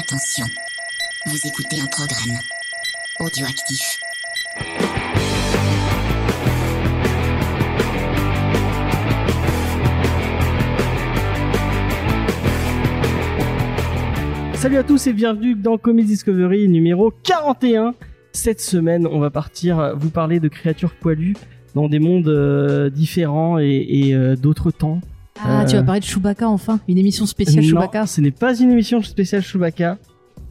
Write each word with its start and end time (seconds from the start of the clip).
Attention, 0.00 0.46
vous 1.26 1.36
écoutez 1.46 1.78
un 1.78 1.86
programme 1.86 2.38
audioactif. 3.18 4.00
Salut 14.54 14.78
à 14.78 14.84
tous 14.84 15.06
et 15.06 15.12
bienvenue 15.12 15.54
dans 15.54 15.76
Comics 15.76 16.06
Discovery 16.06 16.66
numéro 16.70 17.12
41. 17.22 17.94
Cette 18.32 18.62
semaine, 18.62 19.06
on 19.06 19.18
va 19.18 19.28
partir 19.28 19.94
vous 19.98 20.08
parler 20.08 20.40
de 20.40 20.48
créatures 20.48 20.94
poilues 20.94 21.36
dans 21.74 21.90
des 21.90 21.98
mondes 21.98 22.28
euh, 22.28 22.88
différents 22.88 23.58
et, 23.58 24.14
euh, 24.14 24.34
d'autres 24.34 24.70
temps. 24.70 25.02
Ah, 25.44 25.64
tu 25.68 25.76
Euh, 25.76 25.80
vas 25.80 25.84
parler 25.84 26.00
de 26.00 26.04
Chewbacca 26.04 26.48
enfin, 26.48 26.80
une 26.88 26.98
émission 26.98 27.26
spéciale 27.26 27.64
non, 27.64 27.70
Chewbacca. 27.70 28.06
ce 28.06 28.20
n'est 28.20 28.30
pas 28.30 28.54
une 28.58 28.70
émission 28.70 29.02
spéciale 29.02 29.42
Chewbacca. 29.42 29.98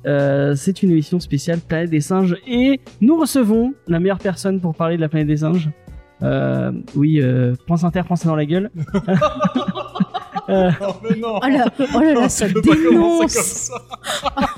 Euh, 0.08 0.56
c'est 0.56 0.82
une 0.82 0.92
émission 0.92 1.20
spéciale 1.20 1.60
Planète 1.60 1.90
des 1.90 2.00
singes 2.02 2.38
et 2.48 2.80
nous 3.02 3.20
recevons 3.20 3.74
la 3.88 4.00
meilleure 4.00 4.20
personne 4.20 4.62
pour 4.62 4.74
parler 4.74 4.96
de 4.96 5.02
la 5.02 5.10
planète 5.10 5.28
des 5.28 5.38
singes. 5.38 5.70
Euh, 6.24 6.72
oui, 6.96 7.20
euh, 7.22 7.56
pense 7.68 7.84
inter, 7.84 8.02
pense 8.08 8.26
dans 8.26 8.36
la 8.36 8.46
gueule. 8.46 8.70
Euh, 10.50 10.72
Oh, 10.82 10.94
mais 11.04 11.16
non 11.20 11.40
Oh 11.44 11.48
là, 11.48 11.66
oh 11.96 12.00
là, 12.00 12.14
là 12.16 12.28
ça 12.30 12.48
dénonce 12.50 13.20
comme 13.36 13.44
ça. 13.44 13.74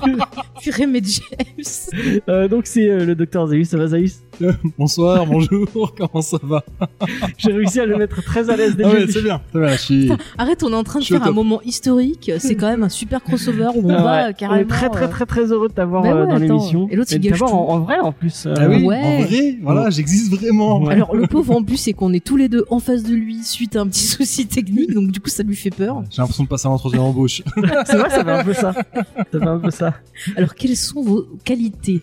Purée, 0.62 0.86
mais 0.86 1.02
James 1.04 2.22
euh, 2.30 2.48
donc 2.48 2.66
c'est 2.66 2.88
euh, 2.88 3.04
le 3.04 3.14
docteur 3.14 3.46
Zeus, 3.48 3.68
ça 3.68 3.76
va 3.76 3.88
Zeus 3.88 4.22
Bonsoir, 4.78 5.26
bonjour, 5.26 5.94
comment 5.96 6.22
ça 6.22 6.38
va 6.42 6.64
J'ai 7.38 7.52
réussi 7.52 7.80
à 7.80 7.86
le 7.86 7.96
mettre 7.96 8.22
très 8.22 8.50
à 8.50 8.56
l'aise 8.56 8.76
dès 8.76 8.84
Ah 8.84 8.88
ouais, 8.90 9.06
c'est 9.08 9.22
bien, 9.22 9.40
c'est 9.52 9.58
bien, 9.60 9.68
je 9.68 9.76
suis... 9.80 10.10
Arrête, 10.38 10.62
on 10.62 10.72
est 10.72 10.76
en 10.76 10.82
train 10.84 11.00
de 11.00 11.04
faire 11.04 11.22
un 11.22 11.32
moment 11.32 11.60
historique. 11.62 12.30
C'est 12.38 12.54
quand 12.56 12.68
même 12.68 12.82
un 12.82 12.88
super 12.88 13.22
crossover 13.22 13.68
où 13.74 13.82
on 13.90 13.94
Ouais, 13.94 14.02
va 14.02 14.28
on 14.30 14.32
carrément. 14.32 14.60
est 14.62 14.64
très 14.66 14.88
très 14.88 15.04
euh, 15.04 15.08
très 15.08 15.26
très 15.26 15.52
heureux 15.52 15.68
de 15.68 15.74
t'avoir 15.74 16.02
Bah 16.02 16.10
euh, 16.10 16.20
ouais, 16.22 16.26
dans 16.26 16.36
attends. 16.36 16.44
l'émission. 16.44 16.88
Et 16.90 16.96
l'autre, 16.96 17.12
il 17.12 17.20
gâche 17.20 17.42
en, 17.42 17.46
en 17.68 17.80
vrai 17.80 17.98
en 17.98 18.12
plus. 18.12 18.46
euh, 18.46 18.54
Ah 18.56 18.68
oui, 18.68 18.82
Ouais. 18.84 19.00
en 19.00 19.22
vrai, 19.26 19.58
voilà, 19.62 19.90
j'existe 19.90 20.32
vraiment. 20.34 20.82
Ouais. 20.82 20.94
Alors, 20.94 21.14
le 21.14 21.26
pauvre 21.26 21.54
en 21.54 21.62
plus, 21.62 21.76
c'est 21.76 21.92
qu'on 21.92 22.12
est 22.12 22.24
tous 22.24 22.36
les 22.36 22.48
deux 22.48 22.64
en 22.70 22.80
face 22.80 23.02
de 23.04 23.14
lui 23.14 23.42
suite 23.44 23.76
à 23.76 23.80
un 23.82 23.86
petit 23.86 24.06
souci 24.06 24.46
technique, 24.46 24.92
donc 24.94 25.10
du 25.12 25.20
coup, 25.20 25.28
ça 25.28 25.42
lui 25.42 25.56
fait 25.56 25.70
peur. 25.70 26.02
J'ai 26.10 26.22
l'impression 26.22 26.44
de 26.44 26.48
passer 26.48 26.66
à 26.66 26.70
l'entretien 26.70 26.98
d'embauche. 27.00 27.42
c'est 27.86 27.96
vrai, 27.96 28.10
ça 28.10 28.24
fait 28.24 28.30
un 28.30 28.44
peu 28.44 28.54
ça. 28.54 28.72
Ça 28.72 29.38
fait 29.38 29.46
un 29.46 29.58
peu 29.58 29.70
ça. 29.70 29.94
Alors, 30.36 30.54
quelles 30.54 30.76
sont 30.76 31.02
vos 31.02 31.26
qualités? 31.44 32.00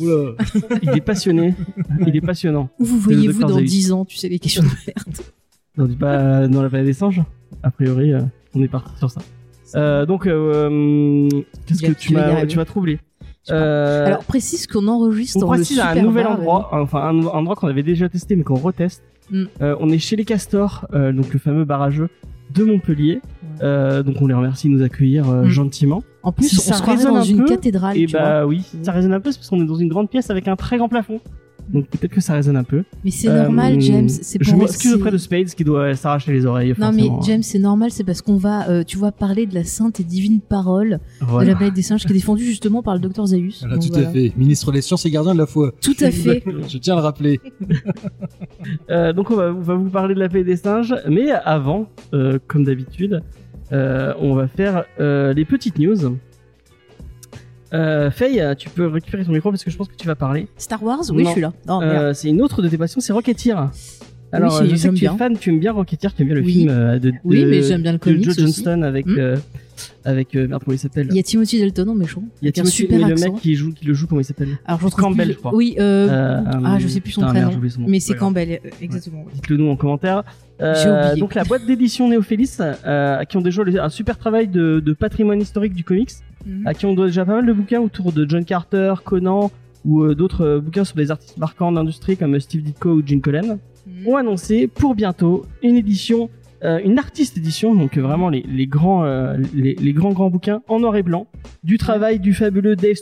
Oula. 0.00 0.32
Il 0.82 0.90
est 0.90 1.00
passionné. 1.00 1.54
Il 2.06 2.16
est 2.16 2.20
passionnant. 2.20 2.68
Où 2.78 2.84
vous 2.84 2.98
voyez-vous 2.98 3.40
dans 3.42 3.58
Zeus. 3.58 3.64
10 3.70 3.92
ans 3.92 4.04
Tu 4.04 4.16
sais, 4.16 4.28
les 4.28 4.38
questions 4.38 4.62
de 4.62 4.68
merde. 5.78 5.98
Pas 5.98 6.48
dans 6.48 6.62
la 6.62 6.68
planète 6.68 6.86
des 6.86 6.92
singes. 6.92 7.22
A 7.62 7.70
priori, 7.70 8.12
euh, 8.12 8.20
on 8.54 8.62
est 8.62 8.68
parti 8.68 8.90
sur 8.98 9.10
ça. 9.10 9.20
Euh, 9.74 10.06
donc, 10.06 10.26
euh, 10.26 11.28
qu'est-ce 11.66 11.82
que 11.82 11.92
tu 11.92 12.12
m'as 12.14 12.46
tu 12.46 12.56
m'as 12.56 12.64
troublé 12.64 12.98
euh, 13.50 14.06
Alors, 14.06 14.24
précise 14.24 14.66
qu'on 14.66 14.86
enregistre 14.88 15.36
on 15.38 15.40
dans 15.46 15.52
le 15.52 15.58
précise 15.58 15.78
à 15.80 15.86
un 15.86 15.92
super 15.92 16.04
nouvel 16.04 16.24
bar, 16.24 16.32
endroit, 16.38 16.68
enfin 16.72 17.00
un, 17.02 17.18
un 17.20 17.26
endroit 17.26 17.56
qu'on 17.56 17.68
avait 17.68 17.82
déjà 17.82 18.08
testé 18.08 18.36
mais 18.36 18.42
qu'on 18.44 18.54
reteste. 18.56 19.02
Mm. 19.30 19.44
Euh, 19.60 19.76
on 19.80 19.88
est 19.90 19.98
chez 19.98 20.16
les 20.16 20.24
Castors, 20.24 20.86
euh, 20.94 21.12
donc 21.12 21.32
le 21.32 21.38
fameux 21.38 21.64
barrageux 21.64 22.08
de 22.54 22.64
Montpellier. 22.64 23.20
Euh, 23.62 24.02
donc 24.02 24.16
on 24.20 24.26
les 24.28 24.34
remercie 24.34 24.68
de 24.68 24.74
nous 24.74 24.82
accueillir 24.82 25.28
euh, 25.28 25.42
Mm. 25.44 25.48
gentiment. 25.48 26.02
En 26.22 26.32
plus, 26.32 26.48
Si 26.48 26.56
on 26.58 26.60
ça 26.60 26.74
se 26.74 26.82
croirait 26.82 27.04
dans 27.04 27.16
un 27.16 27.22
une 27.22 27.38
peu, 27.38 27.46
cathédrale, 27.46 27.96
Et 27.96 28.06
vois. 28.06 28.20
bah 28.20 28.46
oui, 28.46 28.62
ça 28.82 28.92
résonne 28.92 29.12
un 29.12 29.20
peu 29.20 29.30
parce 29.30 29.48
qu'on 29.48 29.60
est 29.62 29.66
dans 29.66 29.74
une 29.76 29.88
grande 29.88 30.08
pièce 30.10 30.30
avec 30.30 30.46
un 30.48 30.56
très 30.56 30.76
grand 30.78 30.88
plafond. 30.88 31.20
Donc 31.68 31.86
peut-être 31.88 32.12
que 32.12 32.20
ça 32.20 32.34
résonne 32.34 32.56
un 32.56 32.64
peu. 32.64 32.84
Mais 33.04 33.10
c'est 33.10 33.28
Euh, 33.28 33.42
normal, 33.44 33.80
James. 33.80 34.08
C'est 34.08 34.38
Je 34.42 34.54
m'excuse 34.54 34.94
auprès 34.94 35.10
de 35.10 35.18
Spades 35.18 35.46
qui 35.48 35.64
doit 35.64 35.94
s'arracher 35.94 36.32
les 36.32 36.46
oreilles. 36.46 36.74
Non 36.78 36.92
mais. 36.92 37.08
James, 37.26 37.42
c'est 37.42 37.58
normal, 37.58 37.90
c'est 37.90 38.04
parce 38.04 38.22
qu'on 38.22 38.36
va, 38.36 38.68
euh, 38.68 38.84
tu 38.84 38.96
vois, 38.96 39.10
parler 39.12 39.46
de 39.46 39.54
la 39.54 39.64
sainte 39.64 39.98
et 40.00 40.04
divine 40.04 40.40
parole 40.40 41.00
Voilà. 41.20 41.44
de 41.46 41.50
la 41.50 41.56
planète 41.56 41.74
des 41.74 41.82
singes 41.82 42.04
qui 42.04 42.12
est 42.12 42.14
défendue 42.14 42.44
justement 42.44 42.82
par 42.82 42.94
le 42.94 43.00
docteur 43.00 43.26
Zaius. 43.26 43.60
Voilà, 43.60 43.76
Donc, 43.76 43.84
tout 43.86 43.92
voilà. 43.92 44.08
à 44.08 44.12
fait. 44.12 44.32
Ministre 44.36 44.70
des 44.72 44.80
Sciences 44.80 45.04
et 45.06 45.10
gardien 45.10 45.32
de 45.34 45.38
la 45.38 45.46
foi. 45.46 45.72
Tout 45.80 45.94
à 46.00 46.10
fait. 46.10 46.42
Je 46.68 46.78
tiens 46.78 46.94
à 46.94 46.96
le 46.98 47.02
rappeler. 47.02 47.40
Euh, 48.90 49.12
donc 49.12 49.30
on 49.30 49.36
va, 49.36 49.52
on 49.52 49.60
va 49.60 49.74
vous 49.74 49.90
parler 49.90 50.14
de 50.14 50.18
la 50.20 50.28
paix 50.28 50.42
des 50.44 50.56
singes, 50.56 50.94
mais 51.08 51.30
avant, 51.30 51.88
euh, 52.14 52.38
comme 52.48 52.64
d'habitude, 52.64 53.22
euh, 53.72 54.12
on 54.20 54.34
va 54.34 54.48
faire 54.48 54.84
euh, 55.00 55.32
les 55.32 55.44
petites 55.44 55.78
news. 55.78 56.16
Euh, 57.74 58.10
Faye, 58.10 58.42
tu 58.58 58.68
peux 58.70 58.86
récupérer 58.86 59.24
ton 59.24 59.32
micro 59.32 59.50
parce 59.50 59.64
que 59.64 59.70
je 59.70 59.76
pense 59.76 59.88
que 59.88 59.96
tu 59.96 60.06
vas 60.06 60.14
parler. 60.14 60.46
Star 60.56 60.82
Wars, 60.82 61.00
oui, 61.10 61.22
Non. 61.24 61.28
je 61.28 61.32
suis 61.32 61.40
là. 61.40 61.52
Oh. 61.68 61.80
Euh, 61.82 62.12
c'est 62.14 62.28
une 62.28 62.40
autre 62.42 62.62
de 62.62 62.68
tes 62.68 62.78
passions, 62.78 63.00
c'est 63.00 63.12
Rocketeer. 63.12 63.70
Alors, 64.32 64.52
c'est- 64.58 64.64
je 64.66 64.70
sais 64.70 64.76
j'aime 64.82 64.94
que 64.94 64.98
tu 64.98 65.04
es 65.04 65.08
fan, 65.16 65.38
tu 65.38 65.50
aimes 65.50 65.60
bien 65.60 65.72
Rocketeer, 65.72 66.12
tu 66.14 66.22
aimes 66.22 66.28
bien 66.28 66.36
le 66.36 66.42
Oui. 66.44 66.52
film 66.52 66.68
euh, 66.70 66.98
de, 66.98 67.12
Oui, 67.24 67.42
de- 67.44 67.50
mais 67.50 67.62
j'aime 67.62 67.82
bien 67.82 67.92
le 67.92 67.98
de 67.98 68.02
comics 68.02 68.24
Joe. 68.24 68.36
Johnston 68.36 68.82
avec 68.82 69.06
Hmm. 69.06 69.16
euh, 69.18 69.36
avec 70.04 70.34
euh, 70.34 70.48
merde 70.48 70.62
comment 70.64 70.74
il 70.74 70.78
s'appelle? 70.78 71.06
Il 71.10 71.16
y 71.16 71.20
a 71.20 71.22
Timothy 71.22 71.60
Dalton 71.60 71.88
en 71.90 71.94
méchant. 71.94 72.22
Il 72.42 72.46
y 72.46 72.48
a 72.48 72.52
Timothy, 72.52 72.72
super 72.76 72.98
mais 73.06 73.14
le 73.14 73.20
mec 73.20 73.34
qui 73.40 73.54
joue 73.54 73.72
qui 73.72 73.84
le 73.84 73.94
joue 73.94 74.06
comment 74.06 74.20
il 74.20 74.24
s'appelle? 74.24 74.58
Alors, 74.64 74.80
je 74.80 74.88
Campbell, 74.88 75.26
plus- 75.28 75.34
je 75.34 75.38
crois. 75.38 75.54
Oui, 75.54 75.76
ah, 75.78 76.76
je 76.78 76.88
sais 76.88 77.00
plus 77.00 77.12
son 77.12 77.22
prénom. 77.22 77.50
mais 77.86 78.00
c'est. 78.00 78.14
Campbell, 78.16 78.60
exactement. 78.82 79.24
Dites-le 79.32 79.56
nous 79.58 79.68
en 79.68 79.76
commentaire. 79.76 80.24
Euh, 80.62 81.14
donc 81.16 81.34
la 81.34 81.44
boîte 81.44 81.66
d'édition 81.66 82.08
Néophélis, 82.08 82.56
euh, 82.60 83.22
qui 83.24 83.36
ont 83.36 83.42
déjà 83.42 83.62
un 83.82 83.88
super 83.90 84.16
travail 84.18 84.48
de, 84.48 84.80
de 84.84 84.92
patrimoine 84.94 85.40
historique 85.40 85.74
du 85.74 85.84
comics, 85.84 86.10
À 86.64 86.74
qui 86.74 86.86
on 86.86 86.94
doit 86.94 87.06
déjà 87.06 87.24
pas 87.24 87.34
mal 87.36 87.46
de 87.46 87.52
bouquins 87.52 87.80
autour 87.80 88.12
de 88.12 88.28
John 88.28 88.44
Carter, 88.44 88.94
Conan 89.04 89.50
ou 89.84 90.02
euh, 90.02 90.14
d'autres 90.14 90.44
euh, 90.44 90.60
bouquins 90.60 90.84
sur 90.84 90.96
des 90.96 91.10
artistes 91.10 91.38
marquants 91.38 91.72
d'industrie 91.72 92.16
comme 92.16 92.38
Steve 92.40 92.62
Ditko 92.62 92.90
ou 92.90 93.02
Gene 93.06 93.20
Colan, 93.20 93.58
Mhm. 93.86 94.08
ont 94.08 94.16
annoncé 94.16 94.66
pour 94.66 94.94
bientôt 94.96 95.46
une 95.62 95.76
édition, 95.76 96.28
euh, 96.64 96.80
une 96.84 96.98
artiste 96.98 97.36
édition, 97.38 97.74
donc 97.74 97.96
euh, 97.96 98.02
vraiment 98.02 98.28
les, 98.28 98.42
les 98.48 98.66
grands, 98.66 99.04
euh, 99.04 99.36
les, 99.54 99.74
les 99.74 99.92
grands 99.92 100.12
grands 100.12 100.30
bouquins 100.30 100.62
en 100.68 100.80
noir 100.80 100.96
et 100.96 101.02
blanc, 101.02 101.26
du 101.64 101.78
travail 101.78 102.18
du 102.20 102.32
fabuleux 102.34 102.76
Dave 102.76 102.94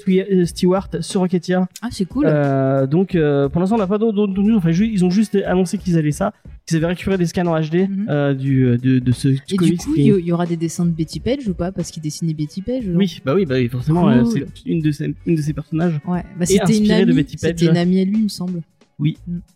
Stewart 0.45 0.89
sur 1.01 1.21
Rocketeer. 1.21 1.61
Ah, 1.83 1.89
c'est 1.91 2.05
cool. 2.05 2.25
Euh, 2.27 2.87
donc 2.87 3.13
pour 3.53 3.61
l'instant 3.61 3.77
on 3.77 3.79
n'a 3.79 3.87
pas 3.87 3.99
d'autres 3.99 4.27
news. 4.43 4.57
Enfin, 4.57 4.71
ils 4.71 5.05
ont 5.05 5.11
juste 5.11 5.37
annoncé 5.47 5.79
qu'ils 5.79 5.97
allaient 5.99 6.11
ça, 6.11 6.33
qu'ils 6.67 6.77
avaient 6.79 6.87
récupéré 6.87 7.19
des 7.19 7.27
scans 7.27 7.47
en 7.47 7.61
HD 7.61 7.89
Mhm. 7.89 8.35
du 8.35 8.77
de, 8.79 8.99
de 8.99 9.13
ce 9.13 9.29
et 9.29 9.39
du 9.49 9.57
comics. 9.57 9.79
coup, 9.81 9.95
qui- 9.95 10.07
il 10.07 10.27
y, 10.27 10.33
aura 10.33 10.47
des 10.47 10.57
dessins 10.57 10.85
de 10.85 10.91
Betty 10.91 11.21
Page 11.21 11.49
ou 11.49 11.55
pas? 11.55 11.71
Parce 11.73 11.91
qu'il 11.91 12.03
dessinait 12.03 12.35
Betty 12.35 12.63
Page. 12.63 12.85
Oui, 12.95 13.21
bah 13.25 13.35
oui, 13.35 13.45
bah 13.47 13.57
forcément, 13.71 14.03
Cool. 14.23 14.27
c'est 14.27 14.47
une 14.67 14.81
de 14.81 14.91
ces 14.91 15.15
une 15.27 15.35
de 15.37 15.41
ces 15.43 15.53
personnages. 15.53 16.01
Ouais, 16.07 16.23
bah 16.39 16.43
Et 16.43 16.47
c'était 16.47 16.65
une 16.77 16.83
inspiré 16.83 17.05
de 17.05 17.11
amie. 17.13 17.17
Betty 17.23 17.37
Page. 17.37 17.51
C'était 17.59 17.67
une 17.71 17.77
amie 17.77 18.01
à 18.01 18.05
lui, 18.05 18.17
il 18.19 18.23
me 18.25 18.29
semble. 18.29 18.63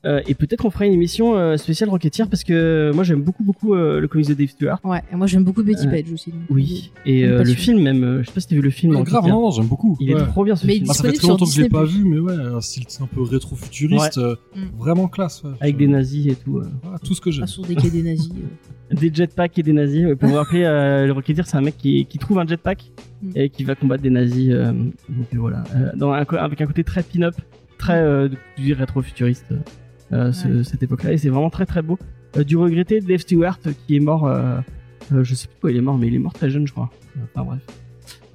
Euh, 0.04 0.20
et 0.26 0.34
peut-être 0.34 0.64
on 0.64 0.70
fera 0.70 0.86
une 0.86 0.92
émission 0.92 1.36
euh, 1.36 1.56
spéciale 1.56 1.88
Rocketeer 1.90 2.26
parce 2.28 2.42
que 2.42 2.90
moi 2.94 3.04
j'aime 3.04 3.22
beaucoup 3.22 3.44
beaucoup 3.44 3.74
euh, 3.74 4.00
le 4.00 4.08
comics 4.08 4.28
de 4.28 4.34
Dave 4.34 4.48
Stewart. 4.48 4.80
Ouais, 4.84 5.00
et 5.12 5.16
moi 5.16 5.26
j'aime 5.26 5.44
beaucoup 5.44 5.62
Betty 5.62 5.86
Euh, 5.86 5.90
Page 5.90 6.12
aussi. 6.12 6.30
donc, 6.32 6.40
Oui, 6.50 6.90
et 7.06 7.24
euh, 7.24 7.44
le 7.44 7.52
film 7.54 7.80
même, 7.82 8.02
euh, 8.02 8.22
je 8.22 8.26
sais 8.28 8.32
pas 8.32 8.40
si 8.40 8.48
t'as 8.48 8.56
vu 8.56 8.62
le 8.62 8.70
film 8.70 8.96
Ouais, 8.96 9.02
grave, 9.04 9.24
non, 9.28 9.42
non, 9.42 9.50
j'aime 9.50 9.66
beaucoup. 9.66 9.96
Il 10.00 10.10
est 10.10 10.26
trop 10.26 10.44
bien 10.44 10.56
ce 10.56 10.66
Mais 10.66 10.74
film. 10.74 10.84
il 10.84 10.88
Bah, 10.88 10.94
ça 10.94 11.04
fait 11.04 11.12
très 11.12 11.28
longtemps 11.28 11.44
que 11.46 11.52
je 11.52 11.62
l'ai 11.62 11.68
pas 11.68 11.84
vu, 11.84 12.04
mais 12.04 12.18
ouais, 12.18 12.32
un 12.34 12.60
style 12.60 12.84
un 13.00 13.06
peu 13.06 13.22
rétro-futuriste, 13.22 14.18
euh, 14.18 14.34
Mm. 14.56 14.60
vraiment 14.78 15.08
classe. 15.08 15.42
ouais. 15.44 15.50
Avec 15.60 15.74
Je- 15.74 15.78
des 15.78 15.86
nazis 15.88 16.26
et 16.26 16.34
tout. 16.34 16.58
euh. 16.58 16.66
Voilà, 16.82 16.98
tout 16.98 17.14
ce 17.14 17.20
que 17.20 17.30
j'aime. 17.30 17.46
Sur 17.46 17.64
des 17.64 17.76
quais 17.76 17.90
des 17.90 18.02
nazis. 18.02 18.30
euh. 18.32 18.46
Des 18.90 19.12
jetpacks 19.14 19.58
et 19.58 19.62
des 19.62 19.74
nazis. 19.74 20.06
Ouais, 20.06 20.16
pour 20.16 20.30
vous 20.30 20.36
rappeler, 20.36 20.64
euh, 20.64 21.06
le 21.06 21.12
Rocketeer 21.12 21.42
c'est 21.46 21.58
un 21.58 21.60
mec 21.60 21.76
qui, 21.76 22.06
qui 22.06 22.16
trouve 22.18 22.38
un 22.38 22.46
jetpack 22.46 22.90
Mm. 23.22 23.30
et 23.34 23.50
qui 23.50 23.64
va 23.64 23.74
combattre 23.74 24.02
des 24.02 24.10
nazis. 24.10 24.48
euh, 24.50 24.72
donc 24.72 25.26
euh, 25.34 25.38
voilà, 25.38 25.62
Euh, 25.76 25.90
dans 25.96 26.10
un, 26.12 26.24
co- 26.24 26.36
avec 26.36 26.60
un 26.60 26.66
côté 26.66 26.82
très 26.84 27.02
pin-up, 27.02 27.34
très 27.78 27.98
euh, 28.00 28.28
du 28.56 28.72
rétro-futuriste. 28.74 29.46
euh, 30.12 30.32
ce- 30.32 30.48
Ouais. 30.48 30.64
cette 30.64 30.82
époque-là 30.82 31.12
et 31.12 31.18
c'est 31.18 31.28
vraiment 31.28 31.50
très 31.50 31.66
très 31.66 31.82
beau. 31.82 31.98
Euh, 32.36 32.42
du 32.44 32.56
regretté 32.56 33.00
Dave 33.00 33.18
Stewart 33.20 33.58
qui 33.86 33.96
est 33.96 34.00
mort, 34.00 34.26
euh, 34.26 34.58
euh, 35.12 35.22
je 35.24 35.34
sais 35.34 35.48
plus 35.48 35.56
quoi 35.60 35.70
il 35.70 35.76
est 35.76 35.82
mort, 35.82 35.98
mais 35.98 36.06
il 36.08 36.14
est 36.14 36.18
mort 36.18 36.32
très 36.32 36.48
jeune 36.50 36.66
je 36.66 36.72
crois. 36.72 36.90
Enfin 37.34 37.44
bref. 37.44 37.60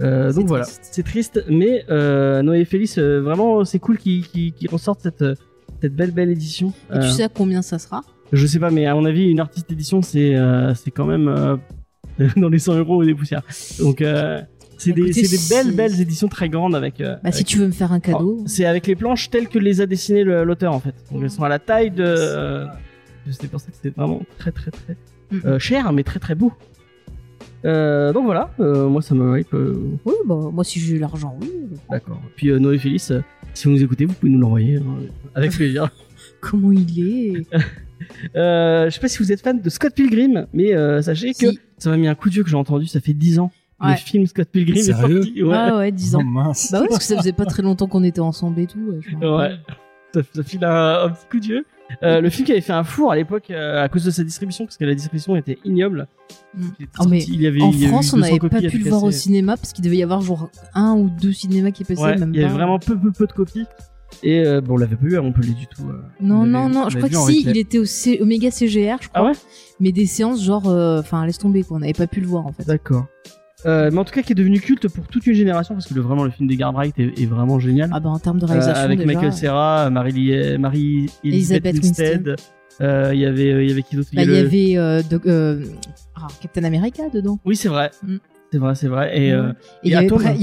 Euh, 0.01 0.31
donc 0.33 0.47
voilà, 0.47 0.65
c'est 0.65 1.03
triste, 1.03 1.43
mais 1.49 1.83
euh, 1.89 2.41
Noé 2.41 2.59
et 2.61 2.65
Félix, 2.65 2.97
euh, 2.97 3.21
vraiment 3.21 3.63
c'est 3.65 3.79
cool 3.79 3.97
qu'ils 3.97 4.27
qu'ils- 4.27 4.53
qu'ils 4.53 4.69
ressortent 4.69 5.01
cette, 5.01 5.21
euh, 5.21 5.35
cette 5.81 5.95
belle 5.95 6.11
belle 6.11 6.29
édition. 6.29 6.73
Et 6.91 6.99
tu 6.99 7.05
Euh, 7.05 7.09
sais 7.11 7.23
à 7.23 7.29
combien 7.29 7.61
ça 7.61 7.79
sera? 7.79 8.01
je 8.31 8.45
sais 8.47 8.59
pas, 8.59 8.71
mais 8.71 8.85
à 8.85 8.95
mon 8.95 9.05
avis, 9.05 9.25
une 9.29 9.39
artiste 9.39 9.71
édition, 9.71 10.01
c'est 10.01 10.35
euh, 10.35 10.73
c'est 10.75 10.91
quand 10.91 11.05
même 11.05 11.27
euh, 11.27 11.55
dans 12.37 12.49
les 12.49 12.59
100 12.59 12.75
euros 12.77 13.03
des 13.03 13.15
poussières. 13.15 13.43
Donc, 13.79 14.01
euh, 14.01 14.41
c'est 14.77 14.91
des, 14.91 15.01
Écoutez, 15.03 15.23
c'est 15.25 15.37
des 15.37 15.63
belles, 15.63 15.75
belles 15.75 16.01
éditions 16.01 16.27
très 16.27 16.49
grandes 16.49 16.75
avec. 16.75 16.99
euh, 17.01 17.15
Bah, 17.23 17.31
si 17.31 17.43
tu 17.43 17.57
veux 17.57 17.67
me 17.67 17.71
faire 17.71 17.91
un 17.91 17.99
cadeau. 17.99 18.37
Oh, 18.41 18.43
c'est 18.47 18.65
avec 18.65 18.87
les 18.87 18.95
planches 18.95 19.29
telles 19.29 19.47
que 19.47 19.59
les 19.59 19.81
a 19.81 19.85
dessinées 19.85 20.23
l'auteur 20.23 20.73
en 20.73 20.79
fait. 20.79 20.95
Donc, 21.11 21.21
elles 21.23 21.29
sont 21.31 21.43
à 21.43 21.49
la 21.49 21.59
taille 21.59 21.91
de. 21.91 22.03
euh, 22.05 22.65
c'est 23.31 23.49
pour 23.49 23.59
ça 23.59 23.67
que 23.67 23.77
c'est 23.81 23.95
vraiment 23.95 24.21
très, 24.37 24.51
très, 24.51 24.71
très 24.71 24.97
Mm. 25.31 25.39
euh, 25.45 25.57
cher, 25.57 25.91
mais 25.93 26.03
très, 26.03 26.19
très 26.19 26.35
beau. 26.35 26.51
Euh, 27.65 28.11
donc 28.11 28.25
voilà, 28.25 28.51
moi 28.59 29.01
ça 29.01 29.15
me 29.15 29.39
hype. 29.39 29.53
Oui, 29.53 30.13
bah, 30.25 30.35
moi 30.51 30.63
si 30.63 30.79
j'ai 30.79 30.99
l'argent, 30.99 31.37
oui. 31.41 31.49
D'accord. 31.89 32.21
Puis 32.35 32.51
Noé 32.51 32.77
Félix, 32.77 33.11
si 33.53 33.65
vous 33.65 33.71
nous 33.71 33.81
écoutez, 33.83 34.05
vous 34.05 34.13
pouvez 34.13 34.31
nous 34.31 34.37
l'envoyer 34.39 34.77
hein, 34.77 34.97
avec 35.33 35.51
plaisir. 35.55 35.89
Comment 36.41 36.71
il 36.73 36.99
est 36.99 37.45
je 38.35 38.89
sais 38.91 38.99
pas 38.99 39.07
si 39.07 39.17
vous 39.19 39.31
êtes 39.31 39.41
fan 39.41 39.61
de 39.61 39.69
Scott 39.69 39.93
Pilgrim, 39.95 40.45
mais 40.53 40.73
sachez 41.01 41.33
que 41.33 41.47
ça 41.77 41.89
m'a 41.89 41.97
mis 41.97 42.07
un 42.07 42.15
coup 42.15 42.27
de 42.29 42.33
vieux 42.33 42.43
que 42.43 42.49
j'ai 42.49 42.57
entendu. 42.57 42.85
Ça 42.85 42.99
fait 42.99 43.13
10 43.13 43.39
ans. 43.39 43.51
Ouais. 43.81 43.91
Le 43.91 43.97
film 43.97 44.25
Scott 44.27 44.47
Pilgrim 44.51 44.77
est 44.77 44.83
Sérieux 44.83 45.23
sorti. 45.23 45.43
Ouais. 45.43 45.55
Ah 45.57 45.77
ouais, 45.77 45.91
10 45.91 46.15
Oh 46.15 46.19
ans. 46.19 46.23
mince. 46.23 46.71
Bah 46.71 46.81
ouais, 46.81 46.87
parce 46.87 46.99
que 46.99 47.05
ça 47.05 47.17
faisait 47.17 47.33
pas 47.33 47.45
très 47.45 47.63
longtemps 47.63 47.87
qu'on 47.87 48.03
était 48.03 48.21
ensemble 48.21 48.59
et 48.59 48.67
tout. 48.67 48.79
ouais. 49.21 49.51
Ça, 50.13 50.21
ça 50.35 50.43
file 50.43 50.63
un, 50.63 51.05
un 51.05 51.09
petit 51.09 51.25
coup 51.29 51.39
de 51.39 51.45
vieux. 51.45 51.65
Euh, 52.03 52.21
le 52.21 52.29
film 52.29 52.45
qui 52.45 52.51
avait 52.51 52.61
fait 52.61 52.71
un 52.73 52.83
four 52.83 53.11
à 53.11 53.15
l'époque 53.15 53.49
euh, 53.51 53.83
à 53.83 53.89
cause 53.89 54.03
de 54.05 54.11
sa 54.11 54.23
distribution, 54.23 54.65
parce 54.65 54.77
que 54.77 54.85
la 54.85 54.93
distribution 54.93 55.35
était 55.35 55.57
ignoble. 55.65 56.07
Mm. 56.55 56.61
Il 56.79 56.83
était 56.85 56.93
Oh, 56.99 57.05
mais 57.09 57.19
sorti- 57.19 57.33
il 57.33 57.41
y 57.41 57.47
avait, 57.47 57.61
En 57.61 57.71
il 57.71 57.83
y 57.83 57.87
France, 57.87 58.13
on 58.13 58.17
200 58.17 58.27
n'avait 58.27 58.39
pas 58.49 58.61
pu 58.61 58.77
le 58.77 58.89
voir 58.89 59.03
au 59.03 59.11
cinéma 59.11 59.57
parce 59.57 59.73
qu'il 59.73 59.83
devait 59.83 59.97
y 59.97 60.03
avoir 60.03 60.21
genre 60.21 60.49
un 60.75 60.93
ou 60.93 61.09
deux 61.09 61.33
cinémas 61.33 61.71
qui 61.71 61.83
passaient, 61.83 62.01
Ouais, 62.01 62.17
même 62.17 62.31
il 62.33 62.41
y 62.41 62.43
avait 62.43 62.53
vraiment 62.53 62.77
peu, 62.79 62.97
peu, 62.97 63.11
peu 63.11 63.25
de 63.27 63.33
copies. 63.33 63.65
Et 64.21 64.45
euh, 64.45 64.61
bon, 64.61 64.75
on 64.75 64.77
l'avait 64.77 64.95
pas 64.95 65.05
eu 65.07 65.17
à 65.17 65.21
Montpellier 65.21 65.53
du 65.55 65.65
tout. 65.67 65.83
euh. 65.89 65.99
Non, 66.21 66.41
On 66.41 66.45
non, 66.45 66.69
non, 66.69 66.83
on 66.85 66.89
je 66.89 66.97
crois 66.97 67.09
que 67.09 67.15
si, 67.15 67.41
il 67.41 67.57
était 67.57 67.79
au 67.79 67.85
C- 67.85 68.19
Omega 68.21 68.51
CGR, 68.51 68.97
je 69.01 69.09
crois. 69.09 69.21
Ah 69.21 69.23
ouais? 69.25 69.31
Mais 69.79 69.91
des 69.91 70.05
séances 70.05 70.43
genre, 70.43 70.69
euh, 70.69 70.99
enfin, 70.99 71.25
laisse 71.25 71.39
tomber, 71.39 71.63
quoi. 71.63 71.77
On 71.77 71.79
n'avait 71.79 71.93
pas 71.93 72.05
pu 72.07 72.21
le 72.21 72.27
voir, 72.27 72.45
en 72.45 72.53
fait. 72.53 72.65
D'accord. 72.65 73.07
Euh, 73.65 73.89
mais 73.91 73.97
en 73.99 74.03
tout 74.05 74.13
cas, 74.13 74.21
qui 74.23 74.31
est 74.33 74.35
devenu 74.35 74.59
culte 74.59 74.87
pour 74.89 75.07
toute 75.07 75.25
une 75.27 75.33
génération, 75.33 75.73
parce 75.75 75.87
que 75.87 75.93
le, 75.93 76.01
vraiment, 76.01 76.23
le 76.23 76.31
film 76.31 76.47
des 76.49 76.57
Garbright 76.57 76.97
est, 76.99 77.17
est 77.21 77.25
vraiment 77.25 77.59
génial. 77.59 77.89
Ah 77.93 77.99
bah, 77.99 78.09
en 78.09 78.19
termes 78.19 78.39
de 78.39 78.43
Euh, 78.45 78.47
réalisation, 78.47 78.83
avec 78.83 78.99
déjà. 78.99 79.13
Michael 79.13 79.33
Serra, 79.33 79.89
Marie, 79.89 80.57
Marie 80.57 81.09
Elizabeth 81.23 81.75
Elisabeth 81.75 81.83
Winstead. 81.83 82.35
Euh, 82.81 83.11
Il 83.13 83.19
y 83.19 83.25
avait, 83.25 83.63
il 83.63 83.69
y 83.69 83.71
avait 83.71 83.83
qui 83.83 83.95
d'autre? 83.95 84.09
Bah, 84.13 84.23
il 84.23 84.29
y 84.29 84.33
le- 84.33 84.37
avait 84.47 84.77
euh, 84.77 85.01
euh, 85.27 85.63
ah, 86.15 86.27
Captain 86.41 86.63
America 86.63 87.03
dedans. 87.13 87.39
Oui, 87.45 87.55
c'est 87.55 87.69
vrai. 87.69 87.91
Mm. 88.05 88.15
C'est 88.51 88.57
vrai, 88.59 88.75
c'est 88.75 88.87
vrai. 88.87 89.17
Et 89.19 89.31
euh, 89.31 89.49
Et 89.49 89.53
il 89.85 89.89
y, 89.89 89.93
et 89.93 89.97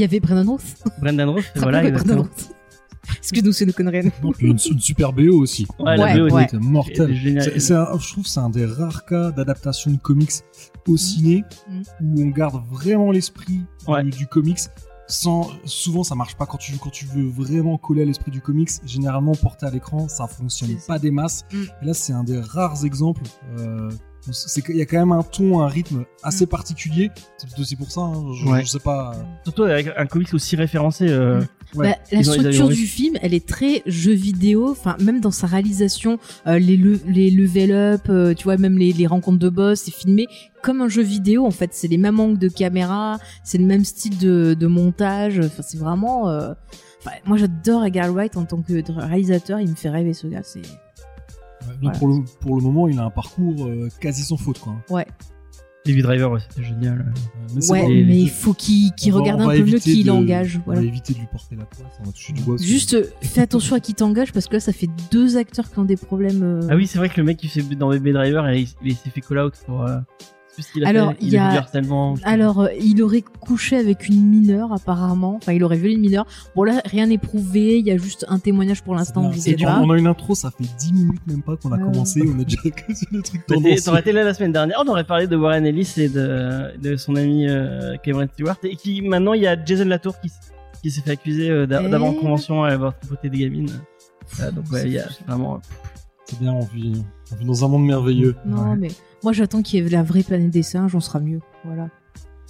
avait 0.04 0.16
y 0.16 0.20
Brendan 0.20 0.48
Roth. 0.48 0.62
Brendan 1.00 1.28
Roth, 1.28 1.44
voilà. 1.56 1.88
Brendan 1.90 2.18
Roth. 2.20 2.50
Excuse-nous, 3.18 3.52
c'est 3.52 3.66
nos 3.66 3.72
conneries. 3.72 4.10
Une, 4.40 4.50
une 4.50 4.58
super 4.78 5.12
BO 5.12 5.40
aussi. 5.40 5.66
Ouais, 5.78 5.96
la 5.96 6.04
Ouais, 6.04 6.18
BO 6.18 6.34
ouais. 6.34 6.42
était 6.44 6.50
C'est 6.52 6.58
mortel. 6.62 7.10
était 7.10 7.14
géniale. 7.14 7.42
C'est- 7.44 7.58
c'est 7.60 7.74
un- 7.74 7.86
je 7.98 8.12
trouve 8.12 8.24
que 8.24 8.30
c'est 8.30 8.40
un 8.40 8.50
des 8.50 8.66
rares 8.66 9.04
cas 9.06 9.30
d'adaptation 9.30 9.90
de 9.90 9.96
comics 9.98 10.30
au 10.88 10.96
ciné 10.96 11.44
Mm. 11.68 11.82
où 12.02 12.22
on 12.22 12.26
garde 12.28 12.62
vraiment 12.70 13.10
l'esprit 13.10 13.60
Ouais. 13.88 14.02
du, 14.04 14.10
du 14.10 14.26
comics. 14.26 14.60
Sans, 15.08 15.50
souvent, 15.64 16.04
ça 16.04 16.14
marche 16.14 16.36
pas 16.36 16.46
quand 16.46 16.58
tu, 16.58 16.76
quand 16.78 16.90
tu 16.90 17.04
veux 17.04 17.28
vraiment 17.28 17.76
coller 17.78 18.02
à 18.02 18.04
l'esprit 18.04 18.30
du 18.30 18.40
comics. 18.40 18.70
Généralement, 18.86 19.32
porté 19.34 19.66
à 19.66 19.70
l'écran, 19.70 20.06
ça 20.08 20.28
fonctionne 20.28 20.76
pas 20.86 21.00
des 21.00 21.10
masses. 21.10 21.44
Mm. 21.52 21.62
Et 21.82 21.84
là, 21.86 21.94
c'est 21.94 22.12
un 22.12 22.22
des 22.22 22.38
rares 22.38 22.84
exemples. 22.84 23.22
Euh, 23.58 23.90
c'est 24.32 24.62
qu'il 24.62 24.76
y 24.76 24.82
a 24.82 24.86
quand 24.86 24.98
même 24.98 25.12
un 25.12 25.22
ton, 25.22 25.60
un 25.60 25.66
rythme 25.68 26.04
assez 26.22 26.44
Mm. 26.44 26.48
particulier. 26.48 27.10
C'est 27.38 27.58
aussi 27.58 27.76
pour 27.76 27.90
ça. 27.90 28.00
hein, 28.02 28.24
je, 28.34 28.46
Ouais. 28.48 28.60
je 28.62 28.66
sais 28.66 28.78
pas. 28.78 29.12
Surtout 29.44 29.62
avec 29.64 29.88
un 29.96 30.06
comics 30.06 30.32
aussi 30.34 30.56
référencé. 30.56 31.06
euh, 31.08 31.40
Ouais. 31.76 31.90
Bah, 31.90 31.96
la 32.10 32.22
structure 32.24 32.68
du 32.68 32.84
film, 32.86 33.16
elle 33.22 33.32
est 33.32 33.46
très 33.46 33.82
jeu 33.86 34.12
vidéo. 34.12 34.70
Enfin, 34.72 34.96
même 35.00 35.20
dans 35.20 35.30
sa 35.30 35.46
réalisation, 35.46 36.18
euh, 36.48 36.58
les, 36.58 36.76
le- 36.76 36.98
les 37.06 37.30
level 37.30 37.70
up, 37.70 38.00
euh, 38.08 38.34
tu 38.34 38.42
vois, 38.44 38.56
même 38.56 38.76
les, 38.76 38.92
les 38.92 39.06
rencontres 39.06 39.38
de 39.38 39.48
boss, 39.48 39.82
c'est 39.84 39.94
filmé 39.94 40.26
comme 40.62 40.80
un 40.80 40.88
jeu 40.88 41.02
vidéo. 41.02 41.46
En 41.46 41.52
fait, 41.52 41.70
c'est 41.72 41.86
les 41.86 41.96
mêmes 41.96 42.18
angles 42.18 42.38
de 42.38 42.48
caméra, 42.48 43.18
c'est 43.44 43.58
le 43.58 43.66
même 43.66 43.84
style 43.84 44.18
de, 44.18 44.54
de 44.58 44.66
montage. 44.66 45.38
Enfin, 45.38 45.62
c'est 45.62 45.78
vraiment. 45.78 46.28
euh, 46.28 46.52
Enfin, 47.02 47.16
moi, 47.24 47.38
j'adore 47.38 47.84
Edgar 47.86 48.12
Wright 48.12 48.36
en 48.36 48.44
tant 48.44 48.60
que 48.60 48.72
réalisateur. 49.00 49.58
Il 49.60 49.70
me 49.70 49.74
fait 49.74 49.88
rêver 49.88 50.12
ce 50.12 50.26
gars. 50.26 50.42
C'est 50.42 50.60
Ouais, 51.62 51.74
Voilà. 51.82 51.98
pour, 51.98 52.08
le, 52.08 52.14
pour 52.40 52.56
le 52.56 52.62
moment, 52.62 52.88
il 52.88 52.98
a 52.98 53.04
un 53.04 53.10
parcours 53.10 53.66
euh, 53.66 53.88
quasi 54.00 54.22
sans 54.22 54.36
faute. 54.36 54.58
Quoi. 54.58 54.74
ouais, 54.90 55.06
Baby 55.86 56.02
Driver, 56.02 56.30
ouais, 56.30 56.40
c'était 56.46 56.62
génial. 56.68 57.00
Euh, 57.14 57.20
mais 57.54 57.70
ouais, 57.70 58.04
mais 58.06 58.18
il 58.18 58.28
faut 58.28 58.52
qu'il 58.52 58.92
regarde 59.12 59.40
un 59.40 59.48
peu 59.48 59.64
mieux 59.64 59.78
qui 59.78 60.02
l'engage. 60.04 60.58
On 60.58 60.62
Voilà. 60.66 60.82
va 60.82 60.86
éviter 60.86 61.14
de 61.14 61.18
lui 61.20 61.26
porter 61.32 61.56
la 61.56 61.64
poisse. 61.64 61.88
On 62.00 62.04
va 62.04 62.12
toucher 62.12 62.32
du 62.34 62.42
bois. 62.42 62.56
que- 62.56 62.62
Juste, 62.62 62.92
euh, 62.94 63.04
fais 63.22 63.40
attention 63.40 63.76
à 63.76 63.80
qui 63.80 63.94
t'engage 63.94 64.32
parce 64.34 64.46
que 64.46 64.54
là, 64.54 64.60
ça 64.60 64.72
fait 64.74 64.90
deux 65.10 65.38
acteurs 65.38 65.70
qui 65.70 65.78
ont 65.78 65.84
des 65.86 65.96
problèmes. 65.96 66.42
euh, 66.42 66.60
Ah 66.70 66.76
oui, 66.76 66.86
c'est 66.86 66.98
vrai 66.98 67.08
que 67.08 67.16
le 67.16 67.24
mec 67.24 67.38
qui 67.38 67.48
fait 67.48 67.62
dans 67.62 67.88
Baby 67.88 68.12
Driver, 68.12 68.50
il, 68.52 68.68
il 68.84 68.94
s'est 68.94 69.08
fait 69.10 69.22
call 69.22 69.38
out 69.38 69.54
pour. 69.66 69.86
Euh, 70.60 70.62
ce 70.62 70.72
qu'il 70.72 70.84
a 70.84 70.88
Alors, 70.88 71.10
fait. 71.10 71.16
il 71.20 71.28
y 71.30 71.36
a- 71.38 71.50
du 71.52 71.56
harcèlement. 71.58 72.14
Alors, 72.24 72.60
euh, 72.60 72.68
il 72.80 73.02
aurait 73.02 73.22
couché 73.22 73.76
avec 73.76 74.08
une 74.08 74.22
mineure, 74.24 74.72
apparemment. 74.72 75.36
Enfin, 75.36 75.52
il 75.52 75.64
aurait 75.64 75.76
violé 75.76 75.94
une 75.94 76.00
mineure. 76.00 76.26
Bon, 76.54 76.62
là, 76.64 76.80
rien 76.84 77.06
n'est 77.06 77.18
prouvé. 77.18 77.78
Il 77.78 77.86
y 77.86 77.90
a 77.90 77.96
juste 77.96 78.24
un 78.28 78.38
témoignage 78.38 78.82
pour 78.82 78.94
l'instant. 78.94 79.30
dur. 79.30 79.68
pas. 79.68 79.80
On 79.80 79.90
a 79.90 79.98
une 79.98 80.06
intro, 80.06 80.34
ça 80.34 80.50
fait 80.50 80.64
10 80.78 80.92
minutes 80.92 81.20
même 81.26 81.42
pas 81.42 81.56
qu'on 81.56 81.72
a 81.72 81.76
Ouais. 81.76 81.82
commencé. 81.84 82.22
On 82.26 82.38
a 82.40 82.44
déjà 82.44 82.58
que 82.70 82.94
sur 82.94 83.08
des 83.10 83.22
trucs 83.22 83.46
T'aurais 83.46 83.60
tendancieux. 83.62 83.82
t'aurais 83.84 84.00
été 84.00 84.12
là 84.12 84.24
la 84.24 84.34
semaine 84.34 84.52
dernière, 84.52 84.80
on 84.84 84.88
aurait 84.88 85.04
parlé 85.04 85.26
de 85.26 85.36
Warren 85.36 85.66
Ellis 85.66 85.94
et 85.96 86.08
de, 86.08 86.76
de 86.80 86.96
son 86.96 87.16
ami 87.16 87.48
euh, 87.48 87.96
Cameron 88.02 88.28
Stewart. 88.32 88.56
Et 88.64 88.76
qui 88.76 89.02
maintenant, 89.02 89.32
il 89.32 89.42
y 89.42 89.46
a 89.46 89.56
Jason 89.64 89.86
Latour 89.86 90.14
qui, 90.20 90.90
s'est 90.90 91.00
fait 91.00 91.10
accuser 91.12 91.50
euh, 91.50 91.64
Eh 91.64 91.66
d'avoir 91.66 92.10
en 92.10 92.14
convention 92.14 92.62
à 92.64 92.70
avoir 92.70 92.98
tripoté 92.98 93.28
des 93.30 93.38
gamines. 93.38 93.70
Euh, 94.40 94.50
donc 94.50 94.70
ouais, 94.70 94.82
il 94.86 94.92
y 94.92 94.98
a 94.98 95.06
vraiment. 95.26 95.60
C'est 96.30 96.38
bien, 96.40 96.52
on 96.52 96.60
vit, 96.64 97.02
on 97.32 97.36
vit 97.36 97.44
dans 97.44 97.64
un 97.64 97.68
monde 97.68 97.84
merveilleux. 97.86 98.36
Non, 98.46 98.70
Ouais. 98.70 98.76
mais 98.78 98.88
moi, 99.24 99.32
j'attends 99.32 99.62
qu'il 99.62 99.82
y 99.82 99.86
ait 99.86 99.90
la 99.90 100.02
vraie 100.04 100.22
planète 100.22 100.50
des 100.50 100.62
singes. 100.62 100.94
On 100.94 101.00
sera 101.00 101.18
mieux. 101.20 101.40
Voilà. 101.64 101.88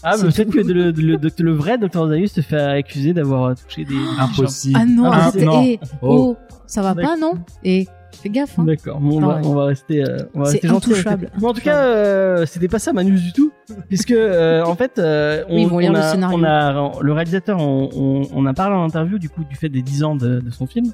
Ah, 0.03 0.17
mais 0.17 0.25
peut-être 0.31 0.51
que 0.51 0.59
le, 0.61 0.91
le, 0.93 1.17
le, 1.17 1.31
le 1.39 1.53
vrai 1.53 1.77
Dr. 1.79 2.09
Zaius 2.09 2.33
se 2.33 2.41
fait 2.41 2.59
accuser 2.61 3.13
d'avoir 3.13 3.55
touché 3.55 3.85
des. 3.85 3.97
Impossible. 4.19 4.79
Ah 4.81 4.87
non, 4.87 5.11
Ah, 5.13 5.31
non. 5.37 5.63
Eh, 5.63 5.79
Oh. 6.03 6.37
oh, 6.41 6.57
ça 6.67 6.83
va 6.83 6.95
pas, 6.95 7.17
non? 7.17 7.35
Et 7.65 7.87
fais 8.19 8.29
gaffe. 8.29 8.59
Hein. 8.59 8.65
D'accord, 8.65 8.99
bon, 9.01 9.19
on, 9.23 9.27
va, 9.27 9.35
Ah 9.39 9.41
ouais. 9.41 9.47
on 9.47 9.55
va 9.55 9.65
rester. 9.67 10.03
euh, 10.03 10.17
on 10.35 10.41
va 10.41 10.45
C'est 10.47 10.53
rester 10.53 10.69
gentil. 10.69 10.93
Bon, 11.39 11.49
en 11.49 11.53
tout 11.55 11.61
cas, 11.61 11.85
euh, 11.85 12.47
c'était 12.47 12.69
pas 12.69 12.79
ça 12.79 12.93
ma 12.93 13.05
news 13.05 13.19
du 13.19 13.33
tout, 13.33 13.53
puisque 13.89 14.11
euh, 14.11 14.63
en 14.65 14.75
fait, 14.75 14.99
euh, 14.99 15.45
on, 15.49 15.57
Oui, 15.57 15.63
ils 15.63 15.69
vont 15.69 15.79
lire 15.79 15.91
on 15.91 15.95
le 15.95 15.99
a, 16.01 16.03
scénario. 16.11 16.39
on 16.39 16.45
a- 16.45 16.93
le 17.03 17.13
réalisateur, 17.13 17.59
on, 17.61 18.47
a 18.47 18.55
parlé 18.55 18.77
en 18.77 18.85
interview 18.85 19.19
du 19.19 19.29
coup 19.29 19.45
du 19.45 19.57
fait 19.57 19.69
des 19.69 19.83
10 19.83 20.05
ans 20.05 20.17
de, 20.17 20.41
de 20.41 20.51
son 20.51 20.67
film, 20.67 20.87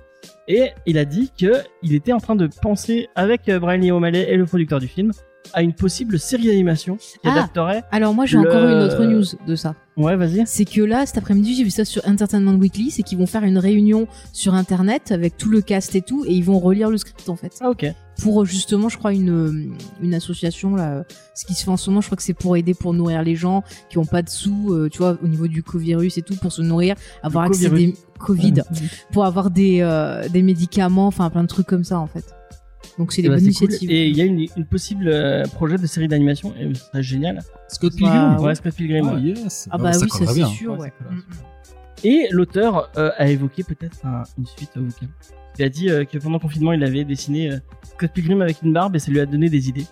et 0.48 0.70
il 0.86 0.98
a 0.98 1.04
dit 1.04 1.32
que 1.38 1.52
il 1.82 1.94
était 1.94 2.12
en 2.12 2.18
train 2.18 2.36
de 2.36 2.48
penser 2.62 3.08
avec 3.14 3.50
Brian 3.50 3.78
Lee 3.78 3.90
O'Malley 3.90 4.26
et 4.30 4.36
le 4.36 4.44
producteur 4.46 4.80
du 4.80 4.88
film 4.88 5.12
à 5.52 5.62
une 5.62 5.72
possible 5.72 6.18
série 6.18 6.46
d'animation 6.46 6.96
qui 6.96 7.18
Ah. 7.24 7.32
adapterait. 7.32 7.82
Alors, 7.92 8.14
moi, 8.14 8.26
j'ai 8.26 8.36
Le- 8.38 8.48
encore 8.48 8.68
une 8.68 8.82
autre 8.82 9.04
news 9.04 9.24
de 9.46 9.56
ça. 9.56 9.74
Ouais, 9.96 10.14
vas-y. 10.16 10.42
C'est 10.46 10.66
que 10.66 10.82
là, 10.82 11.06
cet 11.06 11.16
après-midi, 11.18 11.54
j'ai 11.56 11.64
vu 11.64 11.70
ça 11.70 11.84
sur 11.86 12.06
Entertainment 12.06 12.52
Weekly. 12.58 12.90
C'est 12.90 13.02
qu'ils 13.02 13.16
vont 13.16 13.26
faire 13.26 13.44
une 13.44 13.56
réunion 13.56 14.06
sur 14.34 14.52
Internet 14.54 15.10
avec 15.10 15.38
tout 15.38 15.48
le 15.48 15.62
cast 15.62 15.94
et 15.94 16.02
tout, 16.02 16.24
et 16.26 16.34
ils 16.34 16.44
vont 16.44 16.58
relire 16.58 16.90
le 16.90 16.98
script 16.98 17.26
en 17.28 17.36
fait. 17.36 17.52
Ah 17.60 17.70
ok. 17.70 17.86
pour 18.22 18.46
justement, 18.46 18.88
je 18.88 18.96
crois, 18.96 19.12
une, 19.12 19.74
une 20.02 20.14
association 20.14 20.74
là. 20.74 21.04
Ce 21.34 21.44
qui 21.44 21.52
se 21.52 21.64
fait 21.64 21.70
en 21.70 21.76
ce 21.76 21.90
moment, 21.90 22.00
je 22.00 22.06
crois 22.08 22.16
que 22.16 22.22
c'est 22.22 22.32
pour 22.32 22.56
aider, 22.56 22.72
pour 22.72 22.94
nourrir 22.94 23.22
les 23.22 23.36
gens 23.36 23.62
qui 23.90 23.98
ont 23.98 24.06
pas 24.06 24.22
de 24.22 24.30
sous, 24.30 24.72
euh, 24.72 24.88
tu 24.90 24.98
vois, 24.98 25.18
au 25.22 25.28
niveau 25.28 25.48
du 25.48 25.62
covirus 25.62 26.16
et 26.16 26.22
tout, 26.22 26.34
pour 26.36 26.50
se 26.50 26.62
nourrir, 26.62 26.94
avoir 27.22 27.44
Le 27.44 27.50
accès 27.50 27.68
des 27.68 27.94
Covid, 28.18 28.54
pour 29.12 29.26
avoir 29.26 29.50
des 29.50 29.80
euh, 29.82 30.28
des 30.30 30.40
médicaments, 30.40 31.06
enfin 31.08 31.28
plein 31.28 31.42
de 31.42 31.48
trucs 31.48 31.66
comme 31.66 31.84
ça 31.84 31.98
en 31.98 32.06
fait. 32.06 32.24
Donc 32.98 33.12
c'est 33.12 33.22
des 33.22 33.28
Eh 33.28 33.30
ben, 33.30 33.36
bonnes 33.36 33.52
c'est 33.52 33.58
cool. 33.58 33.64
initiatives. 33.68 33.90
Et 33.90 34.08
il 34.08 34.16
y 34.16 34.20
a 34.22 34.24
une, 34.24 34.46
une 34.56 34.64
possible 34.66 35.08
euh, 35.08 35.44
projet 35.44 35.76
de 35.76 35.86
série 35.86 36.08
d'animation, 36.08 36.54
et 36.58 36.72
ce 36.74 36.84
serait 36.84 37.02
génial. 37.02 37.40
Scott 37.68 37.92
Bah, 37.92 37.98
Pilgrim. 37.98 38.36
Ouais, 38.44 38.54
Scott 38.54 38.74
Pilgrim. 38.74 39.08
Ah, 39.10 39.14
ouais. 39.14 39.20
yes. 39.20 39.68
Ah 39.70 39.78
bah 39.78 39.92
ça 39.92 40.00
oui, 40.04 40.10
ça 40.10 40.26
c'est 40.26 40.44
sûr, 40.46 40.78
Ouais, 40.78 40.92
Et 42.04 42.28
l'auteur 42.30 42.90
euh, 42.96 43.10
a 43.16 43.28
évoqué 43.28 43.62
peut-être 43.64 44.04
un- 44.04 44.22
une 44.38 44.46
suite 44.46 44.70
au 44.76 44.80
bouquin. 44.80 45.06
Il 45.58 45.64
a 45.64 45.68
dit 45.68 45.90
euh, 45.90 46.04
que 46.04 46.18
pendant 46.18 46.34
le 46.36 46.40
confinement, 46.40 46.72
il 46.72 46.84
avait 46.84 47.04
dessiné 47.04 47.50
euh, 47.52 47.56
Scott 47.82 48.10
Pilgrim 48.12 48.40
avec 48.42 48.60
une 48.62 48.72
barbe 48.72 48.94
et 48.96 48.98
ça 48.98 49.10
lui 49.10 49.20
a 49.20 49.26
donné 49.26 49.48
des 49.48 49.68
idées. 49.68 49.86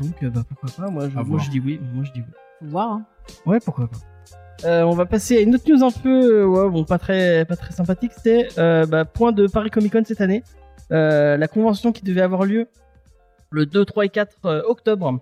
Donc, 0.00 0.22
euh, 0.22 0.30
bah, 0.30 0.42
pourquoi 0.48 0.70
pas 0.84 0.90
Moi, 0.90 1.08
je, 1.08 1.18
moi, 1.20 1.40
dis 1.50 1.60
oui. 1.60 1.80
Moi, 1.94 2.04
je 2.04 2.12
dis 2.12 2.20
oui. 2.20 2.32
Faut 2.60 2.66
voir. 2.66 2.92
hein. 2.94 3.06
Ouais, 3.46 3.58
pourquoi 3.64 3.88
pas. 3.88 3.98
Euh, 4.64 4.82
on 4.82 4.92
va 4.94 5.06
passer 5.06 5.38
à 5.38 5.40
une 5.40 5.54
autre 5.54 5.64
news 5.68 5.82
un 5.84 5.90
peu, 5.90 6.44
ouais, 6.44 6.70
bon, 6.70 6.84
pas 6.84 6.98
très, 6.98 7.44
pas 7.44 7.56
très 7.56 7.72
sympathique. 7.72 8.12
C'était 8.16 8.48
euh, 8.58 8.86
bah, 8.86 9.04
point 9.04 9.30
de 9.32 9.46
Paris 9.46 9.70
Comic 9.70 9.92
Con 9.92 10.02
cette 10.04 10.20
année. 10.20 10.42
Euh, 10.92 11.36
la 11.36 11.48
convention 11.48 11.92
qui 11.92 12.02
devait 12.04 12.20
avoir 12.20 12.44
lieu 12.44 12.66
le 13.50 13.66
2, 13.66 13.84
3 13.84 14.04
et 14.06 14.08
4 14.08 14.36
euh, 14.44 14.62
octobre 14.68 15.20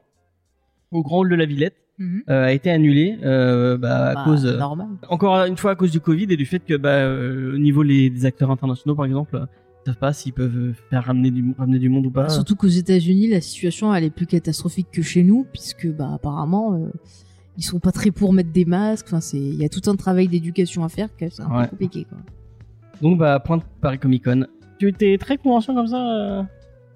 au 0.90 1.02
Grand 1.02 1.20
Hall 1.20 1.28
de 1.30 1.34
la 1.36 1.46
Villette 1.46 1.76
Mhm. 1.98 2.22
euh, 2.30 2.44
a 2.46 2.52
été 2.52 2.70
annulée 2.70 3.18
euh, 3.22 3.76
bah, 3.76 4.08
à 4.08 4.14
Bah, 4.14 4.22
cause 4.24 4.46
normal. 4.46 4.88
encore 5.08 5.36
une 5.44 5.56
fois 5.58 5.72
à 5.72 5.74
cause 5.76 5.90
du 5.90 6.00
Covid 6.00 6.26
et 6.30 6.36
du 6.36 6.46
fait 6.46 6.60
que 6.60 6.74
bah, 6.76 6.88
euh, 6.88 7.54
au 7.54 7.58
niveau 7.58 7.82
les, 7.82 8.08
des 8.10 8.24
acteurs 8.24 8.50
internationaux 8.50 8.94
par 8.96 9.04
exemple, 9.04 9.46
ils 9.84 9.90
savent 9.90 9.98
pas 9.98 10.12
s'ils 10.14 10.32
peuvent 10.32 10.72
faire 10.90 11.04
ramener 11.04 11.30
du, 11.30 11.54
ramener 11.58 11.78
du 11.78 11.88
monde 11.90 12.06
ou 12.06 12.10
pas. 12.10 12.28
Surtout 12.30 12.56
qu'aux 12.56 12.66
États-Unis, 12.66 13.28
la 13.28 13.40
situation 13.42 13.94
elle 13.94 14.04
est 14.04 14.10
plus 14.10 14.26
catastrophique 14.26 14.88
que 14.90 15.02
chez 15.02 15.22
nous, 15.22 15.46
puisque 15.52 15.86
bah 15.88 16.10
apparemment 16.14 16.88
ils 17.58 17.62
sont 17.64 17.78
pas 17.78 17.92
très 17.92 18.10
pour 18.10 18.32
mettre 18.32 18.50
des 18.52 18.64
masques. 18.64 19.06
Enfin, 19.08 19.20
c'est 19.20 19.38
il 19.38 19.56
y 19.60 19.64
a 19.64 19.68
tout 19.68 19.88
un 19.90 19.94
travail 19.94 20.26
d'éducation 20.28 20.84
à 20.84 20.88
faire, 20.88 21.14
que 21.14 21.28
c'est 21.28 21.42
un 21.42 21.50
Ouais. 21.54 21.64
peu 21.64 21.70
compliqué. 21.72 22.06
Quoi. 22.08 22.18
Donc 23.02 23.18
bah 23.18 23.38
point 23.38 23.58
de 23.58 23.62
Paris 23.82 23.98
Comic 23.98 24.24
Con. 24.24 24.46
Tu 24.82 24.88
étais 24.88 25.16
très 25.16 25.38
convention 25.38 25.76
comme 25.76 25.86
ça, 25.86 25.96
euh, 25.96 26.42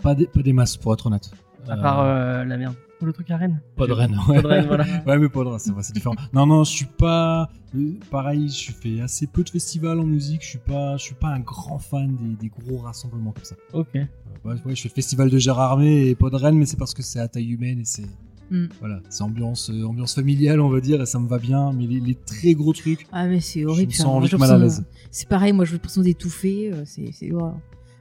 Pas 0.02 0.16
des, 0.16 0.26
pas 0.26 0.42
des 0.42 0.52
masses, 0.52 0.76
pour 0.76 0.92
être 0.92 1.06
honnête. 1.06 1.30
à 1.68 1.74
Euh, 1.74 1.80
part 1.80 2.00
euh, 2.00 2.44
la 2.44 2.56
merde. 2.56 2.74
Le 3.00 3.12
truc 3.12 3.30
à 3.30 3.36
Rennes. 3.36 3.60
Pas 3.76 3.86
de 3.86 3.92
Rennes, 3.92 4.16
Pas 4.26 4.32
ouais. 4.32 4.42
de 4.42 4.46
Rennes, 4.48 4.64
voilà. 4.66 4.84
Ouais, 5.06 5.18
mais 5.18 5.28
pas 5.28 5.44
de 5.44 5.48
Rennes, 5.50 5.58
c'est 5.60 5.70
vrai, 5.70 5.84
c'est 5.84 5.92
différent. 5.92 6.16
non, 6.32 6.46
non, 6.46 6.64
je 6.64 6.70
suis 6.72 6.86
pas. 6.86 7.48
euh, 7.76 7.92
Pareil, 8.10 8.48
je 8.48 8.72
fais 8.72 9.00
assez 9.02 9.28
peu 9.28 9.44
de 9.44 9.50
festivals 9.50 10.00
en 10.00 10.04
musique. 10.04 10.42
Je 10.42 10.48
suis 10.48 10.58
pas, 10.58 10.96
je 10.96 11.02
suis 11.04 11.14
pas 11.14 11.28
un 11.28 11.38
grand 11.38 11.78
fan 11.78 12.16
des, 12.16 12.34
des 12.34 12.48
gros 12.48 12.78
rassemblements 12.78 13.30
comme 13.30 13.44
ça. 13.44 13.54
Ok. 13.72 13.86
Euh, 13.94 14.00
ouais, 14.44 14.54
ouais, 14.64 14.74
je 14.74 14.82
fais 14.82 14.88
le 14.88 14.94
festival 14.94 15.30
de 15.30 15.38
Gérardmer 15.38 16.08
et 16.08 16.16
pas 16.16 16.28
de 16.28 16.34
Rennes, 16.34 16.58
mais 16.58 16.66
c'est 16.66 16.76
parce 16.78 16.92
que 16.92 17.02
c'est 17.02 17.20
à 17.20 17.28
taille 17.28 17.52
humaine 17.52 17.78
et 17.78 17.84
c'est. 17.84 18.06
Mm. 18.50 18.66
Voilà, 18.80 19.00
c'est 19.08 19.22
ambiance, 19.22 19.70
euh, 19.70 19.84
ambiance 19.84 20.14
familiale, 20.14 20.60
on 20.60 20.68
va 20.68 20.80
dire, 20.80 21.00
et 21.02 21.06
ça 21.06 21.18
me 21.18 21.28
va 21.28 21.38
bien. 21.38 21.72
Mais 21.72 21.86
les, 21.86 22.00
les 22.00 22.14
très 22.14 22.54
gros 22.54 22.72
trucs, 22.72 23.06
Ah 23.12 23.26
mais 23.26 23.40
c'est 23.40 23.62
je 23.62 23.66
horrible. 23.66 23.90
me 23.92 23.96
ça. 23.96 24.02
sens 24.04 24.22
vite 24.24 24.38
mal 24.38 24.50
à 24.52 24.58
l'aise. 24.58 24.84
C'est 25.10 25.28
pareil, 25.28 25.52
moi 25.52 25.64
j'ai 25.64 25.72
l'impression 25.72 26.02
d'étouffer. 26.02 26.70
euh, 26.72 26.82
C'est 26.84 27.10
c'est 27.12 27.32
horreur. 27.32 27.54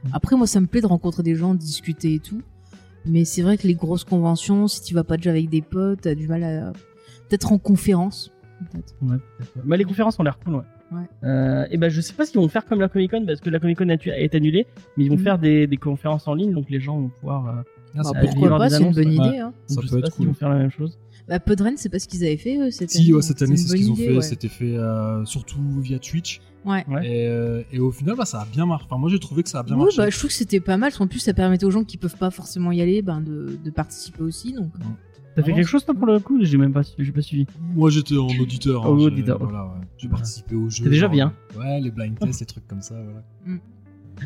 Mm. 0.04 0.08
Après 0.12 0.36
moi 0.36 0.46
ça 0.46 0.60
me 0.60 0.66
plaît 0.66 0.80
de 0.80 0.86
rencontrer 0.86 1.22
des 1.22 1.34
gens, 1.34 1.54
de 1.54 1.58
discuter 1.60 2.14
et 2.14 2.18
tout. 2.20 2.40
Mais 3.04 3.24
c'est 3.24 3.42
vrai 3.42 3.56
que 3.56 3.66
les 3.66 3.74
grosses 3.74 4.04
conventions, 4.04 4.66
si 4.68 4.82
tu 4.82 4.94
vas 4.94 5.04
pas 5.04 5.16
déjà 5.16 5.30
avec 5.30 5.48
des 5.48 5.62
potes, 5.62 6.00
t'as 6.02 6.14
du 6.14 6.26
mal 6.28 6.42
à 6.42 6.72
peut-être 7.28 7.52
en 7.52 7.58
conférence. 7.58 8.32
peut-être. 8.72 8.94
Ouais. 9.02 9.16
Bah, 9.64 9.76
les 9.76 9.84
conférences 9.84 10.18
ont 10.18 10.22
l'air 10.24 10.38
cool, 10.40 10.54
ouais. 10.56 10.60
Ouais. 10.92 11.02
Euh, 11.24 11.66
et 11.72 11.78
ben 11.78 11.88
je 11.88 12.00
sais 12.00 12.12
pas 12.12 12.24
ce 12.24 12.30
qu'ils 12.30 12.40
vont 12.40 12.48
faire 12.48 12.64
comme 12.64 12.80
la 12.80 12.88
Comic 12.88 13.10
Con 13.10 13.24
parce 13.26 13.40
que 13.40 13.50
la 13.50 13.58
Comic 13.58 13.78
Con 13.78 13.88
été 13.88 14.36
annulée, 14.36 14.66
mais 14.96 15.04
ils 15.04 15.08
vont 15.08 15.16
Mhm. 15.16 15.22
faire 15.22 15.38
des, 15.40 15.66
des 15.66 15.76
conférences 15.78 16.28
en 16.28 16.34
ligne 16.34 16.52
donc 16.54 16.70
les 16.70 16.78
gens 16.78 16.96
vont 17.00 17.08
pouvoir. 17.08 17.64
Euh, 17.94 17.98
Ah, 17.98 18.02
Bah, 18.12 18.20
pourquoi 18.20 18.26
être 18.26 18.34
cool. 18.34 18.58
pas, 18.58 18.70
c'est 18.70 18.82
une 18.82 18.92
bonne 18.92 19.06
ouais. 19.08 19.14
idée. 19.28 19.38
Hein. 19.38 19.52
Ça 19.66 19.74
je 19.76 19.80
peut 19.80 19.86
sais 19.94 20.00
pas 20.00 20.06
être 20.06 20.14
s'ils 20.14 20.26
vont 20.26 20.32
cool. 20.32 20.38
faire 20.38 20.48
la 20.50 20.56
même 20.56 20.70
chose. 20.70 20.98
Bah, 21.28 21.40
Podren, 21.40 21.74
c'est 21.76 21.88
pas 21.88 21.98
ce 21.98 22.06
qu'ils 22.06 22.24
avaient 22.24 22.36
fait 22.36 22.56
eux, 22.58 22.70
cette 22.70 22.90
Si, 22.90 23.02
année. 23.02 23.12
ouais, 23.14 23.22
cette 23.22 23.42
année, 23.42 23.56
c'est 23.56 23.68
ce 23.68 23.74
qu'ils 23.74 23.90
ont 23.90 23.94
idée, 23.94 24.06
fait. 24.08 24.16
ouais. 24.16 24.22
C'était 24.22 24.48
fait 24.48 24.76
euh, 24.76 25.24
surtout 25.24 25.60
via 25.80 25.98
Twitch. 25.98 26.40
Ouais. 26.64 26.84
Ouais. 26.88 27.06
Et, 27.06 27.26
euh, 27.28 27.62
et 27.72 27.78
au 27.80 27.90
final, 27.90 28.16
bah, 28.16 28.24
ça 28.24 28.40
a 28.42 28.44
bien 28.46 28.66
marché. 28.66 28.86
Enfin, 28.88 28.98
moi, 29.00 29.08
j'ai 29.10 29.18
trouvé 29.18 29.42
que 29.42 29.48
ça 29.48 29.60
a 29.60 29.62
bien 29.62 29.74
Oui, 29.76 29.82
marché. 29.84 29.96
bah, 29.98 30.10
je 30.10 30.16
trouve 30.18 30.28
que 30.30 30.36
c'était 30.36 30.60
pas 30.60 30.76
mal. 30.76 30.92
qu'en 30.92 31.06
plus, 31.06 31.18
ça 31.20 31.32
permettait 31.34 31.64
aux 31.64 31.70
gens 31.70 31.84
qui 31.84 31.96
peuvent 31.96 32.16
pas 32.16 32.30
forcément 32.30 32.70
y 32.72 32.80
aller 32.80 33.02
ben, 33.02 33.20
de, 33.20 33.58
de 33.64 33.70
participer 33.70 34.22
aussi. 34.22 34.52
Donc, 34.52 34.70
T'as 35.34 35.42
fait 35.42 35.52
quelque 35.52 35.66
chose 35.68 35.84
toi 35.84 35.94
pour 35.94 36.06
le 36.06 36.18
coup 36.18 36.38
J'ai 36.42 36.56
même 36.56 36.72
pas, 36.72 36.82
su- 36.82 36.94
j'ai 36.98 37.12
pas 37.12 37.20
suivi. 37.20 37.46
Moi, 37.74 37.90
j'étais 37.90 38.16
en 38.16 38.26
auditeur. 38.40 38.86
hein, 38.86 38.88
Oh, 38.90 38.98
j'ai- 38.98 39.06
auditeur. 39.06 39.38
Voilà, 39.38 39.64
ouais. 39.66 39.86
J'ai 39.98 40.08
participé 40.08 40.54
au 40.54 40.70
jeu. 40.70 40.84
C'est 40.84 40.90
déjà 40.90 41.02
genre, 41.02 41.10
bien. 41.10 41.34
Ouais, 41.58 41.78
les 41.80 41.90
blind 41.90 42.18
tests, 42.18 42.40
les 42.40 42.46
trucs 42.46 42.66
comme 42.68 42.80
ça. 42.82 42.94
Voilà. 42.94 43.22
Euh, 43.48 43.56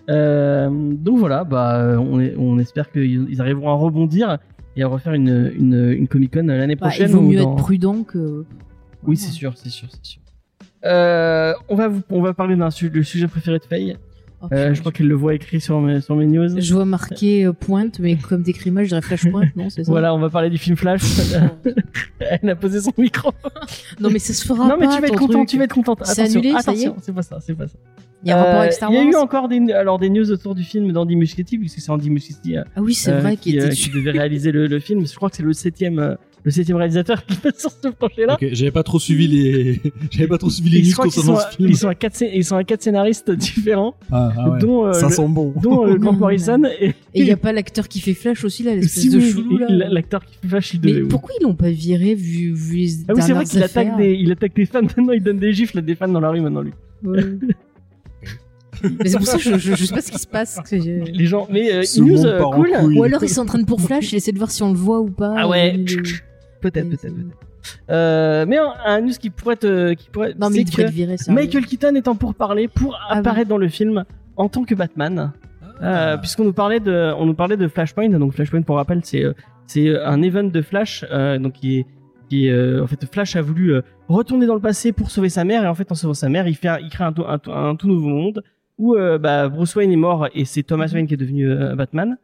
donc 0.08 1.18
voilà, 1.18 1.44
bah 1.44 1.96
on, 1.98 2.20
est- 2.20 2.34
on 2.36 2.58
espère 2.58 2.90
qu'ils 2.90 3.26
ils 3.28 3.40
arriveront 3.40 3.70
à 3.70 3.74
rebondir 3.74 4.38
et 4.76 4.82
à 4.82 4.86
refaire 4.88 5.12
une, 5.14 5.52
une, 5.58 5.90
une 5.92 6.08
Comic 6.08 6.32
Con 6.32 6.44
l'année 6.46 6.76
bah, 6.76 6.86
il 6.86 6.90
prochaine. 6.90 7.10
vaut 7.10 7.18
ou 7.18 7.22
mieux 7.22 7.38
dans- 7.38 7.54
être 7.54 7.62
prudent 7.62 8.02
que. 8.04 8.44
Oui, 9.04 9.16
c'est 9.16 9.30
sûr, 9.32 9.52
c'est 9.56 9.70
sûr, 9.70 9.88
c'est 9.90 10.04
sûr. 10.04 10.20
Euh, 10.84 11.52
on 11.68 11.74
va 11.74 11.88
vous, 11.88 12.02
on 12.10 12.22
va 12.22 12.32
parler 12.34 12.56
d'un 12.56 12.68
le 12.92 13.02
sujet 13.02 13.26
préféré 13.28 13.58
de 13.58 13.64
Faye. 13.64 13.96
Oh, 14.42 14.46
Euh, 14.52 14.72
je 14.74 14.80
crois 14.80 14.90
qu'elle 14.92 15.08
le 15.08 15.14
voit 15.14 15.34
écrit 15.34 15.60
sur 15.60 15.80
mes, 15.80 16.00
sur 16.00 16.16
mes 16.16 16.26
news. 16.26 16.58
Je 16.60 16.74
vois 16.74 16.84
marqué 16.86 17.44
euh, 17.44 17.52
pointe, 17.52 17.98
mais 18.00 18.16
comme 18.16 18.42
t'écris 18.42 18.70
mal, 18.70 18.84
je 18.84 18.88
dirais 18.90 19.02
flashpoint, 19.02 19.44
non 19.56 19.68
C'est 19.68 19.84
ça 19.84 19.90
Voilà, 19.92 20.14
on 20.14 20.18
va 20.18 20.30
parler 20.30 20.48
du 20.50 20.56
film 20.58 20.76
Flash. 20.76 21.02
Elle 22.20 22.50
a 22.50 22.56
posé 22.56 22.80
son 22.80 22.92
micro. 22.98 23.32
Non, 24.00 24.10
mais 24.10 24.18
ça 24.18 24.32
se 24.32 24.44
fera 24.46 24.66
non 24.68 24.76
mais 24.78 24.86
pas, 24.86 24.94
tu 24.96 25.00
vas 25.02 25.08
être 25.08 25.14
ton 25.14 25.26
content, 25.26 25.38
truc. 25.40 25.48
tu 25.48 25.58
vas 25.58 25.64
être 25.64 25.74
contente. 25.74 26.00
C'est 26.04 26.22
annulé, 26.22 26.50
ça 26.60 26.72
y 26.72 26.82
est 26.84 26.86
attention, 26.86 26.96
c'est 27.02 27.14
pas 27.14 27.22
ça, 27.22 27.38
c'est 27.40 27.54
pas 27.54 27.66
ça. 27.66 27.76
Il 28.22 28.28
y 28.28 28.32
a 28.32 28.36
un 28.36 28.38
rapport 28.42 28.54
Euh, 28.56 28.60
avec 28.60 28.72
Star 28.74 28.90
Il 28.90 28.94
y 28.94 28.98
Wars 28.98 29.06
a 29.06 29.10
eu 29.10 29.14
encore 29.16 29.48
des, 29.48 29.72
alors 29.72 29.98
des 29.98 30.10
news 30.10 30.30
autour 30.30 30.54
du 30.54 30.62
film 30.62 30.92
d'Andy 30.92 31.16
Muschietti, 31.16 31.56
puisque 31.58 31.80
c'est 31.80 31.90
Andy 31.90 32.10
Muschietti 32.10 32.56
euh, 32.58 32.64
Ah 32.76 32.82
oui, 32.82 32.92
c'est 32.94 33.12
euh, 33.12 33.20
vrai 33.20 33.36
qui, 33.36 33.42
qu'il 33.44 33.56
était 33.56 33.64
euh, 33.66 33.68
dessus. 33.70 33.90
qui 33.90 33.96
devait 33.96 34.10
réaliser 34.10 34.52
le, 34.52 34.66
le 34.66 34.78
film. 34.78 35.06
Je 35.06 35.14
crois 35.14 35.30
que 35.30 35.36
c'est 35.36 35.42
le 35.42 35.52
septième, 35.54 35.98
euh, 35.98 36.14
le 36.42 36.50
septième 36.50 36.76
réalisateur 36.78 37.24
qui 37.26 37.36
passe 37.36 37.58
sur 37.58 37.70
ce 37.70 37.88
projet-là. 37.88 38.34
Ok, 38.34 38.46
j'avais 38.52 38.70
pas 38.70 38.82
trop 38.82 38.98
suivi 38.98 39.28
les, 39.28 39.80
j'avais 40.10 40.26
pas 40.28 40.38
trop 40.38 40.48
suivi 40.50 40.70
les 40.70 40.82
news 40.82 40.90
sont, 40.94 41.02
concernant 41.02 41.36
ce 41.38 41.56
film. 41.56 41.68
ils 41.68 41.76
sont 41.76 41.88
à 41.88 41.94
quatre, 41.94 42.22
ils 42.22 42.44
sont 42.44 42.56
à 42.56 42.64
quatre 42.64 42.82
scénaristes 42.82 43.30
différents, 43.30 43.94
Ah, 44.10 44.32
ah 44.36 44.50
ouais. 44.50 44.58
dont, 44.58 44.86
euh, 44.86 44.92
ça 44.94 45.08
le- 45.08 45.12
sent 45.12 45.26
bon. 45.28 45.52
dont 45.62 45.86
euh, 45.86 45.96
Grant 45.96 46.12
Non, 46.12 46.18
Morrison 46.18 46.62
et, 46.80 46.94
il 47.14 47.26
y 47.26 47.30
a 47.30 47.36
pas 47.36 47.52
l'acteur 47.52 47.88
qui 47.88 48.00
fait 48.00 48.14
Flash 48.14 48.42
aussi, 48.44 48.62
là, 48.62 48.74
l'espèce 48.74 49.02
si 49.02 49.10
de 49.10 49.18
oui, 49.18 49.30
chelou, 49.32 49.58
là. 49.58 49.88
l'acteur 49.90 50.24
qui 50.24 50.36
fait 50.40 50.48
Flash, 50.48 50.74
il 50.74 50.80
devait. 50.80 50.94
Mais 50.94 51.02
oui. 51.02 51.08
pourquoi 51.08 51.30
ils 51.38 51.44
l'ont 51.44 51.54
pas 51.54 51.70
viré 51.70 52.14
vu, 52.14 52.52
vu 52.54 52.76
les 52.76 52.90
Ah 53.08 53.12
oui, 53.14 53.22
c'est 53.22 53.32
vrai 53.32 53.44
qu'il 53.44 53.62
attaque 53.62 53.96
des, 53.98 54.14
il 54.14 54.32
attaque 54.32 54.54
des 54.56 54.64
fans. 54.66 54.80
Maintenant, 54.96 55.12
il 55.12 55.22
donne 55.22 55.38
des 55.38 55.52
gifles 55.52 55.78
à 55.78 55.82
des 55.82 55.94
fans 55.94 56.08
dans 56.08 56.20
la 56.20 56.30
rue 56.30 56.40
maintenant 56.40 56.62
lui. 56.62 56.72
Ouais. 57.04 57.20
mais 58.98 59.08
c'est 59.10 59.18
pour 59.18 59.26
ça 59.26 59.36
que 59.36 59.42
je, 59.42 59.58
je, 59.58 59.74
je 59.74 59.84
sais 59.84 59.94
pas 59.94 60.00
ce 60.00 60.10
qui 60.10 60.18
se 60.18 60.26
passe. 60.26 60.58
que 60.68 60.76
Les 60.76 61.26
gens, 61.26 61.46
mais 61.50 61.72
euh, 61.72 61.82
news 61.98 62.24
euh, 62.24 62.40
en 62.42 62.50
cool. 62.52 62.70
Ou 62.96 63.02
alors 63.04 63.22
ils 63.22 63.28
s'entraînent 63.28 63.66
pour 63.66 63.80
Flash 63.80 64.12
et 64.14 64.16
essaient 64.16 64.32
de 64.32 64.38
voir 64.38 64.50
si 64.50 64.62
on 64.62 64.72
le 64.72 64.78
voit 64.78 65.00
ou 65.00 65.10
pas. 65.10 65.34
Ah 65.36 65.48
ouais. 65.48 65.76
Euh, 65.78 66.02
Peut-être, 66.60 66.84
Mais 66.84 66.90
peut-être, 66.96 67.00
c'est- 67.00 67.10
peut-être. 67.10 67.36
Euh, 67.90 68.46
mais 68.48 68.56
un, 68.58 68.72
un 68.86 69.00
news 69.02 69.12
qui 69.20 69.30
pourrait 69.30 69.56
te, 69.56 69.92
qui 69.94 70.08
pourrait, 70.10 70.34
Non, 70.38 70.48
mais 70.50 70.64
que 70.64 70.90
virer, 70.90 71.16
ça. 71.18 71.30
Michael 71.32 71.66
Keaton 71.66 71.94
est 71.94 72.08
en 72.08 72.14
pourparler 72.14 72.68
pour 72.68 72.98
Ah 73.08 73.16
apparaître 73.18 73.48
dans 73.48 73.58
le 73.58 73.68
film 73.68 74.04
en 74.36 74.48
tant 74.48 74.64
que 74.64 74.74
Batman. 74.74 75.32
Euh, 75.82 76.16
puisqu'on 76.18 76.44
nous 76.44 76.52
parlait 76.52 76.80
de, 76.80 77.12
on 77.16 77.24
nous 77.26 77.34
parlait 77.34 77.56
de 77.56 77.66
Flashpoint. 77.68 78.08
Donc 78.10 78.32
Flashpoint, 78.32 78.62
pour 78.62 78.76
rappel, 78.76 79.00
c'est 79.02 79.24
euh, 79.24 79.32
c'est 79.66 79.96
un 79.98 80.20
event 80.22 80.44
de 80.44 80.62
Flash, 80.62 81.04
euh, 81.10 81.38
donc 81.38 81.52
qui 81.54 81.78
est, 81.78 81.86
qui 82.28 82.48
euh, 82.50 82.82
en 82.82 82.86
fait 82.86 83.04
Flash 83.10 83.36
a 83.36 83.42
voulu 83.42 83.72
euh, 83.74 83.82
retourner 84.08 84.46
dans 84.46 84.54
le 84.54 84.60
passé 84.60 84.92
pour 84.92 85.10
sauver 85.10 85.28
sa 85.28 85.44
mère 85.44 85.62
et 85.64 85.66
en 85.68 85.74
fait 85.74 85.90
en 85.92 85.94
sauvant 85.94 86.12
sa 86.14 86.28
mère, 86.28 86.46
il 86.48 86.54
fait, 86.56 86.68
il 86.82 86.88
crée 86.90 87.04
un, 87.04 87.12
tout- 87.12 87.24
un, 87.26 87.38
tout- 87.38 87.52
un 87.52 87.76
tout 87.76 87.86
nouveau 87.88 88.08
monde 88.08 88.42
où 88.78 88.94
euh, 88.94 89.16
bah, 89.18 89.48
Bruce 89.48 89.74
Wayne 89.76 89.92
est 89.92 89.96
mort 89.96 90.26
et 90.34 90.44
c'est 90.44 90.62
Thomas 90.64 90.88
Wayne 90.92 91.06
qui 91.06 91.14
est 91.14 91.18
devenu 91.18 91.48
euh, 91.50 91.74
Batman 91.76 92.16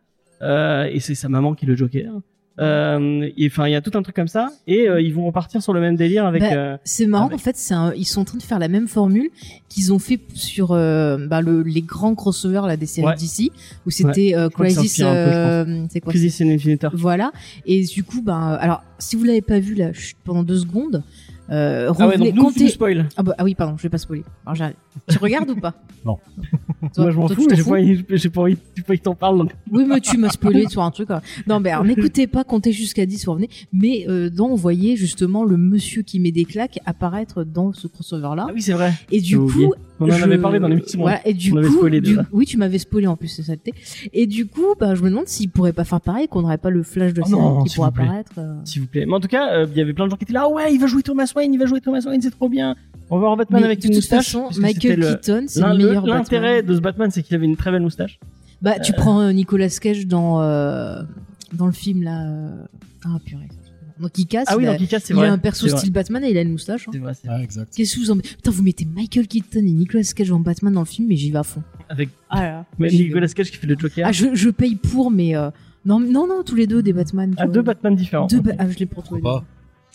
euh, 0.42 0.84
et 0.90 1.00
c'est 1.00 1.14
sa 1.14 1.28
maman 1.28 1.54
qui 1.54 1.64
est 1.66 1.68
le 1.68 1.76
Joker. 1.76 2.12
Euh, 2.58 3.28
enfin, 3.46 3.66
il 3.68 3.72
y 3.72 3.74
a 3.74 3.82
tout 3.82 3.90
un 3.98 4.02
truc 4.02 4.16
comme 4.16 4.28
ça 4.28 4.48
et 4.66 4.88
euh, 4.88 5.00
ils 5.00 5.12
vont 5.12 5.26
repartir 5.26 5.62
sur 5.62 5.72
le 5.74 5.80
même 5.80 5.94
délire 5.96 6.24
avec. 6.24 6.40
Bah, 6.40 6.52
euh, 6.54 6.76
C'est 6.84 7.06
marrant, 7.06 7.26
Avec- 7.26 7.36
en 7.36 7.38
fait, 7.42 7.56
c'est 7.56 7.74
un- 7.74 7.92
ils 7.94 8.06
sont 8.06 8.22
en 8.22 8.24
train 8.24 8.38
de 8.38 8.42
faire 8.42 8.58
la 8.58 8.68
même 8.68 8.88
formule 8.88 9.28
qu'ils 9.68 9.92
ont 9.92 9.98
fait 9.98 10.18
sur 10.34 10.72
euh, 10.72 11.18
bah, 11.26 11.42
le, 11.42 11.62
les 11.62 11.82
grands 11.82 12.14
crossovers 12.14 12.66
là, 12.66 12.76
des 12.78 12.86
séries 12.86 13.06
Ouais. 13.08 13.14
d'ici, 13.14 13.52
où 13.86 13.90
c'était 13.90 14.34
euh, 14.34 14.48
ça 14.48 14.64
Crisis. 14.64 15.00
euh, 15.04 15.84
c'est 15.90 16.00
quoi 16.00 16.12
Crisis 16.12 16.40
in 16.40 16.48
Infinite 16.48 16.82
Earth. 16.84 16.94
Voilà. 16.96 17.30
Et 17.66 17.84
du 17.84 18.04
coup, 18.04 18.22
ben, 18.22 18.52
euh, 18.52 18.56
alors, 18.58 18.82
si 18.98 19.16
vous 19.16 19.24
l'avez 19.24 19.42
pas 19.42 19.58
vu 19.58 19.74
là, 19.74 19.90
pendant 20.24 20.42
deux 20.42 20.56
secondes, 20.58 21.02
euh, 21.50 21.92
Ah 21.98 22.08
ouais, 22.08 22.16
donc 22.16 22.34
nous, 22.34 22.42
comptez. 22.44 22.68
spoil. 22.68 23.06
Ah, 23.18 23.22
bah, 23.22 23.34
ah 23.38 23.44
oui, 23.44 23.54
pardon, 23.54 23.76
je 23.76 23.82
vais 23.82 23.88
pas 23.90 23.98
spoiler. 23.98 24.24
Alors, 24.46 24.70
tu 25.08 25.18
regardes 25.18 25.50
ou 25.50 25.56
pas? 25.56 25.74
Non. 26.06 26.18
Moi, 26.98 27.10
je 27.10 27.16
m'en 27.16 27.28
fous, 27.28 27.46
tu 27.48 27.56
j'ai 27.56 27.62
pas 27.62 27.70
envie, 27.70 28.04
j'ai 28.10 28.28
pas 28.30 28.40
envie, 28.42 28.56
que 28.56 28.94
t'en 28.96 29.14
parles. 29.14 29.38
Donc. 29.38 29.50
Oui, 29.70 29.84
mais 29.88 30.00
tu 30.00 30.16
m'as 30.18 30.30
spoilé 30.30 30.66
sur 30.68 30.82
un 30.82 30.90
truc. 30.90 31.10
hein. 31.10 31.20
Non, 31.46 31.60
mais 31.60 31.72
n'écoutez 31.84 32.26
pas, 32.26 32.44
comptez 32.44 32.72
jusqu'à 32.72 33.06
10, 33.06 33.26
revenez. 33.28 33.48
Mais 33.72 34.06
euh, 34.08 34.30
dans, 34.30 34.46
on 34.46 34.54
voyait 34.54 34.96
justement 34.96 35.44
le 35.44 35.56
monsieur 35.56 36.02
qui 36.02 36.20
met 36.20 36.32
des 36.32 36.44
claques 36.44 36.78
apparaître 36.86 37.44
dans 37.44 37.72
ce 37.72 37.86
crossover-là. 37.86 38.46
Ah 38.48 38.52
oui, 38.54 38.62
c'est 38.62 38.72
vrai. 38.72 38.92
Et 39.10 39.20
du 39.20 39.36
oublié. 39.36 39.66
coup, 39.66 39.74
On 40.00 40.08
en 40.10 40.10
je- 40.12 40.24
avait 40.24 40.38
parlé 40.38 40.58
dans 40.60 40.68
l'émission. 40.68 41.00
Voilà, 41.00 41.26
et 41.26 41.32
du 41.34 41.52
On 41.52 41.60
coup, 41.62 41.72
spoilé 41.78 42.00
du- 42.00 42.18
oui, 42.32 42.44
tu 42.46 42.56
m'avais 42.58 42.78
spoilé 42.78 43.06
en 43.06 43.16
plus, 43.16 43.28
c'est 43.28 43.42
ça 43.42 43.52
le 43.52 43.58
thé. 43.58 43.72
Et 44.12 44.26
du 44.26 44.46
coup, 44.46 44.74
bah, 44.78 44.94
je 44.94 45.02
me 45.02 45.08
demande 45.10 45.26
s'il 45.26 45.48
pourrait 45.50 45.72
pas 45.72 45.84
faire 45.84 46.00
pareil, 46.00 46.28
qu'on 46.28 46.42
n'aurait 46.42 46.58
pas 46.58 46.70
le 46.70 46.82
flash 46.82 47.14
de 47.14 47.22
Oh 47.24 47.28
série 47.28 47.40
non, 47.40 47.62
qui 47.64 47.74
pourrait 47.74 47.90
vous 47.94 48.02
apparaître. 48.02 48.32
euh. 48.38 48.54
S'il 48.64 48.82
vous 48.82 48.88
plaît. 48.88 49.06
Mais 49.06 49.14
en 49.14 49.20
tout 49.20 49.28
cas, 49.28 49.52
euh, 49.52 49.66
il 49.70 49.76
y 49.78 49.80
avait 49.80 49.92
plein 49.94 50.04
de 50.06 50.10
gens 50.10 50.16
qui 50.16 50.24
étaient 50.24 50.32
là. 50.34 50.42
Ah 50.46 50.50
ouais, 50.50 50.72
il 50.74 50.78
va 50.80 50.86
jouer 50.86 51.02
Thomas 51.02 51.30
Wayne, 51.34 51.52
il 51.54 51.58
va 51.58 51.66
jouer 51.66 51.80
Thomas 51.80 52.00
Wayne, 52.06 52.20
c'est 52.20 52.30
trop 52.30 52.48
bien. 52.48 52.76
On 53.08 53.16
va 53.16 53.20
voir 53.20 53.36
Batman 53.36 53.60
Mais 53.60 53.66
avec 53.66 53.78
de 53.80 53.84
une 53.86 53.90
toute 53.92 53.96
moustache. 53.98 54.24
façon, 54.26 54.46
puisque 54.48 54.60
Michael 54.62 54.80
c'était 54.82 54.96
le- 54.96 55.14
Keaton, 55.14 55.44
c'est 55.46 55.60
le 55.62 55.68
le- 55.68 55.86
meilleur 55.86 56.06
L'intérêt. 56.06 56.62
De 56.76 56.80
ce 56.80 56.82
Batman, 56.82 57.10
c'est 57.10 57.22
qu'il 57.22 57.34
avait 57.34 57.46
une 57.46 57.56
très 57.56 57.70
belle 57.70 57.82
moustache. 57.82 58.18
Bah, 58.62 58.78
tu 58.78 58.92
prends 58.92 59.20
euh, 59.20 59.32
Nicolas 59.32 59.68
Cage 59.68 60.06
dans, 60.06 60.40
euh, 60.42 61.02
dans 61.52 61.66
le 61.66 61.72
film 61.72 62.02
là. 62.02 62.26
euh, 62.26 62.64
Ah, 63.04 63.18
purée. 63.24 63.48
Donc, 64.00 64.10
il 64.18 64.26
casse. 64.26 64.44
Ah 64.48 64.56
oui, 64.58 64.64
il 64.64 64.68
a, 64.68 64.76
il 64.76 64.88
casse, 64.88 65.04
c'est 65.04 65.14
il 65.14 65.16
vrai. 65.16 65.28
a 65.28 65.32
un 65.32 65.38
perso 65.38 65.66
vrai. 65.68 65.78
style 65.78 65.90
Batman 65.92 66.22
et 66.24 66.30
il 66.30 66.36
a 66.36 66.42
une 66.42 66.52
moustache. 66.52 66.86
hein. 66.86 66.90
C'est 66.92 66.98
vrai, 66.98 67.14
c'est 67.14 67.28
Ah, 67.28 67.34
vrai. 67.36 67.44
exact. 67.44 67.72
Qu'est-ce 67.74 67.94
que 67.96 68.00
vous 68.00 68.10
en 68.10 68.18
Putain, 68.18 68.50
vous 68.50 68.62
mettez 68.62 68.84
Michael 68.84 69.26
Keaton 69.26 69.60
et 69.60 69.62
Nicolas 69.62 70.02
Cage 70.14 70.30
en 70.32 70.40
Batman 70.40 70.72
dans 70.74 70.80
le 70.80 70.86
film, 70.86 71.08
mais 71.08 71.16
j'y 71.16 71.30
vais 71.30 71.38
à 71.38 71.42
fond. 71.42 71.62
Avec 71.88 72.10
Ah 72.28 72.42
là. 72.42 72.66
mais. 72.78 72.88
Nicolas 72.90 73.28
Cage 73.28 73.50
qui 73.50 73.56
fait 73.56 73.66
le 73.66 73.76
Joker. 73.78 74.06
Ah, 74.06 74.12
je, 74.12 74.34
je 74.34 74.50
paye 74.50 74.74
pour, 74.76 75.10
mais 75.10 75.34
euh, 75.36 75.50
non, 75.86 75.98
non, 76.00 76.26
non, 76.26 76.42
tous 76.44 76.56
les 76.56 76.66
deux 76.66 76.82
des 76.82 76.92
Batman. 76.92 77.34
Ah, 77.38 77.44
vois. 77.46 77.54
deux 77.54 77.62
Batman 77.62 77.94
différents. 77.96 78.26
Deux. 78.26 78.40
Ba- 78.40 78.52
Ah, 78.58 78.68
je 78.68 78.78
l'ai 78.78 78.86
pour 78.86 79.02
tous 79.02 79.16
les 79.16 79.22
deux. 79.22 79.28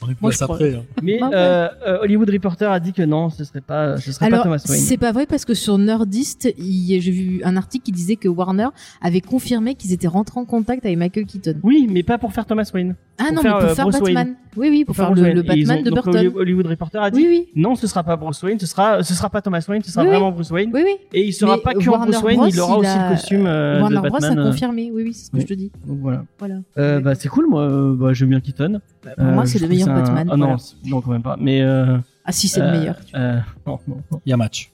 On 0.04 0.10
est 0.10 0.20
Moi, 0.22 0.32
je 0.32 0.44
après. 0.44 0.74
hein. 0.76 0.84
Mais 1.04 1.20
euh, 1.22 1.68
euh, 1.88 2.00
Hollywood 2.02 2.30
Reporter 2.30 2.72
a 2.72 2.80
dit 2.80 2.92
que 2.92 3.04
non, 3.04 3.30
ce 3.30 3.44
serait 3.44 3.62
pas, 3.62 3.98
ce 3.98 4.12
serait 4.12 4.26
Alors, 4.26 4.40
pas 4.40 4.44
Thomas 4.46 4.64
Wayne. 4.68 4.80
c'est 4.82 4.98
pas 4.98 5.12
vrai 5.12 5.28
parce 5.28 5.46
que 5.46 5.54
sur 5.54 5.78
Nerdist, 5.78 6.52
j'ai 6.58 7.00
vu 7.00 7.42
un 7.44 7.56
article 7.56 7.86
qui 7.86 7.92
disait 7.92 8.16
que 8.16 8.28
Warner 8.28 8.68
avait 9.02 9.22
confirmé 9.22 9.76
qu'ils 9.76 9.94
étaient 9.94 10.08
rentrés 10.08 10.40
en 10.40 10.46
contact 10.46 10.86
avec 10.86 10.98
Michael 10.98 11.26
Keaton. 11.26 11.56
Oui, 11.64 11.88
mais 11.90 12.02
pas 12.04 12.18
pour 12.18 12.34
faire 12.34 12.46
Thomas 12.46 12.70
Wayne. 12.74 12.96
Ah 13.20 13.26
Pour 13.26 13.36
non, 13.36 13.42
faire, 13.44 13.54
mais 13.56 13.60
pour 13.62 13.70
euh, 13.70 13.76
faire 13.76 13.86
Bruce 13.90 14.00
Batman. 14.02 14.36
Oui, 14.58 14.68
oui, 14.70 14.84
pour, 14.86 14.96
faire, 14.96 15.14
le, 15.14 15.42
Batman 15.44 15.80
ont- 15.80 15.82
de 15.84 15.90
donc, 15.92 16.04
Burton. 16.06 16.32
Hollywood 16.36 16.66
Reporter 16.68 17.02
a 17.04 17.12
dit 17.12 17.20
Oui, 17.22 17.28
oui. 17.30 17.48
non, 17.56 17.76
ce 17.76 17.86
sera 17.86 18.04
pas 18.04 18.16
Bruce 18.16 18.42
Wayne, 18.42 18.60
ce 18.60 18.66
sera, 18.66 19.04
ce 19.04 19.14
sera 19.14 19.30
pas 19.30 19.42
Thomas 19.42 19.64
Wayne, 19.70 19.84
ce 19.84 19.92
sera 19.92 20.02
Oui, 20.02 20.08
oui. 20.10 20.16
vraiment 20.16 20.32
Bruce 20.32 20.50
Wayne. 20.50 20.72
Oui, 20.74 20.82
oui. 20.84 20.96
Et 21.14 21.28
il 21.28 21.32
sera 21.34 21.56
Mais 21.58 21.62
pas 21.62 21.74
que 21.76 21.88
Warner 21.88 22.12
Bruce 22.12 22.24
Wayne, 22.24 22.38
Bros, 22.40 22.48
il 22.48 22.60
aura 22.60 22.76
il 22.76 22.80
aussi 22.80 22.88
a- 22.88 23.10
le 23.10 23.14
costume 23.16 23.46
euh, 23.46 23.80
Warner 23.82 23.96
de 23.98 24.02
Bros 24.02 24.10
Batman. 24.12 24.40
a 24.40 24.42
euh, 24.42 24.46
confirmé. 24.52 24.92
Oui, 24.92 25.04
oui, 25.04 25.14
c'est 25.14 25.26
ce 25.28 25.32
que 25.32 25.40
je 25.40 25.46
te 25.46 25.54
dis. 25.54 25.72
donc 25.86 26.00
voilà. 26.02 26.24
Voilà. 26.40 27.00
Bah 27.02 27.14
c'est 27.16 27.30
cool, 27.30 27.48
moi, 27.48 27.70
bah, 27.96 28.14
j'aime 28.14 28.30
bien 28.30 28.40
Keaton. 28.40 28.80
pour 29.16 29.24
moi, 29.26 29.46
c'est 29.46 29.60
le 29.60 29.68
trouve 29.68 29.78
meilleur 29.94 30.10
un- 30.10 30.14
Batman. 30.14 30.30
Ah 30.32 30.38
non, 30.38 30.46
voilà. 30.48 30.62
non 30.86 31.02
quand 31.02 31.12
même 31.12 31.24
pas. 31.24 31.38
Mais 31.40 31.62
euh, 31.62 31.98
Ah 32.26 32.32
si, 32.32 32.48
c'est 32.48 32.62
euh, 32.62 32.72
le 32.72 32.78
meilleur. 32.80 32.96
euh, 33.16 33.40
non, 33.68 33.80
non, 33.88 34.02
non, 34.12 34.22
Il 34.26 34.30
y 34.30 34.34
a 34.34 34.38
match. 34.38 34.72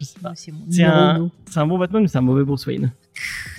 je 0.00 0.04
sais 0.06 0.18
pas. 0.20 0.32
C'est 0.34 0.52
mon 0.52 0.58
C'est 0.68 0.78
numéro 0.82 0.96
un, 0.96 1.30
c'est 1.48 1.60
un 1.60 1.66
bon 1.66 1.78
Batman, 1.78 2.02
mais 2.02 2.08
c'est 2.08 2.18
un 2.18 2.22
mauvais 2.22 2.44
Bruce 2.44 2.66
Wayne? 2.66 2.90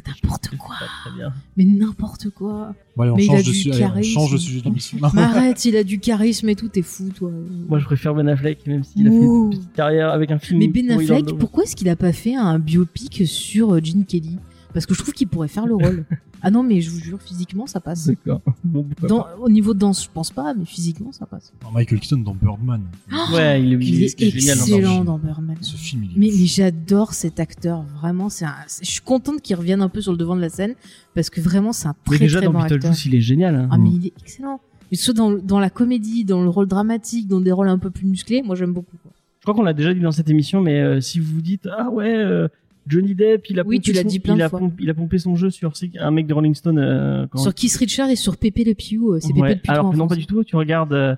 N'importe 0.06 0.50
quoi. 0.58 0.76
pas 0.80 0.86
très 1.10 1.16
bien. 1.18 1.32
Mais 1.56 1.64
n'importe 1.64 2.30
quoi. 2.32 2.74
Bon, 2.98 3.04
allez, 3.04 3.12
on 3.12 3.16
Mais 3.16 3.26
il 3.26 3.30
a 3.30 3.36
change 3.36 3.46
de 3.46 3.52
du 3.52 3.58
sujet. 3.58 3.72
allez, 3.76 3.84
on 3.86 3.88
charisme. 3.94 4.14
change 4.14 4.32
de 4.34 4.38
sujet. 4.38 4.72
Mais 5.14 5.22
arrête, 5.22 5.64
il 5.66 5.78
a 5.78 5.84
du 5.86 6.00
charisme 6.00 6.50
et 6.50 6.56
tout, 6.56 6.68
t'es 6.68 6.82
fou, 6.82 7.10
toi. 7.16 7.32
Moi, 7.70 7.80
je 7.80 7.86
préfère 7.86 8.14
Ben 8.14 8.28
Affleck, 8.28 8.66
même 8.68 8.84
s'il 8.84 9.08
a 9.08 9.12
fait 9.12 9.16
une 9.18 9.50
petite 9.52 9.74
carrière 9.74 10.10
avec 10.10 10.32
un 10.32 10.40
film. 10.40 10.60
Mais 10.60 10.68
Ben 10.68 10.92
Affleck, 10.92 11.38
pourquoi 11.38 11.64
est-ce 11.64 11.76
qu'il 11.78 11.88
a 11.88 11.96
pas 11.96 12.12
fait 12.12 12.36
un 12.36 12.60
biopic 12.60 13.26
sur 13.26 13.74
euh, 13.76 13.80
Gene 13.82 14.04
Kelly? 14.06 14.38
Parce 14.74 14.86
que 14.86 14.94
je 14.94 15.00
trouve 15.02 15.14
qu'il 15.14 15.28
pourrait 15.28 15.48
faire 15.48 15.66
le 15.68 15.76
rôle. 15.76 16.06
ah 16.42 16.50
non, 16.52 16.64
mais 16.64 16.82
je 16.82 16.90
vous 16.90 17.00
jure, 17.00 17.22
physiquement, 17.22 17.68
ça 17.68 17.80
passe. 17.80 18.08
D'accord. 18.08 18.42
Bon, 18.64 18.86
Dans, 19.08 19.28
au 19.40 19.50
niveau 19.50 19.74
de 19.74 19.80
danse, 19.80 20.04
je 20.04 20.10
pense 20.12 20.32
pas, 20.32 20.54
mais 20.54 20.66
physiquement, 20.66 21.12
ça 21.12 21.26
passe. 21.26 21.54
Non, 21.64 21.72
Michael 21.72 22.00
Keaton 22.00 22.18
dans 22.18 22.34
Birdman. 22.34 22.82
pas. 23.10 23.32
Ouais, 23.36 23.62
il 23.64 23.74
est, 23.74 23.76
Il 23.78 24.04
est 24.04 24.16
il 24.20 24.28
est 24.28 24.30
génial. 24.32 24.58
dans 24.58 24.64
excellent 24.64 24.94
film. 24.94 25.06
dans 25.06 25.18
Birdman. 25.20 25.58
Ce 25.62 25.76
film, 25.78 26.04
il 26.06 26.12
est 26.12 26.20
Mais, 26.20 26.38
mais 26.38 26.46
j'adore 26.46 27.14
cet 27.14 27.40
acteur, 27.40 27.84
vraiment. 28.02 28.30
C'est 28.30 28.46
un... 28.46 28.56
c'est- 28.68 28.84
Je 28.86 28.92
suis 28.92 29.02
contente 29.02 29.42
qu'il 29.42 29.56
revienne 29.56 29.82
un 29.82 29.90
peu 29.90 30.02
sur 30.02 30.12
le 30.12 30.18
devant 30.18 30.36
de 30.36 30.42
la 30.42 30.50
scène 30.50 30.74
parce 31.16 31.30
que 31.30 31.40
vraiment, 31.40 31.72
c'est 31.72 31.88
un 31.88 31.96
Mais 32.10 32.18
très 32.18 32.26
déjà, 32.26 32.40
très 32.40 32.48
dans 32.48 32.54
bon 32.54 32.60
acteur. 32.60 32.78
Beetlejuice, 32.80 33.06
il 33.06 33.16
est 33.16 33.22
génial. 33.22 33.56
hein. 33.56 33.70
Ah, 33.72 33.78
mais 33.78 33.92
il 33.92 34.08
est 34.08 34.14
excellent. 34.22 34.60
Mais 34.92 34.98
soit 34.98 35.14
dans, 35.14 35.32
dans 35.32 35.60
la 35.60 35.70
comédie, 35.70 36.24
dans 36.26 36.44
le 36.44 36.50
rôle 36.50 36.68
dramatique, 36.68 37.28
dans 37.28 37.42
des 37.42 37.52
rôles 37.52 37.70
un 37.70 37.78
peu 37.80 37.90
plus 37.90 38.06
musclés, 38.06 38.42
moi 38.44 38.56
j'aime 38.56 38.74
beaucoup. 38.74 38.98
Quoi. 39.02 39.12
Je 39.40 39.46
crois 39.46 39.56
qu'on 39.56 39.64
l'a 39.64 39.74
déjà 39.74 39.94
dit 39.94 40.00
dans 40.00 40.12
cette 40.12 40.30
émission, 40.30 40.62
mais 40.62 40.80
euh, 40.82 41.02
si 41.02 41.20
vous 41.20 41.34
vous 41.36 41.42
dites 41.42 41.68
ah 41.78 41.90
ouais, 41.90 42.16
euh, 42.16 42.48
Johnny 42.88 43.16
Depp, 43.16 43.50
il 43.50 43.60
a 43.60 43.64
Oui, 43.66 43.78
pompé 43.78 43.86
tu 43.86 43.94
l'as 43.94 44.02
son- 44.02 44.08
dit 44.08 44.20
plein 44.20 44.34
il 44.36 44.40
de 44.40 44.44
a 44.44 44.50
fois. 44.50 44.60
pompé- 44.60 44.76
il 44.84 44.90
a 44.90 44.94
pompé 44.94 45.18
son 45.18 45.36
jeu 45.36 45.50
sur 45.50 45.72
un 46.00 46.12
mec 46.12 46.28
de 46.28 46.34
Rolling 46.34 46.54
Stone. 46.56 46.78
euh, 46.80 47.26
quand- 47.30 47.38
Sur 47.40 47.54
Kiss 47.54 47.78
Richard 47.78 48.10
et 48.10 48.16
sur 48.16 48.38
Pépé 48.38 48.64
le 48.64 48.74
Piou, 48.74 49.14
euh, 49.14 49.20
c'est 49.22 49.28
Ouais, 49.34 49.34
Pépé 49.42 49.54
le 49.56 49.60
Piou 49.62 49.72
Alors 49.72 49.92
que 49.92 49.96
non, 49.98 50.08
pas 50.08 50.16
du 50.16 50.26
tout. 50.26 50.44
Tu 50.44 50.56
regardes, 50.56 50.94
euh, 50.94 51.16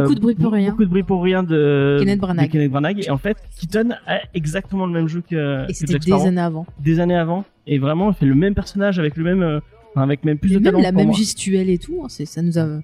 Beaucoup 0.00 0.14
de 0.14 0.20
bruit 0.20 0.34
pour 0.34 0.52
rien. 0.52 0.70
Beaucoup 0.70 0.84
de 0.84 0.88
bruit 0.90 1.02
pour 1.02 1.22
rien 1.22 1.42
de 1.42 1.96
Kenneth 2.00 2.20
Branagh. 2.20 2.46
de 2.46 2.52
Kenneth 2.52 2.70
Branagh. 2.70 3.04
Et 3.04 3.10
en 3.10 3.18
fait, 3.18 3.36
Keaton 3.58 3.90
a 4.06 4.20
exactement 4.34 4.86
le 4.86 4.92
même 4.92 5.08
jeu 5.08 5.22
que, 5.28 5.68
Et 5.68 5.74
c'était 5.74 5.94
des 5.98 6.00
Sparrow, 6.06 6.26
années 6.26 6.40
avant. 6.40 6.66
des 6.82 7.00
années 7.00 7.16
avant. 7.16 7.44
Et 7.66 7.78
vraiment, 7.78 8.10
il 8.10 8.14
fait 8.14 8.26
le 8.26 8.34
même 8.34 8.54
personnage 8.54 8.98
avec 8.98 9.16
le 9.16 9.24
même, 9.24 9.42
euh, 9.42 9.60
avec 9.96 10.24
même 10.24 10.38
plus 10.38 10.50
Et 10.52 10.54
de 10.54 10.58
même 10.60 10.72
talent. 10.72 10.82
la 10.82 10.92
même 10.92 11.08
moi. 11.08 11.16
gestuelle 11.16 11.68
et 11.68 11.78
tout, 11.78 12.00
hein, 12.04 12.08
ça 12.08 12.42
nous 12.42 12.58
a. 12.58 12.80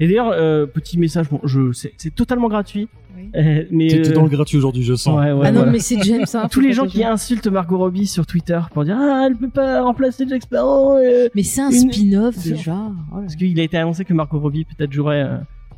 Et 0.00 0.06
d'ailleurs, 0.08 0.30
euh, 0.32 0.66
petit 0.66 0.98
message, 0.98 1.28
bon, 1.30 1.40
je, 1.44 1.72
c'est, 1.72 1.92
c'est 1.96 2.14
totalement 2.14 2.48
gratuit. 2.48 2.88
Oui. 3.16 3.30
Euh, 3.36 3.64
mais 3.70 3.86
T'es 3.88 4.08
euh, 4.10 4.12
dans 4.14 4.24
le 4.24 4.28
gratuit 4.28 4.58
aujourd'hui, 4.58 4.82
je 4.82 4.94
sens. 4.94 5.16
ouais, 5.16 5.30
ouais, 5.30 5.46
ah 5.46 5.52
non, 5.52 5.58
voilà. 5.60 5.70
mais 5.72 5.78
c'est 5.78 6.02
James. 6.02 6.24
Hein, 6.34 6.48
tous 6.50 6.58
les 6.60 6.72
gens 6.72 6.86
qui 6.86 7.04
insultent 7.04 7.46
Margot 7.46 7.78
Robbie 7.78 8.08
sur 8.08 8.26
Twitter 8.26 8.58
pour 8.72 8.84
dire 8.84 8.96
ah 8.98 9.26
elle 9.28 9.36
peut 9.36 9.48
pas 9.48 9.82
remplacer 9.82 10.26
Jack 10.28 10.42
Sparrow 10.42 10.96
euh, 10.98 11.28
Mais 11.36 11.44
c'est 11.44 11.60
un 11.60 11.70
Une- 11.70 11.92
spin-off 11.92 12.34
c'est- 12.36 12.50
déjà. 12.50 12.76
Oh 13.12 13.18
parce 13.20 13.36
qu'il 13.36 13.58
a 13.60 13.62
été 13.62 13.76
annoncé 13.76 14.04
que 14.04 14.12
Margot 14.14 14.40
Robbie 14.40 14.64
peut-être 14.64 14.92
jouerait 14.92 15.22
euh, 15.22 15.36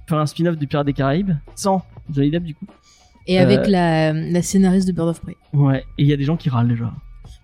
faire 0.09 0.17
un 0.19 0.25
spin-off 0.25 0.57
de 0.57 0.65
Pirates 0.65 0.87
des 0.87 0.95
Caraïbes 0.95 1.33
sans 1.55 1.83
Johnny 2.11 2.31
Depp 2.31 2.45
du 2.45 2.55
coup 2.55 2.65
Et 3.27 3.39
avec 3.39 3.67
la, 3.67 4.15
la 4.15 4.41
scénariste 4.43 4.89
de 4.89 4.93
Bird 4.93 5.09
of 5.11 5.21
Prey. 5.21 5.37
ouais 5.53 5.81
et 5.99 6.05
il 6.05 6.07
y 6.09 6.15
a 6.15 6.17
des 6.17 6.25
gens 6.25 6.39
qui 6.39 6.49
râlent 6.49 6.69
déjà 6.69 6.91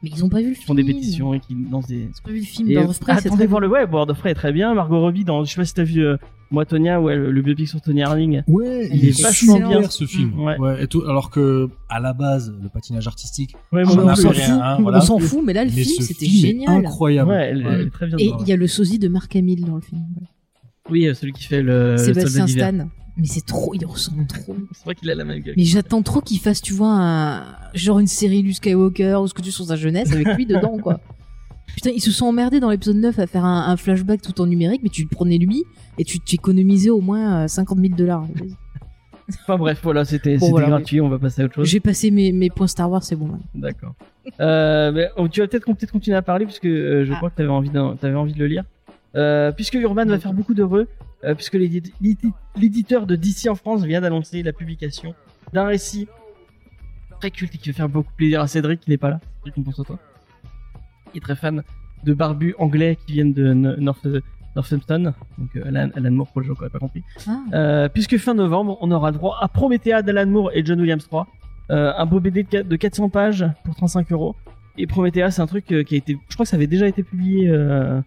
Mais 0.02 0.10
ils 0.14 0.24
ont 0.24 0.28
pas 0.28 0.40
vu 0.40 0.48
le 0.48 0.54
qui 0.54 0.56
film. 0.56 0.66
font 0.66 0.74
des 0.74 0.84
pétitions 0.84 1.34
et 1.34 1.40
qui 1.40 1.56
lancent 1.70 1.86
des 1.86 1.96
Ils 2.00 2.06
ont 2.08 2.24
pas 2.24 2.30
vu 2.32 2.38
le 2.40 2.44
film 2.44 2.68
et 2.70 2.74
Bird 2.74 2.90
of 2.90 2.98
Prey. 3.00 3.12
c'est 3.14 3.26
attendez 3.28 3.36
très 3.42 3.46
voir 3.46 3.60
le 3.60 3.68
web 3.68 3.92
World 3.92 4.10
of 4.10 4.18
Prey 4.18 4.30
est 4.30 4.34
très 4.34 4.52
bien 4.52 4.74
Margot 4.74 5.00
Robbie 5.00 5.24
dans 5.24 5.44
je 5.44 5.50
sais 5.50 5.56
pas 5.60 5.64
si 5.64 5.74
t'as 5.74 5.84
vu 5.84 6.04
euh, 6.04 6.16
moi 6.50 6.64
Tonya 6.66 7.00
ouais 7.00 7.14
le, 7.16 7.30
le 7.30 7.42
biopic 7.42 7.68
sur 7.68 7.80
Tony 7.80 8.02
Harding 8.02 8.42
Ouais, 8.48 8.88
Il 8.92 9.06
est 9.08 9.22
vachement 9.22 9.54
super, 9.54 9.68
bien. 9.80 9.88
ce 9.88 10.04
film. 10.04 10.32
Mm, 10.34 10.40
ouais. 10.60 10.82
et 10.84 10.86
tout, 10.88 11.02
alors 11.02 11.30
que 11.30 11.68
à 11.88 12.00
la 12.00 12.12
base, 12.12 12.52
le 12.62 12.68
patinage 12.68 13.06
artistique, 13.06 13.54
ouais, 13.72 13.84
moi 13.84 13.94
mais 13.96 14.02
non 14.02 14.08
on 14.10 14.14
plus. 14.14 14.22
s'en 14.22 14.28
rien, 14.30 14.44
fout, 14.46 14.60
hein, 14.62 14.78
voilà. 14.80 14.98
on 14.98 15.00
s'en 15.00 15.18
fout, 15.20 15.40
mais 15.44 15.52
là 15.52 15.64
le 15.64 15.70
mais 15.74 15.82
film 15.84 15.96
ce 16.00 16.06
c'était 16.08 16.26
film 16.26 16.44
est 16.44 16.48
génial. 16.48 16.84
incroyable. 16.84 17.30
ouais 17.30 17.48
elle, 17.52 17.66
elle 17.70 17.80
est 17.86 17.90
très 17.90 18.06
bien 18.08 18.16
Et 18.18 18.26
dedans, 18.26 18.38
il 18.40 18.48
y 18.48 18.52
a 18.52 18.56
le 18.56 18.66
sosie 18.66 18.98
de 18.98 19.08
Mark 19.08 19.34
Hamill 19.36 19.64
dans 19.64 19.76
le 19.76 19.80
film. 19.80 20.02
oui 20.90 21.06
euh, 21.06 21.14
celui 21.14 21.32
qui 21.32 21.44
fait 21.44 21.62
le 21.62 21.96
Sébastien 21.96 22.28
soldat 22.28 22.46
d'hiver. 22.46 22.68
Stan. 22.68 22.88
Mais 23.16 23.26
c'est 23.26 23.44
trop, 23.44 23.74
il 23.74 23.84
ressemble 23.84 24.26
trop. 24.26 24.56
c'est 24.72 24.84
vrai 24.84 24.94
qu'il 24.94 25.10
a 25.10 25.14
la 25.14 25.24
même 25.24 25.40
gueule 25.40 25.54
Mais 25.56 25.64
j'attends 25.64 26.02
trop 26.02 26.20
qu'il 26.20 26.38
fasse, 26.40 26.62
tu 26.62 26.72
vois, 26.72 26.88
un, 26.90 27.44
genre 27.74 27.98
une 27.98 28.06
série 28.06 28.42
du 28.42 28.52
Skywalker 28.54 29.16
ou 29.22 29.28
ce 29.28 29.34
que 29.34 29.42
tu 29.42 29.50
sur 29.50 29.66
sa 29.66 29.76
jeunesse 29.76 30.12
avec 30.12 30.26
lui 30.34 30.46
dedans, 30.46 30.78
quoi. 30.78 31.00
Putain, 31.74 31.90
ils 31.90 32.00
se 32.00 32.10
sont 32.10 32.26
emmerdés 32.26 32.60
dans 32.60 32.70
l'épisode 32.70 32.96
9 32.96 33.18
à 33.18 33.26
faire 33.26 33.44
un, 33.44 33.70
un 33.70 33.76
flashback 33.76 34.20
tout 34.22 34.40
en 34.40 34.46
numérique, 34.46 34.80
mais 34.82 34.88
tu 34.90 35.06
prenais 35.06 35.38
lui 35.38 35.64
et 35.98 36.04
tu 36.04 36.20
t'économisais 36.20 36.90
au 36.90 37.00
moins 37.00 37.44
euh, 37.44 37.48
50 37.48 37.78
000 37.78 37.94
dollars. 37.94 38.26
enfin 39.42 39.56
bref 39.56 39.80
voilà 39.82 40.04
c'était 40.04 40.36
Bon, 40.36 40.50
voilà, 40.50 40.66
gratuit 40.66 41.00
on 41.00 41.08
va 41.08 41.18
passer 41.18 41.42
à 41.42 41.44
autre 41.46 41.54
chose 41.54 41.68
J'ai 41.68 41.80
passé 41.80 42.10
mes, 42.10 42.32
mes 42.32 42.50
points 42.50 42.66
Star 42.66 42.90
Wars, 42.90 43.02
c'est 43.02 43.16
bon. 43.16 43.38
D'accord. 43.54 43.94
Euh, 44.40 45.06
oh, 45.16 45.28
tu 45.28 45.40
vas 45.40 45.46
peut-être 45.48 45.64
peut 45.64 45.86
continuer 45.86 46.16
à 46.16 46.22
parler 46.22 46.44
puisque 46.44 46.66
euh, 46.66 47.04
je 47.06 47.12
Ah. 47.12 47.16
crois 47.16 47.30
que 47.30 47.36
tu 47.36 47.42
avais 47.42 47.96
t'avais 48.00 48.14
envie 48.16 48.34
de 48.34 48.38
le 48.38 48.46
lire. 48.46 48.64
Euh, 49.14 49.52
puisque 49.52 49.74
Urban 49.74 50.06
va 50.06 50.18
faire 50.18 50.32
beaucoup 50.32 50.54
d'heureux, 50.54 50.88
euh, 51.24 51.34
puisque 51.34 51.54
l'édit- 51.54 51.92
l'édit- 52.00 52.32
l'éditeur 52.56 53.06
de 53.06 53.16
DC 53.16 53.48
en 53.48 53.54
France 53.54 53.84
vient 53.84 54.00
d'annoncer 54.00 54.42
la 54.42 54.52
publication 54.52 55.14
d'un 55.52 55.64
récit 55.66 56.08
très 57.20 57.30
culte 57.30 57.54
et 57.54 57.58
qui 57.58 57.70
va 57.70 57.74
faire 57.76 57.88
beaucoup 57.88 58.12
plaisir 58.16 58.40
à 58.40 58.46
Cédric 58.46 58.80
qui 58.80 58.90
n'est 58.90 58.96
pas 58.98 59.10
là. 59.10 59.20
Cédric, 59.44 59.58
on 59.58 59.62
pense 59.62 59.80
à 59.80 59.84
toi. 59.84 59.98
Il 61.14 61.18
est 61.18 61.20
très 61.20 61.36
fan 61.36 61.62
de 62.04 62.14
barbus 62.14 62.54
anglais 62.58 62.98
qui 63.06 63.12
viennent 63.14 63.32
de 63.32 63.52
North, 63.54 64.06
Northampton, 64.56 65.14
donc 65.38 65.56
euh, 65.56 65.64
Alan, 65.66 65.90
Alan 65.94 66.10
Moore 66.10 66.28
pour 66.32 66.40
les 66.40 66.46
gens 66.48 66.54
qui 66.54 66.60
n'auraient 66.60 66.70
pas 66.70 66.78
compris. 66.78 67.02
Ah. 67.28 67.38
Euh, 67.54 67.88
puisque 67.88 68.16
fin 68.18 68.34
novembre, 68.34 68.76
on 68.80 68.90
aura 68.90 69.12
droit 69.12 69.38
à 69.40 69.48
Promethea 69.48 70.02
d'Alan 70.02 70.26
Moore 70.26 70.50
et 70.54 70.64
John 70.64 70.80
Williams 70.80 71.04
3. 71.04 71.26
Euh, 71.70 71.92
un 71.96 72.06
beau 72.06 72.18
BD 72.20 72.42
de 72.42 72.48
qua- 72.48 72.62
de 72.62 72.76
400 72.76 73.08
pages 73.08 73.46
pour 73.64 73.74
35 73.76 74.10
euros. 74.12 74.34
Et 74.76 74.86
Promethea, 74.86 75.30
c'est 75.30 75.42
un 75.42 75.46
truc 75.46 75.66
qui 75.66 75.74
a 75.74 75.96
été. 75.98 76.18
Je 76.28 76.34
crois 76.34 76.44
que 76.44 76.50
ça 76.50 76.56
avait 76.56 76.66
déjà 76.66 76.88
été 76.88 77.02
publié 77.02 77.48
euh, 77.48 78.00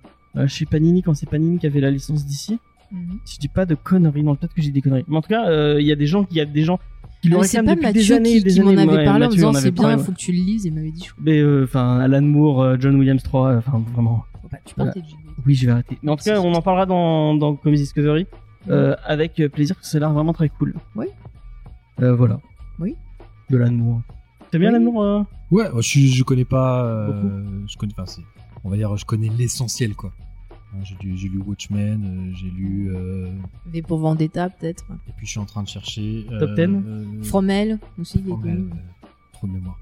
chez 0.48 0.66
Panini 0.66 1.02
quand 1.04 1.14
c'est 1.14 1.30
Panini 1.30 1.58
qui 1.60 1.68
avait 1.68 1.80
la 1.80 1.90
licence 1.92 2.26
d'ici. 2.26 2.60
Mhm. 2.92 3.20
Si 3.26 3.36
je 3.36 3.40
dis 3.40 3.48
pas 3.48 3.66
de 3.66 3.76
conneries, 3.76 4.24
non, 4.24 4.36
peut-être 4.36 4.54
que 4.54 4.62
j'ai 4.62 4.72
des 4.72 4.82
conneries. 4.82 5.04
Mais 5.08 5.18
en 5.18 5.22
tout 5.22 5.30
cas, 5.30 5.48
euh, 5.50 5.78
il 5.82 5.88
y 5.88 5.92
a 5.92 5.96
des 5.96 6.08
gens 6.08 6.24
qui, 6.24 6.36
il 6.36 6.38
y 6.38 6.42
a 6.42 6.46
des 6.46 6.64
gens 6.64 6.80
qui 7.22 7.30
le 7.30 7.42
c'est 7.44 7.58
réclament 7.60 7.66
pas 7.66 7.76
depuis 7.76 7.86
Mathieu 7.88 8.02
des 8.02 8.12
années, 8.14 8.38
qui, 8.38 8.44
des 8.44 8.54
qui 8.54 8.62
m'en 8.62 8.70
avait 8.70 8.86
Ouais, 8.86 9.06
parlé 9.06 9.10
en 9.26 9.30
Mathieu 9.30 9.36
disant 9.36 9.50
en 9.50 9.54
c'est 9.54 9.72
bien, 9.72 9.92
il 9.92 9.98
ouais. 9.98 10.04
faut 10.04 10.12
que 10.12 10.18
tu 10.18 10.32
le 10.32 10.38
lises. 10.38 10.66
Il 10.66 10.74
m'avait 10.74 10.92
dit, 10.92 11.08
je 11.26 11.32
euh, 11.32 11.64
enfin, 11.64 12.00
Alan 12.00 12.22
Moore, 12.22 12.62
euh, 12.62 12.78
John 12.80 12.96
Williams 12.96 13.24
3, 13.24 13.50
euh, 13.50 13.58
enfin 13.60 13.84
vraiment. 13.94 14.24
Bah, 14.52 14.58
tu 14.64 14.76
peux 14.76 14.84
Voilà. 14.84 14.94
jouer. 14.94 15.04
Oui, 15.46 15.56
je 15.56 15.66
vais 15.66 15.72
arrêter. 15.72 15.98
Mais 16.04 16.12
en 16.12 16.16
tout 16.18 16.24
cas, 16.24 16.40
on 16.40 16.54
en 16.54 16.62
parlera 16.62 16.86
dans, 16.86 17.34
dans 17.36 17.56
Comics 17.56 17.80
Discovery 17.80 18.26
euh, 18.70 18.96
avec 19.06 19.34
plaisir, 19.52 19.76
parce 19.76 19.88
que 19.88 19.92
ça 19.92 19.98
a 19.98 20.00
l'air 20.02 20.14
vraiment 20.14 20.34
très 20.34 20.50
cool. 20.50 20.74
Oui. 20.96 21.08
Euh, 22.02 22.16
voilà. 22.16 22.40
Oui. 22.80 22.96
De 23.50 23.58
l'amour. 23.58 24.02
T'aimes 24.52 24.62
bien 24.62 24.70
Oui. 24.70 24.74
l'amour 24.80 25.04
euh 25.04 25.22
Ouais, 25.52 25.66
je, 25.82 26.00
je 26.00 26.24
connais 26.24 26.46
pas. 26.46 26.84
euh, 26.86 27.44
je 27.68 27.78
connais, 27.78 27.94
enfin, 27.98 28.06
c'est, 28.08 28.22
on 28.64 28.70
va 28.70 28.78
dire, 28.78 28.96
je 28.98 29.06
connais 29.06 29.30
l'essentiel, 29.30 29.94
quoi. 29.94 30.12
J'ai 30.84 31.28
lu, 31.30 31.40
Watchmen, 31.46 32.04
euh, 32.32 32.36
j'ai 32.36 32.50
lu. 32.50 32.92
euh, 32.96 33.32
V 33.68 33.82
pour 33.82 33.98
Vendetta, 34.00 34.50
peut-être. 34.50 34.84
et 35.08 35.12
puis 35.18 35.26
je 35.26 35.32
suis 35.32 35.40
en 35.40 35.46
train 35.46 35.64
de 35.64 35.68
chercher. 35.68 36.26
Top 36.40 36.50
euh, 36.58 36.68
10? 36.68 36.74
euh, 36.88 37.24
Fromel 37.24 37.80
aussi, 38.00 38.22
il 38.26 38.30
est 38.30 38.34
euh, 38.52 38.64
Trop 39.34 39.48
de 39.48 39.52
mémoire. 39.54 39.78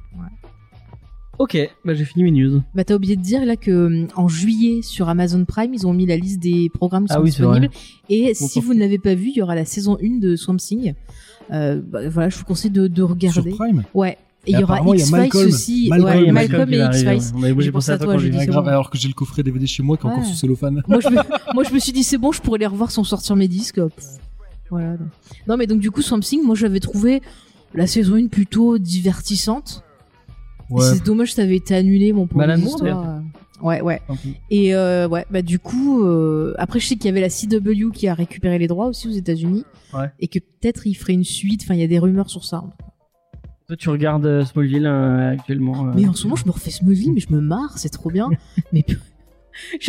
Ok, 1.40 1.58
bah 1.84 1.96
j'ai 1.96 2.06
fini 2.06 2.24
mes 2.26 2.32
news. 2.32 2.62
Bah 2.76 2.84
t'as 2.84 2.94
oublié 2.96 3.16
de 3.16 3.22
dire 3.22 3.44
là 3.44 3.56
que 3.56 4.06
en 4.16 4.28
juillet 4.28 4.84
sur 4.84 5.10
Amazon 5.10 5.46
Prime 5.46 5.74
ils 5.74 5.88
ont 5.88 5.94
mis 5.94 6.06
la 6.06 6.16
liste 6.16 6.40
des 6.40 6.70
programmes 6.70 7.06
qui 7.08 7.12
Ah 7.14 7.16
sont 7.16 7.22
oui, 7.24 7.30
disponibles 7.32 7.70
et 8.08 8.36
si 8.36 8.60
vous 8.62 8.76
ne 8.76 8.80
l'avez 8.80 9.00
pas 9.00 9.16
vu 9.16 9.30
il 9.30 9.38
y 9.38 9.42
aura 9.42 9.56
la 9.56 9.66
saison 9.66 9.98
1 10.02 10.20
de 10.20 10.36
Swamp 10.36 10.58
Thing. 10.58 10.94
Euh, 11.52 11.82
bah, 11.84 12.08
voilà 12.08 12.30
je 12.30 12.38
vous 12.38 12.46
conseille 12.46 12.70
de, 12.70 12.88
de 12.88 12.96
Sur 12.98 13.10
regarder. 13.10 13.50
Prime? 13.50 13.84
Ouais. 13.96 14.20
Et 14.46 14.52
il 14.52 14.60
y 14.60 14.64
aura 14.64 14.82
X-Files 14.82 15.30
aussi. 15.48 15.88
Malcolm, 15.90 16.70
ouais, 16.70 16.76
et 16.78 16.86
X-Files. 16.86 17.08
ouais. 17.08 17.18
On 17.36 17.44
avait- 17.44 17.54
J'ai 17.56 17.62
J'ai 17.62 17.72
pensé 17.72 17.92
à 17.92 17.98
toi 17.98 18.18
j'ai 18.18 18.30
dit, 18.30 18.46
grave, 18.46 18.64
bon. 18.66 18.70
alors 18.70 18.90
que 18.90 18.98
j'ai 18.98 19.08
le 19.08 19.14
coffret 19.14 19.42
DVD 19.44 19.66
chez 19.66 19.84
moi 19.84 19.96
qui 19.96 20.04
est 20.04 20.10
encore 20.10 20.20
Ouais. 20.20 20.26
sous 20.26 20.36
cellophane. 20.36 20.84
moi, 20.88 21.00
je 21.00 21.08
me, 21.10 21.16
moi 21.54 21.64
je 21.64 21.74
me 21.74 21.80
suis 21.80 21.94
dit 21.94 22.04
c'est 22.04 22.18
bon 22.18 22.32
je 22.34 22.42
pourrais 22.42 22.60
les 22.60 22.66
revoir 22.68 22.92
sans 22.92 23.04
sortir 23.06 23.36
mes 23.38 23.48
disques. 23.48 23.82
Pff, 23.82 24.06
Voilà. 24.70 24.98
Non 25.48 25.56
mais 25.56 25.66
donc 25.68 25.80
du 25.80 25.92
coup 25.92 26.02
Swamp 26.02 26.20
Thing 26.20 26.44
moi 26.44 26.56
j'avais 26.56 26.80
trouvé 26.82 27.22
la 27.74 27.88
saison 27.88 28.16
1 28.16 28.28
plutôt 28.28 28.78
divertissante. 28.78 29.84
C'est 30.80 31.04
dommage 31.04 31.30
que 31.30 31.36
ça 31.36 31.44
avait 31.44 31.56
été 31.58 31.76
annulé 31.76 32.12
mon 32.14 32.26
histoires, 32.58 33.08
euh, 33.10 33.20
Ouais 33.62 33.82
ouais. 33.82 34.02
Et 34.50 34.76
euh, 34.76 35.08
ouais, 35.08 35.26
bah 35.32 35.42
du 35.42 35.58
coup, 35.60 36.04
euh, 36.04 36.54
après 36.58 36.80
je 36.82 36.88
sais 36.88 36.96
qu'il 36.96 37.06
y 37.06 37.10
avait 37.10 37.22
la 37.22 37.30
CW 37.30 37.92
qui 37.94 38.08
a 38.10 38.14
récupéré 38.14 38.58
les 38.60 38.68
droits 38.68 38.88
aussi 38.88 39.08
aux 39.08 39.12
États-Unis, 39.12 39.64
Ouais. 39.94 40.10
et 40.20 40.28
que 40.28 40.40
peut-être 40.40 40.86
il 40.88 40.96
ferait 40.96 41.14
une 41.14 41.24
suite. 41.24 41.62
Enfin, 41.64 41.76
il 41.76 41.80
y 41.80 41.84
a 41.84 41.88
des 41.88 42.00
rumeurs 42.00 42.30
sur 42.30 42.44
ça. 42.44 42.64
Toi, 43.68 43.78
tu 43.78 43.90
regardes 43.90 44.26
euh, 44.26 44.44
Smallville 44.46 44.86
euh, 44.86 45.32
actuellement. 45.34 45.88
euh, 45.88 45.92
Mais 45.96 46.06
en 46.08 46.14
ce 46.14 46.24
moment, 46.26 46.36
je 46.36 46.46
me 46.46 46.52
refais 46.52 46.72
Smallville, 46.72 47.14
mais 47.14 47.22
je 47.22 47.32
me 47.32 47.40
marre, 47.40 47.78
c'est 47.78 47.90
trop 47.90 48.10
bien. 48.12 48.30
mais 48.74 48.86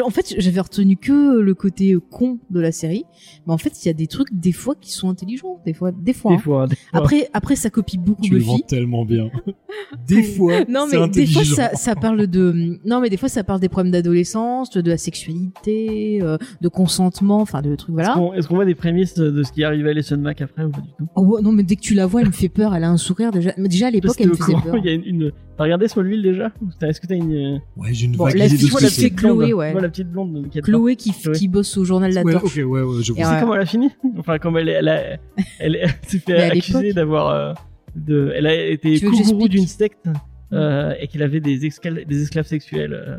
en 0.04 0.10
fait, 0.10 0.34
j'avais 0.38 0.60
retenu 0.60 0.96
que 0.96 1.40
le 1.40 1.54
côté 1.54 1.94
euh, 1.94 2.00
con 2.00 2.38
de 2.50 2.60
la 2.60 2.72
série, 2.72 3.04
mais 3.46 3.52
en 3.52 3.58
fait, 3.58 3.82
il 3.84 3.86
y 3.86 3.90
a 3.90 3.94
des 3.94 4.06
trucs 4.06 4.28
des 4.32 4.52
fois 4.52 4.74
qui 4.80 4.92
sont 4.92 5.08
intelligents, 5.08 5.60
des 5.64 5.72
fois, 5.74 5.92
des 5.92 6.12
fois. 6.12 6.30
Des 6.32 6.36
hein. 6.36 6.40
fois. 6.40 6.66
des 6.66 6.76
fois. 6.76 6.90
Après, 6.92 7.28
après, 7.32 7.56
ça 7.56 7.70
copie 7.70 7.98
beaucoup 7.98 8.22
Tu 8.22 8.32
le 8.34 8.40
vends 8.40 8.54
Buffy. 8.54 8.66
tellement 8.66 9.04
bien. 9.04 9.30
Des 10.06 10.22
fois, 10.22 10.60
Non, 10.68 10.86
mais 10.86 10.92
des 10.92 10.96
fois, 10.96 11.42
intelligent. 11.42 11.54
ça, 11.56 11.74
ça 11.74 11.94
parle 11.96 12.26
de, 12.28 12.78
non, 12.84 13.00
mais 13.00 13.10
des 13.10 13.16
fois, 13.16 13.28
ça 13.28 13.42
parle 13.42 13.58
des 13.60 13.68
problèmes 13.68 13.90
d'adolescence, 13.92 14.70
de 14.70 14.88
la 14.88 14.96
sexualité, 14.96 16.20
euh, 16.22 16.36
de 16.60 16.68
consentement, 16.68 17.40
enfin, 17.40 17.60
de 17.62 17.74
trucs, 17.74 17.92
voilà. 17.94 18.10
Est-ce 18.10 18.18
qu'on- 18.18 18.32
Est-ce 18.34 18.48
qu'on 18.48 18.54
voit 18.54 18.64
des 18.64 18.74
prémices 18.74 19.14
de 19.14 19.42
ce 19.42 19.52
qui 19.52 19.64
arrive 19.64 19.86
à 19.86 19.90
Alison 19.90 20.16
Mack 20.16 20.40
après 20.42 20.64
ou 20.64 20.70
pas 20.70 20.80
du 20.80 20.88
tout? 20.96 21.06
Oh, 21.16 21.40
non, 21.42 21.52
mais 21.52 21.62
dès 21.62 21.76
que 21.76 21.80
tu 21.80 21.94
la 21.94 22.06
vois, 22.06 22.20
elle 22.20 22.28
me 22.28 22.32
fait 22.32 22.48
peur. 22.48 22.74
Elle 22.74 22.84
a 22.84 22.90
un 22.90 22.96
sourire 22.96 23.30
déjà. 23.32 23.52
Mais 23.56 23.68
déjà 23.68 23.88
à 23.88 23.90
l'époque, 23.90 24.16
elle 24.20 24.28
me 24.28 24.34
faisait 24.34 24.54
peur. 24.62 24.76
y 24.84 24.88
a 24.88 24.92
une, 24.92 25.04
une- 25.04 25.32
T'as 25.56 25.62
regardé 25.64 25.86
Smallville 25.86 26.20
déjà? 26.22 26.50
Est-ce 26.82 27.00
que 27.00 27.06
t'as 27.06 27.14
une. 27.14 27.60
Ouais, 27.76 27.92
j'ai 27.92 28.06
une 28.06 28.16
Bon, 28.16 28.24
vague 28.24 28.34
la 28.36 28.46
idée 28.46 28.54
de 28.56 28.58
fille, 28.60 28.68
ce 28.70 28.74
que 28.76 28.82
la 28.82 28.88
c'est. 28.90 29.00
fille 29.02 29.12
Chloé, 29.14 29.52
ouais. 29.54 29.72
Moi, 29.72 29.80
la 29.80 29.88
petite 29.88 30.08
blonde 30.10 30.48
qui 30.50 30.58
est 30.58 30.62
Chloé 30.62 30.96
qui, 30.96 31.12
Chloé. 31.12 31.34
qui 31.34 31.48
bosse 31.48 31.76
au 31.78 31.84
journal 31.84 32.12
la 32.12 32.22
Ouais, 32.22 32.32
torche. 32.32 32.44
ok, 32.58 32.64
ouais, 32.70 32.82
ouais, 32.82 33.02
je 33.02 33.12
Et 33.12 33.14
vois. 33.14 33.24
Tu 33.24 33.28
ouais. 33.30 33.34
sais 33.34 33.40
comment 33.40 33.54
elle 33.54 33.60
a 33.62 33.66
fini 33.66 33.88
Enfin, 34.18 34.38
comment 34.38 34.58
elle, 34.58 34.68
est- 34.68 34.72
elle, 34.72 34.88
a, 34.88 35.02
elle, 35.58 35.76
elle 35.76 35.94
s'est 36.06 36.18
fait 36.18 36.36
accuser 36.42 36.92
d'avoir. 36.92 37.28
euh, 37.30 37.52
de, 37.96 38.32
elle 38.34 38.46
a 38.46 38.54
été 38.70 38.96
j'explique 38.96 39.48
d'une 39.50 39.66
secte 39.68 40.08
euh, 40.52 40.92
et 41.00 41.06
qu'elle 41.06 41.22
avait 41.22 41.40
des, 41.40 41.64
esclaves 41.66 42.04
des 42.04 42.22
esclaves 42.22 42.46
sexuels. 42.46 42.92
euh, 42.92 43.16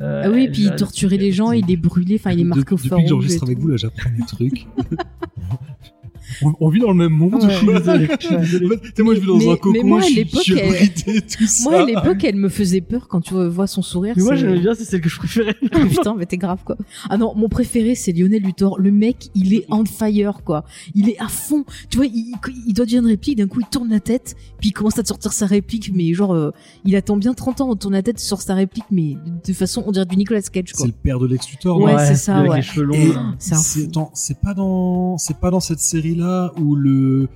euh, 0.00 0.22
Ah 0.24 0.30
oui, 0.30 0.44
elle 0.46 0.50
puis 0.52 0.62
il 0.64 0.74
torturait 0.74 1.18
des- 1.18 1.26
les 1.26 1.32
gens, 1.32 1.52
il 1.52 1.66
les 1.66 1.76
brûlait, 1.76 2.16
enfin 2.16 2.32
il 2.32 2.40
est 2.40 2.44
marqué 2.44 2.72
au 2.72 2.76
Depuis 2.76 2.88
fer 2.88 2.98
que 2.98 3.06
j'enregistre 3.06 3.44
et 3.44 3.46
avec 3.46 3.58
vous, 3.58 3.68
là, 3.68 3.76
j'apprends 3.76 4.10
des 4.10 4.24
trucs. 4.26 4.66
On, 6.42 6.52
on 6.60 6.68
vit 6.68 6.80
dans 6.80 6.88
le 6.88 6.94
même 6.94 7.12
monde. 7.12 7.34
Ouais. 7.34 7.48
Désolé, 7.78 8.08
je 8.20 8.26
suis 8.26 8.36
désolé. 8.36 8.66
En 8.66 8.78
fait, 8.94 9.02
moi, 9.02 9.14
je 9.14 9.20
vis 9.20 9.26
dans 9.26 9.36
Mais- 9.36 9.44
un 9.48 9.52
mais 9.52 9.58
cocon, 9.58 9.86
moi, 9.86 9.98
à 9.98 10.02
je 10.02 10.06
suis- 10.06 10.14
l'époque, 10.16 10.42
je 10.46 10.54
elle- 10.54 10.64
abrité, 10.74 11.20
tout 11.22 11.46
ça. 11.46 11.64
Moi, 11.70 11.80
à 11.82 11.84
l'époque, 11.86 12.24
elle 12.24 12.36
me 12.36 12.48
faisait 12.48 12.80
peur 12.80 13.08
quand 13.08 13.20
tu 13.20 13.34
vois 13.34 13.66
son 13.66 13.82
sourire. 13.82 14.14
Mais 14.16 14.22
moi, 14.22 14.34
j'aimais 14.36 14.58
bien, 14.60 14.74
c'est 14.74 14.84
celle 14.84 15.00
que 15.00 15.08
je 15.08 15.16
préférais. 15.18 15.54
Ah, 15.72 15.78
putain, 15.90 16.14
mais 16.16 16.26
t'es 16.26 16.36
grave 16.36 16.60
quoi. 16.64 16.76
Ah 17.10 17.16
non, 17.16 17.34
mon 17.36 17.48
préféré 17.48 17.94
c'est 17.94 18.12
Lionel 18.12 18.42
Luthor. 18.42 18.78
Le 18.78 18.90
mec, 18.90 19.28
il 19.34 19.54
est 19.54 19.64
on 19.70 19.84
fire 19.84 20.42
quoi. 20.44 20.64
Il 20.94 21.08
est 21.08 21.18
à 21.20 21.28
fond. 21.28 21.64
Tu 21.90 21.96
vois, 21.96 22.06
il, 22.06 22.32
il 22.66 22.72
doit 22.74 22.86
dire 22.86 23.00
une 23.00 23.08
réplique, 23.08 23.38
d'un 23.38 23.46
coup 23.46 23.60
il 23.60 23.66
tourne 23.66 23.88
la 23.90 24.00
tête, 24.00 24.36
puis 24.60 24.70
il 24.70 24.72
commence 24.72 24.98
à 24.98 25.02
te 25.02 25.08
sortir 25.08 25.32
sa 25.32 25.46
réplique, 25.46 25.90
mais 25.94 26.12
genre, 26.14 26.34
euh, 26.34 26.50
il 26.84 26.94
attend 26.96 27.16
bien 27.16 27.34
30 27.34 27.60
ans, 27.60 27.70
on 27.70 27.76
tourne 27.76 27.94
la 27.94 28.02
tête, 28.02 28.20
il 28.20 28.24
sort 28.24 28.42
sa 28.42 28.54
réplique, 28.54 28.84
mais 28.90 29.16
de 29.46 29.52
façon, 29.52 29.82
on 29.86 29.92
dirait 29.92 30.06
du 30.06 30.16
Nicolas 30.16 30.40
Cage 30.42 30.72
quoi. 30.72 30.80
C'est 30.82 30.86
le 30.86 30.92
père 30.92 31.18
de 31.18 31.26
Lex 31.26 31.50
Luthor, 31.50 31.80
Ouais, 31.80 31.92
non 31.92 31.98
c'est 31.98 32.14
ça, 32.16 32.42
ouais. 32.42 32.56
les 32.56 32.62
cheveux 32.62 32.84
longs. 32.86 32.94
Et 32.94 33.08
là. 33.08 33.32
C'est 33.38 34.40
pas 34.40 34.54
dans 34.54 35.16
c'est 35.18 35.38
pas 35.38 35.50
dans 35.50 35.60
cette 35.60 35.80
série 35.80 36.14
là 36.24 36.52
où 36.58 36.74
le 36.76 37.28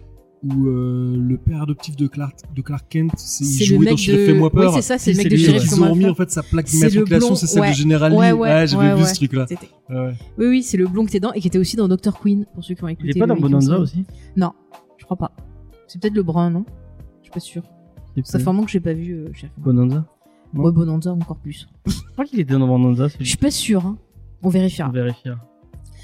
où 0.44 0.66
euh, 0.68 1.16
le 1.18 1.36
père 1.36 1.62
adoptif 1.62 1.96
de 1.96 2.06
Clark, 2.06 2.36
de 2.54 2.62
Clark 2.62 2.86
Kent, 2.88 3.10
c'est 3.16 3.44
il 3.44 3.64
jouait 3.66 3.78
mec 3.80 3.88
dans 3.90 3.96
Sheriff 3.96 4.20
de- 4.20 4.26
Fais-moi 4.32 4.50
peur. 4.50 4.70
Oui, 4.70 4.76
c'est 4.76 4.82
ça, 4.82 4.96
c'est 4.96 5.10
le 5.10 5.16
mec 5.16 5.28
de 5.28 5.36
Sheriff 5.36 5.62
ouais. 5.62 5.76
Ils 5.76 5.82
ont 5.82 5.90
remis 5.90 6.06
en 6.06 6.14
fait 6.14 6.30
sa 6.30 6.44
plaque 6.44 6.66
d'immatriculation, 6.66 7.26
blond, 7.30 7.34
c'est 7.34 7.46
celle 7.48 7.60
ouais. 7.62 7.70
de 7.70 7.74
General 7.74 8.12
Ouais, 8.12 8.28
Lee. 8.28 8.32
ouais, 8.34 8.48
Ah, 8.50 8.64
j'avais 8.66 8.84
ouais, 8.90 8.94
vu 8.94 9.02
ouais. 9.02 9.08
ce 9.08 9.14
truc-là. 9.16 9.46
C'était- 9.48 9.68
Ouais. 9.90 10.12
Oui, 10.38 10.46
oui, 10.46 10.62
c'est 10.62 10.76
le 10.76 10.86
blond 10.86 11.02
qui 11.06 11.08
était 11.16 11.18
dedans 11.20 11.32
et 11.32 11.40
qui 11.40 11.48
était 11.48 11.58
aussi 11.58 11.74
dans 11.74 11.88
Doctor 11.88 12.20
Queen, 12.20 12.46
pour 12.54 12.62
ceux 12.62 12.74
qui 12.74 12.84
ont 12.84 12.88
écouté. 12.88 13.08
Il 13.10 13.16
est 13.16 13.20
pas 13.20 13.26
dans 13.26 13.36
Bonanza 13.36 13.78
aussi 13.80 14.04
Non, 14.36 14.52
je 14.96 15.04
crois 15.04 15.16
pas. 15.16 15.32
C'est 15.88 16.00
peut-être 16.00 16.14
le 16.14 16.22
brun, 16.22 16.50
non? 16.50 16.64
Je 17.20 17.24
suis 17.24 17.32
pas 17.32 17.40
sûr. 17.40 17.62
Ça 18.22 18.38
fait 18.38 18.44
un 18.48 18.52
moment 18.52 18.64
que 18.64 18.70
j'ai 18.70 18.80
pas 18.80 18.92
vu 18.92 19.12
euh, 19.14 19.28
Sheriff 19.32 19.50
Bonanza? 19.58 20.04
Peur. 20.54 20.64
Ouais, 20.64 20.70
Bonanza 20.72 21.12
encore 21.12 21.38
plus. 21.38 21.66
Je 21.86 21.92
crois 22.12 22.24
qu'il 22.24 22.38
était 22.38 22.54
dans 22.54 22.66
Bonanza. 22.68 23.08
Je 23.18 23.24
suis 23.24 23.36
pas 23.36 23.50
sûr, 23.50 23.84
hein. 23.86 23.98
On 24.42 24.50
vérifiera. 24.50 24.88
On 24.88 24.92
vérifiera. 24.92 25.36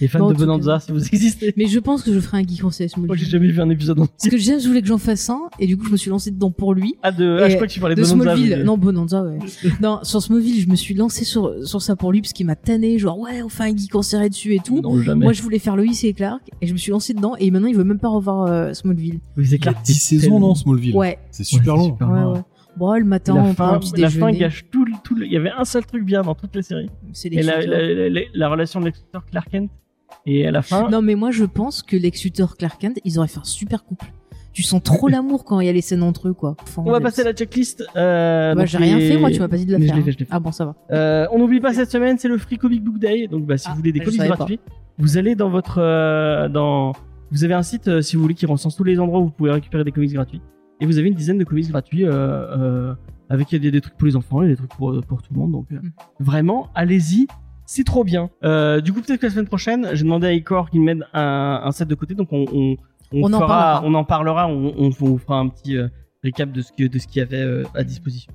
Les 0.00 0.08
fans 0.08 0.18
Bon, 0.18 0.28
de 0.30 0.34
Bonanza, 0.34 0.80
si 0.80 0.90
vous 0.92 1.04
existez. 1.06 1.54
Mais 1.56 1.66
je 1.66 1.78
pense 1.78 2.02
que 2.02 2.12
je 2.12 2.18
ferai 2.20 2.38
un 2.38 2.42
geek 2.42 2.64
en 2.64 2.70
CS 2.70 2.96
Moi, 2.96 3.14
j'ai 3.16 3.26
jamais 3.26 3.48
vu 3.48 3.60
un 3.60 3.70
épisode 3.70 4.00
entier. 4.00 4.14
Parce 4.18 4.30
que 4.30 4.38
James 4.38 4.58
voulait 4.60 4.80
que 4.82 4.88
j'en 4.88 4.98
fasse 4.98 5.30
un, 5.30 5.42
et 5.58 5.66
du 5.66 5.76
coup, 5.76 5.86
je 5.86 5.92
me 5.92 5.96
suis 5.96 6.10
lancé 6.10 6.30
dedans 6.30 6.50
pour 6.50 6.74
lui. 6.74 6.94
Ah, 7.02 7.12
de... 7.12 7.38
ah, 7.40 7.46
Et 7.46 7.50
je 7.50 7.54
crois 7.56 7.66
que 7.68 7.72
tu 7.72 7.80
parlais 7.80 7.94
de, 7.94 8.02
de 8.02 8.06
Bonanza. 8.08 8.24
Smallville. 8.34 8.56
mais- 8.58 8.64
Non, 8.64 8.76
Bonanza, 8.78 9.22
ouais. 9.22 9.38
non, 9.80 10.00
sur 10.02 10.20
Smallville, 10.22 10.60
je 10.62 10.68
me 10.68 10.74
suis 10.76 10.94
lancé 10.94 11.24
sur, 11.24 11.54
sur 11.66 11.80
ça 11.80 11.94
pour 11.96 12.10
lui, 12.12 12.20
parce 12.20 12.32
qu'il 12.32 12.46
m'a 12.46 12.56
tanné, 12.56 12.98
genre, 12.98 13.18
ouais, 13.18 13.42
on 13.42 13.48
fait 13.48 13.64
un 13.64 13.76
geek 13.76 13.94
en 13.94 14.02
série 14.02 14.30
dessus 14.30 14.54
et 14.54 14.60
tout. 14.64 14.80
Non, 14.80 15.00
jamais. 15.00 15.24
Moi, 15.24 15.32
je 15.32 15.42
voulais 15.42 15.58
faire 15.60 15.76
Lois 15.76 15.84
et 16.02 16.12
Clark, 16.12 16.42
et 16.60 16.66
je 16.66 16.72
me 16.72 16.78
suis 16.78 16.90
lancé 16.90 17.14
dedans, 17.14 17.34
et 17.38 17.50
maintenant, 17.50 17.68
il 17.68 17.76
veut 17.76 17.84
même 17.84 18.00
pas 18.00 18.08
revoir 18.08 18.46
euh, 18.50 18.72
Smallville. 18.72 19.20
Y 19.38 19.54
a 19.54 19.58
clair. 19.58 19.74
10 19.84 19.94
saisons, 19.94 20.40
non, 20.40 20.54
Smallville 20.54 20.94
Ouais, 20.96 21.18
C'est 21.30 21.44
super 21.44 21.74
Ouais, 21.74 21.78
long. 21.78 21.84
super 21.92 22.10
ouais, 22.10 22.22
ouais. 22.32 22.40
Bon, 22.76 22.92
le 22.94 23.04
matin, 23.04 23.34
la 23.36 23.40
on 23.42 23.54
prend 23.54 23.68
fin, 23.68 23.74
un 23.74 23.78
petit 23.78 24.00
la 24.00 24.10
fin 24.10 24.16
déjeuner. 24.26 24.38
gâche 24.38 24.64
tout, 24.72 24.84
le- 24.84 24.92
tout 25.04 25.14
le- 25.14 25.26
Il 25.26 25.32
y 25.32 25.36
avait 25.36 25.52
un 25.56 25.64
seul 25.64 25.86
truc 25.86 26.04
bien 26.04 26.22
dans 26.22 26.34
toute 26.34 26.56
la 26.56 26.62
série. 26.62 26.88
C'est 27.12 27.28
Et 27.32 27.40
la, 27.40 27.60
l'écriture. 27.60 27.70
la, 27.70 27.94
la, 27.94 28.08
la- 28.08 28.20
la 28.34 28.48
relation 28.48 28.80
de 28.80 28.86
Luthor 28.86 29.24
Clark 29.30 29.48
Kent. 29.48 29.70
Et 30.26 30.46
à 30.46 30.50
la 30.50 30.62
fin, 30.62 30.88
Non, 30.90 31.02
mais 31.02 31.14
moi, 31.14 31.30
je 31.30 31.44
pense 31.44 31.82
que 31.82 31.96
Lex 31.96 32.24
Luthor 32.24 32.56
Clark 32.56 32.80
Kent, 32.80 32.98
ils 33.04 33.18
auraient 33.18 33.28
fait 33.28 33.40
un 33.40 33.44
super 33.44 33.84
couple. 33.84 34.06
Tu 34.52 34.62
sens 34.62 34.80
trop 34.82 35.08
l'amour 35.08 35.44
quand 35.44 35.58
il 35.60 35.66
y 35.66 35.68
a 35.68 35.72
les 35.72 35.80
scènes 35.80 36.02
entre 36.04 36.28
eux, 36.28 36.32
quoi. 36.32 36.56
Enfin, 36.62 36.82
on 36.86 36.92
va 36.92 37.00
passer 37.00 37.22
à 37.22 37.24
la 37.24 37.32
checklist. 37.32 37.84
Euh, 37.96 38.54
Bah, 38.54 38.64
j'ai 38.66 38.78
rien 38.78 38.98
fait, 39.00 39.18
moi, 39.18 39.30
tu 39.30 39.40
m'as 39.40 39.48
pas 39.48 39.56
dit 39.56 39.66
de 39.66 39.72
la 39.72 39.78
Mais 39.78 39.86
je 39.86 39.88
faire. 39.88 39.96
l'ai 39.96 40.02
fait, 40.04 40.10
hein. 40.10 40.14
je 40.14 40.18
l'ai 40.20 40.24
fait. 40.26 40.30
Ah 40.32 40.38
bon, 40.40 40.52
ça 40.52 40.64
va. 40.64 40.76
Euh, 40.92 41.26
on 41.32 41.38
n'oublie 41.40 41.60
pas 41.60 41.74
cette 41.74 41.90
semaine, 41.90 42.18
c'est 42.18 42.28
le 42.28 42.38
Free 42.38 42.56
Comic 42.56 42.82
Book 42.84 42.98
Day. 42.98 43.26
Donc, 43.26 43.46
bah, 43.46 43.58
si 43.58 43.66
Ah, 43.68 43.72
vous 43.72 43.78
voulez 43.78 43.90
des 43.92 44.00
comics 44.00 44.18
pas. 44.20 44.28
gratuits, 44.28 44.60
vous 44.98 45.18
allez 45.18 45.34
dans 45.34 45.50
votre, 45.50 45.78
euh, 45.80 46.48
dans, 46.48 46.92
vous 47.32 47.42
avez 47.42 47.54
un 47.54 47.64
site, 47.64 47.88
euh, 47.88 48.00
si 48.00 48.14
vous 48.14 48.22
voulez, 48.22 48.34
qui 48.34 48.46
recense 48.46 48.76
tous 48.76 48.84
les 48.84 49.00
endroits 49.00 49.18
où 49.18 49.24
vous 49.24 49.30
pouvez 49.30 49.50
récupérer 49.50 49.82
des 49.82 49.90
comics 49.92 50.12
gratuits. 50.12 50.40
Et 50.80 50.86
vous 50.86 50.98
avez 50.98 51.08
une 51.08 51.14
dizaine 51.14 51.38
de 51.38 51.44
comics 51.44 51.68
gratuits, 51.68 52.04
euh, 52.04 52.10
euh, 52.12 52.94
avec 53.28 53.50
il 53.50 53.56
y 53.56 53.58
a 53.58 53.60
des, 53.60 53.70
des 53.72 53.80
trucs 53.80 53.96
pour 53.96 54.06
les 54.06 54.14
enfants 54.14 54.42
et 54.42 54.48
des 54.48 54.56
trucs 54.56 54.70
pour, 54.70 55.00
pour 55.08 55.20
tout 55.20 55.34
le 55.34 55.40
monde. 55.40 55.50
Donc, 55.50 55.66
euh, 55.72 55.76
Mm. 55.82 55.90
vraiment, 56.20 56.68
allez-y. 56.76 57.26
C'est 57.66 57.84
trop 57.84 58.04
bien. 58.04 58.30
Euh, 58.44 58.80
du 58.80 58.92
coup, 58.92 59.00
peut-être 59.00 59.20
que 59.20 59.26
la 59.26 59.32
semaine 59.32 59.46
prochaine, 59.46 59.88
j'ai 59.94 60.04
demandé 60.04 60.26
à 60.26 60.32
Icor 60.32 60.68
qu'il 60.70 60.82
m'aide 60.82 61.06
un, 61.14 61.60
un 61.64 61.72
set 61.72 61.88
de 61.88 61.94
côté. 61.94 62.14
Donc, 62.14 62.28
on, 62.32 62.44
on, 62.52 62.76
On 63.12 63.32
en 63.32 63.38
fera, 63.40 63.46
parlera. 63.46 63.82
on 63.84 63.94
en 63.94 64.04
parlera. 64.04 64.48
On, 64.48 64.74
on, 64.76 64.90
on 65.00 65.18
fera 65.18 65.38
un 65.38 65.48
petit 65.48 65.76
euh, 65.76 65.88
récap 66.22 66.52
de 66.52 66.60
ce 66.62 66.72
que 66.72 66.86
de 66.86 66.98
ce 66.98 67.06
qu'il 67.06 67.20
y 67.20 67.22
avait 67.22 67.42
euh, 67.42 67.62
à 67.74 67.82
disposition. 67.84 68.32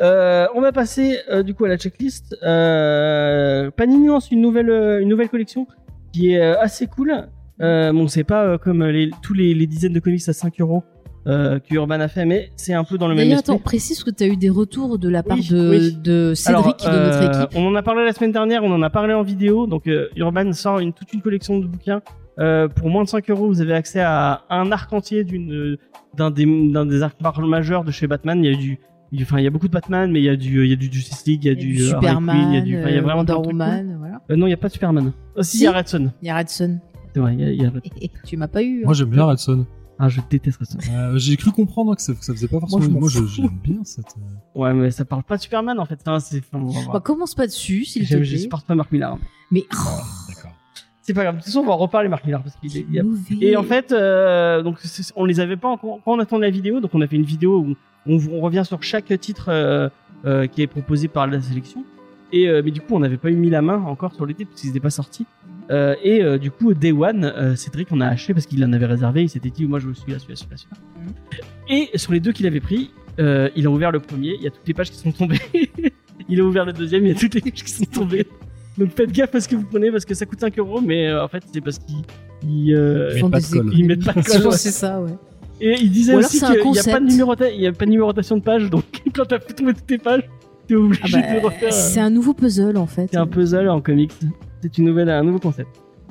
Euh, 0.00 0.46
on 0.54 0.60
va 0.60 0.72
passer 0.72 1.18
euh, 1.30 1.42
du 1.42 1.54
coup 1.54 1.64
à 1.64 1.68
la 1.68 1.78
checklist. 1.78 2.36
Euh, 2.42 3.70
Panini 3.70 4.08
lance 4.08 4.30
une 4.30 4.42
nouvelle 4.42 4.68
une 5.00 5.08
nouvelle 5.08 5.28
collection 5.30 5.66
qui 6.12 6.32
est 6.32 6.40
euh, 6.40 6.60
assez 6.60 6.86
cool. 6.86 7.28
Euh, 7.62 7.92
bon, 7.92 8.06
c'est 8.08 8.24
pas 8.24 8.44
euh, 8.44 8.58
comme 8.58 8.84
les, 8.84 9.10
tous 9.22 9.32
les, 9.32 9.54
les 9.54 9.66
dizaines 9.66 9.94
de 9.94 10.00
comics 10.00 10.28
à 10.28 10.34
5 10.34 10.60
euros 10.60 10.84
euh, 11.26 11.58
que 11.58 11.74
Urban 11.74 12.00
a 12.00 12.08
fait, 12.08 12.24
mais 12.24 12.50
c'est 12.56 12.72
un 12.74 12.84
peu 12.84 12.98
dans 12.98 13.08
le 13.08 13.14
même 13.14 13.26
esprit. 13.30 13.38
attends, 13.52 13.58
précise 13.58 14.04
que 14.04 14.10
tu 14.10 14.22
as 14.24 14.26
eu 14.28 14.36
des 14.36 14.48
retours 14.50 14.98
de 14.98 15.08
la 15.08 15.22
part 15.22 15.36
Oui, 15.38 15.48
de, 15.50 15.70
oui. 15.70 15.96
de 16.02 16.34
Cédric 16.34 16.84
Alors, 16.84 16.94
de 16.96 17.04
notre 17.04 17.22
euh, 17.22 17.42
équipe. 17.44 17.58
On 17.58 17.66
en 17.66 17.74
a 17.74 17.82
parlé 17.82 18.04
la 18.04 18.12
semaine 18.12 18.32
dernière, 18.32 18.62
on 18.62 18.72
en 18.72 18.82
a 18.82 18.90
parlé 18.90 19.12
en 19.14 19.22
vidéo. 19.22 19.66
Donc 19.66 19.86
euh, 19.88 20.08
Urban 20.16 20.52
sort 20.52 20.78
une, 20.78 20.92
toute 20.92 21.12
une 21.12 21.22
collection 21.22 21.58
de 21.58 21.66
bouquins. 21.66 22.00
Euh, 22.38 22.68
pour 22.68 22.90
moins 22.90 23.02
de 23.02 23.08
5 23.08 23.28
euros, 23.30 23.46
vous 23.46 23.60
avez 23.62 23.72
accès 23.72 24.00
à 24.00 24.42
un 24.50 24.70
arc 24.70 24.92
entier 24.92 25.24
d'une 25.24 25.52
euh, 25.52 25.78
d'un 26.16 26.30
des 26.30 27.02
arcs 27.02 27.16
majeurs 27.40 27.82
de 27.84 27.90
chez 27.90 28.06
Batman. 28.06 28.44
Il 28.44 28.50
y 28.50 28.54
a 28.54 28.56
du 28.56 28.78
il- 29.12 29.22
Enfin, 29.22 29.38
il 29.38 29.44
y 29.44 29.46
a 29.46 29.50
beaucoup 29.50 29.68
de 29.68 29.72
Batman, 29.72 30.10
mais 30.10 30.20
il 30.20 30.24
y 30.24 30.28
a 30.28 30.36
du, 30.36 30.64
il 30.64 30.70
y 30.70 30.72
a 30.72 30.76
du 30.76 30.90
Justice 30.92 31.24
League, 31.26 31.44
il 31.44 31.46
y 31.46 31.50
a, 31.50 31.52
Il 31.52 31.58
y 31.58 31.72
a 31.72 31.76
du, 31.76 31.82
euh, 31.82 31.86
Superman, 31.88 32.48
il 32.50 32.54
y 32.54 32.58
a 32.58 32.60
du, 32.60 32.78
enfin, 32.78 32.88
il 32.88 32.94
y 32.94 32.96
a 32.96 33.00
euh, 33.00 33.02
vraiment 33.02 33.18
Wonder 33.20 33.34
Woman, 33.34 33.96
voilà. 33.98 34.20
Euh, 34.30 34.36
non, 34.36 34.46
il 34.46 34.50
y 34.50 34.52
a 34.52 34.56
pas 34.56 34.66
de 34.68 34.72
Superman. 34.72 35.12
Aussi, 35.36 35.56
il 35.56 35.58
Si. 35.60 35.64
y 35.64 35.66
a 35.68 35.72
Redson. 35.72 36.10
Il 36.22 36.26
y 36.26 36.30
a 36.30 36.36
Redson. 36.36 36.78
C'est 37.14 37.20
vrai, 37.20 37.34
il 37.34 37.40
y 37.40 37.44
a, 37.44 37.50
il 37.50 37.62
y 37.62 37.64
a- 37.64 37.72
tu 38.26 38.36
m'as 38.36 38.48
pas 38.48 38.62
eu. 38.62 38.80
hein. 38.80 38.82
Moi, 38.84 38.94
j'aime 38.94 39.08
bien 39.10 39.24
Redson. 39.24 39.64
Ah, 39.98 40.08
je 40.10 40.20
déteste 40.28 40.58
Redson. 40.58 40.78
Euh, 40.92 41.16
J'ai 41.18 41.36
cru 41.36 41.50
comprendre 41.52 41.94
que 41.96 42.02
ça, 42.02 42.12
que 42.12 42.24
ça 42.24 42.32
faisait 42.34 42.48
pas 42.48 42.60
forcément. 42.60 42.82
je 42.82 42.88
m'en 42.90 43.00
Moi, 43.00 43.08
je- 43.08 43.18
fous. 43.20 43.26
j'aime 43.28 43.58
bien 43.62 43.82
cette. 43.84 44.14
euh, 44.18 44.58
Ouais, 44.60 44.74
mais 44.74 44.90
ça 44.90 45.04
parle 45.06 45.22
pas 45.22 45.36
de 45.38 45.42
Superman 45.42 45.78
en 45.78 45.86
fait. 45.86 46.00
C'est, 46.20 46.42
enfin. 46.52 46.92
Bah, 46.92 47.00
commence 47.00 47.34
pas 47.34 47.46
dessus, 47.46 47.84
s'il 47.86 48.02
te 48.02 48.08
J'aime- 48.08 48.22
je 48.22 48.30
plaît. 48.32 48.38
supporte 48.42 48.66
pas 48.66 48.74
Mark 48.74 48.92
Millar. 48.92 49.18
Mais 49.50 49.64
voilà, 49.72 50.02
D'accord. 50.28 50.50
C'est 51.02 51.14
pas 51.14 51.22
grave. 51.22 51.36
De 51.36 51.38
toute 51.40 51.46
façon, 51.46 51.60
on 51.60 51.66
va 51.66 51.72
en 51.72 51.76
reparler 51.78 52.08
Mark 52.08 52.24
Millar 52.24 52.42
parce 52.42 52.56
qu'il 52.56 52.76
est, 52.76 52.84
il 52.90 53.00
a. 53.00 53.04
Et 53.40 53.56
en 53.56 53.62
fait, 53.62 53.92
euh, 53.92 54.62
donc 54.62 54.78
on 55.14 55.24
les 55.24 55.40
avait 55.40 55.56
pas 55.56 55.68
encore 55.68 56.00
quand 56.04 56.12
on 56.14 56.18
attend 56.18 56.38
la 56.38 56.50
vidéo, 56.50 56.80
donc 56.80 56.90
on 56.94 57.00
a 57.00 57.06
fait 57.06 57.16
une 57.16 57.22
vidéo 57.24 57.58
où 57.60 57.74
on, 58.06 58.18
on 58.32 58.40
revient 58.40 58.64
sur 58.66 58.82
chaque 58.82 59.18
titre 59.20 59.46
euh, 59.48 59.88
euh, 60.24 60.46
qui 60.46 60.62
est 60.62 60.66
proposé 60.66 61.08
par 61.08 61.26
la 61.26 61.40
sélection. 61.40 61.84
Et 62.32 62.48
euh, 62.48 62.62
mais 62.64 62.70
du 62.70 62.80
coup, 62.80 62.94
on 62.94 62.98
n'avait 63.00 63.16
pas 63.16 63.30
eu 63.30 63.36
mis 63.36 63.50
la 63.50 63.62
main 63.62 63.82
encore 63.82 64.14
sur 64.14 64.26
les 64.26 64.34
titres 64.34 64.50
parce 64.50 64.60
qu'ils 64.60 64.70
n'étaient 64.70 64.80
pas 64.80 64.90
sortis. 64.90 65.26
Euh, 65.70 65.94
et 66.02 66.22
euh, 66.22 66.38
du 66.38 66.50
coup, 66.50 66.74
Day 66.74 66.92
One, 66.92 67.24
euh, 67.24 67.56
Cédric 67.56 67.88
on 67.90 68.00
a 68.00 68.06
acheté 68.06 68.34
parce 68.34 68.46
qu'il 68.46 68.64
en 68.64 68.72
avait 68.72 68.86
réservé. 68.86 69.22
Il 69.22 69.28
s'était 69.28 69.50
dit, 69.50 69.66
moi 69.66 69.78
je 69.78 69.88
veux 69.88 69.94
celui-là, 69.94 70.18
celui-là, 70.18 70.36
celui-là, 70.36 70.56
celui-là. 70.56 71.44
Et 71.68 71.98
sur 71.98 72.12
les 72.12 72.20
deux 72.20 72.32
qu'il 72.32 72.46
avait 72.46 72.60
pris, 72.60 72.90
euh, 73.18 73.48
il 73.56 73.66
a 73.66 73.70
ouvert 73.70 73.90
le 73.92 74.00
premier. 74.00 74.34
Il 74.34 74.42
y 74.42 74.46
a 74.46 74.50
toutes 74.50 74.66
les 74.66 74.74
pages 74.74 74.90
qui 74.90 74.98
sont 74.98 75.12
tombées. 75.12 75.40
il 76.28 76.40
a 76.40 76.44
ouvert 76.44 76.64
le 76.64 76.72
deuxième. 76.72 77.04
Il 77.04 77.08
y 77.08 77.16
a 77.16 77.18
toutes 77.18 77.34
les 77.34 77.40
pages 77.40 77.64
qui 77.64 77.70
sont 77.70 77.84
tombées. 77.84 78.26
Donc 78.78 78.90
faites 78.90 79.10
gaffe 79.10 79.34
à 79.34 79.40
ce 79.40 79.48
que 79.48 79.56
vous 79.56 79.64
prenez 79.64 79.90
parce 79.90 80.04
que 80.04 80.14
ça 80.14 80.26
coûte 80.26 80.40
5 80.40 80.58
euros, 80.58 80.80
mais 80.80 81.08
euh, 81.08 81.24
en 81.24 81.28
fait 81.28 81.42
c'est 81.52 81.62
parce 81.62 81.78
qu'il 81.78 81.96
il, 82.46 82.74
euh, 82.74 83.10
Ils 83.14 83.20
colle. 83.22 83.86
mettent 83.86 84.04
pas 84.04 84.12
de 84.12 84.22
colle, 84.22 84.52
c'est 84.52 84.70
ça, 84.70 85.00
ouais. 85.00 85.12
Et 85.60 85.74
il 85.80 85.90
disait 85.90 86.14
Ou 86.14 86.18
aussi 86.18 86.40
qu'il 86.40 86.70
n'y 86.70 86.78
a 86.78 86.84
pas 86.84 87.00
de 87.00 87.90
numérotation 87.90 88.36
de 88.36 88.42
page, 88.42 88.68
donc 88.68 88.84
quand 89.14 89.24
t'as 89.24 89.38
fait 89.38 89.54
tomber 89.54 89.72
toutes 89.72 89.86
tes 89.86 89.96
pages, 89.96 90.28
t'es 90.66 90.74
Ah 91.02 91.06
bah, 91.12 91.40
de 91.40 91.44
refaire. 91.44 91.72
c'est 91.72 92.00
euh, 92.00 92.04
un 92.04 92.10
nouveau 92.10 92.34
puzzle 92.34 92.76
en 92.76 92.86
fait. 92.86 93.08
C'est 93.10 93.16
un 93.18 93.26
puzzle 93.26 93.68
en 93.68 93.80
comics. 93.80 94.12
C'est 94.62 94.78
une 94.78 94.84
nouvelle, 94.86 95.08
un 95.10 95.22
nouveau 95.22 95.38
concept. 95.38 95.68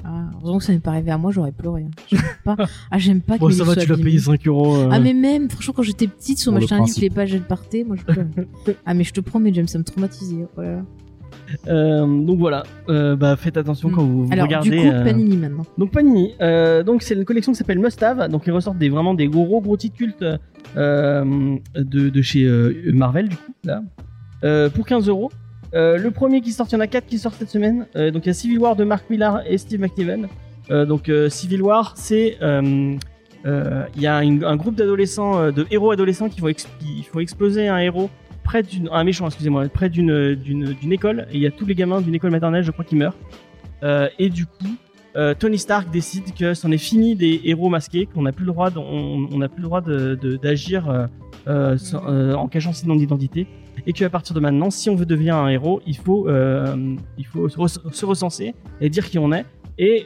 Ah, 0.08 0.26
heureusement 0.36 0.60
que 0.60 0.64
ça 0.66 0.72
n'est 0.74 0.80
pas 0.80 0.92
arrivé 0.92 1.10
à 1.10 1.18
moi, 1.18 1.32
j'aurais 1.32 1.52
pleuré. 1.52 1.82
hein. 1.84 1.92
J'aime 2.08 2.22
pas. 2.44 2.56
Ah, 2.92 3.00
j'aime 3.00 3.22
pas 3.22 3.36
que 3.38 3.40
Bon, 3.40 3.50
ça 3.50 3.64
va, 3.64 3.76
tu 3.76 3.88
l'as 3.90 3.98
payé 3.98 4.20
5 4.20 4.46
euros. 4.48 4.76
euh. 4.78 4.90
Ah 4.92 5.00
mais 5.00 5.14
même, 5.14 5.50
franchement 5.50 5.74
quand 5.76 5.82
j'étais 5.84 6.08
petite, 6.08 6.38
si 6.38 6.48
on 6.48 6.52
Pour 6.52 6.60
le 6.60 6.66
m'achetait 6.66 6.76
un 6.82 6.86
livre, 6.86 6.98
les 7.02 7.10
pages 7.10 7.34
elles 7.34 7.42
partaient, 7.42 7.84
moi 7.84 7.96
je 7.96 8.04
pleurais. 8.04 8.28
ah 8.86 8.94
mais 8.94 9.04
je 9.04 9.14
te 9.14 9.20
promets, 9.22 9.52
James, 9.54 9.68
ça 9.68 9.80
me 9.80 9.84
traumatisait. 9.84 10.46
Oh 10.58 10.62
là 10.62 10.76
là. 10.76 10.82
Euh, 11.68 12.06
donc 12.26 12.40
voilà, 12.40 12.64
Euh, 12.90 13.16
bah, 13.16 13.36
faites 13.36 13.58
attention 13.58 13.90
quand 13.90 14.04
vous, 14.04 14.26
vous. 14.26 14.34
Alors 14.34 14.46
regardez. 14.46 14.70
du 14.72 14.78
coup, 14.78 14.88
euh, 14.88 15.04
Panini 15.04 15.38
maintenant. 15.38 15.64
Donc 15.78 15.92
Panini, 15.92 16.34
euh, 16.42 16.82
donc 16.84 17.02
c'est 17.04 17.14
une 17.16 17.26
collection 17.26 17.52
qui 17.52 17.58
s'appelle 17.58 17.80
Must 17.80 18.02
Have, 18.04 18.30
donc 18.30 18.44
ils 18.48 18.52
ressortent 18.52 18.78
des 18.80 18.90
vraiment 18.90 19.14
des 19.14 19.28
gros 19.28 19.62
gros 19.62 19.78
titres 19.78 19.96
cultes 19.96 20.26
euh, 20.78 21.56
de, 21.76 22.10
de 22.10 22.22
chez 22.22 22.44
euh, 22.46 22.74
Marvel 22.94 23.30
du 23.30 23.36
coup 23.38 23.52
là, 23.64 23.78
euh, 23.78 24.04
pour 24.70 24.86
15 24.86 25.08
euros. 25.08 25.32
Euh, 25.74 25.98
Le 25.98 26.12
premier 26.12 26.42
qui 26.42 26.52
sort, 26.52 26.68
il 26.70 26.74
y 26.74 26.78
en 26.78 26.80
a 26.80 26.88
4 26.88 27.06
qui 27.06 27.18
sortent 27.20 27.36
cette 27.38 27.50
semaine. 27.50 27.88
Euh, 27.96 28.12
donc 28.12 28.26
il 28.26 28.28
y 28.28 28.32
a 28.32 28.34
Civil 28.34 28.60
War 28.60 28.76
de 28.76 28.84
Mark 28.84 29.10
Millar 29.10 29.42
et 29.48 29.58
Steve 29.58 29.82
McNiven. 29.82 30.28
Euh, 30.72 30.86
donc 30.86 31.10
euh, 31.10 31.30
Civil 31.30 31.62
War, 31.62 31.94
c'est 31.96 32.38
euh, 32.42 32.96
euh, 33.46 33.84
il 33.96 34.02
y 34.02 34.08
a 34.08 34.18
un 34.18 34.56
groupe 34.56 34.76
d'adolescents, 34.76 35.40
euh, 35.40 35.52
de 35.52 35.66
héros 35.70 35.92
adolescents 35.92 36.30
qui 36.30 36.42
vont 36.42 36.48
il 36.50 37.04
faut 37.04 37.20
exploser 37.20 37.68
un 37.68 37.78
héros 37.78 38.10
près 38.44 38.64
d'une 38.64 38.90
un 38.92 39.04
méchant 39.04 39.26
excusez-moi 39.28 39.68
près 39.70 39.90
d'une 39.90 40.38
école 40.92 41.28
et 41.32 41.36
il 41.36 41.42
y 41.42 41.48
a 41.48 41.52
tous 41.52 41.66
les 41.66 41.76
gamins 41.76 42.02
d'une 42.02 42.16
école 42.16 42.32
maternelle 42.32 42.64
je 42.64 42.72
crois 42.72 42.86
qui 42.86 42.96
meurent. 42.96 43.18
Euh, 43.84 44.08
et 44.18 44.30
du 44.30 44.46
coup 44.46 44.76
euh, 45.16 45.34
Tony 45.34 45.58
Stark 45.58 45.90
décide 45.92 46.34
que 46.34 46.54
c'en 46.54 46.72
est 46.72 46.78
fini 46.78 47.16
des 47.16 47.42
héros 47.46 47.70
masqués, 47.70 48.06
qu'on 48.06 48.24
n'a 48.24 48.32
plus 48.32 48.46
le 48.46 48.52
droit, 48.52 48.70
de- 48.70 48.80
on 48.80 49.28
on 49.32 49.40
plus 49.48 49.62
le 49.62 49.64
droit 49.64 49.82
d'agir 49.82 50.90
euh, 50.90 51.08
euh, 51.48 52.34
en 52.34 52.48
cachant 52.48 52.74
ses 52.74 52.88
noms 52.88 52.96
d'identité, 52.96 53.48
et 53.88 53.94
qu'à 53.94 54.10
partir 54.10 54.34
de 54.36 54.40
maintenant, 54.40 54.70
si 54.70 54.90
on 54.90 54.96
veut 54.96 55.06
devenir 55.06 55.36
un 55.36 55.48
héros, 55.50 55.82
il 55.86 55.98
faut, 55.98 56.28
il 57.18 57.26
faut 57.26 57.48
se, 57.50 57.58
rec- 57.58 57.94
se 57.94 58.06
recenser 58.06 58.56
et 58.82 58.90
dire 58.90 59.10
qui 59.10 59.20
on 59.20 59.32
est, 59.32 59.46
et 59.78 60.06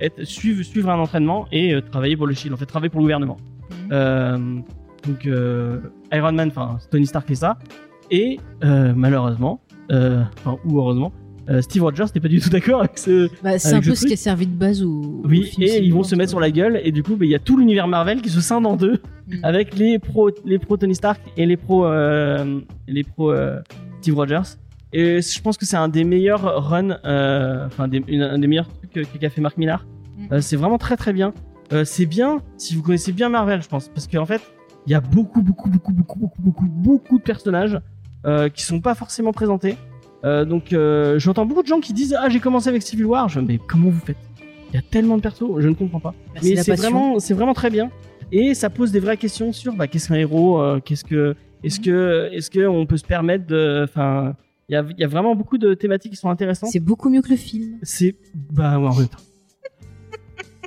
être, 0.00 0.24
suivre, 0.24 0.62
suivre 0.62 0.90
un 0.90 0.98
entraînement 0.98 1.46
et 1.52 1.74
travailler 1.90 2.16
pour 2.16 2.26
le 2.26 2.34
Shield, 2.34 2.54
en 2.54 2.56
fait, 2.56 2.66
travailler 2.66 2.90
pour 2.90 3.00
le 3.00 3.04
gouvernement. 3.04 3.36
Euh, 3.92 4.38
donc 5.06 5.28
Iron 6.12 6.32
Man, 6.32 6.48
enfin 6.48 6.78
Tony 6.90 7.06
Stark 7.06 7.26
fait 7.28 7.34
ça, 7.36 7.58
et 8.10 8.38
malheureusement, 8.62 9.60
enfin 9.90 10.56
ou 10.64 10.78
heureusement, 10.78 11.12
euh, 11.50 11.60
Steve 11.62 11.82
Rogers 11.82 12.06
n'est 12.14 12.20
pas 12.20 12.28
du 12.28 12.40
tout 12.40 12.50
d'accord 12.50 12.80
avec 12.80 12.98
ce, 12.98 13.28
Bah, 13.42 13.58
c'est 13.58 13.74
un 13.74 13.82
ce 13.82 13.88
peu 13.88 13.94
ce 13.94 14.06
qui 14.06 14.12
a 14.12 14.16
servi 14.16 14.46
de 14.46 14.54
base 14.54 14.82
au. 14.82 15.00
au 15.00 15.22
oui, 15.24 15.44
film 15.44 15.62
et 15.68 15.78
ils 15.78 15.92
vont 15.92 16.02
se 16.02 16.14
mettre 16.14 16.30
sur 16.30 16.40
la 16.40 16.50
gueule, 16.50 16.80
et 16.84 16.92
du 16.92 17.02
coup, 17.02 17.16
bah, 17.16 17.24
il 17.24 17.30
y 17.30 17.34
a 17.34 17.38
tout 17.38 17.56
l'univers 17.56 17.88
Marvel 17.88 18.22
qui 18.22 18.30
se 18.30 18.40
scinde 18.40 18.66
en 18.66 18.76
deux, 18.76 19.00
Mm. 19.30 19.44
avec 19.44 19.76
les 19.76 19.98
pros, 19.98 20.30
les 20.44 20.58
pros 20.58 20.76
Tony 20.76 20.94
Stark 20.94 21.20
et 21.36 21.46
les 21.46 21.56
pros, 21.56 21.86
euh, 21.86 22.60
les 22.88 23.04
pros 23.04 23.30
euh, 23.30 23.60
Steve 24.00 24.16
Rogers. 24.16 24.56
Et 24.92 25.20
je 25.22 25.40
pense 25.40 25.56
que 25.56 25.64
c'est 25.66 25.76
un 25.76 25.88
des 25.88 26.02
meilleurs 26.02 26.68
runs, 26.68 26.98
euh, 27.04 27.66
enfin, 27.66 27.84
un 27.84 28.38
des 28.38 28.46
meilleurs 28.48 28.68
trucs 28.92 29.08
qu'a 29.20 29.30
fait 29.30 29.40
Mark 29.40 29.56
Millar. 29.56 29.86
Mm. 30.18 30.40
C'est 30.40 30.56
vraiment 30.56 30.78
très 30.78 30.96
très 30.96 31.12
bien. 31.12 31.32
C'est 31.84 32.06
bien 32.06 32.42
si 32.56 32.74
vous 32.74 32.82
connaissez 32.82 33.12
bien 33.12 33.28
Marvel, 33.28 33.62
je 33.62 33.68
pense, 33.68 33.88
parce 33.88 34.08
qu'en 34.08 34.26
fait, 34.26 34.40
il 34.86 34.90
y 34.90 34.94
a 34.96 35.00
beaucoup, 35.00 35.40
beaucoup, 35.40 35.70
beaucoup, 35.70 35.92
beaucoup, 35.92 36.18
beaucoup, 36.18 36.42
beaucoup, 36.42 36.66
beaucoup 36.66 37.18
de 37.18 37.22
personnages 37.22 37.78
qui 38.54 38.64
sont 38.64 38.80
pas 38.80 38.96
forcément 38.96 39.30
présentés. 39.32 39.76
Euh, 40.24 40.44
donc, 40.44 40.72
euh, 40.72 41.18
j'entends 41.18 41.46
beaucoup 41.46 41.62
de 41.62 41.66
gens 41.68 41.80
qui 41.80 41.92
disent 41.92 42.16
Ah, 42.18 42.28
j'ai 42.28 42.40
commencé 42.40 42.68
avec 42.68 42.82
Civil 42.82 43.06
War. 43.06 43.28
Je, 43.28 43.40
mais 43.40 43.58
comment 43.58 43.88
vous 43.90 44.00
faites? 44.00 44.16
Il 44.72 44.76
y 44.76 44.78
a 44.78 44.82
tellement 44.82 45.16
de 45.16 45.22
persos, 45.22 45.58
je 45.58 45.68
ne 45.68 45.74
comprends 45.74 45.98
pas. 46.00 46.14
Bah, 46.34 46.40
Mais 46.42 46.56
c'est 46.56 46.74
vraiment, 46.76 47.18
c'est 47.18 47.34
vraiment 47.34 47.54
très 47.54 47.70
bien. 47.70 47.90
et 48.30 48.54
ça 48.54 48.70
pose 48.70 48.92
des 48.92 49.00
vraies 49.00 49.16
questions 49.16 49.52
sur 49.52 49.74
bah, 49.74 49.88
qu'est-ce 49.88 50.08
qu'un 50.08 50.14
héros, 50.14 50.60
euh, 50.60 50.78
qu'est-ce 50.84 51.04
que, 51.04 51.34
est-ce 51.64 51.80
que, 51.80 52.28
est-ce 52.32 52.50
que 52.50 52.66
on 52.68 52.86
peut 52.86 52.96
se 52.96 53.04
permettre 53.04 53.46
de, 53.46 53.80
enfin, 53.82 54.36
il 54.68 54.74
y 54.74 54.76
a, 54.76 54.84
il 54.88 55.00
y 55.00 55.04
a 55.04 55.08
vraiment 55.08 55.34
beaucoup 55.34 55.58
de 55.58 55.74
thématiques 55.74 56.12
qui 56.12 56.16
sont 56.16 56.30
intéressantes. 56.30 56.70
C'est 56.70 56.78
beaucoup 56.78 57.10
mieux 57.10 57.22
que 57.22 57.30
le 57.30 57.36
film. 57.36 57.78
C'est, 57.82 58.14
bah, 58.52 58.78
ouais, 58.78 58.86
en 58.88 58.94
même 58.94 59.08
temps. 59.08 59.18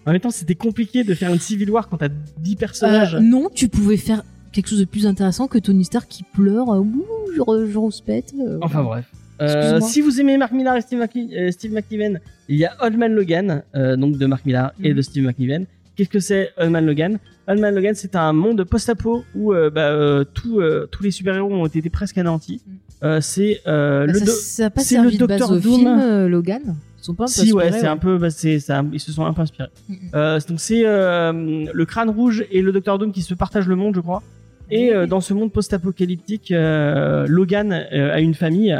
En 0.05 0.11
même 0.11 0.19
temps, 0.19 0.31
c'était 0.31 0.55
compliqué 0.55 1.05
de 1.05 1.13
faire 1.13 1.31
une 1.31 1.39
Civil 1.39 1.69
War 1.71 1.87
quand 1.87 1.95
t'as 1.97 2.09
10 2.09 2.55
personnages. 2.57 3.15
Non, 3.15 3.47
tu 3.55 3.69
pouvais 3.69 3.95
faire 3.95 4.23
quelque 4.51 4.67
chose 4.67 4.79
de 4.79 4.85
plus 4.85 5.07
intéressant 5.07 5.47
que 5.47 5.57
Tony 5.59 5.85
Stark 5.85 6.09
qui 6.09 6.23
pleure. 6.23 6.67
Ouh, 6.67 7.05
je, 7.33 7.71
je 7.71 7.77
rouspète. 7.77 8.33
Enfin 8.61 8.83
bref. 8.83 9.09
Euh, 9.43 9.79
si 9.81 10.01
vous 10.01 10.19
aimez 10.21 10.37
Mark 10.37 10.51
Millar 10.51 10.75
et 10.77 10.81
Steve, 10.81 10.99
McNi- 10.99 11.35
euh, 11.35 11.51
Steve 11.51 11.73
McNiven, 11.73 12.19
il 12.49 12.57
y 12.57 12.65
a 12.65 12.71
Old 12.81 12.97
Man 12.97 13.13
Logan, 13.13 13.63
euh, 13.75 13.95
donc 13.95 14.17
de 14.17 14.25
Mark 14.25 14.45
Millar 14.45 14.73
et 14.83 14.89
Mhm. 14.91 14.95
de 14.97 15.01
Steve 15.01 15.25
McNiven. 15.25 15.65
Qu'est-ce 15.95 16.09
que 16.09 16.19
c'est 16.19 16.49
Old 16.57 16.71
Man 16.71 16.85
Logan? 16.85 17.17
Old 17.47 17.59
Man 17.59 17.75
Logan, 17.75 17.93
c'est 17.95 18.15
un 18.15 18.33
monde 18.33 18.63
post-apo 18.63 19.23
où 19.35 19.53
bah, 19.73 20.23
tout, 20.33 20.61
tous 20.91 21.03
les 21.03 21.11
super-héros 21.11 21.53
ont 21.53 21.65
été 21.65 21.87
presque 21.89 22.17
anéantis. 22.17 22.61
Mhm. 22.65 22.73
Euh, 23.03 23.19
c'est 23.21 23.59
bah, 23.65 24.05
le 24.05 24.13
ça, 24.13 24.69
ça 24.69 24.71
c'est 24.77 24.97
le 25.01 25.11
Docteur 25.11 25.49
Doom. 25.59 25.61
film 25.61 26.27
Logan? 26.27 26.61
Ils 26.99 27.05
sont 27.05 27.13
pas 27.15 27.23
un 27.23 27.27
peu 27.27 27.31
Si 27.33 27.51
ouais, 27.51 27.63
inspirés, 27.65 27.79
c'est 27.81 27.87
un 27.87 27.97
peu, 27.97 28.17
bah, 28.17 28.29
c'est 28.29 28.59
ça, 28.59 28.81
ils 28.93 28.99
se 28.99 29.11
sont 29.11 29.25
un 29.25 29.33
peu 29.33 29.41
inspirés. 29.41 29.67
Mhm. 29.89 30.39
Donc 30.47 30.59
c'est 30.59 30.83
le 30.83 31.83
Crâne 31.83 32.09
Rouge 32.09 32.45
et 32.49 32.61
le 32.61 32.71
Docteur 32.71 32.97
Doom 32.97 33.11
qui 33.11 33.21
se 33.21 33.33
partagent 33.33 33.67
le 33.67 33.75
monde, 33.75 33.93
je 33.95 33.99
crois. 34.01 34.23
Et 34.71 34.91
dans 35.07 35.19
ce 35.21 35.33
monde 35.33 35.51
post-apocalyptique, 35.51 36.49
Logan 36.51 37.71
a 37.73 38.19
une 38.19 38.33
famille 38.33 38.75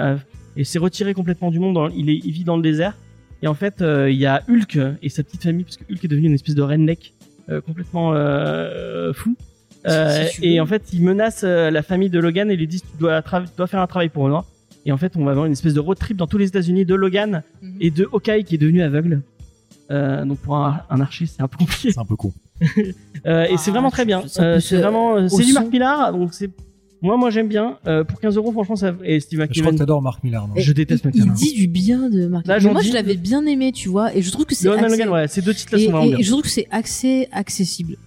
et 0.58 0.64
s'est 0.64 0.80
retiré 0.80 1.14
complètement 1.14 1.52
du 1.52 1.60
monde. 1.60 1.74
dans- 1.76 1.90
il, 1.90 2.10
est, 2.10 2.20
il 2.24 2.32
vit 2.32 2.44
dans 2.44 2.56
le 2.58 2.64
désert. 2.64 2.96
Et 3.42 3.48
en 3.48 3.54
fait, 3.54 3.82
euh, 3.82 4.10
il 4.10 4.18
y 4.18 4.26
a 4.26 4.42
Hulk 4.48 4.80
et 5.02 5.10
sa 5.10 5.22
petite 5.24 5.44
famille, 5.44 5.64
parce 5.66 5.78
que 5.78 5.84
Hulk 5.92 6.04
est 6.04 6.08
devenu 6.08 6.28
une 6.28 6.34
espèce 6.34 6.56
de 6.56 6.62
redneck 6.62 7.14
euh, 7.50 7.60
complètement 7.62 8.14
euh, 8.14 9.12
fou. 9.14 9.36
Euh, 9.86 10.26
Si 10.32 10.46
et 10.46 10.62
en 10.62 10.66
fait, 10.66 10.84
il 10.94 11.04
menace 11.04 11.42
euh, 11.44 11.70
la 11.70 11.84
famille 11.84 12.10
de 12.10 12.20
Logan 12.20 12.50
et 12.50 12.56
lui 12.56 12.68
dit 12.68 12.80
tu 12.80 12.98
dois, 13.00 13.20
tra- 13.20 13.44
tu 13.44 13.52
dois 13.58 13.68
faire 13.68 13.82
un 13.82 13.88
travail 13.88 14.08
pour 14.10 14.30
moi. 14.30 14.46
Et 14.86 14.92
en 14.94 14.98
fait, 14.98 15.18
on 15.18 15.26
va 15.26 15.32
avoir 15.32 15.46
une 15.46 15.52
espèce 15.52 15.74
de 15.74 15.80
road 15.82 15.98
trip 15.98 16.16
dans 16.18 16.28
tous 16.28 16.38
les 16.38 16.48
États-Unis 16.48 16.86
de 16.86 16.96
Logan 16.96 17.44
Mhm. 17.62 17.78
et 17.82 17.92
de 17.92 18.08
Hawkeye 18.14 18.44
qui 18.46 18.56
est 18.56 18.58
devenu 18.58 18.82
aveugle. 18.82 19.22
Euh, 19.92 20.24
donc 20.24 20.40
pour 20.40 20.56
un, 20.56 20.80
un 20.90 21.02
archer, 21.02 21.26
c'est 21.26 21.42
un 21.42 21.48
peu 21.50 21.58
compliqué. 21.58 21.92
C'est 21.92 22.00
un 22.00 22.06
peu 22.06 22.16
con. 22.16 22.32
Euh, 23.26 23.44
et 23.46 23.52
Ah, 23.54 23.58
c'est 23.58 23.72
vraiment 23.72 23.90
très 23.92 24.04
je- 24.04 24.08
bien. 24.08 24.24
c'est 24.28 24.42
euh, 24.42 24.80
vraiment, 24.80 25.28
c'est 25.30 25.44
du. 25.46 25.54
Marc 25.54 25.68
Millar, 25.72 26.12
donc 26.12 26.34
c'est 26.34 26.50
moi, 27.04 27.18
moi 27.18 27.30
j'aime 27.30 27.48
bien. 27.48 27.78
Euh, 27.86 28.04
pour 28.04 28.20
15 28.20 28.36
euros, 28.38 28.52
franchement, 28.52 28.76
ça 28.76 28.96
et 29.04 29.20
Steve 29.20 29.40
Je 29.40 29.46
crois 29.46 29.48
que 29.48 29.60
McNiven. 29.60 29.78
t'adores 29.78 30.02
Mark 30.02 30.24
Millar, 30.24 30.48
non 30.48 30.56
Je 30.58 30.74
déteste 30.74 31.04
il, 31.04 31.08
McKenna. 31.22 31.34
il 31.38 31.44
dit 31.48 31.54
du 31.54 31.68
bien 31.68 32.10
de 32.10 32.26
Mark. 32.28 32.48
Là, 32.48 32.56
Mais 32.56 32.60
j'en 32.62 32.72
moi, 32.74 32.82
je 32.82 32.92
l'avais 32.94 33.16
bien 33.18 33.46
aimé, 33.46 33.72
tu 33.72 33.90
vois, 33.90 34.16
et 34.16 34.22
je 34.22 34.32
trouve 34.32 34.46
que 34.46 34.56
c'est 34.56 34.68
accès- 34.70 34.90
Logan, 34.90 35.10
ouais, 35.10 35.28
ces 35.28 35.42
deux 35.42 35.54
titres-là 35.54 35.84
sont 35.84 35.92
vraiment 35.92 36.06
et- 36.06 36.10
bien. 36.10 36.18
et 36.18 36.24
je 36.24 36.30
trouve 36.32 36.42
que 36.42 36.50
c'est 36.50 36.68
accès 36.72 37.30
accessible. 37.32 37.98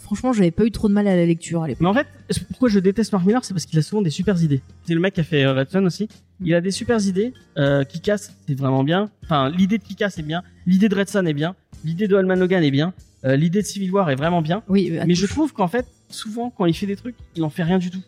Franchement, 0.00 0.34
j'avais 0.34 0.50
pas 0.50 0.64
eu 0.66 0.70
trop 0.70 0.88
de 0.88 0.92
mal 0.92 1.08
à 1.08 1.16
la 1.16 1.24
lecture 1.24 1.62
à 1.62 1.68
l'époque. 1.68 1.80
Mais 1.80 1.88
en 1.88 1.94
fait, 1.94 2.06
c'est- 2.28 2.46
pourquoi 2.46 2.68
je 2.68 2.78
déteste 2.80 3.12
Mark 3.12 3.24
Millar, 3.24 3.44
c'est 3.46 3.54
parce 3.54 3.64
qu'il 3.64 3.78
a 3.78 3.82
souvent 3.82 4.02
des 4.02 4.10
super 4.10 4.40
idées. 4.42 4.60
C'est 4.86 4.92
le 4.92 5.00
mec 5.00 5.14
qui 5.14 5.20
a 5.20 5.24
fait 5.24 5.44
euh, 5.44 5.54
Red 5.54 5.70
Son 5.70 5.84
aussi. 5.86 6.06
Il 6.44 6.52
a 6.54 6.60
des 6.60 6.70
super 6.70 7.00
idées. 7.06 7.32
Euh, 7.56 7.82
Kick-Ass, 7.84 8.34
c'est 8.46 8.58
vraiment 8.58 8.84
bien. 8.84 9.08
Enfin, 9.24 9.48
l'idée 9.48 9.78
de 9.78 9.82
Kick-Ass 9.84 10.18
est 10.18 10.22
bien. 10.22 10.42
L'idée 10.66 10.88
de 10.90 10.94
Red 10.94 11.08
Son 11.08 11.24
est 11.24 11.32
bien. 11.32 11.54
L'idée 11.84 12.08
de 12.08 12.16
Allman 12.16 12.38
Logan 12.38 12.62
est 12.62 12.70
bien. 12.70 12.92
Euh, 13.24 13.36
l'idée 13.36 13.62
de 13.62 13.66
Civil 13.66 13.90
War 13.90 14.10
est 14.10 14.16
vraiment 14.16 14.42
bien. 14.42 14.62
Oui, 14.68 14.90
euh, 14.92 15.04
Mais 15.06 15.14
je 15.14 15.26
trouve 15.26 15.52
qu'en 15.54 15.68
fait, 15.68 15.86
souvent, 16.10 16.50
quand 16.50 16.66
il 16.66 16.74
fait 16.74 16.86
des 16.86 16.96
trucs, 16.96 17.14
il 17.36 17.42
en 17.44 17.50
fait 17.50 17.62
rien 17.62 17.78
du 17.78 17.88
tout. 17.90 18.00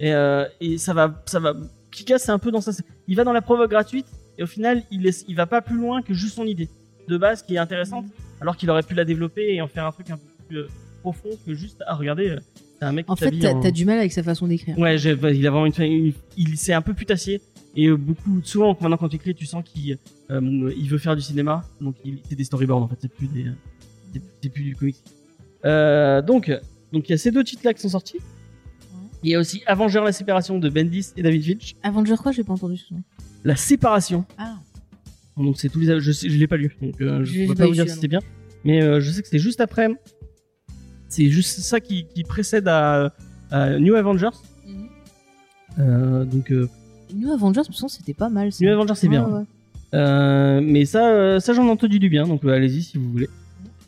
Et, 0.00 0.12
euh, 0.12 0.44
et 0.60 0.78
ça 0.78 0.94
va, 0.94 1.22
ça 1.26 1.40
va. 1.40 1.54
Kick-Ass, 1.90 2.22
c'est 2.24 2.30
un 2.32 2.38
peu 2.38 2.50
dans 2.50 2.60
ça. 2.60 2.72
Il 3.08 3.16
va 3.16 3.24
dans 3.24 3.32
la 3.32 3.42
provoque 3.42 3.70
gratuite 3.70 4.06
et 4.38 4.42
au 4.42 4.46
final, 4.46 4.82
il, 4.90 5.34
va 5.34 5.46
pas 5.46 5.60
plus 5.62 5.76
loin 5.76 6.02
que 6.02 6.14
juste 6.14 6.34
son 6.36 6.44
idée 6.44 6.68
de 7.08 7.16
base 7.16 7.42
qui 7.42 7.54
est 7.54 7.58
intéressante, 7.58 8.04
alors 8.40 8.56
qu'il 8.56 8.70
aurait 8.70 8.82
pu 8.82 8.94
la 8.94 9.04
développer 9.04 9.54
et 9.54 9.60
en 9.62 9.66
faire 9.68 9.86
un 9.86 9.92
truc 9.92 10.10
un 10.10 10.16
peu 10.18 10.22
plus 10.46 10.58
euh, 10.58 10.68
profond 11.00 11.30
que 11.46 11.54
juste 11.54 11.82
à 11.86 11.94
regarder. 11.94 12.28
euh, 12.28 12.38
c'est 12.78 12.84
un 12.84 12.92
mec 12.92 13.06
qui 13.06 13.12
En 13.12 13.16
fait, 13.16 13.32
t'as 13.40 13.54
en- 13.54 13.70
du 13.72 13.84
mal 13.84 13.98
avec 13.98 14.12
sa 14.12 14.22
façon 14.22 14.46
d'écrire. 14.46 14.78
Ouais, 14.78 14.98
j'ai- 14.98 15.16
bah, 15.16 15.32
il 15.32 15.44
a 15.46 15.50
vraiment 15.50 15.66
une, 15.66 15.82
une- 15.82 16.12
il 16.36 16.56
c'est 16.56 16.72
un 16.74 16.82
peu 16.82 16.94
putassier 16.94 17.40
et 17.74 17.90
beaucoup 17.90 18.40
souvent 18.44 18.76
maintenant 18.80 18.96
quand 18.96 19.08
tu 19.08 19.16
écris, 19.16 19.34
tu 19.34 19.46
sens 19.46 19.64
qu'il 19.64 19.98
euh, 20.30 20.72
il 20.78 20.88
veut 20.88 20.98
faire 20.98 21.16
du 21.16 21.22
cinéma, 21.22 21.64
donc 21.80 21.96
il 22.04 22.18
c'est 22.28 22.36
des 22.36 22.44
storyboards 22.44 22.82
en 22.82 22.88
fait, 22.88 22.96
c'est 23.00 23.12
plus 23.12 23.26
des 23.26 23.46
c'est- 24.12 24.22
c'est 24.42 24.48
plus 24.50 24.62
du 24.62 24.76
comics. 24.76 24.96
Euh, 25.64 26.22
donc 26.22 26.50
donc 26.92 27.08
il 27.08 27.10
y 27.10 27.14
a 27.14 27.18
ces 27.18 27.30
deux 27.32 27.42
titres 27.42 27.62
là 27.64 27.74
qui 27.74 27.80
sont 27.80 27.88
sortis. 27.88 28.18
Il 29.22 29.30
y 29.30 29.34
a 29.34 29.38
aussi 29.40 29.62
Avenger 29.66 30.00
la 30.04 30.12
séparation 30.12 30.58
de 30.58 30.68
Bendis 30.68 31.08
et 31.16 31.22
David 31.22 31.44
Finch. 31.44 31.76
Avenger 31.82 32.14
quoi 32.22 32.32
J'ai 32.32 32.44
pas 32.44 32.52
entendu 32.52 32.76
ce 32.76 32.94
nom. 32.94 33.02
La 33.44 33.56
séparation. 33.56 34.24
Ah. 34.38 34.56
Donc 35.36 35.58
c'est 35.58 35.68
tous 35.68 35.80
les 35.80 36.00
je 36.00 36.12
sais, 36.12 36.28
je 36.28 36.36
l'ai 36.36 36.48
pas 36.48 36.56
lu 36.56 36.76
donc 36.82 37.00
euh, 37.00 37.24
Je 37.24 37.32
je 37.42 37.46
peux 37.46 37.54
pas 37.54 37.66
vous 37.66 37.72
dire 37.72 37.88
si 37.88 37.94
c'était 37.94 38.08
bien 38.08 38.18
mais 38.64 38.82
euh, 38.82 39.00
je 39.00 39.08
sais 39.10 39.22
que 39.22 39.28
c'est 39.28 39.38
juste 39.38 39.60
après 39.60 39.88
c'est 41.08 41.28
juste 41.28 41.60
ça 41.60 41.78
qui, 41.80 42.06
qui 42.06 42.24
précède 42.24 42.66
à, 42.68 43.14
à 43.50 43.78
New 43.78 43.94
Avengers. 43.94 44.36
Euh, 45.78 46.24
donc 46.24 46.52
New 47.14 47.32
Avengers, 47.32 47.62
toute 47.62 47.72
façon, 47.74 47.88
c'était 47.88 48.12
pas 48.14 48.28
mal. 48.28 48.52
ça. 48.52 48.62
New 48.64 48.70
Avengers 48.70 48.94
c'est 48.96 49.08
bien. 49.08 49.26
Ouais. 49.26 50.60
Mais 50.60 50.84
ça, 50.84 51.40
ça 51.40 51.52
j'en 51.54 51.66
ai 51.66 51.70
entendu 51.70 51.98
du 51.98 52.08
bien, 52.10 52.26
donc 52.26 52.44
allez-y 52.44 52.82
si 52.82 52.98
vous 52.98 53.10
voulez. 53.10 53.30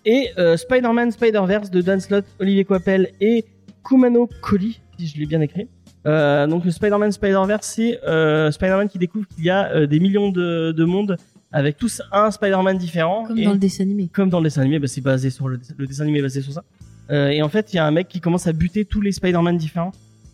Et 0.07 0.29
Spider-Man 0.57 1.11
Spider-Verse 1.11 1.71
de 1.71 1.83
Dan 1.83 2.01
Slott, 2.01 2.25
Olivier 2.39 2.65
Coipel 2.65 3.11
et 3.21 3.45
Kumano 3.85 4.31
Koli, 4.41 4.81
si 5.01 5.15
je 5.15 5.19
l'ai 5.19 5.27
bien 5.27 5.41
écrit. 5.41 5.69
Euh, 6.07 6.47
donc 6.47 6.65
le 6.65 6.71
Spider-Man 6.71 7.13
Spider-Verse, 7.13 7.67
c'est 7.67 8.01
euh, 8.05 8.51
Spider-Man 8.51 8.89
qui 8.89 8.99
découvre 8.99 9.27
qu'il 9.29 9.45
y 9.45 9.51
a 9.51 9.71
euh, 9.73 9.87
des 9.87 10.01
millions 10.01 10.31
de, 10.31 10.73
de 10.73 10.85
mondes 10.85 11.17
avec 11.53 11.77
tous 11.77 12.01
un 12.13 12.31
Spider-Man 12.31 12.79
différent. 12.79 13.25
Comme 13.27 13.39
et 13.39 13.45
dans 13.45 13.53
le 13.53 13.59
dessin 13.59 13.83
animé. 13.85 14.09
comme 14.13 14.31
dans 14.31 14.39
le 14.39 14.45
dessin 14.45 14.63
animé, 14.63 14.79
bah, 14.79 14.87
c'est 14.87 15.01
basé 15.01 15.31
sur 15.31 15.49
le, 15.49 15.61
le 15.77 15.87
dessin 15.87 16.05
animé 16.05 16.21
est 16.21 16.23
basé 16.23 16.41
sur 16.43 16.53
ça. 16.53 16.65
Euh, 17.11 17.29
et 17.29 17.43
en 17.43 17.49
fait, 17.49 17.73
il 17.73 17.77
y 17.77 17.79
a 17.79 17.87
un 17.87 17.91
mec 17.91 18.09
qui 18.09 18.21
commence 18.21 18.47
à 18.47 18.53
buter 18.53 18.85
tous 18.85 19.01
les 19.01 19.13
Spider-Man 19.13 19.57
différents. 19.59 19.93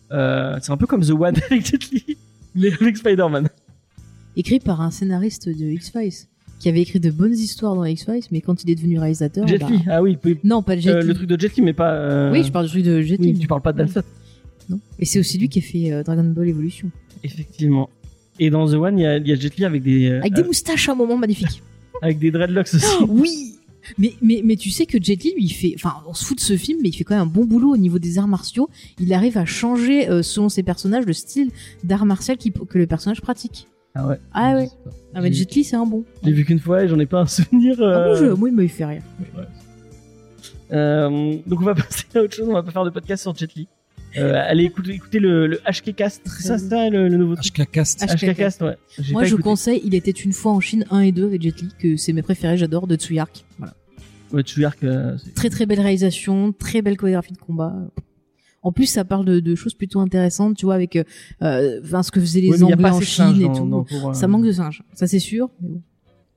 C'est 0.09 0.69
un 0.71 0.77
peu 0.77 0.85
comme 0.85 1.03
The 1.03 1.11
One 1.11 1.35
avec 1.49 1.65
Jet 1.65 1.89
Li, 1.91 2.17
mais 2.55 2.71
avec 2.79 2.95
Spider-Man. 2.97 3.49
Écrit 4.37 4.59
par 4.59 4.81
un 4.81 4.91
scénariste 4.91 5.49
de 5.49 5.65
X-Files, 5.65 6.27
qui 6.59 6.69
avait 6.69 6.81
écrit 6.81 6.99
de 6.99 7.09
bonnes 7.11 7.33
histoires 7.33 7.75
dans 7.75 7.83
X-Files, 7.83 8.23
mais 8.31 8.39
quand 8.41 8.63
il 8.63 8.69
est 8.69 8.75
devenu 8.75 8.99
réalisateur. 8.99 9.45
Jet 9.47 9.57
bah- 9.57 9.67
Li, 9.69 9.79
ah 9.89 10.01
oui, 10.01 10.17
oui. 10.23 10.37
Non, 10.43 10.61
pas 10.61 10.75
le 10.75 10.81
Jet 10.81 11.01
Li. 11.01 11.07
le 11.07 11.13
truc 11.15 11.27
de 11.27 11.39
Jet 11.39 11.55
Li, 11.55 11.63
mais 11.63 11.73
pas. 11.73 12.29
Oui, 12.31 12.43
je 12.43 12.51
parle 12.51 12.65
du 12.65 12.71
truc 12.71 12.83
de 12.83 13.01
Jet 13.01 13.17
Oui, 13.19 13.33
Li. 13.33 13.39
tu 13.39 13.47
parles 13.47 13.61
pas 13.63 13.73
de 13.73 13.79
Dan. 13.83 14.03
Non. 14.69 14.79
Et 14.99 15.05
c'est 15.05 15.19
aussi 15.19 15.37
lui 15.37 15.49
qui 15.49 15.59
a 15.59 15.61
fait 15.61 15.91
euh, 15.91 16.03
Dragon 16.03 16.23
Ball 16.23 16.49
Evolution. 16.49 16.89
Effectivement. 17.23 17.89
Et 18.39 18.49
dans 18.49 18.67
The 18.69 18.73
One, 18.73 18.99
il 18.99 19.03
y 19.03 19.05
a, 19.05 19.17
il 19.17 19.27
y 19.27 19.31
a 19.31 19.35
Jet 19.35 19.55
Li 19.57 19.65
avec 19.65 19.81
des, 19.83 20.09
euh, 20.09 20.19
Avec 20.19 20.33
des 20.33 20.43
moustaches 20.43 20.89
à 20.89 20.91
un 20.91 20.95
moment 20.95 21.17
magnifique. 21.17 21.61
avec 22.01 22.19
des 22.19 22.29
dreadlocks 22.31 22.73
aussi. 22.73 22.85
Oh, 23.01 23.05
oui 23.09 23.53
mais, 23.97 24.13
mais, 24.21 24.41
mais 24.43 24.57
tu 24.57 24.69
sais 24.69 24.85
que 24.85 25.01
Jet 25.01 25.15
Li, 25.23 25.33
lui, 25.33 25.45
il 25.45 25.49
fait, 25.53 25.71
enfin, 25.75 25.93
on 26.07 26.13
se 26.13 26.25
fout 26.25 26.35
de 26.37 26.41
ce 26.41 26.57
film, 26.57 26.79
mais 26.83 26.89
il 26.89 26.91
fait 26.93 27.05
quand 27.05 27.15
même 27.15 27.23
un 27.23 27.31
bon 27.31 27.45
boulot 27.45 27.71
au 27.73 27.77
niveau 27.77 27.99
des 27.99 28.17
arts 28.19 28.27
martiaux. 28.27 28.69
Il 28.99 29.13
arrive 29.13 29.37
à 29.37 29.45
changer, 29.45 30.09
euh, 30.09 30.21
selon 30.21 30.49
ses 30.49 30.61
personnages, 30.61 31.05
le 31.05 31.13
style 31.13 31.49
d'art 31.85 32.05
martial 32.05 32.37
que 32.37 32.77
le 32.77 32.85
personnage 32.85 33.21
pratique. 33.21 33.67
Ah 33.95 34.05
ouais. 34.07 34.19
Ah 34.33 34.55
ouais. 34.55 34.67
Ah, 35.15 35.21
mais 35.21 35.29
J'ai- 35.31 35.39
Jet 35.45 35.55
Li, 35.55 35.63
c'est 35.63 35.77
un 35.77 35.85
bon. 35.85 36.03
J'ai 36.21 36.33
vu 36.33 36.43
qu'une 36.43 36.59
fois 36.59 36.83
et 36.83 36.89
j'en 36.89 36.99
ai 36.99 37.05
pas 37.05 37.21
un 37.21 37.25
souvenir. 37.27 37.77
Ah 37.79 37.83
euh, 37.83 38.13
bon, 38.19 38.25
je- 38.27 38.31
moi, 38.39 38.49
il 38.49 38.55
m'a 38.55 38.67
fait 38.67 38.85
rire. 38.85 39.01
euh, 40.73 41.37
donc 41.47 41.61
on 41.61 41.63
va 41.65 41.75
passer 41.75 42.03
à 42.15 42.19
autre 42.21 42.35
chose, 42.35 42.47
on 42.49 42.53
va 42.53 42.63
pas 42.63 42.71
faire 42.71 42.83
de 42.85 42.89
podcast 42.89 43.21
sur 43.23 43.35
Jet 43.35 43.53
Li. 43.55 43.67
Euh, 44.17 44.33
allez 44.47 44.63
écouter, 44.65 44.91
écouter 44.93 45.19
le, 45.19 45.47
le 45.47 45.59
HKcast, 45.65 46.21
c'est 46.25 46.43
ça, 46.47 46.57
c'est 46.57 46.69
ça 46.69 46.89
le, 46.89 47.07
le 47.07 47.17
nouveau 47.17 47.35
truc 47.35 47.53
HKcast. 47.59 48.03
HKcast, 48.05 48.61
ouais. 48.61 48.77
J'ai 48.99 49.13
Moi, 49.13 49.21
pas 49.21 49.27
je 49.27 49.33
écouté. 49.33 49.43
conseille 49.49 49.81
Il 49.83 49.93
était 49.95 50.11
une 50.11 50.33
fois 50.33 50.51
en 50.53 50.59
Chine 50.59 50.85
1 50.89 50.99
et 51.01 51.11
2 51.11 51.25
avec 51.25 51.41
Jet 51.41 51.59
Li, 51.61 51.69
que 51.79 51.97
c'est 51.97 52.13
mes 52.13 52.21
préférés, 52.21 52.57
j'adore, 52.57 52.87
de 52.87 52.95
Tsuyark. 52.95 53.43
Voilà. 53.59 53.73
Ouais, 54.33 54.41
Tsuyark, 54.43 54.83
euh, 54.83 55.17
c'est- 55.17 55.33
Très 55.33 55.49
très 55.49 55.65
belle 55.65 55.79
réalisation, 55.81 56.51
très 56.51 56.81
belle 56.81 56.97
chorégraphie 56.97 57.33
de 57.33 57.37
combat. 57.37 57.73
En 58.63 58.71
plus, 58.71 58.87
ça 58.87 59.05
parle 59.05 59.23
de, 59.25 59.39
de 59.39 59.55
choses 59.55 59.73
plutôt 59.75 59.99
intéressantes, 59.99 60.57
tu 60.57 60.65
vois, 60.65 60.75
avec 60.75 60.95
euh, 60.95 61.03
euh, 61.43 61.79
enfin, 61.83 62.03
ce 62.03 62.11
que 62.11 62.19
faisaient 62.19 62.41
les 62.41 62.49
Ouais, 62.49 62.57
mais 62.59 62.65
il 62.65 62.69
y 62.69 62.71
a 62.71 62.75
Anglais 62.75 62.83
pas 62.83 62.89
en 62.93 62.97
assez 62.97 63.05
de 63.05 63.09
singes 63.09 63.33
Chine 63.35 63.41
et 63.43 63.47
dans- 63.47 63.53
tout. 63.55 63.69
dans- 63.69 63.83
pour, 63.83 64.09
euh, 64.09 64.13
Ça 64.13 64.27
manque 64.27 64.45
de 64.45 64.51
singes, 64.51 64.83
ça 64.93 65.07
c'est 65.07 65.19
sûr. 65.19 65.49
mais 65.61 65.69
bon. 65.69 65.81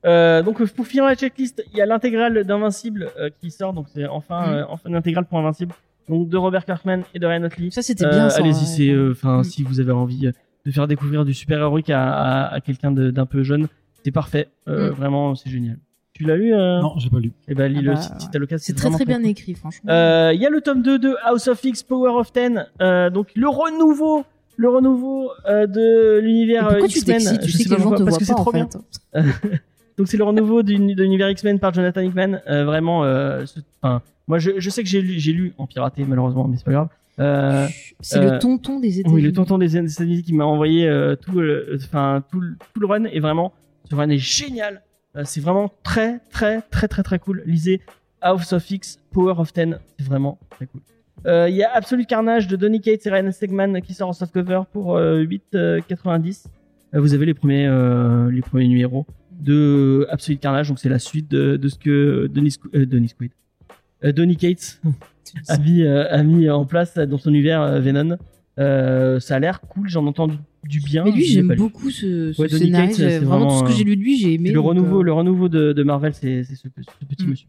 Euh, 0.05 0.41
donc 0.41 0.63
pour 0.73 0.87
finir 0.87 1.05
la 1.05 1.15
checklist, 1.15 1.63
il 1.73 1.77
y 1.77 1.81
a 1.81 1.85
l'intégrale 1.85 2.43
d'Invincible 2.43 3.09
euh, 3.19 3.29
qui 3.41 3.51
sort, 3.51 3.73
donc 3.73 3.87
c'est 3.93 4.05
enfin, 4.07 4.47
Mm. 4.47 4.53
euh, 4.53 4.65
enfin 4.69 4.89
une 4.89 4.95
intégrale 4.95 5.25
pour 5.25 5.37
Invincible, 5.39 5.73
donc 6.09 6.29
de 6.29 6.37
Robert 6.37 6.65
Kirkman 6.65 7.01
et 7.13 7.19
de 7.19 7.25
Ryan 7.27 7.43
Otley. 7.43 7.69
Ça 7.71 7.81
c'était 7.81 8.05
Euh, 8.05 8.09
bien. 8.09 8.29
ça, 8.29 8.39
Allez-y, 8.41 8.53
ouais. 8.59 8.65
c'est 8.65 8.89
euh, 8.89 9.11
enfin 9.11 9.39
Mm. 9.39 9.43
si 9.43 9.63
vous 9.63 9.79
avez 9.79 9.91
envie 9.91 10.27
euh, 10.27 10.31
de 10.65 10.71
faire 10.71 10.87
découvrir 10.87 11.25
du 11.25 11.33
super 11.33 11.59
héroïque 11.59 11.89
à, 11.89 12.11
à, 12.11 12.53
à 12.53 12.59
quelqu'un 12.61 12.91
d'un 12.91 13.25
peu 13.25 13.43
jeune, 13.43 13.67
c'est 14.03 14.11
parfait. 14.11 14.49
Euh, 14.67 14.89
Mm. 14.89 14.93
Vraiment, 14.93 15.35
c'est 15.35 15.49
génial. 15.49 15.77
Tu 16.13 16.23
l'as 16.25 16.35
lu 16.35 16.53
euh? 16.53 16.81
Non, 16.81 16.93
j'ai 16.97 17.09
pas 17.09 17.19
lu. 17.19 17.31
Eh 17.47 17.55
ben 17.55 17.71
lis-le 17.71 17.91
Ah 17.91 17.95
bah, 17.95 18.01
si, 18.01 18.09
si 18.25 18.29
t'as 18.29 18.37
l'occasion. 18.37 18.63
C'est 18.65 18.73
très 18.75 18.89
très 18.91 19.05
bien 19.05 19.17
cool. 19.19 19.27
écrit, 19.27 19.53
franchement. 19.55 19.89
Euh, 19.91 20.31
Il 20.35 20.41
y 20.41 20.45
a 20.45 20.49
le 20.49 20.59
tome 20.61 20.81
2 20.81 20.99
de 20.99 21.15
House 21.23 21.47
of 21.47 21.63
X 21.63 21.83
Power 21.83 22.11
of 22.19 22.31
Ten, 22.33 22.67
euh, 22.81 23.09
donc 23.09 23.29
le 23.33 23.47
renouveau, 23.47 24.25
le 24.57 24.69
renouveau 24.69 25.31
euh, 25.47 25.65
de 25.67 26.19
l'univers 26.19 26.65
euh, 26.67 26.69
pourquoi 26.71 26.87
tu 26.89 27.01
t'excites? 27.01 27.41
Tu 27.41 27.51
sais 27.51 27.63
que 27.63 27.69
les 27.75 27.81
gens 27.81 27.91
te 27.91 28.03
parce 28.03 28.09
voient 28.09 28.17
que 28.19 28.25
c'est 28.25 28.33
pas 28.33 28.39
en 28.39 28.43
trop 28.43 28.51
bien. 28.51 28.67
fait. 29.13 29.61
Donc 29.97 30.07
c'est 30.07 30.17
le 30.17 30.23
renouveau 30.23 30.63
de 30.63 30.71
l'univers 30.73 31.29
X-Men 31.29 31.59
par 31.59 31.73
Jonathan 31.73 32.01
Hickman. 32.01 32.41
Euh, 32.47 32.65
vraiment, 32.65 33.03
euh, 33.03 33.45
ce- 33.45 33.59
enfin, 33.81 34.01
moi 34.27 34.39
je, 34.39 34.51
je 34.59 34.69
sais 34.69 34.83
que 34.83 34.89
j'ai 34.89 35.01
lu, 35.01 35.13
j'ai 35.19 35.33
lu 35.33 35.53
en 35.57 35.67
piraté 35.67 36.05
malheureusement, 36.07 36.47
mais 36.47 36.57
c'est 36.57 36.63
pas 36.65 36.71
grave. 36.71 36.87
Euh, 37.19 37.67
C'est 37.99 38.21
le 38.21 38.39
tonton 38.39 38.79
des 38.79 38.99
États-Unis. 38.99 39.15
oui, 39.15 39.21
le 39.21 39.33
tonton 39.33 39.57
des 39.57 39.75
États-Unis 39.77 40.23
qui 40.23 40.33
m'a 40.33 40.45
envoyé 40.45 40.89
tout, 41.21 41.39
le- 41.39 41.77
enfin 41.83 42.23
tout, 42.31 42.39
le- 42.39 42.55
tout 42.73 42.79
le 42.79 42.87
run 42.87 43.03
et 43.05 43.19
vraiment, 43.19 43.53
ce 43.89 43.95
run 43.95 44.09
est 44.09 44.17
génial. 44.17 44.81
C'est 45.25 45.41
vraiment 45.41 45.69
très 45.83 46.19
très 46.31 46.61
très 46.71 46.87
très 46.87 47.03
très 47.03 47.19
cool. 47.19 47.43
Lisez 47.45 47.81
House 48.21 48.53
of 48.53 48.69
X 48.71 48.97
Power 49.11 49.33
of 49.37 49.51
Ten, 49.51 49.77
c'est 49.99 50.05
vraiment 50.07 50.39
très 50.49 50.67
cool. 50.67 50.81
Il 51.25 51.53
y 51.55 51.63
a 51.63 51.71
Absolute 51.73 52.07
Carnage 52.07 52.47
de 52.47 52.55
Donny 52.55 52.79
Cates 52.81 53.05
et 53.05 53.09
Ryan 53.09 53.31
Stegman 53.31 53.81
qui 53.81 53.93
sort 53.93 54.09
en 54.09 54.13
softcover 54.13 54.61
pour 54.71 54.95
euh, 54.97 55.21
8,90. 55.23 56.45
Euh, 56.93 56.99
vous 56.99 57.13
avez 57.13 57.25
les 57.25 57.33
premiers, 57.33 57.67
les 58.31 58.41
premiers 58.41 58.67
numéros 58.67 59.05
de 59.41 60.05
Absolute 60.09 60.39
Carnage, 60.39 60.69
donc 60.69 60.79
c'est 60.79 60.89
la 60.89 60.99
suite 60.99 61.29
de, 61.29 61.57
de 61.57 61.67
ce 61.67 61.77
que 61.77 62.27
Denis, 62.33 62.49
Squ- 62.51 62.69
euh, 62.75 62.85
Denis 62.85 63.13
euh, 64.03 64.11
Donny 64.11 64.35
Cates 64.37 64.81
a 65.47 65.57
mis, 65.57 65.83
euh, 65.83 66.05
a 66.09 66.23
mis 66.23 66.49
en 66.49 66.65
place 66.65 66.95
dans 66.97 67.17
son 67.17 67.29
univers 67.31 67.81
Venom. 67.81 68.17
Ça 68.57 69.35
a 69.35 69.39
l'air 69.39 69.61
cool, 69.61 69.89
j'en 69.89 70.05
entends 70.05 70.27
du, 70.27 70.37
du 70.67 70.79
bien. 70.79 71.03
Mais 71.03 71.11
lui, 71.11 71.25
j'aime 71.25 71.53
beaucoup 71.57 71.89
ce, 71.89 72.31
ce 72.33 72.41
Ouais. 72.41 72.47
Cates, 72.47 72.99
Vraiment, 73.23 73.47
tout 73.59 73.65
ce 73.65 73.71
que 73.71 73.77
j'ai 73.77 73.83
lu 73.83 73.95
de 73.95 74.01
lui, 74.01 74.17
j'ai 74.17 74.33
aimé. 74.35 74.51
le 74.51 74.59
renouveau, 74.59 75.01
le 75.03 75.13
renouveau 75.13 75.49
de, 75.49 75.73
de 75.73 75.83
Marvel, 75.83 76.13
c'est 76.13 76.43
ce, 76.43 76.55
ce 76.55 76.67
petit 77.05 77.25
Mm. 77.25 77.29
monsieur. 77.29 77.47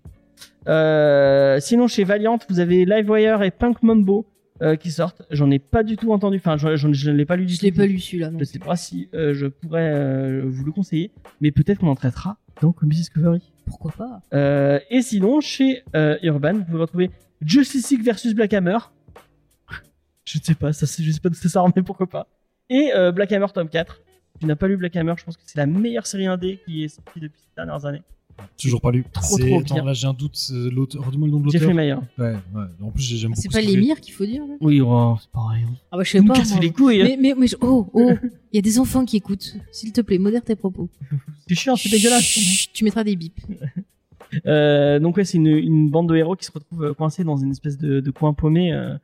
Sinon, 1.61 1.87
chez 1.89 2.05
Valiant, 2.05 2.39
vous 2.49 2.61
avez 2.61 2.85
Livewire 2.85 3.43
et 3.43 3.51
Punk 3.51 3.83
Mambo 3.83 4.27
euh, 4.63 4.77
qui 4.77 4.93
sortent. 4.93 5.23
J'en 5.31 5.51
ai 5.51 5.59
pas 5.59 5.83
du 5.83 5.97
tout 5.97 6.13
entendu. 6.13 6.37
Enfin, 6.37 6.57
je 6.57 6.87
ne 6.87 7.17
l'ai 7.17 7.25
pas 7.27 7.35
lu 7.35 7.47
du 7.47 7.55
Je 7.55 7.59
tout. 7.59 7.65
l'ai 7.65 7.73
pas 7.73 7.85
lu 7.85 7.99
celui-là. 7.99 8.31
Je 8.39 8.45
sais 8.45 8.61
pas 8.61 8.77
si 8.77 9.09
euh, 9.13 9.35
je 9.35 9.47
pourrais 9.47 9.93
euh, 9.93 10.43
vous 10.45 10.65
le 10.65 10.71
conseiller, 10.71 11.11
mais 11.41 11.51
peut-être 11.51 11.81
qu'on 11.81 11.89
en 11.89 11.97
traitera 11.97 12.39
dans 12.61 12.71
Comics 12.71 12.97
Discovery. 12.97 13.43
Pourquoi 13.65 13.93
pas 13.93 14.81
et 14.89 15.03
sinon, 15.03 15.41
chez 15.41 15.83
Urban, 16.23 16.55
vous 16.55 16.65
pouvez 16.65 16.79
retrouver 16.79 17.11
Justice 17.41 17.91
League 17.91 18.05
versus 18.05 18.35
Black 18.35 18.53
Hammer. 18.55 18.79
je 20.25 20.39
ne 20.39 20.43
sais 20.45 20.55
pas, 20.55 20.73
ça, 20.73 20.87
je 20.87 21.11
sais 21.11 21.21
pas 21.21 21.29
d'où 21.29 21.35
ça 21.35 21.49
sort, 21.49 21.69
mais 21.75 21.83
pourquoi 21.83 22.07
pas. 22.07 22.29
Et 22.71 22.91
Black 23.13 23.33
Hammer 23.33 23.47
tome 23.53 23.69
4. 23.69 24.01
Tu 24.41 24.47
n'as 24.47 24.57
pas 24.57 24.69
lu 24.69 24.77
Black 24.77 24.95
Hammer, 24.97 25.15
je 25.17 25.25
pense 25.25 25.37
que 25.37 25.43
c'est 25.45 25.59
la 25.59 25.67
meilleure 25.67 26.07
série 26.07 26.27
indé 26.27 26.61
qui 26.65 26.85
est 26.85 26.89
sortie 26.89 27.21
depuis 27.21 27.41
ces 27.41 27.55
dernières 27.57 27.85
années. 27.85 28.03
Toujours 28.61 28.81
pas 28.81 28.91
lu. 28.91 29.05
Trop, 29.13 29.37
C'est- 29.37 29.47
trop 29.49 29.61
attends, 29.61 29.75
bien. 29.75 29.85
Là, 29.85 29.93
j'ai 29.93 30.07
un 30.07 30.13
doute. 30.15 30.39
L'auteur. 30.73 31.05
Redis-moi 31.05 31.27
le 31.29 31.33
nom 31.33 31.41
de 31.41 31.45
l'auteur. 31.47 31.61
Jeffrey 31.61 31.75
Mayer. 31.75 31.95
Ouais, 32.19 32.33
ouais. 32.55 32.63
En 32.83 32.91
plus, 32.91 33.03
j'ai- 33.03 33.17
j'aime 33.17 33.31
beaucoup. 33.31 33.41
C'est 33.43 33.49
ce 33.49 33.53
pas 33.53 33.61
qu'il 33.61 33.71
fait. 33.71 33.77
l'émir 33.77 34.01
qu'il 34.01 34.15
faut 34.15 34.25
dire 34.27 34.47
là? 34.47 34.55
Oui, 34.61 34.81
oh, 34.81 35.17
c'est 35.21 35.31
pareil. 35.31 35.65
Ah 35.91 35.97
bah 35.97 36.03
je 36.05 36.11
sais 36.11 36.19
Il 36.19 36.25
me 36.25 36.29
pas. 36.29 36.35
casse 36.35 36.53
moi. 36.53 36.61
les 36.61 36.71
couilles. 36.71 37.03
hein. 37.03 37.07
Mais, 37.09 37.17
mais, 37.21 37.35
mais 37.39 37.47
je- 37.47 37.57
oh, 37.61 37.89
oh, 37.93 38.11
il 38.53 38.57
y 38.57 38.59
a 38.59 38.63
des 38.63 38.79
enfants 38.79 39.05
qui 39.05 39.17
écoutent. 39.17 39.57
S'il 39.73 39.93
te 39.93 40.01
plaît, 40.01 40.19
modère 40.19 40.43
tes 40.43 40.55
propos. 40.57 40.89
C'est 41.49 41.55
chiant, 41.55 41.77
c'est 41.77 41.89
dégueulasse. 41.91 42.23
Chut, 42.23 42.71
Tu 42.73 42.85
mettras 42.85 43.05
des 43.05 43.17
bips. 43.17 43.41
Euh, 44.47 44.99
donc 44.99 45.19
ouais, 45.19 45.25
c'est 45.27 45.37
une, 45.37 45.47
une 45.49 45.91
bande 45.91 46.09
de 46.09 46.17
héros 46.17 46.37
qui 46.37 46.47
se 46.47 46.53
retrouvent 46.53 46.85
euh, 46.85 46.95
coincés 46.95 47.23
dans 47.23 47.37
une 47.37 47.51
espèce 47.51 47.77
de, 47.77 48.01
de 48.01 48.11
coin 48.11 48.33
paumé, 48.33 48.73
euh, 48.73 48.95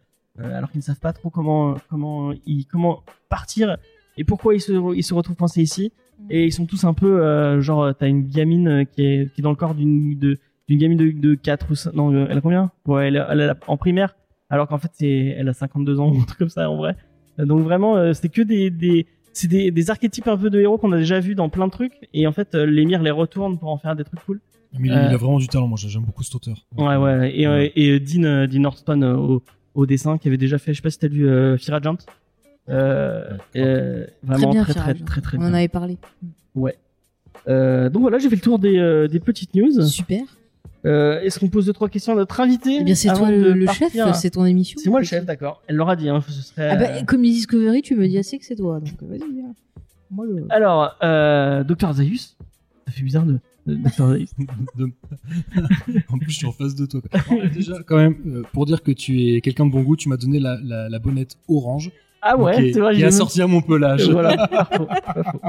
euh, 0.41 0.57
alors 0.57 0.71
qu'ils 0.71 0.79
ne 0.79 0.85
savent 0.85 1.01
pas 1.01 1.13
trop 1.13 1.29
comment 1.29 1.77
comment 1.91 2.33
ils 2.47 2.65
comment 2.65 3.03
partir 3.29 3.77
et 4.17 4.25
pourquoi 4.25 4.55
ils 4.55 4.61
se 4.63 4.73
ils 4.95 5.03
se 5.05 5.13
retrouvent 5.13 5.37
coincés 5.37 5.61
ici. 5.63 5.93
Et 6.31 6.45
ils 6.47 6.53
sont 6.53 6.67
tous 6.67 6.85
un 6.85 6.95
peu 6.95 7.23
euh, 7.23 7.61
genre 7.61 7.83
euh, 7.83 7.93
t'as 7.93 8.09
une 8.09 8.27
gamine 8.29 8.69
euh, 8.69 8.85
qui 8.85 9.03
est 9.05 9.33
qui 9.35 9.41
est 9.41 9.43
dans 9.43 9.51
le 9.51 9.57
corps 9.57 9.75
d'une 9.75 10.19
de 10.19 10.39
d'une 10.69 10.79
gamine 10.79 10.99
de, 10.99 11.11
de 11.11 11.35
4 11.35 11.71
ou 11.71 11.75
5, 11.75 11.95
non 11.95 12.27
elle 12.27 12.39
a 12.39 12.41
combien? 12.41 12.71
Ouais 12.87 13.09
elle, 13.09 13.17
a- 13.19 13.29
elle 13.33 13.57
en 13.67 13.77
primaire 13.77 14.15
alors 14.51 14.69
qu'en 14.69 14.79
fait 14.79 14.91
c'est 14.95 15.09
elle 15.39 15.49
a 15.49 15.53
52 15.55 15.99
ans 16.01 16.11
ou 16.15 16.21
un 16.21 16.25
truc 16.25 16.39
comme 16.39 16.49
ça 16.49 16.69
en 16.71 16.77
vrai 16.77 16.97
donc 17.39 17.61
vraiment 17.63 17.97
euh, 17.97 18.13
c'était 18.13 18.29
que 18.29 18.43
des 18.43 18.71
des 18.71 19.07
c'est 19.33 19.49
des, 19.49 19.71
des 19.71 19.91
archétypes 19.91 20.27
un 20.29 20.37
peu 20.37 20.51
de 20.51 20.61
héros 20.61 20.77
qu'on 20.79 20.93
a 20.93 20.99
déjà 20.99 21.21
vu 21.21 21.35
dans 21.35 21.49
plein 21.49 21.67
de 21.67 21.73
trucs 21.73 21.93
et 22.13 22.27
en 22.27 22.33
fait 22.33 22.55
euh, 22.55 22.67
l'émir 22.67 23.03
les 23.03 23.11
retourne 23.13 23.59
pour 23.59 23.71
en 23.71 23.79
faire 23.79 23.95
des 23.97 24.05
trucs 24.05 24.23
cool 24.25 24.41
Mais 24.79 24.89
il, 24.89 24.95
il 24.95 25.15
a 25.15 25.17
vraiment 25.17 25.39
du 25.39 25.47
talent. 25.49 25.67
Moi, 25.69 25.79
j'aime 25.81 26.03
beaucoup 26.05 26.23
cet 26.25 26.35
auteur. 26.35 26.67
Ouais, 26.77 26.97
ouais. 26.97 27.33
Et, 27.35 27.45
et 27.95 28.01
Dean, 28.01 28.47
Dean 28.47 28.61
Norton 28.61 29.01
au, 29.03 29.43
au 29.75 29.87
dessin, 29.87 30.19
qui 30.19 30.29
avait 30.29 30.37
déjà 30.37 30.59
fait, 30.59 30.73
je 30.73 30.79
sais 30.79 30.83
pas 30.83 30.91
si 30.91 30.99
t'as 30.99 31.09
lu 31.09 31.25
Fear 31.59 31.77
Agent. 31.79 31.99
Euh, 32.69 33.37
euh, 33.57 34.07
vraiment 34.23 34.51
bien, 34.51 34.63
très, 34.63 34.73
Fear 34.75 34.85
très, 34.85 34.93
Agent. 34.93 35.05
très, 35.05 35.21
très, 35.21 35.39
On 35.39 35.41
en 35.43 35.45
bien. 35.47 35.55
avait 35.55 35.69
parlé. 35.69 35.97
Ouais. 36.55 36.77
Euh, 37.49 37.89
donc 37.89 38.03
voilà, 38.03 38.19
j'ai 38.19 38.29
fait 38.29 38.37
le 38.37 38.43
tour 38.43 38.59
des, 38.59 38.77
euh, 38.79 39.09
des 39.09 39.21
petites 39.21 39.55
news. 39.55 39.81
Super. 39.87 40.23
Euh, 40.85 41.21
Est-ce 41.21 41.41
qu'on 41.41 41.49
pose 41.49 41.67
deux 41.67 41.73
trois 41.73 41.89
questions 41.89 42.13
à 42.13 42.17
notre 42.17 42.41
invité 42.41 42.79
Eh 42.81 42.85
bien, 42.85 42.95
c'est 42.95 43.13
toi 43.13 43.31
le, 43.31 43.67
chef, 43.69 43.97
c'est 44.15 44.31
ton 44.31 44.45
émission. 44.45 44.79
C'est 44.83 44.91
moi 44.91 45.01
le 45.01 45.07
chef, 45.07 45.25
d'accord. 45.25 45.63
Elle 45.67 45.77
l'aura 45.77 45.97
dit, 45.97 46.09
hein, 46.09 46.23
ce 46.29 46.43
serait. 46.43 46.69
Ah 46.71 46.77
bah, 46.77 46.87
euh, 46.91 47.03
comme 47.05 47.23
les 47.23 47.31
Discovery, 47.31 47.83
tu 47.83 47.97
me 47.97 48.07
dis 48.07 48.19
assez 48.19 48.39
que 48.39 48.45
c'est 48.45 48.57
toi. 48.57 48.81
Donc 48.81 49.03
vas-y, 49.03 49.33
viens. 49.33 49.55
Moi, 50.11 50.27
le... 50.27 50.47
Alors, 50.51 50.97
euh, 51.03 51.65
Dr 51.65 51.93
Zaius. 51.95 52.37
Ça 52.87 52.93
fait 52.93 53.03
bizarre 53.03 53.27
de. 53.27 53.39
en 56.09 56.19
plus, 56.19 56.31
je 56.31 56.37
suis 56.37 56.47
en 56.47 56.53
face 56.53 56.75
de 56.75 56.87
toi. 56.87 57.03
Alors, 57.13 57.51
déjà, 57.53 57.75
quand 57.87 57.97
même, 57.97 58.45
pour 58.53 58.65
dire 58.65 58.83
que 58.83 58.93
tu 58.93 59.35
es 59.35 59.41
quelqu'un 59.43 59.67
de 59.67 59.73
bon 59.73 59.83
goût, 59.83 59.97
tu 59.97 60.09
m'as 60.09 60.17
donné 60.17 60.39
la, 60.39 60.59
la, 60.63 60.89
la 60.89 60.99
bonnette 60.99 61.37
orange. 61.49 61.91
Ah 62.23 62.37
ouais, 62.37 62.73
c'est 62.73 62.81
vrai, 62.81 62.95
j'ai 62.95 63.07
a 63.07 63.11
sorti 63.11 63.41
à 63.43 63.47
mon 63.47 63.61
pelage. 63.61 64.09
Euh, 64.09 64.13
voilà, 64.13 64.49
pas 64.49 64.65
faux, 64.65 64.87
pas 64.87 65.23
faux. 65.25 65.41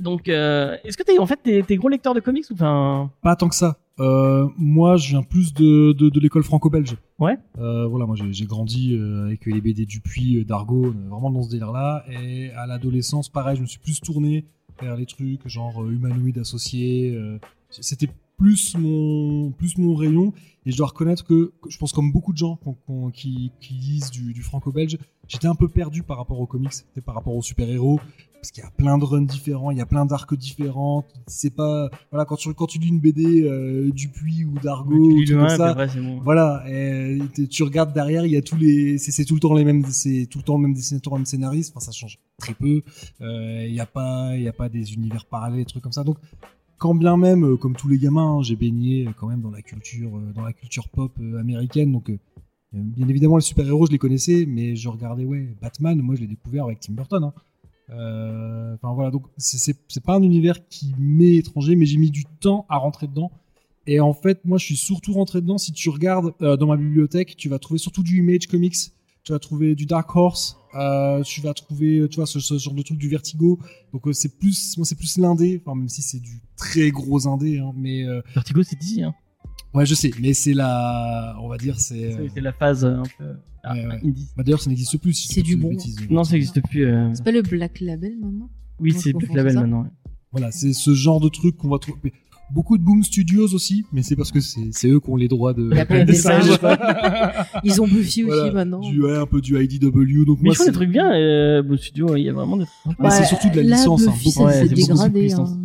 Donc, 0.00 0.28
euh, 0.28 0.76
est-ce 0.84 0.96
que 0.96 1.02
t'es 1.02 1.18
en 1.18 1.26
fait 1.26 1.38
t'es, 1.42 1.76
gros 1.76 1.88
lecteur 1.88 2.14
de 2.14 2.20
comics 2.20 2.46
ou 2.50 2.54
enfin? 2.54 3.10
Pas 3.22 3.36
tant 3.36 3.48
que 3.48 3.54
ça. 3.54 3.76
Euh, 3.98 4.48
moi, 4.56 4.96
je 4.96 5.10
viens 5.10 5.22
plus 5.22 5.52
de, 5.52 5.92
de, 5.92 6.08
de 6.08 6.20
l'école 6.20 6.42
franco-belge. 6.42 6.96
Ouais. 7.18 7.36
Euh, 7.58 7.86
voilà, 7.86 8.06
moi 8.06 8.16
j'ai 8.30 8.46
grandi 8.46 8.98
avec 9.24 9.44
les 9.44 9.60
BD 9.60 9.84
Dupuis, 9.84 10.42
d'Argo, 10.46 10.94
vraiment 11.10 11.30
dans 11.30 11.42
ce 11.42 11.50
délire-là. 11.50 12.04
Et 12.10 12.50
à 12.52 12.66
l'adolescence, 12.66 13.28
pareil, 13.28 13.56
je 13.56 13.62
me 13.62 13.66
suis 13.66 13.78
plus 13.78 14.00
tourné 14.00 14.46
vers 14.80 14.96
les 14.96 15.04
trucs 15.04 15.46
genre 15.46 15.86
humanoïdes 15.86 16.38
associés. 16.38 17.14
C'était 17.68 18.08
plus 18.40 18.74
mon, 18.78 19.50
plus 19.52 19.76
mon 19.76 19.94
rayon. 19.94 20.32
Et 20.64 20.72
je 20.72 20.76
dois 20.76 20.88
reconnaître 20.88 21.24
que, 21.24 21.52
je 21.68 21.76
pense 21.78 21.92
comme 21.92 22.10
beaucoup 22.10 22.32
de 22.32 22.38
gens 22.38 22.58
qui, 23.12 23.52
qui 23.60 23.74
lisent 23.74 24.10
du, 24.10 24.32
du 24.32 24.42
franco-belge, 24.42 24.98
j'étais 25.28 25.46
un 25.46 25.54
peu 25.54 25.68
perdu 25.68 26.02
par 26.02 26.16
rapport 26.16 26.40
aux 26.40 26.46
comics, 26.46 26.72
par 27.04 27.14
rapport 27.14 27.34
aux 27.34 27.42
super-héros. 27.42 28.00
Parce 28.34 28.52
qu'il 28.52 28.64
y 28.64 28.66
a 28.66 28.70
plein 28.70 28.96
de 28.96 29.04
runs 29.04 29.20
différents, 29.26 29.70
il 29.70 29.76
y 29.76 29.82
a 29.82 29.86
plein 29.86 30.06
d'arcs 30.06 30.34
différents. 30.34 31.04
C'est 31.26 31.54
pas, 31.54 31.90
voilà, 32.10 32.24
quand 32.24 32.36
tu, 32.36 32.54
quand 32.54 32.66
tu 32.66 32.78
lis 32.78 32.88
une 32.88 32.98
BD 32.98 33.42
euh, 33.42 33.90
Dupuis 33.90 34.46
ou 34.46 34.58
d'Argo, 34.58 34.94
ou 34.94 35.22
comme 35.28 35.48
ça, 35.50 35.74
bon. 35.74 36.20
voilà, 36.22 36.64
et 36.66 37.18
tu 37.50 37.62
regardes 37.62 37.92
derrière, 37.92 38.24
il 38.24 38.32
y 38.32 38.38
a 38.38 38.42
tous 38.42 38.56
les, 38.56 38.96
c'est 38.96 39.26
tout 39.26 39.34
le 39.34 39.40
temps 39.40 39.52
les 39.52 39.64
mêmes, 39.64 39.84
c'est 39.90 40.26
tout 40.30 40.38
le 40.38 40.44
temps 40.44 40.56
le 40.56 40.62
même 40.62 40.72
dessinateur, 40.72 41.12
le 41.12 41.18
même 41.18 41.26
scénariste. 41.26 41.74
Enfin, 41.76 41.84
ça 41.84 41.92
change 41.92 42.18
très 42.38 42.54
peu. 42.54 42.82
Euh, 43.20 43.66
Il 43.68 43.74
y 43.74 43.80
a 43.80 43.84
pas, 43.86 44.34
il 44.34 44.42
y 44.42 44.48
a 44.48 44.54
pas 44.54 44.70
des 44.70 44.94
univers 44.94 45.26
parallèles, 45.26 45.58
des 45.58 45.66
trucs 45.66 45.82
comme 45.82 45.92
ça. 45.92 46.04
Donc, 46.04 46.16
quand 46.80 46.94
bien 46.94 47.16
même, 47.18 47.44
euh, 47.44 47.56
comme 47.56 47.76
tous 47.76 47.88
les 47.88 47.98
gamins, 47.98 48.38
hein, 48.38 48.42
j'ai 48.42 48.56
baigné 48.56 49.06
euh, 49.06 49.10
quand 49.16 49.28
même 49.28 49.42
dans 49.42 49.50
la 49.50 49.60
culture, 49.62 50.16
euh, 50.16 50.32
dans 50.34 50.42
la 50.42 50.54
culture 50.54 50.88
pop 50.88 51.12
américaine. 51.38 51.92
Donc, 51.92 52.10
bien 52.72 53.06
évidemment, 53.06 53.36
les 53.36 53.42
super 53.42 53.66
héros, 53.66 53.86
je 53.86 53.92
les 53.92 53.98
connaissais, 53.98 54.46
mais 54.48 54.74
je 54.76 54.88
regardais, 54.88 55.24
ouais, 55.24 55.54
Batman. 55.60 56.00
Moi, 56.00 56.14
je 56.16 56.22
l'ai 56.22 56.26
découvert 56.26 56.64
avec 56.64 56.80
Tim 56.80 56.94
Burton. 56.94 57.22
hein. 57.24 57.32
Enfin 57.92 58.94
voilà, 58.94 59.10
donc 59.10 59.26
c'est- 59.36 59.76
pas 60.04 60.14
un 60.14 60.22
univers 60.22 60.68
qui 60.68 60.94
m'est 60.98 61.34
étranger, 61.34 61.74
mais 61.74 61.86
j'ai 61.86 61.98
mis 61.98 62.10
du 62.10 62.24
temps 62.24 62.64
à 62.68 62.76
rentrer 62.78 63.08
dedans. 63.08 63.32
Et 63.88 63.98
en 63.98 64.12
fait, 64.12 64.44
moi, 64.44 64.58
je 64.58 64.64
suis 64.64 64.76
surtout 64.76 65.12
rentré 65.12 65.40
dedans. 65.40 65.58
Si 65.58 65.72
tu 65.72 65.90
regardes 65.90 66.32
dans 66.40 66.66
ma 66.66 66.76
bibliothèque, 66.76 67.36
tu 67.36 67.48
vas 67.48 67.58
trouver 67.58 67.78
surtout 67.78 68.04
du 68.04 68.18
Image 68.18 68.46
Comics, 68.46 68.76
tu 69.24 69.32
vas 69.32 69.40
trouver 69.40 69.74
du 69.74 69.86
Dark 69.86 70.14
Horse, 70.14 70.56
euh, 70.74 71.22
tu 71.22 71.40
vas 71.40 71.52
trouver, 71.54 72.06
tu 72.10 72.16
vois, 72.16 72.26
ce, 72.26 72.40
ce 72.40 72.58
genre 72.58 72.74
de 72.74 72.82
truc 72.82 72.98
du 72.98 73.08
Vertigo. 73.08 73.58
Donc 73.92 74.06
euh, 74.06 74.12
c'est 74.12 74.38
plus, 74.38 74.76
moi, 74.76 74.84
c'est 74.86 74.96
plus 74.96 75.18
l'indé, 75.18 75.60
enfin 75.64 75.76
même 75.76 75.88
si 75.88 76.02
c'est 76.02 76.20
du 76.20 76.40
très 76.56 76.90
gros 76.90 77.26
indé, 77.26 77.58
hein, 77.58 77.72
mais 77.76 78.04
euh, 78.04 78.20
Vertigo, 78.34 78.62
c'est 78.62 78.78
d'ici. 78.78 79.02
Hein. 79.02 79.14
ouais, 79.74 79.86
je 79.86 79.94
sais, 79.94 80.10
mais 80.20 80.32
c'est 80.34 80.54
la, 80.54 81.36
on 81.40 81.48
va 81.48 81.56
dire, 81.58 81.78
c'est. 81.80 82.16
C'est, 82.34 82.40
la 82.40 82.52
phase 82.52 82.84
un 82.84 83.02
peu 83.18 83.34
ah, 83.62 83.74
Ouais, 83.74 83.86
ouais. 83.86 84.00
indie. 84.04 84.28
bah, 84.36 84.42
D'ailleurs, 84.42 84.60
ça 84.62 84.70
n'existe 84.70 84.96
plus. 84.98 85.12
si 85.12 85.28
C'est 85.28 85.42
du 85.42 85.56
bon. 85.56 85.70
bêtises. 85.70 85.96
Non, 86.08 86.24
ça 86.24 86.32
n'existe 86.32 86.62
plus. 86.66 86.86
euh, 86.86 87.10
C'est 87.14 87.24
pas 87.24 87.32
le 87.32 87.42
Black 87.42 87.80
Label 87.80 88.16
maintenant? 88.20 88.48
Oui, 88.78 88.92
Non, 88.92 88.98
c'est 88.98 89.12
confonds, 89.12 89.34
label 89.34 89.54
maintenant. 89.56 89.82
ouais. 89.82 89.88
Voilà, 90.32 90.50
c'est 90.52 90.72
ce 90.72 90.94
genre 90.94 91.20
de 91.20 91.28
truc 91.28 91.56
qu'on 91.56 91.68
va 91.68 91.78
trouver. 91.78 92.12
Beaucoup 92.52 92.76
de 92.78 92.82
Boom 92.82 93.02
Studios 93.02 93.54
aussi, 93.54 93.84
mais 93.92 94.02
c'est 94.02 94.16
parce 94.16 94.32
que 94.32 94.40
c'est 94.40 94.88
eux 94.88 94.98
qui 95.00 95.10
ont 95.10 95.16
les 95.16 95.28
droits 95.28 95.52
de. 95.54 95.68
La 95.72 95.86
planète 95.86 96.08
des 96.08 96.14
singes. 96.14 96.58
Ils 97.64 97.80
ont 97.80 97.86
Buffy 97.86 98.24
aussi 98.24 98.32
Voilà, 98.32 98.52
maintenant. 98.52 98.80
Du, 98.80 99.02
ouais, 99.02 99.16
un 99.16 99.26
peu 99.26 99.40
du 99.40 99.56
IDW. 99.62 100.24
Donc 100.24 100.38
Mais 100.40 100.48
moi, 100.48 100.52
ils 100.52 100.54
font 100.56 100.64
c'est- 100.64 100.70
des 100.70 100.72
trucs 100.74 100.90
bien, 100.90 101.12
euh, 101.12 101.62
Beau 101.62 101.76
Studio, 101.76 102.16
il 102.16 102.22
y 102.24 102.28
a 102.28 102.32
vraiment 102.32 102.56
des. 102.56 102.64
Mais 102.98 103.10
c'est 103.10 103.24
surtout 103.24 103.48
de 103.50 103.56
la 103.56 103.62
là, 103.62 103.76
licence, 103.76 104.06
hein, 104.06 104.10
Buffy, 104.10 104.30
ça 104.32 104.44
Ouais, 104.44 104.52
s'est 104.52 104.66
c'est 104.68 104.74
dégradé. 104.74 105.32
hein, 105.32 105.46
ça. 105.46 105.56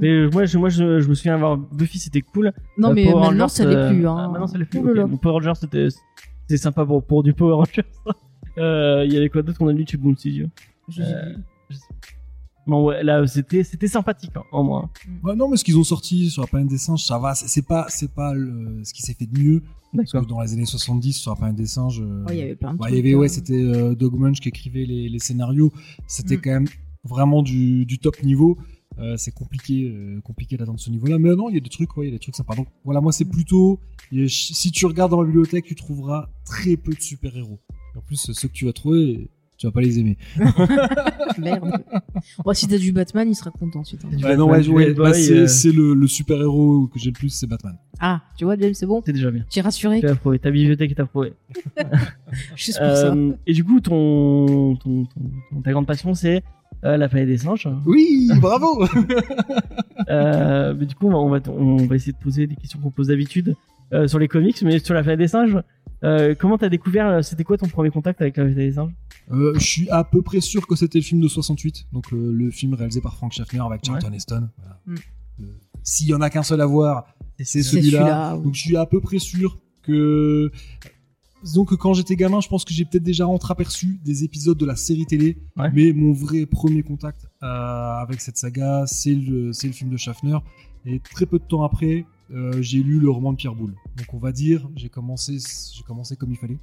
Mais 0.00 0.08
euh, 0.08 0.30
moi, 0.32 0.44
je, 0.44 0.58
moi 0.58 0.68
je, 0.68 1.00
je 1.00 1.08
me 1.08 1.14
souviens 1.14 1.34
avoir 1.34 1.56
Buffy, 1.56 1.98
c'était 1.98 2.20
cool. 2.20 2.52
Non, 2.78 2.90
Euh, 2.90 2.94
mais 2.94 3.04
Power 3.04 3.14
maintenant, 3.14 3.44
Rangers, 3.44 3.54
ça 3.54 3.64
l'est 3.64 3.74
euh, 3.76 3.88
plus. 3.90 4.06
Hein. 4.06 4.16
ah, 4.18 4.28
maintenant, 4.28 4.46
ça 4.46 4.58
l'est 4.58 4.64
plus. 4.64 4.78
Oh 4.80 4.84
là 4.84 4.90
ok. 4.90 4.96
là. 4.98 5.06
Bon, 5.06 5.16
Power 5.16 5.32
Rangers, 5.34 5.52
c'était, 6.48 6.56
sympa 6.58 6.84
pour, 6.84 7.02
pour 7.04 7.22
du 7.22 7.32
Power 7.32 7.54
Rangers. 7.54 7.82
Euh, 8.58 9.04
Il 9.06 9.12
y 9.12 9.18
avait 9.18 9.28
quoi 9.28 9.42
d'autre 9.42 9.58
qu'on 9.58 9.68
a 9.68 9.72
lu 9.74 9.84
chez 9.86 9.98
Boom 9.98 10.16
Studio 10.16 10.46
Euh. 12.66 12.70
Non, 12.70 12.84
ouais, 12.84 13.02
là, 13.02 13.26
c'était, 13.26 13.62
c'était 13.64 13.88
sympathique, 13.88 14.32
hein, 14.36 14.42
en 14.52 14.62
moins. 14.64 14.90
Bah 15.22 15.34
non, 15.34 15.48
mais 15.48 15.56
ce 15.56 15.64
qu'ils 15.64 15.78
ont 15.78 15.84
sorti 15.84 16.30
sur 16.30 16.42
la 16.42 16.48
planète 16.48 16.68
des 16.68 16.78
singes, 16.78 17.04
ça 17.04 17.18
va. 17.18 17.34
C'est 17.34 17.48
c'est 17.48 17.62
pas, 17.66 17.86
c'est 17.88 18.12
pas 18.12 18.34
le- 18.34 18.82
ce 18.84 18.92
qui 18.92 19.02
s'est 19.02 19.14
fait 19.14 19.26
de 19.26 19.38
mieux. 19.38 19.62
Parce 19.96 20.12
que 20.12 20.26
dans 20.28 20.40
les 20.42 20.52
années 20.52 20.66
70, 20.66 21.14
sur 21.14 21.30
la 21.30 21.36
planète 21.36 21.56
des 21.56 21.66
singes, 21.66 22.00
euh, 22.02 22.24
Ouais, 22.24 22.36
il 22.36 22.38
y 22.38 22.42
avait 22.42 22.56
plein 22.56 22.74
de 22.74 22.78
bah, 22.78 22.86
trucs. 22.86 22.96
y 22.96 23.00
avait, 23.00 23.14
ouais, 23.14 23.26
hein. 23.26 23.28
c'était 23.32 23.54
euh, 23.62 23.94
Doug 23.94 24.14
Munch 24.18 24.40
qui 24.40 24.48
écrivait 24.48 24.84
les, 24.84 25.08
les 25.08 25.18
scénarios. 25.18 25.72
C'était 26.06 26.36
Mm. 26.36 26.40
quand 26.42 26.50
même 26.50 26.66
vraiment 27.04 27.42
du, 27.42 27.86
du 27.86 27.98
top 27.98 28.22
niveau. 28.22 28.58
Euh, 28.98 29.16
c'est 29.16 29.30
compliqué, 29.32 29.88
euh, 29.90 30.20
compliqué 30.22 30.56
d'atteindre 30.56 30.80
ce 30.80 30.90
niveau-là. 30.90 31.18
Mais 31.18 31.34
non, 31.36 31.48
il 31.48 31.54
y 31.54 31.58
a 31.58 31.60
des 31.60 31.68
trucs, 31.70 31.96
ouais, 31.96 32.06
il 32.06 32.08
y 32.08 32.12
a 32.12 32.16
des 32.16 32.18
trucs 32.18 32.34
sympas. 32.36 32.56
Donc 32.56 32.68
voilà, 32.84 33.00
moi, 33.00 33.12
c'est 33.12 33.24
Mm. 33.26 33.30
plutôt. 33.30 33.80
si 34.28 34.70
tu 34.70 34.86
regardes 34.86 35.10
dans 35.12 35.18
ma 35.20 35.24
bibliothèque, 35.26 35.64
tu 35.64 35.74
trouveras 35.74 36.28
très 36.44 36.76
peu 36.76 36.92
de 36.92 37.00
super-héros. 37.00 37.58
En 37.96 38.00
plus, 38.02 38.30
ceux 38.32 38.48
que 38.48 38.52
tu 38.52 38.66
vas 38.66 38.72
trouver, 38.74 39.30
tu 39.58 39.66
vas 39.66 39.72
pas 39.72 39.80
les 39.80 39.98
aimer. 39.98 40.18
Merde. 41.38 41.70
Bon, 42.44 42.52
si 42.52 42.66
t'as 42.68 42.78
du 42.78 42.92
Batman, 42.92 43.28
il 43.28 43.34
sera 43.34 43.50
content 43.50 43.80
ensuite. 43.80 44.02
hein. 44.04 44.08
Du 44.14 44.22
non, 44.36 44.50
ouais, 44.50 44.66
ouais, 44.68 44.92
bah, 44.94 45.12
c'est 45.14 45.32
euh, 45.38 45.46
c'est 45.46 45.72
le, 45.72 45.94
le 45.94 46.06
super 46.06 46.40
héros 46.40 46.88
que 46.92 46.98
j'ai 46.98 47.10
le 47.10 47.14
plus, 47.14 47.30
c'est 47.30 47.46
Batman. 47.46 47.76
Ah, 47.98 48.20
tu 48.36 48.44
vois, 48.44 48.56
James, 48.58 48.74
c'est 48.74 48.86
bon 48.86 49.02
C'est 49.04 49.12
déjà 49.12 49.30
bien. 49.30 49.44
Tu 49.50 49.58
es 49.58 49.62
rassuré 49.62 50.00
Tu 50.00 50.06
as 50.06 50.12
approuvé. 50.12 50.38
Ta 50.38 50.50
bibliothèque 50.50 50.90
est 50.90 51.00
approuvée. 51.00 51.32
Juste 52.56 52.78
pour 52.78 52.88
ça. 52.96 53.12
Euh, 53.14 53.32
et 53.46 53.52
du 53.54 53.64
coup, 53.64 53.80
ton, 53.80 54.76
ton, 54.76 55.04
ton- 55.04 55.20
ton- 55.50 55.60
ta 55.62 55.72
grande 55.72 55.86
passion, 55.86 56.12
c'est 56.14 56.42
euh, 56.84 56.96
la 56.98 57.08
planète 57.08 57.28
des 57.28 57.38
singes. 57.38 57.68
Oui, 57.86 58.28
bravo. 58.40 58.84
Euh, 60.08 60.74
mais 60.78 60.86
du 60.86 60.94
coup, 60.94 61.08
on 61.08 61.28
va, 61.28 61.40
on 61.48 61.78
va 61.86 61.96
essayer 61.96 62.12
de 62.12 62.18
poser 62.18 62.46
des 62.46 62.54
questions 62.54 62.78
qu'on 62.78 62.90
pose 62.90 63.08
d'habitude 63.08 63.56
euh, 63.92 64.06
sur 64.06 64.18
les 64.20 64.28
comics, 64.28 64.60
mais 64.62 64.78
sur 64.78 64.94
la 64.94 65.02
planète 65.02 65.18
des 65.18 65.26
singes. 65.26 65.56
Euh, 66.04 66.34
comment 66.38 66.58
t'as 66.58 66.68
découvert 66.68 67.06
euh, 67.08 67.22
C'était 67.22 67.44
quoi 67.44 67.56
ton 67.56 67.68
premier 67.68 67.90
contact 67.90 68.20
avec 68.20 68.36
la 68.36 68.44
planète 68.44 68.58
des 68.58 68.72
singes? 68.72 68.92
Euh, 69.32 69.54
je 69.54 69.64
suis 69.66 69.88
à 69.90 70.04
peu 70.04 70.22
près 70.22 70.40
sûr 70.40 70.66
que 70.66 70.76
c'était 70.76 70.98
le 70.98 71.04
film 71.04 71.20
de 71.20 71.28
68, 71.28 71.86
donc 71.92 72.10
le, 72.10 72.32
le 72.32 72.50
film 72.50 72.74
réalisé 72.74 73.00
par 73.00 73.14
Frank 73.16 73.32
Schaffner 73.32 73.60
avec 73.60 73.84
Charlton 73.84 74.12
Heston. 74.12 74.48
Voilà. 74.58 74.80
Mm. 74.86 75.44
S'il 75.82 76.08
y 76.08 76.14
en 76.14 76.20
a 76.20 76.30
qu'un 76.30 76.42
seul 76.42 76.60
à 76.60 76.66
voir, 76.66 77.06
c'est 77.38 77.44
C'est 77.44 77.62
celui-là. 77.62 78.36
Donc 78.36 78.54
je 78.54 78.60
suis 78.60 78.76
à 78.76 78.86
peu 78.86 79.00
près 79.00 79.18
sûr 79.18 79.58
que 79.82 80.50
que 81.68 81.74
quand 81.76 81.94
j'étais 81.94 82.16
gamin, 82.16 82.40
je 82.40 82.48
pense 82.48 82.64
que 82.64 82.74
j'ai 82.74 82.84
peut-être 82.84 83.04
déjà 83.04 83.26
entreaperçu 83.28 84.00
des 84.04 84.24
épisodes 84.24 84.58
de 84.58 84.66
la 84.66 84.74
série 84.74 85.06
télé, 85.06 85.38
Ouais. 85.56 85.70
mais 85.72 85.92
mon 85.92 86.12
vrai 86.12 86.44
premier 86.44 86.82
contact 86.82 87.26
euh, 87.42 87.46
avec 87.46 88.20
cette 88.20 88.36
saga, 88.36 88.84
c'est 88.86 89.14
le 89.14 89.52
c'est 89.52 89.68
le 89.68 89.72
film 89.72 89.90
de 89.90 89.96
Schaffner. 89.96 90.38
Et 90.84 90.98
très 91.00 91.26
peu 91.26 91.38
de 91.38 91.44
temps 91.44 91.62
après, 91.62 92.04
euh, 92.32 92.60
j'ai 92.60 92.82
lu 92.82 92.98
le 92.98 93.08
roman 93.10 93.32
de 93.32 93.36
Pierre 93.36 93.54
Boulle. 93.54 93.74
Donc 93.96 94.12
on 94.12 94.18
va 94.18 94.32
dire, 94.32 94.68
j'ai 94.74 94.88
commencé 94.88 95.38
j'ai 95.74 95.82
commencé 95.84 96.16
comme 96.16 96.30
il 96.32 96.36
fallait. 96.36 96.58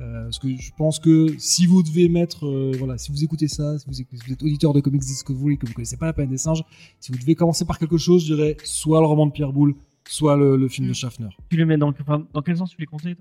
Euh, 0.00 0.24
parce 0.24 0.38
que 0.38 0.48
je 0.56 0.70
pense 0.76 0.98
que 0.98 1.34
si 1.38 1.66
vous 1.66 1.82
devez 1.82 2.08
mettre, 2.08 2.46
euh, 2.46 2.72
voilà, 2.78 2.98
si 2.98 3.10
vous 3.12 3.24
écoutez 3.24 3.48
ça, 3.48 3.78
si 3.78 3.86
vous, 3.86 3.94
éc- 3.94 4.06
si 4.12 4.26
vous 4.26 4.32
êtes 4.32 4.42
auditeur 4.42 4.72
de 4.74 4.80
Comics 4.80 5.00
Discovery, 5.00 5.56
que 5.58 5.66
vous 5.66 5.72
connaissez 5.72 5.96
pas 5.96 6.06
la 6.06 6.12
peine 6.12 6.28
des 6.28 6.36
singes, 6.38 6.62
si 7.00 7.12
vous 7.12 7.18
devez 7.18 7.34
commencer 7.34 7.64
par 7.64 7.78
quelque 7.78 7.96
chose, 7.96 8.26
je 8.26 8.34
dirais 8.34 8.56
soit 8.64 9.00
le 9.00 9.06
roman 9.06 9.26
de 9.26 9.32
Pierre 9.32 9.52
Boulle, 9.52 9.74
soit 10.06 10.36
le, 10.36 10.56
le 10.56 10.68
film 10.68 10.86
Mm. 10.86 10.90
de 10.90 10.94
Schaffner. 10.94 11.28
Tu 11.48 11.56
les 11.56 11.64
mets 11.64 11.78
dans, 11.78 11.88
enfin, 11.90 12.24
dans 12.34 12.42
quel 12.42 12.56
sens 12.56 12.70
tu 12.70 12.76
les 12.80 12.86
conseilles 12.86 13.16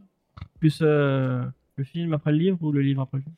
Plus 0.60 0.82
le 0.82 1.84
film 1.84 2.14
après 2.14 2.32
le 2.32 2.38
livre 2.38 2.58
ou 2.62 2.72
le 2.72 2.82
livre 2.82 3.02
après 3.02 3.18
le 3.20 3.24
film? 3.24 3.36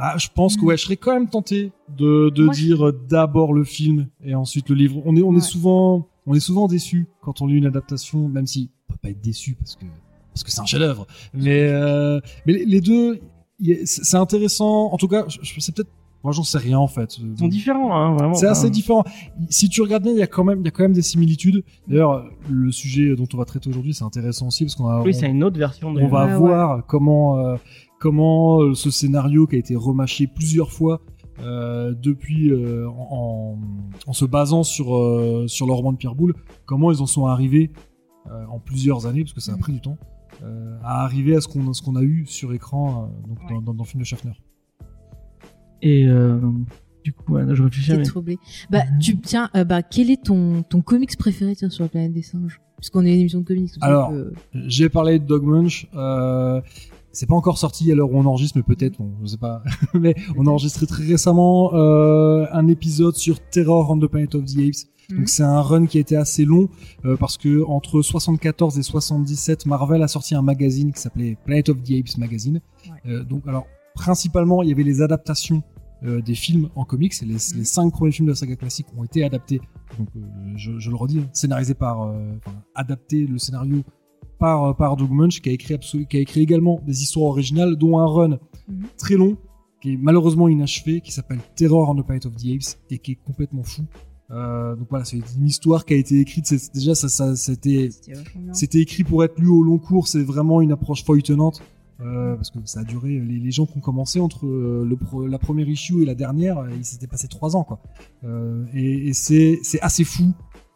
Ah, 0.00 0.16
je 0.16 0.28
pense 0.32 0.56
que 0.56 0.62
ouais, 0.64 0.76
je 0.76 0.84
serais 0.84 0.96
quand 0.96 1.12
même 1.12 1.28
tenté 1.28 1.72
de, 1.96 2.30
de 2.30 2.44
Moi, 2.44 2.54
je- 2.54 2.60
dire 2.62 2.92
d'abord 3.08 3.52
le 3.52 3.64
film 3.64 4.06
et 4.24 4.34
ensuite 4.34 4.68
le 4.68 4.76
livre. 4.76 5.02
On 5.04 5.16
est, 5.16 5.22
on 5.22 5.30
Ouais. 5.30 5.38
est 5.38 5.40
souvent, 5.40 6.06
on 6.28 6.34
est 6.34 6.40
souvent 6.40 6.66
déçu 6.68 7.08
quand 7.22 7.40
on 7.42 7.46
lit 7.46 7.56
une 7.56 7.66
adaptation, 7.66 8.28
même 8.28 8.46
si 8.46 8.70
on 8.88 8.92
peut 8.92 8.98
pas 9.02 9.08
être 9.10 9.20
déçu 9.20 9.54
parce 9.54 9.74
que 9.74 9.84
parce 10.32 10.44
que 10.44 10.50
c'est 10.52 10.60
un 10.60 10.66
chef-d'œuvre. 10.66 11.06
Mais 11.34 11.62
euh, 11.64 12.20
mais 12.46 12.52
les- 12.64 12.80
deux, 12.80 13.18
c'est 13.84 14.16
intéressant. 14.16 14.92
En 14.92 14.96
tout 14.98 15.08
cas, 15.08 15.24
c'est 15.58 15.74
peut-être, 15.74 15.90
moi 16.22 16.32
j'en 16.32 16.44
sais 16.44 16.58
rien 16.58 16.78
en 16.78 16.86
fait. 16.86 17.18
Ils 17.18 17.36
sont 17.38 17.48
différents, 17.48 17.92
hein, 17.96 18.14
vraiment. 18.14 18.34
C'est 18.34 18.46
assez 18.46 18.70
différent. 18.70 19.02
Si 19.48 19.68
tu 19.68 19.82
regardes 19.82 20.04
bien, 20.04 20.12
il 20.12 20.18
y 20.18 20.22
a 20.22 20.28
quand 20.28 20.44
même, 20.44 20.60
il 20.60 20.64
y 20.64 20.68
a 20.68 20.70
quand 20.70 20.84
même 20.84 20.92
des 20.92 21.02
similitudes. 21.02 21.64
D'ailleurs, 21.88 22.30
le 22.48 22.70
sujet 22.70 23.16
dont 23.16 23.26
on 23.34 23.36
va 23.36 23.44
traiter 23.46 23.68
aujourd'hui, 23.68 23.94
c'est 23.94 24.04
intéressant 24.04 24.46
aussi 24.46 24.64
parce 24.64 24.76
qu'on 24.76 24.84
va, 24.84 25.02
Oui, 25.02 25.12
c'est 25.14 25.28
une 25.28 25.42
autre 25.42 25.58
version 25.58 25.92
de. 25.92 26.00
on 26.02 26.08
va 26.08 26.26
Ouais, 26.26 26.36
voir 26.36 26.86
comment 26.86 27.38
euh, 27.38 27.56
comment 27.98 28.60
euh, 28.62 28.74
ce 28.74 28.90
scénario 28.92 29.46
qui 29.48 29.56
a 29.56 29.58
été 29.58 29.74
remâché 29.74 30.28
plusieurs 30.28 30.70
fois 30.70 31.00
euh, 31.42 31.94
depuis 31.94 32.50
euh, 32.50 32.88
en, 32.88 33.56
en- 33.56 33.58
en 34.06 34.12
se 34.12 34.24
basant 34.24 34.62
sur 34.62 34.96
euh, 34.96 35.46
sur 35.48 35.66
le 35.66 35.72
roman 35.72 35.92
de 35.92 35.96
Pierre 35.98 36.14
Boulle, 36.14 36.34
comment 36.66 36.90
ils 36.92 37.00
en 37.02 37.06
sont 37.06 37.26
arrivés 37.26 37.70
euh, 38.30 38.44
en 38.50 38.58
plusieurs 38.58 39.06
années 39.06 39.22
parce 39.22 39.32
que 39.34 39.40
ça 39.40 39.52
a 39.52 39.56
Mm. 39.56 39.60
pris 39.60 39.72
du 39.72 39.80
temps 39.80 39.96
euh, 40.42 40.76
à 40.82 41.02
arriver 41.04 41.34
à 41.36 41.40
ce 41.40 41.48
qu'on 41.48 41.72
ce 41.72 41.82
qu'on 41.82 41.96
a 41.96 42.02
eu 42.02 42.24
sur 42.26 42.52
écran 42.52 43.10
euh, 43.24 43.28
donc 43.28 43.38
Ouais. 43.40 43.46
dans, 43.50 43.60
dans, 43.62 43.74
dans 43.74 43.84
le 43.84 43.88
film 43.88 44.00
de 44.00 44.06
Schaffner. 44.06 44.32
Et 45.82 46.06
euh, 46.08 46.40
du 47.04 47.12
coup, 47.12 47.34
ouais, 47.34 47.44
je 47.54 47.62
réfléchis. 47.62 47.92
Mais... 47.96 48.02
troublé. 48.02 48.38
Bah, 48.70 48.82
tu, 49.00 49.16
tiens, 49.20 49.48
euh, 49.56 49.64
bah, 49.64 49.82
quel 49.82 50.10
est 50.10 50.22
ton, 50.24 50.62
ton 50.62 50.80
comics 50.80 51.16
préféré, 51.16 51.54
tiens, 51.54 51.70
sur 51.70 51.84
la 51.84 51.88
planète 51.88 52.12
des 52.12 52.22
singes? 52.22 52.60
Puisqu'on 52.76 53.04
est 53.04 53.14
une 53.14 53.20
émission 53.20 53.40
de 53.40 53.44
comics. 53.44 53.70
Alors, 53.80 54.12
J'ai 54.54 54.88
parlé 54.88 55.18
de 55.18 55.24
Dog 55.24 55.42
Munch. 55.44 55.88
C'est 57.12 57.26
pas 57.26 57.34
encore 57.34 57.58
sorti 57.58 57.90
à 57.90 57.94
l'heure 57.94 58.12
où 58.12 58.16
on 58.16 58.26
enregistre, 58.26 58.56
mais 58.58 58.62
peut-être, 58.62 58.98
bon, 58.98 59.10
je 59.22 59.26
sais 59.28 59.36
pas. 59.38 59.62
mais 59.94 60.14
on 60.36 60.46
a 60.46 60.50
enregistré 60.50 60.86
très 60.86 61.04
récemment 61.04 61.74
euh, 61.74 62.46
un 62.52 62.68
épisode 62.68 63.16
sur 63.16 63.40
Terror 63.40 63.90
on 63.90 63.98
the 63.98 64.06
Planet 64.06 64.34
of 64.34 64.44
the 64.44 64.58
Apes. 64.58 64.86
Mhm. 65.10 65.18
Donc 65.18 65.28
c'est 65.30 65.42
un 65.42 65.60
run 65.62 65.86
qui 65.86 65.96
a 65.96 66.00
été 66.00 66.16
assez 66.16 66.44
long 66.44 66.68
euh, 67.06 67.16
parce 67.16 67.38
que 67.38 67.64
entre 67.64 68.02
74 68.02 68.78
et 68.78 68.82
77, 68.82 69.64
Marvel 69.66 70.02
a 70.02 70.08
sorti 70.08 70.34
un 70.34 70.42
magazine 70.42 70.92
qui 70.92 71.00
s'appelait 71.00 71.36
Planet 71.46 71.70
of 71.70 71.82
the 71.82 71.92
Apes 71.92 72.18
Magazine. 72.18 72.60
Ouais. 72.86 73.12
Euh, 73.12 73.24
donc 73.24 73.46
alors 73.48 73.66
principalement 73.94 74.62
il 74.62 74.68
y 74.68 74.72
avait 74.72 74.82
les 74.84 75.00
adaptations 75.02 75.62
euh, 76.04 76.20
des 76.20 76.34
films 76.34 76.68
en 76.76 76.84
comics. 76.84 77.14
Les, 77.22 77.26
Mhm. 77.34 77.38
les 77.56 77.64
cinq 77.64 77.90
premiers 77.90 78.12
films 78.12 78.26
de 78.26 78.32
la 78.32 78.36
saga 78.36 78.54
classique 78.54 78.86
ont 78.96 79.02
été 79.02 79.24
adaptés. 79.24 79.60
Donc 79.98 80.08
euh, 80.14 80.20
je, 80.56 80.78
je 80.78 80.90
le 80.90 80.96
redis, 80.96 81.20
hein, 81.20 81.28
scénarisé 81.32 81.74
par, 81.74 82.02
euh, 82.02 82.36
enfin, 82.36 82.56
adapté 82.74 83.26
le 83.26 83.38
scénario 83.38 83.82
par 84.38 84.64
euh, 84.64 84.72
par 84.72 84.96
Doug 84.96 85.10
Munch 85.10 85.40
qui 85.40 85.48
a 85.48 85.52
écrit 85.52 85.76
qui 86.08 86.16
a 86.16 86.20
écrit 86.20 86.40
également 86.40 86.80
des 86.86 87.02
histoires 87.02 87.26
originales, 87.26 87.76
dont 87.76 87.98
un 87.98 88.06
run 88.06 88.38
Mhm. 88.68 88.86
très 88.96 89.14
long 89.16 89.36
qui 89.80 89.94
est 89.94 89.96
malheureusement 89.96 90.48
inachevé, 90.48 91.00
qui 91.00 91.12
s'appelle 91.12 91.38
Terror 91.54 91.88
on 91.88 91.94
the 91.94 92.04
Planet 92.04 92.26
of 92.26 92.34
the 92.36 92.46
Apes 92.46 92.78
et 92.90 92.98
qui 92.98 93.12
est 93.12 93.18
complètement 93.24 93.62
fou. 93.62 93.82
Euh, 94.30 94.76
donc 94.76 94.88
voilà, 94.90 95.04
c'est 95.04 95.16
une 95.16 95.46
histoire 95.46 95.84
qui 95.84 95.94
a 95.94 95.96
été 95.96 96.20
écrite. 96.20 96.52
Déjà, 96.74 96.94
ça, 96.94 97.08
ça, 97.08 97.34
c'était, 97.36 97.88
écrit 98.74 99.04
pour 99.04 99.24
être 99.24 99.38
lu 99.38 99.48
au 99.48 99.62
long 99.62 99.78
cours. 99.78 100.08
C'est 100.08 100.22
vraiment 100.22 100.60
une 100.60 100.72
approche 100.72 101.04
feuilletonnante. 101.04 101.62
Euh, 102.00 102.36
parce 102.36 102.50
que 102.50 102.58
ça 102.64 102.80
a 102.80 102.84
duré, 102.84 103.08
les, 103.18 103.40
les 103.40 103.50
gens 103.50 103.66
qui 103.66 103.76
ont 103.76 103.80
commencé 103.80 104.20
entre 104.20 104.46
euh, 104.46 104.84
le 104.88 105.26
la 105.26 105.38
première 105.40 105.68
issue 105.68 106.00
et 106.02 106.04
la 106.04 106.14
dernière, 106.14 106.58
euh, 106.58 106.68
il 106.76 106.84
s'était 106.84 107.08
passé 107.08 107.26
trois 107.26 107.56
ans, 107.56 107.64
quoi. 107.64 107.80
Euh, 108.22 108.66
et 108.72 109.12
c'est 109.14 109.58
assez 109.80 110.04
fou. 110.04 110.32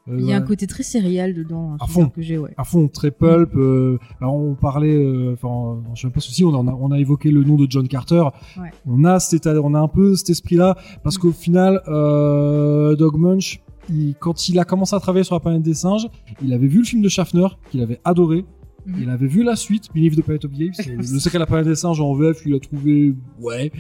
Euh, 0.09 0.17
Il 0.19 0.27
y 0.27 0.33
a 0.33 0.37
un 0.37 0.41
côté 0.41 0.67
très 0.67 0.83
céréal 0.83 1.33
dedans, 1.33 1.77
À 1.81 1.87
fond. 1.87 2.09
que 2.09 2.21
j'ai, 2.23 2.37
ouais. 2.37 2.53
à 2.57 2.65
fond, 2.65 2.89
très 2.89 3.13
pulp. 3.13 3.55
euh, 3.55 3.99
alors 4.21 4.35
on 4.35 4.55
parlait, 4.55 4.95
euh, 4.97 5.35
enfin, 5.35 5.77
euh, 5.79 5.81
je 5.95 6.03
sais 6.03 6.11
pas 6.11 6.19
si 6.21 6.45
on 6.45 6.53
a, 6.55 6.73
on 6.73 6.91
a 6.91 6.99
évoqué 6.99 7.31
le 7.31 7.45
nom 7.45 7.55
de 7.57 7.67
John 7.71 7.87
Carter. 7.87 8.25
Ouais. 8.61 8.71
On 8.87 9.05
a 9.05 9.21
cet 9.21 9.47
on 9.47 9.75
a 9.75 9.79
un 9.79 9.89
peu 9.89 10.17
cet 10.17 10.31
esprit-là 10.31 10.77
parce 11.05 11.19
qu'au 11.19 11.31
final, 11.31 11.81
euh, 11.89 12.97
Dog 12.97 13.17
Munch, 13.17 13.61
il- 13.91 14.15
quand 14.19 14.49
il 14.49 14.59
a 14.59 14.65
commencé 14.65 14.97
à 14.97 15.01
travailler 15.01 15.25
sur 15.25 15.37
la 15.37 15.41
planète 15.41 15.63
des 15.63 15.75
singes, 15.75 16.09
il 16.43 16.53
avait 16.53 16.67
vu 16.67 16.79
le 16.79 16.85
film 16.85 17.01
de 17.03 17.09
Schaffner 17.09 17.47
qu'il 17.71 17.81
avait 17.81 18.01
adoré. 18.05 18.45
Mhm. 18.87 18.97
Il 19.03 19.11
avait 19.11 19.26
vu 19.26 19.43
la 19.45 19.55
suite, 19.57 19.89
Beneath 19.95 20.16
the 20.16 20.22
Planet 20.22 20.45
of 20.45 20.53
the 20.53 20.62
Apes. 20.62 20.87
le 20.97 21.03
secret 21.18 21.39
de 21.39 21.41
la 21.43 21.47
planète 21.47 21.66
des 21.66 21.74
singes 21.76 22.01
en 22.01 22.14
VF, 22.14 22.43
il 22.47 22.55
a 22.55 22.59
trouvé 22.61 23.14
ouais. 23.41 23.70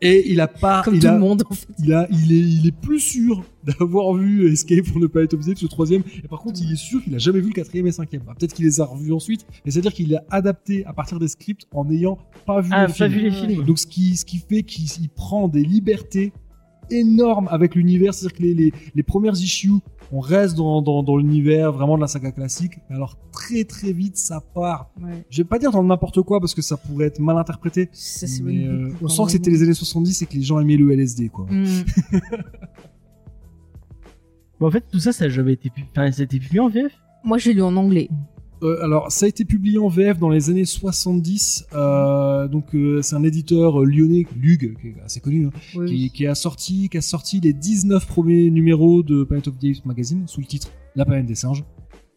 Et 0.00 0.30
il 0.30 0.40
a 0.40 0.48
pas, 0.48 0.82
Comme 0.82 0.94
il 0.96 1.00
tout 1.00 1.06
a, 1.06 1.12
le 1.12 1.18
monde, 1.18 1.42
en 1.48 1.54
fait. 1.54 1.66
il 1.78 1.92
a, 1.92 2.06
il 2.10 2.32
est, 2.32 2.38
il 2.40 2.66
est 2.66 2.74
plus 2.74 3.00
sûr 3.00 3.44
d'avoir 3.64 4.14
vu 4.14 4.50
Escape 4.52 4.84
from 4.86 5.02
the 5.02 5.06
Planet 5.08 5.34
of 5.34 5.44
the 5.44 5.48
Apes, 5.50 5.62
le 5.62 5.68
troisième. 5.68 6.02
Et 6.24 6.28
par 6.28 6.40
contre, 6.40 6.60
il 6.62 6.70
est 6.72 6.76
sûr 6.76 7.02
qu'il 7.02 7.14
a 7.14 7.18
jamais 7.18 7.40
vu 7.40 7.48
le 7.48 7.52
quatrième 7.54 7.86
et 7.86 7.92
cinquième. 7.92 8.22
Ah, 8.28 8.34
Peut-être 8.38 8.52
qu'il 8.54 8.64
les 8.64 8.80
a 8.80 8.84
revus 8.84 9.12
ensuite, 9.12 9.46
mais 9.64 9.70
c'est-à-dire 9.70 9.92
qu'il 9.92 10.14
a 10.14 10.22
adapté 10.30 10.84
à 10.84 10.92
partir 10.92 11.18
des 11.18 11.28
scripts 11.28 11.66
en 11.72 11.84
n'ayant 11.84 12.18
pas 12.46 12.60
vu 12.60 12.70
Ah, 12.72 12.82
les 12.82 12.92
pas 12.92 12.92
films. 12.94 13.08
vu 13.10 13.20
les 13.20 13.30
films. 13.30 13.64
Donc 13.64 13.78
ce 13.78 13.86
qui, 13.86 14.16
ce 14.16 14.24
qui 14.24 14.38
fait 14.38 14.62
qu'il 14.62 14.84
il 15.00 15.08
prend 15.08 15.48
des 15.48 15.62
libertés 15.64 16.32
énormes 16.90 17.48
avec 17.50 17.74
l'univers, 17.74 18.14
c'est-à-dire 18.14 18.36
que 18.38 18.42
les, 18.42 18.54
les, 18.54 18.72
les 18.94 19.02
premières 19.02 19.34
issues, 19.34 19.72
on 20.12 20.20
reste 20.20 20.56
dans, 20.56 20.82
dans, 20.82 21.02
dans 21.02 21.16
l'univers 21.16 21.72
vraiment 21.72 21.96
de 21.96 22.00
la 22.00 22.06
saga 22.06 22.30
classique, 22.30 22.74
mais 22.88 22.96
alors 22.96 23.16
très 23.32 23.64
très 23.64 23.92
vite 23.92 24.16
ça 24.16 24.40
part. 24.54 24.90
Ouais. 25.02 25.24
Je 25.30 25.38
vais 25.38 25.48
pas 25.48 25.58
dire 25.58 25.70
dans 25.72 25.82
n'importe 25.82 26.22
quoi 26.22 26.38
parce 26.40 26.54
que 26.54 26.62
ça 26.62 26.76
pourrait 26.76 27.06
être 27.06 27.18
mal 27.18 27.36
interprété, 27.38 27.88
Ça, 27.92 28.26
mais 28.44 28.66
euh, 28.66 28.92
on 29.02 29.08
sent 29.08 29.22
que 29.24 29.30
c'était 29.32 29.50
les 29.50 29.62
années 29.62 29.74
70 29.74 30.22
et 30.22 30.26
que 30.26 30.34
les 30.34 30.42
gens 30.42 30.60
aimaient 30.60 30.76
le 30.76 30.92
LSD 30.92 31.28
quoi. 31.28 31.46
Mm. 31.50 31.64
Mais 34.60 34.66
en 34.66 34.70
fait, 34.70 34.84
tout 34.90 34.98
ça, 35.00 35.12
ça 35.12 35.26
a 35.26 35.28
jamais 35.28 35.52
été, 35.52 35.68
pu- 35.68 35.84
enfin, 35.90 36.10
ça 36.10 36.22
a 36.22 36.24
été 36.24 36.38
publié 36.38 36.60
en 36.60 36.68
VF. 36.70 36.92
Moi, 37.24 37.36
j'ai 37.38 37.52
lu 37.52 37.60
en 37.62 37.76
anglais. 37.76 38.08
Euh, 38.62 38.82
alors, 38.82 39.12
ça 39.12 39.26
a 39.26 39.28
été 39.28 39.44
publié 39.44 39.78
en 39.78 39.88
VF 39.88 40.18
dans 40.18 40.28
les 40.30 40.48
années 40.50 40.64
70. 40.64 41.66
Euh, 41.74 42.48
donc, 42.48 42.74
euh, 42.74 43.02
c'est 43.02 43.14
un 43.14 43.22
éditeur 43.22 43.82
euh, 43.82 43.84
lyonnais, 43.84 44.26
Lug, 44.40 44.76
qui 44.80 44.88
est 44.88 44.94
assez 45.04 45.20
connu, 45.20 45.46
hein, 45.46 45.50
Oui, 45.76 46.10
qui, 46.14 46.26
a 46.26 46.34
sorti, 46.34 46.88
qui 46.88 46.96
a 46.98 47.02
sorti 47.02 47.40
les 47.40 47.52
19 47.52 48.06
premiers 48.06 48.50
numéros 48.50 49.02
de 49.02 49.24
Planet 49.24 49.48
of 49.48 49.58
the 49.58 49.64
Apes 49.64 49.84
magazine 49.84 50.24
sous 50.26 50.40
le 50.40 50.46
titre 50.46 50.68
La 50.94 51.04
planète 51.04 51.26
des 51.26 51.34
singes. 51.34 51.64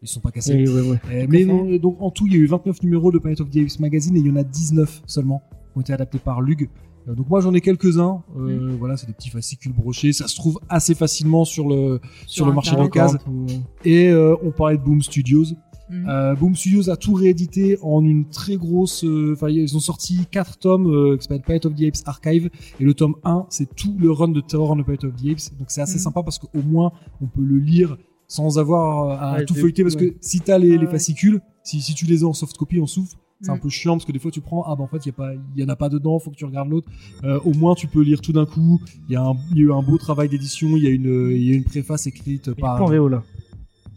Ils 0.01 0.07
sont 0.07 0.21
pas 0.21 0.31
cassés. 0.31 0.53
Oui, 0.65 0.97
mais 1.29 1.43
non, 1.45 1.75
donc 1.77 1.97
en 2.01 2.09
tout, 2.09 2.25
il 2.27 2.33
y 2.33 2.35
a 2.37 2.39
eu 2.39 2.45
29 2.45 2.83
numéros 2.83 3.11
de 3.11 3.17
Planet 3.19 3.41
of 3.41 3.49
the 3.49 3.57
Apes 3.57 3.79
magazine 3.79 4.15
et 4.15 4.19
il 4.19 4.27
y 4.27 4.31
en 4.31 4.37
a 4.37 4.43
19 4.43 5.01
seulement 5.05 5.41
qui 5.73 5.77
ont 5.77 5.81
été 5.81 5.91
adaptés 5.91 6.19
par 6.19 6.39
Lug. 6.41 6.69
Donc 7.07 7.27
moi 7.29 7.41
j'en 7.41 7.53
ai 7.53 7.61
quelques-uns. 7.61 8.21
Euh, 8.37 8.75
Voilà, 8.79 8.95
c'est 8.95 9.07
des 9.07 9.13
petits 9.13 9.29
fascicules 9.29 9.73
brochés. 9.73 10.13
Ça 10.13 10.27
se 10.27 10.35
trouve 10.35 10.59
assez 10.69 10.93
facilement 10.95 11.43
sur 11.43 11.67
le 11.67 11.99
sur, 12.27 12.45
le 12.45 12.53
marché 12.53 12.75
d'occasion. 12.75 13.17
Ou- 13.27 13.47
Et 13.83 14.09
euh, 14.09 14.35
on 14.43 14.51
parlait 14.51 14.77
de 14.77 14.83
Boom 14.83 15.01
Studios. 15.01 15.45
Mm. 15.89 16.05
Euh, 16.07 16.35
Boom 16.35 16.55
Studios 16.55 16.89
a 16.89 16.97
tout 16.97 17.13
réédité 17.13 17.77
en 17.81 18.03
une 18.03 18.25
très 18.29 18.57
grosse. 18.57 19.03
euh, 19.03 19.33
Enfin, 19.33 19.49
ils 19.49 19.75
ont 19.75 19.79
sorti 19.79 20.25
quatre 20.29 20.57
tomes 20.59 20.87
euh, 20.87 21.17
qui 21.17 21.23
s'appellent 21.23 21.41
Planet 21.41 21.65
of 21.65 21.75
the 21.75 21.81
Apes 21.83 22.03
Archive 22.05 22.49
et 22.79 22.83
le 22.83 22.93
tome 22.93 23.15
1 23.23 23.45
c'est 23.49 23.73
tout 23.75 23.95
le 23.99 24.11
run 24.11 24.27
de 24.29 24.41
Terror 24.41 24.71
on 24.71 24.77
the 24.77 24.83
Planet 24.83 25.03
of 25.05 25.15
the 25.15 25.25
Apes. 25.31 25.57
Donc 25.57 25.67
c'est 25.71 25.81
assez 25.81 25.95
Mhm. 25.95 25.99
sympa 26.03 26.23
parce 26.23 26.37
qu'au 26.39 26.61
moins 26.63 26.91
on 27.21 27.25
peut 27.25 27.43
le 27.43 27.57
lire 27.57 27.97
sans 28.27 28.59
avoir 28.59 29.21
à 29.23 29.37
Ouais, 29.37 29.45
tout 29.45 29.55
feuilleter 29.55 29.81
parce 29.83 29.95
ouais. 29.95 30.11
que 30.11 30.15
si 30.21 30.39
t'as 30.41 30.59
les, 30.59 30.77
les 30.77 30.85
fascicules, 30.87 31.41
si, 31.63 31.81
si 31.81 31.95
tu 31.95 32.05
les 32.05 32.23
as 32.23 32.27
en 32.27 32.33
soft 32.33 32.55
copy 32.57 32.79
en 32.79 32.85
souffle, 32.87 33.15
C'est 33.41 33.51
un 33.51 33.55
Mm. 33.55 33.59
peu 33.61 33.69
chiant 33.69 33.93
parce 33.93 34.03
que 34.03 34.11
des 34.11 34.19
fois 34.19 34.31
tu 34.31 34.41
prends, 34.41 34.63
ah 34.67 34.75
bah 34.75 34.83
en 34.83 34.87
fait 34.87 34.97
il 35.05 35.07
y, 35.07 35.09
a 35.11 35.13
pas- 35.13 35.33
il 35.55 35.61
y 35.61 35.63
en 35.63 35.69
a 35.69 35.75
pas 35.77 35.87
dedans, 35.87 36.19
faut 36.19 36.29
que 36.29 36.35
tu 36.35 36.43
regardes 36.43 36.69
l'autre. 36.69 36.89
Euh, 37.23 37.39
au 37.45 37.53
moins 37.53 37.73
tu 37.73 37.87
peux 37.87 38.01
lire 38.03 38.19
tout 38.19 38.33
d'un 38.33 38.45
coup. 38.45 38.81
Il 39.07 39.13
y, 39.13 39.15
a 39.15 39.23
un- 39.23 39.33
il 39.51 39.57
y 39.57 39.61
a 39.61 39.63
eu 39.63 39.71
un 39.71 39.81
beau 39.81 39.97
travail 39.97 40.27
d'édition, 40.27 40.75
il 40.75 40.83
y, 40.83 40.87
a 40.87 40.89
une- 40.89 41.31
il 41.31 41.43
y 41.47 41.51
a 41.53 41.55
une 41.55 41.63
préface 41.63 42.05
écrite 42.05 42.47
Il 42.47 42.55
par, 42.55 42.77
pas 42.77 42.83
en 42.83 42.87
VO 42.89 43.07
là. 43.07 43.23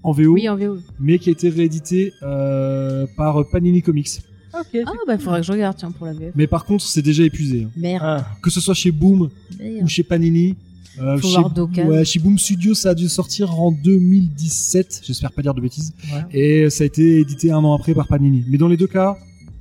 En 0.03 0.13
VO, 0.13 0.33
Oui, 0.35 0.49
en 0.49 0.57
VO. 0.57 0.79
mais 1.01 1.19
qui 1.19 1.29
a 1.29 1.33
été 1.33 1.49
réédité 1.49 2.13
euh, 2.23 3.07
par 3.17 3.49
Panini 3.51 3.83
Comics. 3.83 4.21
Ok. 4.55 4.83
Ah, 4.87 4.91
bah, 5.07 5.17
faudrait 5.19 5.41
que 5.41 5.47
je 5.47 5.53
regarde, 5.53 5.77
tiens, 5.79 5.91
pour 5.93 6.07
la 6.07 6.13
VF. 6.13 6.33
Mais 6.35 6.47
par 6.47 6.65
contre 6.65 6.85
c'est 6.85 7.03
déjà 7.03 7.23
épuisé. 7.25 7.65
hein. 7.65 7.71
Merde. 7.77 8.03
Ah, 8.05 8.27
Que 8.43 8.51
ce 8.51 8.61
soit 8.61 8.75
chez 8.75 8.91
Boom 8.91 9.31
Merde. 9.59 9.85
ou 9.85 9.89
chez 9.89 10.03
Panini. 10.03 10.57
euh, 11.01 11.17
Faut 11.17 11.29
chez, 11.29 11.39
voir 11.39 11.51
d'occasion. 11.51 11.91
ouais, 11.91 12.05
chez 12.05 12.19
Boom 12.19 12.39
Studio, 12.39 12.75
ça 12.75 12.91
a 12.91 12.95
dû 12.95 13.09
sortir 13.09 13.59
en 13.59 13.73
2017. 13.73 15.01
J'espère 15.05 15.33
pas 15.33 15.43
dire 15.43 15.55
de 15.55 15.61
bêtises. 15.61 15.93
ouais. 16.13 16.25
Et 16.67 16.71
ça 16.71 16.85
a 16.85 16.87
été 16.87 17.21
édité 17.21 17.51
un 17.51 17.59
an 17.65 17.75
après 17.75 17.95
par 17.95 18.07
Panini. 18.09 18.45
Mais 18.49 18.59
dans 18.59 18.69
les 18.69 18.77
deux 18.77 18.87
cas, 18.87 19.17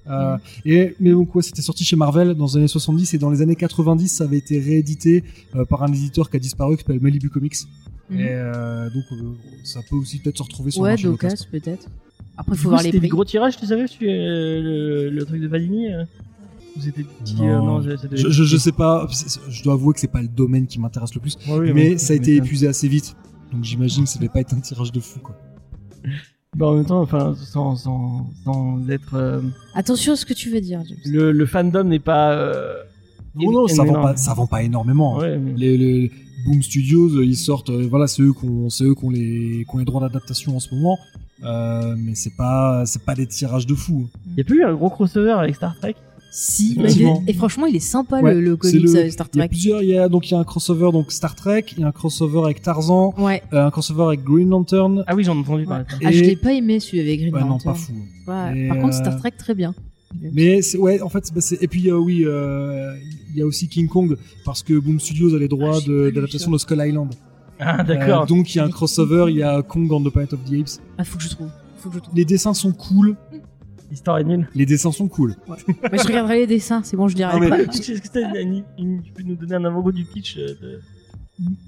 euh, 0.09 0.35
et 0.65 0.95
mais 0.99 1.11
donc 1.11 1.33
ouais, 1.35 1.41
c'était 1.43 1.61
sorti 1.61 1.85
chez 1.85 1.95
Marvel 1.95 2.33
dans 2.33 2.47
les 2.47 2.57
années 2.57 2.67
70 2.67 3.13
et 3.13 3.17
dans 3.17 3.29
les 3.29 3.41
années 3.41 3.55
90, 3.55 4.07
ça 4.09 4.23
avait 4.25 4.39
été 4.39 4.59
réédité 4.59 5.23
euh, 5.55 5.63
par 5.63 5.83
un 5.83 5.87
éditeur 5.93 6.29
qui 6.29 6.35
a 6.37 6.39
disparu, 6.39 6.75
qui 6.75 6.81
s'appelle 6.83 6.99
Malibu 7.01 7.29
Comics. 7.29 7.55
Mhm. 8.11 8.19
Et 8.19 8.27
euh, 8.29 8.89
donc 8.89 9.03
euh, 9.13 9.33
ça 9.63 9.79
peut 9.89 9.95
aussi 9.95 10.19
peut-être 10.19 10.37
se 10.37 10.43
retrouver 10.43 10.69
sur 10.71 10.81
le 10.81 10.85
Ouais, 10.85 10.91
marché 10.91 11.07
local. 11.07 11.29
d'occasion, 11.31 11.47
peut-être. 11.51 11.87
Après, 12.37 12.51
Du 12.53 12.57
faut 12.57 12.63
coup, 12.63 12.69
voir 12.69 12.81
les 12.81 12.85
c'était 12.87 12.97
prix. 12.99 13.07
des 13.07 13.09
gros 13.11 13.25
tirages, 13.25 13.57
tu 13.57 13.65
savais, 13.65 13.83
euh, 14.01 14.61
le, 14.61 15.09
le 15.09 15.25
truc 15.25 15.41
de 15.41 15.47
Panini 15.47 15.93
euh 15.93 16.03
Ou 16.77 16.81
c'était. 16.81 17.05
Non. 17.37 17.43
euh, 17.47 17.57
non, 17.59 17.81
je- 17.81 18.15
Je, 18.17 18.29
je, 18.29 18.43
je 18.43 18.57
sais 18.57 18.71
pas, 18.71 19.07
je 19.49 19.63
dois 19.63 19.73
avouer 19.73 19.93
que 19.93 19.99
c'est 19.99 20.07
pas 20.11 20.21
le 20.21 20.27
domaine 20.27 20.67
qui 20.67 20.79
m'intéresse 20.79 21.13
le 21.15 21.21
plus, 21.21 21.37
Ouais, 21.47 21.57
oui, 21.59 21.71
mais 21.73 21.89
ouais, 21.91 21.97
ça 21.97 22.13
a 22.13 22.15
été 22.15 22.35
épuisé 22.35 22.67
assez 22.67 22.87
vite. 22.87 23.15
Donc 23.51 23.63
j'imagine 23.63 24.03
que 24.05 24.09
ça 24.09 24.17
devait 24.19 24.29
pas 24.29 24.39
être 24.41 24.53
un 24.53 24.59
tirage 24.61 24.91
de 24.91 24.99
fou 24.99 25.19
quoi. 25.19 25.35
Bah, 26.57 26.67
en 26.67 26.73
même 26.75 26.85
temps, 26.85 27.01
enfin, 27.01 27.33
sans, 27.37 27.77
sans, 27.77 28.29
sans 28.43 28.89
être. 28.89 29.13
euh, 29.13 29.39
Attention 29.73 30.11
à 30.11 30.15
ce 30.17 30.25
que 30.25 30.33
tu 30.33 30.49
veux 30.49 30.59
dire, 30.59 30.81
James. 30.85 30.97
le, 31.05 31.31
le 31.31 31.45
fandom 31.45 31.85
n'est 31.85 31.99
pas. 31.99 32.33
euh, 32.33 32.73
Non, 33.35 33.51
non, 33.53 33.67
ça 33.69 33.85
vend 33.85 33.93
pas, 34.01 34.17
ça 34.17 34.33
vend 34.33 34.47
pas 34.47 34.61
énormément. 34.61 35.17
hein. 35.17 35.21
Ouais, 35.21 35.37
mais- 35.37 35.53
les, 35.53 35.77
les 35.77 36.11
Boom 36.45 36.61
Studios, 36.63 37.21
ils 37.21 37.35
sortent, 37.37 37.69
euh, 37.69 37.87
voilà, 37.89 38.07
c'est 38.07 38.21
eux 38.21 38.33
qui 38.33 38.45
ont, 38.45 38.69
c'est 38.69 38.83
eux 38.83 38.95
qui 38.95 39.05
ont 39.05 39.09
les, 39.09 39.65
les 39.77 39.85
droits 39.85 40.01
d'adaptation 40.01 40.55
en 40.55 40.59
ce 40.59 40.73
moment. 40.73 40.97
Euh, 41.43 41.95
mais 41.97 42.13
c'est 42.15 42.35
pas, 42.35 42.83
c'est 42.85 43.03
pas 43.03 43.15
des 43.15 43.25
tirages 43.27 43.65
de 43.65 43.73
fou. 43.75 44.07
Il 44.27 44.37
y 44.37 44.41
a 44.41 44.43
plus 44.43 44.59
eu 44.59 44.63
un 44.63 44.73
gros 44.73 44.89
crossover 44.91 45.31
avec 45.31 45.55
Star 45.55 45.75
Trek 45.79 45.95
Si, 46.31 46.75
bah, 46.77 46.83
et 47.27 47.33
franchement, 47.33 47.65
il 47.65 47.75
est 47.75 47.79
sympa 47.79 48.21
Ouais, 48.21 48.33
le, 48.35 48.41
le 48.41 48.55
comics 48.55 48.79
le- 48.81 49.09
Star 49.09 49.27
Il 49.33 49.37
y 49.37 49.39
a 49.39 49.43
Trek. 49.43 49.47
plusieurs, 49.49 49.81
il 49.81 49.89
y 49.89 49.97
a 49.97 50.07
donc 50.07 50.29
il 50.29 50.33
y 50.33 50.37
a 50.37 50.39
un 50.39 50.43
crossover 50.43 50.91
donc 50.91 51.11
Star 51.11 51.35
Trek, 51.35 51.65
il 51.75 51.79
y 51.79 51.83
a 51.83 51.87
un 51.87 51.91
crossover 51.91 52.41
avec 52.45 52.61
Tarzan, 52.61 53.13
Ouais. 53.17 53.41
euh, 53.53 53.65
un 53.65 53.71
crossover 53.71 54.03
avec 54.03 54.23
Green 54.23 54.49
Lantern. 54.49 55.03
Ah 55.07 55.15
oui, 55.15 55.23
j'en 55.23 55.35
ai 55.35 55.39
entendu 55.39 55.65
parler. 55.65 55.85
Ah, 56.05 56.11
je 56.11 56.21
l'ai 56.21 56.35
pas 56.35 56.53
aimé 56.53 56.79
celui 56.79 56.99
avec 57.01 57.19
Green 57.19 57.33
Ouais, 57.33 57.41
non, 57.41 57.47
Lantern. 57.49 57.73
pas 57.75 57.79
fou. 57.79 57.93
Et, 58.55 58.67
Par 58.67 58.77
contre, 58.77 58.93
Star 58.93 59.17
Trek, 59.17 59.31
très 59.37 59.55
bien. 59.55 59.73
Mais 60.33 60.61
c'est 60.61 60.77
ouais, 60.77 61.01
en 61.01 61.09
fait, 61.09 61.31
bah, 61.33 61.41
c'est- 61.41 61.61
et 61.61 61.67
puis 61.67 61.89
euh, 61.89 61.97
oui, 61.97 62.23
euh, 62.25 62.93
il 63.31 63.37
y 63.37 63.41
a 63.41 63.45
aussi 63.45 63.67
King 63.67 63.87
Kong 63.87 64.17
parce 64.45 64.61
que 64.63 64.77
Boom 64.77 64.99
Studios 64.99 65.33
a 65.35 65.39
les 65.39 65.47
droits 65.47 65.77
Ah, 65.77 65.87
de- 65.87 66.09
de 66.11 66.57
Skull 66.57 66.81
Island. 66.85 67.13
Ah, 67.59 67.83
d'accord. 67.83 68.23
Euh, 68.23 68.25
donc 68.25 68.53
il 68.53 68.57
y 68.57 68.61
a 68.61 68.65
un 68.65 68.69
crossover, 68.69 69.25
il 69.29 69.37
y 69.37 69.43
a 69.43 69.61
Kong 69.61 69.91
and 69.91 70.03
the 70.03 70.09
Planet 70.11 70.33
of 70.33 70.39
the 70.49 70.53
Apes. 70.59 70.79
Ah, 70.97 71.03
faut 71.03 71.17
que 71.17 71.23
je 71.23 71.29
trouve. 71.29 71.49
Faut 71.77 71.89
que 71.89 71.95
je 71.95 72.01
trouve. 72.01 72.15
Les 72.15 72.25
dessins 72.25 72.53
sont 72.53 72.71
cool. 72.73 73.15
L'histoire 73.89 74.19
est 74.19 74.23
nulle. 74.23 74.47
Les 74.55 74.65
dessins 74.65 74.91
sont 74.91 75.07
cool. 75.09 75.35
Mais 75.91 75.97
je 75.97 76.07
regarderai 76.07 76.39
les 76.39 76.47
dessins, 76.47 76.81
c'est 76.83 76.95
bon, 76.95 77.07
je 77.09 77.15
dirai 77.15 77.33
Non, 77.33 77.39
mais- 77.39 77.49
pas. 77.49 77.59
Est-ce 77.63 78.01
que 78.01 78.07
t'as 78.07 78.41
une- 78.41 78.63
une- 78.79 79.01
tu 79.03 79.11
peux 79.11 79.21
nous 79.23 79.35
donner 79.35 79.55
un 79.55 79.65
avant-goût 79.65 79.91
du 79.91 80.05
pitch 80.05 80.37
euh, 80.37 80.47
de... 80.61 80.79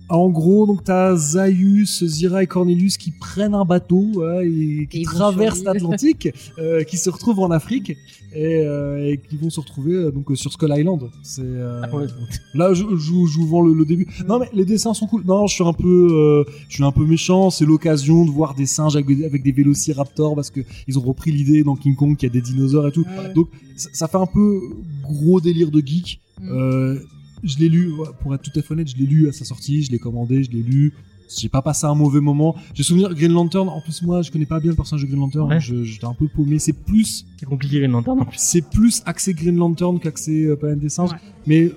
En 0.09 0.30
gros, 0.30 0.67
donc 0.67 0.84
t'as 0.84 1.15
Zaius, 1.15 2.03
Zira 2.05 2.43
et 2.43 2.47
Cornelius 2.47 2.97
qui 2.97 3.11
prennent 3.11 3.55
un 3.55 3.65
bateau 3.65 4.05
ouais, 4.15 4.47
et 4.47 4.88
qui 4.88 5.01
Et 5.01 5.03
traversent 5.03 5.63
l'Atlantique, 5.63 6.30
euh, 6.59 6.84
qui 6.84 6.97
se 6.97 7.09
retrouvent 7.09 7.39
en 7.39 7.49
Afrique 7.49 7.91
et, 8.36 8.61
euh, 8.65 9.09
et 9.11 9.17
qui 9.17 9.38
vont 9.38 9.49
se 9.49 9.59
retrouver 9.59 9.93
euh, 9.95 10.11
donc 10.11 10.26
sur 10.36 10.51
Skull 10.51 10.74
Island. 10.78 11.09
C'est 11.24 11.41
Ah, 11.82 11.95
ouais. 11.95 12.05
là 12.53 12.74
je, 12.74 12.84
je, 12.95 13.11
vous- 13.11 13.26
je 13.28 13.38
vous 13.38 13.47
vends 13.47 13.61
le, 13.61 13.74
le 13.74 13.86
début. 13.86 14.07
Non 14.28 14.38
mais 14.39 14.49
les 14.53 14.65
dessins 14.65 14.93
sont 14.93 15.07
cool. 15.07 15.24
Non, 15.26 15.47
je 15.47 15.55
suis 15.55 15.63
un 15.63 15.74
peu, 15.74 16.45
je 16.69 16.74
suis 16.76 16.84
un 16.84 16.91
peu 16.91 17.05
méchant. 17.05 17.49
C'est 17.49 17.65
l'occasion 17.65 18.26
de 18.26 18.30
voir 18.30 18.53
des 18.53 18.65
singes 18.67 18.95
avec, 18.95 19.07
avec 19.24 19.41
des 19.41 19.51
vélociraptors 19.51 20.36
parce 20.36 20.51
que 20.51 20.59
ils 20.88 20.99
ont 20.99 21.03
repris 21.03 21.32
l'idée 21.32 21.63
dans 21.63 21.76
King 21.76 21.95
Kong 21.95 22.15
qu'il 22.17 22.28
y 22.28 22.32
a 22.32 22.34
des 22.34 22.41
dinosaures 22.41 22.88
et 22.88 22.91
tout. 22.91 23.05
Ouais. 23.05 23.34
Donc 23.34 23.47
ça, 23.78 23.89
ça 23.93 24.07
fait 24.07 24.17
un 24.17 24.28
peu 24.28 24.59
gros 25.03 25.39
délire 25.41 25.71
de 25.71 25.80
geek. 25.84 26.19
Mm. 26.41 26.97
Je 27.43 27.57
l'ai 27.59 27.69
lu, 27.69 27.91
pour 28.21 28.33
être 28.35 28.41
tout 28.41 28.57
à 28.57 28.61
fait 28.61 28.71
honnête, 28.73 28.87
je 28.89 28.95
l'ai 28.97 29.05
lu 29.05 29.27
à 29.27 29.31
sa 29.31 29.43
sortie, 29.45 29.83
je 29.83 29.91
l'ai 29.91 29.99
commandé, 29.99 30.43
je 30.43 30.51
l'ai 30.51 30.63
lu. 30.63 30.93
J'ai 31.35 31.49
pas 31.49 31.63
passé 31.63 31.85
un 31.87 31.95
mauvais 31.95 32.19
moment. 32.19 32.55
J'ai 32.75 32.83
souvenir 32.83 33.11
Green 33.15 33.31
Lantern. 33.31 33.67
En 33.67 33.81
plus, 33.81 34.03
moi, 34.03 34.21
je 34.21 34.29
connais 34.29 34.45
pas 34.45 34.59
bien 34.59 34.69
le 34.69 34.75
personnage 34.75 35.01
de 35.03 35.07
Green 35.07 35.19
Lantern. 35.19 35.49
Ouais. 35.49 35.59
Je- 35.59 35.83
J'étais 35.83 36.05
un 36.05 36.13
peu 36.13 36.27
paumé. 36.27 36.59
C'est 36.59 36.73
plus, 36.73 37.25
C'est 37.39 37.45
compliqué 37.47 37.79
Green 37.79 37.91
Lantern 37.91 38.19
en 38.19 38.25
plus. 38.25 38.37
c'est 38.39 38.61
plus 38.69 39.01
axé 39.07 39.33
Green 39.33 39.55
Lantern 39.55 39.99
qu'axé 39.99 40.43
euh, 40.45 40.55
Planète 40.55 40.79
des 40.79 40.89
singes. 40.89 41.11
Ouais. 41.11 41.17
Mais 41.47 41.61
euh, 41.63 41.71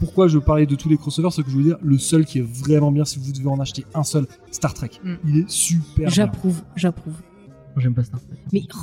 pourquoi 0.00 0.26
je 0.26 0.38
parlais 0.38 0.66
de 0.66 0.74
tous 0.74 0.88
les 0.88 0.96
crossovers, 0.96 1.30
c'est 1.30 1.44
que 1.44 1.50
je 1.50 1.56
veux 1.56 1.62
dire, 1.62 1.76
le 1.82 1.98
seul 1.98 2.24
qui 2.24 2.38
est 2.38 2.46
vraiment 2.46 2.90
bien, 2.90 3.04
si 3.04 3.20
vous 3.20 3.30
devez 3.32 3.48
en 3.48 3.60
acheter 3.60 3.84
un 3.94 4.02
seul, 4.02 4.26
Star 4.50 4.74
Trek. 4.74 4.90
Mm. 5.04 5.14
Il 5.28 5.38
est 5.38 5.48
super. 5.50 5.94
bien. 5.96 6.08
J'approuve, 6.08 6.62
j'approuve. 6.74 7.14
Moi, 7.76 7.82
j'aime 7.82 7.94
pas 7.94 8.02
Star 8.02 8.20
Trek. 8.22 8.38
Mais, 8.52 8.62
oh, 8.74 8.78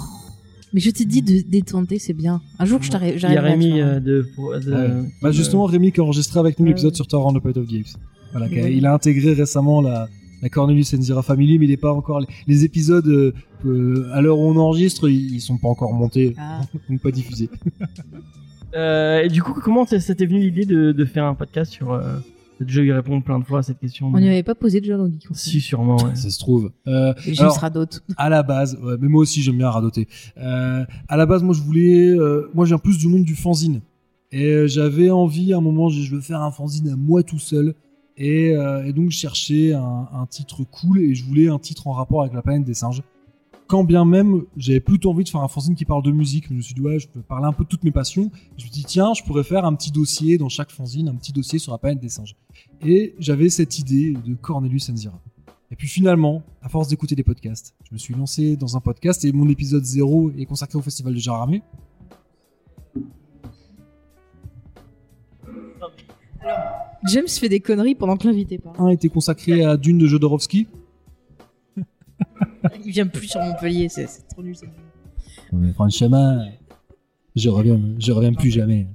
mais 0.73 0.79
je 0.79 0.89
t'ai 0.91 1.05
dit 1.05 1.21
de 1.21 1.41
détenter, 1.47 1.99
c'est 1.99 2.13
bien. 2.13 2.41
Un 2.59 2.65
jour, 2.65 2.81
je 2.81 2.89
t'arrive. 2.89 3.15
Il 3.17 3.21
y 3.33 3.37
a 3.37 3.41
Rémi 3.41 3.81
euh, 3.81 3.99
de. 3.99 4.27
pour- 4.35 4.51
de- 4.59 4.71
Ouais. 4.71 4.89
Bah, 5.21 5.29
euh, 5.29 5.31
justement, 5.31 5.65
Rémi 5.65 5.91
qui 5.91 5.99
a 5.99 6.03
enregistré 6.03 6.39
avec 6.39 6.59
nous 6.59 6.65
l'épisode 6.65 6.91
ouais. 6.91 6.95
sur 6.95 7.07
Thor 7.07 7.27
and 7.27 7.33
the 7.33 7.45
of 7.45 7.57
Apes. 7.57 7.97
Voilà, 8.31 8.45
a- 8.45 8.69
il 8.69 8.85
a 8.85 8.93
intégré 8.93 9.33
récemment 9.33 9.81
la, 9.81 10.07
la 10.41 10.49
Cornelius 10.49 10.93
and 10.93 11.01
Zira 11.01 11.21
Family, 11.23 11.59
mais 11.59 11.65
il 11.65 11.71
est 11.71 11.77
pas 11.77 11.91
encore 11.93 12.19
les, 12.21 12.27
les 12.47 12.63
épisodes 12.63 13.07
euh, 13.07 13.33
euh, 13.65 14.07
à 14.13 14.21
l'heure 14.21 14.39
où 14.39 14.43
on 14.49 14.55
enregistre, 14.57 15.09
ils, 15.09 15.35
ils 15.35 15.41
sont 15.41 15.57
pas 15.57 15.67
encore 15.67 15.93
montés, 15.93 16.33
Ah. 16.37 16.61
donc 16.89 17.01
pas 17.01 17.11
diffusés. 17.11 17.49
euh, 18.75 19.21
et 19.23 19.27
du 19.27 19.43
coup, 19.43 19.53
comment 19.61 19.85
t'est 19.85 19.97
venu 20.25 20.39
l'idée 20.39 20.65
de, 20.65 20.91
de 20.93 21.05
faire 21.05 21.25
un 21.25 21.35
podcast 21.35 21.71
sur. 21.71 21.91
Répondre 22.67 23.23
plein 23.23 23.39
de 23.39 23.43
fois 23.45 23.59
à 23.59 23.63
cette 23.63 23.79
question. 23.79 24.11
On 24.13 24.19
n'y 24.19 24.27
avait 24.29 24.43
pas 24.43 24.55
posé 24.55 24.81
déjà 24.81 24.97
dans 24.97 25.07
Geek 25.09 25.25
en 25.29 25.33
fait. 25.33 25.39
Si, 25.39 25.61
sûrement, 25.61 25.97
ouais. 25.97 26.15
Ça 26.15 26.29
se 26.29 26.39
trouve. 26.39 26.71
Euh, 26.87 27.13
Et 27.25 27.39
alors, 27.39 27.57
radote. 27.57 28.03
à 28.17 28.29
la 28.29 28.43
base, 28.43 28.77
ouais, 28.81 28.95
mais 28.99 29.07
moi 29.07 29.21
aussi 29.21 29.41
j'aime 29.41 29.57
bien 29.57 29.69
radoter. 29.69 30.07
Euh, 30.37 30.85
à 31.07 31.17
la 31.17 31.25
base, 31.25 31.43
moi 31.43 31.53
je 31.55 31.61
voulais, 31.61 32.09
euh, 32.09 32.49
moi 32.53 32.65
je 32.65 32.69
viens 32.69 32.77
plus 32.79 32.97
du 32.97 33.07
monde 33.07 33.23
du 33.23 33.35
fanzine. 33.35 33.81
Et 34.31 34.45
euh, 34.45 34.67
j'avais 34.67 35.09
envie 35.09 35.53
à 35.53 35.57
un 35.57 35.61
moment, 35.61 35.89
j'ai 35.89 36.03
je 36.03 36.15
veux 36.15 36.21
faire 36.21 36.41
un 36.41 36.51
fanzine 36.51 36.89
à 36.89 36.95
moi 36.95 37.23
tout 37.23 37.39
seul. 37.39 37.73
Et, 38.17 38.55
euh, 38.55 38.85
et 38.85 38.93
donc 38.93 39.09
je 39.09 39.17
cherchais 39.17 39.73
un, 39.73 40.07
un 40.13 40.25
titre 40.29 40.63
cool 40.69 40.99
et 40.99 41.15
je 41.15 41.23
voulais 41.25 41.47
un 41.47 41.57
titre 41.59 41.87
en 41.87 41.93
rapport 41.93 42.21
avec 42.21 42.33
la 42.33 42.41
planète 42.41 42.63
des 42.65 42.73
singes. 42.73 43.01
Quand 43.71 43.85
bien 43.85 44.03
même, 44.03 44.43
j'avais 44.57 44.81
plutôt 44.81 45.11
envie 45.11 45.23
de 45.23 45.29
faire 45.29 45.39
un 45.39 45.47
fanzine 45.47 45.75
qui 45.75 45.85
parle 45.85 46.03
de 46.03 46.11
musique. 46.11 46.49
Je 46.49 46.53
me 46.53 46.59
suis 46.59 46.73
dit, 46.73 46.81
ouais, 46.81 46.99
je 46.99 47.07
peux 47.07 47.21
parler 47.21 47.45
un 47.45 47.53
peu 47.53 47.63
de 47.63 47.69
toutes 47.69 47.85
mes 47.85 47.91
passions. 47.91 48.29
Je 48.33 48.53
me 48.55 48.59
suis 48.59 48.69
dit, 48.69 48.83
tiens, 48.83 49.13
je 49.13 49.23
pourrais 49.23 49.45
faire 49.45 49.63
un 49.63 49.73
petit 49.75 49.91
dossier 49.91 50.37
dans 50.37 50.49
chaque 50.49 50.71
fanzine, 50.71 51.07
un 51.07 51.15
petit 51.15 51.31
dossier 51.31 51.57
sur 51.57 51.71
la 51.71 51.77
planète 51.77 52.01
des 52.01 52.09
singes. 52.09 52.35
Et 52.85 53.15
j'avais 53.17 53.49
cette 53.49 53.79
idée 53.79 54.11
de 54.11 54.35
Cornelius 54.35 54.89
Enzira. 54.89 55.21
Et 55.71 55.77
puis 55.77 55.87
finalement, 55.87 56.43
à 56.61 56.67
force 56.67 56.89
d'écouter 56.89 57.15
des 57.15 57.23
podcasts, 57.23 57.73
je 57.89 57.93
me 57.93 57.97
suis 57.97 58.13
lancé 58.13 58.57
dans 58.57 58.75
un 58.75 58.81
podcast 58.81 59.23
et 59.23 59.31
mon 59.31 59.47
épisode 59.47 59.85
0 59.85 60.31
est 60.37 60.45
consacré 60.45 60.77
au 60.77 60.81
festival 60.81 61.13
de 61.13 61.19
Jaramé. 61.19 61.63
James 67.07 67.27
fait 67.29 67.47
des 67.47 67.61
conneries 67.61 67.95
pendant 67.95 68.17
que 68.17 68.27
l'invité 68.27 68.57
parle. 68.57 68.75
Un 68.79 68.89
était 68.89 69.07
consacré 69.07 69.63
à 69.63 69.77
Dune 69.77 69.97
de 69.97 70.07
Jodorowsky. 70.07 70.67
Il 72.85 72.91
vient 72.91 73.07
plus 73.07 73.27
sur 73.27 73.41
Montpellier, 73.41 73.87
c'est 73.89 74.07
c'est 74.07 74.27
trop 74.27 74.43
nul. 74.43 74.55
ça. 74.55 74.65
Mais 75.53 75.73
franchement, 75.73 76.45
je 77.35 77.49
reviens, 77.49 77.79
je 77.99 78.11
reviens 78.11 78.33
plus 78.33 78.51
jamais. 78.51 78.87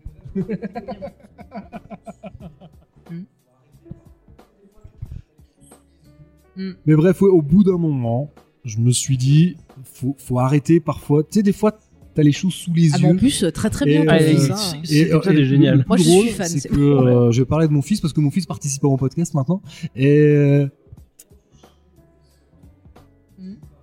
Hmm. 6.56 6.72
Mais 6.86 6.94
bref, 6.94 7.20
ouais, 7.20 7.28
au 7.28 7.42
bout 7.42 7.64
d'un 7.64 7.76
moment, 7.76 8.30
je 8.64 8.78
me 8.78 8.90
suis 8.90 9.16
dit, 9.18 9.56
faut, 9.84 10.14
faut 10.18 10.38
arrêter 10.38 10.80
parfois. 10.80 11.22
Tu 11.22 11.28
sais, 11.32 11.42
des 11.42 11.52
fois, 11.52 11.78
t'as 12.14 12.22
les 12.22 12.32
choses 12.32 12.54
sous 12.54 12.72
les 12.72 12.90
Ah, 12.94 12.98
yeux. 12.98 13.08
en 13.08 13.16
plus, 13.16 13.44
très 13.52 13.68
très 13.68 13.86
Et, 13.88 14.02
bien. 14.02 14.08
euh, 14.14 14.18
c'est- 14.38 14.76
c'est 14.84 14.94
et 15.34 15.44
génial. 15.44 15.78
le 15.78 15.82
plus 15.82 15.88
Moi, 15.88 15.96
je 15.98 16.02
suis 16.02 16.28
fan, 16.30 16.46
c'est 16.48 16.68
que 16.68 16.74
euh, 16.80 17.30
je 17.30 17.42
vais 17.42 17.46
parler 17.46 17.68
de 17.68 17.72
mon 17.72 17.82
fils 17.82 18.00
parce 18.00 18.14
que 18.14 18.20
mon 18.20 18.30
fils 18.30 18.46
participe 18.46 18.82
à 18.84 18.88
mon 18.88 18.96
podcast 18.96 19.34
maintenant. 19.34 19.60
Et 19.94 20.66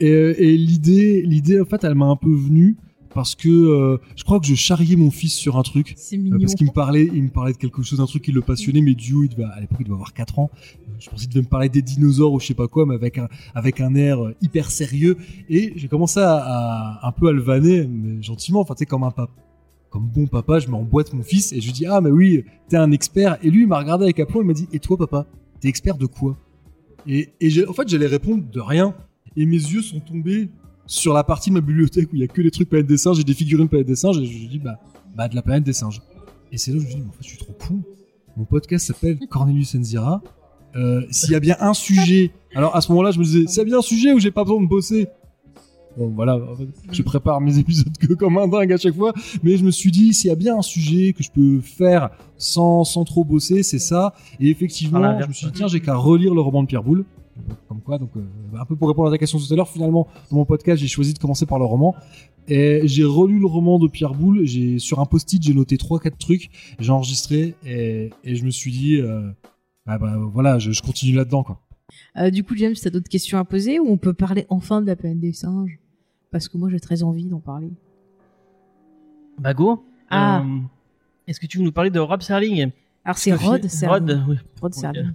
et, 0.06 0.12
euh, 0.12 0.36
et 0.38 0.58
l'idée, 0.58 1.22
l'idée 1.24 1.60
en 1.62 1.66
fait, 1.66 1.84
elle 1.84 1.96
m'a 1.96 2.06
un 2.06 2.16
peu 2.16 2.34
venue 2.34 2.76
parce 3.14 3.36
que 3.36 3.48
euh, 3.50 3.98
je 4.16 4.24
crois 4.24 4.40
que 4.40 4.48
je 4.48 4.56
charriais 4.56 4.96
mon 4.96 5.12
fils 5.12 5.34
sur 5.36 5.58
un 5.58 5.62
truc. 5.62 5.94
C'est 5.98 6.16
Euh, 6.18 6.20
mignon. 6.20 6.40
parce 6.40 6.56
qu'il 6.56 6.66
me 6.68 6.72
parlait, 6.72 7.08
il 7.14 7.24
me 7.24 7.30
parlait 7.30 7.54
de 7.54 7.58
quelque 7.58 7.84
chose, 7.84 8.00
d'un 8.00 8.08
truc 8.08 8.24
qui 8.24 8.32
le 8.32 8.42
passionnait, 8.42 8.82
mais 8.82 8.96
Dio, 8.96 9.24
il 9.24 9.30
devait, 9.30 9.44
à 9.44 9.60
l'époque, 9.60 9.78
il 9.82 9.84
devait 9.84 9.94
avoir 9.94 10.14
4 10.14 10.40
ans. 10.40 10.50
Euh, 10.56 10.94
Je 11.00 11.10
pensais 11.10 11.26
qu'il 11.26 11.34
devait 11.36 11.46
me 11.46 11.50
parler 11.50 11.70
des 11.70 11.84
dinosaures 11.84 12.34
ou 12.34 12.40
je 12.40 12.48
sais 12.48 12.54
pas 12.56 12.68
quoi, 12.68 12.86
mais 12.88 12.96
avec 12.96 13.18
un, 13.20 13.28
avec 13.54 13.82
un 13.82 13.94
air 13.94 14.24
euh, 14.24 14.34
hyper 14.42 14.72
sérieux. 14.72 15.16
Et 15.50 15.74
j'ai 15.76 15.88
commencé 15.88 16.20
à, 16.22 16.38
à- 16.38 17.08
un 17.08 17.12
peu 17.12 17.28
à 17.28 17.32
le 17.32 17.42
vanner, 17.42 17.86
mais 17.88 18.22
gentiment, 18.24 18.62
enfin, 18.62 18.74
tu 18.74 18.80
sais, 18.80 18.86
comme 18.88 19.04
un 19.04 19.12
papa. 19.12 19.32
Comme 19.92 20.08
bon 20.08 20.26
papa, 20.26 20.58
je 20.58 20.68
m'emboîte 20.70 21.14
mon 21.14 21.22
fils 21.22 21.54
et 21.54 21.62
je 21.62 21.68
lui 21.68 21.74
dis, 21.74 21.86
ah, 21.86 22.02
mais 22.02 22.10
oui, 22.10 22.44
t'es 22.68 22.78
un 22.78 22.92
expert. 22.92 23.38
Et 23.44 23.52
lui, 23.52 23.62
il 23.62 23.68
m'a 23.68 23.78
regardé 23.78 24.06
avec 24.06 24.20
aplomb, 24.20 24.42
il 24.42 24.48
m'a 24.48 24.54
dit, 24.54 24.68
et 24.74 24.80
toi, 24.80 24.98
papa, 24.98 25.28
t'es 25.60 25.68
expert 25.68 25.98
de 26.00 26.08
quoi? 26.08 26.36
Et, 27.06 27.30
en 27.68 27.74
fait, 27.74 27.88
j'allais 27.88 28.08
répondre 28.08 28.44
de 28.52 28.60
rien. 28.60 28.96
Et 29.36 29.46
mes 29.46 29.56
yeux 29.58 29.82
sont 29.82 30.00
tombés 30.00 30.50
sur 30.86 31.14
la 31.14 31.24
partie 31.24 31.50
de 31.50 31.56
ma 31.56 31.62
bibliothèque 31.62 32.12
où 32.12 32.16
il 32.16 32.22
y 32.22 32.24
a 32.24 32.28
que 32.28 32.42
des 32.42 32.52
trucs 32.52 32.70
planète 32.70 32.88
des 32.88 32.98
singes 32.98 33.20
et 33.20 33.24
des 33.24 33.34
figurines 33.34 33.68
planète 33.70 33.88
des 33.88 33.96
singes 33.96 34.18
et 34.20 34.26
je 34.26 34.44
me 34.44 34.50
dis 34.50 34.60
bah 34.60 34.80
bah 35.16 35.28
de 35.28 35.36
la 35.36 35.42
planète 35.42 35.64
des 35.64 35.74
singes. 35.74 36.02
Et 36.52 36.58
c'est 36.58 36.72
là 36.72 36.78
où 36.78 36.82
je 36.82 36.86
me 36.88 36.92
dis 36.92 36.98
mais 36.98 37.08
en 37.08 37.12
fait 37.14 37.24
je 37.24 37.30
suis 37.30 37.38
trop 37.38 37.54
con. 37.54 37.82
Mon 38.36 38.46
podcast 38.46 38.88
s'appelle 38.88 39.20
Cornelius 39.30 39.76
Enzira. 39.76 40.22
Euh, 40.76 41.02
S'il 41.12 41.32
y 41.32 41.36
a 41.36 41.40
bien 41.40 41.56
un 41.60 41.74
sujet, 41.74 42.32
alors 42.56 42.76
à 42.76 42.82
ce 42.82 42.92
moment-là 42.92 43.12
je 43.12 43.20
me 43.20 43.24
disais 43.24 43.46
s'il 43.48 43.60
y 43.60 43.62
a 43.62 43.66
bien 43.66 43.78
un 43.78 43.84
sujet 43.84 44.12
où 44.12 44.20
j'ai 44.20 44.32
pas 44.32 44.44
besoin 44.44 44.62
de 44.62 44.68
bosser. 44.68 45.08
Bon 45.96 46.08
voilà, 46.10 46.38
en 46.38 46.56
fait, 46.56 46.68
je 46.92 47.04
prépare 47.04 47.40
mes 47.40 47.60
épisodes 47.60 47.96
que 48.00 48.14
comme 48.14 48.40
un 48.40 48.48
dingue 48.48 48.74
à 48.74 48.78
chaque 48.78 48.96
fois, 48.96 49.14
mais 49.44 49.58
je 49.58 49.64
me 49.64 49.70
suis 49.70 49.92
dit 49.92 50.12
s'il 50.14 50.30
y 50.30 50.32
a 50.32 50.36
bien 50.36 50.58
un 50.58 50.64
sujet 50.64 51.14
que 51.14 51.22
je 51.22 51.30
peux 51.30 51.62
faire 51.62 52.10
sans, 52.36 52.84
sans 52.84 53.04
trop 53.04 53.24
bosser, 53.24 53.62
c'est 53.62 53.78
ça. 53.78 54.16
Et 54.40 54.50
effectivement, 54.50 54.98
l'inverse. 54.98 55.26
je 55.26 55.30
me 55.30 55.34
suis 55.34 55.46
dit 55.48 55.54
tiens 55.54 55.68
j'ai 55.68 55.80
qu'à 55.82 55.96
relire 55.96 56.34
le 56.34 56.42
roman 56.42 56.64
de 56.64 56.68
Pierre 56.68 56.84
Boulle. 56.84 57.06
Comme 57.68 57.82
quoi, 57.82 57.98
donc 57.98 58.12
euh, 58.16 58.24
un 58.60 58.66
peu 58.66 58.76
pour 58.76 58.88
répondre 58.88 59.08
à 59.08 59.12
ta 59.12 59.18
question 59.18 59.40
tout 59.40 59.52
à 59.52 59.56
l'heure, 59.56 59.70
finalement 59.70 60.08
dans 60.30 60.38
mon 60.38 60.46
podcast 60.46 60.80
j'ai 60.82 60.88
choisi 60.88 61.14
de 61.14 61.20
commencer 61.20 61.46
par 61.46 61.60
le 61.60 61.66
roman. 61.66 61.96
Et 62.48 62.82
j'ai 62.86 63.04
relu 63.06 63.40
le 63.40 63.46
roman 63.46 63.80
de 63.80 63.88
Pierre 63.88 64.14
Boulle. 64.14 64.46
J'ai 64.46 64.78
sur 64.80 65.00
un 65.00 65.06
post-it 65.06 65.42
j'ai 65.42 65.54
noté 65.54 65.78
trois 65.78 66.00
quatre 66.00 66.18
trucs. 66.18 66.50
J'ai 66.80 66.92
enregistré 66.92 67.56
et, 67.66 68.10
et 68.24 68.36
je 68.36 68.46
me 68.46 68.52
suis 68.52 68.72
dit 68.72 68.98
euh, 68.98 69.32
ah 69.86 69.98
bah 69.98 70.18
voilà 70.32 70.60
je, 70.60 70.72
je 70.72 70.82
continue 70.82 71.16
là-dedans 71.16 71.44
quoi. 71.44 71.60
Euh, 72.18 72.30
du 72.32 72.44
coup, 72.44 72.56
James, 72.56 72.74
t'as 72.82 72.90
d'autres 72.90 73.10
questions 73.10 73.38
à 73.38 73.46
poser 73.46 73.80
ou 73.80 73.88
on 73.88 73.98
peut 73.98 74.14
parler 74.14 74.46
enfin 74.50 74.82
de 74.82 74.88
la 74.88 74.96
planète 74.96 75.20
des 75.20 75.34
singes? 75.34 75.80
Parce 76.32 76.48
que 76.48 76.58
moi, 76.58 76.70
j'ai 76.72 76.80
très 76.80 77.04
envie 77.04 77.26
d'en 77.26 77.40
parler. 77.40 77.70
Bago 79.40 79.84
Ah. 80.10 80.42
euh, 80.42 80.60
Est-ce 81.28 81.40
que 81.40 81.46
tu 81.46 81.58
veux 81.60 81.64
nous 81.64 81.72
parler 81.72 81.90
de 81.92 82.00
Rob 82.00 82.22
Serling? 82.22 82.72
Alors, 83.06 83.18
c'est 83.18 83.34
Rod 83.34 83.68
Serling. 83.68 84.12
Rod, 84.12 84.24
oui. 84.30 84.36
Rod 84.62 84.74
Serling. 84.74 85.12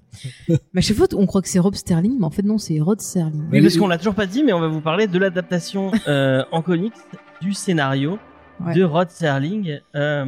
mais 0.49 0.59
à 0.78 0.80
chaque 0.80 0.97
fois, 0.97 1.07
on 1.14 1.24
croit 1.26 1.41
que 1.43 1.49
c'est 1.49 1.59
Rob 1.59 1.74
Sterling, 1.74 2.16
mais 2.18 2.24
en 2.26 2.30
fait, 2.30 2.43
non, 2.43 2.59
c'est 2.59 2.78
Rod 2.80 3.01
Serling. 3.01 3.45
Oui, 3.51 3.62
parce 3.62 3.76
qu'on 3.78 3.86
l'a 3.89 3.97
toujours 3.99 4.14
pas 4.14 4.26
dit, 4.26 4.43
mais 4.43 4.53
on 4.53 4.61
va 4.61 4.68
vous 4.68 4.80
parler 4.82 5.07
de 5.07 5.18
l'adaptation 5.18 5.91
euh, 6.07 6.45
en 6.53 6.61
comics 6.62 6.93
du 7.41 7.53
scénario 7.55 8.18
Ouais. 8.61 8.74
de 8.74 8.82
Rod 8.82 9.09
Serling. 9.09 9.78
Euh, 9.95 10.24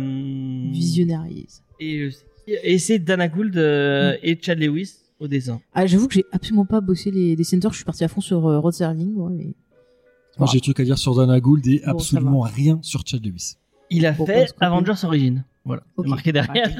Visionnaries. 0.70 1.48
Et, 1.80 2.08
et 2.46 2.78
c'est 2.78 3.00
Dana 3.00 3.26
Gould 3.28 3.56
euh, 3.56 4.16
et 4.22 4.38
Chad 4.40 4.58
Lewis 4.60 4.98
au 5.18 5.26
dessin. 5.26 5.60
Ah, 5.74 5.84
j'avoue 5.86 6.06
que 6.06 6.14
j'ai 6.14 6.24
absolument 6.32 6.64
pas 6.64 6.80
bossé 6.80 7.10
les 7.10 7.34
dessinateurs. 7.34 7.72
Je 7.72 7.78
suis 7.78 7.84
parti 7.84 8.04
à 8.04 8.08
fond 8.08 8.20
sur 8.20 8.46
euh, 8.46 8.60
Rod 8.60 8.72
Serling. 8.72 9.14
Ouais, 9.16 9.32
mais... 9.36 9.54
Moi 10.38 10.46
j'ai 10.50 10.58
des 10.58 10.62
trucs 10.62 10.78
à 10.78 10.84
dire 10.84 10.96
sur 10.96 11.16
Dana 11.16 11.40
Gould 11.40 11.66
et 11.66 11.82
Bon, 11.84 11.90
absolument 11.90 12.40
rien 12.42 12.78
sur 12.82 13.02
Chad 13.04 13.24
Lewis. 13.26 13.56
Il 13.90 14.06
a 14.06 14.12
Bon, 14.12 14.24
fait 14.24 14.54
Avengers 14.60 14.94
Origin. 15.04 15.44
Voilà, 15.64 15.82
c'est 15.96 16.00
Ok. 16.00 16.06
marqué 16.06 16.30
derrière. 16.32 16.70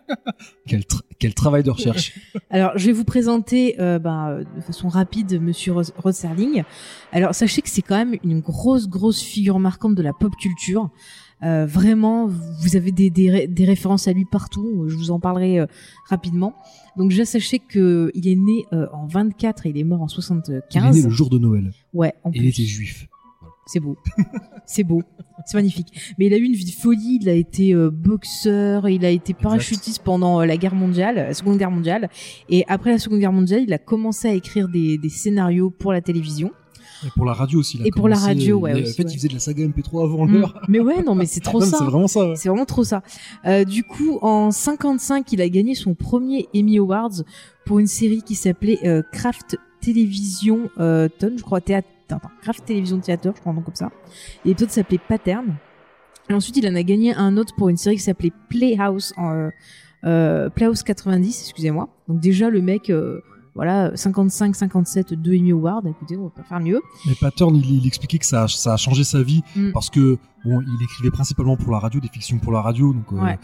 Quel, 0.66 0.80
tra- 0.82 1.02
quel 1.18 1.34
travail 1.34 1.62
de 1.62 1.70
recherche. 1.70 2.12
Alors, 2.50 2.72
je 2.76 2.86
vais 2.86 2.92
vous 2.92 3.04
présenter 3.04 3.80
euh, 3.80 3.98
ben, 3.98 4.28
euh, 4.30 4.44
de 4.56 4.60
façon 4.60 4.88
rapide 4.88 5.40
Monsieur 5.40 5.72
Rod 5.72 6.12
Serling. 6.14 6.64
Alors, 7.12 7.34
sachez 7.34 7.62
que 7.62 7.68
c'est 7.68 7.82
quand 7.82 7.96
même 7.96 8.16
une 8.24 8.40
grosse, 8.40 8.88
grosse 8.88 9.20
figure 9.22 9.58
marquante 9.58 9.94
de 9.94 10.02
la 10.02 10.12
pop 10.12 10.34
culture. 10.36 10.90
Euh, 11.42 11.66
vraiment, 11.66 12.26
vous 12.26 12.76
avez 12.76 12.92
des, 12.92 13.10
des, 13.10 13.30
ré- 13.30 13.46
des 13.46 13.64
références 13.64 14.08
à 14.08 14.12
lui 14.12 14.24
partout. 14.24 14.84
Je 14.88 14.96
vous 14.96 15.10
en 15.10 15.20
parlerai 15.20 15.60
euh, 15.60 15.66
rapidement. 16.08 16.54
Donc, 16.96 17.10
déjà, 17.10 17.24
sachez 17.24 17.58
que 17.58 18.10
il 18.14 18.26
est 18.26 18.34
né 18.36 18.64
euh, 18.72 18.86
en 18.92 19.06
24 19.06 19.66
et 19.66 19.70
il 19.70 19.78
est 19.78 19.84
mort 19.84 20.02
en 20.02 20.06
Il 20.06 20.12
est 20.12 20.14
75. 20.14 20.96
né 20.96 21.02
le 21.02 21.10
jour 21.10 21.28
de 21.30 21.38
Noël. 21.38 21.72
Ouais, 21.92 22.14
en 22.24 22.30
il 22.32 22.46
était 22.46 22.62
juif. 22.64 23.06
C'est 23.66 23.80
beau. 23.80 23.96
c'est 24.64 24.84
beau. 24.84 25.02
C'est 25.44 25.56
magnifique. 25.56 25.88
Mais 26.18 26.26
il 26.26 26.34
a 26.34 26.36
eu 26.38 26.42
une 26.44 26.54
vie 26.54 26.64
de 26.64 26.70
folie. 26.70 27.18
Il 27.20 27.28
a 27.28 27.32
été 27.34 27.74
euh, 27.74 27.90
boxeur. 27.90 28.88
Il 28.88 29.04
a 29.04 29.10
été 29.10 29.34
parachutiste 29.34 30.02
pendant 30.04 30.40
euh, 30.40 30.46
la 30.46 30.56
guerre 30.56 30.74
mondiale, 30.74 31.16
la 31.16 31.34
seconde 31.34 31.58
guerre 31.58 31.70
mondiale. 31.70 32.08
Et 32.48 32.64
après 32.68 32.90
la 32.90 32.98
seconde 32.98 33.18
guerre 33.20 33.32
mondiale, 33.32 33.62
il 33.66 33.72
a 33.72 33.78
commencé 33.78 34.28
à 34.28 34.32
écrire 34.34 34.68
des, 34.68 34.98
des 34.98 35.08
scénarios 35.08 35.70
pour 35.70 35.92
la 35.92 36.00
télévision. 36.00 36.50
Et 37.04 37.10
pour 37.14 37.26
la 37.26 37.32
radio 37.34 37.58
aussi. 37.60 37.76
il 37.76 37.82
a 37.82 37.86
Et 37.86 37.90
pour 37.90 38.08
la 38.08 38.16
radio, 38.16 38.58
il 38.58 38.62
ouais, 38.62 38.70
a- 38.70 38.74
En 38.74 38.78
fait, 38.92 39.04
ouais. 39.04 39.10
il 39.10 39.16
faisait 39.16 39.28
de 39.28 39.34
la 39.34 39.38
saga 39.40 39.64
MP3 39.66 40.04
avant 40.04 40.26
Mm. 40.26 40.32
l'heure. 40.38 40.62
Mais 40.68 40.80
ouais, 40.80 41.02
non, 41.02 41.14
mais 41.14 41.26
c'est 41.26 41.40
trop 41.40 41.60
Non, 41.60 41.66
ça. 41.66 41.78
C'est 41.78 41.84
vraiment 41.84 42.06
ça. 42.08 42.20
ouais. 42.28 42.36
C'est 42.36 42.48
vraiment 42.48 42.64
trop 42.64 42.84
ça. 42.84 43.02
Euh, 43.46 43.64
du 43.64 43.82
coup, 43.84 44.18
en 44.22 44.50
55, 44.50 45.30
il 45.32 45.40
a 45.42 45.48
gagné 45.48 45.74
son 45.74 45.94
premier 45.94 46.46
Emmy 46.56 46.78
Awards 46.78 47.22
pour 47.66 47.78
une 47.80 47.86
série 47.88 48.22
qui 48.22 48.34
s'appelait 48.36 48.78
Craft 49.12 49.58
Television 49.82 50.70
Ton, 50.76 51.32
je 51.36 51.42
crois, 51.42 51.60
théâtre, 51.60 51.88
attends, 52.10 52.30
Craft 52.42 52.64
Television 52.66 52.98
Theater, 53.00 53.32
je 53.34 53.40
crois 53.40 53.52
un 53.52 53.56
nom 53.56 53.62
comme 53.62 53.74
ça. 53.74 53.90
Et 54.44 54.48
l'épisode 54.48 54.70
s'appelait 54.70 55.00
Pattern. 55.08 55.56
Et 56.28 56.34
ensuite, 56.34 56.56
il 56.56 56.66
en 56.68 56.74
a 56.74 56.82
gagné 56.82 57.14
un 57.14 57.36
autre 57.36 57.54
pour 57.56 57.68
une 57.68 57.76
série 57.76 57.96
qui 57.96 58.02
s'appelait 58.02 58.32
Playhouse, 58.48 59.12
en, 59.16 59.30
euh, 59.32 59.50
euh, 60.04 60.50
Playhouse 60.50 60.82
90, 60.82 61.42
excusez-moi. 61.42 61.88
Donc 62.08 62.20
déjà, 62.20 62.50
le 62.50 62.60
mec, 62.62 62.90
euh, 62.90 63.20
voilà, 63.54 63.92
55, 63.96 64.54
57, 64.56 65.14
deux 65.14 65.36
Emmy 65.38 65.52
Awards. 65.52 65.82
Écoutez, 65.86 66.16
on 66.16 66.24
va 66.24 66.30
pas 66.30 66.42
faire 66.42 66.60
mieux. 66.60 66.80
Mais 67.06 67.14
Pattern, 67.20 67.54
il, 67.56 67.70
il 67.80 67.86
expliquait 67.86 68.18
que 68.18 68.26
ça 68.26 68.42
a, 68.44 68.48
ça 68.48 68.74
a 68.74 68.76
changé 68.76 69.04
sa 69.04 69.22
vie 69.22 69.42
Mm. 69.54 69.70
parce 69.72 69.88
que 69.88 70.18
bon, 70.44 70.60
il 70.60 70.82
écrivait 70.84 71.10
principalement 71.10 71.56
pour 71.56 71.72
la 71.72 71.78
radio, 71.78 72.00
des 72.00 72.08
fictions 72.08 72.38
pour 72.38 72.52
la 72.52 72.60
radio, 72.60 72.92
donc 72.92 73.12
euh, 73.12 73.22
Ouais. 73.22 73.38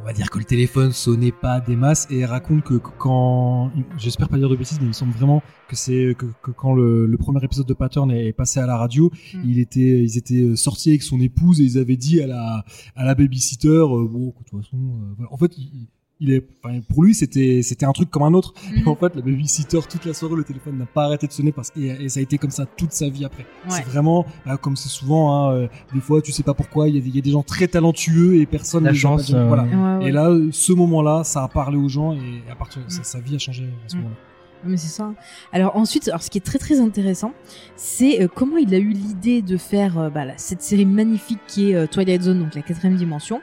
On 0.00 0.04
va 0.04 0.12
dire 0.12 0.30
que 0.30 0.38
le 0.38 0.44
téléphone 0.44 0.92
sonnait 0.92 1.32
pas 1.32 1.60
des 1.60 1.76
masses 1.76 2.06
et 2.10 2.24
raconte 2.24 2.62
que 2.64 2.74
quand, 2.74 3.70
j'espère 3.98 4.28
pas 4.28 4.38
dire 4.38 4.48
de 4.48 4.56
bêtises, 4.56 4.78
mais 4.78 4.86
il 4.86 4.88
me 4.88 4.92
semble 4.92 5.12
vraiment 5.12 5.42
que 5.68 5.76
c'est 5.76 6.14
que, 6.16 6.26
que 6.42 6.50
quand 6.50 6.72
le, 6.72 7.06
le 7.06 7.16
premier 7.18 7.44
épisode 7.44 7.66
de 7.66 7.74
Pattern 7.74 8.10
est 8.10 8.32
passé 8.32 8.60
à 8.60 8.66
la 8.66 8.76
radio, 8.76 9.10
Mm. 9.34 9.42
il 9.44 9.58
était, 9.58 10.02
ils 10.02 10.16
étaient 10.16 10.56
sortis 10.56 10.90
avec 10.90 11.02
son 11.02 11.20
épouse 11.20 11.60
et 11.60 11.64
ils 11.64 11.78
avaient 11.78 11.96
dit 11.96 12.22
à 12.22 12.26
la 12.26 12.64
à 12.96 13.04
la 13.04 13.14
babysitter, 13.14 13.68
euh, 13.68 14.06
bon, 14.08 14.28
de 14.28 14.32
toute 14.32 14.62
façon, 14.62 14.76
euh, 14.76 15.14
voilà. 15.16 15.32
en 15.32 15.36
fait. 15.36 15.52
Il, 15.58 15.88
il 16.20 16.32
est, 16.32 16.44
enfin, 16.64 16.80
pour 16.88 17.04
lui, 17.04 17.14
c'était, 17.14 17.60
c'était 17.62 17.86
un 17.86 17.92
truc 17.92 18.10
comme 18.10 18.24
un 18.24 18.34
autre. 18.34 18.52
Mhm. 18.72 18.78
Et 18.84 18.88
en 18.88 18.96
fait, 18.96 19.14
la 19.14 19.22
babysitter, 19.22 19.78
toute 19.88 20.04
la 20.04 20.12
soirée, 20.14 20.34
le 20.36 20.44
téléphone 20.44 20.76
n'a 20.76 20.86
pas 20.86 21.04
arrêté 21.04 21.26
de 21.28 21.32
sonner 21.32 21.52
parce 21.52 21.70
et, 21.76 21.86
et 21.86 22.08
ça 22.08 22.18
a 22.20 22.22
été 22.22 22.38
comme 22.38 22.50
ça 22.50 22.66
toute 22.66 22.92
sa 22.92 23.08
vie 23.08 23.24
après. 23.24 23.44
Ouais. 23.68 23.76
C'est 23.76 23.84
vraiment, 23.84 24.26
bah, 24.44 24.56
comme 24.56 24.74
c'est 24.76 24.88
souvent, 24.88 25.32
hein, 25.48 25.52
euh, 25.54 25.68
des 25.94 26.00
fois, 26.00 26.20
tu 26.20 26.32
sais 26.32 26.42
pas 26.42 26.54
pourquoi, 26.54 26.88
il 26.88 26.96
y, 26.96 26.98
a 26.98 27.00
des- 27.00 27.08
il 27.08 27.14
y 27.16 27.18
a 27.18 27.22
des 27.22 27.30
gens 27.30 27.42
très 27.44 27.68
talentueux 27.68 28.36
et 28.40 28.46
personne 28.46 28.84
La 28.84 28.90
ne 28.90 28.94
les 28.96 29.00
a 29.06 29.08
pas 29.08 29.16
chance, 29.18 29.32
euh, 29.32 29.46
Voilà. 29.46 29.62
Ouais, 29.64 29.98
ouais. 30.04 30.08
Et 30.08 30.12
là, 30.12 30.28
euh, 30.30 30.48
ce 30.50 30.72
moment-là, 30.72 31.22
ça 31.24 31.44
a 31.44 31.48
parlé 31.48 31.76
aux 31.78 31.88
gens 31.88 32.12
et 32.14 32.42
à 32.50 32.54
partir 32.56 32.84
de 32.84 32.90
ça, 32.90 33.04
sa 33.04 33.20
vie 33.20 33.36
a 33.36 33.38
changé 33.38 33.64
à 33.64 33.88
ce 33.88 33.94
Mm. 33.94 33.98
moment-là. 34.00 34.16
Mais 34.64 34.76
c'est 34.76 34.88
ça. 34.88 35.14
Alors 35.52 35.76
ensuite, 35.76 36.08
alors 36.08 36.20
ce 36.20 36.30
qui 36.30 36.38
est 36.38 36.40
très 36.44 36.58
très 36.58 36.80
intéressant, 36.80 37.32
c'est 37.76 38.20
euh, 38.20 38.26
comment 38.26 38.56
il 38.56 38.74
a 38.74 38.78
eu 38.78 38.88
l'idée 38.90 39.40
de 39.40 39.56
faire 39.56 39.96
euh, 40.00 40.10
bah, 40.10 40.24
cette 40.36 40.62
série 40.62 40.84
magnifique 40.84 41.38
qui 41.46 41.70
est 41.70 41.76
euh, 41.76 41.86
Twilight 41.86 42.22
Zone, 42.22 42.40
donc 42.40 42.56
la 42.56 42.62
quatrième 42.62 42.96
dimension. 42.96 43.40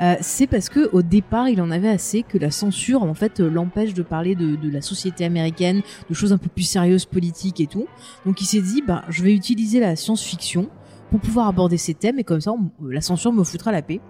Euh, 0.00 0.16
c'est 0.20 0.46
parce 0.46 0.68
que 0.70 0.88
au 0.92 1.02
départ, 1.02 1.48
il 1.48 1.60
en 1.60 1.70
avait 1.70 1.88
assez 1.88 2.22
que 2.22 2.38
la 2.38 2.50
censure 2.50 3.02
en 3.02 3.12
fait 3.14 3.40
euh, 3.40 3.50
l'empêche 3.50 3.92
de 3.92 4.02
parler 4.02 4.34
de, 4.34 4.56
de 4.56 4.70
la 4.70 4.80
société 4.80 5.24
américaine, 5.26 5.82
de 6.08 6.14
choses 6.14 6.32
un 6.32 6.38
peu 6.38 6.48
plus 6.48 6.62
sérieuses, 6.62 7.04
politiques 7.04 7.60
et 7.60 7.66
tout. 7.66 7.86
Donc 8.24 8.40
il 8.40 8.46
s'est 8.46 8.62
dit, 8.62 8.82
bah 8.86 9.04
je 9.10 9.22
vais 9.22 9.34
utiliser 9.34 9.78
la 9.78 9.96
science-fiction 9.96 10.70
pour 11.10 11.20
pouvoir 11.20 11.48
aborder 11.48 11.76
ces 11.76 11.92
thèmes 11.94 12.18
et 12.18 12.24
comme 12.24 12.40
ça, 12.40 12.52
on- 12.52 12.70
la 12.86 13.00
censure 13.00 13.32
me 13.32 13.44
foutra 13.44 13.72
la 13.72 13.82
paix. 13.82 14.00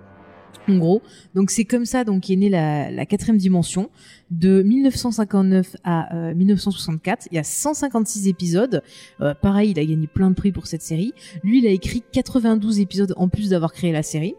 En 0.71 0.79
gros, 0.79 1.03
donc 1.35 1.51
c'est 1.51 1.65
comme 1.65 1.85
ça 1.85 2.05
donc 2.05 2.31
est 2.31 2.37
née 2.37 2.49
la, 2.49 3.07
quatrième 3.07 3.39
dimension 3.39 3.91
de 4.31 4.63
1959 4.63 5.77
à 5.83 6.15
euh, 6.15 6.35
1964. 6.35 7.29
Il 7.33 7.35
y 7.35 7.39
a 7.39 7.43
156 7.43 8.29
épisodes. 8.29 8.83
Euh, 9.21 9.35
pareil, 9.35 9.71
il 9.71 9.79
a 9.79 9.85
gagné 9.85 10.07
plein 10.07 10.31
de 10.31 10.35
prix 10.35 10.53
pour 10.53 10.67
cette 10.67 10.83
série. 10.83 11.13
Lui, 11.43 11.59
il 11.59 11.67
a 11.67 11.71
écrit 11.71 12.03
92 12.13 12.79
épisodes 12.81 13.13
en 13.17 13.29
plus 13.29 13.51
d'avoir 13.51 13.73
créé 13.73 13.91
la 13.91 14.03
série. 14.03 14.35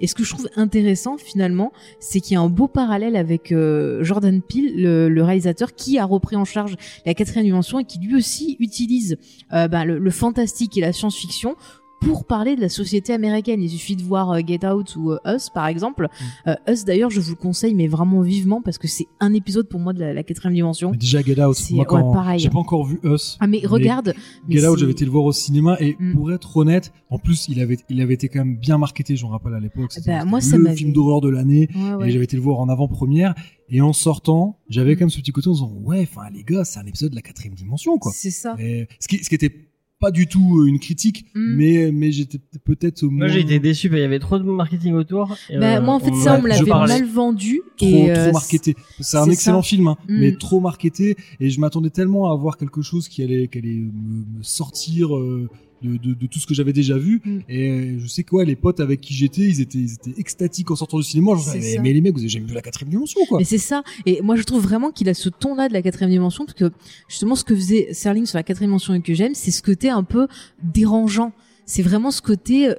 Et 0.00 0.06
ce 0.06 0.14
que 0.14 0.24
je 0.24 0.30
trouve 0.30 0.48
intéressant 0.56 1.16
finalement, 1.16 1.72
c'est 2.00 2.20
qu'il 2.20 2.34
y 2.34 2.36
a 2.36 2.40
un 2.40 2.48
beau 2.48 2.68
parallèle 2.68 3.16
avec 3.16 3.52
euh, 3.52 4.02
Jordan 4.02 4.42
Peele, 4.42 4.82
le, 4.82 5.22
réalisateur, 5.22 5.74
qui 5.74 5.98
a 5.98 6.04
repris 6.04 6.36
en 6.36 6.44
charge 6.44 6.76
la 7.04 7.14
quatrième 7.14 7.44
dimension 7.44 7.78
et 7.78 7.84
qui 7.84 7.98
lui 7.98 8.16
aussi 8.16 8.56
utilise 8.58 9.16
euh, 9.52 9.68
bah, 9.68 9.84
le 9.84 10.10
fantastique 10.10 10.76
et 10.76 10.80
la 10.80 10.92
science-fiction 10.92 11.56
pour 12.00 12.24
parler 12.26 12.56
de 12.56 12.60
la 12.60 12.68
société 12.68 13.12
américaine. 13.12 13.62
Il 13.62 13.70
suffit 13.70 13.96
de 13.96 14.02
voir 14.02 14.30
euh, 14.30 14.40
Get 14.46 14.66
Out 14.66 14.96
ou 14.96 15.12
euh, 15.12 15.18
Us, 15.26 15.48
par 15.50 15.66
exemple. 15.66 16.08
Euh, 16.46 16.54
Us, 16.68 16.84
d'ailleurs, 16.84 17.10
je 17.10 17.20
vous 17.20 17.30
le 17.30 17.36
conseille, 17.36 17.74
mais 17.74 17.86
vraiment 17.88 18.20
vivement, 18.20 18.60
parce 18.62 18.78
que 18.78 18.86
c'est 18.88 19.06
un 19.20 19.32
épisode 19.34 19.68
pour 19.68 19.80
moi 19.80 19.92
de 19.92 20.00
la, 20.04 20.22
quatrième 20.22 20.54
dimension. 20.54 20.90
Mais 20.90 20.98
déjà, 20.98 21.22
Get 21.22 21.42
Out, 21.42 21.54
C'est- 21.56 21.74
moi, 21.74 21.84
quand 21.84 21.96
ouais, 22.08 22.14
pareil. 22.14 22.38
j'ai 22.38 22.50
pas 22.50 22.58
encore 22.58 22.84
vu 22.84 23.00
Us. 23.04 23.36
Ah, 23.40 23.46
mais 23.46 23.60
regarde. 23.64 24.14
mais 24.48 24.56
Get 24.56 24.66
Out, 24.68 24.78
j'avais 24.78 24.92
été 24.92 25.04
le 25.04 25.10
voir 25.10 25.24
au 25.24 25.32
cinéma 25.32 25.76
et 25.80 25.96
Mm. 25.98 26.14
pour 26.14 26.32
être 26.32 26.56
honnête, 26.56 26.92
en 27.10 27.18
plus, 27.18 27.46
il 27.48 27.60
avait, 27.60 27.78
il 27.88 28.00
avait 28.00 28.14
été 28.14 28.28
quand 28.28 28.40
même 28.40 28.56
bien 28.56 28.78
marketé, 28.78 29.16
je 29.16 29.24
me 29.24 29.30
rappelle 29.30 29.54
à 29.54 29.60
l'époque. 29.60 29.92
C'était 29.92 30.10
Bah, 30.18 30.24
moi, 30.24 30.40
ça 30.40 30.58
le 30.58 30.68
film 30.74 30.92
d'horreur 30.92 31.20
de 31.20 31.28
l'année. 31.28 31.68
Ouais, 31.74 31.94
ouais. 31.94 32.08
Et 32.08 32.10
j'avais 32.12 32.24
été 32.24 32.36
le 32.36 32.42
voir 32.42 32.58
en 32.60 32.68
avant-première. 32.68 33.34
Et 33.68 33.80
en 33.80 33.92
sortant, 33.92 34.58
j'avais 34.68 34.92
Mm. 34.92 34.96
quand 34.96 35.00
même 35.06 35.10
ce 35.10 35.18
petit 35.18 35.32
côté 35.32 35.48
en 35.48 35.52
disant, 35.52 35.72
ouais, 35.84 36.02
enfin, 36.08 36.28
les 36.32 36.44
gars, 36.44 36.64
c'est 36.64 36.78
un 36.78 36.86
épisode 36.86 37.10
de 37.10 37.16
la 37.16 37.22
quatrième 37.22 37.54
dimension, 37.54 37.98
quoi. 37.98 38.12
C'est 38.14 38.30
ça. 38.30 38.54
Et 38.60 38.86
ce 39.00 39.08
qui, 39.08 39.24
ce 39.24 39.28
qui 39.28 39.34
était 39.34 39.65
pas 39.98 40.10
du 40.10 40.26
tout 40.26 40.60
euh, 40.60 40.66
une 40.66 40.78
critique, 40.78 41.24
Mm. 41.34 41.56
mais, 41.56 41.90
mais 41.92 42.12
j'étais 42.12 42.38
peut-être 42.64 43.02
Moi, 43.04 43.26
moins- 43.26 43.28
j'ai 43.28 43.40
été 43.40 43.58
déçu, 43.58 43.88
bah, 43.88 43.96
il 43.96 44.02
y 44.02 44.04
avait 44.04 44.18
trop 44.18 44.38
de 44.38 44.44
marketing 44.44 44.92
autour. 44.94 45.28
Bah, 45.50 45.78
euh, 45.78 45.80
moi, 45.82 45.94
en 45.94 45.98
fait, 46.00 46.10
on 46.10 46.14
ça, 46.22 46.38
on 46.38 46.42
me 46.42 46.48
l'avait 46.48 46.64
mal 46.70 47.04
vendu. 47.06 47.60
trop, 47.76 47.86
et, 47.86 48.12
trop 48.12 48.20
euh, 48.28 48.32
marketé. 48.32 48.76
C'est 49.00 49.16
un 49.16 49.30
excellent 49.30 49.62
ça. 49.62 49.68
film, 49.68 49.88
hein, 49.88 49.96
Mm. 50.08 50.18
mais 50.20 50.32
trop 50.36 50.60
marketé. 50.60 51.16
Et 51.40 51.48
je 51.50 51.60
m'attendais 51.60 51.90
tellement 51.90 52.30
à 52.30 52.36
voir 52.36 52.56
quelque 52.58 52.82
chose 52.82 53.08
qui 53.08 53.22
allait, 53.22 53.48
qui 53.48 53.58
allait 53.58 53.70
me, 53.92 54.38
me 54.38 54.42
sortir, 54.42 55.16
euh, 55.16 55.48
de, 55.82 55.96
de, 55.96 56.14
de 56.14 56.26
tout 56.26 56.38
ce 56.38 56.46
que 56.46 56.54
j'avais 56.54 56.72
déjà 56.72 56.96
vu. 56.96 57.20
Mm. 57.24 57.38
Et 57.48 57.98
je 57.98 58.06
sais 58.06 58.22
quoi, 58.22 58.44
les 58.44 58.56
potes 58.56 58.80
avec 58.80 59.00
qui 59.00 59.14
j'étais, 59.14 59.42
ils 59.42 59.60
étaient, 59.60 59.78
ils 59.78 59.94
étaient 59.94 60.18
extatiques 60.18 60.70
en 60.70 60.76
sortant 60.76 60.98
du 60.98 61.04
cinéma. 61.04 61.32
Je 61.36 61.58
disais, 61.58 61.76
mais, 61.76 61.82
mais 61.82 61.92
les 61.92 62.00
mecs, 62.00 62.14
vous 62.14 62.20
avez 62.20 62.28
jamais 62.28 62.46
vu 62.46 62.54
la 62.54 62.62
quatrième 62.62 62.90
dimension, 62.90 63.20
quoi. 63.28 63.38
Mais 63.38 63.44
c'est 63.44 63.58
ça. 63.58 63.82
Et 64.04 64.20
moi, 64.22 64.36
je 64.36 64.42
trouve 64.42 64.62
vraiment 64.62 64.90
qu'il 64.90 65.08
a 65.08 65.14
ce 65.14 65.28
ton-là 65.28 65.68
de 65.68 65.72
la 65.72 65.82
quatrième 65.82 66.10
dimension, 66.10 66.44
parce 66.44 66.58
que 66.58 66.70
justement, 67.08 67.34
ce 67.34 67.44
que 67.44 67.54
faisait 67.54 67.88
Serling 67.92 68.26
sur 68.26 68.38
la 68.38 68.42
quatrième 68.42 68.70
dimension 68.70 68.94
et 68.94 69.00
que 69.00 69.14
j'aime, 69.14 69.34
c'est 69.34 69.50
ce 69.50 69.62
côté 69.62 69.90
un 69.90 70.04
peu 70.04 70.28
dérangeant. 70.62 71.32
C'est 71.64 71.82
vraiment 71.82 72.10
ce 72.10 72.22
côté, 72.22 72.68
euh, 72.68 72.74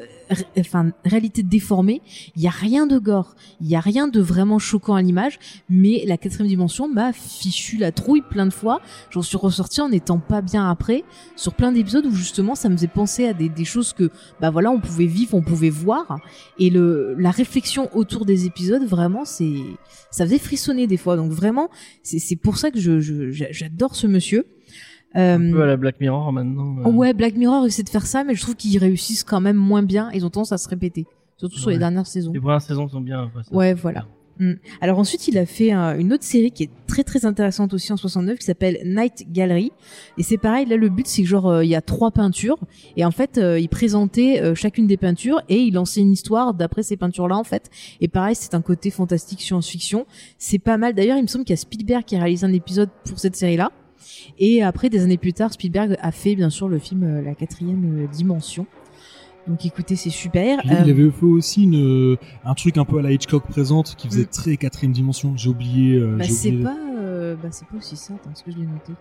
enfin, 0.57 0.91
réalité 1.05 1.43
déformée. 1.43 2.01
Il 2.36 2.41
y 2.41 2.47
a 2.47 2.51
rien 2.51 2.86
de 2.88 2.97
gore, 2.99 3.36
il 3.61 3.67
y 3.67 3.75
a 3.75 3.80
rien 3.80 4.07
de 4.07 4.19
vraiment 4.19 4.59
choquant 4.59 4.95
à 4.95 5.01
l'image, 5.01 5.39
mais 5.69 6.03
la 6.05 6.17
quatrième 6.17 6.47
dimension 6.47 6.88
m'a 6.88 7.13
fichu 7.13 7.78
la 7.78 7.91
trouille 7.91 8.21
plein 8.21 8.45
de 8.45 8.53
fois. 8.53 8.82
J'en 9.11 9.21
suis 9.21 9.38
ressorti 9.38 9.82
en 9.82 9.89
n'étant 9.89 10.19
pas 10.19 10.41
bien 10.41 10.69
après, 10.69 11.03
sur 11.36 11.53
plein 11.53 11.71
d'épisodes 11.71 12.05
où 12.05 12.13
justement, 12.13 12.55
ça 12.55 12.69
me 12.69 12.75
faisait 12.75 12.88
penser 12.88 13.25
à 13.25 13.34
des, 13.34 13.49
des 13.49 13.65
choses 13.65 13.93
que, 13.93 14.09
bah 14.39 14.49
voilà, 14.49 14.71
on 14.71 14.80
pouvait 14.80 15.05
vivre, 15.05 15.34
on 15.36 15.41
pouvait 15.43 15.69
voir, 15.69 16.19
et 16.59 16.69
le, 16.69 17.15
la 17.17 17.32
réflexion 17.32 17.89
autour 17.95 18.25
des 18.25 18.45
épisodes, 18.45 18.84
vraiment, 18.84 19.25
c'est, 19.25 19.55
ça 20.11 20.25
faisait 20.25 20.39
frissonner 20.39 20.88
des 20.88 20.97
fois. 20.97 21.15
Donc 21.15 21.32
vraiment, 21.32 21.69
c'est 22.03 22.36
pour 22.36 22.57
ça 22.57 22.71
que 22.71 22.80
je 22.80 22.99
je- 22.99 23.32
j'a- 23.32 23.51
j'adore 23.51 23.95
ce 23.95 24.07
monsieur. 24.07 24.45
Un 25.14 25.49
Euh, 25.49 25.51
peu 25.51 25.64
à 25.64 25.66
la 25.66 25.78
Black 25.78 25.99
Mirror 25.99 26.32
maintenant. 26.32 26.78
euh. 26.86 26.91
Ouais, 26.91 27.14
Black 27.14 27.36
Mirror 27.36 27.66
essaie 27.66 27.84
de 27.84 27.89
faire 27.89 28.05
ça, 28.05 28.24
mais 28.24 28.36
je 28.36 28.41
trouve 28.41 28.55
qu'ils 28.55 28.78
réussissent 28.78 29.24
quand 29.24 29.41
même 29.41 29.55
moins 29.58 29.84
bien. 29.84 30.10
Ils 30.14 30.26
ont 30.26 30.30
tendance 30.30 30.51
à 30.51 30.58
se 30.58 30.68
répéter, 30.70 31.05
surtout 31.38 31.58
sur 31.58 31.70
les 31.70 31.78
dernières 31.80 32.08
saisons. 32.08 32.32
Les 32.34 32.39
premières 32.39 32.62
saisons 32.62 32.88
sont 32.88 33.01
bien. 33.01 33.24
après. 33.24 33.41
Ouais, 33.55 33.74
voilà. 33.74 34.05
Mm. 34.39 34.53
Alors 34.82 34.99
ensuite, 34.99 35.28
il 35.28 35.36
a 35.39 35.47
fait 35.47 35.74
euh, 35.74 35.97
une 35.97 36.14
autre 36.14 36.24
série 36.24 36.51
qui 36.51 36.62
est 36.64 36.70
très 36.86 37.03
très 37.03 37.26
intéressante 37.26 37.74
aussi 37.74 37.91
en 37.91 37.97
69 37.97 38.38
qui 38.38 38.45
s'appelle 38.45 38.78
Night 38.86 39.26
Gallery. 39.32 39.72
Et 40.20 40.22
c'est 40.24 40.38
pareil, 40.38 40.68
là 40.68 40.76
le 40.76 40.89
but 40.89 41.08
c'est 41.08 41.24
que 41.24 41.28
genre 41.28 41.47
euh, 41.47 41.64
il 41.66 41.70
y 41.72 41.76
a 41.76 41.82
trois 41.82 42.12
peintures 42.12 42.60
et 42.97 43.03
en 43.03 43.10
fait 43.10 43.39
euh, 43.39 43.60
il 43.60 43.68
présentait 43.68 44.53
chacune 44.53 44.86
des 44.86 44.97
peintures 44.97 45.41
et 45.49 45.58
il 45.62 45.74
lançait 45.74 46.01
une 46.01 46.12
histoire 46.12 46.53
d'après 46.53 46.84
ces 46.84 46.97
peintures 46.97 47.28
là 47.28 47.36
en 47.36 47.43
fait. 47.43 47.72
Et 47.99 48.08
pareil, 48.08 48.36
c'est 48.36 48.53
un 48.53 48.62
côté 48.62 48.91
fantastique 48.91 49.41
science-fiction. 49.41 50.05
C'est 50.38 50.60
pas 50.60 50.78
mal. 50.78 50.93
D'ailleurs, 50.93 51.18
il 51.18 51.24
me 51.24 51.28
semble 51.28 51.43
qu'il 51.43 51.53
y 51.53 51.58
a 51.58 51.62
Spielberg 51.62 52.03
qui 52.05 52.16
a 52.16 52.20
réalisé 52.20 52.45
un 52.45 52.53
épisode 52.53 52.89
pour 53.10 53.18
cette 53.18 53.36
série 53.36 53.58
là. 53.58 53.72
Et 54.39 54.63
après, 54.63 54.89
des 54.89 55.01
années 55.03 55.17
plus 55.17 55.33
tard, 55.33 55.53
Spielberg 55.53 55.95
a 56.01 56.11
fait 56.11 56.35
bien 56.35 56.49
sûr 56.49 56.67
le 56.67 56.79
film 56.79 57.03
euh, 57.03 57.21
La 57.21 57.35
quatrième 57.35 58.03
euh, 58.03 58.07
dimension. 58.07 58.65
Donc 59.47 59.65
écoutez, 59.65 59.95
c'est 59.95 60.09
super. 60.09 60.59
Puis, 60.59 60.69
Euh, 60.71 60.81
Il 60.85 60.91
avait 60.91 61.09
fait 61.09 61.25
aussi 61.25 61.63
une, 61.63 62.17
un 62.43 62.53
truc 62.53 62.77
un 62.77 62.83
peu 62.85 62.99
à 62.99 63.01
la 63.01 63.11
Hitchcock 63.13 63.43
présente 63.47 63.95
qui 63.95 64.07
faisait 64.09 64.23
Mm. 64.23 64.27
très 64.33 64.57
quatrième 64.57 64.91
dimension. 64.91 65.33
J'ai 65.37 65.49
oublié. 65.49 65.95
euh, 65.95 66.17
Bah, 66.17 66.23
j'ai 66.25 66.31
c'est 66.33 66.49
oublié- 66.49 66.63
pas, 66.63 66.77
euh, 66.99 67.35
bah, 67.41 67.47
c'est 67.51 67.65
pas 67.67 67.77
aussi 67.77 67.95
ça. 67.95 68.13
Attends, 68.15 68.31
est-ce 68.31 68.43
que 68.43 68.51
je 68.51 68.57
l'ai 68.57 68.65
noté 68.65 68.91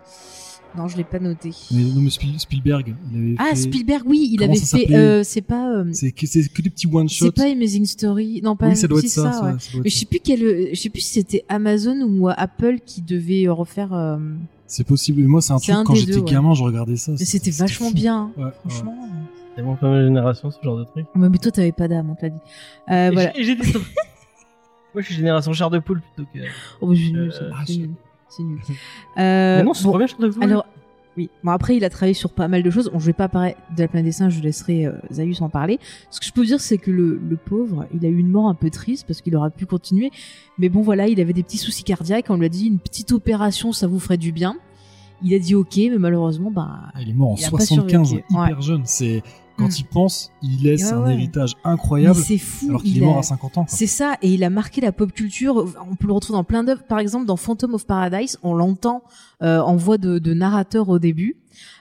Non, 0.79 0.87
je 0.87 0.97
l'ai 0.99 1.03
pas 1.05 1.19
noté. 1.19 1.51
Mais, 1.73 1.83
non, 1.83 2.01
mais 2.01 2.11
Spiel- 2.11 2.39
Spielberg, 2.39 2.95
il 3.13 3.19
avait 3.19 3.35
Ah, 3.41 3.51
fait- 3.51 3.63
Spielberg, 3.63 4.05
oui, 4.07 4.29
il 4.33 4.37
Comment 4.39 4.53
avait 4.53 4.61
fait. 4.61 4.95
Euh, 4.95 5.23
c'est 5.25 5.41
pas. 5.41 5.69
euh, 5.79 5.85
C'est 5.93 6.13
que, 6.13 6.27
des 6.63 6.71
petits 6.71 6.87
one 6.87 7.09
shots. 7.09 7.25
c'est 7.27 7.35
pas 7.35 7.51
Amazing 7.51 7.85
Story. 7.87 8.41
Non, 8.45 8.55
pas. 8.55 8.69
oui, 8.69 8.77
ça 8.77 8.87
doit 8.87 9.01
être 9.01 9.09
ça. 9.09 9.23
ouais. 9.25 9.31
ça, 9.33 9.33
ça 9.33 9.41
doit 9.41 9.51
être 9.53 9.81
Mais 9.83 9.91
je 9.91 9.95
ça. 9.95 10.01
sais 10.01 10.07
plus 10.07 10.21
quel. 10.23 10.43
euh, 10.45 10.69
Je 10.73 10.79
sais 10.79 10.91
plus 10.91 11.01
si 11.01 11.15
c'était 11.15 11.45
Amazon 11.49 12.03
ou 12.03 12.29
euh, 12.29 12.35
Apple 12.37 12.79
qui 12.87 13.03
devait 13.03 13.49
euh, 13.49 13.53
refaire. 13.53 13.93
Euh, 14.67 14.69
C'est 14.69 14.85
possible. 14.85 15.21
Mais 15.23 15.27
moi, 15.29 15.41
c'est 15.41 15.53
un 15.53 15.59
truc 15.59 15.75
un 15.75 15.85
quand 15.85 15.95
j'étais 15.95 16.17
ouais. 16.19 16.31
gamin, 16.31 16.55
je 16.55 16.63
regardais 16.63 16.97
ça. 16.97 17.13
Mais 17.13 17.25
c'était 17.25 17.51
vachement 17.51 17.89
fou. 17.89 17.95
bien. 17.95 18.31
Ouais, 18.37 18.45
ouais. 18.45 18.51
Franchement. 18.61 18.95
C'est 19.55 19.63
vraiment 19.63 19.77
pas 19.77 19.89
ma 19.89 20.03
génération 20.05 20.51
ce 20.51 20.59
genre 20.63 20.77
de 20.79 20.85
truc. 20.85 21.07
Ouais, 21.15 21.29
mais 21.31 21.39
toi, 21.39 21.51
t'avais 21.51 21.73
pas 21.73 21.89
d'âme, 21.89 22.11
on 22.11 22.15
te 22.15 22.23
l'a 22.23 22.29
dit. 22.31 22.41
Euh, 22.91 23.11
Et 23.11 23.15
voilà. 23.15 23.33
Moi, 24.95 25.03
je 25.03 25.07
suis 25.07 25.15
génération 25.15 25.53
chair 25.53 25.71
de 25.71 25.79
poule 25.79 26.01
plutôt 26.15 26.29
que. 26.33 26.39
Oh, 26.81 26.87
mais 26.89 26.97
c'est 26.97 27.11
nul, 27.13 27.29
Euh, 27.29 27.31
ça. 27.31 27.45
ah, 27.55 27.63
C'est 27.67 27.77
nul. 27.77 27.91
C'est 28.29 28.43
nul. 28.43 28.59
Euh, 29.19 29.59
Mais 29.59 29.63
non, 29.63 29.75
c'est 29.75 29.85
bon, 29.85 29.91
trop 29.91 29.99
bien 29.99 30.07
chair 30.07 30.19
de 30.19 30.29
poule. 30.29 30.43
Alors, 30.43 30.67
oui. 31.17 31.31
Bon, 31.45 31.51
après, 31.51 31.77
il 31.77 31.85
a 31.85 31.91
travaillé 31.91 32.15
sur 32.15 32.31
pas 32.31 32.49
mal 32.49 32.63
de 32.63 32.71
choses. 32.71 32.91
Bon, 32.93 32.99
je 32.99 33.07
vais 33.07 33.13
pas 33.13 33.29
parler 33.29 33.55
de 33.77 33.83
la 33.83 33.89
planète 33.89 34.05
des 34.07 34.13
singes, 34.13 34.35
je 34.35 34.43
laisserai 34.43 34.87
euh, 34.87 34.93
Zayus 35.13 35.41
en 35.41 35.49
parler. 35.49 35.79
Ce 36.11 36.21
que 36.21 36.27
je 36.27 36.33
peux 36.33 36.41
vous 36.43 36.47
dire, 36.47 36.61
c'est 36.61 36.79
que 36.79 36.91
le, 36.91 37.19
le 37.29 37.37
pauvre, 37.37 37.87
il 37.95 38.05
a 38.05 38.09
eu 38.09 38.19
une 38.19 38.29
mort 38.29 38.49
un 38.49 38.55
peu 38.55 38.71
triste 38.71 39.05
parce 39.07 39.21
qu'il 39.23 39.35
aurait 39.37 39.51
pu 39.51 39.67
continuer. 39.67 40.11
Mais 40.59 40.69
bon, 40.69 40.83
voilà, 40.83 41.09
il 41.09 41.21
avait 41.21 41.33
des 41.33 41.43
petits 41.43 41.59
soucis 41.59 41.85
cardiaques. 41.85 42.27
On 42.29 42.37
lui 42.37 42.47
a 42.47 42.51
dit 42.51 42.67
une 42.67 42.79
petite 42.79 43.13
opération, 43.13 43.73
ça 43.73 43.87
vous 43.87 43.99
ferait 43.99 44.19
du 44.19 44.33
bien. 44.33 44.57
Il 45.23 45.33
a 45.33 45.39
dit 45.39 45.55
ok, 45.55 45.77
mais 45.77 45.99
malheureusement, 45.99 46.51
bah, 46.51 46.69
Ah, 46.93 47.01
il 47.01 47.09
est 47.11 47.15
mort 47.15 47.31
en 47.31 47.37
Il 47.37 47.45
a 47.45 47.51
pas 47.51 47.59
75, 47.59 48.09
survécu. 48.09 48.27
hyper 48.31 48.61
jeune. 48.61 48.83
C'est 48.85 49.23
quand 49.57 49.67
Mm. 49.69 49.77
il 49.79 49.85
pense, 49.87 50.33
il 50.43 50.63
laisse 50.63 50.85
Ouais, 50.85 50.93
un 50.93 51.09
héritage 51.09 51.55
incroyable, 51.65 52.17
c'est 52.21 52.39
fou. 52.39 52.67
alors 52.69 52.83
qu'il 52.83 52.97
il 52.97 53.03
est 53.03 53.07
mort 53.07 53.17
a- 53.17 53.21
à 53.21 53.23
50 53.23 53.59
ans. 53.59 53.65
C'est 53.69 53.87
ça, 53.87 54.17
et 54.23 54.33
il 54.33 54.45
a 54.45 54.51
marqué 54.51 54.81
la 54.81 54.93
pop 54.93 55.13
culture. 55.13 55.67
On 55.91 55.95
peut 55.97 56.07
le 56.07 56.13
retrouver 56.13 56.37
dans 56.39 56.45
plein 56.45 56.63
d'œuvres. 56.65 56.83
Par 56.89 56.99
exemple, 56.99 57.27
dans 57.27 57.37
Phantom 57.37 57.75
of 57.75 57.87
Paradise, 57.87 58.39
on 58.43 58.55
l'entend 58.55 59.03
euh, 59.43 59.61
en 59.61 59.77
voix 59.77 59.99
de, 59.99 60.19
de 60.19 60.33
narrateur 60.35 60.89
au 60.89 60.99
début. 60.99 61.37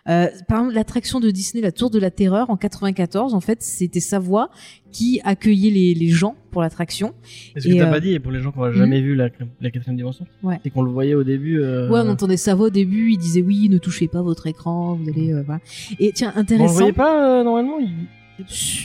Euh, 0.07 0.27
par 0.47 0.59
exemple, 0.59 0.75
l'attraction 0.75 1.19
de 1.19 1.31
Disney, 1.31 1.61
la 1.63 1.71
Tour 1.71 1.89
de 1.89 1.99
la 1.99 2.11
Terreur, 2.11 2.49
en 2.49 2.57
94, 2.57 3.33
en 3.33 3.39
fait, 3.41 3.61
c'était 3.63 3.99
sa 3.99 4.19
voix 4.19 4.49
qui 4.91 5.19
accueillait 5.23 5.71
les, 5.71 5.93
les 5.93 6.09
gens 6.09 6.35
pour 6.51 6.61
l'attraction. 6.61 7.13
Et 7.55 7.59
ce 7.59 7.67
que 7.67 7.73
t'as 7.73 7.87
euh, 7.87 7.91
pas 7.91 7.99
dit, 7.99 8.11
et 8.13 8.19
pour 8.19 8.31
les 8.31 8.39
gens 8.39 8.51
qui 8.51 8.59
n'ont 8.59 8.71
jamais 8.71 9.01
vu 9.01 9.15
la, 9.15 9.29
la 9.61 9.71
quatrième 9.71 9.97
dimension, 9.97 10.25
Ouais. 10.43 10.59
c'est 10.63 10.69
qu'on 10.69 10.83
le 10.83 10.91
voyait 10.91 11.15
au 11.15 11.23
début. 11.23 11.59
euh, 11.61 11.89
Ouais, 11.89 11.99
on 12.03 12.09
entendait 12.09 12.37
sa 12.37 12.53
voix 12.55 12.67
au 12.67 12.71
début. 12.71 13.11
Il 13.11 13.17
disait 13.17 13.41
oui, 13.41 13.67
ne 13.69 13.77
touchez 13.77 14.07
pas 14.07 14.21
votre 14.21 14.47
écran, 14.47 14.93
vous 14.93 15.09
allez. 15.09 15.33
euh, 15.33 15.43
voilà. 15.45 15.59
Et 15.99 16.11
tiens, 16.13 16.31
On 16.35 16.37
le 16.37 16.41
intéressant. 16.41 16.73
voyait 16.73 16.93
pas 16.93 17.39
euh, 17.39 17.43
normalement 17.43 17.79
il... 17.79 17.89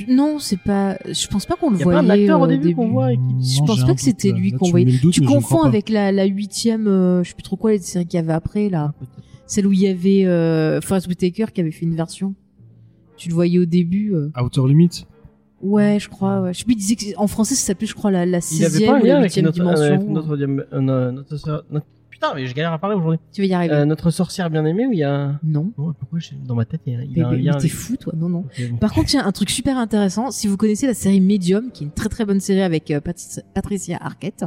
Non, 0.09 0.39
c'est 0.39 0.61
pas. 0.61 0.97
Je 1.07 1.27
pense 1.27 1.45
pas 1.45 1.57
qu'on 1.57 1.71
le 1.71 1.79
Y 1.79 1.81
a 1.81 1.85
voyait. 1.85 1.99
pas 2.01 2.05
un 2.07 2.11
acteur 2.11 2.41
au 2.41 2.47
début 2.47 2.73
qu'on 2.73 2.89
voit 2.89 3.13
et 3.13 3.17
qui- 3.17 3.55
Je 3.57 3.59
Non, 3.61 3.67
pense 3.67 3.85
pas 3.85 3.95
que 3.95 4.01
c'était 4.01 4.31
lui 4.31 4.53
qu'on 4.53 4.71
voyait. 4.71 4.97
Tu 5.13 5.23
confonds 5.23 5.63
avec 5.63 5.89
la, 5.89 6.13
la 6.13 6.25
huitième, 6.27 6.87
euh, 6.87 7.25
je 7.25 7.31
sais 7.31 7.35
plus 7.35 7.43
trop 7.43 7.57
quoi, 7.57 7.73
les 7.73 7.79
séries 7.81 8.07
qu'il 8.07 8.19
y 8.19 8.23
avait 8.23 8.33
après 8.33 8.69
là. 8.69 8.93
Celle 9.51 9.67
où 9.67 9.73
il 9.73 9.81
y 9.81 9.89
avait 9.89 10.27
euh, 10.27 10.81
Forrest 10.81 11.09
Whitaker 11.09 11.47
qui 11.53 11.61
avait 11.61 11.73
fait 11.73 11.85
une 11.85 11.97
version. 11.97 12.35
Tu 13.17 13.29
le 13.29 13.35
voyais 13.35 13.59
au 13.59 13.65
début. 13.65 14.15
euh. 14.15 14.31
Outer 14.41 14.61
Limit. 14.65 15.07
Ouais, 15.61 15.99
je 16.01 16.09
crois. 16.09 16.41
Ouais. 16.41 16.55
Je 16.55 16.61
sais 16.61 16.65
plus, 16.65 16.75
il 16.75 16.77
disait 16.77 16.95
que 16.95 17.05
en 17.19 17.27
français 17.27 17.57
ça 17.57 17.67
s'appelait, 17.67 17.89
je 17.89 17.95
crois, 17.95 18.13
la, 18.13 18.21
la 18.21 18.27
Il 18.27 18.35
avait 18.35 18.41
sixième 18.43 18.91
pas 18.93 18.97
un 18.97 19.01
ou 19.01 19.05
lien 19.05 19.13
la 19.15 19.19
avec 19.19 19.31
huitième 19.31 19.47
notre, 19.47 19.59
dimension. 19.59 20.09
notre, 20.09 20.37
euh, 20.37 20.81
no- 20.81 21.11
notre, 21.13 21.37
sor- 21.37 21.65
notre- 21.69 21.87
Putain, 22.11 22.29
mais 22.35 22.47
je 22.47 22.55
galère 22.55 22.73
à 22.73 22.79
parler 22.79 22.95
aujourd'hui. 22.97 23.19
Tu 23.33 23.41
vas 23.41 23.47
y 23.49 23.55
arriver. 23.55 23.75
Euh, 23.75 23.85
notre 23.87 24.11
sorcière 24.11 24.51
bien 24.51 24.65
aimée 24.67 24.87
où 24.87 24.93
il 24.93 24.99
y 25.01 25.03
a. 25.05 25.39
Non. 25.43 25.73
Oh, 25.79 25.93
pourquoi 25.99 26.21
dans 26.47 26.55
ma 26.55 26.65
tête 26.65 26.83
il 26.87 26.93
y 26.93 26.97
a, 26.97 27.03
il 27.03 27.11
y 27.11 27.15
Mais, 27.17 27.23
a 27.23 27.29
un 27.29 27.35
lien. 27.35 27.57
t'es 27.59 27.69
fou, 27.69 27.97
toi. 27.97 28.13
Non, 28.17 28.29
non. 28.29 28.45
Bon. 28.71 28.77
Par 28.77 28.93
contre, 28.93 29.09
tiens, 29.09 29.27
un 29.27 29.33
truc 29.33 29.51
super 29.51 29.77
intéressant. 29.79 30.31
Si 30.31 30.47
vous 30.47 30.57
connaissez 30.57 30.87
la 30.87 30.95
série 30.95 31.21
Medium, 31.21 31.71
qui 31.73 31.83
est 31.83 31.87
une 31.89 31.93
très 31.93 32.09
très 32.09 32.25
bonne 32.25 32.41
série 32.41 32.63
avec 32.63 32.91
euh, 32.93 33.01
Patricia 33.55 33.99
Arquette, 34.01 34.45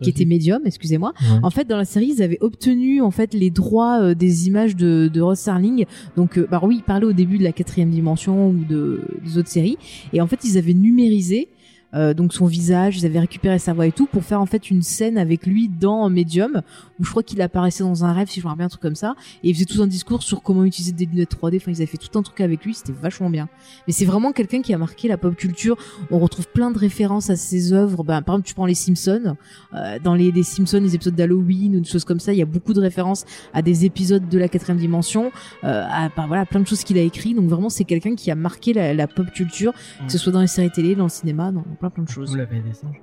qui 0.00 0.10
était 0.10 0.24
Medium, 0.24 0.62
excusez-moi. 0.64 1.12
Ouais. 1.20 1.38
En 1.42 1.50
fait, 1.50 1.66
dans 1.66 1.76
la 1.76 1.84
série, 1.84 2.12
ils 2.16 2.22
avaient 2.22 2.38
obtenu 2.40 3.00
en 3.02 3.10
fait 3.10 3.34
les 3.34 3.50
droits 3.50 4.00
euh, 4.00 4.14
des 4.14 4.46
images 4.46 4.76
de, 4.76 5.10
de 5.12 5.20
Ross 5.20 5.38
Serling. 5.38 5.86
Donc, 6.16 6.38
euh, 6.38 6.46
bah 6.50 6.60
oui, 6.62 6.76
ils 6.78 6.82
parlaient 6.82 7.06
au 7.06 7.12
début 7.12 7.38
de 7.38 7.44
la 7.44 7.52
quatrième 7.52 7.90
dimension 7.90 8.50
ou 8.50 8.64
de 8.68 9.00
des 9.24 9.38
autres 9.38 9.48
séries, 9.48 9.78
et 10.12 10.20
en 10.20 10.26
fait, 10.26 10.40
ils 10.44 10.58
avaient 10.58 10.74
numérisé. 10.74 11.48
Euh, 11.94 12.12
donc 12.14 12.34
son 12.34 12.46
visage, 12.46 12.98
ils 12.98 13.06
avaient 13.06 13.20
récupéré 13.20 13.58
sa 13.58 13.72
voix 13.72 13.86
et 13.86 13.92
tout 13.92 14.06
pour 14.06 14.24
faire 14.24 14.40
en 14.40 14.46
fait 14.46 14.70
une 14.70 14.82
scène 14.82 15.16
avec 15.16 15.46
lui 15.46 15.68
dans 15.68 16.08
Medium 16.10 16.62
où 17.00 17.04
je 17.04 17.10
crois 17.10 17.22
qu'il 17.22 17.40
apparaissait 17.40 17.82
dans 17.82 18.04
un 18.04 18.12
rêve 18.12 18.28
si 18.28 18.40
je 18.40 18.44
me 18.44 18.50
rappelle 18.50 18.66
un 18.66 18.68
truc 18.68 18.82
comme 18.82 18.94
ça 18.94 19.14
et 19.42 19.50
il 19.50 19.54
faisait 19.54 19.64
tout 19.64 19.82
un 19.82 19.86
discours 19.86 20.22
sur 20.22 20.42
comment 20.42 20.64
utiliser 20.64 20.92
des 20.92 21.06
lunettes 21.06 21.34
3D. 21.34 21.56
Enfin, 21.56 21.70
ils 21.70 21.76
avaient 21.76 21.86
fait 21.86 21.96
tout 21.96 22.18
un 22.18 22.22
truc 22.22 22.40
avec 22.40 22.64
lui, 22.64 22.74
c'était 22.74 22.92
vachement 22.92 23.30
bien. 23.30 23.48
Mais 23.86 23.92
c'est 23.92 24.04
vraiment 24.04 24.32
quelqu'un 24.32 24.60
qui 24.60 24.74
a 24.74 24.78
marqué 24.78 25.08
la 25.08 25.16
pop 25.16 25.34
culture. 25.34 25.76
On 26.10 26.18
retrouve 26.18 26.48
plein 26.48 26.70
de 26.70 26.78
références 26.78 27.30
à 27.30 27.36
ses 27.36 27.72
œuvres. 27.72 28.04
Ben, 28.04 28.22
par 28.22 28.34
exemple, 28.34 28.48
tu 28.48 28.54
prends 28.54 28.66
les 28.66 28.74
Simpsons. 28.74 29.36
Euh, 29.74 29.98
dans 30.02 30.14
les, 30.14 30.30
les 30.30 30.42
Simpsons, 30.42 30.80
les 30.80 30.94
épisodes 30.94 31.14
d'Halloween 31.14 31.76
ou 31.76 31.80
des 31.80 31.88
choses 31.88 32.04
comme 32.04 32.20
ça, 32.20 32.32
il 32.32 32.38
y 32.38 32.42
a 32.42 32.46
beaucoup 32.46 32.74
de 32.74 32.80
références 32.80 33.24
à 33.54 33.62
des 33.62 33.84
épisodes 33.84 34.28
de 34.28 34.38
la 34.38 34.48
quatrième 34.48 34.78
dimension, 34.78 35.30
euh, 35.64 35.84
à 35.88 36.08
ben, 36.14 36.26
voilà 36.26 36.44
plein 36.44 36.60
de 36.60 36.66
choses 36.66 36.84
qu'il 36.84 36.98
a 36.98 37.02
écrit. 37.02 37.34
Donc 37.34 37.48
vraiment, 37.48 37.70
c'est 37.70 37.84
quelqu'un 37.84 38.14
qui 38.14 38.30
a 38.30 38.34
marqué 38.34 38.72
la, 38.72 38.92
la 38.92 39.06
pop 39.06 39.30
culture, 39.30 39.72
que 40.04 40.12
ce 40.12 40.18
soit 40.18 40.32
dans 40.32 40.40
les 40.40 40.46
séries 40.46 40.70
télé, 40.70 40.94
dans 40.94 41.04
le 41.04 41.10
cinéma, 41.10 41.52
dans 41.52 41.64
plein 41.78 41.90
plein 41.90 42.04
de 42.04 42.08
choses. 42.08 42.30
Vous 42.30 42.36
l'avez 42.36 42.60
des 42.60 42.72
singes. 42.72 43.00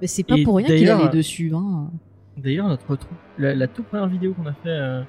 Mais 0.00 0.06
c'est 0.06 0.22
pas 0.22 0.36
Et 0.36 0.44
pour 0.44 0.56
rien 0.56 0.66
qu'il 0.66 0.88
allait 0.90 1.08
dessus. 1.08 1.52
Hein. 1.54 1.90
D'ailleurs, 2.36 2.68
notre 2.68 2.96
la, 3.38 3.54
la 3.54 3.66
toute 3.66 3.86
première 3.86 4.06
vidéo 4.06 4.32
qu'on 4.32 4.46
a 4.46 4.52
fait 4.52 4.68
euh, 4.68 5.02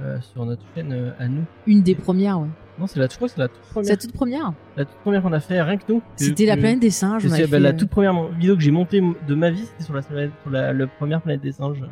euh, 0.00 0.20
sur 0.20 0.44
notre 0.46 0.62
chaîne 0.74 0.92
euh, 0.92 1.10
à 1.18 1.26
nous. 1.26 1.42
Une 1.66 1.82
des 1.82 1.96
premières, 1.96 2.40
ouais. 2.40 2.46
Non, 2.78 2.86
c'est 2.86 3.00
la, 3.00 3.08
je 3.08 3.16
crois 3.16 3.28
que 3.28 3.34
c'est 3.34 3.40
la 3.40 3.48
toute 3.48 3.58
C'est 3.62 3.72
première. 3.72 3.90
la 3.90 3.96
toute 3.96 4.12
première. 4.12 4.52
La 4.76 4.84
toute 4.84 4.96
première 4.98 5.22
qu'on 5.22 5.32
a 5.32 5.40
fait, 5.40 5.60
rien 5.60 5.76
que 5.76 5.92
nous. 5.92 6.02
C'était 6.16 6.46
la 6.46 6.56
planète 6.56 6.80
des 6.80 6.90
singes. 6.90 7.26
on 7.26 7.48
bah, 7.48 7.58
la 7.58 7.72
toute 7.72 7.90
première 7.90 8.28
vidéo 8.28 8.54
que 8.54 8.62
j'ai 8.62 8.70
montée 8.70 9.02
de 9.26 9.34
ma 9.34 9.50
vie, 9.50 9.64
c'était 9.64 9.82
sur 9.84 9.94
la, 9.94 10.02
sur 10.02 10.50
la, 10.50 10.72
la 10.72 10.86
première 10.86 11.20
planète 11.20 11.42
des 11.42 11.52
singes. 11.52 11.82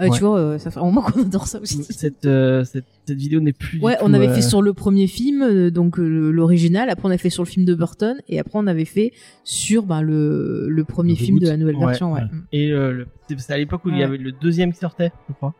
Euh, 0.00 0.04
ouais. 0.08 0.10
Tu 0.16 0.20
vois, 0.24 0.38
euh, 0.38 0.58
ça 0.58 0.70
fait 0.70 0.78
un 0.80 0.84
moment 0.84 1.02
qu'on 1.02 1.22
adore 1.22 1.46
ça 1.46 1.60
aussi. 1.60 1.82
Cette, 1.84 2.24
euh, 2.24 2.64
cette, 2.64 2.84
cette 3.06 3.16
vidéo 3.16 3.40
n'est 3.40 3.52
plus. 3.52 3.78
du 3.78 3.84
Ouais, 3.84 3.96
tout, 3.96 4.02
on 4.04 4.14
avait 4.14 4.28
euh, 4.28 4.34
fait 4.34 4.42
sur 4.42 4.62
le 4.62 4.72
premier 4.72 5.06
film, 5.06 5.42
euh, 5.42 5.70
donc 5.70 5.98
euh, 5.98 6.30
l'original. 6.30 6.88
Après, 6.90 7.08
on 7.08 7.10
a 7.10 7.18
fait 7.18 7.30
sur 7.30 7.42
le 7.42 7.48
film 7.48 7.64
de 7.66 7.74
Burton, 7.74 8.16
et 8.28 8.38
après, 8.38 8.58
on 8.58 8.66
avait 8.66 8.84
fait 8.84 9.12
sur 9.44 9.84
ben, 9.84 10.02
le, 10.02 10.66
le 10.68 10.84
premier 10.84 11.12
Le 11.12 11.16
film 11.16 11.38
de 11.38 11.48
la 11.48 11.56
nouvelle 11.56 11.76
Ouais, 11.76 11.86
version. 11.86 12.12
Ouais. 12.12 12.20
ouais. 12.20 12.26
Et 12.52 12.70
euh, 12.72 12.92
le- 12.92 13.06
c'est- 13.36 13.52
à 13.52 13.58
l'époque 13.58 13.84
où 13.84 13.88
il 13.90 13.98
y 13.98 14.02
avait 14.02 14.18
le 14.18 14.32
deuxième 14.32 14.72
qui 14.72 14.78
sortait, 14.78 15.10
je 15.28 15.34
crois. 15.34 15.54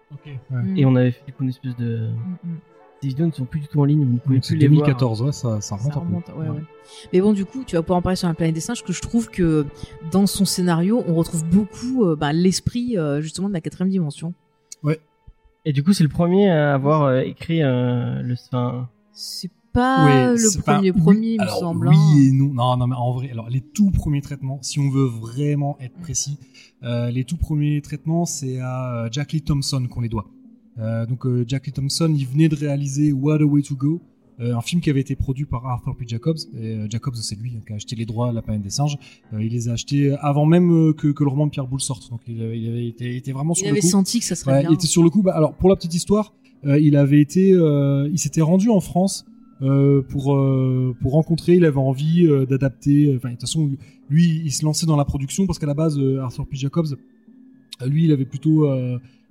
Mm. 0.51 0.77
Et 0.77 0.85
on 0.87 0.95
avait 0.97 1.11
fait 1.11 1.25
du 1.27 1.33
coup 1.33 1.43
une 1.43 1.51
espèce 1.51 1.77
de. 1.77 2.09
Mm, 2.09 2.49
mm. 2.51 2.57
Ces 3.01 3.09
vidéos 3.09 3.27
ne 3.27 3.33
sont 3.33 3.45
plus 3.45 3.61
du 3.61 3.69
tout 3.69 3.81
en 3.81 3.85
ligne, 3.85 4.05
vous 4.05 4.13
ne 4.15 4.19
pouvez 4.19 4.37
Donc, 4.37 4.45
plus 4.45 4.55
C'est 4.55 4.61
les 4.61 4.67
voir. 4.69 4.81
2014, 4.87 5.23
ouais, 5.23 5.33
ça, 5.33 5.61
ça 5.61 5.77
remonte 5.77 5.93
Ça 6.27 6.33
un 6.33 6.35
peu. 6.35 6.41
ouais, 6.43 6.49
ouais. 6.49 6.63
Mais 7.13 7.21
bon, 7.21 7.33
du 7.33 7.45
coup, 7.45 7.63
tu 7.65 7.77
vas 7.77 7.83
pouvoir 7.83 7.99
en 7.99 8.03
parler 8.03 8.17
sur 8.17 8.27
la 8.29 8.35
planète 8.35 8.55
des 8.55 8.61
singes, 8.61 8.83
que 8.83 8.93
je 8.93 9.01
trouve 9.01 9.29
que 9.31 9.67
dans 10.11 10.27
son 10.27 10.45
scénario, 10.45 11.05
on 11.07 11.15
retrouve 11.15 11.45
beaucoup 11.45 12.05
euh, 12.05 12.17
ben, 12.17 12.33
l'esprit 12.33 12.97
euh, 12.99 13.21
justement 13.21 13.49
de 13.49 13.55
la 13.55 13.61
quatrième 13.61 13.91
dimension. 13.91 14.35
Et 15.65 15.73
du 15.73 15.83
coup, 15.83 15.93
c'est 15.93 16.05
le 16.05 16.09
premier 16.09 16.49
à 16.51 16.73
avoir 16.75 17.03
euh, 17.03 17.21
écrit 17.21 17.63
euh, 17.63 18.23
le. 18.23 18.35
Enfin, 18.47 18.89
C'est 19.13 19.51
pas 19.73 20.05
Ouais, 20.07 20.33
le 20.35 20.63
pas- 20.63 20.75
premier 20.77 20.91
oui, 20.93 21.01
premier, 21.01 21.29
il 21.33 21.37
me 21.39 21.43
alors, 21.43 21.59
semble. 21.59 21.89
Oui 21.89 21.97
hein. 21.97 22.17
et 22.19 22.33
non. 22.33 22.55
Non, 22.55 22.77
non, 22.79 22.87
mais 22.87 22.95
en 22.97 23.13
vrai, 23.13 23.31
alors 23.31 23.51
les 23.51 23.61
tout 23.61 23.91
premiers 23.91 24.23
traitements, 24.23 24.61
si 24.63 24.79
on 24.81 24.89
veut 24.89 25.05
vraiment 25.05 25.77
être 25.81 25.99
précis, 25.99 26.39
euh, 26.85 27.11
les 27.11 27.25
tout 27.25 27.37
premiers 27.37 27.83
traitements, 27.83 28.25
c'est 28.25 28.61
à 28.61 29.09
Jack 29.11 29.33
Lee 29.33 29.43
Thompson 29.43 29.87
qu'on 29.91 30.01
les 30.01 30.09
doit. 30.09 30.27
Euh, 30.79 31.07
donc 31.07 31.27
euh, 31.27 31.45
Jack 31.47 31.67
Lee 31.67 31.73
Thompson, 31.73 32.13
il 32.17 32.27
venait 32.27 32.49
de 32.49 32.55
réaliser 32.57 33.13
What 33.13 33.37
a 33.41 33.45
Way 33.45 33.63
to 33.63 33.75
Go, 33.75 34.01
euh, 34.41 34.55
un 34.55 34.61
film 34.61 34.81
qui 34.81 34.91
avait 34.91 35.01
été 35.01 35.17
produit 35.17 35.45
par 35.45 35.67
Arthur 35.67 35.97
P. 35.97 36.05
Jacobs. 36.07 36.39
Et, 36.57 36.75
euh, 36.75 36.87
Jacobs, 36.89 37.15
c'est 37.17 37.35
lui 37.39 37.53
hein, 37.57 37.61
qui 37.67 37.73
a 37.73 37.77
acheté 37.77 37.97
les 37.97 38.07
droits 38.07 38.29
à 38.29 38.33
La 38.33 38.43
planète 38.43 38.63
des 38.63 38.71
singes. 38.71 38.97
Euh, 39.33 39.43
il 39.43 39.53
les 39.53 39.69
a 39.69 39.73
achetés 39.73 40.15
avant 40.21 40.47
même 40.47 40.95
que, 40.95 41.09
que 41.09 41.25
le 41.25 41.31
roman 41.31 41.47
de 41.47 41.51
Pierre 41.51 41.67
Boulle 41.67 41.81
sorte. 41.81 42.09
Donc 42.11 42.21
il, 42.29 42.41
avait- 42.43 42.61
il 42.61 42.69
avait 42.69 42.87
été, 42.87 43.17
était 43.17 43.33
vraiment 43.33 43.55
sur 43.55 43.65
Il 43.67 43.71
le 43.71 43.73
avait 43.73 43.81
coup. 43.81 43.89
senti 43.89 44.21
que 44.21 44.25
ça 44.25 44.37
serait 44.37 44.53
Ouais, 44.53 44.61
bien. 44.61 44.71
il 44.71 44.75
était 44.75 44.87
sur 44.87 45.03
le 45.03 45.11
coup. 45.11 45.23
Bah, 45.23 45.35
alors 45.35 45.55
pour 45.55 45.69
la 45.69 45.75
petite 45.77 45.95
histoire, 45.95 46.33
il 46.65 46.97
avait 46.97 47.21
été, 47.21 47.51
il 47.51 48.19
s'était 48.19 48.41
rendu 48.43 48.69
en 48.69 48.81
France 48.81 49.25
pour 49.61 50.41
pour 51.01 51.13
rencontrer. 51.13 51.55
Il 51.57 51.65
avait 51.65 51.77
envie 51.79 52.27
d'adapter. 52.49 53.15
Enfin 53.17 53.29
de 53.29 53.35
toute 53.35 53.43
façon, 53.43 53.71
lui, 54.11 54.43
il 54.45 54.53
se 54.53 54.65
lançait 54.65 54.87
dans 54.87 54.97
la 54.97 55.05
production 55.05 55.47
parce 55.47 55.59
qu'à 55.59 55.67
la 55.67 55.75
base, 55.75 55.99
Arthur 56.21 56.47
P. 56.47 56.57
Jacobs, 56.57 56.97
lui, 57.87 58.05
il 58.05 58.13
avait 58.13 58.25
plutôt 58.25 58.67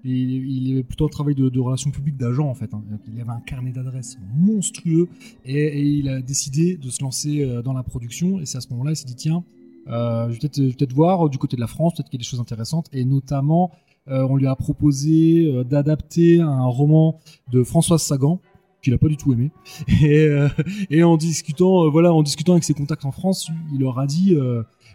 il, 0.07 0.73
avait 0.73 0.83
plutôt 0.83 1.05
un 1.05 1.09
travail 1.09 1.35
de, 1.35 1.59
relations 1.59 1.91
publiques 1.91 2.17
d'agent 2.17 2.47
en 2.47 2.53
fait. 2.53 2.73
hein. 2.73 2.83
Il 3.13 3.19
avait 3.19 3.31
un 3.31 3.41
carnet 3.41 3.71
d'adresses 3.71 4.17
monstrueux 4.35 5.07
et, 5.45 5.81
il 5.81 6.09
a 6.09 6.21
décidé 6.21 6.77
de 6.77 6.89
se 6.89 7.01
lancer 7.01 7.43
euh, 7.43 7.61
dans 7.61 7.73
la 7.73 7.83
production. 7.83 8.39
Et 8.39 8.45
c'est 8.45 8.57
à 8.57 8.61
ce 8.61 8.69
moment-là, 8.71 8.91
il 8.91 8.95
s'est 8.95 9.05
dit 9.05 9.15
tiens, 9.15 9.43
euh, 9.87 10.31
je 10.31 10.39
vais 10.39 10.49
peut-être 10.49 10.93
voir 10.93 11.29
du 11.29 11.37
côté 11.37 11.55
de 11.55 11.61
la 11.61 11.67
France, 11.67 11.93
peut-être 11.95 12.09
qu'il 12.09 12.19
y 12.19 12.21
a 12.21 12.23
des 12.23 12.29
choses 12.29 12.39
intéressantes. 12.39 12.87
Et 12.93 13.05
notamment, 13.05 13.71
euh, 14.07 14.27
on 14.29 14.35
lui 14.35 14.47
a 14.47 14.55
proposé 14.55 15.63
d'adapter 15.65 16.41
un 16.41 16.65
roman 16.65 17.19
de 17.51 17.63
Françoise 17.63 18.01
Sagan 18.01 18.39
qu'il 18.83 18.93
a 18.93 18.99
pas 18.99 19.07
du 19.07 19.17
tout 19.17 19.33
aimé 19.33 19.51
et, 20.03 20.29
et 20.91 21.03
en 21.03 21.17
discutant 21.17 21.89
voilà 21.89 22.13
en 22.13 22.21
discutant 22.21 22.53
avec 22.53 22.63
ses 22.63 22.75
contacts 22.75 23.05
en 23.05 23.11
France 23.11 23.49
il 23.73 23.79
leur 23.81 23.97
a 23.97 24.05
dit 24.05 24.37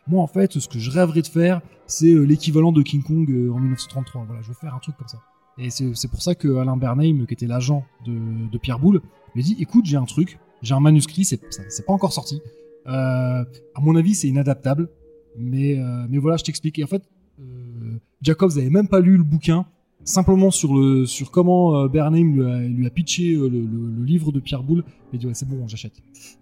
moi 0.06 0.22
en 0.22 0.26
fait 0.26 0.58
ce 0.58 0.68
que 0.68 0.78
je 0.78 0.90
rêverais 0.90 1.22
de 1.22 1.26
faire 1.26 1.60
c'est 1.86 2.12
euh, 2.12 2.22
l'équivalent 2.22 2.72
de 2.72 2.82
King 2.82 3.02
Kong 3.02 3.30
euh, 3.30 3.52
en 3.52 3.58
1933 3.58 4.24
voilà 4.26 4.42
je 4.42 4.48
veux 4.48 4.54
faire 4.54 4.74
un 4.74 4.78
truc 4.78 4.96
comme 4.96 5.08
ça. 5.08 5.18
Et 5.58 5.68
c'est 5.68 6.08
pour 6.08 6.22
ça 6.22 6.34
que 6.34 6.56
Alain 6.56 6.78
Bernheim 6.78 7.26
qui 7.26 7.34
était 7.34 7.46
l'agent 7.46 7.84
de, 8.06 8.58
Pierre 8.58 8.78
Boulle 8.78 9.02
lui 9.34 9.42
a 9.42 9.44
dit 9.44 9.56
écoute 9.60 9.84
j'ai 9.84 9.98
un 9.98 10.06
truc 10.06 10.38
j'ai 10.62 10.74
un 10.74 10.80
manuscrit 10.80 11.24
c'est 11.24 11.38
pas 11.86 11.92
encore 11.92 12.12
sorti. 12.12 12.40
Euh, 12.86 13.44
à 13.74 13.80
mon 13.80 13.96
avis 13.96 14.14
c'est 14.14 14.28
inadaptable. 14.28 14.88
Mais 15.36 15.78
mais 16.08 16.18
voilà 16.18 16.38
je 16.38 16.44
t'explique. 16.44 16.78
Et 16.78 16.84
en 16.84 16.86
fait 16.86 17.02
euh, 17.40 17.98
Jacobs 18.20 18.52
avait 18.56 18.70
même 18.70 18.88
pas 18.88 19.00
lu 19.00 19.16
le 19.16 19.24
bouquin 19.24 19.66
simplement 20.04 20.50
sur 20.50 20.74
le 20.74 21.06
sur 21.06 21.30
comment 21.30 21.76
euh, 21.76 21.88
Bernheim 21.88 22.34
lui 22.34 22.44
a, 22.44 22.58
lui 22.60 22.86
a 22.86 22.90
pitché 22.90 23.34
euh, 23.34 23.48
le, 23.48 23.60
le- 23.60 23.90
le 23.98 24.04
livre 24.04 24.32
de 24.32 24.40
Pierre 24.40 24.62
Boulle 24.62 24.82
il 25.12 25.16
a 25.16 25.18
dit 25.20 25.26
ouais 25.26 25.34
c'est 25.34 25.48
bon 25.48 25.66
j'achète 25.68 25.92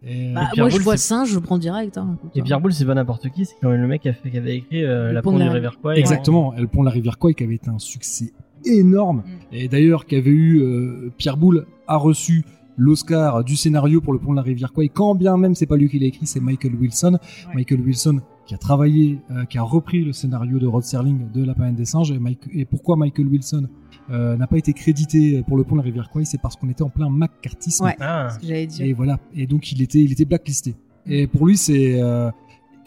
et, 0.07 0.29
euh, 0.31 0.35
Bah, 0.35 0.49
Pierre 0.53 0.65
moi, 0.67 0.71
je 0.71 0.79
vois 0.83 0.97
c'est- 0.97 1.09
singe, 1.09 1.31
je 1.31 1.39
prends 1.39 1.59
direct. 1.59 1.99
Hein, 1.99 2.17
écoute, 2.19 2.31
et 2.35 2.41
hein. 2.41 2.45
Pierre 2.45 2.61
Boulle, 2.61 2.73
c'est 2.73 2.85
pas 2.87 2.95
n'importe 2.95 3.29
qui, 3.31 3.45
c'est 3.45 3.55
quand 3.61 3.71
même 3.71 3.81
le 3.83 3.87
mec 3.89 4.03
qui, 4.03 4.09
a 4.09 4.13
fait, 4.15 4.31
qui 4.31 4.39
avait 4.39 4.57
écrit 4.57 4.85
euh, 4.85 5.09
Le 5.09 5.13
La 5.15 5.23
pont 5.23 5.33
de 5.33 5.39
la- 5.39 5.51
River 5.53 5.71
Kwai. 5.81 5.99
Exactement, 5.99 6.55
et 6.55 6.61
le 6.61 6.67
pont 6.69 6.81
de 6.81 6.87
la 6.87 6.91
rivière 6.93 7.19
Kwai 7.19 7.35
qui 7.35 7.45
avait 7.45 7.55
été 7.57 7.69
un 7.69 7.79
succès 7.79 8.33
énorme 8.65 9.19
Mm. 9.27 9.55
et 9.55 9.69
d'ailleurs 9.69 10.07
qui 10.07 10.17
avait 10.17 10.31
eu 10.31 10.61
euh, 10.63 11.11
Pierre 11.19 11.37
Boulle 11.37 11.67
a 11.87 11.97
reçu 11.97 12.45
l'Oscar 12.77 13.45
du 13.45 13.57
scénario 13.57 14.01
pour 14.01 14.13
le 14.13 14.19
pont 14.19 14.31
de 14.33 14.37
la 14.37 14.43
rivière 14.43 14.73
Kwai 14.73 14.89
quand 14.89 15.15
bien 15.15 15.37
même 15.37 15.55
c'est 15.55 15.67
pas 15.67 15.77
lui 15.77 15.89
qui 15.89 15.99
l'a 15.99 16.07
écrit 16.07 16.27
c'est 16.27 16.41
Michael 16.41 16.75
Wilson 16.77 17.19
Ouais. 17.49 17.55
Michael 17.57 17.81
Wilson 17.81 18.21
qui 18.51 18.55
a 18.57 18.59
travaillé 18.59 19.21
euh, 19.31 19.45
qui 19.45 19.59
a 19.59 19.63
repris 19.63 20.03
le 20.05 20.13
scénario 20.13 20.59
de 20.59 20.67
Rod 20.67 20.83
Serling 20.83 21.31
de 21.33 21.45
La 21.45 21.55
planète 21.55 21.77
des 21.77 21.85
singes 21.85 22.11
et, 22.11 22.19
Mike- 22.19 22.49
et 22.53 22.65
pourquoi 22.65 22.97
Michael 22.97 23.29
Wilson 23.29 23.69
euh, 24.11 24.37
n'a 24.37 24.49
pas 24.49 24.59
été 24.59 24.73
crédité 24.73 25.45
pour 25.47 25.57
le 25.57 25.63
pont 25.63 25.77
de 25.77 25.81
la 25.81 25.85
rivière 25.85 26.11
Kwai? 26.11 26.25
C'est 26.25 26.41
parce 26.41 26.57
qu'on 26.57 26.69
était 26.69 26.83
en 26.83 26.89
plein 26.89 27.09
McCarthyisme 27.11 27.85
Ouais. 27.85 27.95
Ah, 28.01 28.31
Ce 28.35 28.41
que 28.41 28.47
j'allais 28.49 28.67
dire. 28.67 28.85
et 28.87 28.93
voilà. 28.93 29.21
Et 29.37 29.47
donc 29.47 29.71
il 29.71 29.81
était, 29.83 30.03
il 30.03 30.11
était 30.11 30.25
blacklisté. 30.25 30.75
Et 31.07 31.29
pour 31.29 31.47
lui, 31.47 31.57
c'est. 31.57 32.03
Euh, 32.03 32.29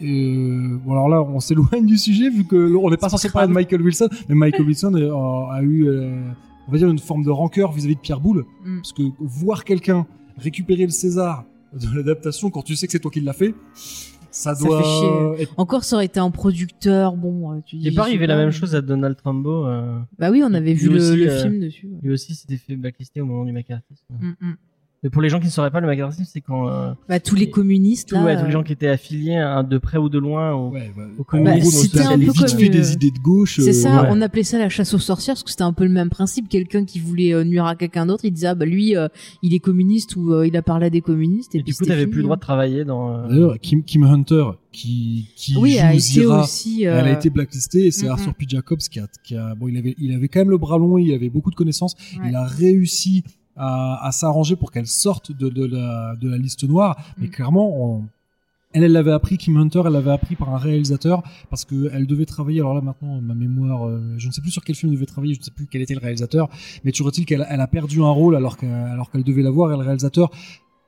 euh, 0.02 0.76
bon 0.84 0.92
alors 0.92 1.08
là, 1.08 1.22
on 1.22 1.40
s'éloigne 1.40 1.86
du 1.86 1.96
sujet 1.96 2.28
vu 2.28 2.44
que 2.44 2.74
on 2.76 2.90
n'est 2.90 2.98
pas 2.98 3.08
censé 3.08 3.30
parler 3.30 3.48
de 3.48 3.54
Michael 3.54 3.80
Wilson, 3.80 4.08
mais 4.28 4.34
Michael 4.34 4.66
Wilson 4.66 4.92
a, 4.96 5.54
a 5.56 5.62
eu, 5.62 5.88
euh, 5.88 6.20
on 6.68 6.72
va 6.72 6.76
dire, 6.78 6.90
une 6.90 6.98
forme 6.98 7.24
de 7.24 7.30
rancœur 7.30 7.72
vis-à-vis 7.72 7.94
de 7.96 8.00
Pierre 8.00 8.20
Boulle, 8.20 8.44
Mm. 8.66 8.76
parce 8.78 8.92
que 8.92 9.02
voir 9.20 9.64
quelqu'un 9.64 10.06
récupérer 10.36 10.84
le 10.84 10.90
César 10.90 11.44
de 11.72 11.96
l'adaptation 11.96 12.50
quand 12.50 12.62
tu 12.62 12.76
sais 12.76 12.86
que 12.86 12.92
c'est 12.92 12.98
toi 13.00 13.10
qui 13.10 13.20
l'as 13.20 13.32
fait, 13.32 13.54
ça 14.34 14.54
Ça 14.54 14.64
doit 14.64 14.82
fait 14.82 14.88
chier. 14.88 15.42
être 15.44 15.54
Encore, 15.56 15.84
ça 15.84 15.96
aurait 15.96 16.06
été 16.06 16.18
un 16.20 16.30
producteur. 16.30 17.16
Bon, 17.16 17.52
euh, 17.52 17.60
tu 17.64 17.76
dis. 17.76 17.82
il 17.86 17.92
est 17.92 17.94
pas 17.94 18.02
arrivé 18.02 18.26
la 18.26 18.36
même 18.36 18.50
chose 18.50 18.74
à 18.74 18.80
Donald 18.80 19.16
Trumbo. 19.16 19.66
euh, 19.66 19.98
Bah 20.18 20.30
oui, 20.30 20.42
on 20.44 20.52
avait 20.54 20.74
Lui 20.74 20.74
vu 20.74 20.88
le, 20.90 20.96
aussi, 20.96 21.16
le 21.16 21.30
euh, 21.30 21.42
film 21.42 21.60
dessus. 21.60 21.86
ouais. 21.86 21.98
lui 22.02 22.10
aussi 22.12 22.34
s'était 22.34 22.56
fait 22.56 22.76
blacklister 22.76 23.20
au 23.20 23.26
moment 23.26 23.44
du 23.44 23.52
McCarthyisme. 23.52 24.04
Mm, 24.10 24.34
mm. 24.40 24.56
Mais 25.04 25.10
pour 25.10 25.20
les 25.20 25.28
gens 25.28 25.38
qui 25.38 25.44
ne 25.46 25.50
sauraient 25.50 25.70
pas, 25.70 25.80
le 25.80 25.86
McCarthyisme, 25.86 26.24
c'est 26.32 26.40
quand 26.40 26.66
euh, 26.68 26.92
Bah, 27.10 27.20
tous 27.20 27.34
les 27.36 27.50
communistes, 27.50 28.10
là. 28.12 28.24
ouais, 28.24 28.36
tous 28.36 28.42
les 28.44 28.48
euh, 28.48 28.52
gens 28.52 28.62
qui 28.62 28.72
étaient 28.72 28.88
affiliés 28.88 29.36
hein, 29.36 29.62
de 29.62 29.76
près 29.76 29.98
ou 29.98 30.08
de 30.08 30.18
loin 30.18 30.52
au, 30.54 30.70
Ouais, 30.70 30.90
bah, 30.96 31.02
au 31.18 31.20
en 31.20 31.24
communisme. 31.24 31.60
gros, 31.60 31.70
c'était 31.70 32.00
un 32.00 32.12
peu 32.18 32.24
vite 32.24 32.32
comme, 32.38 32.48
fait 32.58 32.66
euh, 32.68 32.72
des 32.72 32.92
idées 32.94 33.10
de 33.10 33.18
gauche. 33.18 33.60
C'est 33.60 33.68
euh, 33.68 33.72
ça, 33.74 34.02
ouais. 34.04 34.08
on 34.10 34.22
appelait 34.22 34.42
ça 34.44 34.58
la 34.58 34.70
chasse 34.70 34.94
aux 34.94 34.98
sorcières 34.98 35.34
parce 35.34 35.42
que 35.44 35.50
c'était 35.50 35.62
un 35.62 35.74
peu 35.74 35.84
le 35.84 35.90
même 35.90 36.08
principe. 36.08 36.48
Quelqu'un 36.48 36.86
qui 36.86 37.00
voulait 37.00 37.34
euh, 37.34 37.44
nuire 37.44 37.66
à 37.66 37.76
quelqu'un 37.76 38.06
d'autre, 38.06 38.24
il 38.24 38.30
disait 38.32 38.46
ah 38.46 38.54
bah 38.54 38.64
lui 38.64 38.96
euh, 38.96 39.08
il 39.42 39.52
est 39.54 39.58
communiste 39.58 40.16
ou 40.16 40.32
euh, 40.32 40.46
il 40.46 40.56
a 40.56 40.62
parlé 40.62 40.86
à 40.86 40.90
des 40.90 41.02
communistes 41.02 41.54
et, 41.54 41.58
Et 41.58 41.62
puis 41.62 41.72
du 41.72 41.78
coup, 41.78 41.84
t'avais 41.84 42.06
plus 42.06 42.18
le 42.18 42.22
droit 42.22 42.36
hein. 42.36 42.38
de 42.38 42.40
travailler 42.42 42.84
dans. 42.86 43.14
euh, 43.14 43.28
D'ailleurs, 43.28 43.58
Kim, 43.60 43.82
Kim 43.84 44.04
Hunter, 44.04 44.44
qui, 44.72 45.28
qui 45.36 45.54
Oui, 45.58 45.72
joue 45.72 45.84
a 45.84 45.90
été 45.92 46.00
Zira, 46.00 46.42
aussi. 46.44 46.86
euh, 46.86 46.98
Elle 46.98 47.08
a 47.08 47.12
été 47.12 47.28
blacklistée 47.28 47.88
et 47.88 47.90
c'est 47.90 48.06
Mhm. 48.06 48.12
Arthur 48.12 48.34
P. 48.34 48.46
Jacobs 48.48 48.78
qui 48.78 49.00
a, 49.00 49.06
qui 49.22 49.36
a 49.36 49.54
bon, 49.54 49.68
il 49.68 49.76
avait, 49.76 49.94
il 49.98 50.14
avait 50.14 50.28
quand 50.28 50.40
même 50.40 50.50
le 50.50 50.56
bras 50.58 50.78
long, 50.78 50.96
il 50.96 51.12
avait 51.12 51.28
beaucoup 51.28 51.50
de 51.50 51.56
connaissances. 51.56 51.94
Ouais. 52.18 52.30
Il 52.30 52.34
a 52.34 52.44
réussi 52.46 53.22
à, 53.56 54.06
à 54.06 54.12
s'arranger 54.12 54.56
pour 54.56 54.70
qu'elle 54.72 54.86
sorte 54.86 55.32
de, 55.32 55.48
de, 55.48 55.64
la, 55.66 56.14
de 56.20 56.28
la 56.28 56.38
liste 56.38 56.64
noire. 56.64 56.96
Mais 57.18 57.26
Mhm. 57.26 57.32
clairement, 57.32 57.68
on- 57.84 58.04
elle, 58.72 58.82
elle 58.82 58.92
l'avait 58.92 59.12
appris, 59.12 59.38
Kim 59.38 59.56
Hunter, 59.56 59.82
elle 59.86 59.92
l'avait 59.92 60.10
appris 60.10 60.34
par 60.34 60.52
un 60.52 60.58
réalisateur 60.58 61.22
parce 61.48 61.64
que 61.64 61.88
elle 61.92 62.08
devait 62.08 62.24
travailler. 62.26 62.58
Alors 62.58 62.74
là, 62.74 62.80
maintenant, 62.80 63.20
ma 63.20 63.34
mémoire, 63.34 63.86
euh, 63.86 64.14
je 64.18 64.26
ne 64.26 64.32
sais 64.32 64.40
plus 64.40 64.50
sur 64.50 64.64
quel 64.64 64.74
film 64.74 64.90
elle 64.90 64.96
devait 64.98 65.06
travailler, 65.06 65.34
je 65.34 65.38
ne 65.38 65.44
sais 65.44 65.52
plus 65.52 65.68
quel 65.70 65.80
était 65.82 65.94
le 65.94 66.00
réalisateur. 66.00 66.48
Mais 66.82 66.90
toujours 66.90 67.08
est-il 67.10 67.24
qu'elle 67.24 67.46
elle 67.48 67.60
a 67.60 67.68
perdu 67.68 68.02
un 68.02 68.10
rôle 68.10 68.34
alors 68.34 68.56
qu'elle, 68.56 68.70
alors 68.72 69.10
qu'elle 69.12 69.22
devait 69.22 69.42
l'avoir 69.42 69.72
et 69.72 69.76
le 69.76 69.82
réalisateur 69.84 70.28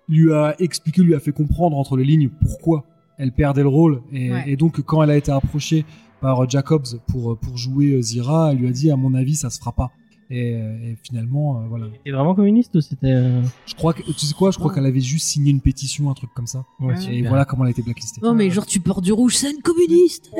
lui 0.09 0.33
a 0.33 0.55
expliqué, 0.61 1.03
lui 1.03 1.15
a 1.15 1.21
fait 1.21 1.31
comprendre 1.33 1.77
entre 1.77 1.97
les 1.97 2.05
lignes 2.05 2.29
pourquoi 2.29 2.85
elle 3.19 3.31
perdait 3.33 3.63
le 3.63 3.69
rôle. 3.69 4.03
Et, 4.13 4.33
Ouais. 4.33 4.45
et 4.49 4.57
donc, 4.57 4.81
quand 4.83 5.03
elle 5.05 5.11
a 5.11 5.17
été 5.17 5.31
approchée 5.31 5.85
par 6.21 6.43
euh, 6.43 6.47
Jacobs 6.49 6.87
pour, 7.07 7.39
pour 7.39 7.57
jouer 7.57 7.93
euh, 7.93 8.03
Zira, 8.03 8.51
elle 8.51 8.59
lui 8.59 8.69
a 8.69 8.73
dit, 8.73 8.91
à 8.91 8.97
mon 8.97 9.15
avis, 9.15 9.37
ça 9.37 9.49
se 9.49 9.59
fera 9.61 9.71
pas. 9.73 9.93
Et, 10.29 10.55
euh, 10.57 10.77
et 10.93 10.97
finalement, 11.03 11.61
euh, 11.61 11.67
voilà. 11.69 11.87
T'es 12.05 12.11
vraiment 12.11 12.35
communiste 12.35 12.75
ou 12.75 12.81
c'était. 12.81 13.13
euh, 13.13 13.43
Je 13.67 13.75
crois 13.75 13.93
que, 13.93 14.03
tu 14.03 14.27
sais 14.27 14.35
quoi, 14.35 14.51
je 14.51 14.59
crois 14.59 14.73
qu'elle 14.75 14.87
avait 14.87 15.01
juste 15.01 15.27
signé 15.27 15.51
une 15.53 15.61
pétition, 15.61 16.11
un 16.11 16.15
truc 16.15 16.31
comme 16.35 16.47
ça. 16.49 16.65
ouais, 16.81 16.97
super. 16.97 17.15
Et 17.15 17.23
voilà 17.23 17.45
comment 17.45 17.63
elle 17.65 17.69
a 17.69 17.71
été 17.71 17.83
blacklistée. 17.83 18.21
Non 18.23 18.35
mais 18.35 18.51
genre 18.51 18.67
tu 18.67 18.81
portes 18.81 19.05
du 19.05 19.13
rouge, 19.13 19.37
c'est 19.37 19.51
une 19.53 19.63
communiste. 19.63 20.31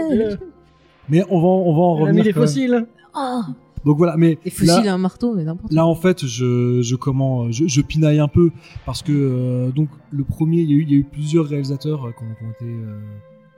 Mais 1.09 1.23
on 1.31 1.41
va, 1.41 1.47
on 1.47 1.73
va 1.75 1.81
en 1.83 1.97
Elle 2.07 2.09
a 2.09 2.13
mis 2.13 2.19
revenir. 2.21 2.25
des 2.25 2.33
quand 2.33 2.41
même. 2.41 2.49
fossiles. 2.49 2.87
Ah, 3.15 3.47
Donc 3.85 3.97
voilà, 3.97 4.17
mais 4.17 4.39
des 4.45 4.51
fossiles 4.51 4.85
là, 4.85 4.91
à 4.91 4.95
un 4.95 4.99
marteau, 4.99 5.35
mais 5.35 5.45
n'importe. 5.45 5.73
là 5.73 5.87
en 5.87 5.95
fait, 5.95 6.27
je, 6.27 6.81
je 6.83 6.97
comment, 6.97 7.51
je, 7.53 7.69
je 7.69 7.81
pinaille 7.81 8.19
un 8.19 8.27
peu 8.29 8.51
parce 8.85 9.03
que 9.03 9.13
euh, 9.13 9.71
donc 9.71 9.89
le 10.11 10.25
premier, 10.25 10.63
il 10.63 10.71
y 10.71 10.75
a 10.75 10.77
eu, 10.79 10.83
il 10.83 10.91
y 10.91 10.95
a 10.95 10.99
eu 10.99 11.05
plusieurs 11.05 11.47
réalisateurs 11.47 12.05
euh, 12.07 12.11
qui 12.11 12.25
ont, 12.25 12.35
qui 12.35 12.45
ont 12.45 12.51
été 12.51 12.65
euh, 12.65 13.01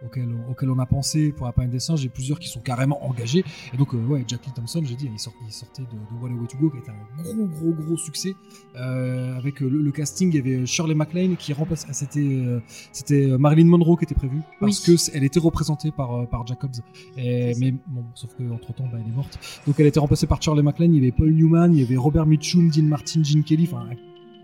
auxquels, 0.05 0.29
auxquels 0.51 0.71
on 0.71 0.79
a 0.79 0.87
pensé 0.87 1.33
pour 1.33 1.53
planète 1.53 1.73
des 1.73 1.81
singes, 1.81 2.05
et 2.05 2.09
plusieurs 2.09 2.39
qui 2.39 2.49
sont 2.49 2.61
carrément 2.61 3.05
engagés. 3.09 3.45
Et 3.73 3.77
donc 3.77 3.95
euh, 3.95 3.99
ouais, 4.07 4.25
Jack 4.27 4.47
Lee 4.47 4.53
Thompson, 4.55 4.81
j'ai 4.85 4.95
dit, 4.95 5.09
il, 5.13 5.19
sort- 5.19 5.33
il 5.47 5.53
sortait 5.53 5.83
de, 5.83 5.87
de 5.89 6.23
What 6.23 6.29
a 6.31 6.33
Way 6.41 6.47
to 6.47 6.59
Go, 6.59 6.71
qui 6.71 6.79
était 6.79 6.91
un 6.91 7.23
gros 7.23 7.47
gros 7.47 7.73
gros 7.73 7.97
succès. 7.97 8.35
Euh, 8.77 9.37
avec 9.37 9.63
euh, 9.63 9.69
le, 9.69 9.83
le 9.83 9.93
casting, 9.93 10.31
il 10.31 10.37
y 10.37 10.39
avait 10.39 10.67
Shirley 10.67 10.95
MacLaine 10.95 11.37
qui 11.37 11.53
remplaçait, 11.53 11.87
c'était 11.93 12.21
euh, 12.21 12.61
c'était 12.93 13.31
euh, 13.31 13.39
Marilyn 13.39 13.67
Monroe 13.67 13.97
qui 13.97 14.05
était 14.05 14.15
prévue 14.15 14.41
parce 14.61 14.87
Oui. 14.87 14.97
que 14.97 15.17
elle 15.17 15.25
était 15.25 15.41
représentée 15.41 15.91
par 15.91 16.15
euh, 16.15 16.27
par 16.27 16.47
Jacobs. 16.47 16.77
Et, 17.17 17.55
mais 17.59 17.73
bon, 17.87 18.05
sauf 18.15 18.35
que 18.37 18.43
entre 18.53 18.73
temps, 18.75 18.85
bah, 18.93 18.99
elle 19.05 19.11
est 19.13 19.17
morte. 19.17 19.39
Donc 19.67 19.79
elle 19.81 19.87
été 19.87 19.99
remplacée 20.01 20.27
par 20.27 20.41
Shirley 20.43 20.63
MacLaine. 20.63 20.95
Il 20.95 21.03
y 21.03 21.07
avait 21.07 21.13
Paul 21.17 21.31
Newman, 21.33 21.73
il 21.75 21.81
y 21.81 21.83
avait 21.85 21.97
Robert 21.97 22.27
Mitchum, 22.27 22.71
Dean 22.71 22.83
Martin, 22.85 23.23
Gene 23.25 23.43
Kelly. 23.43 23.69
Enfin, 23.71 23.87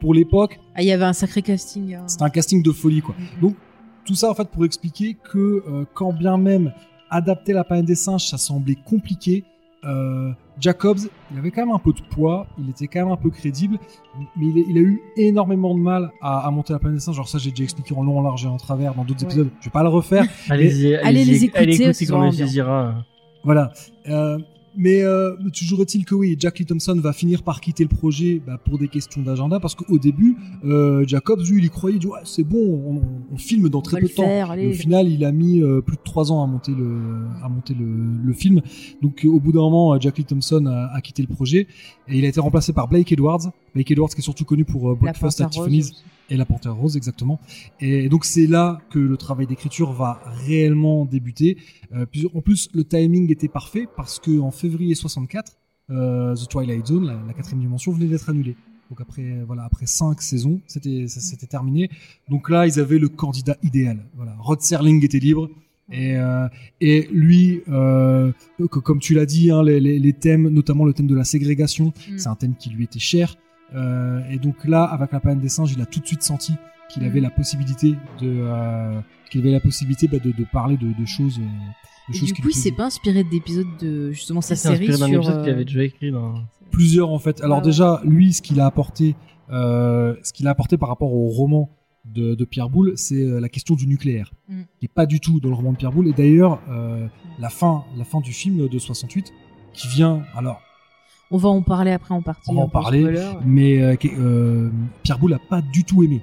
pour 0.00 0.14
l'époque, 0.14 0.58
Ah, 0.74 0.82
il 0.82 0.88
y 0.88 0.92
avait 0.92 1.04
un 1.04 1.12
sacré 1.12 1.40
casting. 1.42 1.94
hein. 1.94 2.02
c'était 2.06 2.24
un 2.24 2.30
casting 2.30 2.62
de 2.62 2.72
folie, 2.72 3.00
quoi. 3.00 3.14
Donc 3.40 3.54
tout 4.04 4.14
ça 4.14 4.30
en 4.30 4.34
fait 4.34 4.48
pour 4.48 4.64
expliquer 4.64 5.16
que 5.32 5.38
euh, 5.68 5.84
quand 5.94 6.12
bien 6.12 6.36
même 6.36 6.72
adapter 7.10 7.52
la 7.52 7.64
planète 7.64 7.86
des 7.86 7.94
singes, 7.94 8.26
ça 8.28 8.38
semblait 8.38 8.76
compliqué. 8.84 9.44
Euh, 9.84 10.30
Jacobs, 10.58 10.98
il 11.30 11.38
avait 11.38 11.50
quand 11.50 11.66
même 11.66 11.74
un 11.74 11.78
peu 11.78 11.92
de 11.92 12.00
poids, 12.10 12.46
il 12.58 12.70
était 12.70 12.86
quand 12.86 13.00
même 13.00 13.12
un 13.12 13.16
peu 13.18 13.28
crédible, 13.28 13.78
mais 14.36 14.46
il 14.46 14.58
a, 14.58 14.64
il 14.70 14.78
a 14.78 14.80
eu 14.80 15.00
énormément 15.16 15.74
de 15.74 15.80
mal 15.80 16.10
à, 16.22 16.46
à 16.46 16.50
monter 16.50 16.72
la 16.72 16.78
planète 16.78 16.96
des 16.96 17.00
singes. 17.04 17.16
Genre 17.16 17.28
ça, 17.28 17.36
j'ai 17.38 17.50
déjà 17.50 17.64
expliqué 17.64 17.94
en 17.94 18.02
long, 18.02 18.18
en 18.18 18.22
large 18.22 18.44
et 18.46 18.48
en 18.48 18.56
travers 18.56 18.94
dans 18.94 19.04
d'autres 19.04 19.20
Ouais. 19.24 19.26
épisodes. 19.26 19.50
Je 19.60 19.66
vais 19.66 19.70
pas 19.70 19.82
le 19.82 19.90
refaire. 19.90 20.26
Allez-y, 20.48 20.94
Allez 20.96 21.24
les 21.24 21.44
écouter, 21.44 21.58
Allez 21.58 21.82
écouter 21.82 22.06
quand. 22.06 22.30
Zira. 22.30 22.94
Voilà. 23.42 23.72
Euh, 24.08 24.38
Mais 24.76 25.02
euh, 25.02 25.36
toujours 25.52 25.82
est-il 25.82 26.04
que 26.04 26.14
oui, 26.14 26.36
Jack 26.38 26.58
Lee 26.58 26.66
Thompson 26.66 26.96
va 27.00 27.12
finir 27.12 27.42
par 27.42 27.60
quitter 27.60 27.84
le 27.84 27.88
projet 27.88 28.40
bah, 28.44 28.58
pour 28.64 28.78
des 28.78 28.88
questions 28.88 29.22
d'agenda 29.22 29.60
parce 29.60 29.74
qu'au 29.74 29.98
début, 29.98 30.36
euh, 30.64 31.04
Jacobs, 31.06 31.40
lui, 31.48 31.58
il 31.58 31.64
y 31.66 31.70
croyait, 31.70 31.96
il 31.96 32.00
dit 32.00 32.06
ouais, 32.06 32.18
c'est 32.24 32.42
bon, 32.42 32.58
on, 32.58 33.02
on 33.32 33.36
filme 33.38 33.68
dans 33.68 33.82
très 33.82 34.00
peu 34.00 34.08
de 34.08 34.12
temps. 34.12 34.24
faire, 34.24 34.52
Et 34.54 34.66
au 34.68 34.72
final, 34.72 35.08
il 35.08 35.24
a 35.24 35.32
mis 35.32 35.60
euh, 35.62 35.80
plus 35.80 35.96
de 35.96 36.02
trois 36.02 36.32
ans 36.32 36.42
à 36.42 36.46
monter 36.46 36.72
le, 36.72 37.24
à 37.42 37.48
monter 37.48 37.74
le, 37.74 37.86
le 38.24 38.32
film. 38.32 38.62
Donc, 39.00 39.24
euh, 39.24 39.28
au 39.28 39.38
bout 39.40 39.52
d'un 39.52 39.60
moment, 39.60 39.94
euh, 39.94 39.98
Jack 40.00 40.18
Lee 40.18 40.24
Thompson 40.24 40.66
a, 40.66 40.90
a 40.94 41.00
quitté 41.00 41.22
le 41.22 41.28
projet 41.28 41.66
et 42.08 42.18
il 42.18 42.24
a 42.24 42.28
été 42.28 42.40
remplacé 42.40 42.72
par 42.72 42.88
Blake 42.88 43.12
Edwards. 43.12 43.50
Blake 43.74 43.90
Edwards, 43.90 44.10
qui 44.10 44.18
est 44.18 44.22
surtout 44.22 44.44
connu 44.44 44.64
pour 44.64 44.90
euh, 44.90 44.94
Breakfast 44.94 45.40
at 45.40 45.48
Tiffany's 45.50 45.90
aussi. 45.90 46.02
Et 46.30 46.36
La 46.36 46.44
Panthère 46.44 46.74
Rose, 46.74 46.96
exactement. 46.96 47.38
Et 47.80 48.08
donc, 48.08 48.24
c'est 48.24 48.46
là 48.46 48.80
que 48.90 48.98
le 48.98 49.16
travail 49.16 49.46
d'écriture 49.46 49.92
va 49.92 50.20
réellement 50.46 51.04
débuter. 51.04 51.58
Euh, 51.94 52.06
en 52.34 52.40
plus, 52.40 52.68
le 52.74 52.84
timing 52.84 53.30
était 53.30 53.48
parfait 53.48 53.86
parce 53.96 54.18
que 54.18 54.38
en 54.40 54.50
février 54.50 54.94
64, 54.94 55.52
euh, 55.90 56.34
The 56.34 56.48
Twilight 56.48 56.86
Zone, 56.86 57.06
la, 57.06 57.18
la 57.26 57.32
quatrième 57.34 57.60
dimension, 57.60 57.92
venait 57.92 58.06
d'être 58.06 58.28
annulée. 58.30 58.56
Donc 58.90 59.00
après, 59.00 59.42
voilà, 59.46 59.64
après 59.64 59.86
cinq 59.86 60.20
saisons, 60.22 60.60
c'était, 60.66 61.08
ça 61.08 61.20
s'était 61.20 61.46
terminé. 61.46 61.88
Donc 62.28 62.48
là, 62.50 62.66
ils 62.66 62.78
avaient 62.80 62.98
le 62.98 63.08
candidat 63.08 63.56
idéal. 63.62 63.98
Voilà, 64.14 64.34
Rod 64.38 64.60
Serling 64.60 65.04
était 65.04 65.18
libre. 65.18 65.50
Et, 65.92 66.16
euh, 66.16 66.48
et 66.80 67.06
lui, 67.12 67.60
euh, 67.68 68.32
que- 68.58 68.78
comme 68.78 69.00
tu 69.00 69.12
l'as 69.14 69.26
dit, 69.26 69.50
hein, 69.50 69.62
les, 69.62 69.80
les- 69.80 69.98
les 69.98 70.12
thèmes, 70.14 70.48
notamment 70.48 70.86
le 70.86 70.94
thème 70.94 71.06
de 71.06 71.14
la 71.14 71.24
ségrégation, 71.24 71.92
Mm. 72.10 72.18
c'est 72.18 72.28
un 72.28 72.34
thème 72.36 72.54
qui 72.58 72.70
lui 72.70 72.84
était 72.84 72.98
cher. 72.98 73.36
Euh, 73.74 74.20
et 74.30 74.38
donc 74.38 74.64
là, 74.64 74.84
avec 74.84 75.12
la 75.12 75.20
planète 75.20 75.40
des 75.40 75.48
singes, 75.48 75.72
il 75.72 75.80
a 75.82 75.86
tout 75.86 76.00
de 76.00 76.06
suite 76.06 76.22
senti 76.22 76.54
qu'il 76.90 77.02
Mm. 77.02 77.06
avait 77.06 77.20
la 77.20 77.30
possibilité 77.30 77.92
de, 78.20 78.28
euh, 78.44 79.00
qu'il 79.30 79.40
avait 79.40 79.50
la 79.52 79.60
possibilité 79.60 80.06
bah, 80.08 80.18
de, 80.18 80.30
de 80.30 80.44
parler 80.52 80.76
de, 80.76 80.92
de 80.98 81.04
choses. 81.06 81.38
euh, 81.38 81.42
de 82.10 82.14
Et 82.14 82.18
choses 82.18 82.32
du 82.32 82.42
coup, 82.42 82.50
il 82.50 82.54
s'est 82.54 82.72
pas 82.72 82.84
inspiré 82.86 83.24
d'épisodes 83.24 83.66
de 83.80 84.10
justement 84.12 84.40
sa 84.42 84.54
série 84.56 84.74
inspiré 84.90 84.98
d'un 84.98 85.06
sur. 85.06 85.16
épisode 85.16 85.42
qu'il 85.42 85.52
avait 85.52 85.64
déjà 85.64 85.82
écrit 85.84 86.10
dans. 86.12 86.34
plusieurs 86.70 87.10
en 87.10 87.18
fait. 87.18 87.40
Alors 87.42 87.58
ouais. 87.58 87.64
déjà, 87.64 88.00
lui, 88.04 88.32
ce 88.34 88.42
qu'il 88.42 88.60
a 88.60 88.66
apporté, 88.66 89.16
euh, 89.50 90.14
ce 90.22 90.32
qu'il 90.32 90.46
a 90.46 90.50
apporté 90.50 90.76
par 90.76 90.88
rapport 90.90 91.12
au 91.14 91.28
roman 91.28 91.70
de, 92.04 92.34
de 92.34 92.44
Pierre 92.44 92.68
Boulle, 92.68 92.92
c'est 92.96 93.24
la 93.40 93.48
question 93.48 93.74
du 93.74 93.86
nucléaire, 93.86 94.30
Mm. 94.48 94.62
qui 94.78 94.84
est 94.84 94.92
pas 94.92 95.06
du 95.06 95.18
tout 95.20 95.40
dans 95.40 95.48
le 95.48 95.54
roman 95.54 95.72
de 95.72 95.78
Pierre 95.78 95.90
Boulle. 95.92 96.06
Et 96.08 96.12
d'ailleurs, 96.12 96.60
euh, 96.68 97.06
la 97.40 97.48
fin, 97.48 97.84
la 97.96 98.04
fin 98.04 98.20
du 98.20 98.32
film 98.32 98.68
de 98.68 98.78
68, 98.78 99.32
qui 99.72 99.88
vient, 99.88 100.22
alors, 100.36 100.60
On 101.30 101.36
va 101.38 101.48
en 101.48 101.62
parler 101.62 101.90
après 101.90 102.14
en 102.14 102.22
partie. 102.22 102.50
On 102.50 102.54
va 102.54 102.60
en 102.62 102.66
peu 102.66 102.72
parler, 102.72 103.00
spoiler. 103.00 103.28
mais 103.44 103.80
euh, 103.82 103.96
euh, 104.18 104.70
Pierre 105.02 105.18
Boulle 105.18 105.34
a 105.34 105.38
pas 105.50 105.62
du 105.62 105.84
tout 105.84 106.02
aimé. 106.02 106.22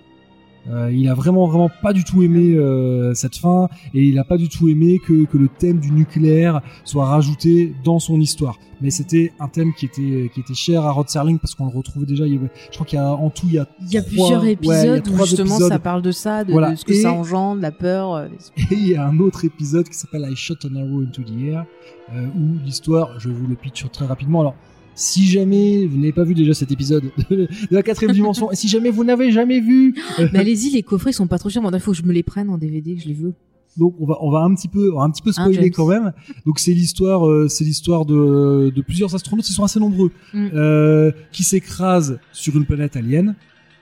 Euh, 0.70 0.92
il 0.94 1.10
a 1.10 1.16
vraiment 1.16 1.48
vraiment 1.48 1.72
pas 1.82 1.92
du 1.92 2.04
tout 2.04 2.22
aimé 2.22 2.54
euh, 2.54 3.16
cette 3.16 3.36
fin 3.36 3.68
et 3.96 4.04
il 4.06 4.20
a 4.20 4.24
pas 4.24 4.38
du 4.38 4.48
tout 4.48 4.70
aimé 4.70 5.00
que, 5.04 5.26
que 5.26 5.36
le 5.40 5.48
thème 5.48 5.80
du 5.80 5.90
nucléaire 5.92 6.62
soit 6.84 7.06
rajouté 7.08 7.74
dans 7.84 7.98
son 7.98 8.20
histoire. 8.22 8.60
Mais 8.80 8.92
c'était 8.92 9.34
un 9.40 9.48
thème 9.48 9.74
qui 9.74 9.88
était 9.88 10.30
qui 10.32 10.40
était 10.40 10.54
cher 10.54 10.86
à 10.86 10.92
Rod 10.92 11.10
Serling 11.10 11.40
parce 11.40 11.56
qu'on 11.56 11.66
le 11.66 11.76
retrouvait 11.76 12.06
déjà. 12.06 12.28
Il 12.28 12.34
y 12.36 12.38
avait, 12.38 12.52
je 12.70 12.76
crois 12.76 12.86
qu'il 12.86 13.00
y 13.00 13.02
a 13.02 13.10
en 13.12 13.32
tout 13.32 13.48
il 13.48 13.54
y 13.54 13.58
a 13.58 13.66
Il 13.82 13.92
y 13.92 13.98
a 13.98 14.02
trois- 14.04 14.10
plusieurs 14.12 14.42
ouais, 14.44 14.50
a 14.50 14.52
épisodes 14.52 15.08
où 15.08 15.18
justement 15.26 15.46
épisodes. 15.56 15.70
ça 15.72 15.80
parle 15.80 16.04
de 16.04 16.12
ça, 16.12 16.44
de, 16.44 16.52
Voilà. 16.52 16.72
de 16.72 16.76
ce 16.76 16.86
que 16.86 16.94
Et- 16.94 17.02
ça 17.02 17.12
engendre, 17.12 17.60
la 17.60 17.72
peur. 17.72 18.14
euh, 18.14 18.28
les- 18.28 18.64
Et 18.76 18.80
il 18.80 18.88
y 18.90 18.96
a 18.96 19.08
un 19.08 19.18
autre 19.18 19.44
épisode 19.46 19.90
qui 19.90 19.98
s'appelle 19.98 20.28
I 20.32 20.36
Shot 20.36 20.58
an 20.72 20.76
Arrow 20.76 21.02
into 21.02 21.24
the 21.24 21.42
Air, 21.44 21.66
où 22.14 22.60
l'histoire, 22.64 23.20
je 23.20 23.30
vous 23.30 23.48
le 23.48 23.56
pitch 23.56 23.84
très 23.92 24.06
rapidement. 24.06 24.42
Alors, 24.42 24.56
si 24.96 25.28
jamais 25.28 25.86
vous 25.86 25.98
n'avez 25.98 26.12
pas 26.12 26.24
vu 26.24 26.34
déjà 26.34 26.54
cet 26.54 26.72
épisode 26.72 27.06
de, 27.30 27.48
la 27.72 27.82
quatrième 27.84 28.14
dimension, 28.14 28.52
et 28.52 28.56
si 28.56 28.68
jamais 28.68 28.90
vous 28.92 29.04
n'avez 29.04 29.32
jamais 29.32 29.60
vu, 29.60 29.96
euh, 30.20 30.28
Mais 30.34 30.40
allez-y, 30.40 30.70
les 30.72 30.84
coffrets 30.84 31.12
sont 31.14 31.28
pas 31.28 31.40
trop 31.40 31.50
chers. 31.50 31.62
Moi, 31.62 31.72
il 31.74 31.80
faut 31.80 31.92
que 31.92 31.98
je 31.98 32.04
me 32.04 32.14
les 32.14 32.24
prenne 32.24 32.50
en 32.50 32.58
DVD, 32.58 32.98
je 32.98 33.08
les 33.08 33.14
veux. 33.14 33.34
donc 33.78 33.96
on 34.02 34.06
va 34.06 34.18
on 34.22 34.30
va 34.30 34.40
un 34.40 34.54
petit 34.54 34.68
peu 34.68 34.92
on 34.94 34.98
va 35.00 35.04
un 35.06 35.12
petit 35.12 35.22
peu 35.22 35.32
spoiler 35.32 35.72
quand 35.72 35.88
même. 35.88 36.12
Donc 36.46 36.60
c'est 36.60 36.74
l'histoire 36.74 37.26
euh, 37.28 37.48
c'est 37.48 37.64
l'histoire 37.64 38.06
de, 38.06 38.72
de 38.76 38.82
plusieurs 38.82 39.14
astronautes, 39.16 39.48
ils 39.50 39.54
sont 39.54 39.64
assez 39.64 39.80
nombreux, 39.80 40.12
Mm. 40.34 40.50
euh, 40.54 41.12
qui 41.32 41.44
s'écrasent 41.44 42.20
sur 42.34 42.56
une 42.58 42.66
planète 42.66 42.96
alien. 42.98 43.36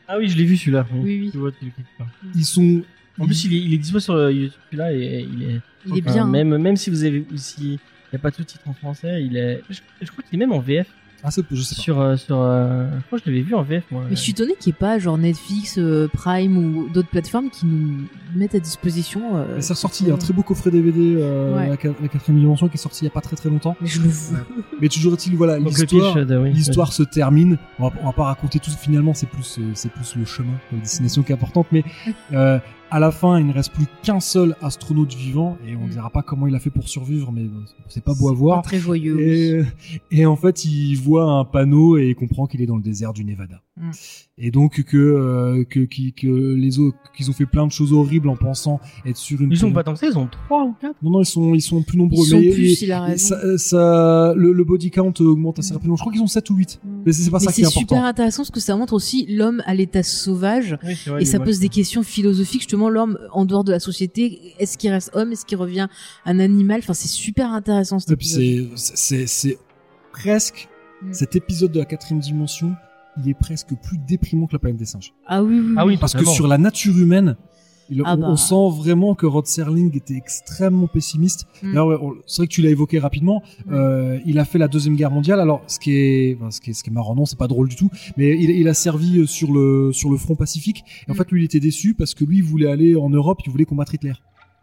Ah 0.07 0.17
oui, 0.19 0.27
je 0.29 0.37
l'ai 0.37 0.43
vu 0.45 0.57
celui-là. 0.57 0.85
Oui, 1.03 1.31
oui. 1.35 1.41
Ils 2.35 2.45
sont 2.45 2.81
En 3.19 3.25
plus, 3.25 3.45
il 3.45 3.53
est, 3.53 3.59
il 3.61 3.73
est 3.73 3.77
dispo 3.77 3.99
sur 3.99 4.13
euh, 4.15 4.31
YouTube 4.31 4.51
celui-là 4.71 4.93
et 4.93 5.27
il 5.31 5.43
est. 5.43 5.59
Il 5.85 5.97
est 5.97 6.01
bien. 6.01 6.23
hein. 6.25 6.27
Même, 6.27 6.57
même 6.57 6.75
si 6.77 6.89
vous 6.89 7.03
avez, 7.03 7.23
si 7.35 7.55
il 7.61 7.69
n'y 8.13 8.15
a 8.15 8.19
pas 8.19 8.31
tout 8.31 8.43
titre 8.43 8.67
en 8.67 8.73
français, 8.73 9.23
il 9.23 9.37
est. 9.37 9.61
Je, 9.69 9.79
je 10.01 10.09
crois 10.11 10.23
qu'il 10.23 10.35
est 10.35 10.39
même 10.45 10.51
en 10.51 10.59
VF. 10.59 10.87
Ah 11.23 11.31
c'est 11.31 11.43
je 11.51 11.61
sais 11.61 11.75
pas. 11.75 11.81
Sur, 11.81 11.99
euh, 12.01 12.15
sur, 12.17 12.37
euh, 12.41 12.87
je 12.99 13.05
crois 13.07 13.19
que 13.19 13.25
je 13.25 13.29
l'avais 13.31 13.41
vu 13.43 13.53
en 13.55 13.63
VF 13.63 13.83
moi. 13.91 14.03
Mais 14.09 14.15
je 14.15 14.21
suis 14.21 14.31
étonné 14.31 14.53
qu'il 14.59 14.71
n'y 14.71 14.75
ait 14.75 14.79
pas 14.79 14.99
genre 14.99 15.17
Netflix, 15.17 15.77
euh, 15.77 16.07
Prime 16.11 16.57
ou 16.57 16.89
d'autres 16.89 17.09
plateformes 17.09 17.49
qui 17.49 17.65
nous 17.65 18.05
mettent 18.35 18.55
à 18.55 18.59
disposition. 18.59 19.37
euh, 19.37 19.57
c'est 19.59 19.73
ressorti, 19.73 20.03
il 20.03 20.07
y 20.07 20.11
a 20.11 20.13
un 20.13 20.17
très 20.17 20.33
beau 20.33 20.43
coffret 20.43 20.71
DVD, 20.71 21.15
euh, 21.17 21.55
Ouais. 21.55 21.69
la, 21.69 21.77
qua- 21.77 21.95
la 22.01 22.07
quatrième 22.07 22.39
dimension 22.39 22.67
qui 22.67 22.75
est 22.75 22.77
sorti 22.77 23.01
il 23.03 23.07
y 23.07 23.11
a 23.11 23.13
pas 23.13 23.21
très 23.21 23.35
très 23.35 23.49
longtemps. 23.49 23.75
Mais 23.81 23.87
je 23.87 24.01
le. 24.01 24.09
Mais 24.81 24.87
toujours 24.87 25.13
est-il, 25.13 25.35
voilà, 25.35 25.57
Donc 25.57 25.67
l'histoire, 25.69 26.13
pitch, 26.15 26.29
euh, 26.31 26.41
oui, 26.43 26.51
l'histoire 26.53 26.93
se 26.93 27.03
termine. 27.03 27.57
On 27.79 27.89
va, 27.89 27.95
on 28.01 28.05
va 28.07 28.13
pas 28.13 28.23
raconter 28.25 28.59
tout. 28.59 28.71
Finalement, 28.71 29.13
c'est 29.13 29.27
plus, 29.29 29.57
euh, 29.59 29.71
c'est 29.73 29.91
plus 29.91 30.15
le 30.15 30.25
chemin, 30.25 30.53
la 30.71 30.79
destination 30.79 31.23
qui 31.23 31.31
est 31.31 31.35
importante. 31.35 31.67
Mais 31.71 31.83
euh, 32.33 32.59
à 32.91 32.99
la 32.99 33.11
fin, 33.11 33.39
il 33.39 33.45
ne 33.47 33.53
reste 33.53 33.71
plus 33.73 33.85
qu'un 34.03 34.19
seul 34.19 34.55
astronaute 34.61 35.13
vivant, 35.13 35.57
et 35.67 35.75
on 35.75 35.81
ne 35.81 35.87
Mm. 35.87 35.89
dira 35.91 36.09
pas 36.09 36.21
comment 36.21 36.47
il 36.47 36.55
a 36.55 36.59
fait 36.59 36.69
pour 36.69 36.87
survivre, 36.89 37.31
mais 37.31 37.43
c'est 37.87 38.03
pas 38.03 38.13
beau 38.13 38.29
à 38.29 38.33
voir. 38.33 38.57
Pas 38.61 38.67
très 38.69 38.79
joyeux. 38.79 39.19
Et, 39.21 39.63
et 40.11 40.25
en 40.25 40.35
fait, 40.35 40.65
il 40.65 40.95
voit 40.95 41.23
un 41.31 41.45
panneau 41.45 41.97
et 41.97 42.09
il 42.09 42.15
comprend 42.15 42.45
qu'il 42.47 42.61
est 42.61 42.65
dans 42.65 42.77
le 42.77 42.83
désert 42.83 43.13
du 43.13 43.23
Nevada. 43.25 43.61
Mm. 43.79 43.91
Et 44.39 44.51
donc 44.51 44.83
que 44.83 44.97
euh, 44.97 45.63
que, 45.63 45.79
qui- 45.81 46.11
que 46.13 46.27
les 46.27 46.79
autres 46.79 46.97
qu'ils 47.15 47.29
ont 47.29 47.33
fait 47.33 47.45
plein 47.45 47.65
de 47.65 47.71
choses 47.71 47.93
horribles 47.93 48.27
en 48.29 48.35
pensant 48.35 48.79
être 49.05 49.15
sur 49.17 49.39
une 49.41 49.51
Ils 49.51 49.57
sont 49.57 49.71
pas 49.71 49.83
tant 49.83 49.93
que 49.93 49.99
ça, 49.99 50.07
ils 50.07 50.17
ont 50.17 50.27
trois 50.27 50.63
ou 50.65 50.73
quatre. 50.81 50.95
non 51.01 51.11
non 51.11 51.21
ils 51.21 51.25
sont 51.25 51.53
ils 51.55 51.61
sont 51.61 51.81
plus 51.81 51.97
nombreux 51.97 52.25
Ils 52.25 52.29
sont 52.29 52.39
mais 52.39 52.49
plus, 52.49 52.81
et- 52.81 52.85
il 52.85 52.91
a 52.91 53.07
et 53.07 53.11
raison. 53.11 53.27
ça, 53.35 53.57
ça- 53.57 54.33
le, 54.35 54.51
le 54.51 54.63
body 54.65 54.91
count 54.91 55.13
augmente 55.21 55.59
assez 55.59 55.71
Mm. 55.71 55.75
rapidement 55.75 55.95
je 55.95 56.01
crois 56.01 56.11
qu'ils 56.11 56.21
ont 56.21 56.27
7 56.27 56.49
ou 56.49 56.55
8 56.55 56.79
Mm. 56.83 56.89
mais 57.05 57.11
c'est 57.13 57.23
c'est 57.23 57.31
pas 57.31 57.39
Mais 57.39 57.45
ça 57.45 57.51
qui 57.53 57.61
est 57.61 57.63
c'est 57.63 57.67
important 57.69 57.95
super 57.95 58.05
intéressant 58.05 58.43
parce 58.43 58.51
que 58.51 58.59
ça 58.59 58.75
montre 58.75 58.93
aussi 58.93 59.25
l'homme 59.29 59.63
à 59.65 59.73
l'état 59.73 60.03
sauvage 60.03 60.77
Oui, 60.83 60.95
c'est 60.95 61.09
vrai, 61.09 61.21
et 61.21 61.25
ça 61.25 61.39
pose 61.39 61.59
des 61.59 61.69
questions 61.69 62.03
philosophiques 62.03 62.61
justement 62.61 62.89
l'homme 62.89 63.17
en 63.31 63.45
dehors 63.45 63.63
de 63.63 63.71
la 63.71 63.79
société 63.79 64.53
est-ce 64.59 64.77
qu'il 64.77 64.91
reste 64.91 65.11
homme? 65.13 65.31
Est-ce 65.31 65.45
qu'il 65.45 65.57
revient 65.57 65.87
un 66.25 66.39
animal? 66.39 66.79
Enfin 66.83 66.93
c'est 66.93 67.07
super 67.07 67.51
intéressant 67.53 67.99
cet 67.99 68.11
et 68.11 68.15
puis 68.17 68.27
épisode 68.35 68.69
c'est 68.75 68.97
c'est 68.97 69.27
c'est 69.27 69.57
presque 70.11 70.67
cet 71.11 71.35
épisode 71.37 71.71
de 71.71 71.79
la 71.79 71.85
quatrième 71.85 72.19
dimension 72.19 72.73
il 73.23 73.29
est 73.29 73.33
presque 73.33 73.73
plus 73.83 73.97
déprimant 74.07 74.47
que 74.47 74.53
la 74.53 74.59
planète 74.59 74.77
des 74.79 74.85
singes 74.85 75.13
ah 75.27 75.43
oui 75.43 75.59
oui, 75.59 75.75
Ah 75.77 75.85
oui, 75.85 75.97
parce 75.97 76.13
que 76.13 76.25
sur 76.25 76.47
la 76.47 76.57
nature 76.57 76.97
humaine 76.97 77.35
il- 77.91 78.03
Ah 78.05 78.13
on, 78.15 78.21
bah. 78.21 78.27
on 78.29 78.35
sent 78.35 78.77
vraiment 78.77 79.15
que 79.15 79.25
Rod 79.25 79.47
Serling 79.47 79.95
était 79.97 80.13
extrêmement 80.13 80.85
pessimiste. 80.85 81.47
Mm. 81.63 81.75
Ouais, 81.75 81.95
on- 81.99 82.13
c'est 82.27 82.41
vrai 82.41 82.47
que 82.47 82.53
tu 82.53 82.61
l'as 82.61 82.69
évoqué 82.69 82.99
rapidement. 82.99 83.41
Mm. 83.65 83.73
Euh, 83.73 84.19
il 84.27 84.37
a 84.37 84.45
fait 84.45 84.59
la 84.59 84.67
deuxième 84.67 84.95
guerre 84.95 85.09
mondiale. 85.09 85.39
Alors, 85.39 85.63
ce 85.65 85.79
qui 85.79 85.93
est, 85.93 86.37
enfin, 86.39 86.51
ce 86.51 86.61
qui 86.61 86.69
est, 86.69 86.73
ce 86.73 86.83
qui 86.83 86.91
est 86.91 86.93
marrant, 86.93 87.15
non, 87.15 87.25
c'est 87.25 87.39
pas 87.39 87.47
drôle 87.47 87.67
du 87.67 87.75
tout. 87.75 87.89
Mais 88.15 88.37
il, 88.39 88.51
il 88.51 88.67
a 88.67 88.75
servi 88.75 89.17
euh, 89.17 89.25
sur 89.25 89.51
le 89.51 89.91
sur 89.91 90.11
le 90.11 90.17
front 90.17 90.35
Pacifique. 90.35 90.83
Et 91.07 91.11
en 91.11 91.15
Mm. 91.15 91.17
fait, 91.17 91.31
lui, 91.31 91.41
il 91.41 91.45
était 91.45 91.59
déçu 91.59 91.95
parce 91.95 92.13
que 92.13 92.23
lui, 92.25 92.37
il 92.37 92.43
voulait 92.43 92.69
aller 92.69 92.95
en 92.95 93.09
Europe. 93.09 93.39
Il 93.47 93.51
voulait 93.51 93.65
combattre 93.65 93.95
Hitler. 93.95 94.13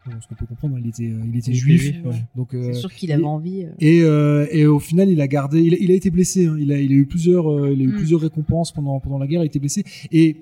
Bon, 0.07 0.13
ce 0.21 0.29
qu'on 0.29 0.35
peut 0.35 0.47
comprendre, 0.47 0.77
il 0.79 0.87
était, 0.89 1.05
euh, 1.05 1.21
il 1.25 1.37
était 1.39 1.51
Il 1.51 1.53
était 1.53 1.53
juif. 1.55 1.95
ouais. 2.05 2.23
Donc, 2.37 2.55
euh, 2.55 2.73
c'est 2.73 2.81
sûr 2.81 2.93
qu'il 2.93 3.11
avait 3.13 3.23
envie 3.25 3.65
euh. 3.65 3.71
et, 3.81 4.03
euh, 4.03 4.47
et 4.51 4.67
au 4.67 4.79
final, 4.79 5.09
il 5.11 5.21
a 5.21 5.27
gardé. 5.29 5.61
Il 5.63 5.75
a, 5.75 5.77
il 5.79 5.91
a 5.91 5.95
été 5.95 6.11
blessé. 6.11 6.47
hein. 6.47 6.57
Il 6.59 6.71
a, 6.73 6.79
il 6.79 6.93
a 6.93 6.95
eu 6.95 7.07
plusieurs, 7.07 7.51
euh, 7.53 7.73
il 7.73 7.81
a 7.81 7.85
eu 7.85 7.89
Mm. 7.89 7.97
plusieurs 7.97 8.21
récompenses 8.21 8.73
pendant 8.73 9.01
pendant 9.01 9.19
la 9.19 9.27
guerre. 9.27 9.41
Il 9.41 9.45
a 9.45 9.47
été 9.47 9.59
blessé. 9.59 9.85
Et 10.13 10.37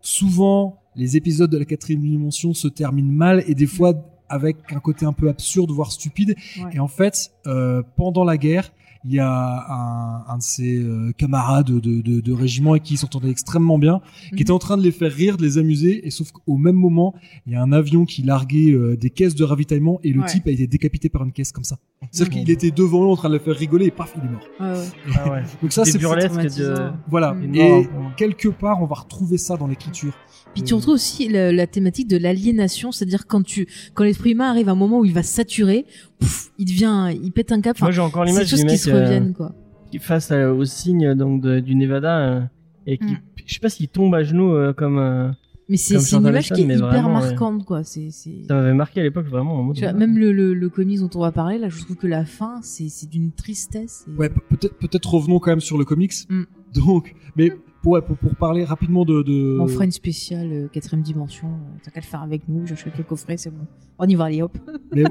souvent, 0.00 0.78
les 0.94 1.16
épisodes 1.16 1.50
de 1.50 1.58
la 1.58 1.64
quatrième 1.64 2.02
dimension 2.02 2.54
se 2.54 2.68
terminent 2.68 3.12
mal 3.12 3.42
et 3.46 3.54
des 3.54 3.66
fois 3.66 3.94
avec 4.28 4.56
un 4.70 4.80
côté 4.80 5.06
un 5.06 5.12
peu 5.12 5.28
absurde, 5.28 5.70
voire 5.70 5.92
stupide. 5.92 6.34
Ouais. 6.58 6.70
Et 6.74 6.78
en 6.80 6.88
fait, 6.88 7.30
euh, 7.46 7.82
pendant 7.96 8.24
la 8.24 8.36
guerre, 8.36 8.72
il 9.08 9.14
y 9.14 9.18
a 9.20 9.28
un, 9.28 10.24
un 10.32 10.38
de 10.38 10.42
ses 10.42 10.76
euh, 10.78 11.12
camarades 11.16 11.66
de, 11.70 11.78
de, 12.00 12.20
de 12.20 12.32
régiment 12.32 12.74
et 12.74 12.80
qui 12.80 12.96
s'entendait 12.96 13.30
extrêmement 13.30 13.78
bien, 13.78 14.00
qui 14.28 14.34
Mhm. 14.34 14.40
était 14.40 14.50
en 14.50 14.58
train 14.58 14.76
de 14.76 14.82
les 14.82 14.90
faire 14.92 15.12
rire, 15.12 15.36
de 15.36 15.42
les 15.42 15.58
amuser. 15.58 16.06
Et 16.06 16.10
sauf 16.10 16.32
qu'au 16.32 16.56
même 16.56 16.74
moment, 16.76 17.14
il 17.46 17.52
y 17.52 17.56
a 17.56 17.62
un 17.62 17.72
avion 17.72 18.04
qui 18.04 18.22
larguait 18.22 18.72
euh, 18.72 18.96
des 18.96 19.10
caisses 19.10 19.34
de 19.34 19.44
ravitaillement 19.44 20.00
et 20.02 20.12
le 20.12 20.20
Ouais. 20.20 20.26
type 20.26 20.46
a 20.46 20.50
été 20.50 20.66
décapité 20.66 21.08
par 21.08 21.22
une 21.24 21.32
caisse 21.32 21.52
comme 21.52 21.64
ça. 21.64 21.78
C'est-à-dire 22.10 22.34
Mhm. 22.36 22.40
qu'il 22.44 22.50
était 22.50 22.70
devant 22.70 23.04
eux 23.04 23.08
en 23.08 23.16
train 23.16 23.28
de 23.28 23.34
le 23.34 23.40
faire 23.40 23.54
rigoler 23.56 23.86
et 23.86 23.90
paf, 23.90 24.14
il 24.16 24.24
est 24.26 24.30
mort. 24.30 24.42
Ouais. 24.60 24.84
Ah 25.14 25.30
ouais. 25.30 25.42
Donc 25.62 25.72
ça, 25.72 25.84
c'est 25.84 25.98
burlesques 25.98 26.28
de. 26.28 26.34
traumatisant. 26.34 26.92
voilà. 27.08 27.32
Mhm. 27.34 27.54
Et 27.54 27.88
quelque 28.16 28.48
part, 28.48 28.82
on 28.82 28.86
va 28.86 28.96
retrouver 28.96 29.38
ça 29.38 29.56
dans 29.56 29.66
l'écriture. 29.66 30.12
Puis 30.56 30.62
tu 30.64 30.72
Euh, 30.72 30.76
retrouves 30.78 30.94
aussi 30.94 31.28
la, 31.28 31.52
la 31.52 31.66
thématique 31.66 32.08
de 32.08 32.16
l'aliénation, 32.16 32.90
c'est-à-dire 32.90 33.26
quand 33.26 33.42
tu, 33.42 33.66
quand 33.94 34.04
l'esprit 34.04 34.30
humain 34.32 34.48
arrive 34.50 34.68
à 34.68 34.72
un 34.72 34.76
moment 34.76 35.00
où 35.00 35.04
il 35.04 35.12
va 35.12 35.22
saturer, 35.22 35.84
pouf, 36.18 36.50
il 36.58 36.64
devient, 36.64 37.14
il 37.22 37.30
pète 37.30 37.52
un 37.52 37.60
cap. 37.60 37.78
Moi, 37.80 37.90
j'ai 37.90 38.00
encore 38.00 38.24
l'image 38.24 38.48
du 38.48 38.54
qui 38.56 38.64
mec 38.64 38.78
se 38.78 38.88
euh, 38.90 39.02
reviennent, 39.04 39.34
quoi. 39.34 39.54
qui 39.90 39.98
face 39.98 40.30
à- 40.32 40.50
au 40.52 40.64
signe 40.64 41.14
donc 41.14 41.42
de- 41.42 41.60
du 41.60 41.74
Nevada 41.74 42.18
euh, 42.18 42.40
et 42.86 42.96
qui, 42.96 43.04
Mm. 43.12 43.18
je 43.44 43.54
sais 43.54 43.60
pas 43.60 43.68
s'il 43.68 43.88
tombe 43.88 44.14
à 44.14 44.22
genoux 44.24 44.52
euh, 44.54 44.72
comme 44.72 44.98
euh, 44.98 45.28
Mais 45.68 45.76
c'est 45.76 45.96
une 46.16 46.26
image 46.26 46.50
qui 46.52 46.62
est 46.62 46.64
hyper 46.64 46.78
vraiment, 46.88 47.08
ouais. 47.08 47.14
marquante, 47.14 47.64
quoi. 47.64 47.82
C'est, 47.84 48.10
ça 48.10 48.54
m'avait 48.54 48.72
marqué 48.72 49.00
à 49.00 49.02
l'époque 49.02 49.26
vraiment. 49.26 49.62
Mode, 49.62 49.76
Tu 49.76 49.82
vois, 49.82 49.92
même 49.92 50.16
le, 50.16 50.32
le, 50.32 50.54
le 50.54 50.68
comics 50.70 51.00
dont 51.00 51.10
on 51.16 51.20
va 51.20 51.32
parler, 51.32 51.58
là, 51.58 51.68
je 51.68 51.80
trouve 51.82 51.96
que 51.96 52.06
la 52.06 52.24
fin, 52.24 52.60
c'est, 52.62 52.88
d'une 53.10 53.30
tristesse. 53.32 54.06
et- 54.08 54.18
Ouais, 54.18 54.28
pe- 54.30 54.40
peut-être 54.48 54.74
peut-être 54.78 55.12
revenons 55.12 55.38
quand 55.38 55.50
même 55.50 55.60
sur 55.60 55.76
le 55.76 55.84
comics. 55.84 56.14
Mm. 56.30 56.44
Donc, 56.74 57.14
mais 57.36 57.52
pour, 57.86 57.92
ouais, 57.92 58.02
pour, 58.02 58.16
pour 58.16 58.34
parler 58.34 58.64
rapidement 58.64 59.04
de, 59.04 59.22
de... 59.22 59.58
On 59.60 59.68
fera 59.68 59.84
une 59.84 59.92
spéciale 59.92 60.50
euh, 60.52 60.66
quatrième 60.68 61.02
dimension. 61.02 61.46
euh, 61.46 61.78
T'as 61.84 61.92
qu'à 61.92 62.00
le 62.00 62.04
faire 62.06 62.20
avec 62.20 62.48
nous. 62.48 62.66
J'achète 62.66 62.98
le 62.98 63.04
coffret, 63.04 63.36
c'est 63.36 63.50
bon. 63.50 63.64
On 64.00 64.08
y 64.08 64.16
va, 64.16 64.24
allez, 64.24 64.42
hop. 64.42 64.58
mais 64.92 65.04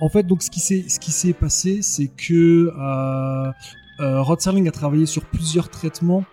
En 0.00 0.08
fait, 0.08 0.22
donc 0.26 0.42
ce 0.42 0.50
qui 0.50 0.60
s'est 0.60 0.86
ce 0.88 0.98
qui 0.98 1.10
s'est 1.10 1.34
passé, 1.34 1.82
c'est 1.82 2.08
que 2.08 2.72
euh, 2.78 3.52
euh, 4.00 4.22
Rod 4.22 4.40
Serling 4.40 4.66
a 4.68 4.70
travaillé 4.70 5.04
sur 5.04 5.26
plusieurs 5.26 5.68
traitements. 5.68 6.24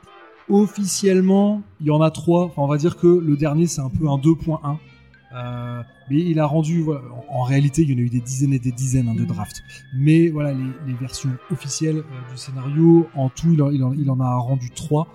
Officiellement, 0.49 1.61
il 1.81 1.87
y 1.87 1.91
en 1.91 2.01
a 2.01 2.09
trois. 2.09 2.45
Enfin, 2.45 2.61
on 2.61 2.67
va 2.67 2.77
dire 2.77 2.95
que 2.95 3.07
le 3.07 3.35
dernier 3.35 3.67
c'est 3.67 3.81
un 3.81 3.89
peu 3.89 4.07
un 4.07 4.17
2.1. 4.17 4.77
Euh, 5.33 5.81
mais 6.09 6.19
il 6.19 6.39
a 6.39 6.45
rendu, 6.45 6.81
voilà, 6.81 7.01
en, 7.29 7.39
en 7.39 7.43
réalité, 7.43 7.83
il 7.83 7.91
y 7.91 7.93
en 7.93 7.97
a 7.97 8.01
eu 8.01 8.09
des 8.09 8.19
dizaines 8.19 8.53
et 8.53 8.59
des 8.59 8.71
dizaines 8.71 9.07
hein, 9.09 9.15
de 9.15 9.21
Mhm. 9.21 9.27
drafts. 9.27 9.61
Mais 9.95 10.29
voilà, 10.29 10.53
les, 10.53 10.63
les 10.87 10.93
versions 10.93 11.29
officielles 11.51 11.97
euh, 11.99 12.31
du 12.31 12.37
scénario, 12.37 13.07
en 13.15 13.29
tout, 13.29 13.51
il 13.53 13.61
en, 13.61 13.69
il 13.71 13.83
en- 13.83 13.93
il 13.93 14.09
en 14.09 14.19
a 14.21 14.35
rendu 14.37 14.69
trois. 14.71 15.07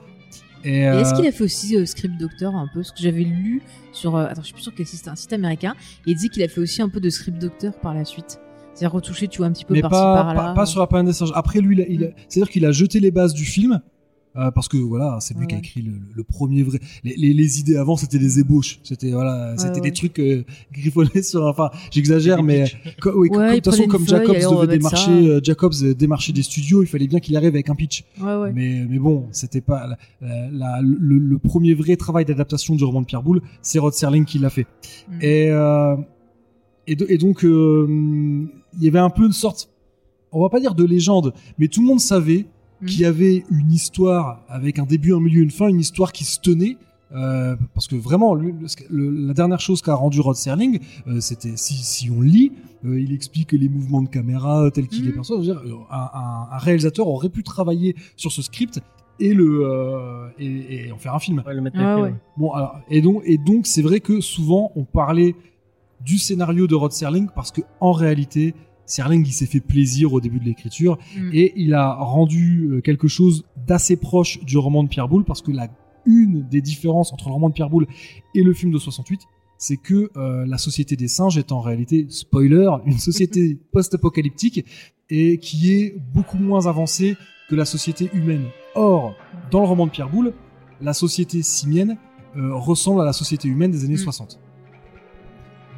Et, 0.66 0.78
Et 0.78 0.82
est-ce 0.82 1.12
euh, 1.12 1.16
qu'il 1.16 1.26
a 1.26 1.32
fait 1.32 1.44
aussi 1.44 1.76
euh, 1.76 1.86
Script 1.86 2.18
Doctor 2.18 2.54
un 2.54 2.66
peu? 2.72 2.82
Ce 2.82 2.90
que 2.92 2.98
j'avais 3.00 3.22
lu 3.22 3.62
sur. 3.92 4.16
euh, 4.16 4.26
attends, 4.26 4.40
je 4.42 4.46
suis 4.46 4.54
plus 4.54 4.62
sûr 4.62 4.74
que 4.74 4.84
c'était 4.84 5.08
un 5.08 5.14
site 5.16 5.32
américain. 5.32 5.74
Et 6.06 6.10
il 6.10 6.14
disait 6.16 6.28
qu'il 6.28 6.42
a 6.42 6.48
fait 6.48 6.60
aussi 6.60 6.82
un 6.82 6.88
peu 6.88 7.00
de 7.00 7.08
Script 7.08 7.38
Doctor 7.38 7.72
par 7.80 7.94
la 7.94 8.04
suite. 8.04 8.40
C'est-à-dire 8.74 8.92
retouché, 8.92 9.28
tu 9.28 9.38
vois, 9.38 9.46
un 9.46 9.52
petit 9.52 9.64
peu 9.64 9.80
par-ci 9.80 9.94
pas, 9.94 10.14
par-là. 10.14 10.42
pas, 10.42 10.54
pas 10.54 10.66
sur 10.66 10.80
la 10.80 10.86
planète 10.86 11.06
des 11.06 11.12
singes. 11.14 11.32
Après, 11.34 11.60
lui, 11.60 11.76
il 11.76 11.80
a- 11.82 11.86
il 11.88 12.04
a- 12.04 12.08
c'est-à-dire 12.28 12.50
qu'il 12.52 12.66
a 12.66 12.72
jeté 12.72 13.00
les 13.00 13.10
bases 13.10 13.32
du 13.32 13.44
film. 13.44 13.80
Euh, 14.38 14.50
parce 14.50 14.68
que 14.68 14.76
voilà, 14.76 15.18
c'est 15.20 15.34
lui 15.34 15.40
Ouais, 15.42 15.46
qui 15.46 15.54
a 15.54 15.58
écrit 15.58 15.82
le, 15.82 15.92
le 16.14 16.24
premier 16.24 16.62
vrai. 16.62 16.78
Les, 17.04 17.14
les, 17.16 17.32
les 17.34 17.60
idées 17.60 17.76
avant, 17.76 17.96
c'était 17.96 18.18
des 18.18 18.38
ébauches. 18.40 18.80
C'était 18.82 19.10
voilà, 19.12 19.54
c'était 19.56 19.74
ouais. 19.76 19.80
des 19.80 19.92
trucs 19.92 20.18
euh, 20.18 20.44
griffonnés 20.72 21.22
sur. 21.22 21.44
Enfin, 21.46 21.70
j'exagère, 21.90 22.42
mais 22.42 22.64
co- 23.00 23.12
oui, 23.16 23.28
Ouais, 23.28 23.36
comme- 23.36 23.48
de 23.48 23.54
toute 23.56 23.64
façon, 23.66 23.86
comme 23.86 24.06
feuille, 24.06 24.20
Jacobs 24.26 24.36
allez, 24.36 24.44
devait 24.66 24.76
démarcher, 24.78 25.10
euh, 25.28 25.40
Jacobs 25.42 25.74
euh, 25.82 25.94
démarcher 25.94 26.32
des 26.32 26.42
studios, 26.42 26.82
il 26.82 26.86
fallait 26.86 27.06
bien 27.06 27.20
qu'il 27.20 27.36
arrive 27.36 27.48
avec 27.50 27.70
un 27.70 27.74
pitch. 27.74 28.04
Ouais, 28.20 28.34
ouais. 28.36 28.52
Mais, 28.52 28.86
mais 28.88 28.98
bon, 28.98 29.26
c'était 29.32 29.60
pas 29.60 29.86
la- 29.86 29.98
la- 30.20 30.50
la- 30.50 30.80
le, 30.82 31.18
le 31.18 31.38
premier 31.38 31.74
vrai 31.74 31.96
travail 31.96 32.24
d'adaptation 32.24 32.74
du 32.74 32.84
roman 32.84 33.00
de 33.02 33.06
Pierre 33.06 33.22
Boulle, 33.22 33.40
c'est 33.62 33.78
Rod 33.78 33.92
Serling 33.94 34.24
qui 34.24 34.38
l'a 34.38 34.50
fait. 34.50 34.66
Mm. 35.08 35.18
Et, 35.22 35.48
euh, 35.50 35.96
et, 36.86 36.96
do- 36.96 37.06
et 37.08 37.18
donc, 37.18 37.44
euh, 37.44 37.86
il 38.78 38.84
y 38.84 38.88
avait 38.88 38.98
un 38.98 39.10
peu 39.10 39.24
une 39.26 39.32
sorte, 39.32 39.70
on 40.32 40.42
va 40.42 40.48
pas 40.50 40.60
dire 40.60 40.74
de 40.74 40.84
légende, 40.84 41.32
mais 41.58 41.68
tout 41.68 41.80
le 41.80 41.86
monde 41.86 42.00
savait 42.00 42.46
Mm. 42.82 42.86
qu'il 42.86 43.00
y 43.00 43.04
avait 43.06 43.44
une 43.50 43.72
histoire 43.72 44.42
avec 44.48 44.78
un 44.78 44.84
début, 44.84 45.14
un 45.14 45.20
milieu, 45.20 45.42
une 45.42 45.50
fin, 45.50 45.68
une 45.68 45.80
histoire 45.80 46.12
qui 46.12 46.24
se 46.24 46.38
tenait. 46.40 46.76
euh, 47.14 47.54
parce 47.72 47.86
que 47.86 47.94
vraiment, 47.94 48.34
lui, 48.34 48.52
le- 48.90 49.10
le- 49.10 49.26
la 49.28 49.32
dernière 49.32 49.60
chose 49.60 49.80
qu'a 49.80 49.94
rendu 49.94 50.18
Rod 50.20 50.34
Serling, 50.34 50.80
euh, 51.06 51.20
c'était 51.20 51.56
si, 51.56 51.74
si 51.74 52.10
on 52.10 52.20
lit, 52.20 52.50
euh, 52.84 52.98
il 53.00 53.12
explique 53.14 53.52
les 53.52 53.68
mouvements 53.68 54.02
de 54.02 54.08
caméra 54.08 54.68
tels 54.74 54.88
qu'il 54.88 55.02
Mhm. 55.02 55.06
les 55.06 55.12
perçoit. 55.12 55.38
Dire, 55.40 55.62
euh, 55.64 55.70
un, 55.88 56.10
un- 56.12 56.48
un 56.50 56.58
réalisateur 56.58 57.06
aurait 57.06 57.28
pu 57.28 57.44
travailler 57.44 57.94
sur 58.16 58.32
ce 58.32 58.42
script 58.42 58.80
et 59.20 59.32
le 59.34 59.60
euh, 59.64 60.26
et, 60.40 60.86
et 60.88 60.92
en 60.92 60.98
faire 60.98 61.14
un 61.14 61.20
film. 61.20 61.44
Ouais, 61.46 61.54
le 61.54 61.60
mettre 61.62 61.76
Ah 61.78 62.00
ouais. 62.00 62.12
Bon, 62.36 62.50
alors, 62.50 62.80
et 62.90 63.00
donc, 63.00 63.22
et 63.24 63.38
donc, 63.38 63.68
c'est 63.68 63.82
vrai 63.82 64.00
que 64.00 64.20
souvent, 64.20 64.72
on 64.74 64.82
parlait 64.82 65.36
du 66.04 66.18
scénario 66.18 66.66
de 66.66 66.74
Rod 66.74 66.90
Serling 66.90 67.28
parce 67.34 67.52
que, 67.52 67.60
en 67.80 67.92
réalité, 67.92 68.52
Serling, 68.86 69.26
il 69.26 69.32
s'est 69.32 69.46
fait 69.46 69.60
plaisir 69.60 70.12
au 70.12 70.20
début 70.20 70.38
de 70.40 70.44
l'écriture 70.44 70.98
Mm. 71.16 71.30
et 71.32 71.52
il 71.56 71.74
a 71.74 71.94
rendu 71.94 72.68
euh, 72.70 72.80
quelque 72.80 73.08
chose 73.08 73.44
d'assez 73.66 73.96
proche 73.96 74.42
du 74.44 74.56
roman 74.58 74.82
de 74.84 74.88
Pierre 74.88 75.08
Boulle 75.08 75.24
parce 75.24 75.42
que 75.42 75.50
la, 75.50 75.68
une 76.06 76.46
des 76.48 76.60
différences 76.60 77.12
entre 77.12 77.28
le 77.28 77.32
roman 77.34 77.48
de 77.48 77.54
Pierre 77.54 77.68
Boulle 77.70 77.86
et 78.34 78.42
le 78.42 78.52
film 78.52 78.70
de 78.72 78.78
68, 78.78 79.20
c'est 79.58 79.76
que 79.76 80.10
euh, 80.16 80.44
la 80.46 80.58
société 80.58 80.96
des 80.96 81.08
singes 81.08 81.36
est 81.38 81.50
en 81.50 81.60
réalité, 81.60 82.06
spoiler, 82.10 82.68
une 82.86 82.98
société 82.98 83.58
post-apocalyptique 83.72 84.64
et 85.10 85.38
qui 85.38 85.72
est 85.72 85.96
beaucoup 86.14 86.36
moins 86.38 86.66
avancée 86.66 87.16
que 87.48 87.54
la 87.54 87.64
société 87.64 88.10
humaine. 88.12 88.44
Or, 88.74 89.14
dans 89.50 89.60
le 89.60 89.66
roman 89.66 89.86
de 89.86 89.90
Pierre 89.92 90.10
Boulle, 90.10 90.32
la 90.80 90.92
société 90.92 91.42
simienne 91.42 91.96
euh, 92.36 92.54
ressemble 92.54 93.00
à 93.00 93.04
la 93.04 93.12
société 93.14 93.48
humaine 93.48 93.70
des 93.70 93.84
années 93.84 93.94
Mm. 93.94 93.98
60. 93.98 94.38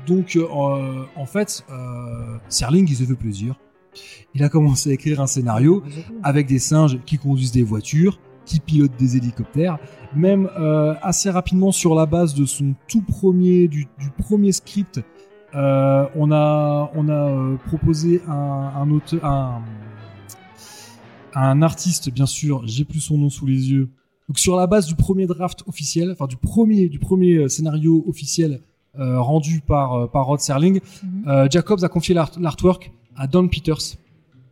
Donc, 0.09 0.37
euh, 0.37 1.05
en 1.17 1.27
fait, 1.27 1.65
euh, 1.71 2.39
Serling, 2.49 2.87
il 2.89 2.97
se 2.97 3.05
fait 3.05 3.15
plaisir. 3.15 3.57
Il 4.35 4.43
a 4.43 4.49
commencé 4.49 4.91
à 4.91 4.93
écrire 4.95 5.21
un 5.21 5.27
scénario 5.27 5.83
avec 6.23 6.47
des 6.47 6.59
singes 6.59 6.99
qui 7.05 7.19
conduisent 7.19 7.53
des 7.53 7.63
voitures, 7.63 8.19
qui 8.47 8.61
pilotent 8.61 8.97
des 8.99 9.17
hélicoptères. 9.17 9.79
Même 10.17 10.49
euh, 10.59 10.95
assez 11.03 11.31
rapidement 11.31 11.73
sur 11.73 11.95
la 11.95 12.07
base 12.07 12.35
de 12.35 12.47
son 12.47 12.75
tout 12.87 13.03
premier, 13.03 13.69
du, 13.69 13.87
premier 14.17 14.53
script, 14.53 15.01
on 15.53 16.33
a, 16.33 16.91
on 16.95 17.09
a 17.09 17.59
proposé 17.67 18.23
un, 18.29 18.33
un 18.77 18.91
auteur, 18.91 19.61
un, 21.35 21.63
artiste, 21.63 22.11
bien 22.11 22.27
sûr, 22.27 22.63
j'ai 22.67 22.85
plus 22.85 23.01
son 23.01 23.19
nom 23.19 23.31
sous 23.31 23.47
les 23.47 23.71
yeux. 23.71 23.91
Sur 24.37 24.57
la 24.57 24.67
base 24.67 24.87
du 24.87 24.95
premier 24.95 25.27
draft 25.27 25.65
officiel, 25.67 26.11
enfin 26.13 26.27
du 26.27 26.37
premier, 26.37 26.89
du 26.89 26.99
premier 26.99 27.49
scénario 27.49 28.05
officiel 28.07 28.61
rendu 28.99 29.61
par, 29.61 29.95
euh, 29.95 30.07
par 30.07 30.27
Rod 30.27 30.41
Serling, 30.41 30.81
euh, 31.27 31.47
Jacobs 31.51 31.83
a 31.85 31.89
confié 31.89 32.15
l'art- 32.15 32.39
l'artwork 32.41 32.93
à 33.17 33.27
Don 33.27 33.49
Peters. 33.49 33.97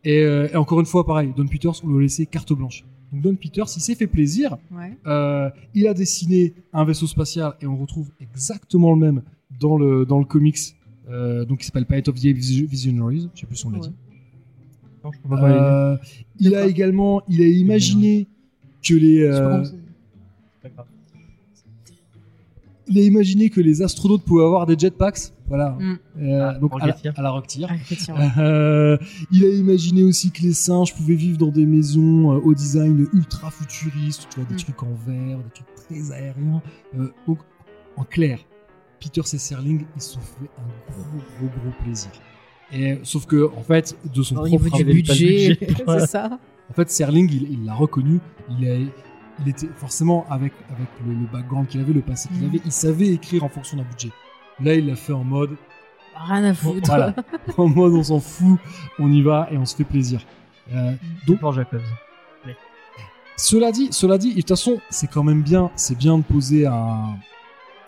Et, 0.04 0.20
euh, 0.22 0.48
et 0.52 0.56
encore 0.56 0.78
une 0.80 0.86
fois, 0.86 1.04
pareil, 1.04 1.32
Don 1.36 1.46
Peters, 1.46 1.72
on 1.84 1.88
lui 1.88 1.98
a 1.98 2.00
laissé 2.02 2.26
carte 2.26 2.52
blanche. 2.52 2.84
Donc 3.12 3.22
Don 3.22 3.34
Peters, 3.34 3.66
il 3.76 3.80
s'est 3.80 3.94
fait 3.94 4.06
plaisir. 4.06 4.56
Ouais. 4.72 4.96
Euh, 5.06 5.50
il 5.74 5.86
a 5.88 5.94
dessiné 5.94 6.54
un 6.72 6.84
vaisseau 6.84 7.06
spatial 7.06 7.54
et 7.60 7.66
on 7.66 7.76
retrouve 7.76 8.08
exactement 8.20 8.92
le 8.92 8.98
même 8.98 9.22
dans 9.60 9.76
le, 9.76 10.04
dans 10.04 10.18
le 10.18 10.24
comics. 10.24 10.58
Euh, 11.08 11.44
donc 11.44 11.62
il 11.62 11.64
s'appelle 11.64 11.86
Planet 11.86 12.08
of 12.08 12.16
the 12.16 12.24
Vis- 12.26 12.66
Visionaries. 12.66 13.28
Je 13.34 13.40
sais 13.40 13.46
plus 13.46 13.56
si 13.56 13.66
on 13.66 13.70
l'a 13.70 13.78
Ouais. 13.78 13.88
dit. 13.88 13.92
Non, 15.04 15.10
je. 15.12 15.34
Euh, 15.44 15.96
il 16.40 16.54
a 16.56 16.66
également, 16.66 17.22
il 17.28 17.40
a 17.42 17.46
imaginé 17.46 18.26
que 18.82 18.94
les, 18.94 19.22
euh, 19.22 19.62
il 22.88 22.98
a 22.98 23.02
imaginé 23.02 23.50
que 23.50 23.60
les 23.60 23.82
astronautes 23.82 24.22
pouvaient 24.22 24.44
avoir 24.44 24.66
des 24.66 24.78
jetpacks. 24.78 25.32
Voilà. 25.48 25.76
Mm. 25.80 25.98
Euh, 26.22 26.50
Ah, 26.50 26.58
donc 26.58 26.72
à 26.80 26.86
la, 26.86 26.96
à 27.16 27.22
la. 27.22 27.42
Ah. 28.08 28.40
Euh, 28.40 28.98
il 29.30 29.44
a 29.44 29.48
imaginé 29.48 30.02
aussi 30.02 30.30
que 30.30 30.42
les 30.42 30.52
singes 30.52 30.94
pouvaient 30.94 31.14
vivre 31.14 31.38
dans 31.38 31.50
des 31.50 31.66
maisons 31.66 32.32
euh, 32.32 32.40
au 32.44 32.54
design 32.54 33.06
ultra 33.12 33.50
futuriste, 33.50 34.28
tu 34.30 34.40
vois, 34.40 34.48
des 34.48 34.54
Mm. 34.54 34.58
trucs 34.58 34.82
en 34.82 34.94
verre, 35.06 35.38
des 35.38 35.50
trucs 35.54 35.74
très 35.74 36.12
aériens. 36.12 36.62
Euh, 36.98 37.08
donc, 37.26 37.38
en 37.96 38.04
clair, 38.04 38.38
Peter 39.00 39.22
C. 39.24 39.38
Serling, 39.38 39.84
ils 39.94 40.02
se 40.02 40.14
sont 40.14 40.20
fait 40.20 40.50
un 40.58 40.92
gros, 40.92 41.04
gros, 41.38 41.48
gros 41.62 41.82
plaisir. 41.84 42.10
Et, 42.72 42.98
sauf 43.04 43.26
que, 43.26 43.48
en 43.56 43.62
fait, 43.62 43.96
de 44.12 44.22
son 44.22 44.34
propre 44.34 44.58
budget, 44.58 44.84
budget. 44.84 45.58
C'est 45.86 46.06
ça. 46.06 46.38
en 46.70 46.72
fait, 46.74 46.90
Serling, 46.90 47.28
il 47.32 47.52
il 47.52 47.64
l'a 47.64 47.74
reconnu. 47.74 48.18
Il, 48.50 48.68
a, 48.68 48.74
il 49.40 49.48
était 49.48 49.68
forcément 49.76 50.24
avec, 50.30 50.52
avec 50.70 50.88
le, 51.06 51.12
le 51.12 51.26
background 51.32 51.68
qu'il 51.68 51.80
avait, 51.80 51.92
le 51.92 52.00
passé 52.00 52.28
qu'il 52.28 52.38
Mhm. 52.42 52.48
avait, 52.48 52.60
il 52.64 52.72
savait 52.72 53.08
écrire 53.08 53.44
en 53.44 53.48
fonction 53.48 53.76
d'un 53.76 53.82
budget. 53.84 54.10
Là, 54.62 54.74
il 54.74 54.86
l'a 54.86 54.96
fait 54.96 55.12
en 55.12 55.24
mode, 55.24 55.56
Rien 56.16 56.44
à 56.44 56.54
foutre. 56.54 56.86
voilà, 56.86 57.14
en 57.58 57.68
mode 57.68 57.92
on 57.92 58.02
s'en 58.02 58.20
fout, 58.20 58.58
on 58.98 59.12
y 59.12 59.20
va 59.22 59.48
et 59.50 59.58
on 59.58 59.66
se 59.66 59.76
fait 59.76 59.84
plaisir. 59.84 60.20
Euh, 60.72 60.92
Donc 61.26 61.40
pour 61.40 61.52
Jacobs. 61.52 61.80
cela 63.36 63.70
dit, 63.72 63.88
cela 63.90 64.16
dit, 64.18 64.30
et 64.30 64.34
de 64.36 64.40
toute 64.40 64.48
façon, 64.48 64.78
c'est 64.90 65.08
quand 65.08 65.22
même 65.22 65.42
bien, 65.42 65.70
c'est 65.76 65.96
bien 65.96 66.16
de 66.18 66.22
poser 66.22 66.66
un, 66.66 67.16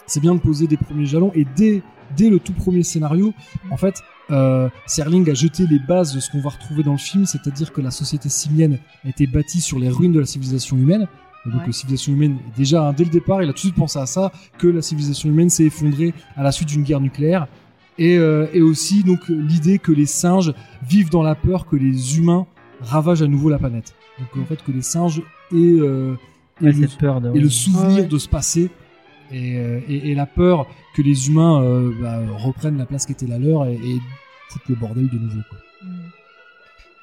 c'est 0.06 0.20
bien 0.20 0.34
de 0.34 0.40
poser 0.40 0.66
des 0.66 0.76
premiers 0.76 1.06
jalons 1.06 1.32
et 1.34 1.46
dès, 1.56 1.82
dès 2.16 2.28
le 2.28 2.38
tout 2.38 2.52
premier 2.52 2.82
scénario, 2.82 3.32
en 3.70 3.76
fait, 3.78 4.02
euh, 4.30 4.68
Serling 4.86 5.28
a 5.30 5.34
jeté 5.34 5.66
les 5.66 5.78
bases 5.78 6.14
de 6.14 6.20
ce 6.20 6.30
qu'on 6.30 6.40
va 6.40 6.50
retrouver 6.50 6.82
dans 6.82 6.92
le 6.92 6.98
film, 6.98 7.24
c'est-à-dire 7.24 7.72
que 7.72 7.80
la 7.80 7.90
société 7.90 8.28
simienne 8.28 8.78
a 9.04 9.08
été 9.08 9.26
bâtie 9.26 9.62
sur 9.62 9.78
les 9.78 9.88
ruines 9.88 10.12
de 10.12 10.20
la 10.20 10.26
civilisation 10.26 10.76
humaine. 10.76 11.08
Et 11.48 11.52
donc, 11.52 11.60
Ouais. 11.62 11.66
la 11.68 11.72
civilisation 11.72 12.12
humaine, 12.12 12.38
déjà, 12.56 12.86
hein, 12.88 12.92
dès 12.92 13.04
le 13.04 13.10
départ, 13.10 13.42
il 13.42 13.48
a 13.48 13.52
tout 13.52 13.56
de 13.56 13.58
suite 13.60 13.74
pensé 13.74 13.98
à 13.98 14.06
ça, 14.06 14.32
que 14.58 14.66
la 14.66 14.82
civilisation 14.82 15.28
humaine 15.28 15.50
s'est 15.50 15.64
effondrée 15.64 16.14
à 16.36 16.42
la 16.42 16.52
suite 16.52 16.68
d'une 16.68 16.82
guerre 16.82 17.00
nucléaire. 17.00 17.46
Et, 17.98 18.16
euh, 18.18 18.46
et 18.52 18.62
aussi, 18.62 19.02
donc, 19.02 19.28
l'idée 19.28 19.78
que 19.78 19.90
les 19.92 20.06
singes 20.06 20.52
vivent 20.88 21.10
dans 21.10 21.22
la 21.22 21.34
peur 21.34 21.66
que 21.66 21.74
les 21.76 22.18
humains 22.18 22.46
ravagent 22.80 23.22
à 23.22 23.26
nouveau 23.26 23.48
la 23.48 23.58
planète. 23.58 23.94
Donc, 24.18 24.42
en 24.42 24.46
fait, 24.46 24.62
que 24.62 24.70
les 24.72 24.82
singes 24.82 25.20
aient, 25.52 25.56
euh, 25.56 26.14
aient 26.60 26.66
Ouais, 26.66 26.72
le, 26.72 26.88
peur 26.98 27.20
de. 27.20 27.34
et 27.36 27.40
le 27.40 27.48
souvenir 27.48 28.02
ouais. 28.02 28.06
de 28.06 28.18
se 28.18 28.28
passer 28.28 28.70
et, 29.30 29.56
euh, 29.58 29.80
et, 29.88 30.10
et 30.10 30.14
la 30.14 30.26
peur 30.26 30.66
que 30.94 31.02
les 31.02 31.28
humains 31.28 31.62
euh, 31.62 31.92
bah, 32.00 32.20
reprennent 32.38 32.78
la 32.78 32.86
place 32.86 33.04
qui 33.06 33.12
était 33.12 33.26
la 33.26 33.38
leur 33.38 33.66
et, 33.66 33.74
et 33.74 34.00
foutent 34.50 34.68
le 34.68 34.74
bordel 34.74 35.08
de 35.08 35.18
nouveau. 35.18 35.40
Quoi. 35.48 35.58
Mm. 35.82 35.88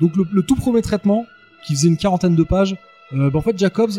Donc 0.02 0.16
le, 0.18 0.26
le 0.32 0.44
tout 0.44 0.56
premier 0.56 0.82
traitement, 0.82 1.26
qui 1.66 1.74
faisait 1.76 1.88
une 1.88 1.98
quarantaine 1.98 2.36
de 2.36 2.44
pages, 2.44 2.76
euh, 3.14 3.30
bah, 3.30 3.40
en 3.40 3.42
fait 3.42 3.58
Jacobs, 3.58 3.92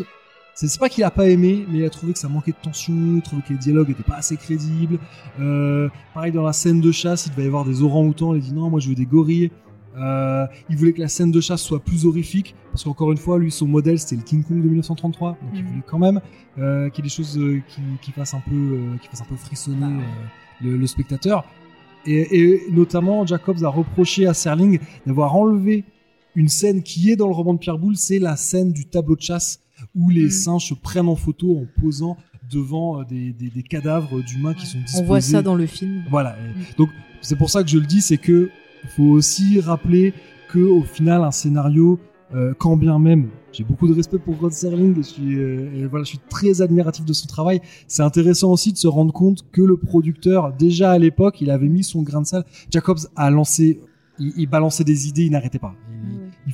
c'est 0.65 0.79
pas 0.79 0.89
qu'il 0.89 1.03
a 1.03 1.11
pas 1.11 1.27
aimé, 1.29 1.65
mais 1.69 1.79
il 1.79 1.85
a 1.85 1.89
trouvé 1.89 2.13
que 2.13 2.19
ça 2.19 2.27
manquait 2.29 2.51
de 2.51 2.57
tension, 2.61 2.93
il 3.15 3.21
trouvait 3.21 3.43
que 3.43 3.53
les 3.53 3.59
dialogues 3.59 3.91
étaient 3.91 4.01
pas 4.03 4.15
assez 4.15 4.37
crédibles. 4.37 4.97
Euh, 5.39 5.87
pareil 6.15 6.31
dans 6.31 6.41
la 6.43 6.53
scène 6.53 6.81
de 6.81 6.91
chasse, 6.91 7.27
il 7.27 7.31
devait 7.31 7.43
y 7.43 7.47
avoir 7.47 7.63
des 7.65 7.83
orangs-outans, 7.83 8.33
il 8.33 8.37
a 8.37 8.41
dit 8.41 8.53
non, 8.53 8.69
moi 8.69 8.79
je 8.79 8.89
veux 8.89 8.95
des 8.95 9.05
gorilles. 9.05 9.51
Euh, 9.99 10.45
il 10.69 10.77
voulait 10.77 10.93
que 10.93 11.01
la 11.01 11.07
scène 11.07 11.31
de 11.31 11.41
chasse 11.41 11.61
soit 11.61 11.79
plus 11.79 12.05
horrifique, 12.05 12.55
parce 12.71 12.83
qu'encore 12.83 13.11
une 13.11 13.17
fois, 13.17 13.37
lui, 13.39 13.51
son 13.51 13.67
modèle, 13.67 13.97
c'était 13.99 14.15
le 14.15 14.21
King 14.21 14.43
Kong 14.43 14.57
de 14.61 14.67
1933, 14.67 15.29
donc 15.31 15.37
il 15.53 15.61
Mhm. 15.63 15.67
voulait 15.69 15.83
quand 15.87 15.99
même 15.99 16.21
euh, 16.59 16.89
qu'il 16.89 17.03
y 17.03 17.07
ait 17.07 17.09
des 17.09 17.15
choses 17.15 17.39
qui, 17.67 17.81
qui 18.01 18.11
fassent 18.11 18.33
un 18.35 18.41
peu, 18.47 18.79
qui 19.01 19.07
fassent 19.09 19.21
un 19.21 19.25
peu 19.25 19.35
frissonner 19.35 20.01
le 20.61 20.87
spectateur. 20.87 21.45
Et, 22.05 22.39
et 22.39 22.61
notamment, 22.71 23.25
Jacobs 23.25 23.63
a 23.63 23.69
reproché 23.69 24.25
à 24.27 24.33
Serling 24.33 24.79
d'avoir 25.05 25.35
enlevé 25.35 25.83
une 26.35 26.47
scène 26.47 26.81
qui 26.83 27.11
est 27.11 27.15
dans 27.15 27.27
le 27.27 27.33
roman 27.33 27.53
de 27.55 27.59
Pierre 27.59 27.77
Boulle, 27.77 27.97
c'est 27.97 28.19
la 28.19 28.35
scène 28.35 28.71
du 28.71 28.85
tableau 28.85 29.15
de 29.15 29.21
chasse 29.21 29.59
où 29.97 30.09
les 30.09 30.25
Mhm. 30.25 30.29
singes 30.31 30.65
se 30.69 30.73
prennent 30.73 31.07
en 31.09 31.15
photo 31.15 31.57
en 31.57 31.65
posant 31.81 32.15
devant 32.51 33.01
euh, 33.01 33.03
des, 33.03 33.33
des- 33.33 33.49
des 33.49 33.63
cadavres 33.63 34.21
d'humains 34.21 34.53
qui 34.53 34.65
sont 34.67 34.79
disposés. 34.79 35.03
On 35.03 35.07
voit 35.07 35.21
ça 35.21 35.41
dans 35.41 35.55
le 35.55 35.65
film. 35.65 36.03
Voilà. 36.09 36.35
Et 36.39 36.75
Donc 36.77 36.89
c'est 37.21 37.35
pour 37.35 37.49
ça 37.49 37.63
que 37.63 37.69
je 37.69 37.77
le 37.77 37.85
dis, 37.85 38.01
c'est 38.01 38.17
que 38.17 38.49
faut 38.95 39.03
aussi 39.03 39.59
rappeler 39.59 40.13
que 40.49 40.59
au 40.59 40.83
final, 40.83 41.23
un 41.23 41.31
scénario, 41.31 41.99
euh, 42.35 42.53
quand 42.57 42.77
bien 42.77 42.99
même, 42.99 43.29
j'ai 43.51 43.63
beaucoup 43.63 43.87
de 43.87 43.93
respect 43.93 44.19
pour 44.19 44.37
Rod 44.39 44.51
Serling 44.51 44.95
je 44.97 45.01
suis, 45.01 45.35
euh, 45.39 45.69
et 45.75 45.85
voilà, 45.87 46.03
je 46.03 46.09
suis 46.09 46.19
très 46.29 46.61
admiratif 46.61 47.03
de 47.03 47.11
son 47.13 47.25
travail. 47.27 47.59
C'est 47.87 48.03
intéressant 48.03 48.51
aussi 48.51 48.71
de 48.71 48.77
se 48.77 48.87
rendre 48.87 49.11
compte 49.11 49.45
que 49.51 49.61
le 49.61 49.75
producteur, 49.77 50.53
déjà 50.53 50.91
à 50.91 50.99
l'époque, 50.99 51.41
il 51.41 51.49
avait 51.49 51.67
mis 51.69 51.83
son 51.83 52.01
grain 52.03 52.21
de 52.21 52.27
sel. 52.27 52.43
Jacobs 52.71 52.99
a 53.15 53.29
lancé, 53.29 53.79
il, 54.19 54.31
il 54.37 54.47
balançait 54.47 54.83
des 54.85 55.07
idées, 55.09 55.23
il 55.25 55.31
n'arrêtait 55.31 55.59
pas. 55.59 55.73
Il, 56.47 56.53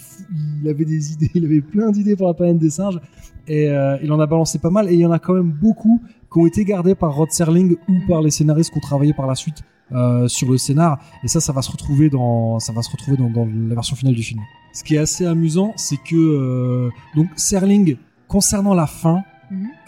il 0.63 0.67
avait 0.69 0.85
des 0.85 1.11
idées, 1.13 1.29
il 1.35 1.45
avait 1.45 1.61
plein 1.61 1.91
d'idées 1.91 2.15
pour 2.15 2.27
la 2.27 2.33
planète 2.33 2.57
des 2.57 2.69
singes 2.71 2.99
et 3.47 3.69
euh, 3.69 3.97
il 4.03 4.11
en 4.11 4.19
a 4.19 4.25
balancé 4.25 4.59
pas 4.59 4.69
mal. 4.69 4.89
Et 4.89 4.93
il 4.93 4.99
y 4.99 5.05
en 5.05 5.11
a 5.11 5.19
quand 5.19 5.33
même 5.33 5.51
beaucoup 5.51 6.01
qui 6.31 6.39
ont 6.39 6.45
été 6.45 6.65
gardés 6.65 6.95
par 6.95 7.13
Rod 7.15 7.31
Serling 7.31 7.75
ou 7.87 7.93
par 8.07 8.21
les 8.21 8.31
scénaristes 8.31 8.71
qui 8.71 8.77
ont 8.77 8.81
travaillé 8.81 9.13
par 9.13 9.27
la 9.27 9.35
suite 9.35 9.63
euh, 9.91 10.27
sur 10.27 10.49
le 10.49 10.57
scénar. 10.57 10.99
Et 11.23 11.27
ça 11.27 11.39
ça 11.39 11.53
va 11.53 11.61
se 11.61 11.71
retrouver 11.71 12.09
dans 12.09 12.59
ça 12.59 12.73
va 12.73 12.81
se 12.81 12.89
retrouver 12.89 13.17
dans, 13.17 13.29
dans 13.29 13.45
la 13.45 13.75
version 13.75 13.95
finale 13.95 14.15
du 14.15 14.23
film. 14.23 14.41
Ce 14.73 14.83
qui 14.83 14.95
est 14.95 14.99
assez 14.99 15.25
amusant 15.25 15.73
c'est 15.75 15.97
que 15.97 16.15
euh, 16.15 16.89
donc 17.15 17.27
Serling 17.35 17.97
concernant 18.27 18.73
la 18.73 18.87
fin 18.87 19.23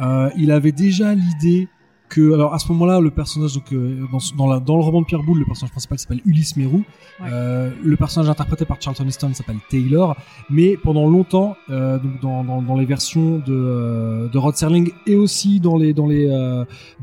euh, 0.01 0.29
il 0.37 0.51
avait 0.51 0.71
déjà 0.71 1.15
l'idée 1.15 1.67
que 2.09 2.33
alors 2.33 2.53
à 2.53 2.59
ce 2.59 2.71
moment-là 2.71 2.99
le 2.99 3.09
personnage 3.11 3.53
donc 3.55 3.71
euh, 3.73 4.05
dans, 4.11 4.19
dans, 4.37 4.47
la, 4.47 4.59
dans 4.59 4.75
le 4.77 4.83
roman 4.83 5.01
de 5.01 5.05
Pierre 5.05 5.23
Boulle 5.23 5.39
le 5.39 5.45
personnage 5.45 5.71
principal 5.71 5.97
s'appelle 5.99 6.21
Ulysse 6.25 6.55
Mérou 6.57 6.83
Ouais. 7.21 7.29
Euh, 7.31 7.71
le 7.81 7.95
personnage 7.95 8.29
interprété 8.29 8.65
par 8.65 8.81
Charlton 8.81 9.07
Heston 9.07 9.33
s'appelle 9.33 9.55
Taylor 9.69 10.17
mais 10.49 10.75
pendant 10.75 11.07
longtemps 11.07 11.55
euh, 11.69 11.97
donc 11.97 12.19
dans, 12.21 12.43
dans, 12.61 12.75
les 12.75 12.83
versions 12.85 13.37
de, 13.39 14.29
de 14.29 14.37
Rod 14.37 14.55
Serling 14.55 14.91
et 15.07 15.15
aussi 15.15 15.61
dans 15.61 15.77
les 15.77 15.93
dans 15.93 16.07
les 16.07 16.27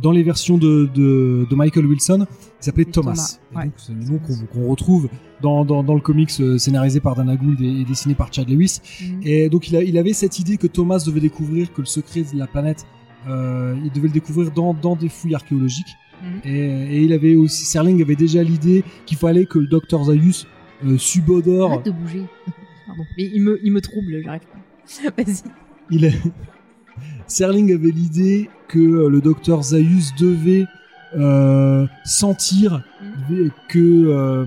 dans 0.03 0.11
les 0.13 0.23
versions 0.23 0.59
de, 0.59 0.89
de, 0.95 1.47
de 1.49 1.55
Michael 1.57 1.87
Wilson 1.87 2.27
il 2.61 2.65
s'appelait 2.65 2.85
Thomas, 2.85 3.15
Thomas, 3.15 3.39
ouais. 3.57 3.63
Et 3.63 3.65
donc 3.69 3.75
c'est 3.79 3.93
le 3.95 4.05
nom 4.05 4.21
qu'on 4.53 4.69
retrouve 4.69 5.09
dans, 5.41 5.65
dans, 5.65 5.83
dans 5.83 5.95
le 5.95 6.01
comics 6.01 6.31
scénarisé 6.31 7.01
par 7.01 7.17
Dana 7.17 7.35
Gould 7.37 7.61
et, 7.61 7.81
et 7.81 7.85
dessiné 7.85 8.15
par 8.15 8.33
Chad 8.33 8.49
Lewis 8.49 8.81
Mhm. 9.01 9.21
et 9.25 9.49
donc 9.49 9.69
il, 9.69 9.77
a, 9.77 9.83
il 9.83 9.97
avait 9.99 10.13
cette 10.13 10.39
idée 10.39 10.57
que 10.59 10.67
Thomas 10.67 11.03
devait 11.07 11.21
découvrir 11.21 11.73
que 11.73 11.81
le 11.81 11.87
secret 11.87 12.23
de 12.33 12.39
la 12.39 12.47
planète, 12.47 12.87
euh, 13.29 13.75
il 13.85 13.91
devait 13.93 14.09
le 14.09 14.13
découvrir 14.15 14.51
dans, 14.51 14.75
dans 14.75 14.97
des 14.97 15.09
fouilles 15.09 15.35
archéologiques. 15.35 15.97
Mhm. 16.23 16.41
Et, 16.45 16.97
et 16.97 17.03
il 17.03 17.13
avait 17.13 17.35
aussi, 17.37 17.65
Serling 17.65 18.01
avait 18.03 18.17
déjà 18.17 18.43
l'idée 18.43 18.85
qu'il 19.07 19.19
fallait 19.19 19.47
que 19.47 19.59
le 19.59 19.67
docteur 19.67 20.05
Zaius 20.05 20.47
euh, 20.85 20.99
subodore. 20.99 21.73
Arrête 21.73 21.87
de 21.87 21.91
bouger. 21.91 22.25
Pardon. 22.87 23.05
Mais 23.17 23.31
il 23.33 23.43
me, 23.43 23.59
il 23.63 23.73
me 23.73 23.81
trouble, 23.81 24.21
j'arrive 24.25 24.41
pas. 24.43 25.23
Vas-y. 25.25 25.43
Il 25.91 26.05
est... 26.05 26.19
Serling 27.27 27.73
avait 27.73 27.91
l'idée 27.91 28.51
que 28.69 28.79
euh, 28.79 29.09
le 29.09 29.21
docteur 29.21 29.63
Zaius 29.63 30.15
devait 30.19 30.67
euh, 31.15 31.87
sentir 32.05 32.83
devait- 33.29 33.51
que 33.69 33.79
euh, 33.79 34.45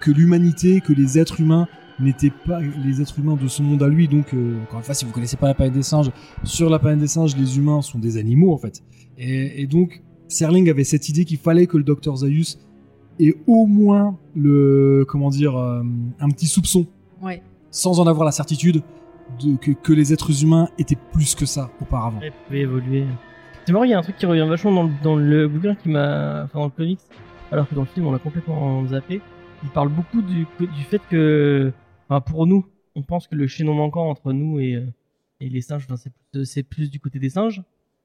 que 0.00 0.10
l'humanité, 0.10 0.80
que 0.80 0.92
les 0.92 1.18
êtres 1.18 1.40
humains 1.40 1.68
n'étaient 2.00 2.32
pas 2.46 2.60
les 2.60 3.00
êtres 3.00 3.18
humains 3.18 3.36
de 3.36 3.48
ce 3.48 3.62
monde 3.62 3.82
à 3.82 3.88
lui. 3.88 4.08
Donc, 4.08 4.32
euh, 4.34 4.62
encore 4.64 4.78
une 4.78 4.84
fois, 4.84 4.94
si 4.94 5.04
vous 5.04 5.12
connaissez 5.12 5.36
pas 5.36 5.48
la 5.48 5.54
planète 5.54 5.74
des 5.74 5.82
singes, 5.82 6.10
sur 6.44 6.70
la 6.70 6.78
planète 6.78 7.00
des 7.00 7.06
singes, 7.08 7.36
les 7.36 7.58
humains 7.58 7.82
sont 7.82 7.98
des 7.98 8.16
animaux 8.16 8.52
en 8.52 8.58
fait. 8.58 8.82
Et, 9.18 9.62
et 9.62 9.66
donc, 9.66 10.02
Serling 10.28 10.70
avait 10.70 10.84
cette 10.84 11.08
idée 11.08 11.24
qu'il 11.24 11.38
fallait 11.38 11.66
que 11.66 11.76
le 11.76 11.84
docteur 11.84 12.16
Zaius 12.16 12.58
ait 13.18 13.34
au 13.46 13.66
moins 13.66 14.16
le 14.34 15.04
comment 15.08 15.28
dire 15.30 15.56
euh, 15.56 15.82
un 16.20 16.28
petit 16.30 16.46
soupçon 16.46 16.86
Ouais. 17.22 17.42
sans 17.70 18.00
en 18.00 18.06
avoir 18.06 18.24
la 18.24 18.32
certitude 18.32 18.82
de, 19.42 19.56
que, 19.56 19.72
que 19.72 19.92
les 19.92 20.12
êtres 20.12 20.42
humains 20.42 20.68
étaient 20.78 20.96
plus 21.12 21.34
que 21.34 21.44
ça 21.44 21.70
auparavant. 21.82 22.18
Elle 22.22 22.32
pouvait 22.46 22.60
évoluer. 22.60 23.04
C'est 23.66 23.72
marrant, 23.72 23.84
il 23.84 23.90
y 23.90 23.94
a 23.94 23.98
un 23.98 24.02
truc 24.02 24.16
qui 24.16 24.24
revient 24.24 24.46
vachement 24.48 24.72
dans 24.72 24.84
le, 24.84 24.90
dans 25.02 25.16
le 25.16 25.48
bouquin 25.48 25.74
qui 25.74 25.90
m'a, 25.90 26.44
enfin 26.44 26.60
dans 26.60 26.64
le 26.64 26.70
comics, 26.70 26.98
alors 27.52 27.68
que 27.68 27.74
dans 27.74 27.82
le 27.82 27.86
film 27.88 28.06
on 28.06 28.12
l'a 28.12 28.18
complètement 28.18 28.86
zappé. 28.86 29.20
Il 29.62 29.68
parle 29.68 29.90
beaucoup 29.90 30.22
du, 30.22 30.46
du 30.58 30.82
fait 30.88 31.02
que, 31.10 31.70
enfin, 32.10 32.20
pour 32.20 32.46
nous, 32.46 32.66
on 32.96 33.02
pense 33.02 33.26
que 33.28 33.34
le 33.36 33.46
chaînon 33.46 33.72
manquant 33.74 34.10
entre 34.10 34.32
nous 34.32 34.58
et, 34.60 34.74
euh, 34.74 34.84
et 35.40 35.48
les 35.48 35.60
singes, 35.62 35.84
enfin, 35.86 35.96
c'est 35.96 36.12
plus, 36.32 36.44
c'est 36.44 36.62
plus 36.64 36.90
du 36.90 37.00
côté 37.00 37.18
des 37.18 37.30
singes. 37.30 37.62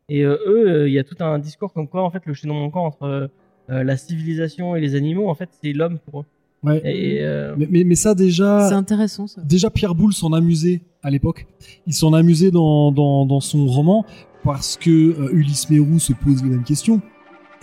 Et 0.07 0.23
euh, 0.23 0.37
eux, 0.47 0.69
euh, 0.69 0.87
il 0.87 0.93
y 0.93 0.99
a 0.99 1.03
tout 1.03 1.15
un 1.19 1.39
discours 1.39 1.73
comme 1.73 1.87
quoi 1.87 2.03
en 2.03 2.11
fait 2.11 2.25
le 2.27 2.33
chaînon 2.35 2.53
manquant 2.53 2.85
entre 2.85 3.29
la 3.67 3.97
civilisation 3.97 4.75
et 4.75 4.79
les 4.79 4.93
animaux, 4.93 5.27
en 5.27 5.33
fait, 5.33 5.49
c'est 5.59 5.73
l'homme 5.73 5.97
pour 5.97 6.21
eux. 6.21 6.25
Ouais. 6.61 6.81
Et 6.85 7.23
euh, 7.23 7.55
Mais, 7.57 7.67
mais, 7.69 7.83
mais 7.83 7.95
ça 7.95 8.13
déjà, 8.13 8.67
C'est 8.69 8.75
intéressant 8.75 9.25
ça. 9.25 9.41
déjà 9.41 9.71
Pierre 9.71 9.95
Boulle 9.95 10.13
s'en 10.13 10.33
amusait 10.33 10.81
à 11.01 11.09
l'époque. 11.09 11.47
Il 11.87 11.93
s'en 11.93 12.13
amusait 12.13 12.51
dans, 12.51 12.91
dans, 12.91 13.25
dans 13.25 13.39
son 13.39 13.65
roman 13.65 14.05
parce 14.43 14.77
que 14.77 14.91
euh, 14.91 15.29
Ulysse 15.33 15.69
Mérou 15.71 15.97
se 15.97 16.13
pose 16.13 16.43
les 16.43 16.49
mêmes 16.51 16.63
questions. 16.63 17.01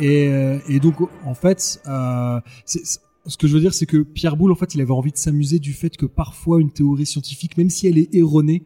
Et, 0.01 0.24
et 0.69 0.81
donc 0.81 0.97
en 1.24 1.35
fait, 1.35 1.81
euh, 1.86 2.40
c'est- 2.64 3.01
ce 3.27 3.36
que 3.36 3.47
je 3.47 3.55
veux 3.55 3.61
dire, 3.61 3.74
c'est 3.74 3.86
que 3.86 3.99
Pierre 4.03 4.36
Boulle, 4.36 4.53
en 4.53 4.57
fait, 4.57 4.74
il 4.74 4.81
avait 4.81 4.93
envie 4.93 5.12
de 5.12 5.16
s'amuser 5.16 5.59
du 5.59 5.73
fait 5.73 5.97
que 5.97 6.07
parfois 6.07 6.61
une 6.61 6.73
théorie 6.73 7.07
scientifique, 7.07 7.57
même 7.57 7.70
si 7.70 7.86
elle 7.86 7.99
est 7.99 8.12
erronée, 8.15 8.65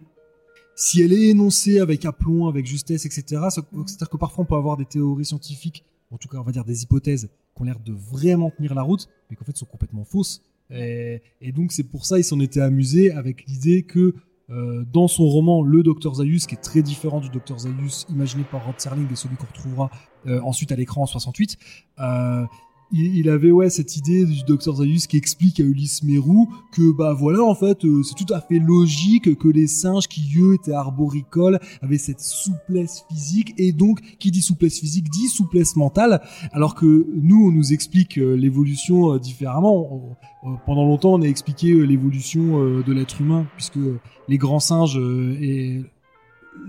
si 0.77 1.03
elle 1.03 1.13
est 1.13 1.29
énoncée 1.29 1.79
avec 1.79 2.05
aplomb, 2.05 2.49
avec 2.49 2.67
justesse, 2.67 3.07
etc., 3.07 3.25
c'est-à-dire 3.51 4.11
que 4.11 4.17
parfois 4.17 4.45
on 4.45 4.47
peut 4.47 4.55
avoir 4.55 4.77
des 4.77 4.85
théories 4.85 5.25
scientifiques, 5.25 5.85
en 6.11 6.19
tout 6.19 6.29
cas 6.29 6.39
on 6.39 6.43
va 6.43 6.53
dire 6.53 6.65
des 6.65 6.83
hypothèses, 6.83 7.29
qui 7.55 7.63
ont 7.63 7.65
l'air 7.65 7.81
de 7.81 7.93
vraiment 7.93 8.51
tenir 8.51 8.75
la 8.75 8.83
route, 8.83 9.09
mais 9.31 9.37
qu'en 9.37 9.45
fait 9.45 9.57
sont 9.57 9.67
complètement 9.67 10.05
fausses. 10.05 10.43
Et, 10.71 11.23
donc 11.55 11.73
c'est 11.73 11.85
pour 11.85 12.05
ça 12.05 12.19
il 12.19 12.25
s'en 12.25 12.41
était 12.41 12.61
amusé 12.61 13.13
avec 13.13 13.47
l'idée 13.47 13.85
que 13.85 14.15
euh, 14.51 14.85
dans 14.93 15.09
son 15.09 15.27
roman 15.27 15.63
Le 15.63 15.83
Docteur 15.83 16.17
Zaius, 16.17 16.47
qui 16.47 16.55
est 16.55 16.61
très 16.61 16.83
différent 16.83 17.21
du 17.21 17.31
Docteur 17.31 17.59
Zaius 17.61 18.07
imaginé 18.11 18.45
par 18.51 18.65
Rod 18.65 18.79
Serling 18.79 19.11
et 19.11 19.17
celui 19.17 19.37
qu'on 19.37 19.47
retrouvera 19.47 19.91
euh, 20.27 20.41
ensuite 20.43 20.73
à 20.73 20.77
l'écran 20.77 21.03
en 21.03 21.07
68, 21.07 21.57
euh, 21.99 22.45
il, 22.93 23.29
avait 23.29 23.51
ouais 23.51 23.69
cette 23.69 23.97
idée 23.97 24.25
du 24.25 24.45
Docteur 24.45 24.77
Zaius 24.77 25.07
qui 25.07 25.17
explique 25.17 25.59
à 25.59 25.65
Ulysse 25.65 26.05
Mérou 26.05 26.49
que 26.73 26.93
bah 26.93 27.15
voilà 27.15 27.43
en 27.43 27.55
fait 27.55 27.85
euh, 27.85 28.03
c'est 28.03 28.15
tout 28.15 28.33
à 28.33 28.41
fait 28.41 28.61
logique 28.61 29.37
que 29.37 29.49
les 29.49 29.67
singes 29.67 30.07
qui 30.07 30.23
eux 30.39 30.55
étaient 30.55 30.73
arboricoles 30.73 31.59
avaient 31.83 31.99
cette 31.99 32.21
souplesse 32.21 33.05
physique 33.09 33.55
et 33.59 33.73
donc 33.73 34.01
qui 34.19 34.31
dit 34.31 34.41
souplesse 34.41 34.79
physique 34.79 35.09
dit 35.11 35.29
souplesse 35.29 35.75
mentale. 35.75 36.23
Alors 36.53 36.75
que 36.75 37.07
nous 37.15 37.49
on 37.49 37.51
nous 37.51 37.73
explique 37.73 38.19
euh, 38.19 38.35
l'évolution 38.35 39.15
euh, 39.15 39.19
différemment. 39.19 40.17
Pendant 40.65 40.85
longtemps 40.85 41.15
on 41.15 41.23
a 41.23 41.27
expliqué 41.27 41.75
l'évolution 41.87 42.81
de 42.81 42.93
l'être 42.93 43.21
humain 43.21 43.49
puisque 43.57 43.81
les 44.29 44.39
grands 44.39 44.61
singes 44.61 44.97
et 44.97 45.83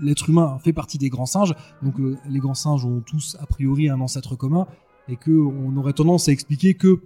l'être 0.02 0.28
humain 0.28 0.58
fait 0.64 0.72
partie 0.72 0.98
des 0.98 1.08
grands 1.08 1.26
singes. 1.26 1.54
Donc 1.82 1.94
les 2.28 2.40
grands 2.40 2.54
singes 2.54 2.84
ont 2.84 3.00
tous 3.06 3.36
a 3.38 3.46
priori 3.46 3.88
un 3.88 4.00
ancêtre 4.00 4.34
commun 4.34 4.66
et 5.08 5.16
que 5.16 5.30
on 5.30 5.76
aurait 5.76 5.92
tendance 5.92 6.28
à 6.28 6.32
expliquer 6.32 6.74
que 6.74 7.00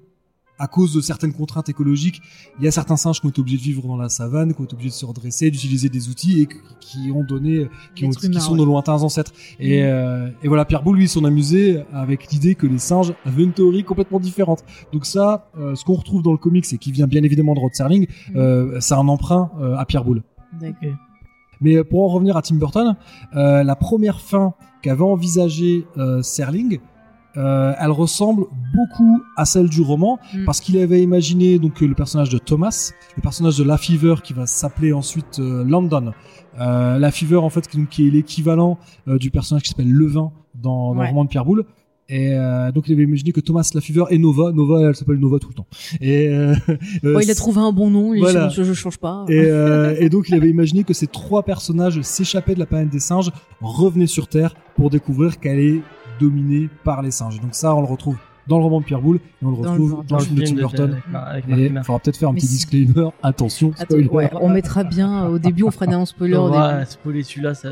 à 0.58 0.68
cause 0.68 0.94
de 0.94 1.00
certaines 1.00 1.32
contraintes 1.32 1.68
écologiques, 1.70 2.20
il 2.58 2.64
y 2.64 2.68
a 2.68 2.70
certains 2.70 2.96
singes 2.96 3.20
qui 3.20 3.26
ont 3.26 3.30
été 3.30 3.40
obligés 3.40 3.56
de 3.56 3.62
vivre 3.62 3.82
dans 3.88 3.96
la 3.96 4.08
savane, 4.08 4.54
qui 4.54 4.60
ont 4.60 4.64
été 4.64 4.74
obligés 4.74 4.90
de 4.90 4.94
se 4.94 5.04
redresser, 5.06 5.50
d'utiliser 5.50 5.88
des 5.88 6.08
outils 6.08 6.42
et 6.42 6.48
qui- 6.78 7.10
ont 7.10 7.24
donné, 7.24 7.68
qui, 7.96 8.04
ont, 8.04 8.12
sont 8.12 8.54
nos 8.54 8.64
lointains 8.66 9.02
ancêtres. 9.02 9.32
Et, 9.58 9.82
euh, 9.82 10.28
et 10.42 10.46
voilà, 10.48 10.64
Pierre 10.64 10.82
Boulle, 10.84 10.98
lui, 10.98 11.08
s'en 11.08 11.24
amusait 11.24 11.84
avec 11.92 12.30
l'idée 12.30 12.54
que 12.54 12.66
les 12.68 12.78
singes 12.78 13.12
avaient 13.24 13.42
une 13.42 13.54
théorie 13.54 13.82
complètement 13.82 14.20
différente. 14.20 14.62
Donc 14.92 15.04
ça, 15.04 15.50
euh, 15.58 15.74
ce 15.74 15.84
qu'on 15.84 15.94
retrouve 15.94 16.22
dans 16.22 16.32
le 16.32 16.38
comics 16.38 16.66
et 16.72 16.78
qui 16.78 16.92
vient 16.92 17.08
bien 17.08 17.24
évidemment 17.24 17.54
de 17.54 17.60
Rod 17.60 17.74
Serling, 17.74 18.06
Mhm. 18.28 18.36
euh, 18.36 18.80
c'est 18.80 18.94
un 18.94 19.08
emprunt 19.08 19.50
à 19.78 19.84
Pierre 19.86 20.04
Boulle. 20.04 20.22
D'accord. 20.60 20.90
Mais 21.60 21.82
pour 21.82 22.02
en 22.04 22.08
revenir 22.08 22.36
à 22.36 22.42
Tim 22.42 22.56
Burton, 22.56 22.94
la 23.32 23.74
première 23.76 24.20
fin 24.20 24.52
qu'avait 24.82 25.02
envisagée 25.02 25.86
Serling, 26.22 26.78
euh, 27.36 27.72
elle 27.78 27.90
ressemble 27.90 28.44
beaucoup 28.74 29.22
à 29.36 29.44
celle 29.44 29.68
du 29.68 29.80
roman 29.80 30.18
Mm. 30.34 30.44
parce 30.44 30.60
qu'il 30.60 30.78
avait 30.78 31.02
imaginé 31.02 31.58
donc 31.58 31.80
le 31.80 31.94
personnage 31.94 32.28
de 32.28 32.38
Thomas, 32.38 32.92
le 33.16 33.22
personnage 33.22 33.56
de 33.58 33.64
La 33.64 33.78
Fever 33.78 34.16
qui 34.22 34.32
va 34.32 34.46
s'appeler 34.46 34.92
ensuite 34.92 35.38
euh, 35.38 35.64
London. 35.64 36.12
Euh, 36.60 36.98
La 36.98 37.10
Fever 37.10 37.36
en 37.36 37.48
fait 37.50 37.66
qui, 37.68 37.78
donc, 37.78 37.88
qui 37.88 38.06
est 38.06 38.10
l'équivalent 38.10 38.78
du 39.06 39.30
personnage 39.30 39.62
qui 39.62 39.70
s'appelle 39.70 39.90
Levin 39.90 40.32
dans, 40.54 40.94
dans 40.94 41.02
le 41.02 41.08
roman 41.08 41.24
de 41.24 41.28
Pierre 41.30 41.44
Boulle. 41.44 41.64
Et 42.08 42.34
euh, 42.34 42.70
donc 42.72 42.88
il 42.88 42.92
avait 42.92 43.04
imaginé 43.04 43.32
que 43.32 43.40
Thomas 43.40 43.70
La 43.74 43.80
Fever 43.80 44.04
et 44.10 44.18
Nova, 44.18 44.52
Nova 44.52 44.82
elle 44.88 44.94
s'appelle 44.94 45.16
Nova 45.16 45.38
tout 45.38 45.48
le 45.48 45.54
temps. 45.54 45.66
Et 46.00 46.28
euh, 46.28 46.54
il 47.22 47.30
a 47.30 47.34
trouvé 47.34 47.60
un 47.60 47.72
bon 47.72 47.88
nom, 47.88 48.12
il 48.12 48.20
Voilà. 48.20 48.50
je, 48.50 48.62
je 48.64 48.72
change 48.74 48.98
pas. 48.98 49.24
et, 49.28 49.38
euh, 49.46 49.94
et 49.98 50.10
donc 50.10 50.28
il 50.28 50.34
avait 50.34 50.50
imaginé 50.50 50.84
que 50.84 50.92
ces 50.92 51.06
trois 51.06 51.42
personnages 51.42 51.98
s'échappaient 52.02 52.54
de 52.54 52.58
la 52.58 52.66
planète 52.66 52.90
des 52.90 52.98
singes, 52.98 53.30
revenaient 53.62 54.06
sur 54.06 54.26
Terre 54.28 54.54
pour 54.76 54.90
découvrir 54.90 55.40
qu'elle 55.40 55.60
est 55.60 55.80
dominée 56.22 56.68
par 56.84 57.02
les 57.02 57.10
singes. 57.10 57.40
Donc 57.40 57.54
ça, 57.54 57.74
on 57.74 57.80
le 57.80 57.86
retrouve 57.86 58.16
dans 58.48 58.58
le 58.58 58.64
roman 58.64 58.80
de 58.80 58.84
Pierre 58.84 59.00
Boulle 59.00 59.16
et 59.16 59.44
on 59.44 59.50
le 59.50 59.56
retrouve 59.56 60.04
dans, 60.06 60.18
le 60.18 60.24
film 60.24 60.38
de 60.38 60.44
Tim 60.44 60.54
Burton. 60.54 61.00
il 61.48 61.80
faudra 61.84 62.00
peut-être 62.00 62.16
faire 62.16 62.28
un 62.28 62.32
Mais 62.32 62.40
petit 62.40 62.46
si- 62.46 62.54
disclaimer. 62.54 63.10
Attention, 63.22 63.72
Attends, 63.78 63.84
spoiler. 63.84 64.08
ouais, 64.08 64.30
on 64.40 64.48
mettra 64.48 64.84
bien 64.84 65.26
au 65.26 65.38
début, 65.38 65.62
on 65.62 65.70
fera 65.70 65.86
des 65.86 66.04
spoilers 66.06 66.36
au 66.36 66.48
On 66.48 66.50
va 66.50 66.84
spoiler 66.84 67.22
celui-là, 67.22 67.54
ça. 67.54 67.68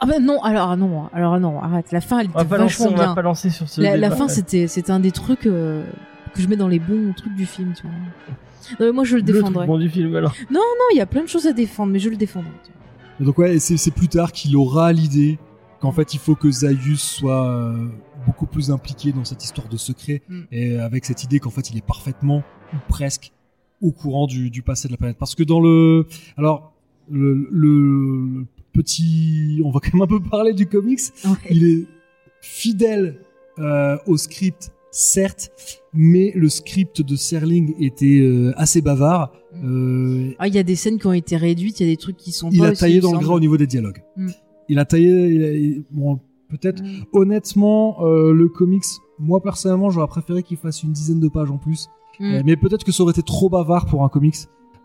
Ah 0.00 0.06
bah 0.06 0.18
non, 0.20 0.42
alors 0.42 0.76
non, 0.76 1.04
alors 1.12 1.38
non, 1.38 1.60
arrête. 1.60 1.92
La 1.92 2.00
fin, 2.00 2.20
elle 2.20 2.26
était 2.26 2.44
vachement 2.44 2.86
on 2.86 2.90
va 2.96 3.04
bien. 3.04 3.14
pas 3.14 3.22
lancer 3.22 3.50
sur 3.50 3.68
ce. 3.68 3.80
La, 3.80 4.10
fin, 4.10 4.28
c'était, 4.28 4.66
c'était 4.66 4.90
un 4.90 5.00
des 5.00 5.12
trucs 5.12 5.46
euh, 5.46 5.84
que 6.34 6.42
je 6.42 6.48
mets 6.48 6.56
dans 6.56 6.68
les 6.68 6.78
bons 6.80 7.12
trucs 7.16 7.34
du 7.34 7.46
film, 7.46 7.72
tu 7.76 7.82
vois. 7.82 7.92
Non, 8.78 8.86
mais 8.86 8.92
moi, 8.92 9.04
je 9.04 9.16
le 9.16 9.22
le 9.22 9.26
truc 9.26 9.36
défendrai. 9.36 9.66
bon 9.66 9.78
du 9.78 9.88
film 9.88 10.14
alors. 10.16 10.34
Non, 10.50 10.60
il 10.92 10.96
y 10.96 11.00
a 11.00 11.06
plein 11.06 11.22
de 11.22 11.28
choses 11.28 11.46
à 11.46 11.52
défendre, 11.52 11.92
mais 11.92 11.98
je 11.98 12.08
le 12.08 12.16
défendrai. 12.16 12.50
tu 12.64 12.70
vois. 12.72 12.80
Et 13.20 13.24
donc 13.24 13.38
ouais, 13.38 13.58
c'est 13.58 13.90
plus 13.90 14.08
tard 14.08 14.32
qu'il 14.32 14.56
aura 14.56 14.92
l'idée 14.92 15.38
qu'en 15.80 15.92
fait 15.92 16.14
il 16.14 16.20
faut 16.20 16.34
que 16.34 16.50
Zaius 16.50 17.00
soit 17.00 17.46
euh, 17.46 17.88
beaucoup 18.26 18.46
plus 18.46 18.70
impliqué 18.70 19.12
dans 19.12 19.24
cette 19.24 19.42
histoire 19.44 19.68
de 19.68 19.76
secret 19.76 20.22
Mm. 20.28 20.40
et 20.52 20.76
avec 20.78 21.04
cette 21.04 21.24
idée 21.24 21.40
qu'en 21.40 21.50
fait 21.50 21.70
il 21.70 21.76
est 21.78 21.86
parfaitement 21.86 22.42
ou 22.72 22.76
presque 22.88 23.32
au 23.82 23.92
courant 23.92 24.26
du, 24.26 24.50
du 24.50 24.62
passé 24.62 24.88
de 24.88 24.92
la 24.92 24.98
planète. 24.98 25.16
Parce 25.18 25.34
que 25.34 25.42
dans 25.42 25.60
le, 25.60 26.06
alors 26.36 26.74
le, 27.10 27.48
le 27.50 28.44
petit, 28.72 29.60
on 29.64 29.70
va 29.70 29.80
quand 29.80 29.94
même 29.94 30.02
un 30.02 30.06
peu 30.06 30.20
parler 30.20 30.52
du 30.52 30.66
comics. 30.66 31.00
Ouais. 31.24 31.30
Il 31.50 31.64
est 31.64 31.86
fidèle 32.42 33.20
euh, 33.58 33.96
au 34.06 34.16
script, 34.16 34.70
certes, 34.90 35.50
mais 35.92 36.32
le 36.36 36.48
script 36.48 37.02
de 37.02 37.16
Serling 37.16 37.74
était 37.80 38.20
euh, 38.20 38.52
assez 38.56 38.80
bavard. 38.80 39.32
Euh, 39.64 40.32
Ah, 40.38 40.46
il 40.48 40.54
y 40.54 40.58
a 40.58 40.62
des 40.62 40.76
scènes 40.76 40.98
qui 40.98 41.06
ont 41.06 41.12
été 41.12 41.36
réduites, 41.36 41.80
il 41.80 41.86
y 41.86 41.90
a 41.90 41.92
des 41.92 41.96
trucs 41.96 42.16
qui 42.16 42.32
sont 42.32 42.50
il 42.50 42.58
pas 42.60 42.68
a 42.68 42.70
aussi, 42.72 42.80
taillé 42.80 42.96
il 42.96 43.02
dans 43.02 43.12
le 43.12 43.18
gras 43.18 43.34
au 43.34 43.40
niveau 43.40 43.56
des 43.56 43.66
dialogues. 43.66 44.02
Mm. 44.16 44.28
Il 44.70 44.78
a 44.78 44.84
taillé, 44.86 45.28
il 45.28 45.44
a- 45.44 45.52
il- 45.52 45.84
bon, 45.90 46.18
peut-être. 46.48 46.82
Mm. 46.82 47.04
Honnêtement, 47.12 47.98
euh, 48.04 48.32
le 48.32 48.48
comics, 48.48 48.84
moi 49.18 49.42
personnellement, 49.42 49.90
j'aurais 49.90 50.06
préféré 50.08 50.42
qu'il 50.42 50.56
fasse 50.56 50.82
une 50.82 50.92
dizaine 50.92 51.20
de 51.20 51.28
pages 51.28 51.50
en 51.50 51.58
plus. 51.58 51.88
Mm. 52.18 52.24
Euh, 52.24 52.42
mais 52.44 52.56
peut-être 52.56 52.84
que 52.84 52.92
ça 52.92 53.02
aurait 53.02 53.12
été 53.12 53.22
trop 53.22 53.48
bavard 53.48 53.86
pour 53.86 54.04
un 54.04 54.08
comics. 54.08 54.36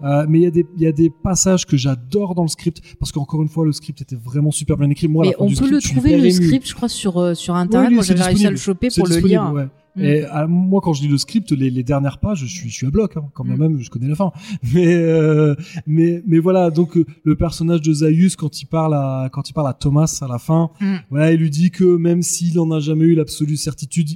Euh, 0.03 0.25
mais 0.27 0.39
il 0.39 0.43
y, 0.43 0.45
a 0.47 0.51
des- 0.51 0.65
il 0.75 0.81
y 0.83 0.87
a 0.87 0.91
des 0.91 1.09
passages 1.09 1.65
que 1.65 1.77
j'adore 1.77 2.35
dans 2.35 2.41
le 2.41 2.49
script 2.49 2.81
parce 2.99 3.13
qu'encore 3.13 3.41
une 3.41 3.47
fois 3.47 3.63
le 3.65 3.71
script 3.71 4.01
était 4.01 4.17
vraiment 4.17 4.51
super 4.51 4.75
bien 4.75 4.89
écrit. 4.89 5.07
Moi, 5.07 5.25
Mais 5.27 5.35
on 5.39 5.47
peut 5.47 5.55
script, 5.55 5.71
le 5.71 5.79
trouver 5.81 6.17
le 6.17 6.29
script, 6.31 6.67
je 6.67 6.75
crois, 6.75 6.89
sur, 6.89 7.17
euh, 7.17 7.33
sur 7.33 7.55
internet. 7.55 7.91
Moi, 7.93 8.03
j'avais 8.03 8.21
réussi 8.21 8.45
à 8.45 8.51
le 8.51 8.57
choper 8.57 8.89
pour 8.93 9.07
le 9.07 9.15
lire. 9.19 9.51
ouais. 9.53 9.67
Mm. 9.95 10.03
Et 10.03 10.23
à- 10.26 10.47
moi, 10.47 10.81
quand 10.81 10.93
je 10.93 11.01
lis 11.03 11.07
le 11.07 11.17
script, 11.17 11.51
les, 11.51 11.69
les 11.69 11.84
dernières 11.84 12.19
pages, 12.19 12.39
je 12.39 12.45
suis, 12.45 12.69
je 12.69 12.73
suis 12.73 12.88
à 12.88 12.91
bloc, 12.91 13.15
hein, 13.17 13.26
quand 13.34 13.43
même, 13.43 13.57
Mm. 13.57 13.61
même, 13.61 13.77
je 13.80 13.89
connais 13.89 14.07
la 14.07 14.15
fin. 14.15 14.31
Mais, 14.73 14.93
euh, 14.95 15.55
mais, 15.88 16.22
mais 16.27 16.39
voilà, 16.39 16.69
donc 16.69 16.97
euh, 16.97 17.05
le 17.23 17.35
personnage 17.35 17.81
de 17.81 17.93
Zaius, 17.93 18.35
quand 18.35 18.61
il 18.61 18.65
parle 18.65 18.93
à, 18.93 19.30
quand 19.31 19.49
il 19.49 19.53
parle 19.53 19.67
à 19.69 19.73
Thomas 19.73 20.19
à 20.22 20.27
la 20.27 20.39
fin, 20.39 20.69
Mm. 20.81 20.95
voilà, 21.09 21.31
il 21.31 21.39
lui 21.39 21.49
dit 21.49 21.72
que 21.72 21.84
même 21.97 22.22
s'il 22.22 22.59
en 22.59 22.72
a 22.72 22.80
jamais 22.80 23.05
eu 23.05 23.15
l'absolue 23.15 23.57
certitude, 23.57 24.09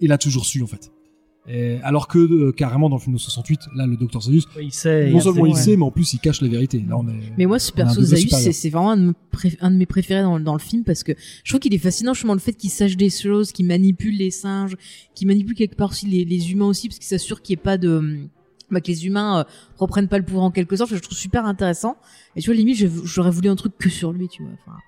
il 0.00 0.12
a 0.12 0.18
toujours 0.18 0.44
su 0.44 0.62
en 0.62 0.66
fait. 0.66 0.90
Et 1.48 1.78
alors 1.82 2.08
que 2.08 2.18
euh, 2.18 2.52
carrément 2.52 2.88
dans 2.88 2.96
le 2.96 3.00
film 3.00 3.14
de 3.14 3.20
68, 3.20 3.60
là, 3.76 3.86
le 3.86 3.96
docteur 3.96 4.20
Zaius, 4.22 4.46
Oui, 4.56 4.64
il 4.66 4.72
sait. 4.72 5.10
non 5.10 5.18
il 5.18 5.22
seulement 5.22 5.46
il 5.46 5.52
ouais. 5.54 5.60
sait, 5.60 5.76
mais 5.76 5.84
en 5.84 5.90
plus 5.92 6.12
il 6.12 6.18
cache 6.18 6.40
la 6.40 6.48
vérité. 6.48 6.84
Là, 6.88 6.96
on 6.98 7.06
est. 7.08 7.12
Mais 7.38 7.46
moi, 7.46 7.58
ce 7.60 7.70
perso 7.72 8.02
Zaius, 8.02 8.50
c'est 8.52 8.70
vraiment 8.70 8.90
un 8.92 8.96
de, 8.96 9.06
mes 9.08 9.12
pré- 9.30 9.56
un 9.60 9.70
de 9.70 9.76
mes 9.76 9.86
préférés 9.86 10.22
dans, 10.22 10.40
dans 10.40 10.54
le 10.54 10.58
film 10.58 10.82
parce 10.82 11.04
que 11.04 11.12
je 11.44 11.50
trouve 11.52 11.60
qu'il 11.60 11.72
est 11.74 11.78
fascinant, 11.78 12.14
justement, 12.14 12.32
le 12.34 12.40
fait 12.40 12.52
qu'il 12.54 12.70
sache 12.70 12.96
des 12.96 13.10
choses, 13.10 13.52
qu'il 13.52 13.66
manipule 13.66 14.16
les 14.16 14.30
singes, 14.32 14.76
qu'il 15.14 15.28
manipule 15.28 15.54
quelque 15.54 15.76
part 15.76 15.90
aussi 15.90 16.06
les, 16.06 16.24
les 16.24 16.50
humains 16.50 16.66
aussi, 16.66 16.88
parce 16.88 16.98
qu'il 16.98 17.06
s'assure 17.06 17.42
qu'il 17.42 17.54
n'y 17.56 17.60
ait 17.60 17.62
pas 17.62 17.78
de, 17.78 18.18
bah, 18.72 18.80
que 18.80 18.88
les 18.88 19.06
humains 19.06 19.40
euh, 19.40 19.44
reprennent 19.78 20.08
pas 20.08 20.18
le 20.18 20.24
pouvoir 20.24 20.44
en 20.46 20.50
quelque 20.50 20.74
sorte. 20.74 20.92
Je 20.92 20.98
trouve 20.98 21.16
super 21.16 21.44
intéressant. 21.46 21.96
Et 22.34 22.40
tu 22.40 22.50
vois, 22.50 22.56
limite, 22.56 22.76
j'aurais 23.04 23.30
voulu 23.30 23.48
un 23.50 23.56
truc 23.56 23.74
que 23.78 23.88
sur 23.88 24.12
lui, 24.12 24.26
tu 24.28 24.42
vois. 24.42 24.50
Enfin, 24.66 24.78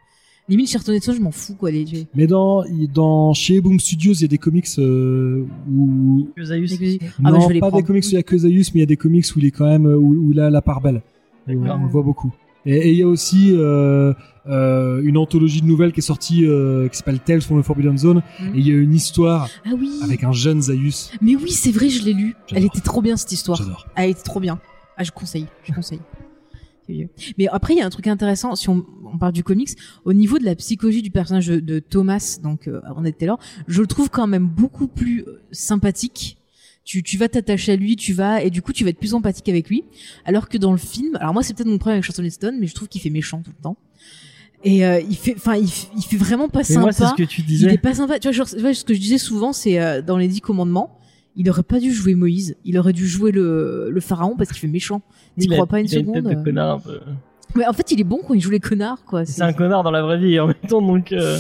limite, 0.49 0.71
Sherton 0.71 0.93
Edson, 0.93 1.13
je 1.15 1.21
m'en 1.21 1.31
fous, 1.31 1.55
quoi. 1.55 1.71
Les, 1.71 1.85
Mais 2.15 2.27
dans, 2.27 2.65
dans 2.95 3.33
chez 3.35 3.61
Boom 3.61 3.79
Studios, 3.81 4.15
il 4.15 4.23
y 4.23 4.25
a 4.25 4.29
des 4.29 4.39
comics 4.39 4.67
euh, 4.79 5.45
où 5.71 6.29
Que 6.37 6.45
Zaius, 6.45 6.79
les- 6.81 6.87
aussi. 6.89 6.99
Ah, 7.03 7.07
bah, 7.21 7.31
non, 7.33 7.41
je 7.41 7.49
vais 7.49 7.55
les 7.55 7.61
pas 7.61 7.71
des 7.71 7.83
comics 7.83 8.05
où 8.05 8.09
il 8.09 8.15
y 8.15 8.17
a 8.17 8.23
que 8.23 8.37
Zaius, 8.39 8.73
mais 8.75 8.79
il 8.79 8.83
y 8.83 8.83
a 8.83 8.87
des 8.87 8.97
comics 8.97 9.25
où 9.35 9.39
il 9.39 9.45
est 9.47 9.51
quand 9.51 9.67
même 9.67 9.87
où, 9.87 10.15
où 10.27 10.33
il 10.33 10.41
a 10.41 10.51
la 10.51 10.63
part 10.63 10.81
belle. 10.81 11.03
On 11.49 11.53
le 11.53 11.89
voit 11.89 12.03
beaucoup. 12.03 12.33
Et 12.67 12.91
il 12.91 12.97
y 12.99 13.03
a 13.03 13.07
aussi 13.09 13.53
euh, 13.53 14.13
euh, 14.47 15.01
une 15.03 15.17
anthologie 15.17 15.63
de 15.63 15.67
nouvelles 15.67 15.93
qui 15.93 16.01
est 16.01 16.03
sortie 16.03 16.45
euh, 16.45 16.89
qui 16.89 16.99
s'appelle 16.99 17.19
Tales 17.21 17.41
from 17.41 17.63
the 17.63 17.65
Forbidden 17.65 17.97
Zone. 17.97 18.23
Mm. 18.41 18.55
Et 18.55 18.59
il 18.59 18.69
y 18.69 18.71
a 18.73 18.75
une 18.75 18.93
histoire 18.93 19.49
Ah 19.65 19.71
oui. 19.79 19.91
avec 20.03 20.23
un 20.25 20.33
jeune 20.33 20.61
Zaius. 20.61 21.13
Mais 21.23 21.35
oui, 21.37 21.51
c'est 21.51 21.71
vrai, 21.71 21.89
je 21.89 22.05
l'ai 22.05 22.13
lu. 22.13 22.35
Elle 22.55 22.65
était 22.67 22.81
trop 22.81 23.01
bien, 23.01 23.17
cette 23.17 23.33
histoire. 23.33 23.57
J'adore. 23.57 23.87
Elle 23.97 24.11
était 24.11 24.23
trop 24.23 24.41
bien. 24.41 24.59
Ah, 24.99 25.05
je 25.05 25.13
conseille, 25.13 25.47
je 25.65 25.73
conseille. 25.73 26.01
C'est 26.89 26.95
vieux. 26.95 27.09
Mais 27.37 27.47
après, 27.49 27.75
il 27.75 27.79
y 27.79 27.83
a 27.83 27.87
un 27.87 27.91
truc 27.91 28.07
intéressant, 28.07 28.57
si 28.57 28.69
on, 28.71 28.85
on 29.13 29.19
parle 29.19 29.33
du 29.33 29.45
comics, 29.45 29.69
au 30.05 30.13
niveau 30.15 30.39
de 30.39 30.45
la 30.45 30.55
psychologie 30.57 31.03
du 31.03 31.11
personnage 31.11 31.47
de, 31.47 31.79
Thomas, 31.79 32.39
donc 32.43 32.67
euh, 32.67 32.81
Arnett 32.85 33.17
Taylor, 33.17 33.39
je 33.69 33.81
le 33.83 33.87
trouve 33.87 34.09
quand 34.11 34.27
même 34.27 34.47
beaucoup 34.47 34.89
plus 34.89 35.21
euh, 35.27 35.41
sympathique. 35.53 36.39
Tu, 36.85 37.03
tu 37.03 37.19
vas 37.19 37.29
t'attacher 37.29 37.73
à 37.73 37.77
lui, 37.77 37.97
tu 37.97 38.15
vas, 38.15 38.43
et 38.43 38.49
du 38.49 38.63
coup, 38.63 38.73
tu 38.73 38.83
vas 38.83 38.89
être 38.91 38.99
plus 38.99 39.13
empathique 39.13 39.49
avec 39.51 39.69
lui. 39.69 39.85
Alors 40.25 40.49
que 40.49 40.57
dans 40.57 40.73
le 40.73 40.79
film, 40.79 41.17
alors 41.21 41.35
moi, 41.35 41.43
c'est 41.43 41.53
peut-être 41.55 41.69
mon 41.69 41.77
problème 41.77 41.97
avec 41.97 42.05
Charlton 42.05 42.25
Heston, 42.25 42.57
mais 42.59 42.67
je 42.67 42.75
trouve 42.75 42.89
qu'il 42.89 43.03
fait 43.03 43.11
méchant 43.11 43.43
tout 43.43 43.53
le 43.55 43.63
temps. 43.63 43.77
Et 44.65 44.85
euh, 44.87 45.01
il 45.01 45.15
fait, 45.17 45.35
enfin, 45.37 45.57
il, 45.57 45.69
il 45.97 46.03
fait 46.03 46.17
vraiment 46.17 46.49
pas 46.49 46.61
Mais 46.61 46.65
sympa. 46.65 46.81
moi, 46.81 46.93
c'est 46.93 47.07
ce 47.07 47.15
que 47.15 47.23
tu 47.23 47.43
Il 47.43 47.47
disais. 47.47 47.75
est 47.75 47.79
pas 47.79 47.95
sympa. 47.95 48.19
Tu 48.19 48.27
vois, 48.29 48.33
genre, 48.33 48.49
tu 48.49 48.59
vois, 48.59 48.75
ce 48.75 48.85
que 48.85 48.95
je 48.95 48.99
disais 48.99 49.19
souvent, 49.19 49.53
c'est 49.53 49.79
euh, 49.79 50.03
dans 50.03 50.17
les 50.17 50.27
Dix 50.29 50.41
Commandements, 50.41 50.98
il 51.39 51.49
aurait 51.49 51.63
pas 51.63 51.79
dû 51.79 51.93
jouer 51.93 52.17
Moïse. 52.17 52.57
Il 52.65 52.77
aurait 52.79 52.93
dû 52.93 53.07
jouer 53.07 53.31
le, 53.31 53.91
le 53.91 54.01
pharaon 54.01 54.37
parce 54.37 54.51
qu'il 54.51 54.59
fait 54.59 54.67
méchant. 54.67 55.03
T'y 55.39 55.47
crois 55.47 55.67
pas 55.67 55.81
une 55.81 55.87
seconde 55.87 56.15
tête 56.15 56.25
de 56.25 56.31
euh. 56.31 56.43
connard 56.43 56.75
un 56.75 56.81
peu. 56.81 57.01
Mais 57.55 57.67
en 57.67 57.73
fait, 57.73 57.91
il 57.93 58.01
est 58.01 58.05
bon 58.05 58.21
quand 58.27 58.35
il 58.35 58.41
joue 58.41 58.51
les 58.51 58.61
connards, 58.61 59.05
quoi. 59.07 59.25
C'est 59.25 59.43
un 59.43 59.53
connard 59.53 59.83
dans 59.83 59.91
la 59.91 60.03
vraie 60.03 60.19
vie 60.19 60.39
en 60.39 60.47
même 60.49 60.55
temps, 60.69 60.83
donc. 60.83 61.13
euh, 61.13 61.39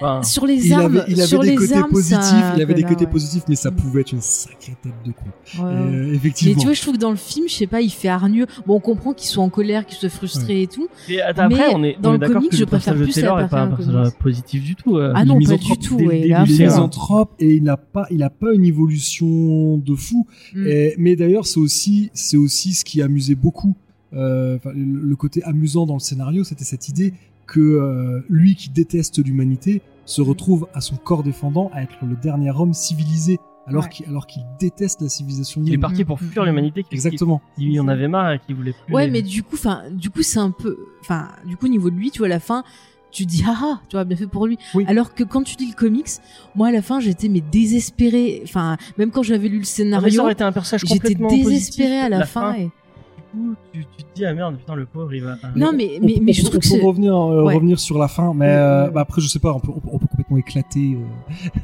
enfin, 0.00 0.22
Sur 0.22 0.46
les 0.46 0.66
Il 0.66 0.72
armes, 0.72 0.96
avait, 0.98 1.04
il 1.08 1.14
avait 1.20 1.26
sur 1.28 1.40
des 1.40 1.50
les 1.50 1.54
côtés 1.56 1.74
armes, 1.74 1.90
positifs, 1.90 2.18
ça- 2.20 2.52
il 2.56 2.62
avait 2.62 2.74
des 2.74 2.82
côtés 2.82 3.04
ouais. 3.04 3.10
positifs, 3.10 3.44
mais 3.48 3.54
ça 3.54 3.70
pouvait 3.70 4.00
être 4.02 4.12
une 4.12 4.20
sacrée 4.20 4.74
tête 4.82 4.92
de 5.06 5.12
con. 5.12 5.62
Ouais, 5.64 5.70
euh, 5.72 6.06
Mais 6.10 6.16
effectivement. 6.16 6.58
tu 6.60 6.66
vois, 6.66 6.74
je 6.74 6.80
trouve 6.82 6.94
que 6.94 7.00
dans 7.00 7.10
le 7.10 7.16
film, 7.16 7.46
je 7.48 7.54
sais 7.54 7.66
pas, 7.66 7.80
il 7.80 7.90
fait 7.90 8.08
hargneux. 8.08 8.46
Bon, 8.66 8.74
on 8.76 8.80
comprend 8.80 9.12
qu'il 9.14 9.28
soit 9.28 9.44
en 9.44 9.48
colère, 9.48 9.86
qu'il 9.86 9.96
soit 9.96 10.08
frustré 10.08 10.62
et 10.62 10.66
tout. 10.66 10.88
Et 11.08 11.20
attends, 11.22 11.48
Mais 11.48 11.54
après, 11.60 11.74
on 11.74 11.84
est, 11.84 11.96
dans 12.00 12.10
on 12.14 12.18
le 12.18 12.26
est 12.26 12.32
comics, 12.32 12.50
que 12.50 12.56
je 12.56 12.60
le 12.62 12.66
préfère 12.66 12.94
plus 12.96 13.12
Taylor 13.12 13.40
est 13.40 13.48
pas 13.48 13.62
un 13.62 13.68
personnage 13.68 14.10
positif 14.18 14.62
du 14.62 14.74
tout. 14.74 14.96
euh. 14.96 15.12
Ah 15.14 15.22
Il 15.22 15.28
non, 15.28 15.38
est 15.40 15.46
pas 15.46 15.56
du 15.56 15.78
tout. 15.78 15.98
il 16.00 16.32
est 16.32 16.42
misanthrope 16.46 17.32
et 17.38 17.54
il 17.54 17.62
n'a 17.62 17.76
pas, 17.76 18.06
il 18.10 18.22
a 18.22 18.30
pas 18.30 18.52
une 18.52 18.64
évolution 18.64 19.78
de 19.78 19.94
fou. 19.94 20.26
Mm. 20.54 20.66
Mais 20.98 21.16
d'ailleurs, 21.16 21.46
c'est 21.46 21.60
aussi, 21.60 22.10
c'est 22.12 22.36
aussi 22.36 22.72
ce 22.74 22.84
qui 22.84 23.00
amusait 23.02 23.34
beaucoup. 23.34 23.76
Euh, 24.14 24.58
le, 24.74 25.16
côté 25.16 25.42
amusant 25.44 25.86
dans 25.86 25.94
le 25.94 26.00
scénario, 26.00 26.44
c'était 26.44 26.64
cette 26.64 26.88
idée 26.88 27.14
que 27.46 27.60
euh, 27.60 28.20
lui 28.28 28.54
qui 28.54 28.70
déteste 28.70 29.22
l'humanité 29.24 29.82
se 30.06 30.22
Mm. 30.22 30.24
retrouve 30.28 30.68
à 30.74 30.80
son 30.80 30.96
corps 30.96 31.22
défendant 31.22 31.70
à 31.72 31.82
être 31.82 31.94
le 32.06 32.16
dernier 32.16 32.50
homme 32.50 32.72
civilisé, 32.74 33.38
alors 33.66 33.84
Ouais. 33.84 33.90
qu'il 33.90 34.06
qu'il 34.28 34.42
déteste 34.60 35.00
la 35.02 35.08
civilisation 35.08 35.60
Il 35.62 35.64
est 35.64 35.74
humaine. 35.74 35.80
parti 35.80 36.04
pour 36.04 36.16
Mm, 36.22 36.26
fuir 36.26 36.42
mm, 36.42 36.46
l'humanité. 36.46 36.82
qui- 36.82 36.94
Exactement. 36.94 37.40
qui- 37.58 37.70
qui 37.70 37.80
en 37.80 37.88
avait 37.88 38.08
marre 38.08 38.32
et 38.32 38.38
qui 38.46 38.52
voulait 38.52 38.74
plus. 38.86 38.94
Ouais, 38.94 39.06
les- 39.06 39.12
mais 39.12 39.22
du 39.22 39.42
coup, 39.42 39.54
enfin, 39.56 39.82
du 39.90 40.10
coup, 40.10 40.22
c'est 40.22 40.38
un 40.38 40.50
peu, 40.50 40.76
enfin, 41.00 41.28
du 41.46 41.56
coup, 41.56 41.66
au 41.66 41.70
niveau 41.70 41.90
de 41.90 41.96
lui, 41.96 42.10
tu 42.10 42.18
vois, 42.18 42.26
à 42.26 42.30
la 42.30 42.40
fin, 42.40 42.64
tu 43.10 43.24
dis, 43.26 43.42
ah, 43.48 43.56
ah, 43.62 43.80
tu 43.88 43.96
vois, 43.96 44.04
bien 44.04 44.16
fait 44.16 44.26
pour 44.26 44.46
lui. 44.46 44.58
Oui. 44.74 44.84
Alors 44.88 45.14
que 45.14 45.22
quand 45.24 45.42
tu 45.42 45.56
dis 45.56 45.66
le 45.68 45.74
comics, 45.74 46.08
moi, 46.54 46.68
à 46.68 46.72
la 46.72 46.82
fin, 46.82 47.00
j'étais, 47.00 47.28
mais 47.28 47.40
désespérée. 47.40 48.40
Enfin, 48.44 48.76
même 48.98 49.10
quand 49.10 49.22
j'avais 49.22 49.48
lu 49.48 49.58
le 49.58 49.64
scénario, 49.64 50.10
ça 50.10 50.22
aurait 50.22 50.32
été 50.32 50.44
un 50.44 50.52
personnage 50.52 50.82
j'étais 50.86 51.14
désespérée 51.14 51.42
positif. 51.42 51.84
à 52.04 52.08
la, 52.08 52.26
fin. 52.26 52.54
et- 52.54 52.70
coup, 53.34 53.54
tu, 53.72 53.84
tu 53.96 54.04
te 54.04 54.08
dis, 54.14 54.24
ah 54.24 54.32
merde, 54.34 54.56
putain, 54.56 54.74
le 54.74 54.86
pauvre, 54.86 55.12
il 55.14 55.22
va. 55.22 55.36
Non, 55.56 55.72
mais, 55.76 55.98
On 56.00 56.06
mais, 56.06 56.14
peut- 56.14 56.20
mais 56.22 56.30
on 56.30 56.34
je 56.34 56.42
peut- 56.42 56.48
trouve 56.48 56.60
que 56.60 56.66
on 56.66 56.70
c'est, 56.78 56.82
revenir, 56.82 57.14
euh, 57.14 57.44
Ouais. 57.44 57.54
revenir 57.54 57.78
sur 57.78 57.98
la 57.98 58.08
fin, 58.08 58.32
mais 58.34 58.46
Ouais, 58.46 58.52
euh, 58.52 58.84
ouais. 58.86 58.90
bah, 58.92 59.00
après 59.02 59.20
je 59.20 59.28
sais 59.28 59.38
pas, 59.38 59.52
on 59.52 59.60
peut, 59.60 59.72
on 59.74 59.80
peut, 59.80 59.88
on 59.92 59.98
peut 59.98 60.06
complètement 60.06 60.36
éclater. 60.38 60.96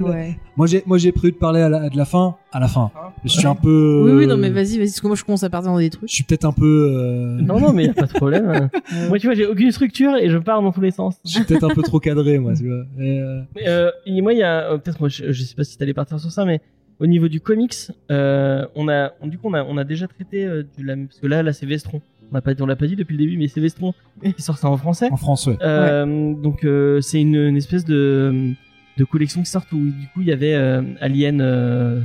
euh. 0.01 0.05
ouais. 0.05 0.37
Moi 0.57 0.67
j'ai, 0.67 0.83
moi 0.85 0.99
j'ai 0.99 1.11
prévu 1.13 1.33
de 1.33 1.39
parler 1.39 1.61
à 1.63 1.69
la, 1.71 1.89
de 1.89 1.97
la 1.97 2.05
fin, 2.05 2.37
à 2.53 2.61
la 2.61 2.69
fin. 2.69 2.91
Je 3.25 3.31
suis 3.31 3.47
un 3.47 3.55
peu. 3.55 4.03
Oui, 4.05 4.13
oui, 4.13 4.27
non, 4.27 4.37
mais 4.37 4.51
vas-y, 4.51 4.77
vas-y, 4.77 4.87
parce 4.89 5.01
que 5.01 5.07
moi, 5.07 5.17
je 5.17 5.25
commence 5.25 5.43
à 5.43 5.49
partir 5.51 5.71
dans 5.73 5.79
des 5.79 5.89
trucs. 5.89 6.09
Je 6.09 6.15
suis 6.15 6.25
peut-être 6.25 6.45
un 6.45 6.53
peu. 6.53 6.91
euh, 6.95 7.41
Non, 7.41 7.59
non, 7.61 7.73
mais 7.73 7.87
y 7.87 7.89
a 7.89 7.95
pas 7.95 8.07
de 8.07 8.13
problème. 8.13 8.69
Moi, 9.09 9.19
tu 9.19 9.27
vois, 9.27 9.35
j'ai 9.35 9.47
aucune 9.47 9.71
structure 9.73 10.17
et 10.17 10.29
je 10.29 10.37
pars 10.37 10.61
dans 10.61 10.73
tous 10.73 10.81
les 10.83 10.91
sens. 10.91 11.17
Je 11.25 11.31
suis 11.31 11.45
peut-être 11.45 11.65
un 11.65 11.75
peu 11.75 11.83
trop 11.83 11.99
cadré, 12.01 12.39
moi, 12.39 12.53
tu 12.55 12.67
vois. 12.69 12.85
Et, 12.99 13.21
euh, 13.21 13.41
Mais, 13.55 13.69
euh, 13.69 13.91
et 14.05 14.21
moi, 14.21 14.33
il 14.35 14.39
y 14.41 14.43
a 14.43 14.77
peut-être, 14.79 15.01
moi, 15.01 15.09
je, 15.09 15.33
je 15.33 15.43
sais 15.43 15.55
pas 15.55 15.65
si 15.65 15.79
t'allais 15.79 15.95
partir 15.95 16.19
sur 16.21 16.31
ça, 16.31 16.45
mais 16.45 16.61
au 17.01 17.07
niveau 17.07 17.29
du 17.29 17.41
comics, 17.41 17.75
euh, 18.11 18.65
on 18.75 18.89
a, 18.89 19.13
on- 19.21 19.27
du 19.27 19.39
coup, 19.39 19.49
on 19.49 19.55
a, 19.55 19.65
on 19.65 19.77
a 19.79 19.85
déjà 19.85 20.07
traité 20.07 20.45
euh, 20.45 20.63
du 20.77 20.85
la, 20.85 20.97
parce 20.97 21.19
que 21.21 21.27
là, 21.27 21.43
là, 21.43 21.53
c'est 21.53 21.67
Vestron. 21.67 22.01
On 22.31 22.35
n'a 22.35 22.41
pas, 22.43 22.53
on 22.61 22.67
l'a 22.67 22.77
pas 22.77 22.87
dit 22.87 22.95
depuis 22.97 23.17
le 23.17 23.25
début, 23.25 23.37
mais 23.37 23.49
c'est 23.49 23.61
Vestron 23.61 23.93
qui 24.37 24.43
sort 24.43 24.59
ça 24.59 24.69
en 24.69 24.77
français. 24.77 25.09
en 25.11 25.17
France, 25.17 25.47
ouais. 25.47 25.57
Euh, 25.63 26.35
Donc, 26.35 26.65
euh, 26.65 27.01
c'est 27.01 27.21
une, 27.21 27.35
une 27.37 27.57
espèce 27.57 27.85
de, 27.85 28.53
de 28.99 29.05
collection 29.05 29.43
qui 29.43 29.51
sort 29.51 29.65
où 29.73 29.77
du 29.79 30.07
coup, 30.15 30.21
il 30.21 30.29
y 30.29 30.33
avait 30.33 30.55
euh, 30.55 30.83
Alien, 31.01 31.41
euh, 31.41 32.01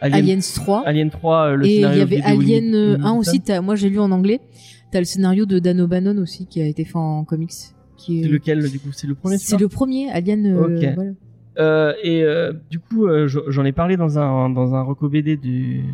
Alien, 0.00 0.18
Aliens 0.20 0.40
3. 0.54 0.82
Alien 0.86 1.10
3, 1.10 1.46
euh, 1.52 1.56
le 1.56 1.66
et 1.66 1.74
il 1.76 1.80
y 1.80 1.84
avait 1.84 2.22
Alien 2.22 2.74
euh, 2.74 2.92
William- 2.94 3.04
1 3.04 3.12
aussi, 3.18 3.42
moi, 3.62 3.74
j'ai 3.74 3.90
lu 3.90 3.98
en 3.98 4.10
anglais. 4.12 4.40
T'as 4.92 5.00
le 5.00 5.04
scénario 5.04 5.46
de 5.46 5.58
Dan 5.58 5.80
O'Bannon 5.80 6.16
aussi, 6.22 6.46
qui 6.46 6.62
a 6.62 6.66
été 6.66 6.84
fait 6.84 6.96
en 6.96 7.24
comics. 7.24 7.50
Qui 7.98 8.20
est... 8.20 8.22
C'est 8.24 8.28
lequel, 8.28 8.70
du 8.70 8.78
coup? 8.78 8.90
C'est 8.92 9.06
le 9.06 9.14
premier 9.14 9.38
C'est 9.38 9.58
le 9.58 9.68
premier, 9.68 10.10
Alien. 10.10 10.46
euh, 10.46 10.64
Ok. 10.78 10.94
voilà. 10.94 11.10
Euh, 11.58 11.94
et 12.02 12.22
euh, 12.22 12.52
du 12.70 12.78
coup, 12.78 13.06
euh, 13.06 13.26
je- 13.28 13.40
j'en 13.48 13.64
ai 13.64 13.72
parlé 13.72 13.96
dans 13.96 14.18
un 14.18 14.50
dans 14.50 14.74
un 14.74 14.82
reco 14.82 15.08
BD 15.08 15.36
du 15.36 15.84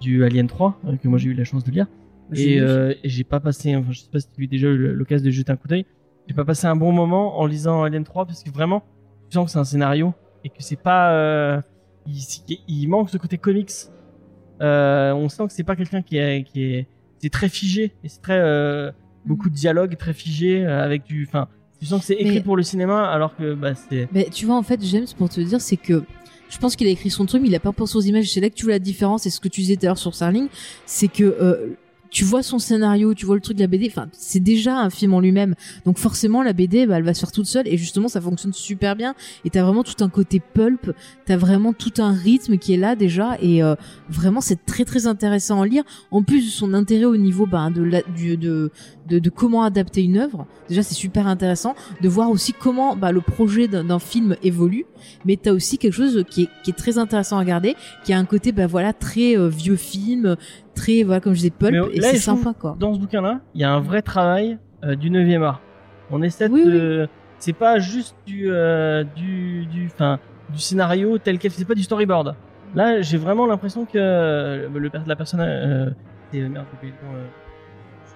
du 0.00 0.24
Alien 0.24 0.46
3 0.46 0.78
euh, 0.86 0.96
que 0.96 1.08
moi 1.08 1.18
j'ai 1.18 1.30
eu 1.30 1.34
la 1.34 1.44
chance 1.44 1.64
de 1.64 1.70
lire. 1.70 1.86
Et, 2.34 2.60
et 3.02 3.08
j'ai 3.08 3.24
pas 3.24 3.40
passé, 3.40 3.74
enfin 3.74 3.90
je 3.90 4.00
sais 4.00 4.10
pas 4.12 4.20
si 4.20 4.28
tu 4.28 4.40
as 4.40 4.44
eu 4.44 4.46
déjà 4.46 4.68
eu 4.68 4.92
l'occasion 4.92 5.24
de 5.26 5.30
jeter 5.30 5.50
un 5.50 5.56
coup 5.56 5.66
d'œil. 5.68 5.86
J'ai 6.28 6.34
pas 6.34 6.44
passé 6.44 6.66
un 6.66 6.76
bon 6.76 6.92
moment 6.92 7.38
en 7.40 7.46
lisant 7.46 7.82
Alien 7.84 8.04
3 8.04 8.26
parce 8.26 8.42
que 8.42 8.50
vraiment, 8.50 8.82
tu 9.30 9.34
sens 9.34 9.46
que 9.46 9.50
c'est 9.52 9.58
un 9.58 9.64
scénario 9.64 10.12
et 10.44 10.50
que 10.50 10.56
c'est 10.62 10.76
pas, 10.80 11.62
il, 12.06 12.22
il 12.68 12.86
manque 12.88 13.08
ce 13.08 13.16
côté 13.16 13.38
comics. 13.38 13.70
On 14.60 15.28
sent 15.30 15.46
que 15.46 15.52
c'est 15.52 15.64
pas 15.64 15.76
quelqu'un 15.76 16.02
qui 16.02 16.18
est 16.18 16.44
qui 16.44 16.62
est 16.64 16.86
c'est 17.18 17.30
très 17.30 17.48
figé 17.48 17.94
et 18.04 18.08
c'est 18.08 18.20
très 18.20 18.92
beaucoup 19.24 19.48
de 19.50 19.54
dialogue 19.54 19.96
très 19.96 20.12
figé 20.12 20.64
avec 20.66 21.04
du, 21.04 21.24
enfin 21.28 21.48
tu 21.80 21.86
sens 21.86 22.00
que 22.00 22.06
c'est 22.06 22.14
écrit 22.14 22.36
Mais- 22.36 22.40
pour 22.42 22.56
le 22.56 22.62
cinéma 22.62 23.06
alors 23.08 23.36
que 23.36 23.54
bah 23.54 23.72
c'est 23.74 24.08
Mais 24.12 24.28
tu 24.32 24.46
vois, 24.46 24.56
en 24.56 24.62
fait, 24.62 24.80
James, 24.84 25.06
pour 25.16 25.28
te 25.28 25.40
dire, 25.40 25.60
c'est 25.60 25.76
que 25.76 26.02
je 26.50 26.58
pense 26.58 26.76
qu'il 26.76 26.86
a 26.86 26.90
écrit 26.90 27.10
son 27.10 27.26
truc, 27.26 27.42
mais 27.42 27.48
il 27.48 27.54
a 27.54 27.60
pas 27.60 27.72
pensé 27.72 27.96
aux 27.96 28.00
images. 28.00 28.30
C'est 28.32 28.40
là 28.40 28.48
que 28.50 28.54
tu 28.54 28.64
vois 28.64 28.72
la 28.72 28.78
différence. 28.78 29.26
Et 29.26 29.30
ce 29.30 29.38
que 29.38 29.48
tu 29.48 29.60
disais 29.60 29.76
tout 29.76 29.84
à 29.84 29.88
l'heure 29.88 29.98
sur 29.98 30.14
Starling, 30.14 30.48
c'est 30.86 31.08
que 31.08 31.24
euh, 31.24 31.76
tu 32.10 32.24
vois 32.24 32.42
son 32.42 32.58
scénario, 32.58 33.14
tu 33.14 33.26
vois 33.26 33.34
le 33.34 33.40
truc 33.40 33.56
de 33.56 33.62
la 33.62 33.66
BD, 33.66 33.86
enfin 33.88 34.08
c'est 34.12 34.40
déjà 34.40 34.78
un 34.78 34.90
film 34.90 35.14
en 35.14 35.20
lui-même. 35.20 35.54
Donc 35.84 35.98
forcément 35.98 36.42
la 36.42 36.52
BD, 36.52 36.86
bah, 36.86 36.98
elle 36.98 37.04
va 37.04 37.14
se 37.14 37.20
faire 37.20 37.32
toute 37.32 37.46
seule 37.46 37.66
et 37.68 37.76
justement 37.76 38.08
ça 38.08 38.20
fonctionne 38.20 38.52
super 38.52 38.96
bien. 38.96 39.14
Et 39.44 39.50
t'as 39.50 39.62
vraiment 39.62 39.82
tout 39.82 40.02
un 40.02 40.08
côté 40.08 40.40
pulp, 40.40 40.92
t'as 41.26 41.36
vraiment 41.36 41.72
tout 41.72 41.92
un 41.98 42.12
rythme 42.12 42.58
qui 42.58 42.74
est 42.74 42.76
là 42.76 42.96
déjà 42.96 43.36
et 43.40 43.62
euh, 43.62 43.74
vraiment 44.08 44.40
c'est 44.40 44.64
très 44.64 44.84
très 44.84 45.06
intéressant 45.06 45.62
à 45.62 45.66
lire. 45.66 45.84
En 46.10 46.22
plus 46.22 46.44
de 46.44 46.50
son 46.50 46.74
intérêt 46.74 47.04
au 47.04 47.16
niveau 47.16 47.46
bah, 47.46 47.70
de, 47.70 47.82
la, 47.82 48.02
du, 48.02 48.36
de, 48.36 48.70
de, 49.08 49.30
comment 49.30 49.62
adapter 49.62 50.02
une 50.02 50.18
œuvre, 50.18 50.46
déjà 50.68 50.82
c'est 50.82 50.94
super 50.94 51.26
intéressant 51.26 51.74
de 52.00 52.08
voir 52.08 52.30
aussi 52.30 52.52
comment 52.52 52.96
bah, 52.96 53.12
le 53.12 53.20
projet 53.20 53.68
d'un 53.68 53.84
d'un 53.84 53.98
film 53.98 54.36
évolue. 54.42 54.86
Mais 55.24 55.36
t'as 55.36 55.52
aussi 55.52 55.78
quelque 55.78 55.92
chose 55.92 56.24
qui 56.28 56.44
est, 56.44 56.48
qui 56.62 56.70
est 56.70 56.74
très 56.74 56.98
intéressant 56.98 57.36
à 57.36 57.40
regarder, 57.40 57.74
qui 58.04 58.12
a 58.12 58.18
un 58.18 58.24
côté 58.24 58.52
bah 58.52 58.66
voilà 58.66 58.92
très 58.92 59.36
euh, 59.36 59.48
vieux 59.48 59.76
film, 59.76 60.36
très 60.78 61.02
voilà 61.02 61.20
comme 61.20 61.32
je 61.34 61.38
disais 61.38 61.50
pulp 61.50 61.72
Mais 61.72 61.96
et 61.96 62.00
là, 62.00 62.08
c'est 62.10 62.16
sympa 62.18 62.52
quoi. 62.58 62.76
Dans 62.78 62.94
ce 62.94 62.98
bouquin-là, 63.00 63.40
il 63.54 63.60
y 63.60 63.64
a 63.64 63.70
un 63.72 63.80
vrai 63.80 64.02
travail 64.02 64.58
euh, 64.84 64.94
du 64.94 65.10
9e 65.10 65.42
art. 65.42 65.60
On 66.10 66.22
essaie 66.22 66.48
Oui, 66.48 66.64
de. 66.64 67.08
C'est 67.38 67.52
pas 67.52 67.78
juste 67.78 68.16
du, 68.26 68.46
euh, 68.50 69.04
du, 69.14 69.66
du, 69.66 69.86
enfin, 69.86 70.18
du 70.52 70.58
scénario 70.58 71.18
tel 71.18 71.38
quel. 71.38 71.50
C'est 71.52 71.64
pas 71.64 71.74
du 71.74 71.82
storyboard. 71.82 72.34
Là, 72.74 73.00
j'ai 73.00 73.16
vraiment 73.18 73.46
l'impression 73.46 73.84
que 73.84 73.92
euh, 73.96 74.68
le, 74.74 74.90
la 75.06 75.16
personne. 75.16 75.40
Euh, 75.40 75.90
merde, 76.32 76.66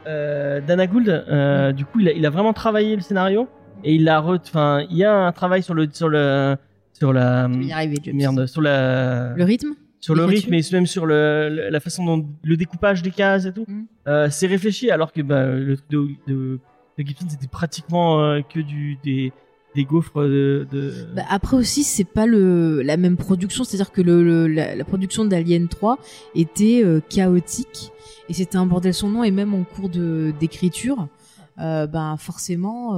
euh, 0.06 0.60
Dana 0.66 0.86
Gould. 0.86 1.09
euh, 1.09 1.72
Du 1.72 1.84
coup, 1.84 2.01
il 2.01 2.09
a, 2.09 2.12
il 2.12 2.26
a 2.26 2.30
vraiment 2.30 2.52
travaillé 2.52 2.97
le 2.97 3.02
scénario 3.02 3.48
et 3.84 3.94
il 3.94 4.09
a, 4.09 4.22
enfin, 4.22 4.84
il 4.90 4.97
y 4.97 5.05
a 5.05 5.14
un 5.14 5.32
travail 5.32 5.62
sur 5.62 5.74
le, 5.74 5.89
sur 5.93 6.09
le, 6.09 6.56
sur 6.93 7.12
la. 7.12 7.48
Tu 7.52 7.59
vas 7.60 7.64
y 7.66 7.72
arriver. 7.72 8.12
Merde, 8.12 8.47
sur 8.47 8.60
la 8.62 9.34
Le 9.34 9.44
rythme? 9.44 9.70
Sur 10.03 10.15
le 10.15 10.24
rythme 10.27 10.53
et 10.53 10.61
même 10.73 10.87
sur 10.87 11.07
le, 11.07 11.49
le- 11.51 11.69
la 11.70 11.81
façon 11.81 12.05
dont 12.05 12.27
le 12.43 12.57
découpage 12.59 13.01
des 13.03 13.11
cases 13.12 13.47
et 13.47 13.53
tout. 13.53 13.65
Mm. 13.66 13.83
Euh, 14.09 14.29
c'est 14.31 14.47
réfléchi 14.49 14.91
alors 14.91 15.12
que 15.12 15.23
bah, 15.23 15.47
le 15.47 15.77
truc 15.77 15.89
de, 15.91 16.07
de, 16.27 16.59
de 16.99 17.07
Gibson 17.07 17.27
c'était 17.31 17.47
pratiquement 17.47 18.20
euh, 18.23 18.41
que 18.43 18.61
du 18.61 18.99
des 19.05 19.33
des 19.74 19.85
gaufres 19.87 20.20
de, 20.23 20.66
de... 20.70 20.93
Bah, 21.16 21.23
après 21.31 21.57
aussi, 21.57 21.83
c'est 21.83 22.05
pas 22.05 22.27
le 22.27 22.83
la 22.83 22.99
même 22.99 23.16
production, 23.16 23.65
c'est-à-dire 23.65 23.91
que 23.91 24.03
le, 24.03 24.23
le- 24.23 24.47
la, 24.47 24.74
la 24.77 24.85
production 24.85 25.24
d'Alien 25.24 25.66
3 25.69 25.97
était 26.35 26.83
euh, 26.85 27.01
chaotique 27.09 27.91
et 28.29 28.35
c'était 28.35 28.57
un 28.59 28.66
bordel 28.66 28.93
son 28.93 29.09
nom 29.09 29.24
et 29.24 29.31
même 29.31 29.55
en 29.55 29.65
cours 29.65 29.89
de 29.89 30.35
d'écriture, 30.39 31.09
ben 31.57 32.16
forcément, 32.19 32.95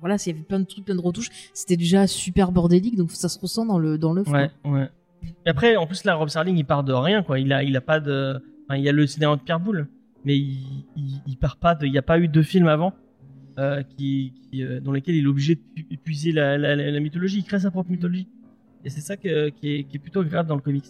voilà, 0.00 0.18
s'il 0.18 0.32
y 0.32 0.36
avait 0.36 0.44
plein 0.44 0.60
de 0.60 0.64
trucs, 0.66 0.84
plein 0.84 0.94
de 0.96 1.00
retouches, 1.00 1.30
c'était 1.54 1.76
déjà 1.76 2.06
super 2.06 2.52
bordélique, 2.52 2.96
donc 2.96 3.10
ça 3.12 3.28
se 3.28 3.38
ressent 3.38 3.64
dans 3.64 3.78
le 3.78 3.96
dans 3.96 4.12
l'œuvre. 4.12 4.32
ouais 4.32 4.50
ouais. 4.64 4.88
Et 5.46 5.48
après 5.50 5.76
en 5.76 5.86
plus 5.86 6.04
là 6.04 6.14
Rob 6.14 6.28
Serling 6.28 6.56
il 6.56 6.64
part 6.64 6.84
de 6.84 6.92
rien 6.92 7.22
quoi. 7.22 7.38
Il 7.38 7.52
a 7.52 7.62
il 7.62 7.76
a 7.76 7.80
pas 7.80 8.00
de 8.00 8.40
il 8.74 8.80
y 8.80 8.88
a 8.88 8.92
le 8.92 9.06
scénario 9.06 9.36
de 9.36 9.42
Pierre 9.42 9.60
Boulle 9.60 9.88
mais 10.24 10.36
il, 10.36 11.36
part 11.38 11.56
pas 11.56 11.74
de 11.74 11.86
il 11.86 11.92
y 11.92 11.98
a 11.98 12.02
pas 12.02 12.18
eu 12.18 12.28
de 12.28 12.42
film 12.42 12.66
avant. 12.66 12.94
Euh, 13.56 13.84
qui, 13.84 14.32
euh, 14.56 14.80
dans 14.80 14.90
lesquels 14.90 15.14
il 15.14 15.24
est 15.24 15.28
obligé 15.28 15.54
de 15.54 15.60
pu- 15.60 15.86
épuiser 15.88 16.32
la, 16.32 16.98
mythologie, 16.98 17.38
il 17.38 17.44
crée 17.44 17.60
sa 17.60 17.70
propre 17.70 17.88
mythologie. 17.88 18.26
Et 18.84 18.90
c'est 18.90 19.00
ça 19.00 19.16
qui, 19.16 19.28
est, 19.28 19.98
plutôt 20.00 20.20
agréable 20.20 20.48
dans 20.48 20.56
le 20.56 20.60
comics. 20.60 20.84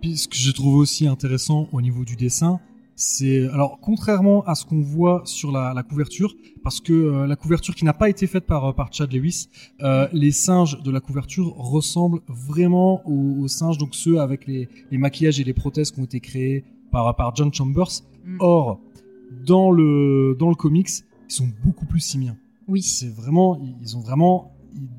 Puis, 0.00 0.16
ce 0.16 0.26
que 0.26 0.36
je 0.36 0.50
trouve 0.52 0.76
aussi 0.76 1.06
intéressant 1.06 1.68
au 1.70 1.82
niveau 1.82 2.06
du 2.06 2.16
dessin, 2.16 2.60
c'est 2.94 3.48
alors 3.48 3.78
contrairement 3.80 4.42
à 4.44 4.54
ce 4.54 4.64
qu'on 4.64 4.80
voit 4.80 5.22
sur 5.24 5.50
la, 5.52 5.72
la 5.74 5.82
couverture, 5.82 6.34
parce 6.62 6.80
que 6.80 6.92
euh, 6.92 7.26
la 7.26 7.36
couverture 7.36 7.74
qui 7.74 7.84
n'a 7.84 7.92
pas 7.92 8.08
été 8.08 8.26
faite 8.26 8.46
par 8.46 8.64
euh, 8.66 8.72
par 8.72 8.92
Chad 8.92 9.12
Lewis, 9.12 9.48
euh, 9.82 10.08
les 10.12 10.30
singes 10.32 10.82
de 10.82 10.90
la 10.90 11.00
couverture 11.00 11.54
ressemblent 11.56 12.20
vraiment 12.28 13.02
aux, 13.08 13.42
aux 13.42 13.48
singes, 13.48 13.78
donc 13.78 13.94
ceux 13.94 14.20
avec 14.20 14.46
les, 14.46 14.68
les 14.90 14.98
maquillages 14.98 15.40
et 15.40 15.44
les 15.44 15.54
prothèses 15.54 15.90
qui 15.90 16.00
ont 16.00 16.04
été 16.04 16.20
créés 16.20 16.64
par 16.90 17.14
par 17.16 17.34
John 17.34 17.52
Chambers. 17.52 18.02
Mm. 18.24 18.36
Or, 18.40 18.80
dans 19.46 19.70
le 19.70 20.36
dans 20.38 20.48
le 20.50 20.54
comics, 20.54 20.90
ils 21.28 21.34
sont 21.34 21.48
beaucoup 21.64 21.86
plus 21.86 22.00
simiens. 22.00 22.36
Oui. 22.68 22.82
C'est 22.82 23.08
vraiment, 23.08 23.60
ils 23.82 23.96
ont 23.96 24.00
vraiment 24.00 24.52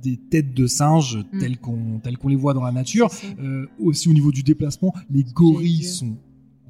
des 0.04 0.18
têtes 0.18 0.54
de 0.54 0.68
singes 0.68 1.24
Mm. 1.32 1.40
telles 1.40 1.58
qu'on 1.60 2.00
telles 2.04 2.18
qu'on 2.18 2.28
les 2.28 2.36
voit 2.36 2.54
dans 2.54 2.64
la 2.64 2.72
nature. 2.72 3.10
Euh, 3.40 3.66
aussi 3.80 4.10
au 4.10 4.14
niveau 4.14 4.32
du 4.32 4.44
déplacement, 4.44 4.94
les 5.10 5.24
gorilles 5.24 5.84
sont 5.84 6.18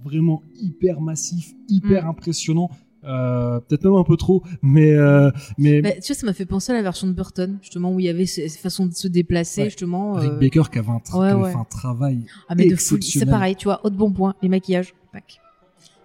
vraiment 0.04 0.42
hyper 0.56 1.02
massifs, 1.02 1.54
hyper 1.70 2.06
Mm. 2.06 2.10
impressionnants. 2.10 2.70
Euh, 3.06 3.60
Peut-être 3.60 3.84
même 3.84 3.96
un 3.96 4.04
peu 4.06 4.16
trop, 4.16 4.44
mais 4.62 4.94
euh, 4.94 5.30
mais 5.58 5.82
Bah, 5.82 5.92
tu 5.92 6.08
vois, 6.14 6.16
ça 6.16 6.26
m'a 6.26 6.32
fait 6.32 6.46
penser 6.46 6.72
à 6.72 6.76
la 6.76 6.82
version 6.82 7.06
de 7.06 7.12
Burton, 7.12 7.58
justement, 7.62 7.92
où 7.92 8.00
il 8.00 8.06
y 8.06 8.10
avait 8.10 8.26
ces, 8.26 8.48
ces 8.48 8.58
façons 8.60 8.86
de 8.86 8.94
se 8.94 9.10
déplacer, 9.10 9.62
Ouais. 9.64 9.68
justement. 9.70 10.14
Rick 10.14 10.32
euh, 10.32 10.40
Baker 10.40 10.64
qui 10.72 10.80
avait 10.80 10.90
un, 10.90 10.98
tra- 11.00 11.20
ouais, 11.20 11.28
qui 11.28 11.34
avait 11.34 11.44
ouais. 11.44 11.52
fait 11.52 11.58
un 11.58 11.64
travail. 11.66 12.26
Ah, 12.48 12.56
mais 12.56 12.64
de 12.68 12.76
folie. 12.78 12.78
C'est 12.78 12.96
exceptionnel. 12.96 13.30
pareil, 13.34 13.56
tu 13.58 13.66
vois, 13.66 13.86
autre 13.86 13.98
bon 13.98 14.12
point, 14.14 14.36
les 14.42 14.48
maquillages. 14.48 14.94
Tac. 15.12 15.42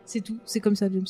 C'est 0.05 0.23
tout, 0.23 0.39
c'est 0.45 0.59
comme 0.61 0.75
ça, 0.75 0.89
James. 0.91 1.05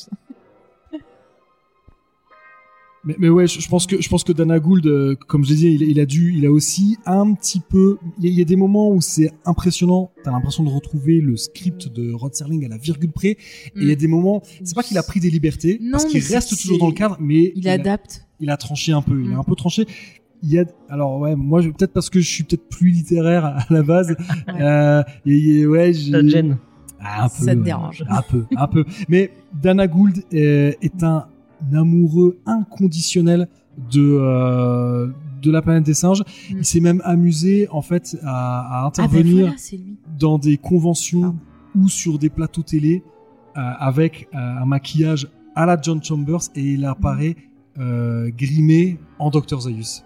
Mais, 3.05 3.15
mais 3.17 3.29
ouais, 3.29 3.47
je, 3.47 3.61
je 3.61 3.69
pense 3.69 3.87
que 3.87 4.01
je 4.01 4.09
pense 4.09 4.23
que 4.25 4.33
Dana 4.33 4.59
Gould, 4.59 4.85
euh, 4.85 5.15
comme 5.27 5.45
je 5.45 5.51
l'ai 5.51 5.55
dit, 5.55 5.67
il, 5.71 5.81
il 5.83 5.99
a 6.01 6.05
dû, 6.05 6.33
il 6.37 6.45
a 6.45 6.51
aussi 6.51 6.97
un 7.05 7.33
petit 7.33 7.61
peu. 7.61 7.97
Il 8.17 8.25
y, 8.25 8.27
a- 8.27 8.31
il 8.31 8.37
y 8.37 8.41
a 8.41 8.45
des 8.45 8.57
moments 8.57 8.89
où 8.91 8.99
c'est 8.99 9.31
impressionnant. 9.45 10.11
T'as 10.23 10.31
l'impression 10.31 10.63
de 10.63 10.69
retrouver 10.69 11.21
le 11.21 11.37
script 11.37 11.87
de 11.87 12.11
Rod 12.11 12.35
Serling 12.35 12.65
à 12.65 12.67
la 12.67 12.77
virgule 12.77 13.11
près. 13.11 13.29
Et 13.29 13.37
il 13.77 13.87
y 13.87 13.91
a 13.91 13.95
des 13.95 14.07
moments, 14.07 14.41
c'est 14.63 14.75
pas 14.75 14.83
qu'il 14.83 14.97
a 14.97 15.03
pris 15.03 15.19
des 15.21 15.29
libertés, 15.29 15.79
Non, 15.81 15.91
parce 15.93 16.05
qu'il 16.05 16.21
reste 16.23 16.57
toujours 16.61 16.77
dans 16.77 16.87
le 16.87 16.93
cadre, 16.93 17.15
mais 17.21 17.53
Il 17.55 17.69
adapte. 17.69 18.25
il 18.41 18.49
a 18.49 18.57
tranché 18.57 18.91
un 18.91 19.01
peu, 19.01 19.21
il 19.23 19.31
a 19.31 19.35
Mm. 19.35 19.39
un 19.39 19.43
peu 19.43 19.55
tranché. 19.55 19.85
Il 20.43 20.49
y 20.51 20.59
a, 20.59 20.65
alors 20.89 21.19
ouais, 21.19 21.35
moi 21.35 21.61
peut-être 21.61 21.91
parce 21.93 22.09
que 22.09 22.19
je 22.21 22.27
suis 22.27 22.43
peut-être 22.43 22.67
plus 22.69 22.91
littéraire 22.91 23.45
à 23.45 23.65
la 23.69 23.81
base, 23.83 24.15
euh, 24.59 25.03
et, 25.25 25.37
et 25.59 25.67
ouais, 25.67 25.93
Ça 25.93 26.21
te 26.21 26.27
gêne. 26.27 26.57
Ah, 27.01 27.25
un 27.25 27.29
peu, 27.29 27.45
Ça 27.45 27.53
te 27.53 27.57
ouais. 27.59 27.63
dérange. 27.63 28.03
un 28.09 28.21
peu, 28.21 28.45
un 28.57 28.67
peu. 28.67 28.83
Mais 29.07 29.31
Dana 29.53 29.87
Gould 29.87 30.17
est, 30.33 30.77
est 30.81 31.01
un 31.03 31.27
amoureux 31.73 32.39
inconditionnel 32.45 33.47
de 33.91 34.17
euh, 34.21 35.07
de 35.41 35.51
la 35.51 35.61
planète 35.61 35.83
des 35.85 35.93
singes. 35.93 36.21
Mm. 36.21 36.57
Il 36.57 36.65
s'est 36.65 36.79
même 36.79 37.01
amusé 37.05 37.67
en 37.71 37.81
fait 37.81 38.17
à, 38.23 38.27
à 38.27 38.65
Ah, 38.67 38.81
ben 38.81 38.87
intervenir 38.87 39.47
voilà, 39.47 39.83
dans 40.17 40.37
des 40.37 40.57
conventions 40.57 41.35
ou 41.75 41.87
sur 41.87 42.19
des 42.19 42.29
plateaux 42.29 42.63
télé 42.63 43.03
euh, 43.57 43.61
avec 43.79 44.27
euh, 44.33 44.37
un 44.37 44.65
maquillage 44.65 45.27
à 45.55 45.65
la 45.65 45.79
John 45.81 46.03
Chambers 46.03 46.41
et 46.55 46.73
il 46.73 46.85
apparaît 46.85 47.35
euh, 47.79 48.29
grimé 48.37 48.97
en 49.17 49.29
Dr 49.29 49.61
Zaius. 49.61 50.03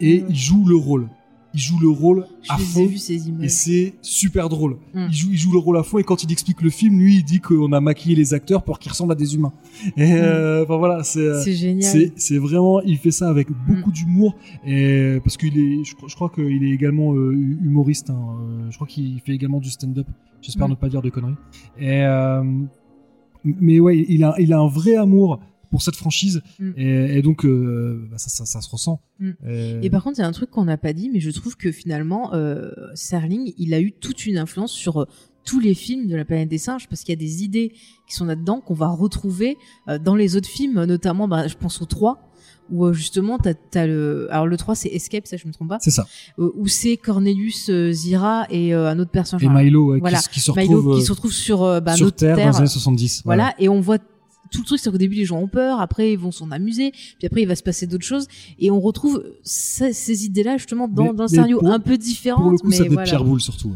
Et 0.00 0.20
Mm. 0.20 0.26
il 0.28 0.36
joue 0.36 0.64
le 0.66 0.76
rôle. 0.76 1.08
Il 1.54 1.60
joue 1.60 1.78
le 1.80 1.88
rôle 1.88 2.26
à 2.48 2.56
Je 2.58 2.62
ai 2.62 2.66
fond 2.66 2.86
vus, 2.86 2.98
ces 2.98 3.14
et 3.26 3.28
images. 3.28 3.48
c'est 3.50 3.94
super 4.02 4.48
drôle. 4.48 4.76
Mm. 4.92 5.06
Il, 5.08 5.14
joue, 5.14 5.28
il 5.30 5.38
joue 5.38 5.52
le 5.52 5.58
rôle 5.58 5.76
à 5.78 5.82
fond 5.84 5.98
et 5.98 6.04
quand 6.04 6.22
il 6.24 6.32
explique 6.32 6.60
le 6.62 6.70
film, 6.70 6.98
lui, 6.98 7.16
il 7.18 7.24
dit 7.24 7.40
qu'on 7.40 7.70
a 7.72 7.80
maquillé 7.80 8.16
les 8.16 8.34
acteurs 8.34 8.64
pour 8.64 8.78
qu'ils 8.80 8.90
ressemblent 8.90 9.12
à 9.12 9.14
des 9.14 9.34
humains. 9.36 9.52
Et 9.96 10.12
euh, 10.14 10.64
enfin 10.64 10.76
voilà, 10.78 11.04
c'est 11.04 11.20
euh, 11.20 11.42
génial. 11.44 12.10
c'est 12.16 12.38
vraiment, 12.38 12.80
il 12.82 12.98
fait 12.98 13.12
ça 13.12 13.28
avec 13.28 13.48
beaucoup 13.68 13.92
d'humour 13.92 14.34
et 14.66 15.18
parce 15.22 15.36
qu'il 15.36 15.56
est, 15.58 15.84
je, 15.84 15.94
crois- 15.94 16.08
je 16.08 16.14
crois 16.16 16.28
qu'il 16.28 16.64
est 16.64 16.70
également 16.70 17.14
euh, 17.14 17.32
humoriste. 17.32 18.10
hein, 18.10 18.36
je 18.70 18.74
crois 18.74 18.86
qu'il 18.88 19.20
fait 19.20 19.32
également 19.32 19.60
du 19.60 19.70
stand-up. 19.70 20.06
J'espère 20.42 20.68
ne 20.68 20.74
pas 20.74 20.88
dire 20.88 21.02
de 21.02 21.08
conneries. 21.10 21.34
Et 21.78 22.02
euh, 22.02 22.42
mais 23.44 23.78
ouais, 23.78 24.04
il 24.08 24.24
a, 24.24 24.34
il 24.38 24.52
a 24.52 24.58
un 24.58 24.68
vrai 24.68 24.96
amour 24.96 25.40
pour 25.74 25.82
cette 25.82 25.96
franchise 25.96 26.40
Mm. 26.60 26.70
et, 26.76 27.18
et 27.18 27.22
donc 27.22 27.44
euh, 27.44 28.06
bah, 28.08 28.16
ça, 28.18 28.28
ça, 28.28 28.44
ça 28.46 28.60
se 28.60 28.70
ressent. 28.70 29.00
Mm. 29.18 29.30
Et- 29.48 29.86
Et 29.86 29.90
par 29.90 30.04
contre, 30.04 30.18
il 30.18 30.22
y 30.22 30.24
a 30.24 30.28
un 30.28 30.32
truc 30.32 30.50
qu'on 30.50 30.64
n'a 30.66 30.76
pas 30.76 30.92
dit, 30.92 31.10
mais 31.12 31.18
je 31.18 31.30
trouve 31.32 31.56
que 31.56 31.72
finalement, 31.72 32.32
euh, 32.32 32.70
Serling, 32.94 33.52
il 33.58 33.74
a 33.74 33.80
eu 33.80 33.90
toute 33.90 34.24
une 34.26 34.38
influence 34.38 34.70
sur 34.70 35.02
euh, 35.02 35.06
tous 35.44 35.58
les 35.58 35.74
films 35.74 36.06
de 36.06 36.14
la 36.14 36.24
planète 36.24 36.48
des 36.48 36.58
singes, 36.58 36.86
parce 36.88 37.00
qu'il 37.02 37.12
y 37.12 37.18
a 37.18 37.24
des 37.28 37.42
idées 37.42 37.72
qui 38.08 38.14
sont 38.14 38.24
là-dedans 38.24 38.60
qu'on 38.60 38.74
va 38.74 38.86
retrouver 38.88 39.56
euh, 39.88 39.98
dans 39.98 40.14
les 40.14 40.36
autres 40.36 40.48
films, 40.48 40.84
notamment, 40.84 41.26
bah, 41.26 41.48
je 41.48 41.56
pense 41.56 41.82
au 41.82 41.86
3, 41.86 42.30
où 42.70 42.86
euh, 42.86 42.92
justement, 42.92 43.36
t'as, 43.38 43.86
le... 43.86 44.28
Alors 44.30 44.46
le 44.46 44.56
3, 44.56 44.74
c'est 44.76 44.88
Escape, 44.90 45.26
ça 45.26 45.36
je 45.36 45.46
me 45.48 45.52
trompe 45.52 45.68
pas, 45.70 45.78
c'est 45.80 45.90
ça. 45.90 46.06
euh, 46.38 46.50
où 46.54 46.66
c'est 46.68 46.96
Cornelius 46.96 47.68
euh, 47.68 47.90
Zira 47.92 48.46
et 48.48 48.74
euh, 48.74 48.88
un 48.88 48.98
autre 49.00 49.10
personnage. 49.10 49.42
Et 49.44 49.48
Milo, 49.48 49.88
ouais, 49.90 49.96
qui 49.98 50.00
voilà. 50.00 50.18
se 50.20 50.30
Milo 50.52 50.76
retrouve 50.78 50.94
qui 50.96 51.02
euh, 51.02 51.04
se 51.04 51.12
retrouve 51.12 51.32
sur, 51.32 51.62
euh, 51.64 51.80
bah, 51.80 51.94
sur 51.96 52.06
notre 52.06 52.16
Terre, 52.16 52.36
Terre, 52.36 52.46
dans 52.46 52.52
les 52.52 52.58
années 52.58 52.66
70. 52.68 53.22
voilà, 53.26 53.54
et 53.58 53.68
on 53.68 53.80
voit 53.80 53.98
tout 54.54 54.60
le 54.62 54.66
truc, 54.66 54.78
c'est 54.80 54.90
qu'au 54.90 54.98
début 54.98 55.16
les 55.16 55.24
gens 55.24 55.40
ont 55.40 55.48
peur, 55.48 55.80
après 55.80 56.12
ils 56.12 56.18
vont 56.18 56.30
s'en 56.32 56.50
amuser, 56.50 56.90
puis 57.18 57.26
après 57.26 57.42
il 57.42 57.48
va 57.48 57.56
se 57.56 57.62
passer 57.62 57.86
d'autres 57.86 58.04
choses, 58.06 58.26
et 58.58 58.70
on 58.70 58.80
retrouve 58.80 59.22
ces, 59.42 59.92
ces 59.92 60.24
idées-là 60.24 60.56
justement 60.56 60.88
dans, 60.88 61.04
Mais- 61.04 61.12
dans 61.14 61.24
un 61.24 61.28
scénario 61.28 61.58
pour- 61.58 61.70
un 61.70 61.80
peu 61.80 61.96
différent. 61.98 62.42
pour 62.42 62.50
le 62.52 62.58
coup, 62.58 62.68
mais 62.68 62.76
ça 62.76 62.84
voilà. 62.84 63.02
Pierre 63.04 63.24
Boulle 63.24 63.40
surtout. 63.40 63.74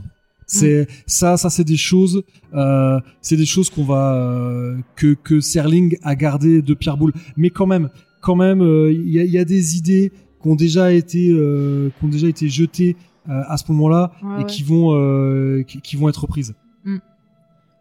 C'est 0.50 0.88
ça, 1.06 1.36
ça 1.36 1.50
c'est 1.50 1.64
des 1.64 1.76
choses, 1.76 2.22
euh, 2.54 2.98
c'est 3.20 3.36
des 3.36 3.44
choses 3.44 3.68
qu'on 3.68 3.84
va 3.84 4.14
euh, 4.14 4.78
que 4.96 5.12
que 5.12 5.40
Serling 5.40 5.98
a 6.02 6.14
gardé 6.16 6.62
de 6.62 6.72
Pierre 6.74 6.96
Boulle. 6.96 7.12
Mais 7.36 7.50
quand 7.50 7.66
même, 7.66 7.90
quand 8.22 8.34
même, 8.34 8.62
euh, 8.62 8.90
il 8.90 9.10
y, 9.10 9.20
a, 9.20 9.24
il 9.24 9.30
y 9.30 9.36
a 9.38 9.44
des 9.44 9.76
idées 9.76 10.10
qui 10.40 10.48
ont 10.48 10.54
déjà 10.56 10.90
été 10.92 11.18
qui 11.28 12.04
ont 12.04 12.08
déjà 12.08 12.28
été 12.28 12.48
jetées 12.48 12.96
à 13.28 13.58
ce 13.58 13.70
moment-là 13.72 14.12
Ouais, 14.22 14.28
et 14.28 14.38
ouais. 14.38 14.46
qui 14.46 14.62
vont 14.62 15.62
qui, 15.66 15.82
qui 15.82 15.96
vont 15.96 16.08
être 16.08 16.22
reprises. 16.22 16.54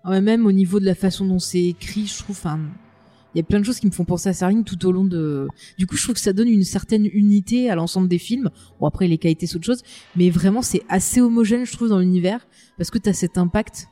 Ah 0.03 0.11
ouais, 0.11 0.21
même 0.21 0.45
au 0.45 0.51
niveau 0.51 0.79
de 0.79 0.85
la 0.85 0.95
façon 0.95 1.25
dont 1.25 1.39
c'est 1.39 1.63
écrit, 1.63 2.05
je 2.07 2.17
trouve, 2.19 2.35
enfin, 2.37 2.59
il 3.37 3.41
y 3.41 3.43
a 3.43 3.43
plein 3.43 3.59
de 3.59 3.65
choses 3.65 3.79
qui 3.79 3.85
me 3.85 3.91
font 3.91 4.03
penser 4.03 4.29
à 4.29 4.33
Serling 4.33 4.63
tout 4.63 4.83
au 4.87 4.91
long 4.91 5.05
de. 5.05 5.47
Du 5.77 5.85
coup, 5.85 5.95
je 5.95 6.01
trouve 6.01 6.15
que 6.15 6.21
ça 6.21 6.33
donne 6.33 6.47
une 6.47 6.63
certaine 6.63 7.05
unité 7.05 7.69
à 7.69 7.75
l'ensemble 7.75 8.07
des 8.07 8.17
films. 8.17 8.49
Bon, 8.79 8.87
après, 8.87 9.07
les 9.07 9.19
qualités, 9.19 9.45
c'est 9.45 9.57
autre 9.57 9.65
chose, 9.65 9.83
mais 10.15 10.31
vraiment, 10.31 10.63
c'est 10.63 10.81
assez 10.89 11.21
homogène, 11.21 11.63
je 11.63 11.71
trouve, 11.71 11.89
dans 11.89 11.99
l'univers, 11.99 12.47
parce 12.77 12.89
que 12.89 12.97
t'as 12.97 13.13
cet 13.13 13.37
impact. 13.37 13.89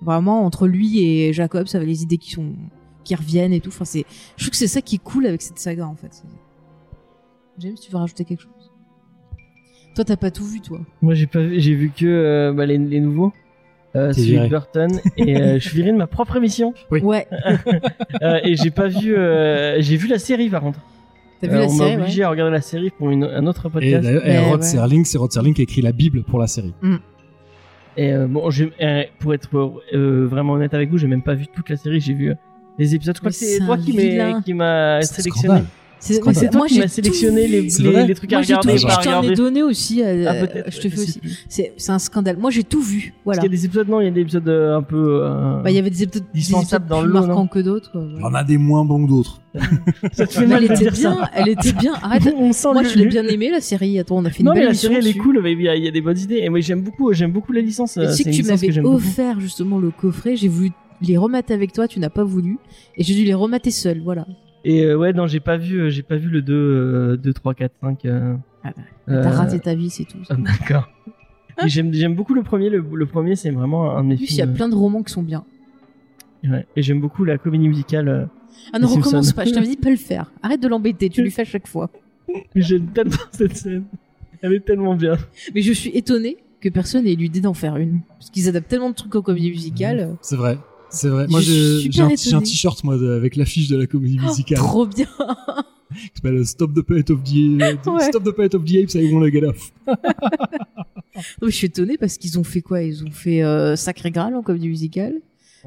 Vraiment, 0.00 0.46
entre 0.46 0.68
lui 0.68 1.04
et 1.04 1.32
Jacob, 1.32 1.66
ça 1.66 1.80
les 1.80 2.02
idées 2.04 2.18
qui 2.18 2.30
sont 2.30 2.54
qui 3.02 3.16
reviennent 3.16 3.52
et 3.52 3.60
tout. 3.60 3.70
Enfin, 3.70 3.84
c'est, 3.84 4.04
je 4.36 4.44
trouve 4.44 4.50
que 4.50 4.56
c'est 4.56 4.68
ça 4.68 4.80
qui 4.80 4.96
est 4.96 5.02
cool 5.02 5.26
avec 5.26 5.42
cette 5.42 5.58
saga 5.58 5.88
en 5.88 5.96
fait. 5.96 6.22
James, 7.58 7.74
tu 7.74 7.90
veux 7.90 7.98
rajouter 7.98 8.24
quelque 8.24 8.42
chose? 8.42 8.72
Toi, 9.96 10.04
t'as 10.04 10.16
pas 10.16 10.30
tout 10.30 10.44
vu, 10.44 10.60
toi. 10.60 10.80
Moi, 11.02 11.14
j'ai 11.14 11.26
pas 11.26 11.42
vu, 11.42 11.58
j'ai 11.58 11.74
vu 11.74 11.90
que 11.90 12.06
euh, 12.06 12.52
bah, 12.52 12.64
les 12.64 12.78
nouveaux. 12.78 13.32
Euh, 13.96 14.12
celui 14.12 14.30
viré. 14.32 14.44
de 14.46 14.50
Burton 14.50 15.00
et 15.16 15.36
euh, 15.36 15.54
je 15.60 15.68
suis 15.68 15.76
viré 15.76 15.92
de 15.92 15.96
ma 15.96 16.06
propre 16.08 16.36
émission 16.36 16.74
Oui. 16.90 17.00
Ouais. 17.02 17.26
Euh, 18.22 18.40
et 18.44 18.56
j'ai 18.56 18.70
pas 18.70 18.88
vu 18.88 19.16
euh, 19.16 19.80
j'ai 19.80 19.96
vu 19.96 20.08
la 20.08 20.18
série 20.18 20.48
par 20.48 20.62
contre 20.62 20.80
T'as 21.40 21.48
vu 21.48 21.54
la 21.56 21.66
on 21.66 21.72
m'a 21.72 21.84
série 21.88 21.96
obligé 22.00 22.22
à 22.22 22.30
regarder 22.30 22.52
la 22.52 22.60
série 22.60 22.90
pour 22.90 23.10
une, 23.10 23.24
un 23.24 23.46
autre 23.46 23.66
Et 23.66 23.70
podcast 23.70 24.08
et 24.08 24.16
Ouais, 24.16 24.38
Rod 24.38 24.60
ouais. 24.60 24.66
Serling, 24.66 25.04
c'est 25.04 25.18
Rod 25.18 25.30
Serling 25.32 25.52
qui 25.54 25.62
a 25.62 25.64
écrit 25.64 25.82
la 25.82 25.92
Bible 25.92 26.22
pour 26.22 26.38
la 26.38 26.46
série. 26.46 26.72
Et 27.96 28.12
euh, 28.12 28.26
bon, 28.26 28.48
euh, 28.50 29.02
pour 29.20 29.34
être 29.34 29.48
euh, 29.92 30.26
vraiment 30.26 30.54
honnête 30.54 30.74
avec 30.74 30.90
vous, 30.90 30.98
j'ai 30.98 31.06
même 31.06 31.22
pas 31.22 31.34
vu 31.34 31.46
toute 31.46 31.68
la 31.70 31.76
série. 31.76 32.00
J'ai 32.00 32.14
vu 32.14 32.30
euh, 32.30 32.34
les 32.78 32.94
épisodes. 32.94 33.14
Je 33.14 33.20
crois 33.20 33.30
Mais 33.30 33.38
que 33.46 33.52
c'est 33.52 33.64
toi 33.64 33.76
qui 33.78 33.92
m'as 33.96 34.42
qui 34.42 34.54
m'a 34.54 35.02
sélectionné. 35.02 35.54
scandale. 35.60 35.64
C'est 36.04 36.20
toi 36.50 36.58
moi, 36.58 36.66
qui 36.66 36.74
j'ai 36.74 36.80
m'as 36.80 36.86
tout 36.86 36.92
sélectionné 36.92 37.46
les, 37.48 37.62
les, 37.62 38.14
trucs 38.14 38.32
à 38.32 38.36
Moi, 38.36 38.42
j'ai 38.42 38.54
tout 38.54 38.60
regarder. 38.60 38.82
pas 38.84 39.00
Je 39.00 39.08
t'en 39.08 39.22
ai 39.22 39.34
donné 39.34 39.62
aussi. 39.62 40.02
euh, 40.02 40.26
Ah, 40.28 40.70
je 40.70 40.78
te 40.80 40.88
fais 40.88 40.98
aussi. 41.00 41.20
C'est 41.48 41.72
un 41.90 41.98
scandale. 41.98 42.36
Moi, 42.36 42.50
j'ai 42.50 42.62
tout 42.64 42.82
vu. 42.82 43.12
Parce 43.12 43.24
Voilà. 43.24 43.40
qu'il 43.42 43.50
y 43.50 43.54
a 43.54 43.56
des 43.56 43.64
épisodes, 43.64 43.88
non, 43.88 44.00
il 44.00 44.04
y 44.04 44.08
a 44.08 44.10
des 44.10 44.20
épisodes 44.20 44.48
euh, 44.48 44.76
un 44.76 44.82
peu. 44.82 45.20
euh, 45.24 45.62
Bah, 45.62 45.70
il 45.70 45.76
y 45.76 45.78
avait 45.78 45.88
des 45.90 46.02
épisodes, 46.02 46.24
des 46.32 46.38
Dispensables 46.40 46.84
épisodes 46.84 46.88
dans 46.88 47.00
plus 47.00 47.06
le 47.08 47.12
marquants 47.26 47.46
que 47.46 47.58
d'autres. 47.60 47.90
Il 47.94 48.20
y 48.20 48.24
en 48.24 48.34
a 48.34 48.44
des 48.44 48.58
moins 48.58 48.84
bons 48.84 49.04
que 49.04 49.08
d'autres. 49.08 49.40
ça 50.12 50.26
te 50.26 50.32
fait 50.32 50.40
Mais 50.40 50.46
mal 50.46 50.64
elle 50.64 50.72
était 50.72 50.84
ça. 50.84 50.90
bien. 50.90 51.28
Elle 51.32 51.48
était 51.48 51.72
bien. 51.72 51.94
Arrête. 52.02 52.34
On 52.36 52.52
sent 52.52 52.68
Moi, 52.72 52.82
le- 52.82 52.88
je 52.88 52.98
l'ai 52.98 53.06
bien 53.06 53.24
aimé 53.26 53.50
la 53.50 53.60
série. 53.60 53.98
Attends, 53.98 54.16
on 54.18 54.24
a 54.24 54.30
fait 54.30 54.40
une 54.40 54.46
Non, 54.46 54.52
mais 54.54 54.64
la 54.64 54.74
série 54.74 54.96
elle 54.96 55.06
est 55.06 55.14
cool. 55.14 55.40
mais 55.42 55.52
Il 55.52 55.62
y, 55.62 55.68
a, 55.68 55.76
il 55.76 55.90
des 55.90 56.00
bonnes 56.00 56.18
idées. 56.18 56.40
Et 56.42 56.48
moi, 56.50 56.60
j'aime 56.60 56.82
beaucoup. 56.82 57.12
J'aime 57.12 57.32
beaucoup 57.32 57.52
la 57.52 57.60
licence. 57.62 57.94
Tu 57.94 58.06
sais 58.12 58.24
que 58.24 58.30
tu 58.30 58.42
m'avais 58.42 58.78
offert 58.80 59.40
justement 59.40 59.78
le 59.78 59.90
coffret. 59.90 60.36
J'ai 60.36 60.48
voulu 60.48 60.70
les 61.00 61.16
remater 61.16 61.54
avec 61.54 61.72
toi. 61.72 61.88
Tu 61.88 61.98
n'as 62.00 62.10
pas 62.10 62.24
voulu. 62.24 62.58
Et 62.96 63.04
j'ai 63.04 63.14
dû 63.14 63.24
les 63.24 63.34
remater 63.34 63.70
seul. 63.70 64.00
Voilà. 64.04 64.26
Et 64.64 64.84
euh, 64.84 64.96
ouais, 64.96 65.12
non, 65.12 65.26
j'ai 65.26 65.40
pas 65.40 65.56
vu. 65.56 65.78
euh, 65.80 65.90
J'ai 65.90 66.02
pas 66.02 66.16
vu 66.16 66.28
le 66.30 66.40
2, 66.42 66.54
euh, 66.54 67.16
2 67.16 67.32
3, 67.32 67.54
4, 67.54 67.72
5. 67.80 68.04
euh, 68.06 68.34
Ah 68.64 68.70
bah, 68.76 68.82
euh, 69.10 69.22
T'as 69.22 69.30
raté 69.30 69.58
ta 69.60 69.74
vie, 69.74 69.90
c'est 69.90 70.04
tout. 70.04 70.18
ah, 70.30 70.34
D'accord. 70.36 70.88
J'aime 71.66 71.92
j'aime 71.92 72.14
beaucoup 72.14 72.34
le 72.34 72.42
premier. 72.42 72.68
Le, 72.70 72.84
le 72.94 73.06
premier, 73.06 73.36
c'est 73.36 73.50
vraiment 73.50 73.96
un 73.96 74.02
de 74.02 74.08
mes 74.08 74.14
En 74.14 74.16
plus, 74.18 74.30
il 74.32 74.36
y 74.36 74.40
a 74.40 74.44
films. 74.44 74.56
plein 74.56 74.68
de 74.68 74.74
romans 74.74 75.02
qui 75.02 75.12
sont 75.12 75.22
bien. 75.22 75.44
Ouais. 76.42 76.66
Et 76.76 76.82
j'aime 76.82 77.00
beaucoup 77.00 77.24
la 77.24 77.38
comédie 77.38 77.68
musicale. 77.68 78.08
euh, 78.08 78.24
Ah 78.72 78.78
non, 78.78 78.88
Les 78.88 78.94
recommence 78.96 79.26
Simpsons. 79.26 79.34
pas. 79.36 79.44
Je 79.44 79.50
t'avais 79.52 79.66
dit 79.68 79.76
de 79.76 79.80
pas 79.80 79.90
le 79.90 79.96
faire. 79.96 80.32
Arrête 80.42 80.60
de 80.60 80.68
l'embêter. 80.68 81.08
Tu 81.10 81.22
lui 81.22 81.30
fais 81.30 81.42
à 81.42 81.46
chaque 81.46 81.66
fois. 81.68 81.90
Mais 82.28 82.62
J'aime 82.62 82.86
tellement 82.86 83.12
cette 83.32 83.56
scène. 83.56 83.84
Elle 84.42 84.54
est 84.54 84.64
tellement 84.64 84.94
bien. 84.96 85.16
Mais 85.54 85.60
je 85.62 85.72
suis 85.72 85.90
étonnée 85.90 86.38
que 86.60 86.68
personne 86.70 87.06
ait 87.06 87.12
eu 87.12 87.16
l'idée 87.16 87.40
d'en 87.40 87.54
faire 87.54 87.76
une. 87.76 88.00
Parce 88.18 88.30
qu'ils 88.30 88.48
adaptent 88.48 88.68
tellement 88.68 88.90
de 88.90 88.94
trucs 88.94 89.14
aux 89.14 89.22
comédies 89.22 89.50
musicales. 89.50 90.16
C'est 90.22 90.36
vrai. 90.36 90.58
C'est 90.94 91.08
vrai. 91.08 91.26
Moi, 91.28 91.40
j'ai 91.40 91.88
un, 92.00 92.40
t-shirt 92.40 92.82
moi 92.84 92.96
de- 92.96 93.10
avec 93.10 93.36
l'affiche 93.36 93.68
de 93.68 93.76
la 93.76 93.86
comédie 93.86 94.18
musicale 94.18 94.58
Trop 94.58 94.86
bien. 94.86 95.06
qui 95.94 96.10
s'appelle 96.14 96.44
Stop 96.46 96.72
the 96.74 96.80
Planet 96.82 97.10
of 97.10 97.22
the 97.22 97.32
Ouais. 97.86 98.08
Stop 98.08 98.24
the 98.24 98.30
Planet 98.32 98.54
of 98.54 98.64
the 98.64 98.76
Apes, 98.76 98.94
I 98.94 99.12
won't 99.12 99.30
get 99.30 99.44
off. 99.44 99.72
Non, 99.86 99.94
mais 101.42 101.50
je 101.50 101.56
suis 101.56 101.66
étonnée 101.66 101.96
parce 101.96 102.18
qu'ils 102.18 102.38
ont 102.38 102.44
fait 102.44 102.60
quoi? 102.62 102.82
Ils 102.82 103.04
ont 103.04 103.10
fait 103.10 103.42
euh, 103.44 103.76
Sacré 103.76 104.10
Graal 104.10 104.34
en 104.34 104.42
comédie 104.42 104.68
musicale. 104.68 105.14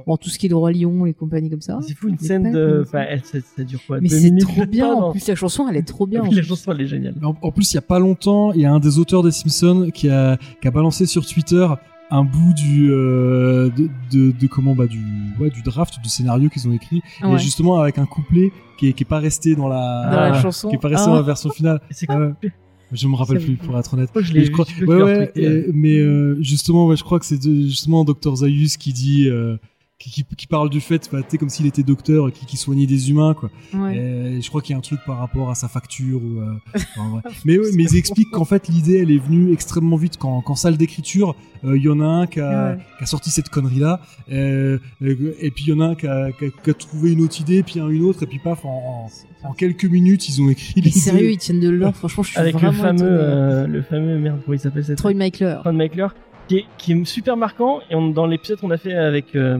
Bon, 0.05 0.15
tout 0.15 0.29
ce 0.29 0.37
qui 0.37 0.45
est 0.45 0.49
le 0.49 0.55
roi 0.55 0.71
lion, 0.71 1.05
les 1.05 1.13
compagnies 1.13 1.49
comme 1.49 1.61
ça. 1.61 1.79
C'est 1.81 1.95
fou 1.95 2.07
une 2.09 2.19
scène 2.19 2.43
pas 2.43 2.51
de. 2.51 2.65
comme 2.71 2.81
Enfin, 2.81 2.91
ça. 2.99 3.03
elle, 3.05 3.23
ça, 3.23 3.37
ça 3.55 3.63
dure 3.63 3.79
quoi? 3.87 3.99
Mais 3.99 4.09
c'est 4.09 4.35
trop 4.37 4.65
bien. 4.65 4.85
pas, 4.89 4.93
En 4.95 5.11
plus, 5.11 5.27
la 5.27 5.35
chanson, 5.35 5.67
elle 5.67 5.77
est 5.77 5.81
trop 5.87 6.05
bien. 6.05 6.21
en 6.21 6.25
La 6.29 6.29
plus. 6.29 6.43
chanson, 6.43 6.71
elle 6.71 6.81
est 6.81 6.87
géniale. 6.87 7.15
En, 7.23 7.35
en 7.41 7.51
plus, 7.51 7.71
il 7.71 7.75
y 7.75 7.79
a 7.79 7.81
pas 7.81 7.97
longtemps, 7.97 8.51
il 8.53 8.61
y 8.61 8.65
a 8.65 8.71
un 8.71 8.79
des 8.79 8.99
auteurs 8.99 9.23
des 9.23 9.31
Simpsons 9.31 9.89
qui 9.93 10.09
a, 10.09 10.37
qui 10.61 10.67
a 10.67 10.71
balancé 10.71 11.05
sur 11.07 11.25
Twitter 11.25 11.67
un 12.09 12.23
bout 12.23 12.53
du 12.53 12.89
euh, 12.91 13.69
de, 13.69 13.89
de, 14.11 14.31
de 14.31 14.47
comment 14.47 14.75
bah 14.75 14.87
du 14.87 15.01
ouais 15.39 15.49
du 15.49 15.61
draft 15.61 15.99
du 16.01 16.09
scénario 16.09 16.49
qu'ils 16.49 16.67
ont 16.67 16.71
écrit 16.73 17.01
Ouais. 17.21 17.35
et 17.35 17.37
justement 17.37 17.79
avec 17.79 17.97
un 17.97 18.05
couplet 18.05 18.51
qui 18.77 18.87
est, 18.89 18.93
qui 18.93 19.03
est 19.03 19.05
pas 19.05 19.19
resté 19.19 19.55
dans 19.55 19.67
la 19.67 20.09
Dans 20.09 20.19
la 20.19 20.33
Ah, 20.35 20.41
chanson. 20.41 20.69
qui 20.69 20.75
est 20.75 20.79
pas 20.79 20.87
resté 20.87 21.05
Ah. 21.07 21.11
dans 21.11 21.15
la 21.17 21.21
version 21.23 21.49
finale 21.49 21.81
je 22.93 23.07
me 23.09 23.15
rappelle 23.15 23.39
plus 23.39 23.55
pour 23.57 23.77
être 23.77 23.93
honnête 23.93 24.09
Moi, 24.15 24.21
je 24.23 24.33
Mais 24.33 24.45
je 24.45 24.51
crois 24.51 24.65
ouais, 24.81 24.85
ouais, 25.03 25.19
retweeter. 25.25 25.45
euh, 25.45 25.71
mais 25.73 25.97
euh, 25.97 26.37
justement 26.41 26.87
ouais, 26.87 26.95
je 26.95 27.03
crois 27.03 27.19
que 27.19 27.25
c'est 27.25 27.41
justement 27.43 28.05
Dr 28.05 28.35
Zaius 28.37 28.77
qui 28.77 28.93
dit 28.93 29.27
euh, 29.27 29.57
qui, 29.99 30.11
qui, 30.11 30.23
qui 30.35 30.45
parle 30.45 30.69
du 30.69 30.79
fait 30.79 31.09
bah, 31.11 31.21
tu 31.23 31.29
sais, 31.31 31.37
comme 31.39 31.49
s'il 31.49 31.65
était 31.65 31.81
docteur 31.81 32.31
qui, 32.31 32.45
qui 32.45 32.55
soignait 32.55 32.85
des 32.85 33.09
humains 33.09 33.33
quoi 33.33 33.49
Ouais. 33.73 33.97
et 33.97 34.41
je 34.41 34.47
crois 34.49 34.61
qu'il 34.61 34.73
y 34.73 34.75
a 34.75 34.77
un 34.77 34.81
truc 34.81 34.99
par 35.07 35.17
rapport 35.17 35.49
à 35.49 35.55
sa 35.55 35.67
facture 35.67 36.21
ou 36.23 36.39
euh, 36.39 36.53
enfin, 36.75 37.09
ouais. 37.15 37.21
mais 37.45 37.57
ouais, 37.57 37.69
mais 37.73 37.83
ils 37.83 37.97
expliquent 37.97 38.29
qu'en 38.31 38.45
fait 38.45 38.67
l'idée 38.67 38.97
elle 38.99 39.09
est 39.11 39.17
venue 39.17 39.51
extrêmement 39.51 39.95
vite 39.95 40.17
quand 40.17 40.41
qu'en 40.41 40.53
salle 40.55 40.77
d'écriture 40.77 41.35
euh, 41.65 41.75
il 41.77 41.83
y 41.83 41.89
en 41.89 41.99
a 41.99 42.05
un 42.05 42.27
qui 42.27 42.39
a, 42.39 42.71
Ouais. 42.73 42.77
qui 42.99 43.03
a 43.03 43.07
sorti 43.07 43.31
cette 43.31 43.49
connerie 43.49 43.79
là 43.79 43.99
et 44.29 45.51
puis 45.51 45.63
il 45.65 45.69
y 45.69 45.73
en 45.73 45.79
a 45.79 45.85
un 45.87 45.95
qui 45.95 46.07
a, 46.07 46.31
qui 46.31 46.45
a- 46.45 46.49
qui 46.49 46.69
a 46.69 46.73
trouvé 46.73 47.11
une 47.13 47.21
autre 47.21 47.39
idée 47.41 47.63
puis 47.63 47.79
un 47.79 47.89
une 47.89 48.03
autre 48.03 48.23
et 48.23 48.27
puis 48.27 48.39
paf 48.39 48.65
en, 48.65 49.09
en, 49.43 49.47
en 49.49 49.53
quelques 49.53 49.85
minutes 49.85 50.29
ils 50.29 50.41
ont 50.41 50.49
écrit 50.49 50.73
Mais 50.75 50.81
l'idée 50.83 50.99
sérieux, 50.99 51.31
ils 51.31 51.37
tiennent 51.37 51.59
de 51.59 51.69
l'or. 51.69 51.95
Franchement, 51.95 52.23
je 52.23 52.29
suis 52.31 52.39
Avec 52.39 52.59
le 52.61 52.71
fameux, 52.71 52.99
euh, 53.03 53.67
le 53.67 53.81
fameux 53.81 54.17
merde, 54.19 54.41
comment 54.43 54.55
il 54.55 54.59
s'appelle 54.59 54.83
cette 54.83 54.97
Troy 54.97 55.13
Michler. 55.13 55.55
Ron 55.63 55.73
Michler, 55.73 56.07
qui 56.47 56.57
est, 56.57 56.65
qui 56.77 56.91
est 56.93 57.05
super 57.05 57.37
marquant. 57.37 57.79
Et 57.89 57.95
on, 57.95 58.09
dans 58.09 58.25
l'épisode 58.25 58.59
qu'on 58.59 58.71
a 58.71 58.77
fait 58.77 58.93
avec 58.93 59.35
euh, 59.35 59.59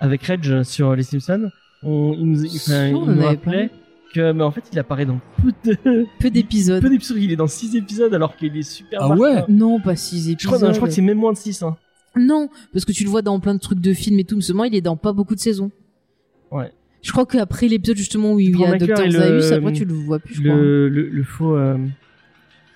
avec 0.00 0.22
Reg 0.24 0.62
sur 0.62 0.94
les 0.94 1.02
Simpsons, 1.02 1.50
on, 1.82 2.14
il 2.18 2.26
nous, 2.26 2.44
enfin, 2.46 2.86
il 2.88 2.94
nous 2.94 3.22
rappelait 3.24 3.70
que, 4.14 4.32
mais 4.32 4.42
en 4.44 4.50
fait, 4.50 4.64
il 4.72 4.78
apparaît 4.78 5.06
dans 5.06 5.20
peu 5.42 5.52
de 5.72 6.06
Peu 6.20 6.30
d'épisodes. 6.30 6.80
peu 6.82 6.88
d'épisodes. 6.88 7.18
Il 7.20 7.32
est 7.32 7.36
dans 7.36 7.46
6 7.48 7.74
épisodes 7.76 8.14
alors 8.14 8.36
qu'il 8.36 8.56
est 8.56 8.62
super. 8.62 9.00
Ah 9.02 9.08
marquant. 9.08 9.22
ouais 9.22 9.44
Non, 9.48 9.80
pas 9.80 9.96
six 9.96 10.30
épisodes. 10.30 10.40
Je 10.40 10.46
crois, 10.46 10.58
non, 10.58 10.72
je 10.72 10.76
crois 10.78 10.88
que 10.88 10.94
c'est 10.94 11.02
même 11.02 11.18
moins 11.18 11.32
de 11.32 11.36
6 11.38 11.62
hein. 11.62 11.76
Non, 12.16 12.48
parce 12.72 12.84
que 12.84 12.92
tu 12.92 13.02
le 13.02 13.10
vois 13.10 13.22
dans 13.22 13.40
plein 13.40 13.54
de 13.54 13.58
trucs 13.60 13.80
de 13.80 13.92
films 13.92 14.20
et 14.20 14.24
tout, 14.24 14.36
mais 14.36 14.42
seulement 14.42 14.62
il 14.64 14.74
est 14.76 14.80
dans 14.80 14.96
pas 14.96 15.12
beaucoup 15.12 15.34
de 15.34 15.40
saisons. 15.40 15.72
Ouais. 16.52 16.70
Je 17.02 17.10
crois 17.10 17.26
qu'après 17.26 17.66
l'épisode 17.66 17.96
justement 17.96 18.32
où 18.34 18.40
il 18.40 18.56
y 18.56 18.64
a 18.64 18.76
le- 18.78 19.10
Zaius, 19.10 19.50
après 19.52 19.72
tu 19.72 19.84
le 19.84 19.92
vois 19.94 20.20
plus, 20.20 20.34
je 20.36 20.42
crois. 20.42 20.54
Le, 20.54 20.88
le, 20.88 21.08
le 21.08 21.22
faux 21.24 21.56
euh, 21.56 21.76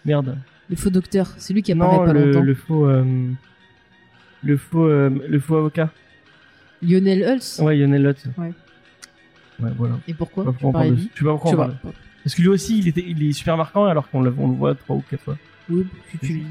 merde. 0.05 0.37
Le 0.69 0.75
faux 0.77 0.91
docteur, 0.91 1.33
c'est 1.39 1.55
lui 1.55 1.63
qui 1.63 1.71
apparaît 1.73 1.99
non, 1.99 2.05
pas 2.05 2.13
le, 2.13 2.27
longtemps. 2.27 2.43
le 2.43 2.55
faux 2.55 2.87
euh, 2.89 3.05
le 4.43 4.57
faux 4.57 4.85
euh, 4.87 5.09
le 5.29 5.39
faux 5.41 5.57
avocat. 5.57 5.91
Lionel 6.83 7.23
Hulse. 7.23 7.61
Ouais, 7.61 7.77
Lionel 7.77 8.03
Lutz. 8.03 8.25
Ouais. 8.39 8.53
Ouais, 9.61 9.71
voilà. 9.77 9.95
Et 10.07 10.15
pourquoi 10.15 10.45
Je 10.45 10.49
sais 10.51 10.53
pas 10.55 10.59
pourquoi 10.61 10.69
on 10.69 10.73
Tu 10.73 10.73
parlais 10.73 10.89
parle 10.89 10.91
de 10.91 10.95
de- 10.95 11.01
lui 11.01 11.11
je 11.15 11.19
sais 11.19 11.25
pas 11.25 11.31
pourquoi 11.33 11.51
Je 11.51 11.57
on 11.57 11.59
sais 11.61 11.67
parle. 11.69 11.79
pas. 11.93 11.99
Parce 12.25 12.35
que 12.35 12.43
lui 12.43 12.49
aussi, 12.49 12.79
il 12.79 12.89
était, 12.89 13.05
il 13.07 13.23
est 13.29 13.33
super 13.33 13.57
marquant 13.57 13.85
alors 13.87 14.09
qu'on 14.11 14.21
le, 14.23 14.35
on 14.39 14.49
le 14.49 14.55
voit 14.55 14.75
trois 14.75 14.97
ou 14.97 15.03
quatre 15.11 15.23
fois. 15.23 15.37
Oui, 15.71 15.87
si 16.11 16.19
tu 16.19 16.33
le 16.35 16.39
dis. 16.41 16.47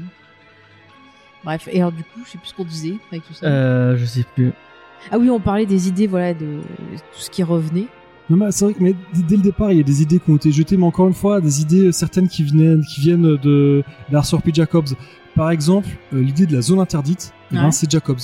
Bref, 1.44 1.68
et 1.72 1.78
alors 1.78 1.92
du 1.92 2.02
coup, 2.02 2.20
je 2.26 2.30
sais 2.32 2.38
plus 2.38 2.48
ce 2.48 2.54
qu'on 2.54 2.64
disait 2.64 2.94
avec 3.10 3.24
tout 3.26 3.32
ça. 3.32 3.46
Euh, 3.46 3.96
je 3.96 4.04
sais 4.04 4.24
plus. 4.34 4.52
Ah 5.10 5.18
oui, 5.18 5.30
on 5.30 5.40
parlait 5.40 5.66
des 5.66 5.88
idées, 5.88 6.06
voilà, 6.06 6.34
de 6.34 6.58
tout 7.12 7.20
ce 7.20 7.30
qui 7.30 7.42
revenait. 7.42 7.86
Non, 8.28 8.36
mais 8.36 8.50
c'est 8.50 8.64
vrai 8.66 8.74
que 8.74 8.82
mais 8.82 8.94
dès 9.26 9.36
le 9.36 9.42
départ, 9.42 9.70
il 9.72 9.78
y 9.78 9.80
a 9.80 9.84
des 9.84 10.02
idées 10.02 10.18
qui 10.18 10.30
ont 10.30 10.36
été 10.36 10.52
jetées, 10.52 10.76
mais 10.76 10.84
encore 10.84 11.06
une 11.08 11.14
fois, 11.14 11.40
des 11.40 11.62
idées 11.62 11.86
euh, 11.86 11.92
certaines 11.92 12.28
qui 12.28 12.42
viennent, 12.42 12.84
qui 12.84 13.00
viennent 13.00 13.36
de 13.36 13.82
d'Arthur 14.10 14.42
P. 14.42 14.50
Jacobs. 14.52 14.88
Par 15.34 15.50
exemple, 15.50 15.88
euh, 16.12 16.20
l'idée 16.20 16.44
de 16.46 16.52
la 16.52 16.60
zone 16.60 16.80
interdite, 16.80 17.32
eh 17.52 17.54
ben, 17.54 17.70
c'est 17.70 17.88
Jacobs. 17.90 18.18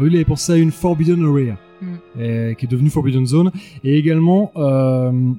Il 0.00 0.14
avait 0.14 0.24
pensé 0.24 0.52
à 0.52 0.56
une 0.56 0.72
Forbidden 0.72 1.24
Area, 1.24 1.58
Mm. 1.80 1.86
euh, 2.18 2.54
qui 2.54 2.66
est 2.66 2.68
devenue 2.68 2.90
Forbidden 2.90 3.26
Zone. 3.26 3.50
Et 3.82 3.98
également, 3.98 4.52
euh, 4.56 5.32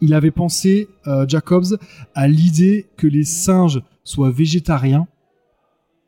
il 0.00 0.14
avait 0.14 0.30
pensé, 0.30 0.88
euh, 1.06 1.26
Jacobs, 1.28 1.78
à 2.14 2.28
l'idée 2.28 2.86
que 2.96 3.06
les 3.06 3.24
singes 3.24 3.82
soient 4.04 4.30
végétariens. 4.30 5.06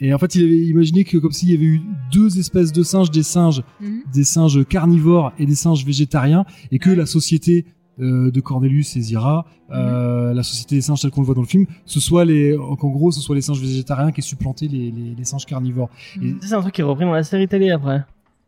Et 0.01 0.15
en 0.15 0.19
fait, 0.19 0.37
il 0.37 0.45
avait 0.45 0.59
imaginé 0.59 1.03
que 1.05 1.19
comme 1.19 1.33
s'il 1.33 1.51
y 1.51 1.55
avait 1.55 1.65
eu 1.65 1.81
deux 2.13 2.39
espèces 2.39 2.73
de 2.73 2.85
singes, 2.85 3.11
des 3.11 3.25
singes 3.25 3.65
des 4.13 4.23
singes 4.25 4.65
carnivores 4.65 5.33
et 5.41 5.47
des 5.47 5.57
singes 5.57 5.85
végétariens, 5.85 6.45
et 6.71 6.79
que 6.79 6.91
la 6.91 7.05
société 7.05 7.65
euh, 8.01 8.31
de 8.31 8.41
Cornelius 8.41 8.97
et 8.97 9.01
Zira, 9.01 9.45
euh, 9.71 10.33
la 10.33 10.43
société 10.43 10.77
des 10.77 10.81
singes 10.83 11.01
telle 11.01 11.11
qu'on 11.11 11.21
le 11.21 11.27
voit 11.27 11.35
dans 11.35 11.43
le 11.43 11.47
film, 11.47 11.67
ce 11.85 12.01
soit 12.01 12.25
les, 12.25 12.57
qu'en 12.79 12.89
gros, 12.89 13.11
ce 13.11 13.21
soit 13.21 13.35
les 13.35 13.43
singes 13.43 13.61
végétariens 13.61 14.13
qui 14.13 14.21
aient 14.21 14.23
supplanté 14.23 14.69
les, 14.69 14.91
les, 14.91 15.15
les 15.17 15.25
singes 15.25 15.47
carnivores. 15.47 15.91
C'est 16.41 16.55
un 16.55 16.61
truc 16.61 16.75
qui 16.75 16.81
est 16.81 16.85
repris 16.85 17.05
dans 17.05 17.13
la 17.13 17.23
série 17.23 17.49
télé 17.49 17.71
après. 17.71 18.05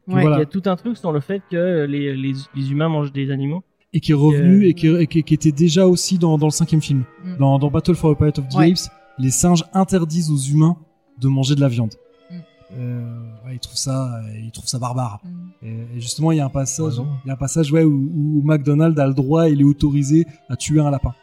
Ouais. 0.08 0.22
Voilà. 0.22 0.36
Il 0.36 0.38
y 0.40 0.42
a 0.42 0.46
tout 0.46 0.62
un 0.66 0.76
truc 0.76 0.96
sur 0.96 1.12
le 1.12 1.20
fait 1.20 1.42
que 1.50 1.84
les, 1.84 2.16
les, 2.16 2.32
les 2.54 2.70
humains 2.70 2.88
mangent 2.88 3.12
des 3.12 3.30
animaux. 3.30 3.62
Et 3.92 4.00
qui 4.00 4.12
est 4.12 4.14
revenu 4.14 4.62
Euh, 4.64 4.68
et, 4.68 4.74
qui, 4.74 4.86
et 4.86 5.06
qui, 5.06 5.22
qui 5.22 5.34
était 5.34 5.52
déjà 5.52 5.86
aussi 5.86 6.16
dans, 6.18 6.38
dans 6.38 6.46
le 6.46 6.52
cinquième 6.52 6.80
film. 6.80 7.04
Mm. 7.24 7.36
Dans, 7.38 7.58
dans 7.58 7.70
Battle 7.70 7.94
for 7.94 8.14
the 8.14 8.18
Planet 8.18 8.38
of 8.38 8.48
the 8.48 8.54
Ouais. 8.54 8.70
Apes, 8.70 8.90
les 9.18 9.30
singes 9.30 9.64
interdisent 9.74 10.30
aux 10.30 10.38
humains 10.38 10.76
de 11.20 11.28
manger 11.28 11.54
de 11.54 11.60
la 11.60 11.68
viande. 11.68 11.94
Mm. 12.30 12.34
Euh, 12.78 13.22
ouais, 13.46 13.54
ils 13.54 13.58
trouvent 13.58 13.76
ça, 13.76 14.20
ils 14.42 14.50
trouvent 14.52 14.68
ça 14.68 14.78
barbare. 14.78 15.20
Mm. 15.24 15.49
Et, 15.62 15.68
et 15.96 16.00
justement, 16.00 16.32
il 16.32 16.38
y 16.38 16.40
a 16.40 16.46
un 16.46 16.50
passage, 16.50 16.94
il 17.24 17.28
y 17.28 17.30
a 17.30 17.34
un 17.34 17.36
passage 17.36 17.70
ouais, 17.72 17.84
où, 17.84 17.92
où 17.92 18.42
McDonald's 18.44 18.98
a 18.98 19.06
le 19.06 19.14
droit, 19.14 19.48
il 19.48 19.60
est 19.60 19.64
autorisé 19.64 20.26
à 20.48 20.56
tuer 20.56 20.80
un 20.80 20.90
lapin. 20.90 21.14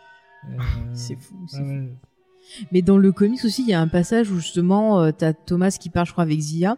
Euh, 0.49 0.57
C'est 0.93 1.15
fou. 1.15 1.35
c'est 1.47 1.57
ouais, 1.59 1.63
fou. 1.63 1.71
ouais. 1.71 1.93
Mais 2.71 2.81
dans 2.81 2.97
le 2.97 3.11
comics 3.11 3.43
aussi, 3.45 3.61
il 3.63 3.69
y 3.69 3.73
a 3.73 3.81
un 3.81 3.87
passage 3.87 4.31
où 4.31 4.39
justement, 4.39 5.01
euh, 5.01 5.11
t'as 5.17 5.33
Thomas 5.33 5.71
qui 5.79 5.89
parle, 5.89 6.05
je 6.07 6.11
crois, 6.11 6.23
avec 6.23 6.39
Zia, 6.39 6.77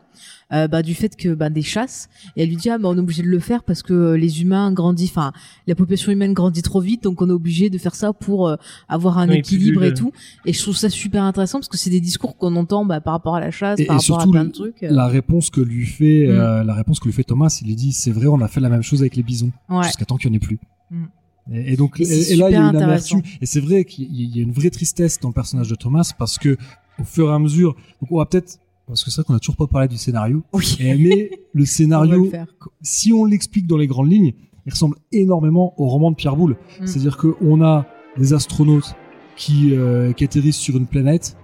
euh, 0.51 0.67
bah, 0.67 0.81
du 0.81 0.95
fait 0.95 1.15
que 1.15 1.33
bah, 1.33 1.49
des 1.49 1.61
chasses, 1.61 2.09
et 2.35 2.43
elle 2.43 2.49
lui 2.49 2.55
dit 2.57 2.69
ah 2.69 2.77
bah 2.77 2.89
on 2.89 2.95
est 2.97 2.99
obligé 2.99 3.21
de 3.23 3.27
le 3.27 3.39
faire 3.39 3.63
parce 3.63 3.83
que 3.83 3.93
euh, 3.93 4.17
les 4.17 4.41
humains 4.41 4.71
grandissent, 4.71 5.11
enfin 5.11 5.31
la 5.67 5.75
population 5.75 6.11
humaine 6.11 6.33
grandit 6.33 6.61
trop 6.63 6.81
vite, 6.81 7.03
donc 7.03 7.21
on 7.21 7.29
est 7.29 7.33
obligé 7.33 7.69
de 7.69 7.77
faire 7.77 7.93
ça 7.95 8.13
pour 8.13 8.47
euh, 8.47 8.55
avoir 8.87 9.19
un 9.19 9.29
Oui, 9.29 9.37
équilibre 9.37 9.83
et 9.83 9.93
tout. 9.93 10.11
Et 10.45 10.53
je 10.53 10.61
trouve 10.61 10.75
ça 10.75 10.89
super 10.89 11.23
intéressant 11.23 11.59
parce 11.59 11.67
que 11.69 11.77
c'est 11.77 11.89
des 11.91 12.01
discours 12.01 12.35
qu'on 12.37 12.55
entend 12.55 12.83
bah, 12.85 12.99
par 12.99 13.13
rapport 13.13 13.35
à 13.35 13.39
la 13.39 13.51
chasse, 13.51 13.79
Et, 13.79 13.85
par 13.85 13.95
et 13.95 13.97
rapport 13.99 14.03
surtout, 14.21 14.29
à 14.29 14.31
plein 14.31 14.45
de 14.45 14.51
trucs. 14.51 14.83
euh. 14.83 14.89
la 14.91 15.07
réponse 15.07 15.49
que 15.49 15.61
lui 15.61 15.85
fait, 15.85 16.25
Mm. 16.27 16.31
euh, 16.31 16.63
la 16.63 16.73
réponse 16.73 16.99
que 16.99 17.05
lui 17.05 17.13
fait 17.13 17.23
Thomas, 17.23 17.55
il 17.61 17.67
lui 17.67 17.75
dit, 17.75 17.91
c'est 17.93 18.11
vrai, 18.11 18.25
on 18.27 18.41
a 18.41 18.47
fait 18.47 18.59
la 18.59 18.69
même 18.69 18.81
chose 18.83 19.01
avec 19.01 19.15
les 19.15 19.23
bisons, 19.23 19.51
Ouais. 19.69 19.83
jusqu'à 19.83 20.05
temps 20.05 20.17
qu'il 20.17 20.31
n'y 20.31 20.37
en 20.37 20.37
ait 20.37 20.45
plus. 20.45 20.59
Mm. 20.91 21.03
Et, 21.51 21.73
et 21.73 21.75
donc, 21.77 21.99
Et 21.99 22.35
là, 22.35 22.49
il 22.49 22.53
y 22.53 22.55
a 22.55 22.59
une 22.59 22.75
intéressant. 22.75 23.17
amertume. 23.17 23.21
Et 23.41 23.45
c'est 23.45 23.59
vrai 23.59 23.85
qu'il 23.85 24.13
y 24.13 24.39
a 24.39 24.43
une 24.43 24.51
vraie 24.51 24.69
tristesse 24.69 25.19
dans 25.19 25.29
le 25.29 25.33
personnage 25.33 25.69
de 25.69 25.75
Thomas 25.75 26.11
parce 26.17 26.37
que, 26.37 26.57
au 26.99 27.03
fur 27.03 27.29
et 27.29 27.33
à 27.33 27.39
mesure, 27.39 27.75
donc 28.01 28.11
on 28.11 28.17
va 28.17 28.25
peut-être, 28.25 28.59
parce 28.87 29.03
que 29.03 29.09
c'est 29.11 29.21
vrai 29.21 29.25
qu'on 29.27 29.35
a 29.35 29.39
toujours 29.39 29.55
pas 29.57 29.67
parlé 29.67 29.87
du 29.87 29.97
scénario, 29.97 30.43
Oui. 30.53 30.77
et, 30.79 30.95
mais 30.95 31.31
le 31.53 31.63
On 31.63 31.65
scénario, 31.65 32.29
le 32.31 32.39
si 32.81 33.13
on 33.13 33.25
l'explique 33.25 33.67
dans 33.67 33.77
les 33.77 33.87
grandes 33.87 34.11
lignes, 34.11 34.33
il 34.65 34.71
ressemble 34.71 34.97
énormément 35.11 35.73
au 35.77 35.87
roman 35.87 36.11
de 36.11 36.15
Pierre 36.15 36.35
Boulle. 36.35 36.57
Mm. 36.81 36.85
C'est-à-dire 36.87 37.17
qu'on 37.17 37.63
a 37.63 37.85
des 38.17 38.33
astronautes 38.33 38.95
qui, 39.35 39.73
euh, 39.73 40.11
qui 40.13 40.23
atterrissent 40.25 40.57
sur 40.57 40.75
une 40.77 40.85
planète, 40.87 41.37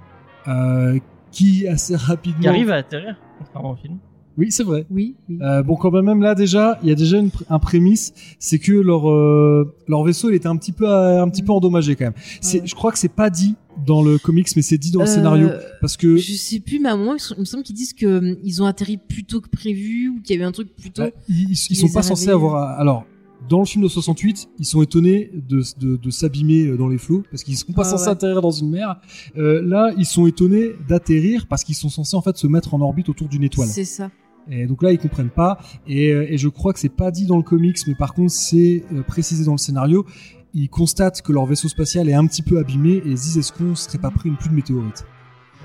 euh, 0.48 1.00
qui 1.32 1.68
assez 1.68 1.96
rapidement. 1.96 2.42
Qui 2.42 2.48
arrive 2.48 2.70
à 2.72 2.76
atterrir, 2.76 3.18
contrairement 3.40 3.72
au 3.72 3.76
film. 3.76 3.98
Oui, 4.38 4.52
c'est 4.52 4.64
vrai. 4.64 4.86
Oui, 4.92 5.16
oui. 5.30 5.38
Euh, 5.42 5.64
bon, 5.64 5.76
quand 5.76 5.92
même 5.92 6.22
là 6.22 6.36
déjà, 6.36 6.78
il 6.84 6.90
y 6.90 6.92
a 6.92 6.96
déjà 6.96 7.18
une, 7.20 7.30
un 7.50 7.60
prémisse, 7.60 8.14
c'est 8.40 8.60
que 8.60 8.74
leur 8.74 9.10
euh, 9.10 9.74
leur 9.88 10.04
vaisseau, 10.04 10.30
il 10.30 10.36
était 10.36 10.48
un 10.48 10.58
petit 10.58 10.72
peu 10.74 10.90
euh, 10.90 11.22
un 11.24 11.30
petit 11.30 11.42
peu 11.44 11.52
endommagé 11.54 11.96
quand 11.96 12.06
même. 12.06 12.14
C'est, 12.42 12.62
Ouais. 12.62 12.68
je 12.68 12.76
crois 12.76 12.92
que 12.92 13.00
c'est 13.00 13.08
pas 13.08 13.30
dit 13.30 13.56
dans 13.86 14.02
le 14.04 14.18
comics, 14.18 14.48
mais 14.56 14.62
c'est 14.62 14.78
dit 14.78 14.92
dans 14.92 15.02
le 15.02 15.08
Euh, 15.08 15.14
scénario 15.14 15.50
parce 15.82 15.96
que 15.98 16.18
Je 16.18 16.34
sais 16.34 16.60
plus, 16.60 16.80
mais 16.80 16.90
à 16.90 16.94
un 16.94 16.98
moment, 16.98 17.16
il 17.16 17.40
me 17.40 17.46
semble 17.46 17.64
qu'ils 17.64 17.76
disent 17.76 17.94
que 17.94 18.06
hum, 18.34 18.38
ils 18.44 18.62
ont 18.62 18.66
atterri 18.66 18.98
plus 18.98 19.24
tôt 19.24 19.40
que 19.42 19.50
prévu 19.50 20.10
ou 20.10 20.22
qu'il 20.22 20.36
y 20.36 20.40
avait 20.40 20.46
un 20.48 20.52
truc 20.52 20.74
plus 20.76 20.92
tôt. 20.92 21.04
euh, 21.04 21.12
ils, 21.30 21.52
ils- 21.52 21.76
sont 21.76 21.90
pas 21.90 22.02
censés 22.02 22.30
avoir. 22.30 22.78
Alors, 22.80 23.06
dans 23.48 23.60
le 23.60 23.66
film 23.66 23.84
de 23.84 23.90
68, 23.90 24.48
ils 24.58 24.66
sont 24.66 24.82
étonnés 24.82 25.30
de, 25.48 25.62
de, 25.80 25.98
de 25.98 26.10
s'abîmer 26.10 26.76
dans 26.78 26.88
les 26.88 26.98
flots 26.98 27.22
parce 27.30 27.44
qu'ils 27.44 27.56
sont 27.58 27.74
pas 27.74 27.84
Ah 27.84 27.92
censés 27.92 28.06
ouais. 28.06 28.12
atterrir 28.12 28.42
dans 28.42 28.50
une 28.50 28.72
mer. 28.72 29.00
Euh, 29.38 29.62
là, 29.62 29.92
ils 30.00 30.06
sont 30.06 30.26
étonnés 30.26 30.72
d'atterrir 30.90 31.46
parce 31.48 31.64
qu'ils 31.64 31.76
sont 31.76 31.90
censés 31.90 32.16
en 32.16 32.22
fait 32.22 32.36
se 32.38 32.48
mettre 32.48 32.74
en 32.74 32.82
orbite 32.82 33.08
autour 33.10 33.28
d'une 33.28 33.44
étoile. 33.44 33.68
C'est 33.68 33.84
ça. 33.86 34.10
Et 34.50 34.68
donc 34.68 34.84
là, 34.84 34.92
ils 34.92 35.00
comprennent 35.00 35.30
pas. 35.30 35.58
Et, 35.88 36.12
euh, 36.12 36.26
et 36.32 36.38
je 36.38 36.48
crois 36.50 36.74
que 36.74 36.80
c'est 36.80 36.90
pas 36.90 37.12
dit 37.12 37.26
dans 37.26 37.38
le 37.38 37.44
comics, 37.44 37.78
mais 37.88 37.96
par 37.96 38.14
contre, 38.14 38.32
c'est 38.32 38.84
euh, 38.94 39.02
précisé 39.02 39.44
dans 39.46 39.54
le 39.54 39.58
scénario. 39.58 40.06
Ils 40.54 40.70
constatent 40.70 41.22
que 41.22 41.32
leur 41.34 41.46
vaisseau 41.46 41.68
spatial 41.68 42.08
est 42.10 42.14
un 42.14 42.26
petit 42.28 42.42
peu 42.42 42.60
abîmé 42.60 42.92
et 42.94 43.10
ils 43.10 43.18
se 43.18 43.24
disent 43.24 43.38
est-ce 43.40 43.52
qu'on 43.52 43.76
serait 43.76 43.98
pas 43.98 44.12
pris 44.12 44.30
une 44.30 44.38
pluie 44.38 44.50
de 44.50 44.56
météorites 44.56 45.06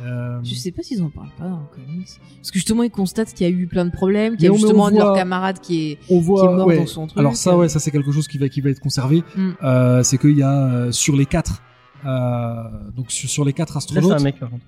euh, 0.02 0.40
Je 0.42 0.54
sais 0.54 0.72
pas 0.72 0.82
s'ils 0.82 1.02
en 1.02 1.10
parlent 1.10 1.28
pas 1.38 1.44
dans 1.48 1.60
le 1.60 1.66
comics. 1.84 2.08
Parce 2.38 2.50
que 2.50 2.54
justement, 2.58 2.82
ils 2.82 2.90
constatent 2.90 3.32
qu'il 3.34 3.46
y 3.46 3.50
a 3.50 3.52
eu 3.52 3.66
plein 3.66 3.84
de 3.84 3.92
problèmes, 3.92 4.34
qu'il 4.36 4.46
y 4.46 4.48
a 4.48 4.50
on- 4.50 4.54
mais 4.54 4.60
justement 4.60 4.86
un 4.86 4.90
de 4.90 4.96
leurs 4.96 5.14
camarades 5.14 5.60
qui 5.60 5.90
est. 5.92 5.98
On 6.08 6.18
voit. 6.20 6.40
qui 6.40 6.46
est 6.52 6.56
mort 6.56 6.66
ouais. 6.66 6.78
dans 6.78 6.86
son 6.86 7.06
truc. 7.06 7.18
Alors 7.18 7.36
ça, 7.36 7.56
ouais, 7.56 7.68
ça 7.68 7.78
c'est 7.78 7.90
quelque 7.92 8.10
chose 8.10 8.26
qui 8.26 8.38
va 8.38 8.48
qui 8.48 8.60
va 8.62 8.70
être 8.70 8.80
conservé. 8.80 9.22
Mm. 9.36 9.50
Euh, 9.62 10.02
c'est 10.02 10.18
qu'il 10.18 10.36
y 10.36 10.42
a 10.42 10.64
euh, 10.66 10.90
sur 10.92 11.14
les 11.14 11.26
quatre, 11.26 11.62
euh, 12.04 12.54
donc 12.96 13.12
sur, 13.12 13.28
sur 13.28 13.44
les 13.44 13.52
quatre 13.52 13.74
Là, 13.74 13.80
c'est 13.80 13.96
astronautes, 13.98 14.20
un 14.20 14.24
mec, 14.24 14.38
par 14.40 14.50
contre. 14.50 14.64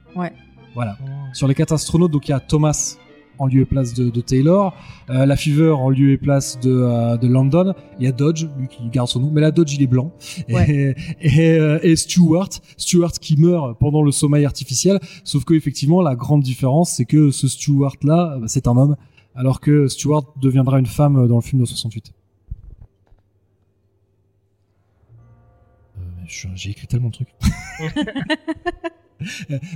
voilà, 0.75 0.97
sur 1.33 1.49
les 1.49 1.55
quatre 1.55 1.73
astronautes, 1.73 2.13
donc 2.13 2.29
il 2.29 2.31
y 2.31 2.35
a 2.35 2.41
Thomas 2.41 2.97
en 3.39 3.47
lieu 3.47 3.63
et 3.63 3.65
place 3.65 3.95
de, 3.95 4.11
de 4.11 4.21
Taylor, 4.21 4.75
euh, 5.11 5.27
la 5.27 5.37
Fever 5.37 5.71
en 5.71 5.91
lieu 5.91 6.13
et 6.13 6.19
place 6.19 6.59
de, 6.61 6.71
euh, 6.71 7.17
de 7.17 7.27
London, 7.29 7.75
il 7.99 8.05
y 8.05 8.09
a 8.09 8.13
Dodge, 8.13 8.47
lui 8.59 8.69
qui 8.69 8.89
garde 8.91 9.09
son 9.09 9.21
nom, 9.21 9.31
mais 9.33 9.41
la 9.41 9.51
Dodge 9.51 9.75
il 9.75 9.83
est 9.83 9.87
blanc, 9.87 10.13
et, 10.49 10.55
Ouais. 10.55 10.95
et, 11.21 11.51
euh, 11.51 11.79
et 11.83 11.97
Stewart, 11.97 12.49
Stewart 12.77 13.13
qui 13.13 13.37
meurt 13.37 13.79
pendant 13.79 14.03
le 14.03 14.13
sommeil 14.13 14.45
artificiel, 14.45 14.99
sauf 15.25 15.45
que 15.45 15.55
effectivement 15.55 16.03
la 16.03 16.15
grande 16.15 16.43
différence 16.43 16.93
c'est 16.93 17.05
que 17.05 17.31
ce 17.31 17.49
Stewart 17.49 17.97
là, 18.03 18.39
c'est 18.47 18.67
un 18.67 18.77
homme, 18.77 18.97
alors 19.35 19.61
que 19.61 19.89
Stewart 19.89 20.25
deviendra 20.41 20.79
une 20.79 20.87
femme 20.87 21.27
dans 21.27 21.37
le 21.37 21.43
film 21.43 21.61
de 21.61 21.67
68. 21.67 22.13
Euh, 25.99 26.01
J'ai 26.55 26.71
écrit 26.71 26.87
tellement 26.87 27.09
de 27.09 27.15
trucs. 27.15 27.35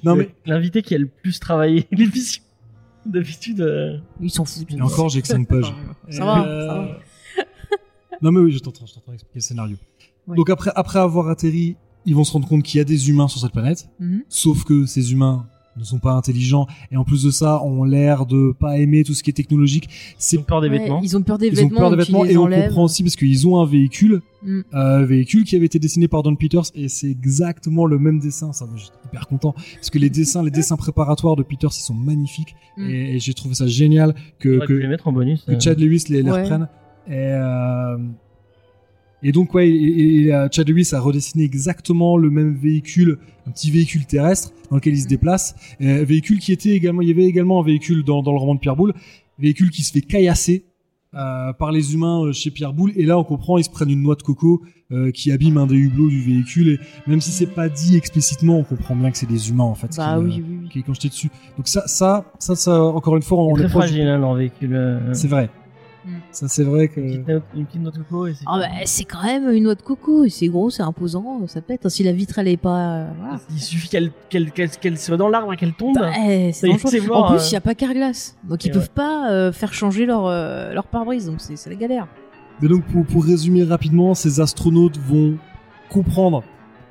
Non 0.02 0.16
mais 0.16 0.30
L'invité 0.44 0.82
qui 0.82 0.96
a 0.96 0.98
le 0.98 1.06
plus 1.06 1.38
travaillé 1.38 1.86
l'émission. 1.92 2.42
D'habitude. 3.06 3.60
euh, 3.60 3.98
Ils 4.20 4.30
s'en 4.30 4.44
foutent. 4.44 4.70
et 4.72 4.80
encore 4.82 5.08
j'ai 5.08 5.22
que 5.22 5.28
5 5.28 5.46
pages. 5.48 5.72
Ça 6.10 6.24
va, 6.24 6.46
Euh, 6.46 6.66
ça 6.66 6.74
va. 6.74 6.98
Non 8.22 8.32
mais 8.32 8.40
oui, 8.40 8.52
je 8.52 8.58
t'entends, 8.58 8.86
je 8.86 8.94
t'entends 8.94 9.12
expliquer 9.12 9.36
le 9.36 9.40
scénario. 9.42 9.76
Ouais. 10.26 10.36
Donc 10.36 10.48
après, 10.50 10.70
après 10.74 10.98
avoir 10.98 11.28
atterri, 11.28 11.76
ils 12.06 12.14
vont 12.14 12.24
se 12.24 12.32
rendre 12.32 12.48
compte 12.48 12.62
qu'il 12.62 12.78
y 12.78 12.80
a 12.80 12.84
des 12.84 13.10
humains 13.10 13.28
sur 13.28 13.40
cette 13.40 13.52
planète, 13.52 13.88
Mhm. 14.00 14.22
sauf 14.28 14.64
que 14.64 14.86
ces 14.86 15.12
humains 15.12 15.46
ne 15.76 15.84
sont 15.84 15.98
pas 15.98 16.12
intelligents 16.12 16.66
et 16.90 16.96
en 16.96 17.04
plus 17.04 17.22
de 17.22 17.30
ça 17.30 17.62
ont 17.62 17.84
l'air 17.84 18.26
de 18.26 18.52
pas 18.58 18.78
aimer 18.78 19.04
tout 19.04 19.14
ce 19.14 19.22
qui 19.22 19.30
est 19.30 19.34
technologique. 19.34 19.84
Ils 19.88 20.14
C'est 20.18 20.38
ont 20.38 20.42
peur 20.42 20.60
des 20.60 20.68
Ouais, 20.68 20.78
vêtements. 20.78 21.00
Ils 21.02 21.16
ont 21.16 21.22
peur 21.22 21.38
des 21.38 21.48
ils 21.48 21.60
ont 21.60 21.62
vêtements, 21.64 21.78
peur 21.80 21.90
des 21.90 21.96
vêtements 21.96 22.24
et 22.24 22.36
on 22.36 22.48
comprend 22.48 22.84
aussi 22.84 23.02
parce 23.02 23.16
qu'ils 23.16 23.46
ont 23.46 23.60
un 23.60 23.66
véhicule, 23.66 24.20
Mm. 24.42 24.60
euh, 24.74 25.04
véhicule 25.06 25.44
qui 25.44 25.56
avait 25.56 25.66
été 25.66 25.78
dessiné 25.78 26.06
par 26.08 26.22
Don 26.22 26.36
Peters 26.36 26.62
et 26.74 26.88
c'est 26.88 27.10
exactement 27.10 27.84
le 27.86 27.98
même 27.98 28.20
dessin. 28.20 28.52
Ça, 28.52 28.66
j'étais 28.76 28.92
hyper 29.06 29.26
content 29.26 29.54
parce 29.74 29.90
que 29.90 29.98
les 29.98 30.10
dessins, 30.10 30.42
les 30.42 30.50
dessins 30.50 30.76
préparatoires 30.76 31.36
de 31.36 31.42
Peters, 31.42 31.70
ils 31.74 31.82
sont 31.82 31.94
magnifiques 31.94 32.54
Mm. 32.76 32.90
et, 32.90 33.14
et 33.16 33.18
j'ai 33.18 33.32
trouvé 33.34 33.54
ça 33.54 33.66
génial 33.66 34.14
que, 34.38 34.64
que, 34.66 34.72
les 34.74 34.86
mettre 34.88 35.08
en 35.08 35.12
bonus. 35.12 35.42
que 35.46 35.52
euh. 35.52 35.58
Chad 35.60 35.80
Lewis 35.80 36.04
les, 36.10 36.22
les 36.22 36.30
Ouais. 36.30 36.42
reprenne. 36.42 36.68
Et, 37.08 37.12
euh, 37.14 37.96
et 39.22 39.32
donc, 39.32 39.54
ouais, 39.54 39.68
et, 39.68 39.72
et- 39.74 40.26
et, 40.28 40.46
Chad 40.52 40.68
Lewis 40.68 40.90
a 40.92 41.00
redessiné 41.00 41.44
exactement 41.44 42.16
le 42.16 42.30
même 42.30 42.54
véhicule, 42.54 43.18
un 43.46 43.50
petit 43.50 43.70
véhicule 43.70 44.04
terrestre 44.06 44.52
dans 44.70 44.76
lequel 44.76 44.94
il 44.94 45.00
se 45.02 45.08
déplace. 45.08 45.54
Euh, 45.80 46.04
véhicule 46.04 46.38
qui 46.38 46.52
était 46.52 46.70
également, 46.70 47.02
il 47.02 47.08
y 47.08 47.12
avait 47.12 47.24
également 47.24 47.60
un 47.60 47.64
véhicule 47.64 48.04
dans, 48.04 48.22
dans 48.22 48.32
le 48.32 48.38
roman 48.38 48.54
de 48.54 48.60
Pierre 48.60 48.76
Boulle, 48.76 48.92
véhicule 49.38 49.70
qui 49.70 49.82
se 49.82 49.92
fait 49.92 50.00
caillasser 50.02 50.64
euh, 51.14 51.52
par 51.54 51.72
les 51.72 51.94
humains 51.94 52.24
euh, 52.26 52.32
chez 52.32 52.50
Pierre 52.50 52.72
Boulle. 52.74 52.92
Et 52.96 53.04
là, 53.06 53.18
on 53.18 53.24
comprend, 53.24 53.56
ils 53.58 53.64
se 53.64 53.70
prennent 53.70 53.90
une 53.90 54.02
noix 54.02 54.16
de 54.16 54.22
coco 54.22 54.62
euh, 54.92 55.10
qui 55.12 55.32
abîme 55.32 55.56
un 55.56 55.66
des 55.66 55.76
hublots 55.76 56.08
du 56.10 56.20
véhicule. 56.22 56.68
Et 57.06 57.10
même 57.10 57.20
si 57.22 57.30
c'est 57.30 57.46
pas 57.46 57.68
dit 57.68 57.96
explicitement, 57.96 58.58
on 58.58 58.64
comprend 58.64 58.94
bien 58.94 59.10
que 59.10 59.16
c'est 59.18 59.28
des 59.28 59.48
humains 59.50 59.64
en 59.64 59.74
fait. 59.74 59.94
Bah 59.96 60.16
qui, 60.18 60.24
oui, 60.24 60.44
oui, 60.46 60.58
oui. 60.62 60.68
qui 60.68 61.06
est 61.06 61.08
dessus. 61.10 61.30
Donc 61.56 61.68
ça, 61.68 61.86
ça, 61.86 62.30
ça, 62.38 62.54
ça, 62.54 62.82
encore 62.82 63.16
une 63.16 63.22
fois, 63.22 63.38
on 63.38 63.54
C'est 63.56 63.62
est 63.62 63.64
très 63.64 63.70
proche 63.72 63.84
du- 63.86 63.90
fragile, 63.92 64.08
hein, 64.08 64.18
leur 64.18 64.34
véhicule. 64.34 65.00
C'est 65.14 65.28
vrai. 65.28 65.48
Ça, 66.36 66.48
c'est 66.48 66.64
vrai 66.64 66.88
que. 66.88 67.00
Une 67.00 67.24
petite 67.24 67.28
note- 67.28 67.42
une 67.54 67.64
petite 67.64 67.80
noix 67.80 67.90
de 67.92 67.96
coco 67.98 68.26
c'est. 68.28 68.44
Ah 68.46 68.58
bah, 68.58 68.66
c'est 68.84 69.04
quand 69.04 69.22
même 69.24 69.48
une 69.50 69.64
noix 69.64 69.74
de 69.74 69.80
coco, 69.80 70.24
et 70.24 70.28
c'est 70.28 70.48
gros, 70.48 70.68
c'est 70.68 70.82
imposant, 70.82 71.46
ça 71.46 71.62
pète. 71.62 71.86
hein. 71.86 71.88
Si 71.88 72.02
la 72.02 72.12
vitre 72.12 72.38
elle 72.38 72.48
est 72.48 72.58
pas, 72.58 73.06
voilà. 73.18 73.40
Il 73.50 73.58
suffit 73.60 73.88
qu'elle 73.88 74.10
qu'elle 74.28 74.52
qu'elle 74.52 74.68
qu'elle 74.70 74.98
soit 74.98 75.16
dans 75.16 75.28
l'arbre 75.30 75.54
et 75.54 75.56
qu'elle 75.56 75.72
tombe. 75.72 75.94
Bah, 75.98 76.10
eh, 76.28 76.52
c'est 76.52 76.68
mort, 77.06 77.24
en 77.24 77.28
plus, 77.30 77.38
euh. 77.40 77.48
il 77.48 77.52
y 77.54 77.56
a 77.56 77.60
pas 77.62 77.74
Carglass, 77.74 78.36
donc 78.44 78.64
ils 78.64 78.68
Et 78.68 78.70
peuvent 78.72 78.82
ouais. 78.82 78.88
pas 78.94 79.30
euh, 79.30 79.50
faire 79.52 79.72
changer 79.72 80.04
leur 80.04 80.26
euh, 80.26 80.74
leur 80.74 80.84
pare-brise, 80.88 81.24
donc 81.26 81.36
c'est 81.40 81.56
c'est 81.56 81.70
la 81.70 81.76
galère. 81.76 82.06
Mais 82.60 82.68
donc, 82.68 82.84
pour, 82.84 83.04
pour 83.06 83.24
résumer 83.24 83.64
rapidement, 83.64 84.12
ces 84.14 84.38
astronautes 84.40 84.98
vont 84.98 85.36
comprendre 85.88 86.42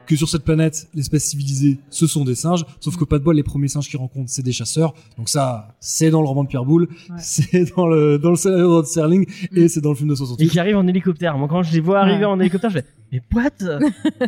que 0.05 0.15
sur 0.15 0.29
cette 0.29 0.43
planète, 0.43 0.87
l'espèce 0.93 1.25
civilisée, 1.25 1.79
ce 1.89 2.07
sont 2.07 2.23
des 2.25 2.35
singes. 2.35 2.65
Sauf 2.79 2.97
que 2.97 3.03
pas 3.05 3.19
de 3.19 3.23
bol, 3.23 3.35
les 3.35 3.43
premiers 3.43 3.67
singes 3.67 3.89
qu'ils 3.89 3.99
rencontrent, 3.99 4.29
c'est 4.29 4.43
des 4.43 4.51
chasseurs. 4.51 4.93
Donc 5.17 5.29
ça, 5.29 5.75
c'est 5.79 6.09
dans 6.09 6.21
le 6.21 6.27
roman 6.27 6.43
de 6.43 6.49
Pierre 6.49 6.65
Boulle, 6.65 6.87
Ouais. 7.09 7.15
c'est 7.19 7.75
dans 7.75 7.87
le, 7.87 8.17
dans 8.19 8.29
le 8.31 8.35
scénario 8.35 8.81
de 8.81 8.87
Serling, 8.87 9.25
Mm. 9.51 9.57
et 9.57 9.67
c'est 9.69 9.81
dans 9.81 9.89
le 9.89 9.95
film 9.95 10.09
de 10.09 10.13
Et 10.13 10.17
68. 10.17 10.49
qui 10.49 10.59
arrive 10.59 10.77
en 10.77 10.87
hélicoptère. 10.87 11.37
Moi, 11.37 11.47
quand 11.47 11.63
je 11.63 11.73
les 11.73 11.79
vois 11.79 11.99
arriver 11.99 12.19
Ouais. 12.19 12.25
en 12.25 12.39
hélicoptère, 12.39 12.69
je 12.69 12.79
fais 12.79 12.85
Mais 13.11 13.21
what? 13.33 13.51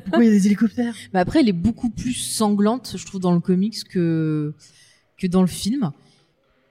Pourquoi 0.03 0.23
il 0.23 0.27
y 0.27 0.29
a 0.29 0.31
des 0.31 0.45
hélicoptères? 0.45 0.93
Mais 1.13 1.19
après, 1.19 1.39
elle 1.41 1.49
est 1.49 1.53
beaucoup 1.53 1.89
plus 1.89 2.13
sanglante, 2.13 2.95
je 2.97 3.05
trouve, 3.05 3.19
dans 3.21 3.33
le 3.33 3.39
comics 3.39 3.83
que 3.89 4.53
que 5.17 5.25
dans 5.27 5.41
le 5.41 5.47
film. 5.47 5.91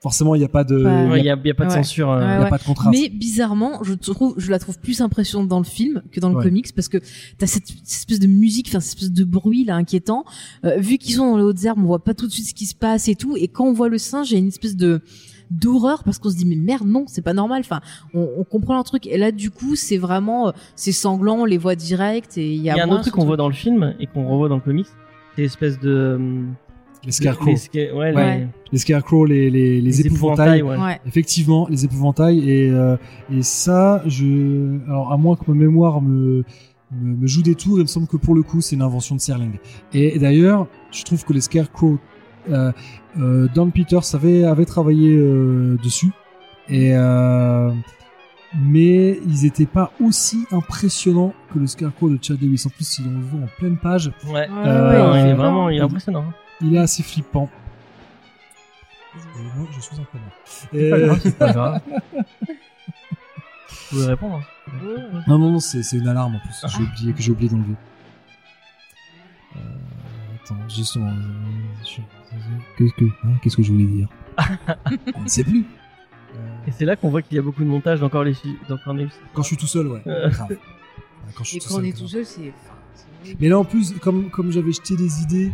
Forcément, 0.01 0.35
il 0.35 0.39
n'y 0.39 0.45
a 0.45 0.49
pas 0.49 0.63
de, 0.63 0.77
il 0.77 0.83
y 0.83 0.87
a- 0.87 1.07
Ouais, 1.09 1.17
y, 1.23 1.29
a 1.29 1.35
y 1.43 1.49
a 1.49 1.53
pas 1.55 1.65
de 1.65 1.69
Ouais. 1.69 1.75
censure. 1.75 2.11
euh, 2.11 2.19
il 2.21 2.23
y 2.23 2.27
a 2.27 2.43
Ouais, 2.43 2.49
pas 2.49 2.59
de 2.59 2.63
contrainte. 2.63 2.93
Mais 2.95 3.09
bizarrement, 3.09 3.83
je 3.83 3.93
trouve, 3.95 4.35
je 4.37 4.51
la 4.51 4.59
trouve 4.59 4.77
plus 4.79 5.01
impressionnante 5.01 5.47
dans 5.47 5.57
le 5.57 5.65
film 5.65 6.03
que 6.11 6.19
dans 6.19 6.29
le 6.29 6.35
Ouais. 6.35 6.43
comics 6.43 6.71
parce 6.75 6.87
que 6.87 6.99
t'as 7.39 7.47
cette, 7.47 7.67
cette 7.67 7.87
espèce 7.89 8.19
de 8.19 8.27
musique, 8.27 8.67
enfin 8.69 8.79
cette 8.79 8.93
espèce 8.99 9.11
de 9.11 9.23
bruit 9.23 9.65
là 9.65 9.75
inquiétant. 9.75 10.23
Euh, 10.65 10.77
vu 10.77 10.99
qu'ils 10.99 11.15
sont 11.15 11.31
dans 11.31 11.37
les 11.37 11.43
hautes 11.43 11.63
herbes, 11.65 11.79
on 11.79 11.85
voit 11.87 12.03
pas 12.03 12.13
tout 12.13 12.27
de 12.27 12.31
suite 12.31 12.45
ce 12.47 12.53
qui 12.53 12.67
se 12.67 12.75
passe 12.75 13.07
et 13.07 13.15
tout. 13.15 13.35
Et 13.37 13.47
quand 13.47 13.65
on 13.65 13.73
voit 13.73 13.89
le 13.89 13.97
singe, 13.97 14.29
il 14.29 14.33
y 14.33 14.37
a 14.37 14.39
une 14.39 14.47
espèce 14.49 14.75
de 14.75 15.01
d'horreur 15.49 16.03
parce 16.03 16.19
qu'on 16.19 16.29
se 16.29 16.35
dit 16.35 16.45
mais 16.45 16.57
merde 16.57 16.85
non 16.85 17.05
c'est 17.07 17.21
pas 17.21 17.31
normal 17.33 17.61
enfin 17.61 17.79
on, 18.13 18.27
on 18.37 18.43
comprend 18.43 18.77
un 18.77 18.83
truc 18.83 19.07
et 19.07 19.17
là 19.17 19.31
du 19.31 19.49
coup 19.49 19.77
c'est 19.77 19.95
vraiment 19.97 20.49
euh, 20.49 20.51
c'est 20.75 20.91
sanglant 20.91 21.37
on 21.37 21.45
les 21.45 21.57
voit 21.57 21.75
direct 21.75 22.37
et 22.37 22.45
il 22.53 22.55
y 22.55 22.57
Il 22.57 22.63
y 22.65 22.69
a, 22.69 22.83
a 22.83 22.85
un 22.85 22.89
autre 22.89 23.03
truc 23.03 23.13
qu'on 23.13 23.25
voit 23.25 23.37
dans 23.37 23.47
le 23.47 23.53
film 23.53 23.95
et 23.97 24.07
qu'on 24.07 24.27
revoit 24.27 24.49
dans 24.49 24.55
le 24.55 24.61
comics. 24.61 24.87
C'est 25.37 25.43
l'espèce 25.43 25.79
de. 25.79 26.15
hum, 26.17 26.53
Les 27.05 27.11
scarecrows. 27.11 27.47
les 27.51 27.55
sca- 27.55 27.93
ouais, 27.93 28.13
Ouais. 28.13 28.37
les- 28.39 28.47
Les 28.71 28.77
scarecrows, 28.79 29.25
les, 29.25 29.49
les, 29.49 29.81
les, 29.81 30.01
épouvantails. 30.05 30.61
ouais. 30.61 30.77
ouais 30.77 30.99
Effectivement, 31.05 31.67
les 31.69 31.85
épouvantails 31.85 32.49
et 32.49 32.69
euh, 32.69 32.97
et 33.31 33.41
ça, 33.43 34.01
je 34.07 34.77
alors 34.87 35.11
à 35.13 35.17
moins 35.17 35.35
que 35.35 35.43
ma 35.47 35.53
mémoire 35.53 36.01
me, 36.01 36.43
me 36.91 37.15
me 37.17 37.27
joue 37.27 37.43
des 37.43 37.55
tours, 37.55 37.77
il 37.79 37.83
me 37.83 37.87
semble 37.87 38.07
que 38.07 38.17
pour 38.17 38.35
le 38.35 38.43
coup 38.43 38.61
c'est 38.61 38.75
une 38.75 38.81
invention 38.81 39.15
de 39.15 39.21
Serling. 39.21 39.57
Et, 39.93 40.17
d'ailleurs, 40.19 40.67
je 40.91 41.03
trouve 41.03 41.23
que 41.23 41.33
les 41.33 41.41
scarecrows, 41.41 41.99
euh, 42.49 42.71
euh, 43.19 43.47
Don 43.55 43.69
Peters 43.69 44.13
avait 44.15 44.43
avait 44.43 44.65
travaillé 44.65 45.15
euh, 45.15 45.77
dessus 45.83 46.11
et 46.69 46.91
euh, 46.95 47.71
mais 48.59 49.19
ils 49.27 49.45
étaient 49.45 49.65
pas 49.65 49.91
aussi 50.01 50.45
impressionnants 50.51 51.33
que 51.53 51.59
le 51.59 51.67
Scarecrow 51.67 52.09
de 52.09 52.17
Chad 52.21 52.41
Lewis. 52.41 52.63
En 52.65 52.69
plus, 52.69 52.87
si 52.87 53.01
on 53.05 53.11
le 53.17 53.19
voit 53.25 53.41
en 53.41 53.49
pleine 53.59 53.77
page, 53.77 54.11
Ouais. 54.31 54.47
Euh, 54.65 55.11
il 55.21 55.27
est 55.27 55.33
vraiment 55.33 55.69
il 55.69 55.77
est 55.77 55.81
impressionnant. 55.81 56.23
Il 56.61 56.75
est 56.75 56.79
assez 56.79 57.03
flippant. 57.03 57.49
Et 59.15 59.41
moi, 59.57 59.67
je 59.71 59.79
suis 59.79 59.95
un 59.99 60.03
connard. 60.03 60.31
C'est 60.45 60.69
pas 60.89 60.97
Et- 60.97 61.01
grave, 61.05 61.19
c'est 61.23 61.37
pas 61.37 61.51
grave. 61.53 61.81
Vous 63.69 63.75
pouvez 63.89 64.05
répondre. 64.05 64.41
hein. 64.67 65.21
Non, 65.27 65.37
non, 65.39 65.51
non, 65.53 65.59
c'est 65.59 65.81
c'est 65.83 65.97
une 65.97 66.07
alarme 66.07 66.35
en 66.35 66.39
plus. 66.39 66.65
J'ai 66.67 66.83
oublié 66.83 67.13
que 67.13 67.21
j'ai 67.21 67.31
oublié 67.31 67.49
d'enlever. 67.49 67.73
Euh, 69.55 69.59
attends, 70.43 70.69
justement. 70.69 71.07
euh, 71.09 72.01
Qu'est-ce 72.77 72.93
que, 72.93 73.05
hein, 73.05 73.37
qu'est-ce 73.41 73.57
que 73.57 73.63
je 73.63 73.71
voulais 73.71 73.85
dire 73.85 74.07
On 75.15 75.21
ne 75.21 75.27
sait 75.27 75.43
plus. 75.43 75.65
Euh, 76.35 76.37
Et 76.67 76.71
c'est 76.71 76.85
là 76.85 76.95
qu'on 76.95 77.09
voit 77.09 77.21
qu'il 77.21 77.35
y 77.35 77.39
a 77.39 77.41
beaucoup 77.41 77.63
de 77.63 77.69
montage 77.69 77.99
dans 77.99 78.09
Cornelius. 78.09 78.39
Dans 78.69 78.77
quand 79.33 79.41
je 79.41 79.47
suis 79.47 79.57
tout 79.57 79.67
seul, 79.67 79.87
ouais. 79.87 80.01
Euh. 80.05 80.29
Grave. 80.29 80.57
Quand 81.35 81.43
je 81.43 81.49
suis 81.49 81.57
Et 81.57 81.61
tout 81.61 81.69
quand 81.69 81.75
on 81.75 81.77
seul, 81.77 81.85
est 81.85 81.89
grave. 81.91 82.01
tout 82.01 82.07
seul, 82.07 82.25
c'est. 82.25 82.53
Mais 83.39 83.49
là, 83.49 83.57
en 83.59 83.65
plus, 83.65 83.93
comme, 83.99 84.29
comme 84.29 84.51
j'avais 84.51 84.71
jeté 84.71 84.95
des 84.95 85.21
idées, 85.23 85.47
euh, 85.49 85.51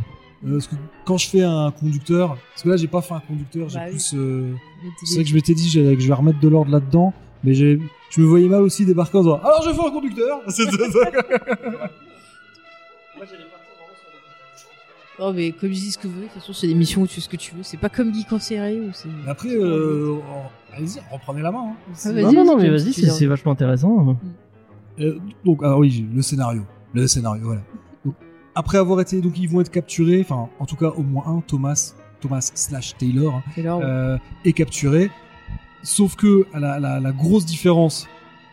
parce 0.51 0.67
que 0.67 0.75
quand 1.05 1.17
je 1.17 1.29
fais 1.29 1.41
un 1.43 1.71
conducteur, 1.71 2.37
parce 2.51 2.63
que 2.63 2.69
là, 2.69 2.77
j'ai 2.77 2.87
pas 2.87 3.01
fait 3.01 3.13
un 3.13 3.19
conducteur, 3.21 3.69
j'ai 3.69 3.77
Bah 3.79 3.85
oui. 3.87 3.91
plus. 3.91 4.13
euh, 4.15 4.53
C'est 5.05 5.15
vrai 5.15 5.23
que 5.23 5.29
je 5.29 5.35
m'étais 5.35 5.53
dit 5.53 5.71
que 5.71 5.99
je 5.99 6.07
vais 6.07 6.13
remettre 6.13 6.39
de 6.39 6.47
l'ordre 6.49 6.71
là-dedans, 6.71 7.13
mais 7.43 7.53
j'ai, 7.53 7.79
je 8.09 8.21
me 8.21 8.25
voyais 8.25 8.47
mal 8.49 8.61
aussi 8.61 8.85
débarquer 8.85 9.17
en 9.17 9.21
disant 9.21 9.39
alors 9.43 9.61
je 9.63 9.71
fais 9.73 9.85
un 9.87 9.91
conducteur. 9.91 10.41
C'est- 10.47 10.63
Oh, 15.19 15.31
mais 15.33 15.51
comme 15.51 15.69
je 15.69 15.75
dis 15.75 15.91
ce 15.91 15.97
que 15.99 16.07
vous 16.07 16.13
voulez, 16.15 16.25
de 16.27 16.31
toute 16.31 16.41
façon, 16.41 16.53
c'est 16.53 16.65
des 16.67 16.73
missions 16.73 17.01
où 17.03 17.07
tu 17.07 17.13
fais 17.15 17.21
ce 17.21 17.29
que 17.29 17.35
tu 17.37 17.53
veux. 17.53 17.61
C'est 17.61 17.77
pas 17.77 17.89
comme 17.89 18.11
Geek 18.13 18.33
en 18.33 18.39
série 18.39 18.79
où 18.79 18.89
c'est. 18.93 19.07
Mais 19.23 19.29
Après, 19.29 19.49
euh, 19.53 20.15
oh, 20.17 20.21
allez-y, 20.75 20.99
reprenez 21.11 21.41
la 21.43 21.51
main. 21.51 21.67
hein. 21.69 21.93
Ah, 22.03 22.11
Non, 22.13 22.33
non, 22.33 22.45
non, 22.45 22.57
mais 22.57 22.69
vas-y, 22.69 22.93
c'est 22.93 23.25
vachement 23.27 23.51
intéressant. 23.51 24.17
Euh, 24.99 25.17
donc, 25.45 25.59
ah 25.63 25.77
oui, 25.77 26.05
le 26.13 26.21
scénario, 26.23 26.63
le 26.93 27.05
scénario, 27.07 27.43
voilà. 27.45 27.61
Après 28.55 28.77
avoir 28.77 29.01
été, 29.01 29.19
donc 29.21 29.37
ils 29.39 29.49
vont 29.49 29.61
être 29.61 29.71
capturés, 29.71 30.21
enfin, 30.21 30.49
en 30.59 30.65
tout 30.65 30.75
cas 30.75 30.89
au 30.89 31.01
moins 31.03 31.23
un, 31.27 31.41
Thomas, 31.41 31.93
Thomas 32.21 32.51
slash 32.53 32.95
Taylor, 32.97 33.35
hein, 33.35 33.43
euh, 33.83 34.17
est 34.45 34.53
capturé. 34.53 35.09
Sauf 35.81 36.15
que 36.15 36.45
la, 36.53 36.79
la, 36.79 36.99
la 36.99 37.11
grosse 37.11 37.45
différence 37.45 38.07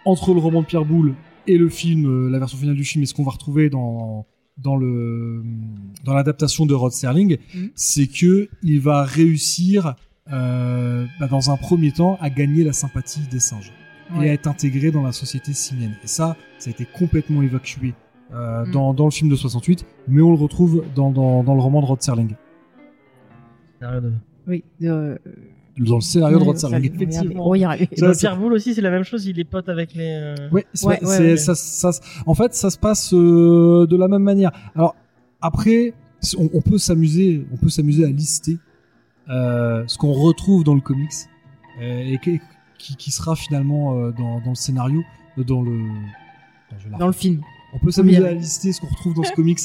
entre 0.04 0.32
le 0.34 0.40
roman 0.40 0.62
de 0.62 0.66
Pierre 0.66 0.84
Boulle 0.84 1.14
et 1.46 1.58
le 1.58 1.68
film, 1.68 2.06
euh, 2.06 2.30
la 2.30 2.38
version 2.38 2.58
finale 2.58 2.74
du 2.76 2.84
film, 2.84 3.02
et 3.02 3.06
ce 3.06 3.14
qu'on 3.14 3.24
va 3.24 3.30
retrouver 3.32 3.70
dans 3.70 4.26
dans 4.58 4.76
le 4.76 5.42
dans 6.04 6.12
l'adaptation 6.14 6.66
de 6.66 6.74
Rod 6.74 6.92
Serling, 6.92 7.38
Mhm. 7.54 7.70
c'est 7.74 8.06
que 8.08 8.48
il 8.62 8.80
va 8.80 9.04
réussir 9.04 9.94
euh, 10.32 11.06
bah, 11.18 11.28
dans 11.28 11.50
un 11.50 11.56
premier 11.56 11.92
temps 11.92 12.16
à 12.20 12.30
gagner 12.30 12.62
la 12.64 12.72
sympathie 12.72 13.26
des 13.30 13.40
singes 13.40 13.72
et 14.20 14.28
à 14.28 14.32
être 14.32 14.48
intégré 14.48 14.90
dans 14.90 15.02
la 15.02 15.12
société 15.12 15.52
simienne. 15.52 15.96
Et 16.04 16.06
ça, 16.08 16.36
ça 16.58 16.68
a 16.68 16.72
été 16.72 16.84
complètement 16.84 17.42
évacué 17.42 17.94
euh, 18.32 18.64
Mhm. 18.66 18.72
dans, 18.72 18.94
dans 18.94 19.04
le 19.06 19.10
film 19.10 19.30
de 19.30 19.36
68, 19.36 19.84
mais 20.08 20.22
on 20.22 20.30
le 20.30 20.36
retrouve 20.38 20.84
dans, 20.94 21.10
dans, 21.10 21.42
dans 21.42 21.54
le 21.54 21.60
roman 21.60 21.80
de 21.80 21.86
Rod 21.86 22.00
Serling. 22.02 22.34
Scénario 23.78 24.00
de- 24.00 24.12
Oui. 24.46 24.64
euh, 24.82 25.16
Dans 25.78 25.94
le 25.96 26.00
scénario 26.00 26.38
de 26.38 26.44
Rod 26.44 26.56
Serling. 26.58 26.92
effectivement. 26.94 27.54
Y. 27.54 27.88
Et 27.92 28.00
dans 28.00 28.12
Pierre 28.12 28.36
Boulle 28.36 28.52
aussi, 28.52 28.74
c'est 28.74 28.80
la 28.82 28.90
même 28.90 29.04
chose. 29.04 29.26
Il 29.26 29.38
est 29.38 29.44
pote 29.44 29.68
avec 29.68 29.94
les. 29.94 30.10
euh, 30.12 30.50
Ouais, 30.52 30.66
c'est- 30.74 30.86
Ouais, 30.86 30.98
c'est- 31.00 31.06
ouais, 31.06 31.18
ouais. 31.30 31.36
Ça, 31.36 31.54
ça, 31.54 31.90
en 32.26 32.34
fait, 32.34 32.54
ça 32.54 32.70
se 32.70 32.78
passe 32.78 33.12
euh, 33.14 33.86
de 33.86 33.96
la 33.96 34.08
même 34.08 34.22
manière. 34.22 34.50
Alors 34.74 34.94
après, 35.40 35.94
on, 36.38 36.50
on 36.52 36.60
peut 36.60 36.78
s'amuser, 36.78 37.46
on 37.52 37.56
peut 37.56 37.70
s'amuser 37.70 38.04
à 38.04 38.08
lister 38.08 38.58
euh, 39.30 39.84
ce 39.86 39.96
qu'on 39.96 40.12
retrouve 40.12 40.64
dans 40.64 40.74
le 40.74 40.80
comics 40.80 41.10
euh, 41.80 42.00
et 42.12 42.18
qui, 42.18 42.40
qui, 42.78 42.96
qui 42.96 43.10
sera 43.10 43.34
finalement 43.36 43.96
euh, 43.96 44.10
dans, 44.12 44.40
dans 44.40 44.50
le 44.50 44.54
scénario, 44.56 45.02
dans 45.38 45.62
le. 45.62 45.78
Dans 46.98 47.06
le 47.06 47.12
film. 47.12 47.40
On 47.72 47.78
peut 47.78 47.90
s'amuser 47.90 48.26
à 48.26 48.32
lister 48.32 48.72
ce 48.72 48.80
qu'on 48.80 48.88
retrouve 48.88 49.14
dans 49.14 49.22
ce 49.22 49.32
comics 49.32 49.60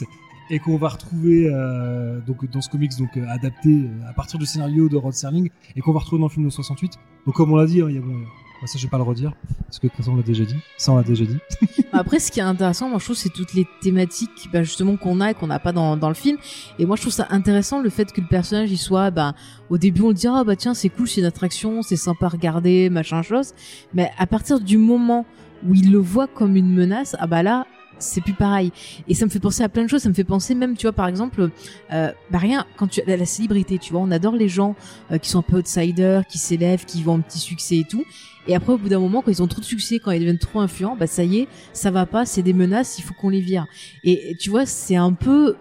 et 0.49 0.59
qu'on 0.59 0.77
va 0.77 0.89
retrouver 0.89 1.49
euh, 1.51 2.19
donc 2.21 2.49
dans 2.51 2.61
ce 2.61 2.69
comics 2.69 2.95
donc 2.99 3.17
euh, 3.17 3.25
adapté 3.29 3.69
euh, 3.69 4.09
à 4.09 4.13
partir 4.13 4.37
du 4.37 4.45
scénario 4.45 4.89
de 4.89 4.95
Rod 4.95 5.13
Serling 5.13 5.49
et 5.75 5.81
qu'on 5.81 5.91
va 5.91 5.99
retrouver 5.99 6.19
dans 6.19 6.27
le 6.27 6.31
film 6.31 6.45
de 6.45 6.51
68. 6.51 6.93
Donc 7.25 7.35
comme 7.35 7.51
on 7.51 7.55
l'a 7.55 7.65
dit, 7.65 7.81
hein, 7.81 7.87
il 7.89 7.95
y 7.95 7.97
a 7.97 8.01
bon, 8.01 8.13
euh, 8.13 8.67
ça 8.67 8.77
je 8.77 8.83
vais 8.83 8.89
pas 8.89 8.97
le 8.97 9.03
redire 9.03 9.33
parce 9.65 9.79
que 9.79 9.87
ça 10.03 10.11
on 10.11 10.15
l'a 10.15 10.23
déjà 10.23 10.45
dit. 10.45 10.55
Ça 10.77 10.91
on 10.91 10.97
l'a 10.97 11.03
déjà 11.03 11.25
dit. 11.25 11.37
Après, 11.93 12.19
ce 12.19 12.29
qui 12.29 12.39
est 12.41 12.43
intéressant, 12.43 12.89
moi, 12.89 12.99
je 12.99 13.05
trouve, 13.05 13.15
c'est 13.15 13.29
toutes 13.29 13.53
les 13.53 13.65
thématiques, 13.81 14.49
bah, 14.51 14.63
justement, 14.63 14.97
qu'on 14.97 15.21
a 15.21 15.31
et 15.31 15.33
qu'on 15.33 15.47
n'a 15.47 15.59
pas 15.59 15.71
dans, 15.71 15.95
dans 15.95 16.09
le 16.09 16.13
film. 16.13 16.37
Et 16.77 16.85
moi, 16.85 16.97
je 16.97 17.01
trouve 17.03 17.13
ça 17.13 17.27
intéressant 17.29 17.81
le 17.81 17.89
fait 17.89 18.11
que 18.11 18.19
le 18.19 18.27
personnage, 18.27 18.69
il 18.69 18.77
soit, 18.77 19.11
bah, 19.11 19.33
au 19.69 19.77
début, 19.77 20.01
on 20.01 20.09
le 20.09 20.13
dit, 20.13 20.27
ah, 20.27 20.43
bah, 20.43 20.57
tiens, 20.57 20.73
c'est 20.73 20.89
cool, 20.89 21.07
c'est 21.07 21.21
une 21.21 21.27
attraction, 21.27 21.81
c'est 21.83 21.95
sympa 21.95 22.25
à 22.25 22.29
regarder, 22.29 22.89
machin 22.89 23.21
chose. 23.21 23.53
Mais 23.93 24.11
à 24.17 24.27
partir 24.27 24.59
du 24.59 24.77
moment 24.77 25.25
où 25.65 25.73
il 25.73 25.89
le 25.89 25.99
voit 25.99 26.27
comme 26.27 26.57
une 26.57 26.73
menace, 26.73 27.15
ah, 27.19 27.27
bah, 27.27 27.43
là, 27.43 27.65
c'est 27.99 28.21
plus 28.21 28.33
pareil. 28.33 28.71
Et 29.07 29.13
ça 29.13 29.25
me 29.25 29.29
fait 29.29 29.39
penser 29.39 29.63
à 29.63 29.69
plein 29.69 29.83
de 29.83 29.89
choses. 29.89 30.01
Ça 30.01 30.09
me 30.09 30.13
fait 30.13 30.23
penser 30.23 30.55
même, 30.55 30.75
tu 30.75 30.83
vois, 30.83 30.93
par 30.93 31.07
exemple, 31.07 31.49
euh, 31.91 32.11
bah 32.31 32.37
rien, 32.37 32.65
quand 32.77 32.87
tu 32.87 33.01
la, 33.05 33.17
la 33.17 33.25
célébrité, 33.25 33.77
tu 33.77 33.91
vois, 33.93 34.01
on 34.01 34.11
adore 34.11 34.35
les 34.35 34.49
gens 34.49 34.75
euh, 35.11 35.17
qui 35.17 35.29
sont 35.29 35.39
un 35.39 35.43
peu 35.43 35.57
outsiders, 35.57 36.25
qui 36.27 36.37
s'élèvent, 36.37 36.85
qui 36.85 37.03
vont 37.03 37.15
un 37.15 37.21
petit 37.21 37.39
succès 37.39 37.77
et 37.77 37.83
tout. 37.83 38.03
Et 38.47 38.55
après, 38.55 38.73
au 38.73 38.77
bout 38.77 38.89
d'un 38.89 38.99
moment, 38.99 39.21
quand 39.21 39.31
ils 39.31 39.41
ont 39.41 39.47
trop 39.47 39.61
de 39.61 39.65
succès, 39.65 39.99
quand 39.99 40.11
ils 40.11 40.19
deviennent 40.19 40.37
trop 40.37 40.59
influents, 40.59 40.95
bah 40.95 41.07
ça 41.07 41.23
y 41.23 41.39
est, 41.39 41.47
ça 41.73 41.89
va 41.89 42.05
pas, 42.05 42.25
c'est 42.25 42.43
des 42.43 42.53
menaces, 42.53 42.99
il 42.99 43.01
faut 43.01 43.13
qu'on 43.13 43.29
les 43.29 43.41
vire. 43.41 43.65
Et 44.03 44.31
et 44.31 44.35
tu 44.35 44.49
vois, 44.49 44.65
c'est 44.65 44.95
un 44.95 45.13
peu, 45.13 45.55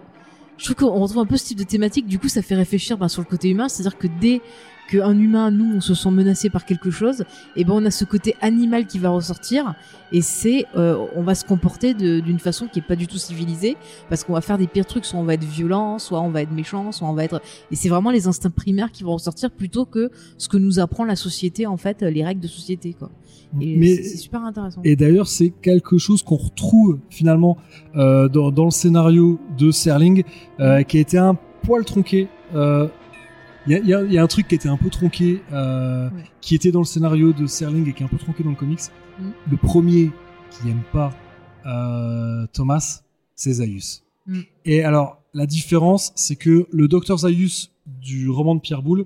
je 0.57 0.65
trouve 0.65 0.75
qu'on 0.75 0.99
retrouve 0.99 1.19
un 1.19 1.25
peu 1.25 1.37
ce 1.37 1.45
type 1.45 1.57
de 1.57 1.63
thématique. 1.63 2.05
Du 2.05 2.19
coup, 2.19 2.29
ça 2.29 2.41
fait 2.41 2.55
réfléchir 2.55 2.97
bah, 2.97 3.09
sur 3.09 3.21
le 3.21 3.27
côté 3.27 3.49
humain, 3.49 3.69
c'est-à-dire 3.69 3.97
que 3.97 4.07
dès 4.21 4.41
qu'un 4.87 5.17
humain, 5.17 5.51
nous, 5.51 5.75
on 5.75 5.81
se 5.81 5.93
sent 5.93 6.11
menacé 6.11 6.49
par 6.49 6.65
quelque 6.65 6.91
chose, 6.91 7.23
et 7.55 7.63
ben 7.63 7.73
on 7.73 7.85
a 7.85 7.91
ce 7.91 8.05
côté 8.05 8.35
animal 8.41 8.85
qui 8.85 8.99
va 8.99 9.09
ressortir, 9.09 9.75
et 10.11 10.21
c'est, 10.21 10.65
euh, 10.75 11.05
on 11.15 11.23
va 11.23 11.35
se 11.35 11.45
comporter 11.45 11.93
d'une 11.93 12.39
façon 12.39 12.67
qui 12.67 12.79
est 12.79 12.87
pas 12.87 12.95
du 12.95 13.07
tout 13.07 13.17
civilisée, 13.17 13.77
parce 14.09 14.23
qu'on 14.23 14.33
va 14.33 14.41
faire 14.41 14.57
des 14.57 14.67
pires 14.67 14.85
trucs, 14.85 15.05
soit 15.05 15.19
on 15.19 15.23
va 15.23 15.33
être 15.33 15.43
violent, 15.43 15.99
soit 15.99 16.21
on 16.21 16.29
va 16.29 16.41
être 16.41 16.51
méchant, 16.51 16.91
soit 16.91 17.07
on 17.07 17.13
va 17.13 17.23
être, 17.23 17.41
et 17.71 17.75
c'est 17.75 17.89
vraiment 17.89 18.11
les 18.11 18.27
instincts 18.27 18.49
primaires 18.49 18.91
qui 18.91 19.03
vont 19.03 19.13
ressortir 19.13 19.51
plutôt 19.51 19.85
que 19.85 20.11
ce 20.37 20.47
que 20.47 20.57
nous 20.57 20.79
apprend 20.79 21.05
la 21.05 21.15
société, 21.15 21.65
en 21.65 21.77
fait, 21.77 22.01
les 22.01 22.23
règles 22.23 22.41
de 22.41 22.47
société, 22.47 22.93
quoi. 22.93 23.09
Et 23.61 23.95
c'est 23.95 24.17
super 24.17 24.43
intéressant. 24.43 24.81
et 24.83 24.95
d'ailleurs 24.95 25.27
c'est 25.27 25.49
quelque 25.49 25.97
chose 25.97 26.23
qu'on 26.23 26.35
retrouve 26.35 26.99
finalement 27.09 27.57
euh, 27.95 28.27
dans, 28.27 28.51
dans 28.51 28.65
le 28.65 28.71
scénario 28.71 29.39
de 29.57 29.71
Serling 29.71 30.23
euh, 30.59 30.83
qui 30.83 30.97
a 30.97 30.99
été 30.99 31.17
un 31.17 31.37
poil 31.63 31.85
tronqué. 31.85 32.27
Euh, 32.53 32.87
Il 33.67 33.71
y, 33.71 33.75
a, 33.75 33.79
il 33.79 33.87
y 33.87 33.93
a- 33.93 34.03
il 34.03 34.13
y 34.13 34.17
a 34.17 34.23
un 34.23 34.27
truc 34.27 34.47
qui 34.47 34.55
était 34.55 34.69
un 34.69 34.77
peu 34.77 34.89
tronqué, 34.89 35.41
euh, 35.51 36.09
Ouais. 36.09 36.23
qui 36.41 36.53
était 36.55 36.71
dans 36.71 36.79
le 36.79 36.85
scénario 36.85 37.33
de 37.33 37.47
Serling 37.47 37.87
et 37.89 37.93
qui 37.93 38.03
est 38.03 38.05
un 38.05 38.09
peu 38.09 38.17
tronqué 38.17 38.43
dans 38.43 38.51
le 38.51 38.55
comics. 38.55 38.79
Mhm. 39.19 39.31
Le 39.51 39.57
premier 39.57 40.11
qui 40.51 40.69
aime 40.69 40.83
pas 40.93 41.11
euh, 41.65 42.45
Thomas, 42.53 43.01
c'est 43.33 43.53
Zaius. 43.53 44.03
Mhm. 44.27 44.43
Et 44.65 44.83
alors, 44.83 45.21
la 45.33 45.45
différence, 45.47 46.11
c'est 46.15 46.35
que 46.35 46.67
le 46.71 46.87
docteur 46.87 47.17
Zaius 47.19 47.71
du 47.87 48.29
roman 48.29 48.53
de 48.55 48.59
Pierre 48.61 48.83
Boulle, 48.83 49.05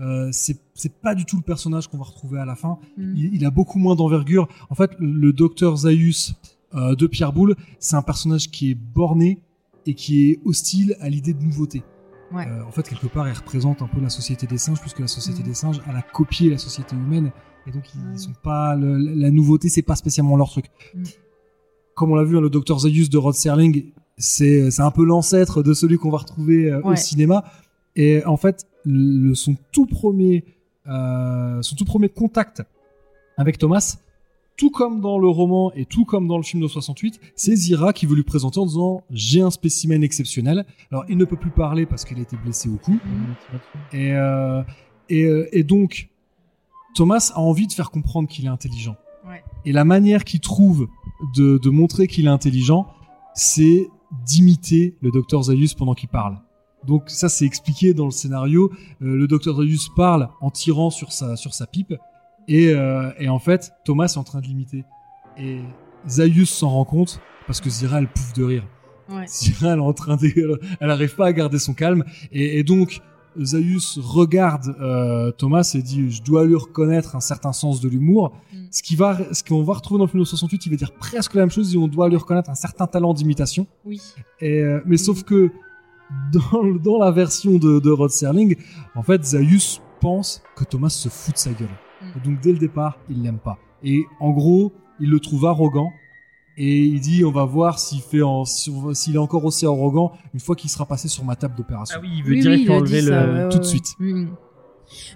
euh, 0.00 0.28
c'est 0.30 0.60
pas 1.02 1.14
du 1.16 1.24
tout 1.24 1.36
le 1.36 1.42
personnage 1.42 1.88
qu'on 1.88 1.98
va 1.98 2.04
retrouver 2.04 2.38
à 2.38 2.44
la 2.44 2.54
fin. 2.54 2.78
Mm. 2.96 3.14
Il, 3.16 3.34
il 3.34 3.44
a 3.44 3.50
beaucoup 3.50 3.78
moins 3.78 3.94
d'envergure. 3.96 4.46
En 4.70 4.74
fait, 4.74 4.90
le, 5.00 5.10
le 5.10 5.32
docteur 5.32 5.76
Zaius 5.78 6.34
euh, 6.74 6.94
de 6.94 7.06
Pierre 7.06 7.32
Boulle, 7.32 7.56
c'est 7.80 7.96
un 7.96 8.02
personnage 8.02 8.50
qui 8.50 8.70
est 8.70 8.74
borné 8.74 9.40
et 9.86 9.94
qui 9.94 10.30
est 10.30 10.38
hostile 10.44 10.96
à 11.00 11.08
l'idée 11.08 11.32
de 11.32 11.42
nouveauté. 11.42 11.82
Ouais. 12.32 12.46
Euh, 12.48 12.64
en 12.64 12.70
fait, 12.72 12.88
quelque 12.88 13.06
part, 13.06 13.28
il 13.28 13.32
représente 13.32 13.82
un 13.82 13.86
peu 13.86 14.00
la 14.00 14.08
société 14.08 14.46
des 14.46 14.58
singes, 14.58 14.80
puisque 14.80 14.98
la 15.00 15.06
société 15.06 15.40
Mhm. 15.40 15.46
des 15.48 15.54
singes, 15.54 15.80
elle 15.88 15.96
a 15.96 16.02
copié 16.02 16.50
la 16.50 16.58
société 16.58 16.96
humaine, 16.96 17.30
et 17.66 17.70
donc 17.70 17.84
ils 17.94 18.10
Ouais. 18.12 18.18
sont 18.18 18.32
pas 18.42 18.74
le- 18.74 18.96
la 18.98 19.30
nouveauté, 19.30 19.68
c'est 19.68 19.82
pas 19.82 19.96
spécialement 19.96 20.36
leur 20.36 20.50
truc. 20.50 20.66
Mhm. 20.94 21.04
Comme 21.94 22.10
on 22.10 22.14
l'a 22.16 22.24
vu, 22.24 22.36
hein, 22.36 22.40
le 22.40 22.50
Dr 22.50 22.78
Zaius 22.80 23.08
de 23.10 23.18
Rod 23.18 23.34
Serling, 23.34 23.92
c'est 24.18 24.80
un 24.80 24.90
peu 24.90 25.04
l'ancêtre 25.04 25.62
de 25.62 25.72
celui 25.72 25.98
qu'on 25.98 26.10
va 26.10 26.18
retrouver 26.18 26.70
euh, 26.70 26.80
au 26.82 26.96
cinéma. 26.96 27.44
Et 27.94 28.24
en 28.26 28.36
fait, 28.36 28.66
le, 28.84 29.34
son 29.34 29.56
tout 29.72 29.86
premier, 29.86 30.44
euh, 30.86 31.62
son 31.62 31.74
tout 31.76 31.84
premier 31.84 32.08
contact 32.08 32.62
avec 33.38 33.56
Thomas, 33.58 33.96
tout 34.56 34.70
comme 34.70 35.00
dans 35.00 35.18
le 35.18 35.28
roman 35.28 35.72
et 35.74 35.84
tout 35.84 36.04
comme 36.04 36.26
dans 36.26 36.36
le 36.36 36.42
film 36.42 36.62
de 36.62 36.68
68, 36.68 37.20
c'est 37.34 37.54
Zira 37.54 37.92
qui 37.92 38.06
veut 38.06 38.14
lui 38.14 38.22
présenter 38.22 38.58
en 38.58 38.66
disant 38.66 39.02
j'ai 39.10 39.42
un 39.42 39.50
spécimen 39.50 40.02
exceptionnel. 40.02 40.64
Alors 40.90 41.04
il 41.08 41.16
ne 41.18 41.24
peut 41.24 41.36
plus 41.36 41.50
parler 41.50 41.86
parce 41.86 42.04
qu'il 42.04 42.18
a 42.18 42.22
été 42.22 42.36
blessé 42.36 42.68
au 42.68 42.76
cou. 42.76 42.98
Et, 43.92 44.12
euh, 44.12 44.62
et, 45.08 45.24
euh, 45.24 45.48
et 45.52 45.62
donc 45.62 46.08
Thomas 46.94 47.32
a 47.34 47.40
envie 47.40 47.66
de 47.66 47.72
faire 47.72 47.90
comprendre 47.90 48.28
qu'il 48.28 48.46
est 48.46 48.48
intelligent. 48.48 48.96
Ouais. 49.26 49.44
Et 49.64 49.72
la 49.72 49.84
manière 49.84 50.24
qu'il 50.24 50.40
trouve 50.40 50.88
de, 51.34 51.58
de 51.58 51.70
montrer 51.70 52.06
qu'il 52.06 52.26
est 52.26 52.30
intelligent, 52.30 52.86
c'est 53.34 53.88
d'imiter 54.24 54.96
le 55.02 55.10
docteur 55.10 55.42
Zaius 55.42 55.74
pendant 55.74 55.94
qu'il 55.94 56.08
parle. 56.08 56.38
Donc 56.86 57.04
ça 57.08 57.28
c'est 57.28 57.44
expliqué 57.44 57.92
dans 57.92 58.06
le 58.06 58.10
scénario. 58.10 58.70
Euh, 59.02 59.16
le 59.16 59.26
docteur 59.26 59.56
Zaius 59.56 59.88
parle 59.94 60.30
en 60.40 60.50
tirant 60.50 60.90
sur 60.90 61.12
sa 61.12 61.36
sur 61.36 61.52
sa 61.52 61.66
pipe 61.66 61.94
et, 62.48 62.70
euh, 62.70 63.10
et 63.18 63.28
en 63.28 63.38
fait 63.38 63.72
Thomas 63.84 64.06
est 64.06 64.18
en 64.18 64.24
train 64.24 64.40
de 64.40 64.46
l'imiter. 64.46 64.84
Et 65.38 65.60
Zaius 66.08 66.50
s'en 66.50 66.70
rend 66.70 66.84
compte 66.84 67.20
parce 67.46 67.60
que 67.60 67.70
Zira 67.70 67.98
elle 67.98 68.08
pouffe 68.08 68.32
de 68.32 68.44
rire. 68.44 68.66
Ouais. 69.08 69.26
Zira 69.26 69.72
elle 69.72 69.78
est 69.78 69.82
en 69.82 69.92
train 69.92 70.16
de, 70.16 70.60
elle 70.80 70.90
arrive 70.90 71.14
pas 71.14 71.26
à 71.26 71.32
garder 71.32 71.58
son 71.58 71.74
calme 71.74 72.04
et, 72.32 72.58
et 72.58 72.64
donc 72.64 73.00
Zaius 73.40 73.98
regarde 73.98 74.74
euh, 74.80 75.30
Thomas 75.32 75.70
et 75.74 75.82
dit 75.82 76.10
je 76.10 76.22
dois 76.22 76.44
lui 76.46 76.54
reconnaître 76.54 77.16
un 77.16 77.20
certain 77.20 77.52
sens 77.52 77.80
de 77.80 77.88
l'humour. 77.88 78.32
Mm. 78.52 78.56
Ce 78.70 78.82
qui 78.82 78.96
va, 78.96 79.18
ce 79.32 79.42
qu'on 79.42 79.62
va 79.62 79.74
retrouver 79.74 79.98
dans 79.98 80.04
le 80.04 80.10
film 80.10 80.22
de 80.22 80.28
68, 80.28 80.66
il 80.66 80.70
va 80.70 80.76
dire 80.76 80.92
presque 80.92 81.34
la 81.34 81.42
même 81.42 81.50
chose. 81.50 81.76
On 81.76 81.88
doit 81.88 82.08
lui 82.08 82.16
reconnaître 82.16 82.50
un 82.50 82.54
certain 82.54 82.86
talent 82.86 83.14
d'imitation. 83.14 83.66
Oui. 83.84 84.00
Et, 84.40 84.60
euh, 84.60 84.80
mais 84.86 84.96
sauf 84.96 85.22
que 85.22 85.50
dans, 86.32 86.64
dans 86.82 86.98
la 86.98 87.10
version 87.10 87.58
de, 87.58 87.80
de 87.80 87.90
Rod 87.90 88.10
Serling, 88.10 88.56
en 88.94 89.02
fait, 89.02 89.24
Zaius 89.24 89.80
pense 90.00 90.42
que 90.56 90.64
Thomas 90.64 90.90
se 90.90 91.08
fout 91.08 91.34
de 91.34 91.38
sa 91.38 91.50
gueule. 91.52 91.68
Mm. 92.02 92.20
Donc 92.24 92.40
dès 92.40 92.52
le 92.52 92.58
départ, 92.58 92.98
il 93.08 93.22
l'aime 93.22 93.38
pas. 93.38 93.58
Et 93.82 94.04
en 94.20 94.30
gros, 94.30 94.72
il 95.00 95.10
le 95.10 95.20
trouve 95.20 95.46
arrogant. 95.46 95.90
Et 96.58 96.84
il 96.84 97.00
dit, 97.00 97.22
on 97.22 97.32
va 97.32 97.44
voir 97.44 97.78
s'il 97.78 98.00
fait 98.00 98.22
en, 98.22 98.46
s'il 98.46 99.14
est 99.14 99.18
encore 99.18 99.44
aussi 99.44 99.66
arrogant 99.66 100.12
une 100.32 100.40
fois 100.40 100.56
qu'il 100.56 100.70
sera 100.70 100.86
passé 100.86 101.06
sur 101.06 101.22
ma 101.22 101.36
table 101.36 101.54
d'opération. 101.54 101.98
Ah 101.98 102.02
oui, 102.02 102.08
il 102.16 102.24
veut 102.24 102.32
Oui, 102.32 102.70
enlever 102.70 103.02
le. 103.02 103.08
ça, 103.08 103.26
ouais, 103.26 103.42
ouais, 103.42 103.48
tout 103.50 103.58
de 103.58 103.64
suite. 103.64 103.88
Mm. 103.98 104.28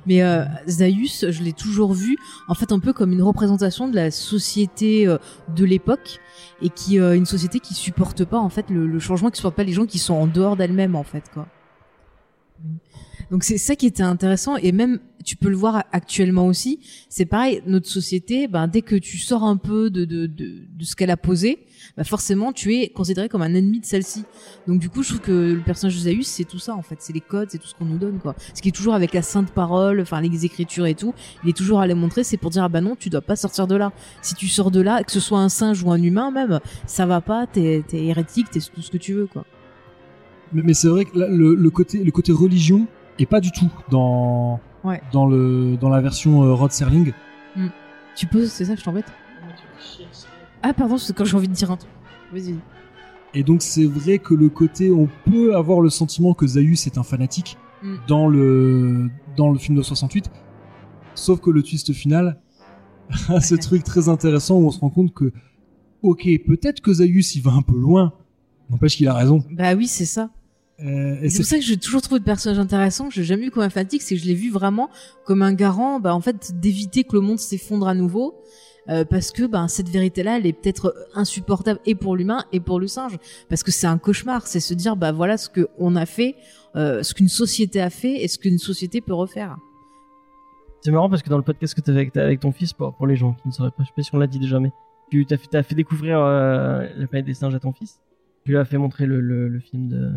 Mais 0.05 0.23
euh, 0.23 0.45
Zaius, 0.69 1.31
je 1.31 1.43
l'ai 1.43 1.53
toujours 1.53 1.95
vu, 1.95 2.19
en 2.49 2.55
fait, 2.55 2.73
un 2.73 2.79
peu 2.79 2.93
comme 2.93 3.13
une 3.13 3.23
représentation 3.23 3.89
de 3.89 3.95
la 3.95 4.11
société 4.11 5.07
euh, 5.07 5.17
de 5.57 5.65
l'époque, 5.65 6.19
et 6.61 6.69
qui 6.69 6.99
euh, 6.99 7.17
une 7.17 7.27
société 7.27 7.61
qui 7.61 7.75
supporte 7.75 8.25
pas 8.25 8.39
en 8.39 8.49
fait 8.49 8.69
le, 8.69 8.87
le 8.87 8.99
changement, 8.99 9.31
qui 9.31 9.37
supporte 9.37 9.55
pas 9.57 9.65
les 9.65 9.73
gens 9.73 9.87
qui 9.87 9.99
sont 9.99 10.15
en 10.15 10.27
dehors 10.27 10.57
d'elle-même 10.57 10.97
en 10.97 11.05
fait 11.05 11.25
quoi. 11.33 11.47
Donc 13.31 13.45
c'est 13.45 13.59
ça 13.59 13.77
qui 13.77 13.87
était 13.87 14.03
intéressant 14.03 14.57
et 14.57 14.73
même 14.73 14.99
tu 15.25 15.37
peux 15.37 15.51
le 15.51 15.57
voir 15.57 15.85
actuellement 15.93 16.47
aussi. 16.47 16.81
C'est 17.09 17.27
pareil, 17.27 17.63
notre 17.67 17.89
société, 17.89 18.49
ben 18.49 18.67
dès 18.67 18.83
que 18.83 18.97
tu 18.97 19.19
sors 19.19 19.45
un 19.45 19.57
peu 19.57 19.91
de 19.91 20.05
de 20.05 20.27
de, 20.27 20.63
de 20.77 20.85
ce 20.85 20.97
qu'elle 20.97 21.11
a 21.11 21.17
posé, 21.17 21.61
bah 21.97 22.03
forcément 22.05 22.53
tu 22.53 22.75
es 22.75 22.89
considéré 22.89 23.29
comme 23.29 23.43
un 23.43 23.55
ennemi 23.55 23.81
de 23.81 23.85
celle-ci. 23.85 24.25
Donc 24.67 24.81
du 24.81 24.89
coup, 24.89 25.03
je 25.03 25.11
trouve 25.11 25.21
que 25.21 25.53
le 25.53 25.61
personnage 25.61 25.95
de 25.95 26.01
Zaius, 26.01 26.27
c'est 26.27 26.45
tout 26.45 26.59
ça 26.59 26.75
en 26.75 26.83
fait, 26.83 26.97
c'est 27.01 27.13
les 27.13 27.21
codes, 27.21 27.49
c'est 27.51 27.59
tout 27.59 27.69
ce 27.69 27.75
qu'on 27.75 27.85
nous 27.85 27.99
donne 27.99 28.19
quoi. 28.19 28.35
Ce 28.55 28.61
qui 28.63 28.71
est 28.71 28.73
toujours 28.73 28.95
avec 28.95 29.15
la 29.15 29.23
sainte 29.23 29.53
parole, 29.53 30.01
enfin 30.01 30.21
les 30.21 30.45
écritures 30.45 30.87
et 30.87 30.95
tout, 30.95 31.15
il 31.45 31.51
est 31.51 31.57
toujours 31.57 31.81
à 31.81 31.87
les 31.87 31.95
montrer, 31.95 32.25
c'est 32.25 32.37
pour 32.37 32.51
dire 32.51 32.65
ah 32.65 32.69
bah 32.69 32.81
non, 32.81 32.97
tu 32.97 33.11
dois 33.11 33.21
pas 33.21 33.37
sortir 33.37 33.69
de 33.69 33.77
là. 33.77 33.93
Si 34.23 34.35
tu 34.35 34.49
sors 34.49 34.73
de 34.73 34.81
là, 34.81 35.05
que 35.05 35.13
ce 35.13 35.21
soit 35.21 35.39
un 35.39 35.49
singe 35.49 35.85
ou 35.85 35.93
un 35.93 36.03
humain 36.03 36.33
même, 36.33 36.59
ça 36.87 37.07
va 37.07 37.21
pas, 37.21 37.47
t'es 37.47 37.85
t'es 37.87 38.05
hérétique, 38.07 38.51
t'es 38.51 38.59
tout 38.61 38.83
ce 38.83 38.91
que 38.91 38.99
tu 38.99 39.13
veux 39.13 39.27
quoi. 39.27 39.45
Mais, 40.53 40.63
mais 40.65 40.75
c'est 40.75 40.89
vrai 40.89 41.05
que 41.05 41.17
là, 41.17 41.29
le, 41.29 41.55
le 41.55 41.71
côté, 41.71 42.03
le 42.03 42.11
côté 42.11 42.33
religion 42.33 42.89
est 43.23 43.27
pas 43.27 43.41
du 43.41 43.51
tout 43.53 43.71
dans, 43.91 44.61
Ouais. 44.85 45.01
dans 45.13 45.27
le, 45.27 45.77
dans 45.77 45.89
la 45.89 46.01
version 46.01 46.43
euh, 46.43 46.55
Rod 46.55 46.71
Serling. 46.73 47.13
Tu 48.17 48.27
poses, 48.27 48.51
c'est 48.51 48.65
ça, 48.65 48.75
je 48.75 48.83
t'embête? 48.83 49.07
Ah 50.63 50.73
pardon, 50.75 50.99
c'est 50.99 51.15
quand 51.15 51.25
j'ai 51.25 51.37
envie 51.37 51.49
de 51.49 51.53
dire 51.55 51.71
un 51.71 51.77
truc. 51.77 51.91
Vas-y. 52.33 52.55
Et 53.35 53.43
donc 53.45 53.63
c'est 53.63 53.85
vrai 53.87 54.19
que 54.19 54.35
le 54.35 54.49
côté, 54.49 54.91
on 54.91 55.09
peut 55.25 55.55
avoir 55.55 55.81
le 55.81 55.89
sentiment 55.91 56.35
que 56.35 56.47
Zaius 56.47 56.87
est 56.87 56.99
un 56.99 57.03
fanatique 57.03 57.57
Mm. 57.83 57.97
dans 58.09 58.29
le 58.29 59.09
dans 59.39 59.51
le 59.51 59.59
film 59.59 59.79
de 59.79 59.83
68. 59.83 60.31
Sauf 61.15 61.41
que 61.41 61.49
le 61.49 61.63
twist 61.63 61.95
final 61.95 62.39
a 63.31 63.41
ce 63.41 63.55
truc 63.55 63.85
très 63.85 64.11
intéressant 64.11 64.57
où 64.57 64.67
on 64.67 64.71
se 64.71 64.81
rend 64.81 64.91
compte 64.91 65.15
que, 65.15 65.33
ok, 66.03 66.29
peut-être 66.47 66.81
que 66.83 66.93
Zaius 66.93 67.37
il 67.37 67.43
va 67.43 67.53
un 67.53 67.63
peu 67.63 67.75
loin, 67.79 68.13
n'empêche 68.69 68.97
qu'il 68.97 69.09
a 69.09 69.15
raison. 69.15 69.43
Bah 69.51 69.73
oui, 69.75 69.87
c'est 69.87 70.05
ça. 70.05 70.29
Euh, 70.85 71.17
C'est 71.29 71.39
pour 71.39 71.47
ça 71.47 71.57
que 71.59 71.63
j'ai 71.65 71.77
toujours 71.77 72.01
trouvé 72.03 72.19
le 72.21 72.25
personnage 72.25 72.59
intéressant, 72.59 73.09
que 73.09 73.15
j'ai 73.15 73.25
jamais 73.25 73.45
vu 73.45 73.51
comme 73.51 73.63
un 73.63 73.71
fanatique, 73.71 74.03
c'est 74.03 74.15
que 74.15 74.21
je 74.23 74.27
l'ai 74.27 74.35
vu 74.35 74.51
vraiment 74.51 74.89
comme 75.25 75.43
un 75.43 75.53
garant, 75.53 76.01
bah, 76.01 76.15
en 76.15 76.21
fait, 76.21 76.59
d'éviter 76.59 77.05
que 77.05 77.15
le 77.15 77.21
monde 77.21 77.39
s'effondre 77.39 77.87
à 77.89 77.95
nouveau. 77.95 78.35
euh, 78.89 79.05
parce 79.05 79.31
que 79.31 79.47
bah, 79.47 79.67
cette 79.69 79.89
vérité-là, 79.91 80.39
elle 80.39 80.47
est 80.47 80.55
peut-être 80.55 80.95
insupportable 81.15 81.79
et 81.85 81.95
pour 81.95 82.17
l'humain 82.17 82.45
et 82.51 82.61
pour 82.61 82.81
le 82.81 82.87
singe, 82.89 83.19
parce 83.49 83.63
que 83.63 83.71
c'est 83.71 83.87
un 83.87 83.99
cauchemar, 83.99 84.47
c'est 84.47 84.59
se 84.59 84.73
dire 84.75 84.97
bah 84.97 85.13
voilà 85.13 85.37
ce 85.37 85.49
que 85.51 85.69
on 85.79 85.97
a 85.97 86.07
fait, 86.07 86.35
euh, 86.77 87.03
ce 87.03 87.13
qu'une 87.15 87.29
société 87.29 87.81
a 87.81 87.91
fait 87.91 88.23
et 88.25 88.27
ce 88.27 88.39
qu'une 88.39 88.59
société 88.59 89.01
peut 89.03 89.13
refaire. 89.15 89.57
C'est 90.81 90.91
marrant 90.91 91.11
parce 91.11 91.23
que 91.23 91.29
dans 91.29 91.37
le 91.37 91.45
podcast 91.45 91.75
que 91.75 91.83
tu 91.83 91.91
avec, 91.91 92.17
avec 92.17 92.41
ton 92.41 92.53
fils, 92.53 92.73
pour, 92.73 92.95
pour 92.97 93.07
les 93.07 93.17
gens 93.17 93.35
qui 93.35 93.49
ne 93.49 93.53
sauraient 93.53 93.71
pas, 93.71 93.83
je 93.83 93.89
sais 93.89 93.93
pas 93.95 94.03
si 94.03 94.15
on 94.15 94.19
l'a 94.19 94.27
dit 94.27 94.39
déjà, 94.39 94.59
mais 94.59 94.73
tu 95.11 95.27
t'as 95.27 95.63
fait, 95.63 95.75
découvrir 95.75 96.19
euh, 96.19 96.87
la 96.97 97.07
planète 97.07 97.27
des 97.27 97.35
singes 97.35 97.55
à 97.55 97.61
ton 97.61 97.73
fils. 97.73 98.01
Tu 98.45 98.53
lui 98.53 98.59
as 98.59 98.65
fait 98.65 98.79
montrer 98.79 99.05
le, 99.05 99.21
le, 99.21 99.49
le 99.49 99.61
film 99.61 99.89
de, 99.89 100.13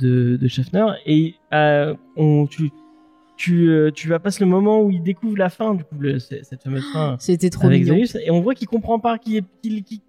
de, 0.00 0.36
de 0.36 0.48
Schaffner 0.48 0.86
et 1.06 1.34
euh, 1.54 1.94
on, 2.16 2.46
tu, 2.46 2.70
tu, 3.36 3.68
euh, 3.68 3.90
tu 3.90 4.08
vas 4.08 4.18
passer 4.18 4.44
le 4.44 4.50
moment 4.50 4.82
où 4.82 4.90
il 4.90 5.02
découvre 5.02 5.36
la 5.36 5.50
fin, 5.50 5.74
du 5.74 5.84
coup, 5.84 5.96
le- 5.98 6.18
cette 6.18 6.62
fameuse 6.62 6.84
fin 6.92 7.16
C'était 7.20 7.50
trop 7.50 7.66
avec 7.66 7.82
mignon. 7.82 7.96
Zaius, 7.96 8.16
et 8.24 8.30
on 8.30 8.40
voit 8.40 8.54
qu'il 8.54 8.68
comprend 8.68 8.98
pas, 8.98 9.18
qu'il 9.18 9.42
qu'il 9.62 9.82
qu'il- 9.84 10.00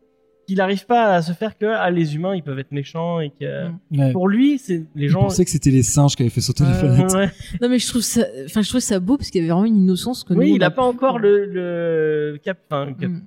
qu'il 0.48 0.62
arrive 0.62 0.86
pas 0.86 1.14
à 1.16 1.22
se 1.22 1.34
faire 1.34 1.58
que 1.58 1.66
ah, 1.66 1.92
les 1.92 2.16
humains 2.16 2.34
ils 2.34 2.42
peuvent 2.42 2.58
être 2.60 2.72
méchants 2.72 3.20
et 3.20 3.32
que 3.38 3.68
Mm. 3.68 4.00
Ouais. 4.00 4.12
pour 4.14 4.30
lui 4.30 4.58
c'est 4.58 4.86
les 4.96 5.08
Je 5.10 5.12
gens. 5.12 5.20
pensais 5.24 5.44
que 5.44 5.52
c'était 5.52 5.72
les 5.72 5.84
singes 5.84 6.16
qui 6.16 6.24
avaient 6.24 6.30
fait 6.30 6.40
sauter 6.40 6.64
la 6.64 6.70
Euh, 6.86 7.08
ouais. 7.10 7.30
Non 7.62 7.68
mais 7.68 7.80
je 7.80 7.88
trouve 7.90 8.02
ça, 8.02 8.22
enfin 8.46 8.62
je 8.62 8.70
trouve 8.70 8.80
ça 8.80 9.02
beau 9.02 9.18
parce 9.18 9.30
qu'il 9.30 9.42
y 9.42 9.44
avait 9.44 9.52
vraiment 9.52 9.66
une 9.66 9.76
innocence 9.84 10.24
que 10.24 10.34
nous. 10.34 10.40
Oui, 10.40 10.54
on 10.54 10.56
il 10.56 10.64
a 10.64 10.72
pas 10.72 10.84
encore 10.84 11.20
le, 11.20 11.46
le 11.46 12.40
cap, 12.42 12.60
enfin, 12.72 12.94
cap- 12.94 13.10
Mm. 13.10 13.22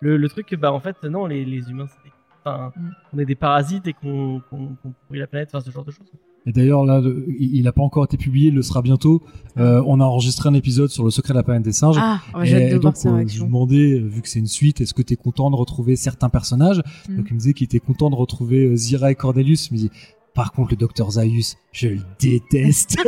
le, 0.00 0.16
le 0.16 0.28
truc 0.28 0.46
que 0.46 0.56
bah 0.56 0.72
en 0.72 0.80
fait 0.80 0.96
non 1.04 1.26
les, 1.26 1.44
les 1.44 1.70
humains 1.70 1.86
enfin, 2.44 2.72
Mm. 2.76 2.88
on 3.14 3.18
est 3.18 3.24
des 3.26 3.34
parasites 3.34 3.86
et 3.86 3.92
qu'on 3.92 4.40
qu'on 4.50 4.76
pourrit 5.06 5.18
la 5.20 5.26
planète 5.26 5.50
enfin 5.52 5.60
ce 5.64 5.70
genre 5.70 5.84
de 5.84 5.90
choses 5.90 6.06
Et 6.46 6.52
d'ailleurs, 6.52 6.84
là, 6.84 7.00
il 7.38 7.62
n'a 7.62 7.72
pas 7.72 7.80
encore 7.82 8.04
été 8.04 8.16
publié, 8.18 8.48
il 8.48 8.54
le 8.54 8.60
sera 8.62 8.82
bientôt. 8.82 9.22
Euh, 9.56 9.82
on 9.86 9.98
a 10.00 10.04
enregistré 10.04 10.48
un 10.50 10.54
épisode 10.54 10.90
sur 10.90 11.02
le 11.04 11.10
secret 11.10 11.32
de 11.32 11.38
la 11.38 11.42
planète 11.42 11.62
des 11.64 11.72
singes. 11.72 11.96
Ah, 11.98 12.20
ouais, 12.38 12.50
et 12.50 12.70
de 12.74 12.78
voir 12.78 12.92
donc, 12.92 13.06
euh, 13.06 13.24
je 13.26 13.38
lui 13.40 13.46
demandais, 13.46 13.92
euh, 13.98 14.06
vu 14.06 14.20
que 14.20 14.28
c'est 14.28 14.40
une 14.40 14.46
suite, 14.46 14.80
est-ce 14.82 14.92
que 14.92 15.00
tu 15.02 15.14
es 15.14 15.16
content 15.16 15.50
de 15.50 15.56
retrouver 15.56 15.96
certains 15.96 16.28
personnages 16.28 16.82
Mm. 17.08 17.16
Donc 17.16 17.26
il 17.30 17.34
me 17.34 17.38
disait 17.38 17.54
qu'il 17.54 17.64
était 17.64 17.80
content 17.80 18.10
de 18.10 18.14
retrouver 18.16 18.76
Zira 18.76 19.10
et 19.10 19.14
Cordelius. 19.14 19.68
Il 19.70 19.74
me 19.74 19.78
dit, 19.78 19.90
par 20.34 20.52
contre, 20.52 20.72
le 20.72 20.76
docteur 20.76 21.10
Zaius, 21.12 21.56
je 21.72 21.88
le 21.88 22.00
déteste. 22.20 22.98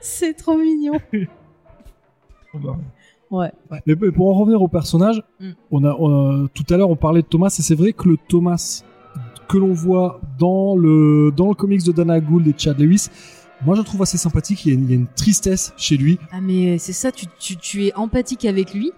C'est 0.00 0.34
trop 0.34 0.56
mignon. 0.56 0.98
Ouais. 3.30 3.50
Mais 3.86 3.94
pour 3.96 4.28
en 4.34 4.38
revenir 4.38 4.62
au 4.62 4.68
personnage, 4.68 5.22
Mm. 5.40 5.50
on 5.70 5.84
a, 5.84 5.94
on 5.98 6.44
a- 6.44 6.48
tout 6.48 6.64
à 6.70 6.76
l'heure 6.76 6.90
on 6.90 6.96
parlait 6.96 7.22
de 7.22 7.26
Thomas 7.26 7.54
et 7.58 7.62
c'est 7.62 7.74
vrai 7.74 7.92
que 7.92 8.08
le 8.08 8.16
Thomas 8.28 8.82
que 9.48 9.56
l'on 9.58 9.72
voit 9.72 10.20
dans 10.38 10.76
le 10.76 11.30
dans 11.36 11.48
le 11.48 11.54
comics 11.54 11.84
de 11.84 11.92
Dana 11.92 12.20
Gould 12.20 12.46
et 12.46 12.54
Chad 12.56 12.78
Lewis, 12.78 13.08
moi 13.64 13.74
je 13.74 13.80
le 13.80 13.84
trouve 13.84 14.02
assez 14.02 14.18
sympathique. 14.18 14.64
Il 14.66 14.68
y 14.68 14.70
a 14.72 14.74
une, 14.78 14.84
il 14.84 14.90
y 14.90 14.92
a 14.92 14.96
une 14.96 15.06
tristesse 15.06 15.72
chez 15.76 15.96
lui. 15.96 16.18
Ah 16.32 16.40
mais 16.40 16.78
c'est 16.78 16.92
ça, 16.92 17.10
tu, 17.12 17.26
tu, 17.38 17.56
tu 17.56 17.86
es 17.86 17.94
empathique 17.94 18.44
avec 18.44 18.74
lui 18.74 18.92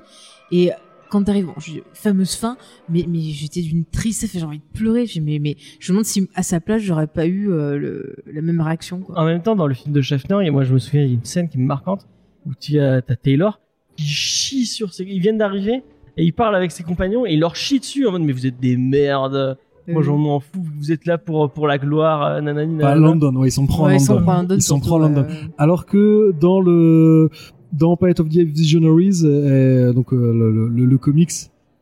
et 0.52 0.70
quand 1.08 1.24
t'arrives, 1.24 1.46
bon, 1.46 1.54
je- 1.58 1.80
fameuse 1.92 2.34
fin, 2.36 2.56
mais, 2.88 3.04
mais 3.08 3.18
j'étais 3.20 3.62
d'une 3.62 3.84
tristesse, 3.84 4.30
j'ai 4.32 4.44
envie 4.44 4.58
de 4.58 4.64
pleurer, 4.78 5.06
j'ai 5.06 5.18
mais, 5.20 5.40
mais 5.40 5.56
je 5.80 5.90
me 5.92 5.96
demande 5.96 6.04
si 6.04 6.28
à 6.36 6.44
sa 6.44 6.60
place 6.60 6.82
j'aurais 6.82 7.08
pas 7.08 7.26
eu 7.26 7.50
euh, 7.50 7.76
le, 7.78 8.16
la 8.32 8.40
même 8.42 8.60
réaction 8.60 9.00
quoi. 9.00 9.18
en 9.18 9.24
même 9.24 9.42
temps 9.42 9.56
dans 9.56 9.66
le 9.66 9.74
film 9.74 9.92
de 9.92 10.00
Schaffner 10.02 10.38
et 10.46 10.50
moi 10.50 10.62
je 10.62 10.72
me 10.72 10.78
souviens 10.78 11.02
il 11.02 11.08
y 11.08 11.10
a 11.10 11.14
une 11.14 11.24
scène 11.24 11.48
qui 11.48 11.58
est 11.58 11.60
marquante 11.60 12.06
où 12.46 12.50
tu 12.58 12.78
as 12.78 13.02
t'as 13.02 13.16
Taylor 13.16 13.60
qui 14.00 14.06
chie 14.06 14.66
sur 14.66 14.92
ses 14.94 15.04
ils 15.04 15.20
viennent 15.20 15.38
d'arriver 15.38 15.82
et 16.16 16.24
il 16.24 16.32
parle 16.32 16.54
avec 16.56 16.70
ses 16.70 16.82
compagnons 16.82 17.26
et 17.26 17.32
il 17.34 17.40
leur 17.40 17.54
chie 17.56 17.78
dessus 17.80 18.06
en 18.06 18.12
mode 18.12 18.22
mais 18.22 18.32
vous 18.32 18.46
êtes 18.46 18.58
des 18.60 18.76
merdes 18.76 19.56
moi 19.88 20.00
Euh, 20.00 20.04
j'en 20.04 20.18
m'en 20.18 20.40
fous 20.40 20.64
vous 20.78 20.92
êtes 20.92 21.04
là 21.06 21.16
pour 21.18 21.50
pour 21.50 21.66
la 21.66 21.78
gloire 21.78 22.18
euh, 22.24 22.40
nanani 22.40 22.74
nanana. 22.74 22.94
London, 23.06 23.34
ouais, 23.36 23.48
ils 23.48 23.52
s'en 23.58 23.66
prend 23.66 23.84
ouais, 23.86 23.92
à 23.92 23.96
ils 23.96 24.00
s'en 24.00 24.14
London. 24.14 24.24
prend 24.24 24.34
à 24.34 24.42
London 24.42 24.54
Ils 24.56 24.62
s'en 24.62 24.78
à 24.80 24.98
London. 24.98 25.26
euh, 25.28 25.34
Alors 25.58 25.86
que 25.86 26.32
dans 26.40 26.60
le 26.60 27.30
dans 27.72 27.96
Planet 27.96 28.18
of 28.20 28.28
the 28.28 28.38
Visionaries, 28.38 29.20
euh, 29.24 29.92
donc 29.92 30.12
euh, 30.12 30.32
le, 30.40 30.68
le, 30.68 30.84
le 30.92 30.98
comics, 30.98 31.30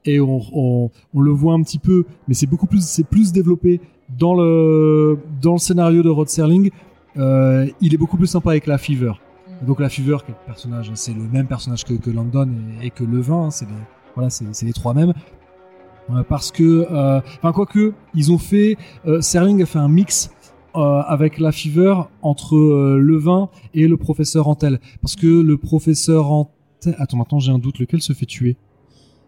et 0.04 0.20
on, 0.20 0.40
on, 0.54 0.90
on 1.14 1.20
le 1.20 1.30
voit 1.30 1.54
un 1.54 1.62
petit 1.62 1.78
peu, 1.78 2.04
mais 2.26 2.34
c'est 2.34 2.46
beaucoup 2.46 2.66
plus 2.66 2.82
c'est 2.84 3.06
plus 3.14 3.32
développé 3.32 3.80
dans 4.18 4.34
le 4.34 5.18
dans 5.42 5.52
le 5.58 5.58
scénario 5.58 6.02
de 6.02 6.10
Rod 6.10 6.28
Serling. 6.28 6.70
Euh, 7.16 7.66
il 7.80 7.94
est 7.94 7.96
beaucoup 7.98 8.16
plus 8.16 8.26
sympa 8.26 8.50
avec 8.50 8.66
la 8.66 8.78
Fever. 8.78 9.12
Donc 9.66 9.80
la 9.80 9.86
est 9.86 9.98
le 9.98 10.16
personnage, 10.46 10.90
c'est 10.94 11.12
le 11.14 11.22
même 11.22 11.46
personnage 11.46 11.84
que, 11.84 11.94
que 11.94 12.10
London 12.10 12.48
et, 12.80 12.86
et 12.86 12.90
que 12.90 13.04
Levin, 13.04 13.46
hein, 13.46 13.50
c'est 13.50 13.64
les, 13.66 13.72
voilà, 14.14 14.30
c'est 14.30 14.44
c'est 14.52 14.66
les 14.66 14.72
trois 14.72 14.94
mêmes. 14.94 15.12
Euh, 16.10 16.22
parce 16.22 16.50
que, 16.52 16.86
euh, 16.90 17.20
enfin 17.38 17.52
quoique, 17.52 17.92
ils 18.14 18.32
ont 18.32 18.38
fait, 18.38 18.76
euh, 19.06 19.20
Serling 19.20 19.62
a 19.62 19.66
fait 19.66 19.78
un 19.78 19.88
mix 19.88 20.30
euh, 20.76 21.00
avec 21.06 21.38
la 21.38 21.52
Fever 21.52 21.94
entre 22.22 22.56
euh, 22.56 22.98
Levin 22.98 23.48
et 23.74 23.86
le 23.88 23.96
professeur 23.96 24.48
Antel. 24.48 24.80
Parce 25.02 25.16
que 25.16 25.26
le 25.26 25.56
professeur 25.58 26.30
Antel, 26.30 26.94
attends 26.98 27.16
maintenant 27.18 27.40
j'ai 27.40 27.52
un 27.52 27.58
doute, 27.58 27.78
lequel 27.78 28.00
se 28.00 28.12
fait 28.12 28.26
tuer 28.26 28.56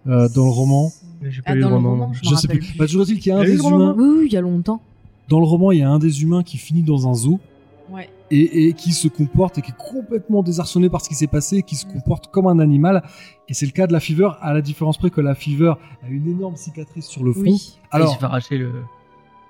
euh, 0.07 0.28
dans 0.35 0.44
le 0.44 0.51
roman? 0.51 0.90
J'ai 1.23 1.43
pas 1.43 1.51
Ah, 1.51 1.55
lu 1.57 1.61
dans 1.62 1.69
le 1.70 1.74
roman, 1.74 1.90
roman, 1.90 2.12
je 2.15 2.20
Je 2.31 2.35
sais 2.36 2.48
plus. 2.48 2.61
plus. 2.61 2.78
Bah, 2.78 2.86
toujours 2.86 3.02
est-il 3.02 3.19
qu'il 3.19 3.31
y 3.31 3.35
a 3.35 3.39
un 3.39 3.44
des 3.44 3.59
humains. 3.59 3.94
Oui, 3.98 4.05
oui, 4.20 4.27
il 4.27 4.32
y 4.32 4.36
a 4.36 4.40
longtemps. 4.40 4.81
Dans 5.28 5.39
le 5.40 5.44
roman, 5.47 5.70
il 5.73 5.81
y 5.81 5.82
a 5.82 5.90
un 5.90 5.98
des 5.98 6.23
humains 6.23 6.43
qui 6.43 6.57
finit 6.57 6.82
dans 6.82 7.07
un 7.09 7.15
zoo. 7.15 7.40
Ouais. 7.90 8.08
et, 8.30 8.68
et 8.68 8.72
qui 8.72 8.92
se 8.92 9.08
comporte 9.08 9.58
et 9.58 9.62
qui 9.62 9.70
est 9.70 9.76
complètement 9.76 10.42
désarçonné 10.42 10.88
par 10.88 11.00
ce 11.00 11.08
qui 11.08 11.14
s'est 11.14 11.26
passé, 11.26 11.62
qui 11.62 11.76
se 11.76 11.86
comporte 11.86 12.28
comme 12.30 12.46
un 12.46 12.58
animal. 12.58 13.02
Et 13.48 13.54
c'est 13.54 13.66
le 13.66 13.72
cas 13.72 13.86
de 13.86 13.92
la 13.92 14.00
Fever, 14.00 14.30
à 14.40 14.54
la 14.54 14.60
différence 14.60 14.96
près 14.96 15.10
que 15.10 15.20
la 15.20 15.34
Fever 15.34 15.74
a 16.02 16.08
une 16.08 16.28
énorme 16.28 16.56
cicatrice 16.56 17.06
sur 17.06 17.24
le 17.24 17.32
front. 17.32 17.42
Oui. 17.42 17.78
Ah, 17.90 17.98
il 17.98 18.02
Alors, 18.02 18.24
arracher 18.24 18.58
le 18.58 18.72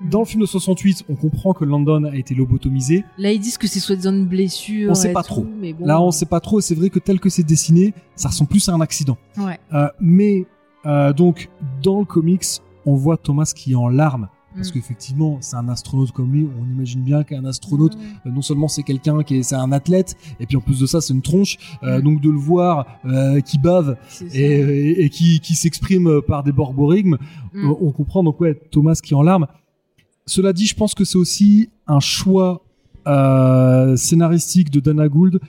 dans 0.01 0.21
le 0.21 0.25
film 0.25 0.41
de 0.41 0.47
68, 0.47 1.05
on 1.11 1.15
comprend 1.15 1.53
que 1.53 1.65
London 1.65 2.05
a 2.05 2.17
été 2.17 2.35
lobotomisé. 2.35 3.05
Là, 3.19 3.33
ils 3.33 3.39
disent 3.39 3.59
que 3.59 3.67
c'est 3.67 3.81
soi-disant 3.81 4.15
une 4.15 4.25
blessure. 4.25 4.91
On 4.91 4.95
sait 4.95 5.13
pas 5.13 5.23
tout, 5.23 5.29
trop. 5.29 5.47
Mais 5.61 5.75
bon. 5.75 5.85
Là, 5.85 6.01
on 6.01 6.11
sait 6.11 6.27
pas 6.27 6.41
trop, 6.41 6.59
et 6.59 6.63
c'est 6.63 6.75
vrai 6.75 6.89
que 6.89 6.99
tel 6.99 7.21
que 7.21 7.29
c'est 7.29 7.43
dessiné, 7.43 7.93
ça 8.17 8.29
ressemble 8.29 8.49
plus 8.49 8.67
à 8.71 8.73
un 8.73 8.81
accident. 8.81 9.19
Ouais. 9.37 9.59
Euh, 9.75 9.89
mais, 10.01 10.47
euh, 10.87 11.13
donc, 11.13 11.51
dans 11.83 11.99
le 11.99 12.07
comics, 12.07 12.47
on 12.87 12.95
voit 12.95 13.19
Thomas 13.19 13.53
qui 13.55 13.73
est 13.73 13.77
en 13.77 13.89
larmes 13.89 14.29
parce 14.55 14.69
Mm. 14.69 14.73
qu'effectivement, 14.73 15.39
c'est 15.41 15.57
un 15.57 15.69
astronaute 15.69 16.13
comme 16.13 16.33
lui. 16.33 16.49
On 16.61 16.65
imagine 16.65 17.03
bien 17.03 17.23
qu'un 17.25 17.45
astronaute, 17.45 17.97
euh, 18.27 18.31
non 18.31 18.43
seulement 18.43 18.69
c'est 18.69 18.83
quelqu'un 18.83 19.23
qui 19.23 19.37
est, 19.37 19.43
c'est 19.43 19.55
un 19.55 19.73
athlète, 19.73 20.17
et 20.41 20.47
puis 20.47 20.57
en 20.57 20.61
plus 20.61 20.81
de 20.81 20.87
ça, 20.87 21.01
c'est 21.01 21.13
une 21.15 21.23
tronche. 21.23 21.57
Euh, 21.83 21.99
Mm. 21.99 22.03
Donc 22.03 22.21
de 22.21 22.31
le 22.31 22.39
voir 22.39 22.87
euh, 23.05 23.41
qui 23.41 23.59
bave 23.59 23.97
et, 24.33 24.41
et- 24.43 25.05
et 25.05 25.11
qui, 25.11 25.41
qui 25.41 25.55
s'exprime 25.55 26.21
par 26.27 26.43
des 26.43 26.53
borborigmes, 26.53 27.17
Mm. 27.55 27.71
on, 27.81 27.91
comprend 27.93 28.23
donc 28.23 28.41
ouais 28.41 28.55
Thomas 28.71 28.99
qui 29.03 29.15
est 29.15 29.17
en 29.17 29.23
larmes. 29.23 29.47
Cela 30.27 30.53
dit, 30.53 30.67
je 30.67 30.75
pense 30.77 30.95
que 30.95 31.05
c'est 31.05 31.19
aussi 31.19 31.71
un 31.89 31.99
choix 32.01 32.63
scénaristique 33.97 34.71
de 34.71 34.81
Dana 34.81 35.09
Gould 35.09 35.41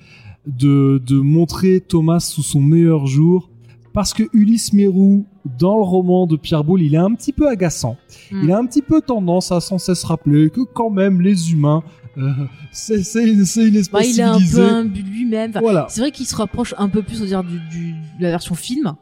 de, 0.48 1.02
de 1.06 1.20
montrer 1.20 1.82
Thomas 1.82 2.20
sous 2.20 2.42
son 2.44 2.62
meilleur 2.62 3.06
jour. 3.06 3.51
Parce 3.94 4.14
que 4.14 4.24
Ulysse 4.34 4.72
Mérou, 4.74 5.26
dans 5.60 5.76
le 5.78 5.84
roman 5.84 6.26
de 6.28 6.38
Pierre 6.38 6.64
Boulle, 6.64 6.82
il 6.82 6.94
est 6.94 6.98
un 6.98 7.14
petit 7.14 7.34
peu 7.34 7.48
agaçant. 7.50 7.98
Mm. 8.32 8.44
Il 8.44 8.52
a 8.52 8.58
un 8.58 8.66
petit 8.66 8.82
peu 8.82 9.02
tendance 9.02 9.52
à 9.52 9.60
sans 9.60 9.78
cesse 9.78 10.04
rappeler 10.04 10.50
que 10.50 10.62
quand 10.62 10.90
même 10.90 11.22
les 11.22 11.52
humains, 11.52 11.84
euh, 12.18 12.32
c'est 12.72 13.04
c'est 13.04 13.28
une, 13.30 13.46
c'est 13.46 13.68
une 13.68 13.76
espèce 13.76 14.02
Bah, 14.02 14.06
il 14.08 14.20
est 14.20 14.24
un 14.24 14.40
peu 14.40 14.62
imbu 14.62 15.02
lui-même. 15.02 15.50
Enfin, 15.52 15.60
Voilà. 15.60 15.88
C'est 15.90 16.02
vrai 16.02 16.12
qu'il 16.12 16.26
se 16.26 16.36
rapproche 16.36 16.74
un 16.78 16.90
peu 16.90 17.02
plus, 17.04 17.22
on 17.22 17.26
dire, 17.26 17.44
du, 17.44 17.60
du- 17.70 17.92
de 17.94 18.22
la 18.24 18.30
version 18.32 18.56
film. 18.56 18.94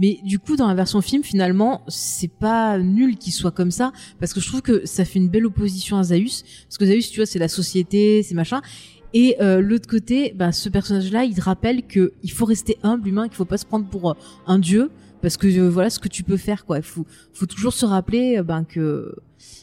Mais 0.00 0.18
du 0.24 0.38
coup, 0.38 0.56
dans 0.56 0.66
la 0.68 0.74
version 0.74 1.02
film, 1.02 1.22
finalement, 1.22 1.82
c'est 1.86 2.30
pas 2.32 2.78
nul 2.78 3.16
qu'il 3.18 3.32
soit 3.34 3.50
comme 3.50 3.70
ça, 3.70 3.92
parce 4.18 4.32
que 4.32 4.40
je 4.40 4.48
trouve 4.48 4.62
que 4.62 4.86
ça 4.86 5.04
fait 5.04 5.18
une 5.18 5.28
belle 5.28 5.44
opposition 5.44 5.98
à 5.98 6.02
Zaius. 6.02 6.44
Parce 6.66 6.78
que 6.78 6.86
Zaius, 6.86 7.10
tu 7.10 7.20
vois, 7.20 7.26
c'est 7.26 7.38
la 7.38 7.48
société, 7.48 8.22
c'est 8.22 8.34
machin. 8.34 8.62
Et 9.14 9.36
euh, 9.40 9.60
l'autre 9.60 9.88
côté, 9.88 10.32
bah, 10.36 10.52
ce 10.52 10.68
personnage-là, 10.68 11.24
il 11.24 11.34
te 11.34 11.40
rappelle 11.42 11.82
que 11.86 12.12
il 12.22 12.30
faut 12.30 12.44
rester 12.46 12.78
humble, 12.82 13.08
humain, 13.08 13.28
qu'il 13.28 13.36
faut 13.36 13.44
pas 13.44 13.58
se 13.58 13.66
prendre 13.66 13.86
pour 13.86 14.10
euh, 14.10 14.14
un 14.46 14.58
dieu, 14.58 14.90
parce 15.20 15.36
que 15.36 15.46
euh, 15.46 15.68
voilà 15.68 15.90
ce 15.90 15.98
que 15.98 16.08
tu 16.08 16.22
peux 16.22 16.36
faire, 16.38 16.64
quoi. 16.64 16.78
Il 16.78 16.82
faut, 16.82 17.04
faut 17.34 17.46
toujours 17.46 17.72
se 17.74 17.84
rappeler, 17.84 18.38
euh, 18.38 18.42
ben 18.42 18.64
que 18.64 19.14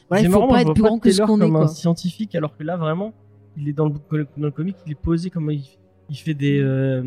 voilà, 0.09 0.23
il 0.23 0.29
faut 0.31 0.39
marrant, 0.39 0.47
pas 0.49 0.61
être 0.61 0.73
plus 0.73 0.83
grand 0.83 0.99
que 0.99 1.09
ce 1.11 1.21
qu'on 1.23 1.37
est, 1.37 1.45
comme 1.45 1.55
un 1.55 1.59
quoi. 1.59 1.67
scientifique, 1.67 2.35
alors 2.35 2.55
que 2.55 2.63
là, 2.63 2.77
vraiment, 2.77 3.13
il 3.57 3.67
est 3.69 3.73
dans 3.73 3.85
le, 3.87 3.93
dans 4.37 4.45
le 4.45 4.51
comic, 4.51 4.75
il 4.85 4.91
est 4.91 4.95
posé 5.01 5.29
comme 5.29 5.49
il, 5.51 5.63
il 6.09 6.15
fait 6.15 6.33
des. 6.35 6.59
euh, 6.59 7.01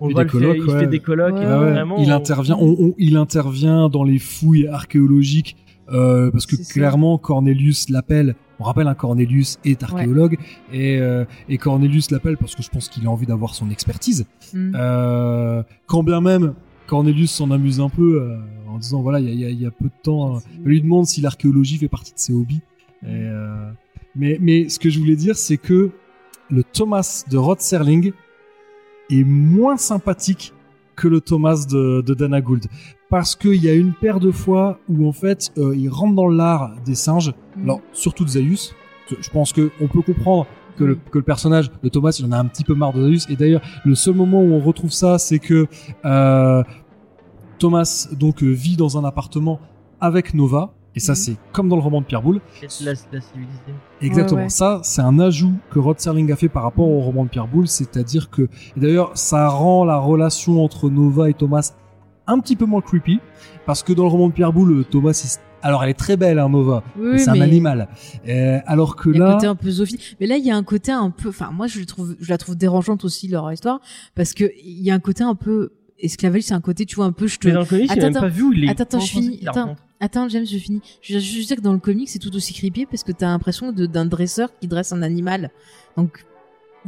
on 0.00 0.08
Il 0.08 0.12
voit 0.14 0.22
fait 0.22 0.26
des 0.26 0.30
fait- 0.30 0.38
colloques, 0.38 0.56
il 0.68 0.72
ouais. 0.74 0.80
fait 0.80 0.86
des 0.86 0.98
colloques. 1.00 1.34
Ouais, 1.34 1.42
et 1.42 1.46
ouais, 1.46 1.70
vraiment, 1.72 1.96
il 1.98 2.10
on- 2.12 2.16
intervient, 2.16 2.56
on- 2.60 2.76
on- 2.78 2.94
il 2.98 3.16
intervient 3.16 3.88
dans 3.88 4.04
les 4.04 4.18
fouilles 4.18 4.66
archéologiques 4.68 5.56
euh, 5.92 6.30
parce 6.30 6.46
que 6.46 6.56
ça. 6.56 6.72
clairement 6.72 7.18
Cornelius 7.18 7.88
l'appelle. 7.88 8.34
On 8.60 8.64
rappelle, 8.64 8.88
un 8.88 8.94
Cornelius 8.94 9.58
est 9.64 9.82
archéologue 9.82 10.36
et, 10.72 10.98
euh, 10.98 11.24
et 11.48 11.58
Cornelius 11.58 12.10
l'appelle 12.10 12.36
parce 12.36 12.54
que 12.54 12.62
je 12.62 12.70
pense 12.70 12.88
qu'il 12.88 13.06
a 13.06 13.10
envie 13.10 13.26
d'avoir 13.26 13.54
son 13.54 13.70
expertise. 13.70 14.26
Mm. 14.52 14.72
Euh, 14.74 15.62
quand 15.86 16.02
bien 16.02 16.20
même 16.20 16.54
Cornelius 16.88 17.30
s'en 17.30 17.50
amuse 17.52 17.80
un 17.80 17.90
peu 17.90 18.20
euh, 18.20 18.38
en 18.66 18.78
disant 18.78 19.02
voilà, 19.02 19.20
il 19.20 19.28
y 19.28 19.44
y 19.44 19.54
y 19.54 19.66
a 19.66 19.70
peu 19.70 19.84
de 19.84 20.02
temps, 20.02 20.36
euh, 20.36 20.38
il 20.64 20.64
lui 20.64 20.80
demande 20.80 21.06
si 21.06 21.20
l'archéologie 21.20 21.78
fait 21.78 21.88
partie 21.88 22.12
de 22.12 22.18
ses 22.18 22.32
hobbies. 22.32 22.62
Et, 23.04 23.06
euh, 23.10 23.70
mais, 24.16 24.38
mais 24.40 24.68
ce 24.68 24.80
que 24.80 24.90
je 24.90 24.98
voulais 24.98 25.14
dire, 25.14 25.36
c'est 25.36 25.58
que 25.58 25.90
le 26.50 26.64
Thomas 26.64 27.24
de 27.30 27.36
Rod 27.36 27.60
Serling 27.60 28.12
est 29.10 29.24
moins 29.24 29.76
sympathique 29.76 30.52
que 30.96 31.06
le 31.06 31.20
Thomas 31.20 31.66
de, 31.70 32.00
de 32.00 32.14
Dana 32.14 32.40
Gould. 32.40 32.66
Parce 33.10 33.34
qu'il 33.36 33.62
y 33.62 33.68
a 33.68 33.74
une 33.74 33.94
paire 33.94 34.20
de 34.20 34.30
fois 34.30 34.78
où 34.88 35.08
en 35.08 35.12
fait 35.12 35.50
euh, 35.56 35.74
il 35.76 35.88
rentre 35.88 36.14
dans 36.14 36.28
l'art 36.28 36.72
des 36.84 36.94
singes, 36.94 37.32
Mm. 37.56 37.62
alors 37.64 37.80
surtout 37.92 38.24
de 38.24 38.30
Zaius. 38.30 38.74
Je 39.20 39.30
pense 39.30 39.52
que 39.52 39.70
on 39.80 39.86
peut 39.88 40.02
comprendre 40.02 40.46
que 40.76 40.84
le, 40.84 40.94
que 40.96 41.18
le 41.18 41.24
personnage 41.24 41.70
de 41.82 41.88
Thomas 41.88 42.14
il 42.20 42.26
en 42.26 42.32
a 42.32 42.38
un 42.38 42.44
petit 42.44 42.64
peu 42.64 42.74
marre 42.74 42.92
de 42.92 43.02
Zaius. 43.08 43.26
Et 43.30 43.36
d'ailleurs 43.36 43.62
le 43.84 43.94
seul 43.94 44.14
moment 44.14 44.40
où 44.42 44.52
on 44.52 44.60
retrouve 44.60 44.90
ça, 44.92 45.18
c'est 45.18 45.38
que 45.38 45.66
euh, 46.04 46.62
Thomas 47.58 48.08
donc 48.12 48.42
euh, 48.42 48.50
vit 48.50 48.76
dans 48.76 48.98
un 48.98 49.04
appartement 49.04 49.58
avec 50.00 50.34
Nova. 50.34 50.74
Et 50.94 51.00
ça 51.00 51.12
Mhm. 51.12 51.16
c'est 51.16 51.36
comme 51.52 51.68
dans 51.68 51.76
le 51.76 51.82
roman 51.82 52.00
de 52.00 52.06
Pierre 52.06 52.22
Boulle. 52.22 52.40
la, 52.84 52.92
la. 53.12 53.20
Exactement. 54.00 54.38
Ouais, 54.38 54.44
ouais. 54.44 54.48
Ça, 54.48 54.80
c'est 54.82 55.02
un 55.02 55.18
ajout 55.20 55.52
que 55.70 55.78
Rod 55.78 55.98
Serling 56.00 56.32
a 56.32 56.36
fait 56.36 56.48
par 56.48 56.62
rapport 56.64 56.88
au 56.88 57.00
roman 57.00 57.24
de 57.24 57.28
Pierre 57.28 57.46
Boulle, 57.46 57.68
c'est-à-dire 57.68 58.30
que, 58.30 58.48
d'ailleurs, 58.76 59.12
ça 59.16 59.48
rend 59.48 59.84
la 59.84 59.98
relation 59.98 60.64
entre 60.64 60.88
Nova 60.90 61.28
et 61.30 61.34
Thomas 61.34 61.72
un 62.28 62.38
petit 62.38 62.54
peu 62.54 62.64
moins 62.64 62.80
creepy, 62.80 63.18
parce 63.66 63.82
que 63.82 63.92
dans 63.92 64.04
le 64.04 64.10
roman 64.10 64.28
de 64.28 64.32
Pierre 64.32 64.52
Boulle, 64.52 64.84
Thomas, 64.84 65.38
alors 65.62 65.82
elle 65.82 65.90
est 65.90 65.94
très 65.94 66.16
belle, 66.16 66.38
hein, 66.38 66.48
Nova, 66.48 66.84
Oui, 66.96 67.08
mais 67.12 67.18
c'est 67.18 67.30
un 67.30 67.40
animal. 67.40 67.88
Euh, 68.28 68.58
alors 68.66 68.94
que 68.94 69.10
Il 69.10 69.16
y 69.16 69.20
a 69.20 69.24
un 69.24 69.28
là, 69.28 69.34
côté 69.34 69.46
un 69.48 69.56
peu 69.56 69.70
zoophile. 69.70 69.98
Mais 70.20 70.26
là, 70.26 70.36
il 70.36 70.44
y 70.44 70.50
a 70.50 70.56
un 70.56 70.62
côté 70.62 70.92
un 70.92 71.10
peu, 71.10 71.30
enfin, 71.30 71.50
moi, 71.52 71.66
je 71.66 71.80
le 71.80 71.86
trouve, 71.86 72.14
je 72.20 72.28
la 72.30 72.38
trouve 72.38 72.54
dérangeante 72.56 73.04
aussi, 73.04 73.26
leur 73.26 73.52
histoire, 73.52 73.80
parce 74.14 74.34
que 74.34 74.44
il 74.62 74.82
y 74.82 74.90
a 74.90 74.94
un 74.94 75.00
côté 75.00 75.24
un 75.24 75.34
peu, 75.34 75.72
esclavage, 75.98 76.42
c'est 76.42 76.54
un 76.54 76.60
côté, 76.60 76.86
tu 76.86 76.94
vois, 76.94 77.06
un 77.06 77.12
peu, 77.12 77.26
je 77.26 77.38
te, 77.38 77.48
Mais 77.48 77.54
dans 77.54 77.60
le 77.60 77.66
comic, 77.66 77.90
Attends, 77.90 78.02
même 78.02 78.12
pas 78.14 78.28
vu 78.28 78.42
où 78.44 78.52
il 78.52 78.64
est. 78.64 78.68
Attends, 78.70 78.84
attends, 78.84 79.00
je 79.00 79.10
finis. 79.10 79.40
Attends. 80.00 80.28
James, 80.28 80.46
je 80.46 80.58
finis. 80.58 80.80
Je 81.02 81.14
veux 81.14 81.20
juste 81.20 81.48
dire 81.48 81.56
que 81.56 81.62
dans 81.62 81.72
le 81.72 81.80
comic, 81.80 82.08
c'est 82.08 82.20
tout 82.20 82.34
aussi 82.36 82.54
creepy 82.54 82.86
parce 82.86 83.02
que 83.02 83.10
t'as 83.10 83.26
l'impression 83.26 83.72
de- 83.72 83.86
d'un 83.86 84.06
dresseur 84.06 84.48
qui 84.60 84.68
dresse 84.68 84.92
un 84.92 85.02
animal. 85.02 85.50
Donc, 85.96 86.24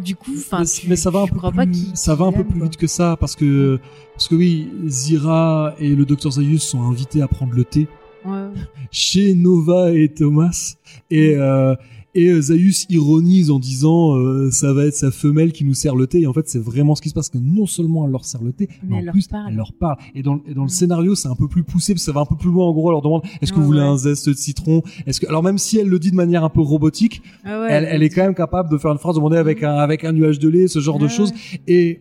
du 0.03 0.17
coup, 0.17 0.33
enfin, 0.37 0.63
mais, 0.89 0.97
ça 0.97 1.11
va 1.11 1.21
un 1.21 1.27
peu 1.27 1.37
plus, 1.65 1.91
ça 1.95 2.15
va 2.15 2.27
un 2.27 2.33
peu 2.33 2.45
vite 2.63 2.77
que 2.77 2.87
ça, 2.87 3.17
parce 3.19 3.37
que, 3.37 3.79
parce 4.15 4.29
que 4.29 4.35
oui, 4.35 4.69
Zira 4.87 5.75
et 5.79 5.95
le 5.95 6.05
docteur 6.05 6.33
Zaius 6.33 6.63
sont 6.63 6.83
invités 6.83 7.23
à 7.23 7.29
prendre 7.29 7.55
le 7.55 7.65
thé 7.65 7.89
Ouais. 8.23 8.49
chez 8.91 9.33
Nova 9.35 9.93
et 9.93 10.11
Thomas 10.11 10.75
et 11.11 11.37
euh, 11.37 11.75
et 12.15 12.29
euh, 12.29 12.41
Zaius 12.41 12.87
ironise 12.91 13.51
en 13.51 13.59
disant 13.59 14.17
euh, 14.17 14.51
ça 14.51 14.73
va 14.73 14.87
être 14.87 14.95
sa 14.95 15.11
femelle 15.11 15.53
qui 15.53 15.65
nous 15.65 15.75
sert 15.75 15.95
le 15.95 16.07
thé. 16.07 16.21
Et 16.23 16.27
en 16.27 16.33
fait 16.33 16.49
c'est 16.49 16.59
vraiment 16.59 16.95
ce 16.95 17.03
qui 17.03 17.09
se 17.09 17.15
passe 17.15 17.29
que 17.29 17.39
non 17.39 17.67
seulement 17.67 18.05
elle 18.07 18.13
leur 18.13 18.25
sert 18.25 18.43
le 18.43 18.53
thé 18.53 18.69
mais, 18.83 18.89
Mais 18.89 18.95
en 18.95 18.99
elle 18.99 19.05
leur 19.07 19.13
plus 19.13 19.29
parle. 19.29 19.45
elle 19.51 19.57
leur 19.57 19.73
parle. 19.73 19.97
Et 20.15 20.23
dans, 20.23 20.41
et 20.47 20.55
dans 20.55 20.63
le 20.63 20.67
Mm. 20.67 20.71
scénario 20.71 21.15
c'est 21.15 21.29
un 21.29 21.35
peu 21.37 21.47
plus 21.49 21.63
poussé 21.63 21.93
parce 21.95 22.03
que 22.03 22.07
ça 22.07 22.13
va 22.13 22.21
un 22.23 22.27
peu 22.27 22.37
plus 22.37 22.51
loin 22.51 22.67
en 22.67 22.73
gros 22.73 22.89
elle 22.91 22.95
leur 22.95 23.03
demande 23.03 23.23
est-ce 23.41 23.53
que 23.53 23.57
Ouais, 23.57 23.63
vous 23.63 23.67
voulez 23.69 23.81
ouais. 23.81 23.87
un 23.87 23.97
zeste 23.97 24.29
de 24.29 24.35
citron? 24.35 24.83
Est-ce 25.07 25.21
que 25.21 25.27
alors 25.27 25.43
même 25.43 25.59
si 25.59 25.79
elle 25.79 25.89
le 25.89 25.99
dit 25.99 26.11
de 26.11 26.17
manière 26.17 26.43
un 26.45 26.49
peu 26.51 26.61
robotique 26.61 27.23
Ah 27.45 27.61
ouais, 27.61 27.69
elle, 27.71 27.87
elle 27.89 28.03
est 28.03 28.09
quand 28.11 28.23
même 28.23 28.35
capable 28.35 28.71
de 28.71 28.79
faire 28.79 28.91
une 28.93 28.99
phrase 28.99 29.15
demander 29.17 29.37
avec 29.37 29.63
un 29.63 29.75
avec 29.75 30.05
un 30.05 30.13
nuage 30.13 30.39
de 30.39 30.49
lait 30.49 30.67
ce 30.69 30.81
genre 30.81 30.99
de 30.99 31.05
Ouais, 31.05 31.11
choses. 31.11 31.33
Et 31.69 32.01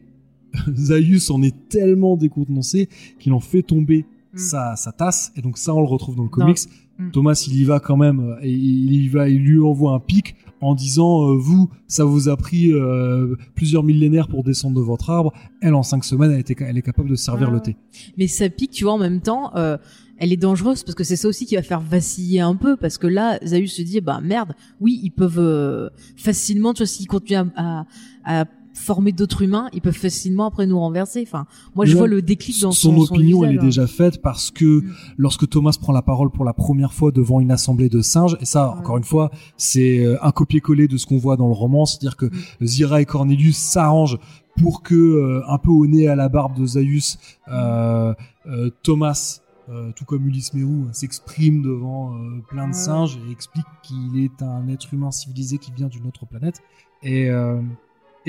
Zaius 0.75 1.29
en 1.29 1.43
est 1.43 1.53
tellement 1.69 2.17
décontenancé 2.17 2.89
qu'il 3.19 3.33
en 3.33 3.39
fait 3.39 3.61
tomber 3.61 4.05
Mm. 4.33 4.37
sa, 4.37 4.75
sa 4.75 4.91
tasse. 4.91 5.31
Et 5.35 5.41
donc 5.41 5.57
ça 5.57 5.73
on 5.73 5.81
le 5.81 5.87
retrouve 5.87 6.15
dans 6.15 6.23
le 6.23 6.29
comics. 6.29 6.59
Mm. 6.97 7.11
Thomas 7.11 7.43
il 7.47 7.55
y 7.55 7.63
va 7.63 7.79
quand 7.79 7.97
même 7.97 8.19
euh, 8.19 8.39
et 8.41 8.51
il 8.51 8.93
y 8.93 9.07
va 9.07 9.29
il 9.29 9.39
lui 9.41 9.61
envoie 9.61 9.93
un 9.93 9.99
pic 9.99 10.35
en 10.61 10.75
disant 10.75 11.23
euh, 11.29 11.37
vous 11.37 11.69
ça 11.87 12.03
vous 12.03 12.27
a 12.27 12.35
pris 12.35 12.73
euh, 12.73 13.35
plusieurs 13.55 13.83
millénaires 13.83 14.27
pour 14.27 14.43
descendre 14.43 14.75
de 14.75 14.81
votre 14.81 15.09
arbre. 15.09 15.33
Elle 15.61 15.73
en 15.75 15.83
cinq 15.83 16.03
semaines 16.03 16.31
elle, 16.31 16.39
était, 16.41 16.55
elle 16.63 16.77
est 16.77 16.81
capable 16.81 17.09
de 17.09 17.15
servir 17.15 17.47
Ah. 17.49 17.53
le 17.53 17.59
thé 17.61 17.77
Mais 18.17 18.27
ça 18.27 18.49
pique, 18.49 18.71
tu 18.71 18.83
vois, 18.83 18.93
en 18.93 18.97
même 18.97 19.21
temps, 19.21 19.55
euh, 19.55 19.77
elle 20.17 20.33
est 20.33 20.37
dangereuse 20.37 20.83
parce 20.83 20.95
que 20.95 21.05
c'est 21.05 21.15
ça 21.15 21.29
aussi 21.29 21.45
qui 21.45 21.55
va 21.55 21.61
faire 21.63 21.79
vaciller 21.79 22.41
un 22.41 22.55
peu 22.55 22.75
parce 22.75 22.97
que 22.97 23.07
là, 23.07 23.39
Zaius 23.45 23.73
se 23.73 23.81
dit, 23.81 24.01
bah 24.01 24.19
merde, 24.21 24.53
oui, 24.81 24.99
ils 25.01 25.11
peuvent 25.11 25.39
euh, 25.39 25.89
facilement, 26.17 26.73
tu 26.73 26.79
vois, 26.79 26.87
s'ils 26.87 27.07
continuent 27.07 27.49
à, 27.55 27.85
à, 28.25 28.41
à 28.41 28.45
former 28.79 29.11
d'autres 29.11 29.41
humains, 29.43 29.69
ils 29.73 29.81
peuvent 29.81 29.93
facilement 29.93 30.45
après 30.47 30.65
nous 30.65 30.79
renverser. 30.79 31.21
Enfin, 31.27 31.45
moi, 31.75 31.85
je 31.85 31.95
vois 31.97 32.07
le 32.07 32.21
déclic 32.21 32.61
dans 32.61 32.71
son, 32.71 32.91
son, 32.95 33.05
son 33.05 33.13
opinion 33.13 33.43
elle 33.43 33.55
est 33.55 33.59
déjà 33.59 33.87
faite 33.87 34.21
parce 34.21 34.51
que 34.51 34.79
Mm. 34.81 34.91
lorsque 35.17 35.47
Thomas 35.49 35.75
prend 35.79 35.93
la 35.93 36.01
parole 36.01 36.29
pour 36.31 36.45
la 36.45 36.53
première 36.53 36.93
fois 36.93 37.11
devant 37.11 37.39
une 37.39 37.51
assemblée 37.51 37.89
de 37.89 38.01
singes 38.01 38.37
et 38.41 38.45
ça 38.45 38.69
Ouais. 38.71 38.79
encore 38.79 38.97
une 38.97 39.03
fois 39.03 39.31
c'est 39.57 39.99
euh, 40.05 40.17
un 40.23 40.31
copier-coller 40.31 40.87
de 40.87 40.97
ce 40.97 41.05
qu'on 41.05 41.17
voit 41.17 41.35
dans 41.37 41.47
le 41.47 41.53
roman 41.53 41.85
c'est-à-dire 41.85 42.15
que 42.17 42.25
Mm. 42.27 42.65
Zira 42.65 43.01
et 43.01 43.05
Cornelius 43.05 43.57
s'arrangent 43.57 44.17
pour 44.57 44.81
que 44.83 44.95
euh, 44.95 45.41
un 45.47 45.57
peu 45.57 45.69
au 45.71 45.85
nez 45.87 46.07
à 46.07 46.15
la 46.15 46.29
barbe 46.29 46.57
de 46.57 46.65
Zaius 46.65 47.17
euh, 47.49 48.13
euh, 48.47 48.69
Thomas 48.83 49.41
euh, 49.69 49.91
tout 49.95 50.03
comme 50.05 50.25
Ulysse 50.27 50.53
Mérou 50.53 50.87
s'exprime 50.91 51.61
devant 51.61 52.13
euh, 52.15 52.41
plein 52.47 52.67
de 52.67 52.73
singes 52.73 53.19
et 53.27 53.31
explique 53.31 53.65
qu'il 53.83 54.23
est 54.23 54.41
un 54.41 54.67
être 54.67 54.93
humain 54.93 55.11
civilisé 55.11 55.57
qui 55.59 55.71
vient 55.71 55.87
d'une 55.87 56.07
autre 56.07 56.25
planète 56.25 56.61
et 57.03 57.29
euh, 57.29 57.61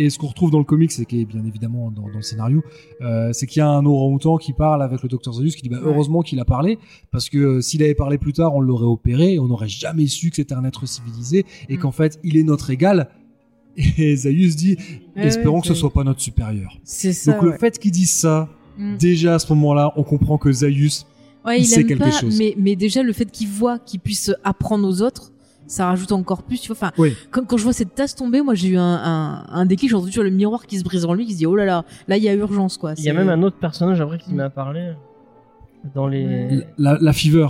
et 0.05 0.11
ce 0.11 0.19
qu'on 0.19 0.27
retrouve 0.29 0.51
dans 0.51 0.59
le 0.59 0.65
comic, 0.65 0.93
c'est 0.93 1.05
qui 1.05 1.21
est 1.21 1.25
bien 1.25 1.45
évidemment 1.45 1.91
dans, 1.91 2.03
dans 2.03 2.17
le 2.17 2.23
scénario, 2.23 2.63
euh, 3.01 3.33
c'est 3.33 3.47
qu'il 3.47 3.61
y 3.61 3.63
a 3.63 3.69
un 3.69 3.85
orang-outan 3.85 4.37
qui 4.37 4.53
parle 4.53 4.83
avec 4.83 5.03
le 5.03 5.09
docteur 5.09 5.35
Zaius, 5.35 5.57
qui 5.57 5.63
dit 5.63 5.69
bah, 5.69 5.81
heureusement 5.83 6.23
qu'il 6.23 6.41
a 6.41 6.45
parlé, 6.45 6.79
parce 7.11 7.29
que 7.29 7.39
euh, 7.39 7.61
s'il 7.61 7.83
avait 7.83 7.95
parlé 7.95 8.19
plus 8.19 8.33
tard, 8.33 8.55
on 8.55 8.61
l'aurait 8.61 8.87
opéré, 8.87 9.35
et 9.35 9.39
on 9.39 9.47
n'aurait 9.49 9.69
jamais 9.69 10.07
su 10.07 10.31
que 10.31 10.37
c'était 10.37 10.55
un 10.55 10.65
être 10.65 10.87
civilisé, 10.87 11.45
et 11.69 11.77
qu'en 11.77 11.93
fait, 11.93 12.19
il 12.25 12.37
est 12.37 12.45
notre 12.45 12.71
égal. 12.71 13.09
Et 13.77 14.17
Zaius 14.17 14.57
dit, 14.57 14.77
espérons 15.15 15.61
que 15.61 15.69
ce 15.69 15.75
soit 15.75 15.93
pas 15.93 16.03
notre 16.03 16.21
supérieur. 16.21 16.77
C'est 16.83 17.13
ça. 17.13 17.33
Donc 17.33 17.43
le 17.43 17.51
ouais. 17.51 17.59
fait 17.59 17.79
qu'il 17.79 17.93
dise 17.93 18.11
ça, 18.11 18.49
Mm. 18.81 18.97
déjà 18.97 19.35
à 19.35 19.39
ce 19.39 19.53
moment-là, 19.53 19.93
on 19.97 20.03
comprend 20.03 20.39
que 20.39 20.51
Zaius, 20.51 21.07
Ouais, 21.45 21.59
il 21.59 21.63
il, 21.63 21.67
sait 21.67 21.85
quelque 21.85 22.01
pas, 22.01 22.11
chose. 22.11 22.37
Mais, 22.39 22.55
mais 22.59 22.77
déjà 22.77 23.03
le 23.03 23.13
fait 23.15 23.31
qu'il 23.31 23.49
voit, 23.49 23.79
qu'il 23.79 24.01
puisse 24.01 24.31
apprendre 24.45 24.87
aux 24.87 25.01
autres, 25.01 25.33
ça 25.71 25.87
rajoute 25.87 26.13
encore 26.13 26.43
plus. 26.43 26.61
Tu 26.61 26.69
vois, 26.69 26.77
enfin, 26.77 26.93
Oui. 26.99 27.15
quand, 27.31 27.45
quand 27.47 27.57
je 27.57 27.65
vois 27.65 27.73
cette 27.73 27.95
tasse 27.95 28.15
tomber, 28.15 28.41
moi 28.43 28.55
j'ai 28.55 28.69
eu 28.71 28.77
un, 28.77 28.83
un, 28.83 29.45
un 29.49 29.67
déclic. 29.67 29.89
J'ai 29.91 29.97
entendu 29.97 30.13
sur 30.13 30.23
le 30.23 30.31
miroir 30.31 30.67
qui 30.67 30.79
se 30.79 30.85
brise 30.85 31.05
en 31.05 31.15
lui, 31.15 31.27
qui 31.27 31.33
se 31.33 31.39
dit 31.39 31.47
oh 31.47 31.55
là 31.57 31.65
là, 31.65 31.85
là 32.09 32.17
il 32.17 32.23
y 32.23 32.29
a 32.29 32.35
urgence 32.35 32.77
quoi. 32.77 32.95
Il 32.99 33.05
y 33.05 33.11
a 33.11 33.15
même 33.15 33.29
un 33.29 33.43
autre 33.43 33.57
personnage 33.59 34.01
après 34.01 34.19
qui 34.19 34.35
m'a 34.35 34.51
parlé 34.51 34.93
dans 35.95 36.07
les. 36.09 36.63
La 36.79 37.13
fever, 37.13 37.47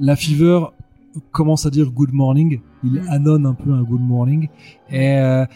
la 0.00 0.16
fever 0.16 0.60
commence 1.32 1.64
à 1.66 1.70
dire 1.70 1.90
good 1.90 2.12
morning, 2.12 2.60
il 2.84 2.90
Mm. 3.00 3.08
annonce 3.08 3.46
un 3.46 3.54
peu 3.54 3.72
un 3.72 3.82
good 3.82 4.00
morning, 4.02 4.48
et 4.90 5.16
euh, 5.18 5.46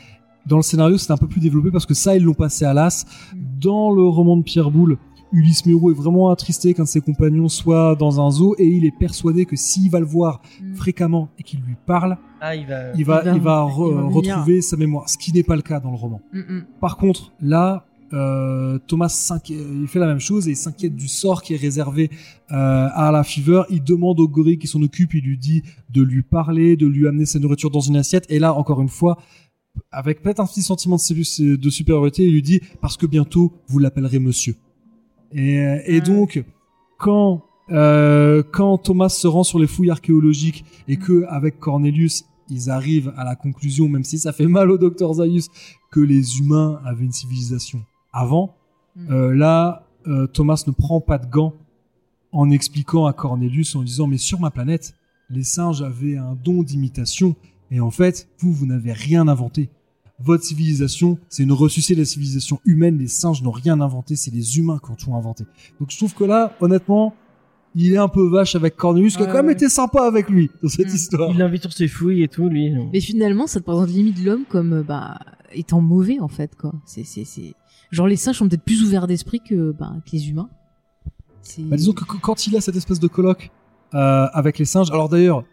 dans 0.47 0.57
le 0.57 0.63
scénario 0.63 0.97
c'est 0.97 1.13
un 1.13 1.19
peu 1.19 1.27
plus 1.27 1.41
développé 1.41 1.71
parce 1.71 1.85
que 1.85 1.93
ça 1.95 2.17
ils 2.17 2.23
l'ont 2.23 2.33
passé 2.35 2.65
à 2.65 2.73
l'as. 2.73 3.05
Mm. 3.35 3.39
Dans 3.61 3.91
le 3.93 4.05
roman 4.05 4.39
de 4.39 4.43
Pierre 4.43 4.71
Boulle, 4.71 4.97
Ulysse 5.33 5.65
Mero 5.67 5.91
est 5.91 5.95
vraiment 5.95 6.31
attristé 6.31 6.75
qu'un 6.75 6.83
de 6.85 6.89
ses 6.89 7.01
compagnons 7.01 7.49
soit 7.49 7.95
dans 7.97 8.21
un 8.21 8.31
zoo 8.31 8.55
et 8.59 8.67
il 8.67 8.85
est 8.85 8.97
persuadé 8.99 9.45
que 9.47 9.57
s'il 9.57 9.91
va 9.91 10.01
le 10.01 10.07
voir 10.07 10.41
Mm. 10.61 10.75
fréquemment 10.75 11.29
et 11.39 11.43
qu'il 11.43 11.61
lui 11.61 11.77
parle, 11.87 12.19
Ah, 12.41 12.55
il 12.57 12.67
va. 12.67 12.93
il 12.97 13.05
va, 13.05 13.23
Il 13.25 13.25
va- 13.31 13.35
il 13.37 13.41
va, 13.41 13.67
il 13.69 13.73
re- 13.81 13.95
va 13.95 14.01
venir. 14.03 14.13
retrouver 14.37 14.61
sa 14.63 14.77
mémoire, 14.77 15.09
ce 15.09 15.17
qui 15.19 15.33
n'est 15.33 15.43
pas 15.43 15.57
le 15.57 15.63
cas 15.63 15.79
dans 15.81 15.91
le 15.91 15.97
roman. 15.97 16.21
Mm, 16.33 16.39
mm. 16.39 16.65
Par 16.81 16.97
contre, 16.97 17.33
là, 17.41 17.87
euh, 18.13 18.79
Thomas 18.89 19.33
il 19.49 19.87
fait 19.87 20.01
la 20.01 20.07
même 20.09 20.19
chose 20.19 20.49
et 20.49 20.51
il 20.53 20.57
s'inquiète 20.57 20.97
du 20.97 21.07
sort 21.07 21.43
qui 21.43 21.55
est 21.55 21.57
réservé 21.57 22.11
euh, 22.51 22.89
à 22.93 23.13
la 23.13 23.23
Fever. 23.23 23.63
Il 23.71 23.85
demande 23.85 24.19
au 24.19 24.27
gorille 24.27 24.59
qui 24.59 24.67
s'en 24.67 24.83
occupe, 24.83 25.15
il 25.15 25.23
lui 25.23 25.39
dit 25.39 25.63
de 25.91 26.03
lui 26.03 26.23
parler, 26.23 26.77
de 26.77 26.87
lui 26.89 27.07
amener 27.07 27.25
sa 27.27 27.39
nourriture 27.39 27.71
dans 27.71 27.79
une 27.81 27.97
assiette. 27.97 28.27
Et 28.29 28.41
là, 28.41 28.53
encore 28.55 28.81
une 28.83 28.89
fois, 28.89 29.17
avec 29.93 30.23
peut-être 30.23 30.41
un 30.41 30.47
petit 30.47 30.63
sentiment 30.63 30.97
de 30.97 31.71
supériorité, 31.71 32.25
il 32.27 32.33
lui 32.33 32.43
dit 32.43 32.61
parce 32.81 32.97
que 32.97 33.07
bientôt 33.07 33.53
vous 33.69 33.79
l'appellerez 33.79 34.19
Monsieur. 34.19 34.57
Et, 35.33 35.59
euh, 35.59 35.81
et 35.87 36.01
donc, 36.01 36.45
quand 36.99 37.45
euh, 37.73 38.43
quand 38.51 38.79
Thomas 38.79 39.09
se 39.09 39.27
rend 39.27 39.45
sur 39.45 39.59
les 39.59 39.67
fouilles 39.67 39.91
archéologiques 39.91 40.65
et 40.89 40.97
que 40.97 41.25
avec 41.29 41.61
Cornelius 41.61 42.25
ils 42.49 42.69
arrivent 42.69 43.13
à 43.17 43.23
la 43.23 43.37
conclusion, 43.37 43.89
même 43.89 44.03
si 44.03 44.19
ça 44.19 44.33
fait 44.33 44.49
mal 44.49 44.73
au 44.73 44.79
docteur 44.79 45.15
Zaius, 45.15 45.49
que 45.93 46.01
les 46.01 46.41
humains 46.41 46.81
avaient 46.85 47.05
une 47.05 47.13
civilisation 47.13 47.85
avant. 48.13 48.57
Mm. 48.97 49.13
Euh, 49.13 49.35
là, 49.37 49.87
euh, 50.09 50.27
Thomas 50.27 50.65
ne 50.67 50.73
prend 50.73 51.01
pas 51.01 51.19
de 51.19 51.27
gants 51.27 51.55
en 52.33 52.51
expliquant 52.51 53.07
à 53.07 53.13
Cornelius 53.13 53.77
en 53.77 53.85
disant 53.85 54.09
mais 54.09 54.19
sur 54.19 54.41
ma 54.41 54.51
planète, 54.51 54.95
les 55.29 55.45
singes 55.45 55.81
avaient 55.81 56.17
un 56.17 56.35
don 56.35 56.65
d'imitation 56.65 57.37
et 57.71 57.79
en 57.79 57.93
fait, 57.93 58.29
vous, 58.41 58.53
vous 58.53 58.67
n'avez 58.67 58.93
rien 58.93 59.29
inventé. 59.29 59.71
Votre 60.23 60.45
civilisation, 60.45 61.19
c'est 61.29 61.43
une 61.45 61.53
ressuscité 61.53 61.95
de 61.95 62.01
la 62.01 62.05
civilisation 62.05 62.61
humaine. 62.65 62.99
Les 62.99 63.07
singes 63.09 63.43
n'ont 63.43 63.51
rien 63.51 63.81
inventé, 63.81 64.17
c'est 64.17 64.31
les 64.33 64.59
humains 64.59 64.79
qui 64.85 64.91
ont 64.91 64.95
tout 64.97 65.15
inventé. 65.15 65.45
Donc 65.81 65.91
je 65.91 65.97
trouve 65.97 66.15
que 66.15 66.25
là, 66.25 66.55
honnêtement, 66.61 67.15
il 67.75 67.93
est 67.93 67.97
un 67.99 68.09
peu 68.09 68.29
vache 68.29 68.55
avec 68.57 68.77
Cornelius, 68.77 69.17
qui 69.17 69.23
a 69.23 69.27
Ouais, 69.27 69.31
quand 69.31 69.39
même 69.39 69.47
ouais. 69.47 69.53
été 69.53 69.69
sympa 69.69 70.03
avec 70.03 70.29
lui 70.29 70.51
dans 70.63 70.69
cette 70.69 70.93
histoire. 70.93 71.31
Il 71.31 71.39
l'invite 71.39 71.63
sur 71.63 71.73
ses 71.73 71.89
fouilles 71.89 72.23
et 72.23 72.29
tout, 72.29 72.49
lui. 72.49 72.73
Mais 72.93 73.01
finalement, 73.01 73.47
ça 73.47 73.61
te 73.61 73.65
présente 73.65 73.89
limite 73.89 74.23
l'homme 74.23 74.45
comme 74.49 74.73
euh, 74.75 74.83
bah 74.83 75.19
étant 75.53 75.81
mauvais 75.81 76.19
en 76.21 76.29
fait 76.29 76.55
quoi. 76.57 76.73
C'est 76.85 77.05
c'est 77.05 77.25
c'est 77.25 77.55
genre 77.91 78.07
les 78.07 78.17
singes 78.17 78.37
sont 78.39 78.49
peut-être 78.49 78.63
plus 78.65 78.83
ouverts 78.85 79.07
d'esprit 79.07 79.41
que 79.41 79.73
bah 79.73 79.93
que 80.05 80.11
les 80.13 80.29
humains. 80.31 80.49
C'est 81.43 81.63
Bah, 81.63 81.77
disons 81.77 81.93
que 81.93 82.05
qu- 82.05 82.19
quand 82.21 82.47
il 82.47 82.57
a 82.57 82.61
cette 82.61 82.77
espèce 82.77 83.01
de 83.01 83.09
colloque 83.09 83.51
euh, 83.95 84.27
avec 84.33 84.59
les 84.59 84.65
singes, 84.65 84.91
alors 84.91 85.09
d'ailleurs, 85.09 85.45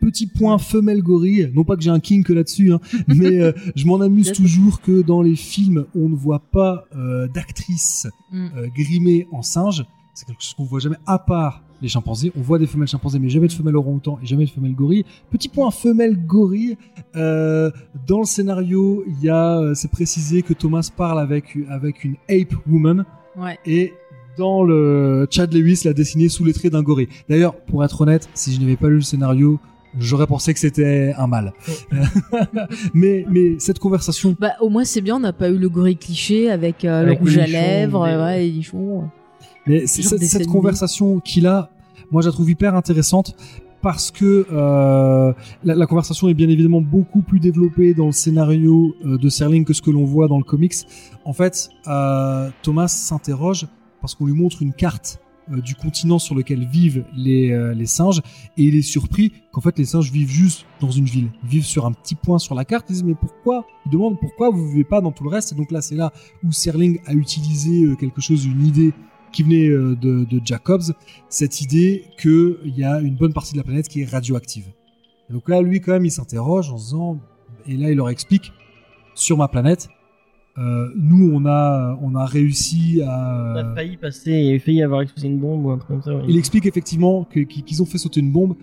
petit 0.00 0.26
point 0.26 0.58
femelle 0.58 1.02
gorille, 1.02 1.50
non 1.54 1.64
pas 1.64 1.76
que 1.76 1.82
j'ai 1.82 1.90
un 1.90 2.00
king 2.00 2.24
là-dessus, 2.28 2.72
hein, 2.72 2.80
mais 3.08 3.40
euh, 3.40 3.52
je 3.74 3.86
m'en 3.86 4.00
amuse 4.00 4.32
toujours 4.32 4.80
que 4.80 5.02
dans 5.02 5.22
les 5.22 5.36
films, 5.36 5.86
on 5.94 6.08
ne 6.08 6.14
voit 6.14 6.42
pas 6.50 6.84
euh, 6.96 7.28
d'actrices 7.28 8.06
Mm. 8.32 8.46
euh, 8.56 8.66
grimées 8.76 9.26
en 9.32 9.42
singe. 9.42 9.84
C'est 10.14 10.26
quelque 10.26 10.42
chose 10.42 10.54
qu'on 10.54 10.64
voit 10.64 10.80
jamais 10.80 10.96
à 11.06 11.18
part 11.18 11.62
les 11.82 11.88
chimpanzés. 11.88 12.32
On 12.36 12.40
voit 12.40 12.58
des 12.58 12.66
femelles 12.66 12.88
chimpanzés, 12.88 13.18
mais 13.18 13.28
jamais 13.28 13.48
de 13.48 13.52
femelles 13.52 13.76
orang-outan 13.76 14.18
et 14.22 14.26
jamais 14.26 14.46
de 14.46 14.50
femelles 14.50 14.74
gorilles. 14.74 15.04
Petit 15.30 15.48
point 15.48 15.70
femelle 15.70 16.16
gorille. 16.26 16.76
Dans 17.14 18.18
le 18.20 18.24
scénario, 18.24 19.04
il 19.06 19.24
y 19.24 19.28
a, 19.28 19.74
c'est 19.74 19.90
précisé 19.90 20.42
que 20.42 20.54
Thomas 20.54 20.90
parle 20.96 21.20
avec 21.20 21.56
avec 21.68 22.04
une 22.04 22.16
ape 22.30 22.54
woman 22.66 23.04
ouais. 23.36 23.58
et 23.66 23.92
dans 24.38 24.62
le 24.64 25.26
Chad 25.30 25.52
Lewis 25.52 25.82
l'a 25.84 25.92
dessiné 25.92 26.28
sous 26.28 26.44
les 26.44 26.52
traits 26.52 26.72
d'un 26.72 26.82
gorille. 26.82 27.08
D'ailleurs, 27.28 27.56
pour 27.56 27.84
être 27.84 28.00
honnête, 28.00 28.28
si 28.34 28.52
je 28.54 28.60
n'avais 28.60 28.76
pas 28.76 28.88
lu 28.88 28.96
le 28.96 29.00
scénario, 29.02 29.58
j'aurais 29.98 30.26
pensé 30.26 30.52
que 30.54 30.60
c'était 30.60 31.12
un 31.16 31.26
mâle. 31.26 31.52
mais 32.94 33.24
mais 33.30 33.58
cette 33.58 33.78
conversation, 33.78 34.36
Bah 34.38 34.52
au 34.60 34.68
moins 34.68 34.84
c'est 34.84 35.00
bien, 35.00 35.16
on 35.16 35.20
n'a 35.20 35.32
pas 35.32 35.48
eu 35.48 35.58
le 35.58 35.68
gorille 35.68 35.96
cliché 35.96 36.50
avec, 36.50 36.84
euh, 36.84 37.02
Avec 37.02 37.18
le 37.18 37.24
rouge 37.24 37.36
les 37.36 37.42
à 37.42 37.46
lèvres, 37.46 38.06
les- 38.06 38.12
euh, 38.12 38.24
ouais, 38.24 38.38
les 38.44 38.52
nichons. 38.52 39.04
mais 39.66 39.86
c'est- 39.86 40.02
cette, 40.02 40.46
conversation 40.46 41.20
qu'il 41.20 41.46
a, 41.46 41.70
moi 42.10 42.22
je 42.22 42.28
la 42.28 42.32
trouve 42.32 42.50
hyper 42.50 42.74
intéressante 42.74 43.34
parce 43.82 44.10
que 44.10 44.46
euh, 44.50 45.32
la, 45.62 45.74
la 45.74 45.86
conversation 45.86 46.28
est 46.28 46.34
bien 46.34 46.48
évidemment 46.48 46.80
beaucoup 46.80 47.22
plus 47.22 47.38
développée 47.40 47.94
dans 47.94 48.06
le 48.06 48.12
scénario 48.12 48.94
euh, 49.04 49.16
de 49.18 49.28
Serling 49.28 49.64
que 49.64 49.72
ce 49.74 49.82
que 49.82 49.90
l'on 49.90 50.04
voit 50.04 50.26
dans 50.28 50.38
le 50.38 50.44
comics. 50.44 50.74
En 51.24 51.32
fait, 51.32 51.68
euh, 51.86 52.48
Thomas 52.62 52.88
s'interroge 52.88 53.66
parce 54.00 54.14
qu'on 54.14 54.26
lui 54.26 54.32
montre 54.34 54.62
une 54.62 54.72
carte 54.72 55.18
du 55.48 55.74
continent 55.74 56.18
sur 56.18 56.34
lequel 56.34 56.66
vivent 56.66 57.04
les, 57.14 57.52
euh, 57.52 57.74
les 57.74 57.86
singes 57.86 58.20
et 58.56 58.64
il 58.64 58.74
est 58.74 58.82
surpris 58.82 59.32
qu'en 59.52 59.60
fait 59.60 59.78
les 59.78 59.84
singes 59.84 60.10
vivent 60.10 60.30
juste 60.30 60.66
dans 60.80 60.90
une 60.90 61.04
ville. 61.04 61.30
Ils 61.44 61.48
vivent 61.48 61.64
sur 61.64 61.86
un 61.86 61.92
petit 61.92 62.14
point 62.14 62.38
sur 62.38 62.54
la 62.54 62.64
carte. 62.64 62.86
Ils 62.90 62.94
disent 62.94 63.04
mais 63.04 63.14
pourquoi? 63.14 63.66
Il 63.86 63.92
demande 63.92 64.18
pourquoi 64.18 64.50
vous 64.50 64.68
vivez 64.68 64.84
pas 64.84 65.00
dans 65.00 65.12
tout 65.12 65.24
le 65.24 65.30
reste. 65.30 65.52
Et 65.52 65.54
donc 65.54 65.70
là 65.70 65.80
c'est 65.80 65.94
là 65.94 66.12
où 66.42 66.52
Serling 66.52 66.98
a 67.06 67.14
utilisé 67.14 67.84
euh, 67.84 67.94
quelque 67.94 68.20
chose, 68.20 68.44
une 68.44 68.66
idée 68.66 68.92
qui 69.32 69.42
venait 69.42 69.68
euh, 69.68 69.94
de, 69.96 70.24
de 70.24 70.40
Jacobs, 70.44 70.94
cette 71.28 71.60
idée 71.60 72.04
qu'il 72.20 72.74
y 72.74 72.84
a 72.84 73.00
une 73.00 73.16
bonne 73.16 73.32
partie 73.32 73.52
de 73.52 73.58
la 73.58 73.64
planète 73.64 73.88
qui 73.88 74.02
est 74.02 74.10
radioactive. 74.10 74.66
Et 75.28 75.32
donc 75.32 75.48
là, 75.48 75.60
lui, 75.60 75.80
quand 75.80 75.92
même, 75.92 76.06
il 76.06 76.10
s'interroge 76.10 76.70
en 76.70 76.78
se 76.78 76.84
disant, 76.84 77.18
et 77.66 77.76
là, 77.76 77.90
il 77.90 77.96
leur 77.96 78.08
explique, 78.08 78.52
sur 79.14 79.36
ma 79.36 79.48
planète, 79.48 79.88
euh, 80.58 80.88
nous, 80.96 81.30
on 81.34 81.44
a, 81.46 81.98
on 82.02 82.14
a 82.14 82.24
réussi 82.24 83.00
On 83.02 83.06
a 83.08 83.60
à... 83.60 83.74
failli 83.74 83.96
passer, 83.96 84.32
il 84.32 84.56
a 84.56 84.58
failli 84.58 84.82
avoir 84.82 85.02
explosé 85.02 85.28
une 85.28 85.38
bombe 85.38 85.66
ou 85.66 85.70
un 85.70 85.78
truc 85.78 85.88
comme 85.88 86.02
ça. 86.02 86.12
Il 86.28 86.36
explique 86.36 86.66
effectivement 86.66 87.24
que- 87.24 87.40
qu'ils 87.40 87.82
ont 87.82 87.86
fait 87.86 87.98
sauter 87.98 88.20
une 88.20 88.32
bombe, 88.32 88.54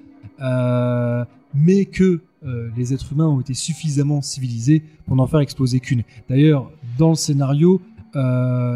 euh, 0.41 1.23
mais 1.53 1.85
que 1.85 2.21
euh, 2.45 2.69
les 2.75 2.93
êtres 2.93 3.13
humains 3.13 3.27
ont 3.27 3.39
été 3.41 3.53
suffisamment 3.53 4.21
civilisés 4.21 4.81
pour 5.05 5.15
n'en 5.15 5.27
faire 5.27 5.39
exploser 5.39 5.79
qu'une. 5.79 6.03
D'ailleurs, 6.29 6.71
dans 6.97 7.09
le 7.09 7.15
scénario, 7.15 7.81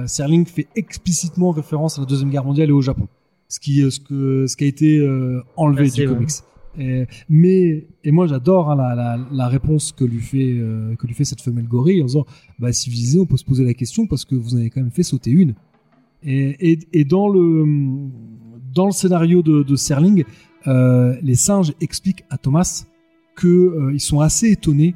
Serling 0.07 0.45
fait 0.45 0.67
explicitement 0.75 1.51
référence 1.51 1.97
à 1.97 2.01
la 2.01 2.07
deuxième 2.07 2.29
guerre 2.29 2.45
mondiale 2.45 2.69
et 2.69 2.71
au 2.71 2.81
Japon, 2.81 3.07
ce 3.49 3.59
qui, 3.59 3.91
ce 3.91 3.99
que, 3.99 4.45
ce 4.47 4.57
qui 4.57 4.63
a 4.63 4.67
été 4.67 5.07
enlevé 5.55 5.89
du 5.89 6.01
ouais. 6.01 6.07
comics. 6.07 6.29
Et, 6.79 7.07
mais 7.27 7.87
et 8.03 8.11
moi 8.11 8.27
j'adore 8.27 8.69
hein, 8.69 8.75
la, 9.31 9.47
réponse 9.47 9.91
que 9.91 10.03
lui 10.03 10.19
fait 10.19 10.57
euh, 10.59 10.95
que 10.95 11.07
lui 11.07 11.15
fait 11.15 11.25
cette 11.25 11.41
femelle 11.41 11.67
gorille 11.67 12.03
en 12.03 12.05
disant 12.05 12.25
bah 12.59 12.71
civilisé 12.71 13.19
on 13.19 13.25
peut 13.25 13.37
se 13.37 13.45
poser 13.45 13.65
la 13.65 13.73
question 13.73 14.05
parce 14.05 14.25
que 14.25 14.35
vous 14.35 14.53
en 14.53 14.59
avez 14.59 14.69
quand 14.69 14.81
même 14.81 14.91
fait 14.91 15.03
sauter 15.03 15.31
une 15.31 15.55
et, 16.23 16.79
et, 16.93 17.05
dans 17.05 17.29
le 17.29 17.65
dans 18.73 18.85
le 18.85 18.91
scénario 18.91 19.41
de, 19.41 19.75
Serling 19.75 20.23
euh, 20.67 21.15
les 21.21 21.35
singes 21.35 21.73
expliquent 21.81 22.25
à 22.29 22.37
Thomas 22.37 22.85
que 23.35 23.47
euh, 23.47 23.93
ils 23.93 23.99
sont 23.99 24.19
assez 24.19 24.51
étonnés 24.51 24.95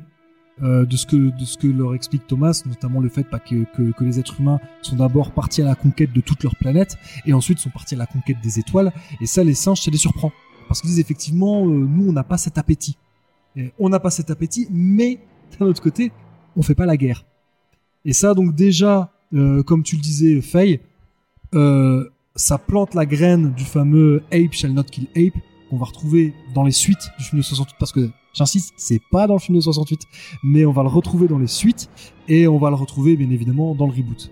euh, 0.64 0.86
de 0.86 0.96
ce 0.96 1.06
que 1.06 1.16
de 1.16 1.46
ce 1.46 1.58
que 1.58 1.68
leur 1.68 1.96
explique 1.96 2.28
Thomas, 2.28 2.62
notamment 2.66 3.00
le 3.00 3.10
fait 3.10 3.24
pas 3.24 3.40
que, 3.40 3.64
que, 3.76 3.92
que 3.92 4.04
les 4.04 4.20
êtres 4.20 4.40
humains 4.42 4.60
sont 4.82 4.96
d'abord 4.96 5.32
partis 5.32 5.62
à 5.62 5.66
la 5.66 5.76
conquête 5.76 6.14
de 6.14 6.22
toute 6.22 6.44
leur 6.44 6.56
planète 6.56 6.98
et 7.26 7.34
ensuite 7.34 7.60
sont 7.60 7.70
partis 7.70 7.96
à 7.96 7.98
la 7.98 8.06
conquête 8.06 8.38
des 8.44 8.60
étoiles. 8.60 8.92
Et 9.22 9.26
ça, 9.26 9.44
les 9.44 9.56
singes, 9.56 9.82
ça 9.82 9.90
les 9.90 9.98
surprend 9.98 10.32
parce 10.72 10.80
qu'ils 10.80 10.92
disent 10.92 11.02
effectivement, 11.02 11.68
euh, 11.68 11.70
nous, 11.70 12.08
on 12.08 12.14
n'a 12.14 12.24
pas 12.24 12.38
cet 12.38 12.58
appétit. 12.58 12.96
On 13.78 13.90
n'a 13.90 14.00
pas 14.00 14.10
cet 14.10 14.30
appétit, 14.30 14.70
mais 14.72 15.20
d'un 15.60 15.66
autre 15.66 15.82
côté, 15.82 16.14
on 16.56 16.62
fait 16.62 16.76
pas 16.76 16.86
la 16.86 16.96
guerre. 16.96 17.26
Et 18.06 18.14
ça, 18.14 18.34
donc 18.34 18.56
déjà, 18.56 19.12
euh, 19.34 19.64
comme 19.64 19.84
tu 19.84 19.98
le 19.98 20.02
disais, 20.02 20.40
Faye, 20.40 20.80
euh, 21.56 22.10
ça 22.38 22.58
plante 22.58 22.94
la 22.94 23.06
graine 23.06 23.52
du 23.52 23.66
fameux 23.66 24.24
Ape 24.32 24.54
shall 24.54 24.72
not 24.72 24.84
kill 24.84 25.10
Ape 25.18 25.38
qu'on 25.70 25.76
va 25.76 25.88
retrouver 25.88 26.34
dans 26.56 26.64
les 26.64 26.72
suites 26.72 27.12
du 27.18 27.26
film 27.26 27.42
de 27.42 27.44
68 27.46 27.76
parce 27.78 27.92
que 27.92 28.10
j'insiste 28.34 28.74
c'est 28.78 29.02
pas 29.12 29.28
dans 29.28 29.34
le 29.34 29.40
film 29.42 29.58
de 29.58 29.62
68 29.62 30.00
mais 30.42 30.64
on 30.64 30.72
va 30.72 30.84
le 30.84 30.90
retrouver 30.90 31.28
dans 31.28 31.38
les 31.38 31.48
suites 31.48 31.90
et 32.30 32.48
on 32.48 32.58
va 32.58 32.70
le 32.70 32.78
retrouver 32.78 33.18
bien 33.18 33.30
évidemment 33.30 33.76
dans 33.76 33.88
le 33.88 33.92
reboot 33.92 34.32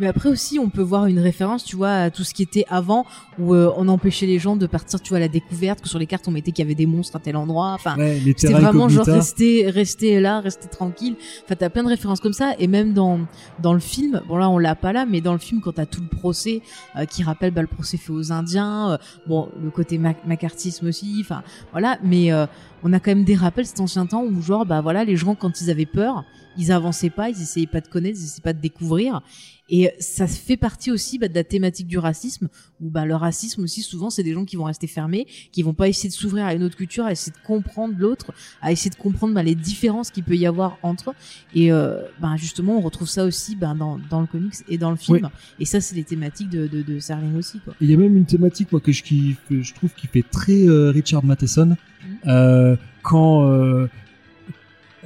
Mais 0.00 0.06
après 0.06 0.28
aussi, 0.28 0.58
on 0.58 0.68
peut 0.68 0.82
voir 0.82 1.06
une 1.06 1.18
référence, 1.18 1.64
tu 1.64 1.76
vois, 1.76 1.94
à 1.94 2.10
tout 2.10 2.24
ce 2.24 2.34
qui 2.34 2.42
était 2.42 2.64
avant, 2.68 3.04
où 3.38 3.54
euh, 3.54 3.72
on 3.76 3.88
empêchait 3.88 4.26
les 4.26 4.38
gens 4.38 4.56
de 4.56 4.66
partir, 4.66 5.00
tu 5.00 5.10
vois, 5.10 5.18
à 5.18 5.20
la 5.20 5.28
découverte, 5.28 5.80
que 5.80 5.88
sur 5.88 5.98
les 5.98 6.06
cartes 6.06 6.26
on 6.28 6.30
mettait 6.30 6.52
qu'il 6.52 6.64
y 6.64 6.66
avait 6.66 6.74
des 6.74 6.86
monstres 6.86 7.16
à 7.16 7.20
tel 7.20 7.36
endroit. 7.36 7.72
Enfin, 7.72 7.96
ouais, 7.96 8.20
C'était 8.36 8.52
vraiment 8.52 8.88
genre 8.88 9.06
rester, 9.06 9.68
rester 9.68 10.20
là, 10.20 10.40
rester 10.40 10.68
tranquille. 10.68 11.16
Enfin, 11.44 11.56
t'as 11.56 11.70
plein 11.70 11.82
de 11.82 11.88
références 11.88 12.20
comme 12.20 12.32
ça. 12.32 12.52
Et 12.58 12.66
même 12.66 12.92
dans, 12.92 13.20
dans 13.60 13.72
le 13.72 13.80
film, 13.80 14.22
bon 14.28 14.36
là, 14.36 14.48
on 14.48 14.58
l'a 14.58 14.74
pas 14.74 14.92
là, 14.92 15.06
mais 15.06 15.20
dans 15.20 15.32
le 15.32 15.38
film, 15.38 15.60
quand 15.60 15.72
t'as 15.72 15.86
tout 15.86 16.00
le 16.00 16.08
procès, 16.08 16.62
euh, 16.96 17.04
qui 17.04 17.22
rappelle 17.22 17.50
bah, 17.52 17.62
le 17.62 17.68
procès 17.68 17.96
fait 17.96 18.12
aux 18.12 18.32
Indiens, 18.32 18.92
euh, 18.92 18.98
bon, 19.26 19.48
le 19.62 19.70
côté 19.70 19.98
mac 19.98 20.24
macartisme 20.26 20.86
aussi, 20.86 21.18
enfin, 21.20 21.42
voilà. 21.72 21.98
Mais 22.02 22.32
euh, 22.32 22.46
on 22.82 22.92
a 22.92 23.00
quand 23.00 23.10
même 23.10 23.24
des 23.24 23.34
rappels 23.34 23.66
cet 23.66 23.80
ancien 23.80 24.06
temps 24.06 24.24
où 24.24 24.42
genre, 24.42 24.66
bah 24.66 24.80
voilà, 24.80 25.04
les 25.04 25.16
gens, 25.16 25.34
quand 25.34 25.60
ils 25.60 25.70
avaient 25.70 25.86
peur, 25.86 26.24
ils 26.56 26.72
avançaient 26.72 27.10
pas, 27.10 27.30
ils 27.30 27.40
essayaient 27.40 27.66
pas 27.66 27.80
de 27.80 27.88
connaître, 27.88 28.18
ils 28.18 28.24
essayaient 28.24 28.42
pas 28.42 28.52
de 28.52 28.60
découvrir. 28.60 29.22
Et 29.70 29.90
ça 29.98 30.26
fait 30.26 30.56
partie 30.56 30.90
aussi 30.90 31.18
bah, 31.18 31.28
de 31.28 31.34
la 31.34 31.44
thématique 31.44 31.86
du 31.86 31.98
racisme, 31.98 32.48
où 32.80 32.90
bah, 32.90 33.06
le 33.06 33.16
racisme 33.16 33.62
aussi, 33.62 33.82
souvent, 33.82 34.10
c'est 34.10 34.22
des 34.22 34.34
gens 34.34 34.44
qui 34.44 34.56
vont 34.56 34.64
rester 34.64 34.86
fermés, 34.86 35.26
qui 35.52 35.62
vont 35.62 35.72
pas 35.72 35.88
essayer 35.88 36.08
de 36.10 36.14
s'ouvrir 36.14 36.44
à 36.44 36.54
une 36.54 36.62
autre 36.62 36.76
culture, 36.76 37.04
à 37.04 37.12
essayer 37.12 37.32
de 37.32 37.46
comprendre 37.46 37.94
l'autre, 37.98 38.32
à 38.60 38.72
essayer 38.72 38.90
de 38.90 38.96
comprendre 38.96 39.34
bah, 39.34 39.42
les 39.42 39.54
différences 39.54 40.10
qu'il 40.10 40.24
peut 40.24 40.36
y 40.36 40.46
avoir 40.46 40.78
entre 40.82 41.10
eux. 41.10 41.14
Et 41.54 41.72
euh, 41.72 42.02
bah, 42.20 42.34
justement, 42.36 42.76
on 42.76 42.80
retrouve 42.80 43.08
ça 43.08 43.24
aussi 43.24 43.56
bah, 43.56 43.74
dans, 43.78 43.98
dans 44.10 44.20
le 44.20 44.26
comics 44.26 44.54
et 44.68 44.76
dans 44.76 44.90
le 44.90 44.96
film. 44.96 45.30
Et 45.58 45.64
ça, 45.64 45.80
c'est 45.80 45.94
les 45.94 46.04
thématiques 46.04 46.50
de, 46.50 46.66
de, 46.66 46.82
de 46.82 46.98
Serling 46.98 47.36
aussi. 47.36 47.60
Quoi. 47.60 47.74
Il 47.80 47.90
y 47.90 47.94
a 47.94 47.96
même 47.96 48.16
une 48.16 48.26
thématique 48.26 48.70
moi 48.70 48.80
que 48.80 48.92
je 48.92 49.02
que 49.02 49.62
je 49.62 49.74
trouve 49.74 49.92
qui 49.94 50.06
fait 50.06 50.24
très 50.28 50.66
euh, 50.68 50.90
Richard 50.90 51.24
Matheson 51.24 51.76
Mhm. 52.04 52.18
euh, 52.26 52.76
quand 53.02 53.48
euh, 53.48 53.88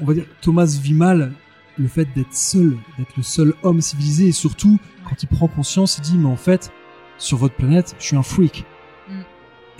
on 0.01 0.05
va 0.05 0.14
dire 0.14 0.24
Thomas 0.40 0.78
vit 0.82 0.94
mal 0.94 1.32
le 1.79 1.89
fait 1.89 2.07
d'être 2.15 2.33
seul, 2.35 2.77
d'être 2.99 3.17
le 3.17 3.23
seul 3.23 3.55
homme 3.63 3.81
civilisé, 3.81 4.29
et 4.29 4.33
surtout 4.33 4.79
quand 5.09 5.23
il 5.23 5.27
prend 5.29 5.47
conscience, 5.49 5.99
il 5.99 6.03
dit 6.03 6.19
mais 6.19 6.29
en 6.29 6.37
fait, 6.37 6.71
sur 7.19 7.37
votre 7.39 7.55
planète, 7.55 7.95
je 7.99 8.05
suis 8.05 8.17
un 8.17 8.23
freak. 8.23 8.65
Mm. 9.09 9.13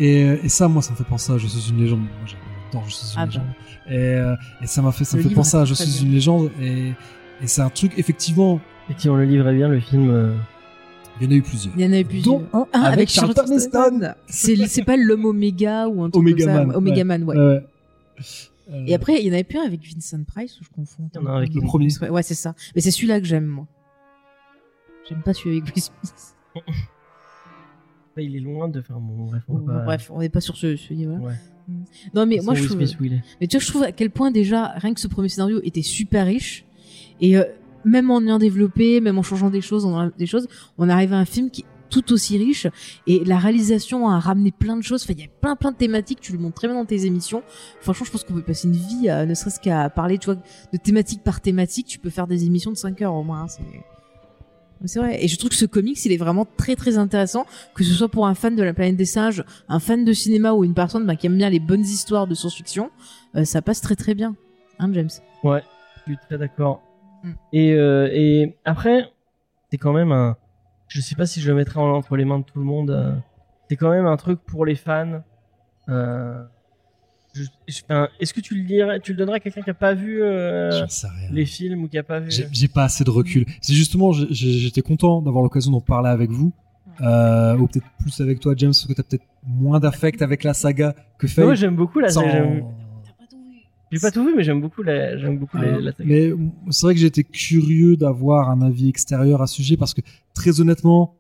Et, 0.01 0.25
euh, 0.25 0.37
et 0.43 0.49
ça, 0.49 0.69
moi, 0.69 0.81
ça 0.83 0.93
me 0.93 0.97
fait 0.97 1.05
penser 1.05 1.33
à 1.33 1.39
Je 1.39 1.47
suis 1.47 1.71
une 1.71 1.81
légende. 1.81 2.01
Moi, 2.01 2.09
j'adore 2.27 2.89
Je 2.89 2.95
suis 2.95 3.07
une 3.15 3.21
Ah 3.23 3.27
légende. 3.27 3.47
Et, 3.89 3.95
euh, 3.97 4.35
et 4.63 4.67
ça 4.67 4.83
m'a 4.83 4.93
fait, 4.93 5.05
ça 5.05 5.17
Le 5.17 5.23
me 5.25 5.29
fait 5.29 5.35
penser 5.35 5.57
à 5.57 5.65
Je 5.65 5.75
suis 5.75 5.91
bien. 5.91 6.03
une 6.03 6.13
légende. 6.15 6.51
Et, 6.61 6.89
et 7.43 7.47
c'est 7.47 7.63
un 7.63 7.71
truc, 7.71 7.93
effectivement, 7.97 8.61
Effectivement, 8.87 9.17
le 9.17 9.25
livre 9.25 9.47
est 9.49 9.55
bien, 9.55 9.69
le 9.69 9.81
film. 9.81 10.09
euh, 10.11 10.35
il 11.21 11.25
y 11.25 11.29
en 11.29 11.33
a 11.33 11.35
eu 11.35 11.43
plusieurs. 11.43 11.75
Il 11.77 11.83
y 11.83 11.87
en 11.87 11.93
avait 11.93 12.05
plusieurs. 12.05 12.39
Dont 12.39 12.47
un 12.53 12.67
Un 12.73 12.83
avec 12.83 13.11
Charlton 13.11 13.45
Heston. 13.53 14.15
C'est 14.29 14.57
c'est 14.67 14.85
pas 14.85 14.97
l'homme 14.97 15.25
Oméga 15.27 15.89
ou 15.89 16.05
un 16.05 16.11
truc 16.11 16.23
Omega 16.23 16.45
comme 16.47 16.55
ça. 16.55 16.65
Man, 16.65 16.77
Omega 16.77 16.97
ouais. 16.97 17.05
Man, 17.05 17.23
ouais. 17.25 17.37
Euh, 17.37 17.61
euh, 18.71 18.85
Et 18.87 18.95
après, 18.95 19.21
il 19.21 19.27
y 19.27 19.31
en 19.31 19.35
avait 19.35 19.45
plus 19.45 19.59
un 19.59 19.65
avec 19.65 19.81
Vincent 19.93 20.23
Price 20.25 20.61
ou 20.61 20.65
je 20.65 20.69
confonds. 20.71 21.09
Il 21.15 21.21
y 21.21 21.25
en 21.25 21.27
a 21.27 21.31
un 21.31 21.37
avec 21.39 21.55
le 21.55 21.61
premier. 21.61 21.89
Ouais, 22.03 22.11
Ouais, 22.11 22.23
c'est 22.23 22.35
ça. 22.35 22.55
Mais 22.75 22.81
c'est 22.81 22.91
celui-là 22.91 23.21
que 23.21 23.27
j'aime, 23.27 23.47
moi. 23.47 23.67
J'aime 25.09 25.23
pas 25.23 25.33
celui 25.35 25.59
avec 25.59 25.75
Will 25.75 25.83
Smith. 25.83 26.35
bah, 28.17 28.23
il 28.23 28.37
est 28.37 28.41
loin 28.41 28.69
de 28.69 28.81
faire 28.81 29.01
mon. 29.01 29.27
Bref, 29.27 29.43
on 29.49 29.59
pas- 29.61 29.85
Bref, 29.85 30.11
on 30.13 30.21
n'est 30.21 30.29
pas 30.29 30.41
sur 30.41 30.57
ce, 30.57 30.77
ce 30.77 30.93
niveau-là. 30.93 31.19
Ouais. 31.19 31.35
Non, 32.15 32.27
mais 32.27 32.41
moi, 32.43 32.55
je 32.55 32.65
trouve. 32.65 32.83
Est. 32.83 32.97
Mais 33.41 33.47
tu 33.47 33.57
vois, 33.57 33.65
je 33.65 33.69
trouve 33.71 33.83
à 33.83 33.93
quel 33.93 34.11
point 34.11 34.31
déjà, 34.31 34.69
rien 34.77 34.95
que 34.95 35.01
ce 35.01 35.09
premier 35.09 35.29
scénario 35.29 35.61
était 35.65 35.83
super 35.83 36.27
riche. 36.27 36.65
Et 37.21 37.37
euh, 37.37 37.45
même 37.85 38.11
en 38.11 38.21
ayant 38.23 38.39
développé, 38.39 39.01
même 39.01 39.19
en 39.19 39.23
changeant 39.23 39.51
des 39.51 39.61
choses, 39.61 39.85
en 39.85 39.93
enlevant 39.93 40.13
des 40.19 40.27
choses, 40.27 40.49
on 40.79 40.89
arrive 40.89 41.13
à 41.13 41.19
un 41.19 41.25
film 41.25 41.51
qui 41.51 41.63
est 41.63 41.65
tout 41.89 42.13
aussi 42.13 42.39
riche. 42.39 42.67
Et 43.07 43.25
la 43.25 43.39
réalisation 43.39 44.09
a 44.09 44.19
ramené 44.19 44.53
plein 44.53 44.77
de 44.77 44.83
choses. 44.83 45.03
Enfin, 45.05 45.15
il 45.17 45.21
y 45.21 45.25
a 45.25 45.29
plein, 45.41 45.57
plein 45.57 45.73
de 45.73 45.77
thématiques. 45.77 46.21
Tu 46.21 46.33
le 46.33 46.39
montres 46.39 46.57
très 46.57 46.69
bien 46.69 46.77
dans 46.77 46.85
tes 46.85 47.07
émissions. 47.07 47.43
Franchement, 47.81 48.07
je 48.07 48.13
pense 48.13 48.25
qu'on 48.25 48.35
peut 48.35 48.43
passer 48.43 48.69
une 48.69 48.75
vie, 48.77 49.09
à, 49.09 49.27
ne 49.27 49.35
serait-ce 49.35 49.61
qu'à 49.61 49.89
parler, 49.91 50.19
tu 50.19 50.27
vois, 50.27 50.35
de 50.37 50.79
thématique 50.79 51.23
par 51.23 51.41
thématique. 51.41 51.87
Tu 51.87 51.99
peux 51.99 52.11
faire 52.11 52.27
des 52.27 52.45
émissions 52.45 52.71
de 52.71 52.77
5 52.77 53.03
heures 53.03 53.15
au 53.15 53.23
moins. 53.23 53.43
hein, 53.43 53.49
c'est... 53.49 53.63
Vrai. 55.01 55.25
Et 55.25 55.27
je 55.27 55.37
trouve 55.37 55.51
que 55.51 55.57
ce 55.57 55.67
comics, 55.67 56.05
il 56.05 56.13
est 56.13 56.17
vraiment 56.19 56.47
très 56.57 56.77
très 56.77 56.99
intéressant, 56.99 57.47
que 57.75 57.83
ce 57.83 57.93
soit 57.93 58.09
pour 58.09 58.29
un 58.29 58.35
fan 58.35 58.55
de 58.55 58.63
la 58.63 58.73
planète 58.73 58.97
des 58.97 59.07
singes, 59.07 59.43
un 59.69 59.81
fan 59.81 60.05
de 60.05 60.13
cinéma 60.13 60.53
ou 60.53 60.63
une 60.65 60.75
personne 60.75 61.05
bah, 61.05 61.17
qui 61.17 61.27
aime 61.27 61.37
bien 61.37 61.51
les 61.51 61.59
bonnes 61.59 61.81
histoires 61.81 62.29
de 62.29 62.35
science-fiction, 62.37 62.91
euh, 63.35 63.45
ça 63.45 63.61
passe 63.61 63.81
très 63.81 63.97
très 63.97 64.15
bien. 64.15 64.37
Hein, 64.79 64.93
James? 64.93 65.11
Ouais, 65.43 65.63
je 65.97 66.13
suis 66.13 66.19
très 66.29 66.39
d'accord. 66.39 66.81
Mm. 67.25 67.33
Et, 67.53 67.73
euh, 67.73 68.09
et 68.13 68.57
après, 68.65 69.13
c'est 69.71 69.79
quand 69.79 69.93
même 69.93 70.13
un. 70.13 70.37
Je 70.89 71.01
sais 71.01 71.15
pas 71.15 71.27
si 71.27 71.41
je 71.41 71.49
le 71.51 71.55
mettrai 71.57 71.79
en- 71.81 71.93
entre 71.95 72.17
les 72.17 72.25
mains 72.25 72.39
de 72.41 72.45
tout 72.45 72.59
le 72.59 72.65
monde. 72.65 72.91
euh, 72.91 73.13
c'est 73.69 73.77
quand 73.77 73.91
même 73.91 74.07
un 74.07 74.17
truc 74.17 74.41
pour 74.47 74.65
les 74.65 74.75
fans. 74.75 75.23
Euh, 75.89 76.43
Est-ce 78.19 78.33
que 78.35 78.41
tu 78.41 78.55
le 78.57 78.65
dirais, 78.65 78.99
tu 79.01 79.13
le 79.13 79.19
donnerais 79.19 79.37
à 79.37 79.41
quelqu'un 79.41 79.61
qui 79.63 79.71
a 79.71 79.75
pas 79.75 79.95
vu 79.95 80.23
euh, 80.23 80.71
les 81.31 81.45
films 81.47 81.85
ou 81.85 81.89
qui 81.89 81.99
a 81.99 82.03
pas 82.03 82.19
vu 82.21 82.31
J'ai 82.51 82.69
pas 82.69 82.85
assez 82.85 83.05
de 83.05 83.11
recul. 83.11 83.45
C'est 83.61 83.75
justement, 83.75 84.13
j'étais 84.13 84.81
content 84.83 85.23
d'avoir 85.23 85.43
l'occasion 85.45 85.71
d'en 85.71 85.81
parler 85.81 86.09
avec 86.09 86.31
vous. 86.31 86.53
Euh, 87.01 87.57
ou 87.57 87.69
peut-être 87.69 87.87
plus 88.01 88.21
avec 88.21 88.41
toi, 88.41 88.55
James, 88.57 88.71
parce 88.71 88.87
que 88.87 88.93
t'as 88.93 89.05
peut-être 89.05 89.25
moins 89.47 89.79
d'affect 89.79 90.21
avec 90.21 90.43
la 90.43 90.53
saga 90.53 90.97
que 91.19 91.29
Faye. 91.29 91.45
Moi, 91.45 91.55
j'aime 91.55 91.77
beaucoup 91.77 92.01
la 92.01 92.09
saga. 92.09 92.45
J'ai 93.91 93.99
pas 93.99 94.11
tout 94.11 94.25
vu, 94.25 94.35
mais 94.37 94.43
j'aime 94.45 94.61
beaucoup 94.61 94.83
la, 94.83 95.17
j'aime 95.19 95.39
beaucoup 95.39 95.57
Euh, 95.59 95.81
la 95.81 95.93
saga. 95.93 96.05
mais 96.09 96.33
c'est 96.71 96.87
vrai 96.87 96.95
que 96.95 97.01
j'étais 97.01 97.25
curieux 97.25 97.97
d'avoir 97.97 98.51
un 98.51 98.61
avis 98.63 98.89
extérieur 98.89 99.41
à 99.43 99.47
ce 99.47 99.57
sujet 99.57 99.77
parce 99.77 99.95
que 99.95 100.01
très 100.35 100.61
honnêtement, 100.61 101.17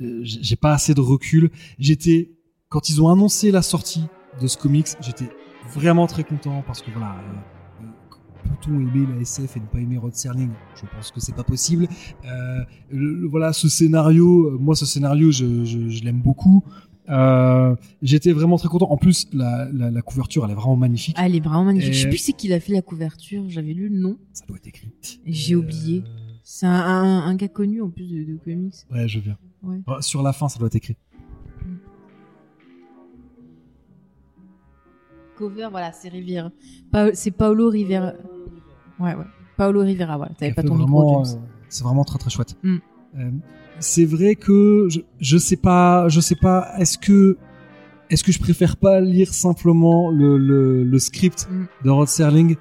euh, 0.00 0.20
j'ai 0.22 0.56
pas 0.56 0.72
assez 0.72 0.94
de 0.94 1.00
recul. 1.00 1.50
J'étais 1.78 2.30
quand 2.68 2.88
ils 2.90 3.00
ont 3.02 3.08
annoncé 3.10 3.50
la 3.50 3.62
sortie 3.62 4.04
de 4.40 4.46
ce 4.46 4.56
comics, 4.58 4.88
j'étais 5.00 5.28
vraiment 5.74 6.06
très 6.06 6.24
content 6.24 6.62
parce 6.66 6.82
que 6.82 6.90
voilà. 6.90 7.16
euh, 7.82 7.86
Peut-on 8.44 8.78
aimer 8.78 9.06
la 9.12 9.20
SF 9.22 9.56
et 9.56 9.60
ne 9.60 9.66
pas 9.66 9.80
aimer 9.80 9.96
Rod 9.98 10.14
Serling? 10.14 10.50
Je 10.80 10.86
pense 10.94 11.10
que 11.10 11.18
c'est 11.18 11.34
pas 11.34 11.42
possible. 11.42 11.88
Le- 12.22 13.20
le- 13.22 13.26
voilà, 13.26 13.52
ce 13.52 13.68
scénario, 13.68 14.56
moi, 14.60 14.76
ce 14.76 14.86
scénario, 14.86 15.32
je, 15.32 15.64
je, 15.64 15.88
je 15.88 16.04
l'aime 16.04 16.20
beaucoup. 16.22 16.62
Euh, 17.08 17.74
J'étais 18.02 18.32
vraiment 18.32 18.56
très 18.58 18.68
content. 18.68 18.90
En 18.90 18.96
plus, 18.96 19.28
la, 19.32 19.68
la, 19.72 19.90
la 19.90 20.02
couverture, 20.02 20.44
elle 20.44 20.50
est 20.50 20.54
vraiment 20.54 20.76
magnifique. 20.76 21.14
Ah, 21.18 21.26
elle 21.26 21.36
est 21.36 21.40
vraiment 21.40 21.64
magnifique. 21.64 21.90
Et- 21.90 21.92
Je 21.94 22.02
sais 22.02 22.08
plus 22.08 22.18
c'est 22.18 22.32
qui 22.32 22.48
l'a 22.48 22.60
fait 22.60 22.72
la 22.72 22.82
couverture. 22.82 23.44
J'avais 23.48 23.72
lu 23.74 23.88
le 23.88 23.98
nom. 23.98 24.16
Ça 24.32 24.44
doit 24.46 24.56
être 24.56 24.66
écrit. 24.66 24.92
J'ai 25.24 25.54
Euh, 25.54 25.58
oublié. 25.58 26.02
C'est 26.42 26.66
un, 26.66 26.72
un, 26.72 27.20
un 27.26 27.34
gars 27.34 27.48
connu 27.48 27.82
en 27.82 27.90
plus 27.90 28.06
de, 28.08 28.24
de 28.32 28.38
comics. 28.38 28.74
Ouais, 28.92 29.06
je 29.08 29.18
viens. 29.20 29.36
Ouais. 29.62 29.80
Ah, 29.86 30.00
Sur 30.00 30.22
la 30.22 30.32
fin, 30.32 30.48
ça 30.48 30.58
doit 30.58 30.66
être 30.68 30.74
écrit. 30.76 30.96
Cover, 35.36 35.68
voilà, 35.70 35.92
c'est 35.92 36.08
Riviera. 36.08 36.50
Pa- 36.90 37.14
c'est 37.14 37.30
Paolo 37.30 37.68
Rivera. 37.68 38.12
Ouais, 38.98 39.14
ouais. 39.14 39.24
Paolo 39.56 39.80
Rivera, 39.82 40.16
voilà. 40.16 40.32
T'avais 40.34 40.54
pas 40.54 40.62
ton 40.62 40.76
micro, 40.76 41.20
euh, 41.20 41.24
C'est 41.68 41.84
vraiment 41.84 42.04
très 42.04 42.18
très 42.18 42.30
chouette. 42.30 42.56
Mm. 42.62 42.76
C'est 43.80 44.04
vrai 44.04 44.34
que 44.34 44.88
je, 44.90 45.00
je 45.20 45.38
sais 45.38 45.56
pas, 45.56 46.08
je 46.08 46.20
sais 46.20 46.34
pas. 46.36 46.72
Est-ce 46.78 46.96
que 46.98 47.36
est-ce 48.08 48.22
que 48.24 48.30
je 48.32 48.38
préfère 48.38 48.76
pas 48.76 49.00
lire 49.00 49.34
simplement 49.34 50.10
le, 50.10 50.38
le, 50.38 50.84
le 50.84 50.98
script 50.98 51.48
Mm. 51.50 51.64
de 51.84 51.90
Rod 51.90 52.08
Serling? 52.08 52.56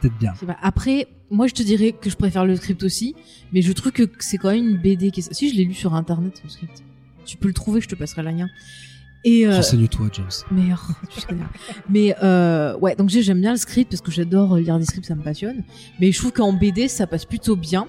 Peut-être 0.00 0.18
bien. 0.18 0.32
Après, 0.62 1.06
moi 1.30 1.46
je 1.46 1.54
te 1.54 1.62
dirais 1.62 1.92
que 1.92 2.10
je 2.10 2.16
préfère 2.16 2.44
le 2.44 2.56
script 2.56 2.82
aussi, 2.82 3.14
mais 3.52 3.62
je 3.62 3.72
trouve 3.72 3.92
que 3.92 4.02
c'est 4.18 4.36
quand 4.38 4.50
même 4.50 4.68
une 4.70 4.76
BD 4.78 5.10
qui 5.10 5.20
est... 5.20 5.32
Si 5.32 5.50
je 5.50 5.54
l'ai 5.56 5.64
lu 5.64 5.74
sur 5.74 5.94
internet, 5.94 6.40
le 6.42 6.50
script. 6.50 6.82
Tu 7.24 7.36
peux 7.36 7.48
le 7.48 7.54
trouver, 7.54 7.80
je 7.80 7.88
te 7.88 7.94
passerai 7.94 8.22
le 8.22 8.30
lien. 8.30 8.48
Et 9.24 9.46
euh, 9.46 9.56
Renseigne-toi, 9.56 10.08
James. 10.12 10.26
mais, 10.52 10.72
oh, 10.72 10.92
mais 11.88 12.14
euh, 12.22 12.76
ouais, 12.78 12.94
donc 12.96 13.08
j'ai- 13.10 13.22
j'aime 13.22 13.40
bien 13.40 13.50
le 13.52 13.56
script 13.58 13.90
parce 13.90 14.00
que 14.00 14.10
j'adore 14.12 14.56
lire 14.56 14.78
des 14.78 14.84
scripts, 14.84 15.06
ça 15.06 15.14
me 15.14 15.22
passionne. 15.22 15.62
Mais 16.00 16.10
je 16.12 16.18
trouve 16.18 16.32
qu'en 16.32 16.52
BD, 16.52 16.86
ça 16.88 17.06
passe 17.06 17.24
plutôt 17.24 17.56
bien. 17.56 17.86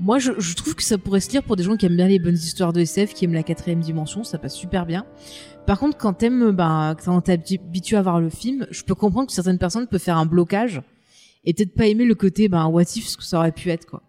Moi, 0.00 0.18
je, 0.18 0.32
je 0.38 0.54
trouve 0.54 0.74
que 0.74 0.82
ça 0.82 0.96
pourrait 0.98 1.20
se 1.20 1.30
lire 1.30 1.42
pour 1.42 1.56
des 1.56 1.64
gens 1.64 1.76
qui 1.76 1.86
aiment 1.86 1.96
bien 1.96 2.08
les 2.08 2.18
bonnes 2.18 2.34
histoires 2.34 2.72
de 2.72 2.80
SF, 2.80 3.14
qui 3.14 3.24
aiment 3.24 3.34
la 3.34 3.42
quatrième 3.42 3.80
dimension, 3.80 4.22
ça 4.24 4.38
passe 4.38 4.54
super 4.54 4.86
bien. 4.86 5.04
Par 5.66 5.78
contre, 5.78 5.96
quand 5.98 6.12
t'aimes, 6.12 6.52
ben, 6.52 6.96
quand 7.04 7.20
t'es 7.22 7.32
habi- 7.36 7.58
habitué 7.60 7.96
à 7.96 8.02
voir 8.02 8.20
le 8.20 8.30
film, 8.30 8.66
je 8.70 8.82
peux 8.84 8.94
comprendre 8.94 9.26
que 9.26 9.32
certaines 9.32 9.58
personnes 9.58 9.86
peuvent 9.86 10.00
faire 10.00 10.16
un 10.16 10.24
blocage 10.26 10.80
et 11.44 11.52
peut-être 11.52 11.74
pas 11.74 11.86
aimer 11.86 12.04
le 12.04 12.14
côté, 12.14 12.48
ben, 12.48 12.66
what 12.66 12.82
if, 12.96 13.06
ce 13.08 13.16
que 13.16 13.24
ça 13.24 13.38
aurait 13.38 13.52
pu 13.52 13.70
être, 13.70 13.86
quoi. 13.86 14.02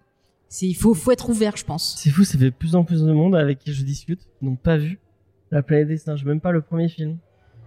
C'est, 0.48 0.68
il 0.68 0.74
faut, 0.76 0.94
faut 0.94 1.12
être 1.12 1.30
ouvert, 1.30 1.58
je 1.58 1.66
pense. 1.66 1.96
C'est 1.98 2.10
fou, 2.10 2.24
ça 2.24 2.38
fait 2.38 2.46
de 2.46 2.50
plus 2.52 2.76
en 2.76 2.84
plus 2.84 3.02
de 3.04 3.12
monde 3.12 3.36
avec 3.36 3.60
qui 3.60 3.74
je 3.74 3.84
discute 3.84 4.20
qui 4.40 4.46
n'ont 4.46 4.56
pas 4.56 4.78
vu 4.78 5.00
La 5.52 5.62
planète 5.64 5.88
des 5.90 5.98
singes, 5.98 6.24
même 6.26 6.40
pas 6.42 6.52
le 6.52 6.62
premier 6.62 6.90
film. 6.90 7.18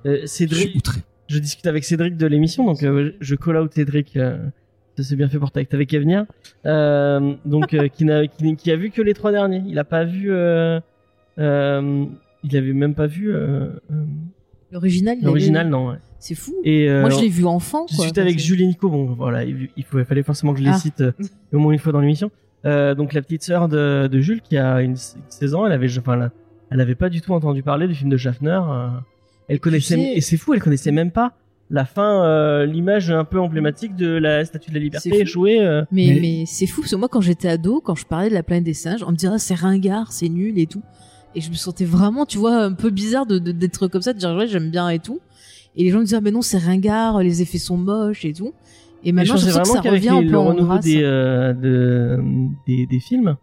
Euh, 0.06 0.18
Je 0.22 0.26
Cédric, 0.26 0.68
suis 0.70 0.78
outré. 0.78 1.00
je 1.28 1.38
discute 1.38 1.66
avec 1.66 1.84
Cédric 1.84 2.16
de 2.16 2.26
l'émission, 2.26 2.64
donc 2.64 2.82
euh, 2.82 3.12
je 3.20 3.34
call 3.36 3.56
out 3.56 3.72
Cédric. 3.74 4.16
Euh, 4.16 4.38
ça 4.96 5.02
s'est 5.02 5.16
bien 5.16 5.28
fait 5.28 5.38
pour 5.38 5.50
avec 5.54 5.72
avec 5.72 5.94
Avenir. 5.94 6.26
Euh, 6.66 7.34
donc 7.44 7.72
euh, 7.74 7.88
qui, 7.88 8.04
n'a, 8.04 8.26
qui, 8.26 8.56
qui 8.56 8.70
a 8.70 8.76
vu 8.76 8.90
que 8.90 9.00
les 9.00 9.14
trois 9.14 9.32
derniers. 9.32 9.62
Il 9.66 9.78
a 9.78 9.84
pas 9.84 10.04
vu. 10.04 10.28
Euh, 10.30 10.80
il 11.38 12.56
avait 12.56 12.72
même 12.72 12.94
pas 12.94 13.06
vu 13.06 13.34
L'original, 14.70 15.18
l'original, 15.22 15.68
non. 15.68 15.90
ouais. 15.90 15.96
C'est 16.18 16.34
fou. 16.34 16.54
Et 16.64 16.88
Moi, 16.88 17.10
je 17.10 17.20
l'ai 17.20 17.28
vu 17.28 17.44
enfant, 17.44 17.86
je 17.90 17.96
discutais 17.96 18.20
avec 18.20 18.38
Julie 18.38 18.64
et 18.64 18.66
Nico. 18.66 18.88
Bon, 18.88 19.06
voilà, 19.12 19.44
il, 19.44 19.68
fallait 19.84 20.22
forcément 20.22 20.52
que 20.52 20.60
je 20.60 20.64
les 20.64 20.70
Ah. 20.70 20.78
cite 20.78 21.02
au 21.52 21.58
moins 21.58 21.72
une 21.72 21.78
fois 21.78 21.92
dans 21.92 22.00
l'émission. 22.00 22.30
Donc 22.64 23.12
la 23.12 23.22
petite 23.22 23.42
sœur 23.42 23.68
de, 23.68 24.08
de 24.10 24.20
Jules 24.20 24.40
qui 24.40 24.56
a 24.56 24.80
une 24.82 24.96
16 24.96 25.54
ans, 25.54 25.66
elle 25.66 25.72
avait, 25.72 25.88
enfin, 25.98 26.16
là, 26.16 26.30
elle 26.70 26.80
avait 26.80 26.94
pas 26.94 27.08
du 27.08 27.20
tout 27.20 27.32
entendu 27.32 27.62
parler 27.62 27.86
du 27.86 27.94
film 27.94 28.08
de 28.10 28.16
Schaffner. 28.16 28.60
elle 29.48 29.60
connaissait, 29.60 30.14
et 30.14 30.20
c'est 30.20 30.36
fou, 30.36 30.54
elle 30.54 30.62
connaissait 30.62 30.92
même 30.92 31.10
pas 31.10 31.34
la 31.72 31.84
fin, 31.84 32.24
euh, 32.24 32.66
l'image 32.66 33.10
un 33.10 33.24
peu 33.24 33.40
emblématique 33.40 33.96
de 33.96 34.06
la 34.06 34.44
Statue 34.44 34.70
de 34.70 34.74
la 34.76 34.80
Liberté 34.82 35.24
jouée. 35.26 35.60
euh, 35.60 35.82
Mais, 35.90 36.06
Mais- 36.14 36.20
mais, 36.20 36.44
c'est 36.46 36.66
fou, 36.66 36.82
parce 36.82 36.90
que 36.92 36.96
moi, 36.96 37.08
quand 37.08 37.20
j'étais 37.22 37.48
ado, 37.48 37.80
quand 37.80 37.94
je 37.96 38.04
parlais 38.06 38.28
de 38.28 38.34
la 38.34 38.42
planète 38.42 38.64
des 38.64 38.74
singes, 38.74 39.02
on 39.02 39.10
me 39.10 39.16
disait, 39.16 39.32
ah, 39.32 39.38
c'est 39.38 39.54
ringard, 39.54 40.12
c'est 40.12 40.28
nul 40.28 40.58
et 40.58 40.66
tout. 40.66 40.82
Et 41.34 41.40
je 41.40 41.48
me 41.50 41.54
sentais 41.54 41.86
vraiment, 41.86 42.26
tu 42.26 42.36
vois, 42.38 42.56
un 42.62 42.74
peu 42.74 42.90
bizarre 42.90 43.24
de, 43.26 43.38
de- 43.38 43.52
d'être 43.52 43.88
comme 43.88 44.02
ça, 44.02 44.12
de 44.12 44.18
dire, 44.18 44.30
ouais, 44.36 44.46
j'aime 44.46 44.70
bien 44.70 44.88
et 44.90 44.98
tout. 44.98 45.20
Et 45.74 45.84
les 45.84 45.90
gens 45.90 45.98
me 46.00 46.04
disaient, 46.04 46.16
ah, 46.18 46.20
mais 46.22 46.30
non, 46.30 46.42
c'est 46.42 46.58
ringard, 46.58 47.20
les 47.22 47.40
effets 47.40 47.56
sont 47.58 47.78
moches 47.78 48.24
et 48.26 48.34
tout. 48.34 48.52
Et 49.02 49.08
et 49.08 49.12
maintenant, 49.12 49.36
je 49.38 49.48
sens 49.50 49.62
que 49.70 49.76
ça 49.76 49.80
qu'avec 49.82 50.00
revient 50.02 50.10
un 50.10 50.20
les- 50.20 50.26
peu 50.26 50.32
le 50.32 50.38
en 50.38 50.54
grâce. 50.54 50.84
des, 50.84 51.00
euh, 51.02 51.54
de- 51.54 52.20
des, 52.66 52.86
des 52.86 53.00
films, 53.00 53.36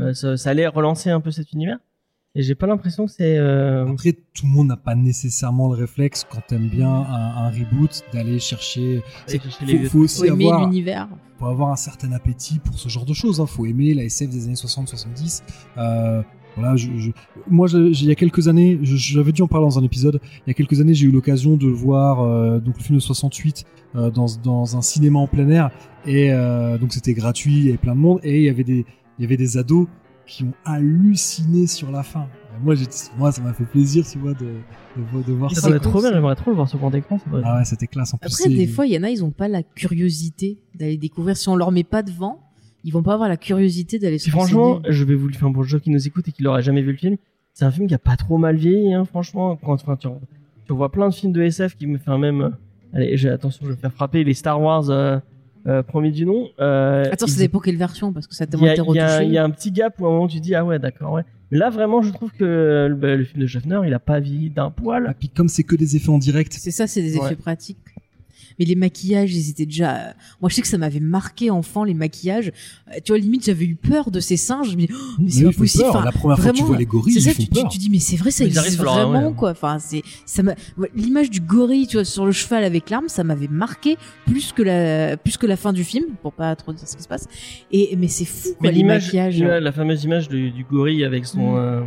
euh, 0.00 0.12
ça, 0.12 0.36
ça 0.36 0.50
allait 0.50 0.66
relancer 0.66 1.08
un 1.10 1.20
peu 1.20 1.30
cet 1.30 1.52
univers. 1.52 1.78
Et 2.38 2.42
j'ai 2.42 2.54
pas 2.54 2.66
l'impression 2.66 3.06
que 3.06 3.12
c'est. 3.12 3.38
euh, 3.38 3.86
Après, 3.90 4.12
tout 4.12 4.44
le 4.44 4.50
monde 4.52 4.66
n'a 4.68 4.76
pas 4.76 4.94
nécessairement 4.94 5.68
le 5.72 5.76
réflexe 5.76 6.26
quand 6.30 6.42
t'aimes 6.46 6.68
bien 6.68 6.90
un, 6.90 7.46
un 7.46 7.48
reboot 7.50 8.02
d'aller 8.12 8.38
chercher. 8.38 9.02
Chercher 9.26 9.78
faut, 9.84 9.88
faut 9.90 9.98
aussi 10.00 10.18
Faut 10.18 10.24
aimer 10.34 10.44
avoir, 10.46 10.68
l'univers. 10.68 11.08
faut 11.38 11.46
avoir 11.46 11.70
un 11.70 11.76
certain 11.76 12.12
appétit 12.12 12.58
pour 12.58 12.78
ce 12.78 12.90
genre 12.90 13.06
de 13.06 13.14
choses. 13.14 13.40
Hein. 13.40 13.46
Faut 13.46 13.64
aimer 13.64 13.94
la 13.94 14.04
SF 14.04 14.28
des 14.28 14.44
années 14.44 14.54
60-70. 14.54 15.42
Euh, 15.78 16.22
voilà, 16.56 16.76
je, 16.76 16.90
je- 16.98 17.10
moi, 17.48 17.66
je- 17.68 17.78
il 17.78 18.04
y 18.04 18.10
a 18.10 18.14
quelques 18.14 18.48
années, 18.48 18.78
j'avais 18.82 19.32
dû 19.32 19.40
en 19.40 19.46
parler 19.46 19.66
dans 19.66 19.78
un 19.78 19.82
épisode. 19.82 20.20
Il 20.46 20.48
y 20.48 20.50
a 20.50 20.54
quelques 20.54 20.78
années, 20.80 20.92
j'ai 20.94 21.06
eu 21.06 21.10
l'occasion 21.10 21.56
de 21.56 21.66
voir, 21.68 22.20
euh, 22.20 22.60
donc 22.60 22.76
le 22.76 22.82
film 22.82 22.96
de 22.96 23.02
68, 23.02 23.64
euh, 23.94 24.10
dans, 24.10 24.26
dans 24.42 24.76
un 24.76 24.82
cinéma 24.82 25.18
en 25.20 25.26
plein 25.26 25.48
air, 25.48 25.70
et 26.06 26.30
donc 26.80 26.92
c'était 26.92 27.14
gratuit, 27.14 27.56
il 27.56 27.64
y 27.64 27.68
avait 27.70 27.78
plein 27.78 27.94
de 27.94 28.00
monde, 28.00 28.20
et 28.22 28.36
il 28.38 28.42
y 28.44 28.48
avait 28.48 28.62
des, 28.64 28.84
il 29.18 29.22
y 29.22 29.24
avait 29.24 29.36
des 29.36 29.56
ados 29.58 29.86
qui 30.26 30.44
ont 30.44 30.52
halluciné 30.64 31.66
sur 31.66 31.90
la 31.90 32.02
fin. 32.02 32.26
moi, 32.62 32.74
moi, 33.18 33.32
ça 33.32 33.42
m'a 33.42 33.52
fait 33.52 33.64
plaisir, 33.64 34.04
tu 34.10 34.18
vois, 34.18 34.32
de, 34.34 34.46
de, 34.96 35.22
de 35.26 35.32
voir 35.32 35.50
Ça 35.54 35.60
ça. 35.60 35.68
doit 35.68 35.76
être 35.76 35.82
trop 35.88 36.00
bien, 36.00 36.12
j'aimerais 36.12 36.34
trop 36.34 36.50
le 36.50 36.56
voir 36.56 36.68
sur 36.68 36.78
grand 36.78 36.92
écran. 36.94 37.18
Ça 37.18 37.24
Ah 37.44 37.58
ouais, 37.58 37.64
c'était 37.64 37.86
classe. 37.86 38.14
En 38.14 38.18
plus, 38.18 38.26
Après, 38.26 38.48
des 38.54 38.66
fois, 38.66 38.86
il 38.86 38.92
y 38.92 38.98
en 38.98 39.02
a, 39.02 39.10
ils 39.10 39.24
ont 39.24 39.30
pas 39.30 39.48
la 39.48 39.62
curiosité 39.62 40.58
d'aller 40.74 40.96
découvrir. 40.96 41.36
Si 41.36 41.48
on 41.48 41.56
leur 41.56 41.70
met 41.70 41.84
pas 41.84 42.02
devant, 42.02 42.40
ils 42.84 42.92
vont 42.92 43.02
pas 43.02 43.14
avoir 43.14 43.28
la 43.28 43.36
curiosité 43.36 43.98
d'aller 43.98 44.18
se 44.18 44.30
franchement, 44.30 44.80
je 44.88 45.04
vais 45.04 45.14
vous 45.14 45.28
le 45.28 45.34
faire 45.34 45.50
pour 45.52 45.62
le 45.62 45.68
jeu 45.68 45.78
qui 45.78 45.90
nous 45.90 46.06
écoute 46.06 46.26
et 46.28 46.32
qui 46.32 46.42
n'aurait 46.42 46.62
jamais 46.62 46.82
vu 46.82 46.92
le 46.92 46.98
film. 46.98 47.16
C'est 47.52 47.64
un 47.64 47.70
film 47.70 47.86
qui 47.86 47.94
a 47.94 47.98
pas 47.98 48.16
trop 48.16 48.36
mal 48.38 48.56
vieilli, 48.56 48.92
hein, 48.92 49.04
franchement. 49.04 49.56
Quand, 49.56 49.72
enfin, 49.74 49.96
tu, 49.96 50.08
tu 50.66 50.72
vois 50.74 50.90
plein 50.92 51.08
de 51.08 51.14
films 51.14 51.32
de 51.32 51.42
SF 51.42 51.76
qui 51.76 51.86
me 51.86 51.98
font 51.98 52.18
même. 52.18 52.40
euh, 52.42 52.50
allez, 52.92 53.16
j'ai- 53.16 53.28
attention, 53.30 53.64
je 53.66 53.70
vais 53.72 53.76
faire 53.76 53.92
frapper 53.92 54.24
les 54.24 54.34
Star 54.34 54.60
Wars 54.60 54.90
euh, 54.90 55.18
euh, 55.66 55.82
premier 55.82 56.10
du 56.10 56.24
nom. 56.26 56.48
Euh, 56.60 57.04
Attends, 57.10 57.26
ça 57.26 57.38
dépend 57.38 57.58
quelle 57.58 57.76
version, 57.76 58.12
parce 58.12 58.26
que 58.26 58.34
ça 58.34 58.44
a 58.44 58.46
il 58.46 58.50
tellement 58.50 58.66
y, 58.66 58.68
a, 58.70 58.72
été 58.74 58.82
il 58.88 58.94
y 58.94 58.98
a- 59.00 59.06
retouché. 59.06 59.26
il 59.26 59.32
y 59.32 59.38
a 59.38 59.44
un 59.44 59.50
petit 59.50 59.72
gap 59.72 59.94
où 60.00 60.06
à 60.06 60.08
un 60.08 60.12
moment 60.12 60.28
tu 60.28 60.40
dis 60.40 60.54
ah 60.54 60.64
ouais 60.64 60.78
d'accord 60.78 61.12
ouais. 61.12 61.22
Mais 61.50 61.58
là 61.58 61.70
vraiment 61.70 62.02
je 62.02 62.12
trouve 62.12 62.30
que 62.32 62.88
le, 62.90 63.16
le 63.16 63.24
film 63.24 63.40
de 63.42 63.46
Schaffner 63.46 63.80
il 63.86 63.94
a 63.94 63.98
pas 63.98 64.18
vieilli 64.20 64.50
d'un 64.50 64.66
Ah, 64.66 64.70
poil. 64.70 65.14
puis 65.18 65.28
comme 65.28 65.48
c'est 65.48 65.62
que 65.64 65.76
des 65.76 65.96
effets 65.96 66.08
en 66.10 66.18
direct, 66.18 66.52
C'est 66.58 66.70
ça, 66.70 66.86
c'est 66.86 67.02
des 67.02 67.16
effets 67.16 67.36
pratiques. 67.36 67.78
Mais 68.58 68.64
les 68.64 68.74
maquillages, 68.74 69.34
ils 69.34 69.50
étaient 69.50 69.66
déjà. 69.66 69.96
euh, 69.96 70.12
Moi, 70.40 70.48
je 70.50 70.54
sais 70.56 70.62
que 70.62 70.68
ça 70.68 70.78
m'avait 70.78 71.00
marqué 71.00 71.50
enfant 71.50 71.84
les 71.84 71.94
maquillages. 71.94 72.52
Euh, 72.88 72.98
Tu 73.04 73.12
vois, 73.12 73.18
limite, 73.18 73.44
j'avais 73.46 73.64
eu 73.66 73.74
peur 73.74 74.10
de 74.10 74.20
ces 74.20 74.36
singes. 74.36 74.70
Je 74.70 74.76
me 74.76 74.86
dis, 74.86 74.88
oh, 74.92 74.96
mais 75.20 75.30
c'est 75.30 75.44
pas 75.44 75.52
possible. 75.52 75.84
Enfin, 75.88 76.04
La 76.04 76.12
première 76.12 76.38
fois 76.38 76.46
que 76.46 76.50
tu 76.50 76.62
vraiment, 76.62 76.66
vois 76.68 76.78
les 76.78 76.86
gorilles, 76.86 77.14
c'est 77.14 77.20
ça, 77.20 77.30
ils 77.30 77.34
font 77.34 77.42
tu, 77.42 77.48
tu, 77.48 77.60
peur. 77.62 77.68
tu 77.70 77.78
dis, 77.78 77.90
mais 77.90 77.98
c'est 77.98 78.16
vrai, 78.16 78.30
ça 78.30 78.44
existe 78.44 78.78
là, 78.82 79.04
vraiment, 79.06 79.28
ouais. 79.28 79.34
quoi. 79.34 79.50
Enfin, 79.50 79.78
c'est, 79.78 80.02
ça 80.24 80.42
l'image 80.94 81.30
du 81.30 81.40
gorille, 81.40 81.86
tu 81.86 81.96
vois, 81.96 82.04
sur 82.04 82.24
le 82.26 82.32
cheval 82.32 82.64
avec 82.64 82.90
l'arme, 82.90 83.08
ça 83.08 83.24
m'avait 83.24 83.48
marqué 83.48 83.96
plus 84.26 84.52
que 84.52 84.62
la, 84.62 85.16
plus 85.16 85.36
que 85.36 85.46
la 85.46 85.56
fin 85.56 85.72
du 85.72 85.84
film, 85.84 86.04
pour 86.22 86.32
pas 86.32 86.54
trop 86.56 86.72
dire 86.72 86.86
ce 86.88 86.96
qui 86.96 87.02
se 87.02 87.08
passe. 87.08 87.26
Et, 87.72 87.96
mais 87.96 88.08
c'est 88.08 88.24
fou, 88.24 88.48
quoi, 88.50 88.56
Mais 88.62 88.68
les 88.70 88.74
l'image, 88.78 89.04
maquillages. 89.06 89.34
l'image- 89.36 89.62
la 89.62 89.72
fameuse 89.72 90.04
image 90.04 90.28
du, 90.28 90.50
du 90.50 90.64
gorille 90.64 91.04
avec 91.04 91.26
son 91.26 91.52
Mm. 91.52 91.56
euh, 91.56 91.80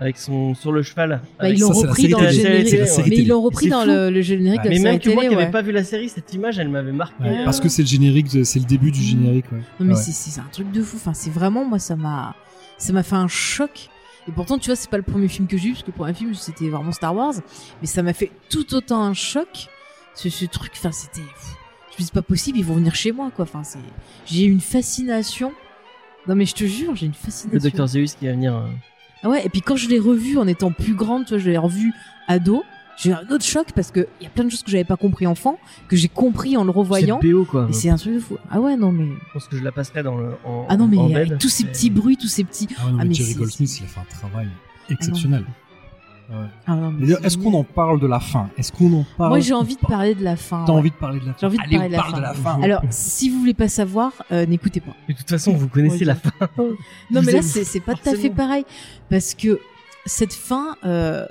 avec 0.00 0.16
son 0.18 0.54
sur 0.54 0.72
le 0.72 0.82
cheval. 0.82 1.20
Bah, 1.38 1.48
ils 1.50 1.60
l'ont 1.60 1.68
repris 1.70 2.08
dans 2.08 2.20
le 2.20 2.30
générique. 2.30 2.74
Mais 3.06 3.16
ils 3.16 3.28
l'ont 3.28 3.42
repris 3.42 3.68
dans 3.68 3.84
le, 3.84 4.10
le 4.10 4.22
générique 4.22 4.62
mais 4.64 4.78
même 4.78 4.98
que 4.98 5.10
moi 5.10 5.22
qui 5.24 5.28
n'avais 5.30 5.44
ouais. 5.44 5.50
pas 5.50 5.62
vu 5.62 5.70
la 5.72 5.84
série, 5.84 6.08
cette 6.08 6.32
image 6.34 6.58
elle 6.58 6.68
m'avait 6.70 6.90
marqué. 6.92 7.22
Ouais, 7.22 7.40
euh, 7.40 7.44
parce 7.44 7.60
que 7.60 7.68
c'est 7.68 7.82
le 7.82 7.88
générique, 7.88 8.26
c'est 8.44 8.58
le 8.58 8.64
début 8.64 8.90
du 8.90 9.02
générique. 9.02 9.50
Ouais. 9.52 9.58
Non 9.78 9.86
mais 9.86 9.94
Ouais. 9.94 10.00
c'est 10.02 10.40
un 10.40 10.48
truc 10.50 10.72
de 10.72 10.82
fou. 10.82 10.96
Enfin 10.96 11.12
c'est 11.14 11.30
vraiment 11.30 11.64
moi 11.64 11.78
ça 11.78 11.94
m'a 11.96 12.34
ça 12.78 12.92
m'a 12.92 13.02
fait 13.02 13.16
un 13.16 13.28
choc. 13.28 13.88
Et 14.28 14.32
pourtant 14.32 14.58
tu 14.58 14.66
vois 14.70 14.76
c'est 14.76 14.90
pas 14.90 14.96
le 14.96 15.02
premier 15.02 15.28
film 15.28 15.46
que 15.46 15.56
j'ai 15.56 15.68
eu 15.68 15.72
parce 15.72 15.82
que 15.82 15.90
le 15.90 15.96
premier 15.96 16.14
film 16.14 16.34
c'était 16.34 16.68
vraiment 16.68 16.92
Star 16.92 17.14
Wars, 17.14 17.34
mais 17.80 17.86
ça 17.86 18.02
m'a 18.02 18.12
fait 18.14 18.30
tout 18.48 18.74
autant 18.74 19.02
un 19.02 19.14
choc. 19.14 19.68
Ce, 20.14 20.28
ce 20.28 20.44
truc, 20.44 20.72
enfin 20.76 20.92
c'était, 20.92 21.20
je 21.20 21.94
me 21.94 21.98
dis 21.98 22.04
c'est 22.04 22.12
pas 22.12 22.20
possible 22.22 22.58
ils 22.58 22.64
vont 22.64 22.74
venir 22.74 22.94
chez 22.94 23.12
moi 23.12 23.30
quoi. 23.34 23.44
Enfin 23.44 23.62
c'est, 23.64 23.78
j'ai 24.26 24.44
une 24.44 24.60
fascination. 24.60 25.52
Non 26.26 26.34
mais 26.34 26.44
je 26.46 26.54
te 26.54 26.64
jure 26.64 26.94
j'ai 26.96 27.06
une 27.06 27.14
fascination. 27.14 27.50
le 27.52 27.60
docteur 27.60 27.86
Zeus 27.86 28.14
qui 28.14 28.26
va 28.26 28.32
venir. 28.32 28.54
euh, 28.54 28.66
ouais, 29.28 29.44
et 29.44 29.48
puis 29.48 29.60
quand 29.60 29.76
je 29.76 29.88
l'ai 29.88 29.98
revu 29.98 30.38
en 30.38 30.46
étant 30.46 30.72
plus 30.72 30.94
grande, 30.94 31.24
tu 31.26 31.30
vois, 31.34 31.38
je 31.38 31.50
l'ai 31.50 31.58
revu 31.58 31.92
ado, 32.28 32.62
j'ai 32.96 33.10
eu 33.10 33.12
un 33.14 33.26
autre 33.30 33.44
choc 33.44 33.68
parce 33.74 33.90
que 33.90 34.06
il 34.20 34.24
y 34.24 34.26
a 34.26 34.30
plein 34.30 34.44
de 34.44 34.50
choses 34.50 34.62
que 34.62 34.70
j'avais 34.70 34.84
pas 34.84 34.96
compris 34.96 35.26
enfant, 35.26 35.58
que 35.88 35.96
j'ai 35.96 36.08
compris 36.08 36.56
en 36.56 36.64
le 36.64 36.70
revoyant. 36.70 37.18
C'est 37.22 37.30
BO 37.32 37.44
quoi. 37.44 37.66
Et 37.70 37.72
c'est 37.72 37.88
un 37.90 37.96
truc 37.96 38.14
de 38.14 38.20
fou. 38.20 38.36
Ah 38.50 38.60
ouais, 38.60 38.76
non 38.76 38.92
mais. 38.92 39.06
Je 39.06 39.32
pense 39.32 39.48
que 39.48 39.56
je 39.56 39.62
la 39.62 39.72
passerai 39.72 40.02
dans 40.02 40.16
le 40.16 40.32
en, 40.44 40.66
Ah 40.68 40.76
non 40.76 40.86
mais 40.86 40.98
en 40.98 41.14
avec 41.14 41.30
bed. 41.30 41.38
tous 41.38 41.48
ces 41.48 41.64
Mais- 41.64 41.70
petits 41.70 41.90
bruits, 41.90 42.16
tous 42.18 42.28
ces 42.28 42.44
petits. 42.44 42.68
Ah 42.78 42.82
non, 42.90 42.96
Ah, 43.00 43.02
mais 43.02 43.08
mais 43.08 43.14
Jerry 43.14 43.34
Goldsmith, 43.34 43.78
il 43.80 43.84
a 43.84 43.86
fait 43.86 44.00
un 44.00 44.04
travail 44.04 44.48
exceptionnel. 44.90 45.44
Ouais. 46.30 46.36
Ah 46.66 46.74
non, 46.76 46.92
mais 46.92 47.06
Mais 47.08 47.26
Est-ce 47.26 47.36
qu'on 47.36 47.52
en 47.54 47.64
parle 47.64 47.98
de 48.00 48.06
la 48.06 48.20
fin? 48.20 48.48
Est-ce 48.56 48.70
qu'on 48.72 49.00
en 49.00 49.04
parle 49.18 49.30
Moi 49.30 49.40
j'ai 49.40 49.52
envie 49.52 49.74
de 49.74 49.80
parler 49.80 50.14
de 50.14 50.22
la 50.22 50.36
fin. 50.36 50.64
T'as 50.64 50.72
ouais. 50.72 50.78
envie 50.78 50.90
de 50.90 50.94
parler 50.94 51.18
de 51.20 51.26
la 51.26 51.32
fin 51.32 51.38
J'ai 51.40 51.46
envie 51.46 51.56
de 51.58 51.62
Allez, 51.62 51.74
parler 51.76 51.88
de 51.88 51.92
la 51.92 51.98
parle 51.98 52.10
fin. 52.12 52.16
de 52.18 52.22
la 52.22 52.34
fin. 52.34 52.62
Alors, 52.62 52.82
si 52.90 53.30
vous 53.30 53.38
voulez 53.40 53.54
pas 53.54 53.68
savoir, 53.68 54.12
euh, 54.30 54.46
n'écoutez 54.46 54.80
pas. 54.80 54.92
De 55.08 55.14
toute 55.14 55.28
façon, 55.28 55.52
vous 55.54 55.68
connaissez 55.68 56.04
la 56.04 56.14
fin. 56.14 56.30
Non, 56.58 57.20
Vous 57.20 57.26
mais 57.26 57.32
là, 57.32 57.42
c'est 57.42 57.80
pas 57.80 57.94
tout 57.94 58.08
à 58.08 58.14
fait 58.14 58.30
pareil. 58.30 58.64
Parce 59.10 59.34
que 59.34 59.58
cette 60.06 60.32
fin, 60.32 60.76
euh, 60.84 61.26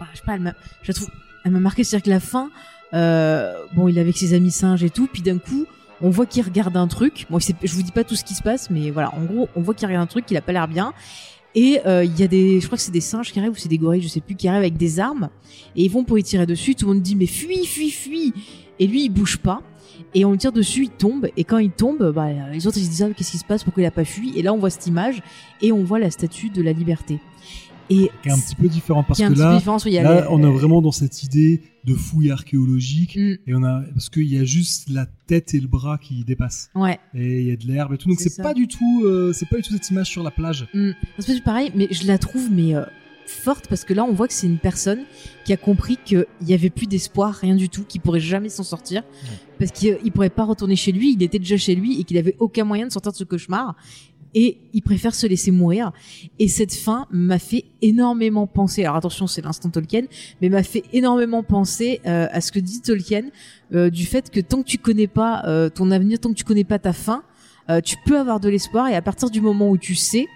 bah, 0.00 0.06
je 0.12 0.18
sais 0.18 0.24
pas, 0.24 0.34
elle 0.34 0.40
m'a, 0.40 0.54
je 0.82 0.88
la 0.88 0.94
trouve, 0.94 1.10
elle 1.44 1.52
m'a 1.52 1.60
marqué. 1.60 1.84
C'est-à-dire 1.84 2.04
que 2.04 2.10
la 2.10 2.20
fin, 2.20 2.48
euh, 2.94 3.52
bon, 3.74 3.88
il 3.88 3.98
est 3.98 4.00
avec 4.00 4.16
ses 4.16 4.32
amis 4.34 4.50
singes 4.50 4.82
et 4.82 4.90
tout, 4.90 5.08
puis 5.12 5.20
d'un 5.22 5.36
coup, 5.38 5.66
on 6.00 6.08
voit 6.10 6.24
qu'il 6.26 6.42
regarde 6.44 6.76
un 6.76 6.86
truc. 6.88 7.26
Bon, 7.28 7.38
c'est- 7.38 7.54
je 7.62 7.74
vous 7.74 7.82
dis 7.82 7.92
pas 7.92 8.04
tout 8.04 8.14
ce 8.16 8.24
qui 8.24 8.34
se 8.34 8.42
passe, 8.42 8.70
mais 8.70 8.90
voilà, 8.90 9.12
en 9.14 9.24
gros, 9.24 9.48
on 9.56 9.60
voit 9.60 9.74
qu'il 9.74 9.86
regarde 9.86 10.04
un 10.04 10.06
truc, 10.06 10.24
qu'il 10.26 10.36
a 10.36 10.40
pas 10.40 10.52
l'air 10.52 10.68
bien. 10.68 10.94
Et 11.54 11.80
euh, 11.86 12.04
il 12.04 12.18
y 12.18 12.22
a 12.22 12.28
des, 12.28 12.60
je 12.60 12.66
crois 12.66 12.76
que 12.76 12.82
c'est 12.82 12.92
des 12.92 13.00
singes 13.00 13.32
qui 13.32 13.38
arrivent 13.38 13.52
ou 13.52 13.56
c'est 13.56 13.68
des 13.68 13.78
gorilles, 13.78 14.02
je 14.02 14.08
sais 14.08 14.20
plus, 14.20 14.36
qui 14.36 14.48
arrivent 14.48 14.60
avec 14.60 14.76
des 14.76 15.00
armes 15.00 15.30
et 15.74 15.84
ils 15.84 15.90
vont 15.90 16.04
pour 16.04 16.18
y 16.18 16.22
tirer 16.22 16.46
dessus. 16.46 16.74
Tout 16.74 16.86
le 16.86 16.94
monde 16.94 17.02
dit 17.02 17.16
mais 17.16 17.26
fuis, 17.26 17.66
fuis, 17.66 17.90
fuis. 17.90 18.32
Et 18.78 18.86
lui, 18.86 19.04
il 19.04 19.08
bouge 19.08 19.38
pas. 19.38 19.62
Et 20.14 20.24
on 20.24 20.30
le 20.30 20.38
tire 20.38 20.52
dessus, 20.52 20.84
il 20.84 20.90
tombe. 20.90 21.28
Et 21.36 21.44
quand 21.44 21.58
il 21.58 21.70
tombe, 21.70 22.12
bah, 22.12 22.28
les 22.52 22.66
autres 22.66 22.78
ils 22.78 22.84
se 22.84 22.90
disent 22.90 23.02
ah, 23.02 23.10
qu'est-ce 23.14 23.32
qui 23.32 23.38
se 23.38 23.44
passe, 23.44 23.64
pourquoi 23.64 23.82
il 23.82 23.86
a 23.86 23.90
pas 23.90 24.04
fui? 24.04 24.38
Et 24.38 24.42
là, 24.42 24.52
on 24.52 24.58
voit 24.58 24.70
cette 24.70 24.86
image 24.86 25.22
et 25.60 25.72
on 25.72 25.84
voit 25.84 25.98
la 25.98 26.10
statue 26.10 26.50
de 26.50 26.62
la 26.62 26.72
liberté. 26.72 27.18
Et 27.90 28.10
Qui 28.22 28.28
est 28.28 28.32
un 28.32 28.38
petit 28.38 28.54
peu 28.54 28.68
différent 28.68 29.02
parce 29.02 29.18
que 29.18 29.32
là, 29.38 29.56
différent, 29.56 29.78
il 29.86 29.92
y 29.92 29.98
a 29.98 30.02
là, 30.02 30.20
les- 30.22 30.26
on 30.30 30.42
est 30.42 30.50
vraiment 30.50 30.82
dans 30.82 30.92
cette 30.92 31.22
idée 31.22 31.62
de 31.84 31.94
fouille 31.94 32.30
archéologique 32.30 33.16
Mm, 33.16 33.34
et 33.46 33.54
on 33.54 33.64
a 33.64 33.82
parce 33.94 34.10
qu'il 34.10 34.26
y 34.32 34.38
a 34.38 34.44
juste 34.44 34.90
la 34.90 35.06
tête 35.26 35.54
et 35.54 35.60
le 35.60 35.68
bras 35.68 35.96
qui 35.98 36.22
dépassent 36.24 36.70
ouais. 36.74 36.98
et 37.14 37.40
il 37.40 37.48
y 37.48 37.50
a 37.50 37.56
de 37.56 37.66
l'herbe 37.66 37.94
et 37.94 37.98
tout. 37.98 38.08
Donc 38.08 38.20
C'est 38.20 38.42
pas 38.42 38.52
du 38.54 38.68
tout, 38.68 39.04
euh, 39.04 39.32
c'est 39.32 39.46
pas 39.48 39.56
du 39.56 39.62
tout 39.62 39.72
cette 39.72 39.88
image 39.90 40.08
sur 40.10 40.22
la 40.22 40.30
plage. 40.30 40.66
Mm. 40.74 40.90
C'est 41.18 41.38
pas 41.38 41.52
pareil, 41.52 41.72
mais 41.74 41.88
je 41.90 42.06
la 42.06 42.18
trouve 42.18 42.48
mais 42.52 42.74
euh, 42.74 42.84
forte 43.26 43.68
parce 43.68 43.84
que 43.84 43.94
là 43.94 44.04
on 44.04 44.12
voit 44.12 44.28
que 44.28 44.34
c'est 44.34 44.46
une 44.46 44.58
personne 44.58 45.00
qui 45.44 45.52
a 45.52 45.56
compris 45.56 45.98
qu'il 46.04 46.26
y 46.46 46.52
avait 46.54 46.70
plus 46.70 46.86
d'espoir, 46.86 47.34
rien 47.34 47.54
du 47.56 47.68
tout, 47.68 47.84
qu'il 47.84 48.00
pourrait 48.00 48.20
jamais 48.20 48.48
s'en 48.50 48.64
sortir 48.64 49.02
parce 49.58 49.70
qu'il 49.70 49.98
il 50.04 50.12
pourrait 50.12 50.30
pas 50.30 50.44
retourner 50.44 50.76
chez 50.76 50.92
lui, 50.92 51.14
il 51.14 51.22
était 51.22 51.38
déjà 51.38 51.56
chez 51.56 51.74
lui 51.74 52.00
et 52.00 52.04
qu'il 52.04 52.16
avait 52.18 52.36
aucun 52.38 52.64
moyen 52.64 52.86
de 52.86 52.92
sortir 52.92 53.12
de 53.12 53.16
ce 53.16 53.24
cauchemar 53.24 53.76
et 54.38 54.56
il 54.72 54.82
préfère 54.82 55.16
se 55.16 55.26
laisser 55.26 55.50
mourir. 55.50 55.90
Et 56.38 56.46
cette 56.46 56.72
fin 56.72 57.08
m'a 57.10 57.40
fait 57.40 57.64
énormément 57.82 58.46
penser. 58.46 58.84
Alors 58.84 58.94
attention, 58.94 59.26
c'est 59.26 59.42
l'instant 59.42 59.68
Tolkien, 59.68 60.02
mais 60.40 60.48
m'a 60.48 60.62
fait 60.62 60.84
énormément 60.92 61.42
penser 61.42 62.00
euh, 62.06 62.28
à 62.30 62.40
ce 62.40 62.52
que 62.52 62.60
dit 62.60 62.80
Tolkien 62.80 63.24
euh, 63.74 63.90
du 63.90 64.06
fait 64.06 64.30
que 64.30 64.38
tant 64.38 64.62
que 64.62 64.68
tu 64.68 64.78
connais 64.78 65.08
pas 65.08 65.42
euh, 65.46 65.70
ton 65.70 65.90
avenir, 65.90 66.20
tant 66.20 66.28
que 66.28 66.36
tu 66.36 66.44
connais 66.44 66.62
pas 66.62 66.78
ta 66.78 66.92
fin, 66.92 67.24
tu 67.84 67.96
peux 68.06 68.18
avoir 68.18 68.40
de 68.40 68.48
l'espoir 68.48 68.88
et 68.88 68.94
à 68.94 69.02
partir 69.02 69.28
du 69.28 69.42
moment 69.42 69.68
où 69.68 69.76
tu 69.76 69.94
sais 69.94 70.26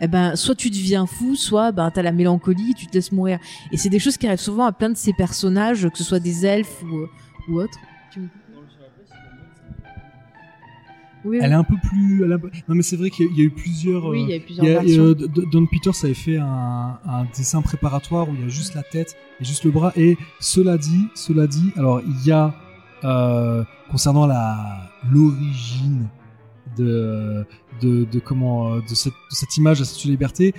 eh 0.00 0.06
ben 0.06 0.36
soit 0.36 0.54
tu 0.54 0.70
deviens 0.70 1.04
fou, 1.04 1.36
soit 1.36 1.70
ben 1.70 1.90
t'as 1.90 2.00
la 2.00 2.12
mélancolie, 2.12 2.72
tu 2.72 2.86
te 2.86 2.94
laisses 2.94 3.12
mourir. 3.12 3.38
Et 3.72 3.76
c'est 3.76 3.90
des 3.90 3.98
choses 3.98 4.16
qui 4.16 4.26
arrivent 4.26 4.38
souvent 4.38 4.64
à 4.64 4.72
plein 4.72 4.88
de 4.88 4.96
ces 4.96 5.12
personnages, 5.12 5.86
que 5.90 5.98
ce 5.98 6.04
soit 6.04 6.18
des 6.20 6.46
elfes 6.46 6.82
ou, 6.84 7.52
ou 7.52 7.60
autres. 7.60 7.78
Oui, 11.28 11.38
Elle 11.42 11.52
est 11.52 11.54
un 11.54 11.64
peu 11.64 11.76
plus. 11.88 12.24
elle 12.24 12.30
Non 12.68 12.74
mais 12.74 12.82
c'est 12.82 12.96
vrai 12.96 13.10
qu'il 13.10 13.26
y, 13.26 13.28
a- 13.28 13.32
il 13.32 13.38
y 13.38 13.40
a 13.42 13.44
eu 13.44 13.50
plusieurs. 13.50 14.06
oui, 14.06 14.20
euh, 14.22 14.24
il 14.28 14.30
y 14.30 14.36
a 14.36 14.40
plusieurs 14.40 14.64
il 14.66 14.70
y 14.72 14.76
a- 14.76 14.80
versions. 14.80 15.02
euh, 15.04 15.14
D- 15.14 15.28
D- 15.28 15.42
Don 15.52 15.66
Peters 15.66 15.94
avait 16.04 16.14
fait 16.14 16.38
un, 16.38 16.98
un 17.06 17.24
dessin 17.36 17.60
préparatoire 17.62 18.28
où 18.28 18.34
il 18.34 18.40
y 18.40 18.44
a 18.44 18.48
juste 18.48 18.74
la 18.74 18.82
tête 18.82 19.14
et 19.40 19.44
juste 19.44 19.64
le 19.64 19.70
bras. 19.70 19.92
Et 19.96 20.16
cela 20.40 20.78
dit, 20.78 21.06
cela 21.14 21.46
dit, 21.46 21.72
alors 21.76 22.00
il 22.00 22.26
y 22.26 22.32
a 22.32 22.54
euh, 23.04 23.62
concernant 23.90 24.26
la 24.26 24.90
l'origine 25.12 26.08
de, 26.76 27.44
de 27.80 28.04
de 28.04 28.18
comment 28.18 28.74
euh, 28.74 28.80
de 28.88 28.94
cette, 28.94 29.12
de 29.12 29.34
cette 29.34 29.56
image 29.56 29.78
de 29.78 29.82
la 29.82 29.86
Statue 29.86 30.06
de 30.08 30.12
la 30.12 30.14
Liberté. 30.14 30.54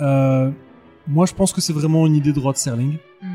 euh, 0.00 0.50
moi, 1.06 1.24
je 1.26 1.32
pense 1.32 1.52
que 1.54 1.60
c'est 1.62 1.72
vraiment 1.72 2.06
une 2.06 2.14
idée 2.16 2.32
de 2.34 2.38
Rod 2.40 2.56
Serling. 2.56 2.98
Mm. 3.22 3.26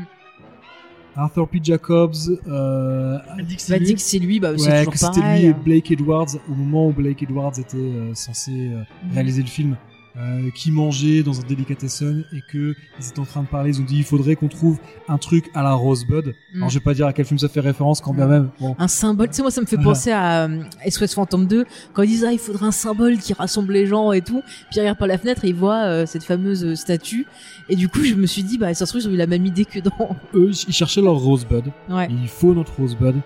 Arthur 1.16 1.48
P. 1.48 1.60
Jacobs 1.62 2.14
euh, 2.48 3.18
c'est 3.56 4.18
lui, 4.18 4.40
bah 4.40 4.52
c'est 4.56 4.68
ouais, 4.70 4.78
toujours 4.80 4.92
que 4.92 4.98
c'était 4.98 5.20
lui 5.20 5.44
et 5.46 5.52
Blake 5.52 5.90
Edwards 5.90 6.28
au 6.50 6.54
moment 6.54 6.88
où 6.88 6.92
Blake 6.92 7.22
Edwards 7.22 7.58
était 7.58 7.76
euh, 7.76 8.14
censé 8.14 8.50
euh, 8.52 8.82
Mhm. 9.04 9.12
réaliser 9.14 9.42
le 9.42 9.48
film 9.48 9.76
euh, 10.16 10.50
qui 10.54 10.70
mangeait 10.70 11.22
dans 11.24 11.40
un 11.40 11.42
delicatessen 11.42 12.24
et 12.32 12.40
que 12.52 12.74
ils 13.00 13.08
étaient 13.08 13.18
en 13.18 13.24
train 13.24 13.42
de 13.42 13.48
parler 13.48 13.70
ils 13.70 13.80
ont 13.80 13.84
dit 13.84 13.96
il 13.96 14.04
faudrait 14.04 14.36
qu'on 14.36 14.46
trouve 14.48 14.78
un 15.08 15.18
truc 15.18 15.50
à 15.54 15.62
la 15.64 15.72
Rosebud 15.72 16.34
Mm. 16.52 16.56
alors 16.58 16.68
je 16.68 16.74
vais 16.78 16.84
pas 16.84 16.94
dire 16.94 17.06
à 17.06 17.12
quel 17.12 17.24
film 17.24 17.38
ça 17.38 17.48
fait 17.48 17.58
référence 17.60 18.00
quand 18.00 18.14
bien 18.14 18.26
Mm. 18.26 18.30
même 18.30 18.50
bon 18.60 18.76
un 18.78 18.86
symbole. 18.88 19.28
Tu 19.28 19.34
sais, 19.34 19.42
moi, 19.42 19.50
ça 19.50 19.60
me 19.60 19.66
fait 19.66 19.76
penser 19.76 20.10
à 20.12 20.44
euh, 20.44 20.62
SOS 20.88 21.14
Phantom 21.14 21.46
2, 21.46 21.64
quand 21.92 22.02
ils 22.02 22.08
disent, 22.08 22.24
ah, 22.24 22.32
il 22.32 22.38
faudrait 22.38 22.66
un 22.66 22.70
symbole 22.72 23.18
qui 23.18 23.32
rassemble 23.32 23.72
les 23.72 23.86
gens 23.86 24.12
et 24.12 24.20
tout. 24.20 24.40
Puis 24.70 24.76
ils 24.76 24.80
regardent 24.80 24.98
par 24.98 25.08
la 25.08 25.18
fenêtre 25.18 25.44
et 25.44 25.48
ils 25.48 25.54
voient 25.54 25.84
euh, 25.84 26.06
cette 26.06 26.22
fameuse 26.24 26.64
euh, 26.64 26.74
statue. 26.76 27.26
Et 27.68 27.74
du 27.76 27.88
coup, 27.88 28.04
je 28.04 28.14
me 28.14 28.26
suis 28.26 28.42
dit, 28.44 28.56
bah, 28.58 28.72
ça 28.74 28.86
se 28.86 28.92
trouve, 28.92 29.02
ils 29.02 29.08
ont 29.08 29.12
eu 29.12 29.16
la 29.16 29.26
même 29.26 29.44
idée 29.46 29.64
que 29.64 29.80
dans. 29.80 29.90
eux 30.34 30.50
ils 30.68 30.72
cherchaient 30.72 31.02
leur 31.02 31.16
Rosebud 31.16 31.64
Ouais. 31.90 32.08
il 32.10 32.28
faut 32.28 32.54
notre 32.54 32.76
Rosebud 32.76 33.16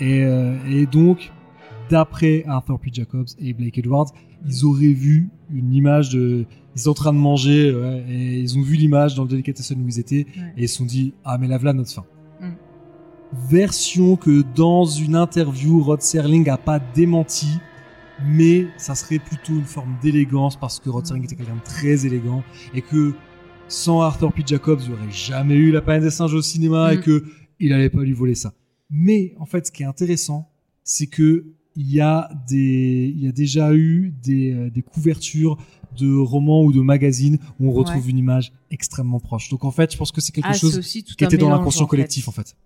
et, 0.00 0.24
euh, 0.24 0.54
et 0.68 0.84
donc 0.86 1.30
d'après 1.90 2.44
Arthur 2.46 2.78
P. 2.78 2.90
Jacobs 2.92 3.26
et 3.38 3.52
Blake 3.52 3.78
Edwards 3.78 4.12
ils 4.46 4.64
auraient 4.64 4.92
vu 4.92 5.28
une 5.52 5.72
image 5.74 6.10
de 6.10 6.44
ils 6.76 6.80
étaient 6.80 6.88
en 6.88 6.94
train 6.94 7.12
de 7.12 7.18
manger 7.18 7.72
ouais, 7.74 8.04
et 8.08 8.38
ils 8.40 8.58
ont 8.58 8.62
vu 8.62 8.74
l'image 8.76 9.14
dans 9.14 9.22
le 9.22 9.28
delicatessen 9.28 9.80
où 9.82 9.86
ils 9.88 9.98
étaient 10.00 10.26
Ouais. 10.36 10.52
et 10.56 10.62
ils 10.64 10.68
se 10.68 10.76
sont 10.78 10.84
dit 10.84 11.14
ah 11.24 11.38
mais 11.38 11.46
là 11.48 11.56
voilà 11.58 11.72
notre 11.72 11.92
fin 11.92 12.04
Mm. 12.40 12.54
version 13.48 14.16
que 14.16 14.42
dans 14.54 14.84
une 14.84 15.16
interview 15.16 15.82
Rod 15.82 16.02
Serling 16.02 16.48
a 16.48 16.56
pas 16.56 16.78
démenti 16.94 17.48
mais 18.26 18.66
ça 18.76 18.94
serait 18.94 19.18
plutôt 19.18 19.54
une 19.54 19.64
forme 19.64 19.96
d'élégance 20.02 20.56
parce 20.56 20.78
que 20.78 20.88
Rod. 20.88 21.04
Serling 21.06 21.24
était 21.24 21.34
quelqu'un 21.36 21.56
de 21.56 21.62
très 21.64 22.06
élégant 22.06 22.44
et 22.74 22.80
que 22.82 23.12
sans 23.66 24.00
Arthur 24.02 24.32
P. 24.32 24.42
Jacobs 24.46 24.80
il 24.82 24.88
n'y 24.90 24.94
aurait 24.94 25.10
jamais 25.10 25.54
eu 25.56 25.70
la 25.72 25.80
planète 25.80 26.04
des 26.04 26.10
singes 26.10 26.34
au 26.34 26.42
cinéma 26.42 26.92
et 26.94 26.98
Mm. 26.98 27.00
que 27.00 27.24
il 27.60 27.72
allait 27.72 27.90
pas 27.90 28.02
lui 28.02 28.12
voler 28.12 28.34
ça 28.34 28.52
mais 28.90 29.34
en 29.38 29.46
fait 29.46 29.66
ce 29.66 29.72
qui 29.72 29.82
est 29.82 29.86
intéressant 29.86 30.50
c'est 30.82 31.06
que 31.06 31.46
il 31.76 31.90
y 31.90 32.00
a 32.00 32.30
des 32.48 33.12
il 33.16 33.24
y 33.24 33.28
a 33.28 33.32
déjà 33.32 33.74
eu 33.74 34.12
des, 34.22 34.52
euh, 34.52 34.70
des 34.70 34.82
couvertures 34.82 35.56
de 35.98 36.12
roman 36.16 36.62
ou 36.64 36.72
de 36.72 36.80
magazine 36.80 37.38
où 37.60 37.68
on 37.68 37.72
retrouve 37.72 38.04
Ouais. 38.04 38.10
une 38.10 38.18
image 38.18 38.52
extrêmement 38.70 39.20
proche. 39.20 39.48
Donc 39.48 39.64
en 39.64 39.70
fait, 39.70 39.92
je 39.92 39.96
pense 39.96 40.10
que 40.12 40.20
c'est 40.20 40.32
quelque 40.32 40.48
Ah, 40.48 40.52
chose 40.54 40.76
aussi 40.78 41.04
tout 41.04 41.14
qui 41.14 41.24
était 41.24 41.36
dans 41.36 41.50
l'inconscient 41.50 41.84
en 41.84 41.86
fait. 41.86 41.90
collectif 41.90 42.28
en 42.28 42.32
fait. 42.32 42.56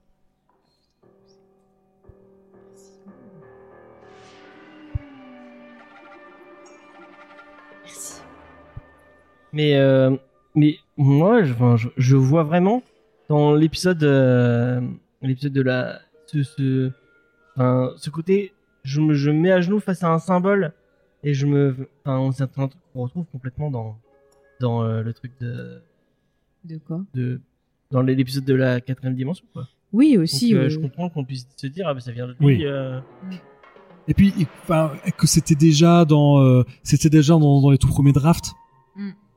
Merci. 7.84 8.20
Mais, 9.52 9.76
euh, 9.76 10.16
mais 10.54 10.76
moi, 10.96 11.42
je, 11.42 11.52
enfin, 11.52 11.76
je, 11.76 11.88
je 11.96 12.16
vois 12.16 12.42
vraiment 12.44 12.82
dans 13.28 13.54
l'épisode, 13.54 14.02
euh, 14.02 14.80
l'épisode 15.22 15.52
de 15.52 15.62
la, 15.62 16.00
ce, 16.26 16.42
ce, 16.42 16.90
enfin, 17.56 17.92
ce 17.96 18.10
côté, 18.10 18.52
je 18.84 19.00
me, 19.00 19.14
je 19.14 19.30
me 19.30 19.38
mets 19.40 19.52
à 19.52 19.60
genoux 19.60 19.80
face 19.80 20.02
à 20.02 20.08
un 20.12 20.18
symbole 20.18 20.72
et 21.24 21.34
je 21.34 21.46
me, 21.46 21.88
enfin, 22.04 22.30
c'est 22.32 22.42
un 22.58 22.68
truc 22.68 22.80
qu'on 22.92 23.02
retrouve 23.02 23.26
complètement 23.32 23.70
dans, 23.70 23.98
dans 24.60 24.82
euh, 24.84 25.02
le 25.02 25.12
truc 25.12 25.32
de, 25.40 25.82
De 26.64 26.78
quoi? 26.78 27.02
de, 27.14 27.40
dans 27.90 28.02
l'épisode 28.02 28.44
de 28.44 28.54
la 28.54 28.80
quatrième 28.80 29.14
dimension, 29.14 29.44
quoi. 29.52 29.68
Oui, 29.92 30.14
Donc, 30.14 30.24
aussi. 30.24 30.54
euh, 30.54 30.68
je 30.68 30.78
comprends 30.78 31.08
qu'on 31.08 31.24
puisse 31.24 31.46
se 31.56 31.66
dire, 31.66 31.86
ah, 31.88 31.94
bah, 31.94 32.00
ça 32.00 32.12
vient 32.12 32.26
de 32.26 32.32
lui. 32.32 32.38
Oui. 32.46 32.64
euh, 32.66 33.00
Et 34.06 34.14
puis, 34.14 34.32
et- 34.38 34.46
enfin, 34.62 34.92
que 35.16 35.26
c'était 35.26 35.54
déjà 35.54 36.04
dans, 36.04 36.40
euh, 36.40 36.62
c'était 36.82 37.10
déjà 37.10 37.34
dans, 37.34 37.60
dans 37.60 37.70
les 37.70 37.78
tout 37.78 37.88
premiers 37.88 38.12
drafts? 38.12 38.52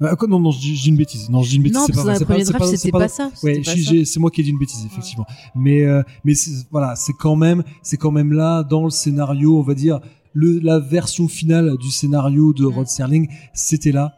Euh, 0.01 0.15
non, 0.27 0.39
non, 0.39 0.51
je 0.51 0.59
dis, 0.59 0.75
je 0.75 0.81
dis 0.83 0.89
une 0.89 0.95
bêtise. 0.97 1.29
Non, 1.29 1.41
dis 1.41 1.57
une 1.57 1.63
bêtise. 1.63 1.77
Non, 1.77 1.85
c'est 1.85 1.93
parce 1.93 2.19
que 2.19 2.23
pas 2.23 2.37
draft, 2.43 2.75
c'était 2.75 2.91
pas 2.91 3.07
ça. 3.07 3.29
Pas 3.29 3.53
j'ai- 3.53 3.63
j'ai- 3.75 4.05
c'est 4.05 4.19
moi 4.19 4.31
qui 4.31 4.41
ai 4.41 4.43
dit 4.43 4.49
une 4.49 4.57
bêtise, 4.57 4.83
effectivement. 4.85 5.25
Mais, 5.55 5.83
euh, 5.83 6.01
mais 6.23 6.33
voilà, 6.71 6.95
c'est 6.95 7.13
quand 7.13 7.35
même, 7.35 7.63
c'est 7.83 7.97
quand 7.97 8.11
même 8.11 8.33
là 8.33 8.63
dans 8.63 8.83
le 8.83 8.89
scénario, 8.89 9.57
on 9.57 9.61
va 9.61 9.75
dire, 9.75 9.99
le, 10.33 10.59
la 10.59 10.79
version 10.79 11.27
finale 11.27 11.77
du 11.77 11.89
scénario 11.91 12.53
de. 12.53 12.65
Rod 12.65 12.87
Serling, 12.87 13.27
c'était 13.53 13.91
là. 13.91 14.13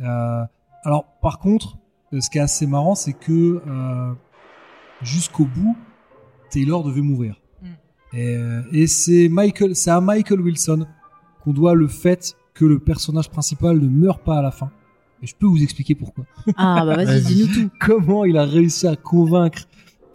Euh, 0.00 0.42
alors, 0.84 1.04
par 1.20 1.38
contre, 1.38 1.76
ce 2.18 2.30
qui 2.30 2.38
est 2.38 2.42
assez 2.42 2.66
marrant, 2.66 2.94
c'est 2.94 3.12
que 3.12 3.60
jusqu'au 5.02 5.44
bout, 5.44 5.76
Taylor 6.50 6.82
devait 6.84 7.00
mourir. 7.02 7.40
Mm. 7.62 7.66
Et, 8.16 8.38
et 8.72 8.86
c'est 8.86 9.28
Michael, 9.28 9.74
c'est 9.76 9.90
à 9.90 10.00
Michael 10.00 10.40
Wilson 10.40 10.86
qu'on 11.42 11.52
doit 11.52 11.74
le 11.74 11.88
fait 11.88 12.36
que 12.54 12.64
le 12.64 12.78
personnage 12.78 13.28
principal 13.28 13.78
ne 13.78 13.88
meurt 13.88 14.22
pas 14.22 14.38
à 14.38 14.42
la 14.42 14.50
fin. 14.50 14.70
Et 15.22 15.26
je 15.26 15.34
peux 15.34 15.46
vous 15.46 15.62
expliquer 15.62 15.94
pourquoi 15.94 16.24
Ah, 16.56 16.84
bah 16.84 16.96
vas-y, 16.96 17.22
dis-nous 17.24 17.46
tout. 17.54 17.70
comment 17.80 18.24
il 18.24 18.36
a 18.36 18.44
réussi 18.44 18.86
à 18.86 18.96
convaincre 18.96 19.62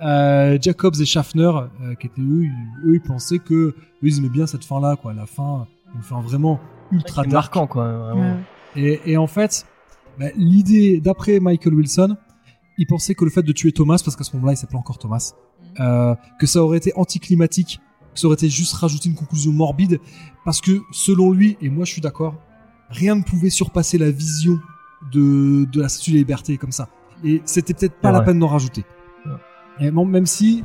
euh, 0.01 0.57
Jacobs 0.61 0.95
et 0.99 1.05
Schaffner, 1.05 1.51
euh, 1.81 1.95
qui 1.95 2.07
étaient 2.07 2.21
eux, 2.21 2.45
ils, 2.45 2.87
eux, 2.87 2.95
ils 2.95 3.01
pensaient 3.01 3.39
que 3.39 3.53
eux, 3.53 3.75
ils 4.01 4.17
aimaient 4.17 4.29
bien 4.29 4.47
cette 4.47 4.65
fin-là, 4.65 4.95
quoi. 4.95 5.13
La 5.13 5.25
fin, 5.25 5.67
une 5.95 6.01
fin 6.01 6.21
vraiment 6.21 6.59
ultra 6.91 7.23
c'est 7.23 7.29
dark. 7.29 7.53
marquant, 7.55 7.67
quoi. 7.67 7.91
Vraiment. 7.91 8.33
Ouais. 8.33 8.39
Et, 8.75 9.11
et 9.11 9.17
en 9.17 9.27
fait, 9.27 9.65
bah, 10.19 10.27
l'idée, 10.35 10.99
d'après 10.99 11.39
Michael 11.39 11.73
Wilson, 11.75 12.17
il 12.77 12.87
pensait 12.87 13.13
que 13.13 13.23
le 13.25 13.31
fait 13.31 13.43
de 13.43 13.51
tuer 13.51 13.71
Thomas, 13.71 14.01
parce 14.03 14.15
qu'à 14.15 14.23
ce 14.23 14.35
moment-là, 14.35 14.53
il 14.53 14.57
s'appelait 14.57 14.77
encore 14.79 14.97
Thomas, 14.97 15.33
euh, 15.79 16.15
que 16.39 16.47
ça 16.47 16.63
aurait 16.63 16.77
été 16.77 16.91
anticlimatique, 16.95 17.79
que 18.13 18.19
ça 18.19 18.27
aurait 18.27 18.35
été 18.35 18.49
juste 18.49 18.73
rajouter 18.73 19.07
une 19.09 19.15
conclusion 19.15 19.51
morbide, 19.51 19.99
parce 20.45 20.61
que 20.61 20.79
selon 20.91 21.31
lui, 21.31 21.57
et 21.61 21.69
moi 21.69 21.85
je 21.85 21.91
suis 21.91 22.01
d'accord, 22.01 22.35
rien 22.89 23.15
ne 23.15 23.23
pouvait 23.23 23.49
surpasser 23.51 23.97
la 23.97 24.09
vision 24.09 24.59
de, 25.11 25.65
de 25.65 25.81
la 25.81 25.89
statue 25.89 26.11
de 26.11 26.15
la 26.15 26.19
liberté 26.19 26.57
comme 26.57 26.71
ça. 26.71 26.89
Et 27.23 27.41
c'était 27.45 27.73
peut-être 27.73 27.95
pas 27.95 28.11
la 28.11 28.21
peine 28.21 28.39
d'en 28.39 28.47
rajouter. 28.47 28.83
Ouais. 29.25 29.87
Et 29.87 29.91
bon, 29.91 30.05
même 30.05 30.25
si 30.25 30.63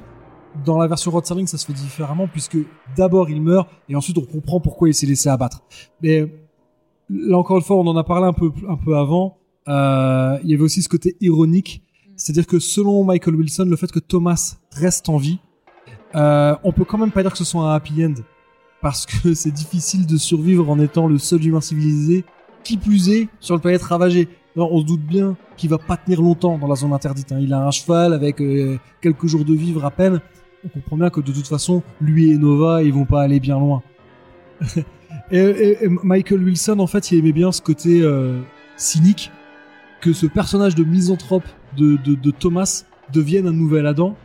dans 0.65 0.79
la 0.79 0.87
version 0.87 1.11
Rod 1.11 1.27
Serling, 1.27 1.47
ça 1.47 1.59
se 1.59 1.67
fait 1.67 1.73
différemment, 1.73 2.29
puisque 2.29 2.59
d'abord 2.97 3.29
il 3.31 3.43
meurt, 3.43 3.69
et 3.89 3.97
ensuite 3.97 4.17
on 4.19 4.25
comprend 4.25 4.61
pourquoi 4.61 4.89
il 4.89 4.95
s'est 4.95 5.07
laissé 5.07 5.29
abattre. 5.29 5.63
Mais 6.03 6.33
là 7.11 7.39
encore 7.39 7.57
une 7.57 7.63
fois, 7.63 7.77
on 7.77 7.87
en 7.87 7.97
a 7.97 8.05
parlé 8.05 8.27
un 8.27 8.33
peu, 8.33 8.51
un 8.69 8.77
peu 8.77 8.97
avant. 8.97 9.39
Euh, 9.69 10.39
il 10.45 10.51
y 10.51 10.55
avait 10.55 10.63
aussi 10.63 10.83
ce 10.83 10.89
côté 10.89 11.17
ironique, 11.21 11.83
c'est-à-dire 12.17 12.47
que 12.47 12.59
selon 12.59 13.05
Michael 13.05 13.35
Wilson, 13.35 13.67
le 13.69 13.77
fait 13.77 13.91
que 13.91 13.99
Thomas 13.99 14.57
reste 14.73 15.09
en 15.09 15.17
vie, 15.17 15.39
euh, 16.15 16.55
on 16.63 16.73
peut 16.73 16.85
quand 16.85 16.99
même 16.99 17.11
pas 17.11 17.23
dire 17.23 17.33
que 17.33 17.39
ce 17.39 17.45
soit 17.45 17.63
un 17.63 17.75
happy 17.75 18.05
end, 18.05 18.15
parce 18.81 19.07
que 19.07 19.35
c'est 19.35 19.51
difficile 19.51 20.07
de 20.07 20.17
survivre 20.17 20.71
en 20.71 20.79
étant 20.79 21.09
le 21.09 21.19
seul 21.19 21.45
humain 21.45 21.61
civilisé, 21.61 22.25
qui 22.67 22.77
plus 22.77 23.09
est 23.11 23.29
sur 23.41 23.55
le 23.55 23.61
planète 23.61 23.83
ravagée. 23.83 24.29
Alors, 24.57 24.73
on 24.73 24.81
se 24.81 24.87
doute 24.87 25.03
bien 25.03 25.37
qu'il 25.57 25.69
va 25.71 25.79
pas 25.79 25.97
tenir 25.97 26.21
longtemps 26.23 26.57
dans 26.59 26.67
la 26.67 26.75
zone 26.77 26.93
interdite. 26.93 27.31
hein. 27.33 27.39
Il 27.41 27.53
a 27.53 27.67
un 27.67 27.71
cheval 27.71 28.13
avec 28.15 28.41
euh, 28.41 28.79
quelques 29.03 29.27
jours 29.27 29.45
de 29.45 29.55
vivre 29.55 29.85
à 29.85 29.91
peine. 29.91 30.21
On 30.65 30.69
comprend 30.69 30.97
bien 30.97 31.11
que 31.11 31.21
de 31.21 31.31
toute 31.33 31.47
façon, 31.47 31.83
lui 32.01 32.31
et 32.33 32.39
Nova, 32.39 32.83
ils 32.83 32.93
vont 32.93 33.05
pas 33.05 33.23
aller 33.23 33.39
bien 33.39 33.59
loin. 33.59 33.83
et, 35.31 35.39
et- 35.39 35.85
et 35.85 35.89
Michael 36.03 36.43
Wilson, 36.43 36.79
en 36.79 36.87
fait, 36.87 37.11
il 37.13 37.19
aimait 37.19 37.33
bien 37.33 37.53
ce 37.53 37.61
côté 37.61 38.01
euh, 38.03 38.41
cynique 38.77 39.31
que 40.01 40.13
ce 40.13 40.27
personnage 40.27 40.75
de 40.75 40.85
misanthrope 40.85 41.45
de, 41.77 41.97
de, 42.05 42.15
de 42.15 42.31
Thomas 42.31 42.85
devienne 43.13 43.47
un 43.47 43.53
nouvel 43.53 43.87
Adam. 43.87 44.17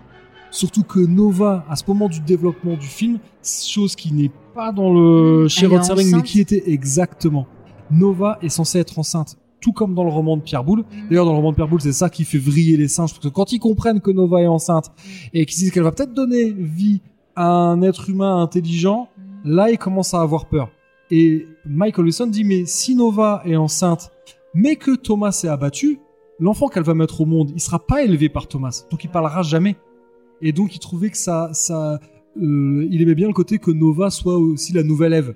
Surtout 0.49 0.83
que 0.83 0.99
Nova, 0.99 1.65
à 1.69 1.75
ce 1.75 1.83
moment 1.87 2.09
du 2.09 2.19
développement 2.19 2.75
du 2.75 2.87
film, 2.87 3.19
chose 3.43 3.95
qui 3.95 4.13
n'est 4.13 4.31
pas 4.53 4.71
dans 4.71 4.93
le 4.93 5.47
chez 5.47 5.65
Rod 5.65 5.79
mais 5.97 6.03
qui 6.23 6.39
était 6.41 6.63
exactement. 6.71 7.47
Nova 7.91 8.37
est 8.41 8.49
censée 8.49 8.79
être 8.79 8.97
enceinte, 8.99 9.37
tout 9.59 9.73
comme 9.73 9.93
dans 9.93 10.03
le 10.03 10.09
roman 10.09 10.37
de 10.37 10.41
Pierre 10.41 10.63
Boulle. 10.63 10.83
D'ailleurs, 11.09 11.25
dans 11.25 11.31
le 11.31 11.37
roman 11.37 11.51
de 11.51 11.55
Pierre 11.55 11.67
Boulle, 11.67 11.81
c'est 11.81 11.91
ça 11.91 12.09
qui 12.09 12.23
fait 12.23 12.37
vriller 12.37 12.77
les 12.77 12.87
singes, 12.87 13.11
parce 13.13 13.23
que 13.23 13.29
quand 13.29 13.51
ils 13.51 13.59
comprennent 13.59 14.01
que 14.01 14.11
Nova 14.11 14.41
est 14.41 14.47
enceinte 14.47 14.91
et 15.33 15.45
qu'ils 15.45 15.59
disent 15.59 15.71
qu'elle 15.71 15.83
va 15.83 15.91
peut-être 15.91 16.13
donner 16.13 16.51
vie 16.51 17.01
à 17.35 17.47
un 17.47 17.81
être 17.81 18.09
humain 18.09 18.41
intelligent, 18.41 19.09
là, 19.43 19.69
ils 19.69 19.77
commencent 19.77 20.13
à 20.13 20.21
avoir 20.21 20.45
peur. 20.45 20.69
Et 21.09 21.45
Michael 21.65 22.05
Wilson 22.05 22.27
dit, 22.27 22.43
mais 22.43 22.65
si 22.65 22.95
Nova 22.95 23.41
est 23.45 23.55
enceinte, 23.55 24.11
mais 24.53 24.75
que 24.75 24.95
Thomas 24.95 25.39
est 25.43 25.47
abattu, 25.47 25.99
l'enfant 26.39 26.67
qu'elle 26.67 26.83
va 26.83 26.93
mettre 26.93 27.21
au 27.21 27.25
monde, 27.25 27.51
il 27.53 27.61
sera 27.61 27.79
pas 27.79 28.03
élevé 28.03 28.29
par 28.29 28.47
Thomas, 28.47 28.85
donc 28.89 29.03
il 29.03 29.09
parlera 29.09 29.43
jamais. 29.43 29.75
Et 30.41 30.53
donc, 30.53 30.75
il 30.75 30.79
trouvait 30.79 31.09
que 31.11 31.17
ça, 31.17 31.49
ça, 31.53 31.99
euh, 32.41 32.87
il 32.89 33.01
aimait 33.01 33.13
bien 33.13 33.27
le 33.27 33.33
côté 33.33 33.59
que 33.59 33.69
Nova 33.69 34.09
soit 34.09 34.37
aussi 34.37 34.73
la 34.73 34.81
nouvelle 34.83 35.13
Ève. 35.13 35.35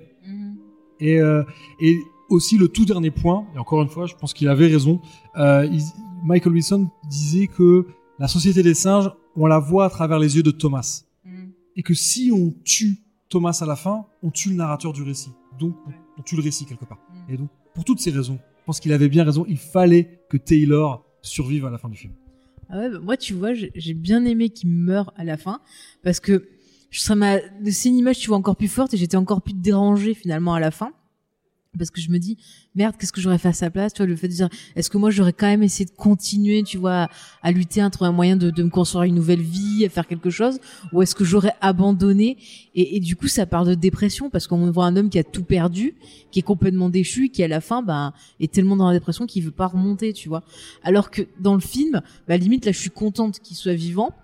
Et, 0.98 1.20
euh, 1.20 1.42
et 1.80 1.98
aussi 2.28 2.58
le 2.58 2.68
tout 2.68 2.84
dernier 2.84 3.10
point, 3.10 3.46
et 3.54 3.58
encore 3.58 3.82
une 3.82 3.88
fois, 3.88 4.06
je 4.06 4.14
pense 4.14 4.34
qu'il 4.34 4.48
avait 4.48 4.66
raison, 4.66 5.00
euh, 5.36 5.66
il- 5.70 5.82
Michael 6.24 6.52
Wilson 6.54 6.88
disait 7.08 7.46
que 7.46 7.86
la 8.18 8.28
société 8.28 8.62
des 8.62 8.74
singes, 8.74 9.10
on 9.36 9.46
la 9.46 9.58
voit 9.58 9.84
à 9.86 9.90
travers 9.90 10.18
les 10.18 10.36
yeux 10.36 10.42
de 10.42 10.50
Thomas. 10.50 11.02
Mhm. 11.24 11.52
Et 11.76 11.82
que 11.82 11.94
si 11.94 12.32
on 12.34 12.54
tue 12.64 12.98
Thomas 13.28 13.58
à 13.60 13.66
la 13.66 13.76
fin, 13.76 14.06
on 14.22 14.30
tue 14.30 14.48
le 14.50 14.56
narrateur 14.56 14.92
du 14.92 15.02
récit. 15.02 15.30
Donc, 15.58 15.74
on, 15.86 15.90
on 16.18 16.22
tue 16.22 16.36
le 16.36 16.42
récit 16.42 16.64
quelque 16.64 16.84
part. 16.84 16.98
Mhm. 17.28 17.34
Et 17.34 17.36
donc, 17.36 17.48
pour 17.74 17.84
toutes 17.84 18.00
ces 18.00 18.10
raisons, 18.10 18.38
je 18.60 18.64
pense 18.64 18.80
qu'il 18.80 18.92
avait 18.92 19.08
bien 19.08 19.24
raison, 19.24 19.44
il 19.48 19.58
fallait 19.58 20.20
que 20.30 20.36
Taylor 20.36 21.04
survive 21.22 21.66
à 21.66 21.70
la 21.70 21.78
fin 21.78 21.88
du 21.88 21.96
film. 21.96 22.12
Ah 22.70 22.78
ouais, 22.78 22.90
bah, 22.90 22.98
moi, 23.00 23.16
tu 23.16 23.34
vois, 23.34 23.54
j'ai 23.54 23.70
j'ai 23.74 23.94
bien 23.94 24.24
aimé 24.24 24.48
qu'il 24.50 24.70
meure 24.70 25.12
à 25.16 25.22
la 25.24 25.36
fin 25.36 25.60
parce 26.02 26.18
que 26.18 26.48
je 26.90 27.00
serais 27.00 27.14
ma, 27.16 27.36
c'est 27.70 27.88
une 27.90 27.96
image, 27.96 28.18
tu 28.18 28.28
vois, 28.28 28.38
encore 28.38 28.56
plus 28.56 28.68
forte 28.68 28.94
et 28.94 28.96
j'étais 28.96 29.16
encore 29.16 29.42
plus 29.42 29.54
dérangée 29.54 30.14
finalement 30.14 30.54
à 30.54 30.60
la 30.60 30.70
fin 30.70 30.90
parce 31.76 31.90
que 31.90 32.00
je 32.00 32.10
me 32.10 32.18
dis 32.18 32.36
merde, 32.74 32.94
qu'est-ce 32.98 33.12
que 33.12 33.20
j'aurais 33.20 33.38
fait 33.38 33.48
à 33.48 33.52
sa 33.52 33.70
place, 33.70 33.92
tu 33.92 33.98
vois, 33.98 34.06
le 34.06 34.16
fait 34.16 34.28
de 34.28 34.32
dire 34.34 34.48
est-ce 34.74 34.90
que 34.90 34.98
moi 34.98 35.10
j'aurais 35.10 35.32
quand 35.32 35.46
même 35.46 35.62
essayé 35.62 35.84
de 35.84 35.90
continuer, 35.90 36.62
tu 36.62 36.78
vois, 36.78 37.08
à, 37.42 37.52
lutter, 37.52 37.80
à 37.80 37.90
trouver 37.90 38.08
un 38.08 38.12
moyen 38.12 38.36
de, 38.36 38.50
de 38.50 38.62
me 38.62 38.70
construire 38.70 39.04
une 39.04 39.14
nouvelle 39.14 39.40
vie, 39.40 39.84
à 39.84 39.88
faire 39.88 40.06
quelque 40.06 40.30
chose, 40.30 40.58
ou 40.92 41.02
est-ce 41.02 41.14
que 41.14 41.24
j'aurais 41.24 41.54
abandonné? 41.60 42.36
Et, 42.74 42.96
et 42.96 43.00
du 43.00 43.16
coup, 43.16 43.28
ça 43.28 43.46
parle 43.46 43.68
de 43.68 43.74
dépression 43.74 44.30
parce 44.30 44.46
qu'on 44.46 44.70
voit 44.70 44.86
un 44.86 44.96
homme 44.96 45.10
qui 45.10 45.18
a 45.18 45.24
tout 45.24 45.44
perdu, 45.44 45.94
qui 46.30 46.40
est 46.40 46.42
complètement 46.42 46.90
déchu, 46.90 47.30
qui 47.30 47.42
à 47.42 47.48
la 47.48 47.60
fin, 47.60 47.82
bah, 47.82 48.12
est 48.40 48.52
tellement 48.52 48.76
dans 48.76 48.88
la 48.88 48.94
dépression 48.94 49.26
qu'il 49.26 49.42
veut 49.42 49.50
pas 49.50 49.66
remonter, 49.66 50.12
tu 50.12 50.28
vois. 50.28 50.42
Alors 50.82 51.10
que 51.10 51.22
dans 51.40 51.54
le 51.54 51.60
film, 51.60 52.02
bah 52.28 52.36
limite 52.36 52.64
là 52.64 52.72
je 52.72 52.78
suis 52.78 52.90
contente 52.90 53.40
qu'il 53.40 53.56
soit 53.56 53.74
vivant 53.74 54.14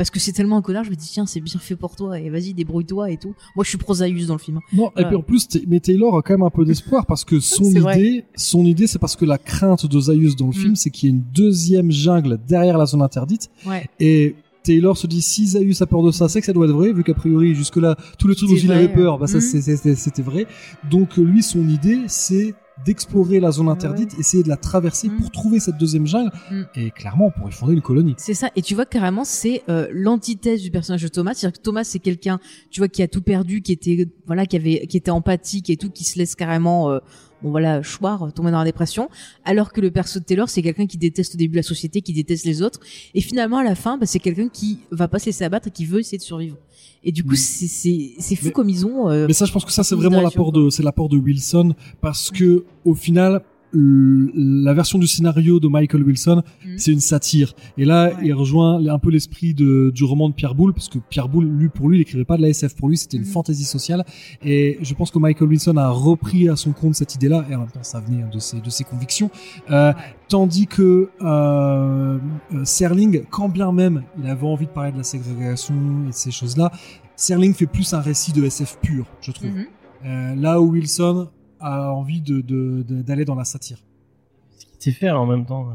parce 0.00 0.08
que 0.08 0.18
c'est 0.18 0.32
tellement 0.32 0.56
un 0.56 0.62
connard, 0.62 0.82
je 0.84 0.88
me 0.90 0.94
dis 0.94 1.06
tiens 1.12 1.26
c'est 1.26 1.40
bien 1.40 1.60
fait 1.60 1.76
pour 1.76 1.94
toi 1.94 2.18
et 2.18 2.30
vas-y 2.30 2.54
débrouille-toi 2.54 3.10
et 3.10 3.18
tout. 3.18 3.34
Moi 3.54 3.64
je 3.64 3.68
suis 3.68 3.76
prosaïus 3.76 4.28
dans 4.28 4.34
le 4.36 4.38
film. 4.40 4.56
hein. 4.56 4.60
Non, 4.72 4.90
et 4.96 5.04
puis 5.04 5.14
en 5.14 5.20
plus, 5.20 5.46
mais 5.68 5.78
Taylor 5.80 6.16
a 6.16 6.22
quand 6.22 6.32
même 6.32 6.42
un 6.42 6.48
peu 6.48 6.64
d'espoir 6.64 7.04
parce 7.04 7.22
que 7.26 7.38
son 7.40 7.70
vrai. 7.70 7.98
idée, 8.00 8.24
son 8.34 8.64
idée, 8.64 8.86
c'est 8.86 8.98
parce 8.98 9.14
que 9.14 9.26
la 9.26 9.36
crainte 9.36 9.84
de 9.84 10.00
Zaius 10.00 10.36
dans 10.36 10.46
le 10.46 10.52
Mm. 10.52 10.62
film, 10.62 10.76
c'est 10.76 10.88
qu'il 10.88 11.10
y 11.10 11.12
ait 11.12 11.14
une 11.16 11.24
deuxième 11.34 11.90
jungle 11.92 12.38
derrière 12.48 12.78
la 12.78 12.86
zone 12.86 13.02
interdite. 13.02 13.50
Ouais. 13.66 13.84
Et 14.00 14.36
Taylor 14.62 14.96
se 14.96 15.06
dit 15.06 15.20
si 15.22 15.46
Zaius 15.48 15.82
a 15.82 15.86
peur 15.86 16.02
de 16.02 16.10
ça, 16.10 16.28
c'est 16.30 16.40
que 16.40 16.46
ça 16.46 16.52
doit 16.54 16.64
être 16.66 16.72
vrai, 16.72 16.92
vu 16.94 17.02
qu'a 17.04 17.14
priori 17.14 17.54
jusque 17.54 17.76
là 17.76 17.96
tous 18.18 18.26
les 18.28 18.34
trucs 18.34 18.48
dont 18.48 18.56
il 18.56 18.72
avait 18.72 18.88
peur, 18.88 19.18
bah 19.18 19.26
ça 19.26 19.36
mm. 19.38 19.40
c'est- 19.42 19.60
c'est- 19.76 19.94
c'était 19.94 20.22
vrai. 20.22 20.46
Donc 20.90 21.16
lui, 21.18 21.42
son 21.42 21.68
idée, 21.68 21.98
c'est 22.08 22.54
d'explorer 22.84 23.40
la 23.40 23.50
zone 23.50 23.66
Ouais. 23.66 23.72
interdite, 23.72 24.18
essayer 24.18 24.42
de 24.42 24.48
la 24.48 24.56
traverser 24.56 25.08
Mm. 25.08 25.16
pour 25.18 25.30
trouver 25.30 25.60
cette 25.60 25.76
deuxième 25.78 26.06
jungle. 26.06 26.30
Mm. 26.50 26.62
Et 26.76 26.90
clairement, 26.90 27.26
on 27.26 27.30
pourrait 27.30 27.52
fonder 27.52 27.72
une 27.74 27.82
colonie. 27.82 28.14
C'est 28.18 28.34
ça. 28.34 28.50
Et 28.56 28.62
tu 28.62 28.74
vois 28.74 28.86
carrément, 28.86 29.24
c'est 29.24 29.62
euh, 29.68 29.88
l'antithèse 29.92 30.62
du 30.62 30.70
personnage 30.70 31.02
de 31.02 31.08
Thomas. 31.08 31.34
C'est-à-dire 31.34 31.58
que 31.58 31.62
Thomas, 31.62 31.84
c'est 31.84 31.98
quelqu'un, 31.98 32.40
tu 32.70 32.80
vois, 32.80 32.88
qui 32.88 33.02
a 33.02 33.08
tout 33.08 33.22
perdu, 33.22 33.62
qui 33.62 33.72
était, 33.72 34.08
voilà, 34.26 34.46
qui 34.46 34.56
avait, 34.56 34.86
qui 34.86 34.96
était 34.96 35.10
empathique 35.10 35.70
et 35.70 35.76
tout, 35.76 35.90
qui 35.90 36.04
se 36.04 36.18
laisse 36.18 36.34
carrément, 36.34 36.90
euh, 36.90 36.98
bon 37.42 37.50
voilà, 37.50 37.82
choir, 37.82 38.32
tomber 38.32 38.50
dans 38.50 38.58
la 38.58 38.64
dépression. 38.64 39.08
Alors 39.44 39.72
que 39.72 39.80
le 39.80 39.90
perso 39.90 40.18
de 40.18 40.24
Taylor, 40.24 40.48
c'est 40.48 40.62
quelqu'un 40.62 40.86
qui 40.86 40.98
déteste 40.98 41.34
au 41.34 41.38
début 41.38 41.56
la 41.56 41.62
société, 41.62 42.00
qui 42.02 42.12
déteste 42.12 42.44
les 42.44 42.62
autres. 42.62 42.80
Et 43.14 43.20
finalement, 43.20 43.58
à 43.58 43.64
la 43.64 43.74
fin, 43.74 43.96
bah, 43.98 44.06
c'est 44.06 44.18
quelqu'un 44.18 44.48
qui 44.48 44.80
va 44.90 45.08
pas 45.08 45.18
se 45.18 45.26
laisser 45.26 45.44
abattre 45.44 45.68
et 45.68 45.70
qui 45.70 45.84
veut 45.86 46.00
essayer 46.00 46.18
de 46.18 46.22
survivre. 46.22 46.56
Et 47.02 47.12
du 47.12 47.24
coup, 47.24 47.34
c'est, 47.34 48.12
fou 48.36 48.46
Mais- 48.46 48.50
comme 48.52 48.68
ils 48.68 48.84
ont. 48.84 49.08
euh, 49.08 49.26
Mais 49.26 49.32
ça, 49.32 49.46
je 49.46 49.52
pense 49.52 49.64
que 49.64 49.72
ça, 49.72 49.82
c'est 49.82 49.94
vraiment 49.94 50.20
l'apport 50.20 50.52
de, 50.52 50.68
c'est 50.68 50.82
l'apport 50.82 51.08
de 51.08 51.16
Wilson 51.16 51.74
parce 52.02 52.30
que, 52.30 52.64
au 52.84 52.94
final, 52.94 53.42
la 53.72 54.74
version 54.74 54.98
du 54.98 55.06
scénario 55.06 55.60
de 55.60 55.68
Michael 55.68 56.02
Wilson, 56.02 56.42
Mhm. 56.66 56.78
c'est 56.78 56.92
une 56.92 57.00
satire. 57.00 57.54
Et 57.78 57.84
là, 57.84 58.08
Ouais. 58.10 58.14
il 58.24 58.34
rejoint 58.34 58.84
un 58.86 58.98
peu 58.98 59.10
l'esprit 59.10 59.54
du 59.54 60.04
roman 60.04 60.28
de 60.28 60.34
Pierre 60.34 60.54
Boulle, 60.54 60.72
parce 60.74 60.88
que 60.88 60.98
Pierre 60.98 61.28
Boulle, 61.28 61.46
lui, 61.46 61.68
pour 61.68 61.88
lui, 61.88 61.98
il 61.98 62.00
écrivait 62.00 62.24
pas 62.24 62.36
de 62.36 62.42
la 62.42 62.48
SF. 62.48 62.74
Pour 62.76 62.88
lui, 62.88 62.96
c'était 62.96 63.16
une 63.16 63.22
Mhm. 63.24 63.28
fantaisie 63.30 63.64
sociale. 63.64 64.04
Et 64.44 64.78
je 64.82 64.94
pense 64.94 65.10
que 65.10 65.18
Michael 65.18 65.48
Wilson 65.48 65.76
a 65.76 65.88
repris 65.88 66.48
à 66.48 66.56
son 66.56 66.72
compte 66.72 66.94
cette 66.94 67.14
idée-là, 67.14 67.44
et 67.50 67.54
en 67.54 67.60
même 67.60 67.68
temps, 67.70 67.82
ça 67.82 68.00
venait 68.00 68.24
de 68.32 68.38
ses, 68.38 68.60
de 68.60 68.70
ses 68.70 68.84
convictions. 68.84 69.30
Euh, 69.70 69.92
tandis 70.28 70.66
que 70.66 71.08
euh, 71.22 72.18
euh, 72.54 72.64
Serling, 72.64 73.22
quand 73.30 73.48
bien 73.48 73.72
même 73.72 74.02
il 74.22 74.28
avait 74.28 74.46
envie 74.46 74.66
de 74.66 74.70
parler 74.70 74.92
de 74.92 74.98
la 74.98 75.02
ségrégation 75.04 75.74
et 76.04 76.08
de 76.08 76.14
ces 76.14 76.30
choses-là, 76.30 76.70
Serling 77.16 77.52
fait 77.54 77.66
plus 77.66 77.92
un 77.92 78.00
récit 78.00 78.32
de 78.32 78.44
SF 78.44 78.78
pur, 78.82 79.06
je 79.20 79.32
trouve. 79.32 79.50
Mhm. 79.50 79.66
Euh, 80.06 80.34
là 80.36 80.60
où 80.60 80.70
Wilson 80.72 81.28
a 81.60 81.92
envie 81.92 82.20
de, 82.20 82.40
de- 82.40 82.82
de- 82.88 83.02
d'aller 83.02 83.24
dans 83.24 83.34
la 83.34 83.44
satire. 83.44 83.78
Ce 84.58 84.64
qu'il 84.66 84.78
sait 84.92 84.98
faire 84.98 85.20
en 85.20 85.26
même 85.26 85.44
temps. 85.46 85.68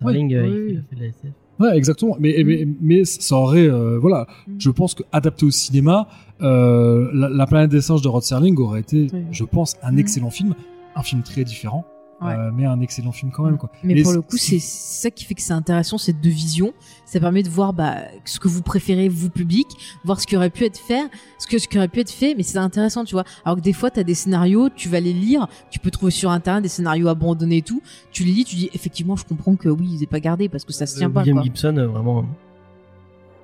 Starling, 0.00 0.34
euh, 0.34 0.42
oui, 0.42 0.48
il 0.48 0.62
oui. 0.62 0.68
fait- 0.68 0.72
il 0.72 0.78
a 0.78 0.82
fait 0.82 0.96
de 0.96 1.00
la 1.00 1.06
SF. 1.08 1.32
Ouais, 1.60 1.76
exactement. 1.76 2.16
Mais, 2.18 2.42
mais, 2.44 2.66
mais 2.80 3.04
ça 3.04 3.36
aurait, 3.36 3.68
euh, 3.68 3.98
voilà, 3.98 4.26
Mm. 4.48 4.52
je 4.58 4.70
pense 4.70 4.94
que 4.94 5.02
adapté 5.12 5.44
au 5.44 5.50
cinéma, 5.50 6.08
euh, 6.40 7.10
la, 7.12 7.28
La 7.28 7.46
planète 7.46 7.70
des 7.70 7.82
singes 7.82 8.00
de 8.00 8.08
Rod 8.08 8.22
Serling 8.22 8.56
aurait 8.58 8.80
été, 8.80 9.08
Oui. 9.12 9.24
je 9.30 9.44
pense, 9.44 9.76
un 9.82 9.92
Mm. 9.92 9.98
excellent 9.98 10.30
film, 10.30 10.54
un 10.96 11.02
film 11.02 11.22
très 11.22 11.44
différent, 11.44 11.84
Ouais. 12.22 12.34
euh, 12.34 12.50
mais 12.54 12.66
un 12.66 12.80
excellent 12.80 13.12
film 13.12 13.30
quand 13.30 13.44
même, 13.44 13.56
quoi. 13.56 13.70
Mais, 13.82 13.94
Mais 13.94 14.02
pour 14.02 14.12
le 14.12 14.20
coup, 14.20 14.36
c'est 14.36 14.58
ça 14.60 15.10
qui 15.10 15.24
fait 15.24 15.34
que 15.34 15.40
c'est 15.42 15.52
intéressant, 15.54 15.96
cette 15.98 16.20
deux 16.20 16.28
visions. 16.30 16.72
Ça 17.06 17.18
permet 17.18 17.42
de 17.42 17.48
voir 17.48 17.72
bah, 17.72 17.96
ce 18.24 18.38
que 18.38 18.46
vous 18.46 18.62
préférez, 18.62 19.08
vous 19.08 19.30
public, 19.30 19.66
voir 20.04 20.20
ce 20.20 20.26
qui 20.26 20.36
aurait 20.36 20.50
pu 20.50 20.64
être 20.64 20.78
fait, 20.78 21.08
ce 21.38 21.46
que 21.46 21.58
ce 21.58 21.66
qui 21.66 21.78
aurait 21.78 21.88
pu 21.88 22.00
être 22.00 22.10
fait. 22.10 22.34
Mais 22.36 22.42
c'est 22.42 22.58
intéressant, 22.58 23.04
tu 23.04 23.14
vois. 23.14 23.24
Alors 23.44 23.56
que 23.56 23.62
des 23.62 23.72
fois, 23.72 23.90
t'as 23.90 24.02
des 24.02 24.14
scénarios, 24.14 24.68
tu 24.68 24.88
vas 24.88 25.00
les 25.00 25.12
lire, 25.14 25.48
tu 25.70 25.78
peux 25.78 25.90
trouver 25.90 26.12
sur 26.12 26.30
internet 26.30 26.62
des 26.62 26.68
scénarios 26.68 27.08
abandonnés 27.08 27.58
et 27.58 27.62
tout. 27.62 27.82
Tu 28.12 28.24
les 28.24 28.32
lis, 28.32 28.44
tu 28.44 28.54
dis 28.56 28.70
effectivement, 28.74 29.16
je 29.16 29.24
comprends 29.24 29.56
que 29.56 29.68
oui, 29.68 29.88
ils 29.94 30.02
aient 30.02 30.06
pas 30.06 30.20
gardé 30.20 30.48
parce 30.48 30.64
que 30.64 30.72
ça 30.72 30.86
se 30.86 30.96
tient 30.98 31.08
Euh, 31.08 31.10
pas. 31.12 31.20
William 31.20 31.36
Quoi. 31.38 31.44
Gibson, 31.44 31.76
euh, 31.78 31.86
vraiment. 31.86 32.24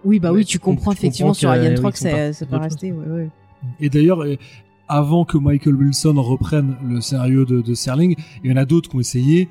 Oui, 0.04 0.20
bah 0.20 0.30
Ouais, 0.30 0.38
oui, 0.38 0.44
tu 0.44 0.52
tu 0.52 0.58
com- 0.58 0.76
comprends 0.76 0.92
tu 0.92 0.98
effectivement 0.98 1.28
comprends 1.30 1.38
sur 1.40 1.50
Alien 1.50 1.72
oui, 1.72 1.76
3 1.78 1.90
ils 1.90 1.92
que 1.94 1.98
sont 1.98 2.10
ça, 2.10 2.32
ça 2.32 2.46
peut 2.46 2.56
rester. 2.56 2.92
Ouais, 2.92 3.06
ouais. 3.08 3.28
Et 3.80 3.88
d'ailleurs, 3.88 4.22
avant 4.88 5.24
que 5.24 5.36
Michael 5.38 5.74
Wilson 5.74 6.14
reprenne 6.22 6.76
le 6.86 7.00
scénario 7.00 7.44
de, 7.44 7.60
de 7.60 7.74
Serling, 7.74 8.14
il 8.44 8.50
y 8.50 8.54
en 8.54 8.56
a 8.56 8.64
d'autres 8.64 8.88
qui 8.90 8.96
ont 8.96 9.00
essayé. 9.00 9.48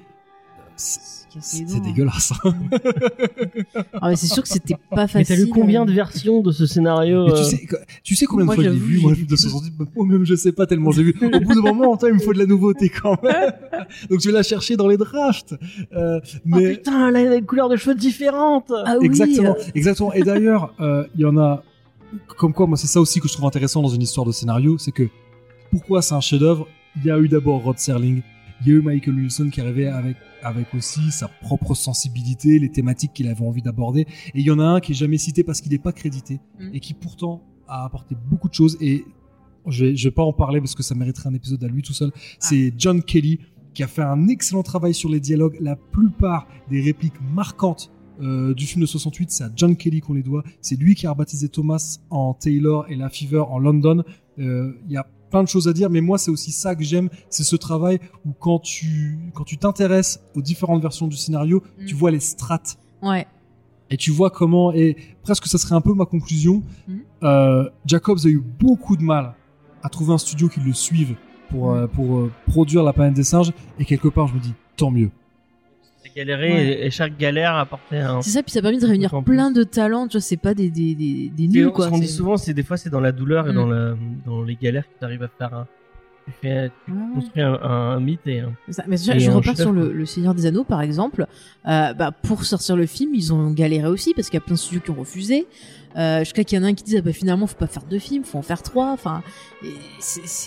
C'est 0.78 1.66
dents. 1.66 1.80
dégueulasse. 1.80 2.32
hein. 2.45 2.53
Ah, 4.02 4.10
mais 4.10 4.16
c'est 4.16 4.28
sûr 4.28 4.41
que 4.44 4.48
c'était 4.49 4.76
pas 4.90 5.02
Mais 5.02 5.07
facile. 5.07 5.36
t'as 5.36 5.44
lu 5.44 5.49
combien 5.49 5.86
de 5.86 5.91
versions 5.91 6.41
de 6.41 6.52
ce 6.52 6.66
scénario 6.66 7.26
Mais 7.26 7.34
tu 7.34 7.40
euh, 7.40 7.44
sais, 7.44 7.68
tu 8.03 8.16
sais 8.16 8.26
combien 8.26 8.45
de 8.45 8.52
fois 8.53 8.64
j'ai 8.64 8.70
vu, 8.70 9.02
moi, 9.02 9.12
de 9.14 9.36
68 9.36 9.74
Moi-même, 9.95 10.26
je 10.26 10.36
sais 10.36 10.53
pas 10.53 10.66
tellement 10.66 10.91
j'ai 10.91 11.03
vu. 11.03 11.16
Au 11.22 11.40
bout 11.41 11.56
d'un 11.56 11.74
moment, 11.74 11.98
il 12.03 12.14
me 12.14 12.20
faut 12.20 12.34
de 12.34 12.40
la 12.40 12.45
nouveauté 12.45 12.88
quand 12.90 13.22
même. 13.24 13.52
Donc, 14.10 14.22
je 14.22 14.28
vais 14.28 14.34
la 14.34 14.44
chercher 14.44 14.78
dans 14.78 14.88
les 14.88 14.98
drafts. 14.98 15.56
Euh, 15.94 16.20
Oh 16.24 16.38
mais 16.45 16.76
putain, 16.78 17.12
là, 17.12 17.22
il 17.22 17.28
a 17.28 17.36
une 17.36 17.45
couleur 17.45 17.68
de 17.68 17.76
cheveux 17.76 17.95
différente 17.95 18.72
Ah 18.86 18.95
oui, 18.99 19.06
exactement, 19.06 19.56
euh, 19.57 19.72
exactement. 19.76 20.14
Et 20.14 20.24
d'ailleurs, 20.24 20.74
euh, 20.80 21.06
il 21.16 21.22
y 21.22 21.26
en 21.26 21.38
a. 21.38 21.64
Comme 22.38 22.53
quoi, 22.53 22.66
moi, 22.68 22.78
c'est 22.78 22.88
ça 22.88 23.02
aussi 23.02 23.20
que 23.20 23.28
je 23.28 23.34
trouve 23.34 23.45
intéressant 23.45 23.82
dans 23.82 23.90
une 23.90 24.02
histoire 24.02 24.26
de 24.26 24.32
scénario, 24.32 24.78
c'est 24.78 24.91
que 24.91 25.10
pourquoi 25.76 26.02
c'est 26.02 26.15
un 26.15 26.22
chef-d'œuvre 26.22 26.68
Il 26.95 27.03
y 27.03 27.11
a 27.11 27.19
eu 27.19 27.27
d'abord 27.27 27.61
Rod 27.61 27.77
Serling, 27.77 28.22
il 28.61 28.68
y 28.68 28.72
a 28.72 28.76
eu 28.76 28.81
Michael 28.81 29.15
Wilson 29.15 29.49
qui 29.52 29.60
arrivait 29.60 29.88
avec 29.88 30.15
avec 30.41 30.73
aussi 30.73 31.11
sa 31.11 31.27
propre 31.27 31.73
sensibilité, 31.73 32.60
les 32.60 32.69
thématiques 32.72 33.11
qu'il 33.14 33.27
avait 33.27 33.43
envie 33.45 33.61
d'aborder. 33.64 34.02
Et 34.02 34.39
il 34.39 34.43
y 34.45 34.52
en 34.52 34.60
a 34.60 34.64
un 34.64 34.80
qui 34.80 34.91
est 34.93 34.95
jamais 34.95 35.18
cité 35.18 35.43
parce 35.43 35.60
qu'il 35.60 35.72
n'est 35.72 35.80
pas 35.80 35.91
crédité 35.91 36.39
Mm. 36.60 36.69
et 36.73 36.80
qui 36.80 36.93
pourtant 36.93 37.41
a 37.68 37.84
apporté 37.84 38.15
beaucoup 38.30 38.47
de 38.47 38.53
choses. 38.53 38.77
Et 38.80 39.03
je 39.68 39.85
vais, 39.85 39.95
je 39.97 40.07
vais 40.07 40.11
pas 40.14 40.23
en 40.23 40.31
parler 40.34 40.60
parce 40.61 40.76
que 40.76 40.84
ça 40.84 40.95
mériterait 40.95 41.27
un 41.30 41.34
épisode 41.34 41.61
à 41.64 41.68
lui 41.68 41.81
tout 41.81 41.93
seul. 41.93 42.11
C'est 42.39 42.73
John 42.77 43.02
Kelly 43.03 43.39
qui 43.73 43.84
a 43.84 43.88
fait 43.88 44.03
un 44.03 44.27
excellent 44.30 44.64
travail 44.64 44.93
sur 44.93 45.10
les 45.10 45.19
dialogues. 45.19 45.57
La 45.60 45.76
plupart 45.76 46.47
des 46.69 46.80
répliques 46.80 47.19
marquantes 47.34 47.91
euh, 48.22 48.53
du 48.53 48.65
film 48.65 48.81
de 48.81 48.85
68, 48.85 49.31
c'est 49.31 49.43
à 49.43 49.52
John 49.53 49.76
Kelly 49.76 49.99
qu'on 49.99 50.14
les 50.14 50.23
doit. 50.23 50.43
C'est 50.61 50.80
lui 50.80 50.95
qui 50.95 51.06
a 51.07 51.11
rebaptisé 51.11 51.49
Thomas 51.49 51.97
en 52.11 52.34
Taylor 52.35 52.85
et 52.89 52.95
La 52.95 53.10
Fever 53.10 53.43
en 53.49 53.57
London. 53.60 54.03
Euh, 54.39 54.73
Il 54.85 54.93
y 54.93 54.97
a 54.97 55.07
plein 55.30 55.43
de 55.43 55.47
choses 55.47 55.68
à 55.68 55.73
dire, 55.73 55.89
mais 55.89 56.02
moi 56.02 56.18
c'est 56.18 56.31
aussi 56.31 56.52
ça 56.52 56.76
que 56.76 56.84
j'aime, 56.84 57.10
c'est 57.30 57.43
ce 57.43 57.56
travail 57.56 57.99
où 58.26 58.31
quand 58.39 58.60
tu 58.60 59.18
quand 59.34 59.43
tu 59.43 59.57
t'intéresses 59.57 60.19
aux 60.35 60.41
différentes 60.41 60.81
versions 60.81 61.07
du 61.07 61.18
scénario, 61.18 61.64
Mm. 61.80 61.85
tu 61.85 61.95
vois 61.95 62.11
les 62.11 62.19
strates 62.19 62.77
Ouais. 63.02 63.27
et 63.89 63.97
tu 63.97 64.11
vois 64.11 64.30
comment 64.30 64.72
et 64.73 64.95
presque 65.23 65.47
ça 65.47 65.57
serait 65.57 65.76
un 65.76 65.81
peu 65.81 65.93
ma 65.93 66.06
conclusion. 66.06 66.64
Mhm. 66.88 66.99
Euh, 67.23 67.69
Jacobs 67.85 68.19
a 68.26 68.30
eu 68.30 68.41
beaucoup 68.60 68.95
de 68.97 69.03
mal 69.03 69.34
à 69.84 69.89
trouver 69.89 70.14
un 70.14 70.18
studio 70.18 70.47
qui 70.49 70.60
le 70.60 70.73
suive 70.73 71.15
pour 71.49 71.72
Mhm. 71.72 71.77
euh, 71.77 71.88
pour 71.88 72.18
euh, 72.18 72.31
produire 72.47 72.84
la 72.84 72.93
planète 72.93 73.14
des 73.15 73.23
singes 73.23 73.52
et 73.80 73.85
quelque 73.85 74.07
part 74.07 74.27
je 74.27 74.35
me 74.35 74.39
dis 74.39 74.53
tant 74.77 74.91
mieux. 74.91 75.11
Ouais. 76.24 76.86
et, 76.86 76.90
chaque 76.92 77.18
galère 77.18 77.56
apportait 77.56 77.98
un. 77.98 78.22
C'est 78.22 78.30
ça, 78.32 78.44
puis 78.44 78.52
ça 78.52 78.60
a 78.60 78.62
permis 78.62 78.80
de 78.80 78.86
réunir 78.88 79.14
plein 79.24 79.52
de 79.52 79.64
talents. 79.64 80.08
Tu 80.08 80.14
vois, 80.18 80.22
c'est 80.22 80.38
pas 80.38 80.54
des, 80.54 80.70
des, 80.70 80.96
des, 80.96 81.30
des 81.36 81.48
nuls, 81.48 81.66
Ce 81.66 81.70
quoi. 81.70 81.90
qu'on 81.90 82.00
dit 82.00 82.08
souvent, 82.08 82.38
c'est 82.38 82.54
des 82.54 82.64
fois, 82.64 82.78
c'est 82.78 82.90
dans 82.90 83.02
la 83.02 83.12
douleur 83.12 83.48
et 83.48 83.52
Mm. 83.52 83.56
dans, 83.56 83.68
la, 83.68 83.94
dans 84.26 84.42
les 84.44 84.56
galères 84.56 84.84
que 84.86 84.98
tu 85.00 85.06
arrives 85.06 85.24
à 85.24 85.28
faire 85.28 85.54
un. 85.54 85.68
Tu, 86.26 86.32
fais, 86.42 86.72
tu 86.86 86.92
Ouais. 86.92 86.98
construis 87.14 87.42
un, 87.44 87.54
un 87.62 88.00
mythe 88.00 88.26
et 88.26 88.40
un. 88.40 88.54
C'est 88.66 88.72
ça. 88.74 88.84
Mais 88.88 88.98
je, 88.98 89.12
Et 89.12 89.20
je 89.20 89.30
un 89.30 89.36
repars 89.36 89.56
sur 89.56 89.72
le 89.72 90.06
Seigneur 90.08 90.34
des 90.34 90.46
Anneaux, 90.48 90.64
par 90.64 90.82
exemple. 90.82 91.28
Euh, 91.68 91.94
bah, 91.94 92.12
pour 92.12 92.46
sortir 92.46 92.76
le 92.76 92.88
film, 92.88 93.14
ils 93.14 93.32
ont 93.32 93.52
galéré 93.52 93.88
aussi 93.88 94.14
parce 94.16 94.30
qu'il 94.30 94.38
y 94.40 94.42
a 94.42 94.46
plein 94.46 94.56
de 94.56 94.60
studios 94.60 94.82
qui 94.84 94.90
ont 94.92 94.96
refusé. 94.96 95.46
Euh, 95.98 96.24
je 96.26 96.32
crois 96.34 96.44
qu'il 96.44 96.58
y 96.58 96.62
en 96.62 96.66
a 96.66 96.68
un 96.68 96.74
qui 96.74 96.84
dit 96.84 96.98
ah 96.98 97.02
bah 97.02 97.14
finalement 97.14 97.48
faut 97.48 97.56
pas 97.56 97.68
faire 97.68 97.84
deux 97.84 98.00
films, 98.00 98.26
faut 98.26 98.38
en 98.38 98.42
faire 98.42 98.62
trois. 98.64 98.92
Enfin, 98.92 99.22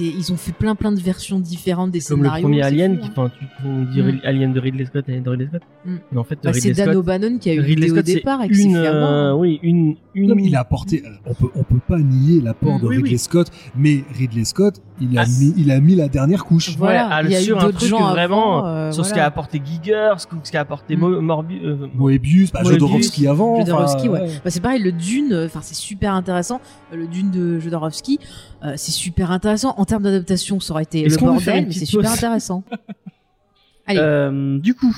ils 0.01 0.33
ont 0.33 0.37
fait 0.37 0.53
plein 0.53 0.75
plein 0.75 0.93
de 0.93 1.01
versions 1.01 1.39
différentes 1.41 1.91
des 1.91 2.01
Comme 2.01 2.19
le 2.19 2.25
scénarios. 2.25 2.43
premier 2.45 2.61
c'est 2.63 2.69
Alien, 2.69 2.97
fou, 2.99 3.03
qui, 3.03 3.21
hein. 3.21 3.31
on 3.65 3.83
dit 3.85 4.03
Mm. 4.03 4.21
Alien 4.25 4.53
de 4.53 4.61
Ridley 4.61 4.85
Scott, 4.87 5.05
Alien 5.09 5.23
de 5.25 5.31
Ridley 5.31 5.47
Scott. 5.49 5.63
Mm. 5.85 5.97
Mais 6.13 6.19
en 6.19 6.25
fait, 6.25 6.39
Bah, 6.43 6.53
c'est 6.53 6.73
Dan 6.73 6.87
Scott, 6.87 6.97
O'Bannon 6.97 7.39
qui 7.39 7.51
a 7.51 7.55
eu 7.55 7.61
Ridley 7.61 7.87
l'idée 7.87 7.99
au 7.99 8.03
départ 8.03 8.43
et 8.43 8.49
qui 8.49 8.55
s'est 8.57 8.63
une, 8.65 8.73
fait 8.75 8.79
euh, 8.87 9.03
avoir. 9.27 9.39
oui, 9.39 9.59
une, 9.63 9.97
une. 10.15 10.29
Non, 10.29 10.35
mais 10.37 10.45
il 10.45 10.57
a 10.57 10.61
apporté, 10.61 11.03
on 11.27 11.35
peut, 11.35 11.49
on 11.55 11.63
peut 11.63 11.81
pas 11.87 11.99
nier 11.99 12.41
l'apport 12.41 12.79
Mm. 12.79 12.83
de 12.83 12.87
Oui, 12.87 12.97
Ridley 12.97 13.13
oui. 13.13 13.19
Scott, 13.19 13.49
mais 13.77 14.05
Ridley 14.17 14.45
Scott, 14.45 14.81
il 15.01 15.17
a 15.19 15.23
Ah, 15.23 15.27
mis, 15.27 15.55
il 15.57 15.71
a 15.71 15.81
mis 15.81 15.95
la 15.95 16.09
dernière 16.09 16.45
couche. 16.45 16.77
Voilà, 16.77 17.07
Ouais, 17.09 17.13
à- 17.15 17.23
il 17.23 17.31
y 17.31 17.37
a 17.37 17.41
eu 17.41 17.45
sur 17.45 17.59
un 17.59 17.63
d'autres 17.67 17.79
truc 17.79 17.91
gens 17.91 18.11
vraiment 18.11 18.65
avant, 18.65 18.67
euh, 18.67 18.93
sur 18.93 19.05
ce 19.05 19.11
voilà. 19.11 19.23
qu'a 19.25 19.27
apporté 19.29 19.63
Giger, 19.65 20.13
ce 20.19 20.27
ce 20.45 20.53
qu'a 20.53 20.61
apporté 20.61 20.97
Mm. 20.97 21.03
Euh, 21.05 21.87
Moebius, 21.95 22.53
bah, 22.53 22.61
Moebius, 22.63 22.81
Jodorowsky 22.81 23.27
avant. 23.27 23.59
Jodorowsky, 23.61 24.09
ouais. 24.09 24.27
Bah, 24.45 24.51
c'est 24.51 24.61
pareil, 24.61 24.83
le 24.83 24.93
Dune, 24.93 25.33
euh, 25.33 25.47
enfin 25.47 25.61
c'est 25.63 25.75
super 25.77 26.15
intéressant. 26.15 26.61
Euh, 26.93 26.97
Le 26.97 27.07
Dune 27.07 27.31
de 27.31 27.59
Jodorowsky, 27.61 28.19
euh, 28.65 28.75
c'est 28.77 28.91
super 28.93 29.31
intéressant. 29.31 29.75
En 29.77 29.85
termes 29.85 30.03
d'adaptation, 30.03 30.61
ça 30.61 30.73
aurait 30.75 30.83
été 30.85 31.05
le 31.09 31.17
bordel, 31.17 31.67
mais 31.67 31.73
c'est 31.73 31.85
super 31.87 32.13
intéressant. 32.13 32.65
Allez. 33.87 34.01
Euh, 34.01 34.59
du 34.59 34.75
coup, 34.75 34.95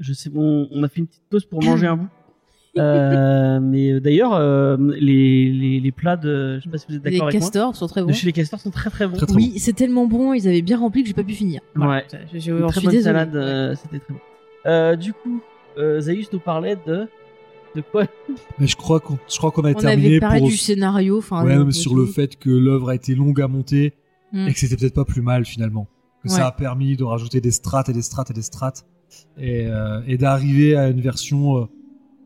je 0.00 0.12
sais, 0.12 0.30
on, 0.34 0.68
on 0.70 0.82
a 0.82 0.88
fait 0.88 1.00
une 1.00 1.06
petite 1.06 1.22
pause 1.30 1.44
pour 1.44 1.62
manger 1.64 1.86
un 1.86 1.96
bout. 1.96 2.08
Euh, 2.78 3.60
mais 3.60 4.00
d'ailleurs, 4.00 4.32
euh, 4.32 4.78
les, 4.98 5.52
les, 5.52 5.78
les 5.80 5.92
plats 5.92 6.16
de, 6.16 6.56
je 6.58 6.64
sais 6.64 6.70
pas 6.70 6.78
si 6.78 6.86
vous 6.88 6.96
êtes 6.96 7.04
les 7.04 7.10
d'accord 7.12 7.28
avec 7.28 7.38
moi, 7.40 7.50
castors 7.50 7.76
sont 7.76 7.86
très 7.86 8.00
de 8.00 8.06
bons. 8.06 8.12
chez 8.14 8.24
les 8.24 8.32
castors 8.32 8.60
sont 8.60 8.70
très 8.70 8.88
très 8.88 9.06
bons. 9.06 9.16
Très, 9.18 9.26
très 9.26 9.36
Oui, 9.36 9.58
c'est 9.58 9.74
tellement 9.74 10.06
bon, 10.06 10.32
ils 10.32 10.48
avaient 10.48 10.62
bien 10.62 10.78
rempli 10.78 11.02
que 11.02 11.08
j'ai 11.08 11.14
pas 11.14 11.22
pu 11.22 11.34
finir. 11.34 11.60
Ouais. 11.76 12.06
Je, 12.32 12.38
je- 12.38 12.50
Une 12.52 12.66
très 12.68 12.80
bonne 12.80 12.90
désolée. 12.90 13.02
salade, 13.02 13.36
euh, 13.36 13.74
c'était 13.74 13.98
très 13.98 14.14
bon. 14.14 14.20
Euh, 14.64 14.96
du 14.96 15.12
coup, 15.12 15.42
euh, 15.76 16.00
Zaius 16.00 16.32
nous 16.32 16.38
parlait 16.40 16.78
de 16.86 17.08
de 17.76 17.82
Mais 18.58 18.66
je 18.66 18.76
crois 18.76 19.00
qu'on, 19.00 19.18
je 19.28 19.36
crois 19.38 19.50
qu'on 19.50 19.62
a 19.64 19.70
On 19.70 19.74
terminé 19.74 20.08
avait 20.08 20.20
parlé 20.20 20.40
pour, 20.40 20.48
du 20.48 20.56
scénario, 20.56 21.18
enfin. 21.18 21.44
ouais, 21.44 21.56
peu 21.56 21.72
sur 21.72 21.94
le 21.94 22.06
fait 22.06 22.36
que 22.36 22.50
l'œuvre 22.50 22.90
a 22.90 22.94
été 22.94 23.14
longue 23.14 23.40
à 23.40 23.48
monter 23.48 23.94
Mm. 24.34 24.48
et 24.48 24.52
que 24.54 24.58
c'était 24.58 24.76
peut-être 24.76 24.94
pas 24.94 25.04
plus 25.04 25.20
mal 25.20 25.44
finalement. 25.44 25.88
Que 26.24 26.30
Ouais. 26.30 26.34
ça 26.36 26.46
a 26.46 26.52
permis 26.52 26.96
de 26.96 27.04
rajouter 27.04 27.42
des 27.42 27.50
strates 27.50 27.90
et 27.90 27.92
des 27.92 28.00
strates 28.00 28.30
et 28.30 28.34
des 28.34 28.40
strates 28.40 28.86
et, 29.36 29.66
euh, 29.66 30.00
et 30.06 30.16
d'arriver 30.16 30.74
à 30.74 30.88
une 30.88 31.02
version, 31.02 31.58
euh, 31.58 31.64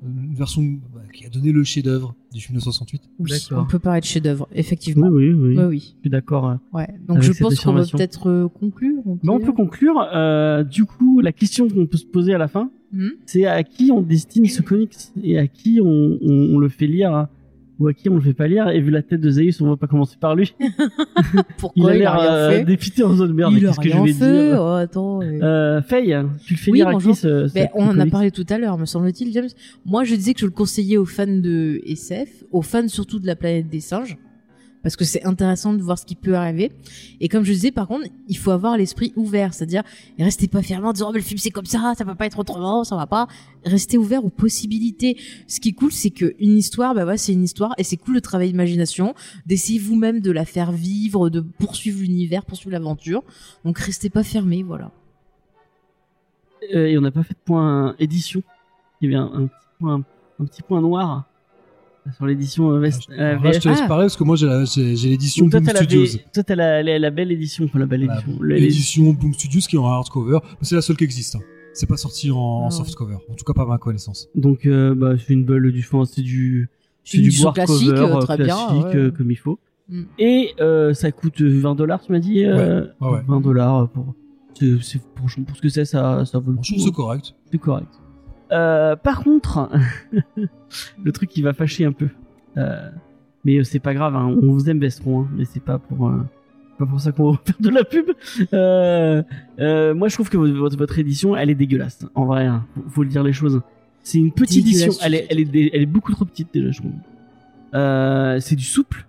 une 0.02 0.34
version 0.34 0.62
bah, 0.62 1.00
qui 1.12 1.26
a 1.26 1.28
donné 1.30 1.52
le 1.52 1.64
chef-d'œuvre 1.64 2.14
du 2.32 2.40
film 2.40 2.56
de 2.56 2.62
68. 2.62 3.02
Oui, 3.18 3.30
on 3.52 3.64
peut 3.64 3.78
parler 3.78 4.00
de 4.00 4.04
chef-d'œuvre, 4.06 4.46
effectivement. 4.52 5.08
oui, 5.08 5.32
oui, 5.32 5.56
Oui, 5.56 5.64
oui. 5.64 5.94
Je 5.96 6.00
suis 6.02 6.10
d'accord. 6.10 6.48
euh. 6.48 6.54
Ouais. 6.72 6.86
Donc 7.08 7.22
je 7.22 7.32
pense 7.32 7.38
qu'on 7.60 7.72
va 7.72 7.80
affirmation. 7.80 7.98
peut-être 7.98 8.30
euh, 8.30 8.48
conclure. 8.48 8.98
on 9.06 9.18
Mais 9.22 9.30
on 9.30 9.38
peut 9.38 9.46
peut 9.46 9.52
conclure. 9.52 10.06
Euh, 10.14 10.64
du 10.64 10.84
coup, 10.84 11.20
la 11.20 11.32
question 11.32 11.68
qu'on 11.68 11.86
peut 11.86 11.96
se 11.96 12.06
poser 12.06 12.34
à 12.34 12.38
la 12.38 12.48
fin, 12.48 12.70
Hmm 12.92 13.08
c'est 13.26 13.46
à 13.46 13.64
qui 13.64 13.90
on 13.90 14.00
destine 14.00 14.46
ce 14.46 14.62
comics 14.62 14.94
et 15.22 15.38
à 15.38 15.48
qui 15.48 15.80
on, 15.82 16.18
on, 16.22 16.54
on 16.54 16.58
le 16.58 16.68
fait 16.68 16.86
lire 16.86 17.12
hein, 17.12 17.28
ou 17.78 17.88
à 17.88 17.92
qui 17.94 18.08
on 18.08 18.14
le 18.16 18.20
fait 18.20 18.32
pas 18.34 18.46
lire. 18.48 18.68
Et 18.68 18.80
vu 18.80 18.90
la 18.90 19.02
tête 19.02 19.20
de 19.20 19.30
Zaius, 19.30 19.60
on 19.60 19.68
va 19.68 19.76
pas 19.76 19.86
commencer 19.86 20.16
par 20.20 20.34
lui. 20.34 20.54
Pourquoi 21.58 21.94
il, 21.94 21.98
l'air 21.98 22.14
a 22.14 22.18
rien 22.20 22.32
euh, 22.34 22.50
fait 22.50 22.64
dépité 22.64 23.02
en 23.02 23.14
zone 23.14 23.32
merde. 23.34 23.54
Qu'est-ce 23.58 23.80
que 23.80 23.88
je 23.90 23.98
vais 23.98 24.12
fait. 24.12 24.48
dire 24.50 24.58
Oh, 24.60 24.66
attends. 24.74 25.22
euh. 25.22 25.42
euh, 25.42 25.82
Faye, 25.82 26.16
tu 26.44 26.54
le 26.54 26.58
fais 26.58 26.70
Oui, 26.70 26.78
lire 26.78 26.88
à 26.88 26.92
bonjour. 26.92 27.12
qui 27.14 27.20
ce, 27.20 27.48
ce- 27.48 27.54
Ben, 27.54 27.68
on 27.74 27.86
en 27.88 27.98
a 27.98 28.06
parlé 28.06 28.30
tout 28.30 28.46
à 28.48 28.58
l'heure, 28.58 28.78
me 28.78 28.84
semble-t-il, 28.86 29.32
James. 29.32 29.48
Moi, 29.84 30.04
je 30.04 30.14
disais 30.14 30.34
que 30.34 30.40
je 30.40 30.46
le 30.46 30.52
conseillais 30.52 30.96
aux 30.96 31.04
fans 31.04 31.26
de 31.26 31.80
SF, 31.86 32.44
aux 32.50 32.62
fans 32.62 32.88
surtout 32.88 33.18
de 33.18 33.26
la 33.26 33.36
planète 33.36 33.68
des 33.68 33.80
singes, 33.80 34.16
parce 34.86 34.94
que 34.94 35.04
c'est 35.04 35.24
intéressant 35.24 35.74
de 35.74 35.82
voir 35.82 35.98
ce 35.98 36.06
qui 36.06 36.14
peut 36.14 36.36
arriver. 36.36 36.70
Et 37.18 37.26
comme 37.26 37.42
je 37.42 37.50
disais, 37.50 37.72
par 37.72 37.88
contre, 37.88 38.06
il 38.28 38.38
faut 38.38 38.52
avoir 38.52 38.76
l'esprit 38.76 39.12
ouvert, 39.16 39.52
c'est-à-dire 39.52 39.82
restez 40.16 40.46
pas 40.46 40.62
fermé 40.62 40.86
en 40.86 40.92
disant 40.92 41.08
oh, 41.08 41.12
mais 41.12 41.18
le 41.18 41.24
film 41.24 41.38
c'est 41.38 41.50
comme 41.50 41.66
ça, 41.66 41.94
ça 41.98 42.04
peut 42.04 42.14
pas 42.14 42.26
être 42.26 42.38
autrement, 42.38 42.84
ça 42.84 42.94
va 42.94 43.08
pas. 43.08 43.26
Restez 43.64 43.98
ouvert 43.98 44.24
aux 44.24 44.30
possibilités. 44.30 45.16
Ce 45.48 45.58
qui 45.58 45.70
est 45.70 45.72
cool, 45.72 45.90
c'est 45.90 46.10
que 46.10 46.36
une 46.38 46.56
histoire, 46.56 46.94
bah 46.94 47.04
ouais, 47.04 47.16
c'est 47.16 47.32
une 47.32 47.42
histoire, 47.42 47.74
et 47.78 47.82
c'est 47.82 47.96
cool 47.96 48.14
le 48.14 48.20
travail 48.20 48.52
d'imagination, 48.52 49.16
d'essayer 49.44 49.80
vous-même 49.80 50.20
de 50.20 50.30
la 50.30 50.44
faire 50.44 50.70
vivre, 50.70 51.30
de 51.30 51.40
poursuivre 51.40 51.98
l'univers, 52.02 52.44
poursuivre 52.44 52.70
l'aventure. 52.70 53.24
Donc 53.64 53.80
restez 53.80 54.08
pas 54.08 54.22
fermé, 54.22 54.62
voilà. 54.62 54.92
Euh, 56.72 56.86
et 56.86 56.96
on 56.96 57.00
n'a 57.00 57.10
pas 57.10 57.24
fait 57.24 57.34
de 57.34 57.44
point 57.44 57.96
édition. 57.98 58.40
Il 59.00 59.10
y 59.10 59.16
avait 59.16 59.28
un 59.82 60.46
petit 60.46 60.62
point 60.62 60.80
noir 60.80 61.24
sur 62.14 62.26
l'édition 62.26 62.70
euh, 62.70 62.78
Vest. 62.80 63.02
euh, 63.10 63.30
Alors 63.32 63.44
là, 63.44 63.52
je 63.52 63.58
te 63.60 63.68
laisse 63.68 63.80
Ah. 63.82 63.88
parler 63.88 64.04
parce 64.04 64.16
que 64.16 64.24
moi 64.24 64.36
j'ai 64.36 64.46
la- 64.46 64.64
j'ai 64.64 64.96
j'ai 64.96 65.08
l'édition 65.10 65.46
Boom 65.46 65.64
Studios. 65.66 66.06
Toi, 66.32 66.42
t'as 66.42 66.54
la, 66.54 66.82
la, 66.82 66.98
la 66.98 67.10
belle 67.10 67.32
édition, 67.32 67.64
enfin 67.64 67.78
la 67.78 67.86
belle 67.86 68.04
édition. 68.04 68.42
L'édition 68.42 69.12
Boom 69.12 69.34
Studios 69.34 69.60
qui 69.68 69.76
est 69.76 69.78
en 69.78 69.86
hardcover. 69.86 70.38
C'est 70.62 70.74
la 70.74 70.82
seule 70.82 70.96
qui 70.96 71.04
existe. 71.04 71.36
hein. 71.36 71.40
C'est 71.74 71.86
pas 71.88 71.96
sorti 71.98 72.30
en, 72.30 72.36
en 72.38 72.66
Ah 72.68 72.70
softcover. 72.70 73.16
En 73.30 73.34
tout 73.34 73.44
cas, 73.44 73.52
pas 73.52 73.62
à 73.62 73.66
ma 73.66 73.76
connaissance. 73.78 74.28
Donc, 74.34 74.64
euh, 74.64 74.94
bah, 74.94 75.12
c'est 75.18 75.34
une 75.34 75.44
belle 75.44 75.70
du 75.72 75.82
fond, 75.82 76.04
c'est 76.06 76.22
du, 76.22 76.70
C'est 77.04 77.18
du 77.18 77.30
board 77.42 77.54
classique, 77.54 77.88
cover, 77.90 78.00
euh, 78.02 78.32
euh, 78.32 78.36
bien, 78.44 78.82
ouais. 78.82 78.96
euh, 78.96 79.10
comme 79.10 79.30
il 79.30 79.36
faut. 79.36 79.58
Mm. 79.90 80.02
Et 80.18 80.54
euh, 80.60 80.94
ça 80.94 81.12
coûte 81.12 81.42
20 81.42 81.74
dollars, 81.74 82.00
tu 82.02 82.12
m'as 82.12 82.18
dit. 82.18 82.44
euh, 82.44 82.86
Ouais, 83.00 83.10
ouais. 83.10 83.20
20 83.28 83.40
dollars 83.42 83.88
pour, 83.90 84.14
c'est, 84.58 84.82
c'est- 84.82 85.00
pour, 85.14 85.26
pour 85.46 85.56
ce 85.56 85.60
que 85.60 85.68
c'est, 85.68 85.84
ça, 85.84 86.24
ça 86.24 86.38
vaut 86.38 86.52
le 86.52 86.58
Je 86.62 86.70
coup. 86.70 86.76
trouve 86.78 86.86
c'est 86.88 86.94
correct. 86.94 87.34
C'est 87.52 87.58
correct. 87.58 87.88
Euh, 88.52 88.96
par 88.96 89.22
contre, 89.24 89.70
le 91.04 91.12
truc 91.12 91.30
qui 91.30 91.42
va 91.42 91.52
fâcher 91.52 91.84
un 91.84 91.92
peu. 91.92 92.08
Euh, 92.56 92.88
mais 93.44 93.62
c'est 93.64 93.78
pas 93.80 93.94
grave, 93.94 94.14
hein, 94.16 94.26
on 94.42 94.50
vous 94.52 94.68
aime 94.70 94.78
Vestron, 94.80 95.22
hein, 95.22 95.28
mais 95.36 95.44
c'est 95.44 95.62
pas 95.62 95.78
pour 95.78 96.08
euh, 96.08 96.18
pas 96.78 96.86
pour 96.86 97.00
ça 97.00 97.12
qu'on 97.12 97.32
va 97.32 97.40
faire 97.44 97.56
de 97.60 97.68
la 97.70 97.84
pub. 97.84 98.06
Euh, 98.52 99.22
moi, 99.94 100.08
je 100.08 100.14
trouve 100.14 100.28
que 100.30 100.36
votre, 100.36 100.76
votre 100.76 100.98
édition, 100.98 101.36
elle 101.36 101.50
est 101.50 101.54
dégueulasse. 101.54 102.06
En 102.14 102.24
vrai, 102.26 102.46
hein, 102.46 102.64
faut, 102.74 102.82
faut 102.90 103.02
le 103.02 103.08
dire 103.08 103.22
les 103.22 103.32
choses. 103.32 103.60
C'est 104.02 104.18
une 104.18 104.32
petite 104.32 104.64
édition. 104.66 104.92
Elle 105.02 105.14
est, 105.14 105.26
elle 105.30 105.40
est, 105.40 105.44
dé- 105.44 105.70
elle 105.72 105.82
est 105.82 105.86
beaucoup 105.86 106.12
trop 106.12 106.24
petite 106.24 106.48
déjà, 106.54 106.70
je 106.70 106.78
trouve. 106.80 106.92
C'est 108.40 108.56
du 108.56 108.64
souple 108.64 109.06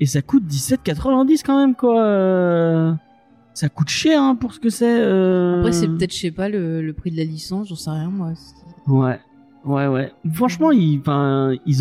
et 0.00 0.06
ça 0.06 0.22
coûte 0.22 0.44
17,90 0.46 1.42
quand 1.44 1.58
même 1.58 1.74
quoi. 1.74 2.96
Ça 3.54 3.68
coûte 3.68 3.88
cher 3.88 4.22
hein, 4.22 4.36
pour 4.36 4.52
ce 4.54 4.60
que 4.60 4.68
c'est. 4.70 5.00
euh. 5.00 5.58
Après, 5.58 5.72
c'est 5.72 5.88
peut-être, 5.88 6.12
je 6.14 6.18
sais 6.18 6.30
pas, 6.30 6.48
le, 6.48 6.80
le 6.80 6.92
prix 6.92 7.10
de 7.10 7.16
la 7.16 7.24
licence, 7.24 7.68
j'en 7.70 7.74
sais 7.74 7.90
rien, 7.90 8.08
moi. 8.08 8.32
Ouais, 8.88 9.18
ouais, 9.64 9.86
ouais. 9.86 10.12
Franchement, 10.32 10.70
ils, 10.70 11.02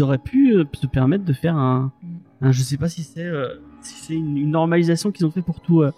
auraient 0.01 0.17
pu 0.17 0.53
euh, 0.55 0.65
se 0.73 0.87
permettre 0.87 1.23
de 1.25 1.33
faire 1.33 1.55
un, 1.55 1.91
Mm. 2.03 2.45
un- 2.47 2.51
je 2.51 2.61
sais 2.61 2.77
pas 2.77 2.89
si 2.89 3.03
c'est, 3.03 3.23
euh, 3.25 3.55
si 3.81 3.95
c'est 4.03 4.13
une, 4.15 4.37
une 4.37 4.51
normalisation 4.51 5.11
qu'ils 5.11 5.25
ont 5.25 5.31
fait 5.31 5.41
pour 5.41 5.61
tout. 5.61 5.81
euh, 5.81 5.91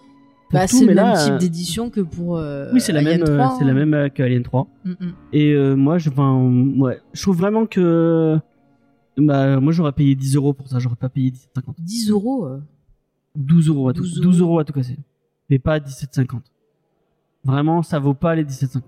pour 0.50 0.60
Bah, 0.60 0.68
tout, 0.68 0.78
c'est 0.78 0.86
le 0.86 0.94
même 0.94 0.96
là, 0.96 1.24
type 1.24 1.34
euh, 1.34 1.38
d'édition 1.38 1.90
que 1.90 2.02
pour. 2.02 2.38
euh, 2.38 2.70
oui, 2.74 2.82
c'est 2.82 2.92
la 2.92 3.00
Alien 3.00 3.20
même, 3.22 3.30
euh, 3.30 3.38
3, 3.38 3.56
c'est 3.60 3.66
la 3.66 3.72
hein. 3.72 3.74
même 3.76 3.94
euh, 3.94 4.10
que 4.10 4.24
Alien 4.24 4.44
3. 4.44 4.68
Mm, 4.86 4.90
mm. 4.92 5.14
Et 5.34 5.54
euh, 5.54 5.76
moi, 5.76 5.98
je, 5.98 6.10
ouais, 6.10 7.00
je 7.14 7.22
trouve 7.22 7.38
vraiment 7.38 7.66
que, 7.66 8.38
bah, 9.18 9.60
moi, 9.60 9.72
j'aurais 9.74 9.92
payé 9.92 10.16
10 10.16 10.36
euros 10.36 10.54
pour 10.54 10.68
ça. 10.68 10.80
J'aurais 10.80 10.96
pas 10.96 11.10
payé 11.10 11.32
17,50. 11.32 11.76
10 11.80 12.10
euros. 12.12 12.46
euh. 12.46 12.60
12 13.36 13.68
euros 13.70 13.90
à 13.90 13.94
tout, 13.94 14.02
12 14.02 14.22
12 14.22 14.40
euros. 14.42 14.50
euros 14.52 14.60
à 14.60 14.64
tout 14.66 14.74
casser. 14.74 14.98
Mais 15.50 15.60
pas 15.60 15.80
17,50. 15.80 16.42
Vraiment, 17.44 17.82
ça 17.84 18.00
vaut 18.00 18.14
pas 18.16 18.34
les 18.36 18.44
17,50. 18.44 18.82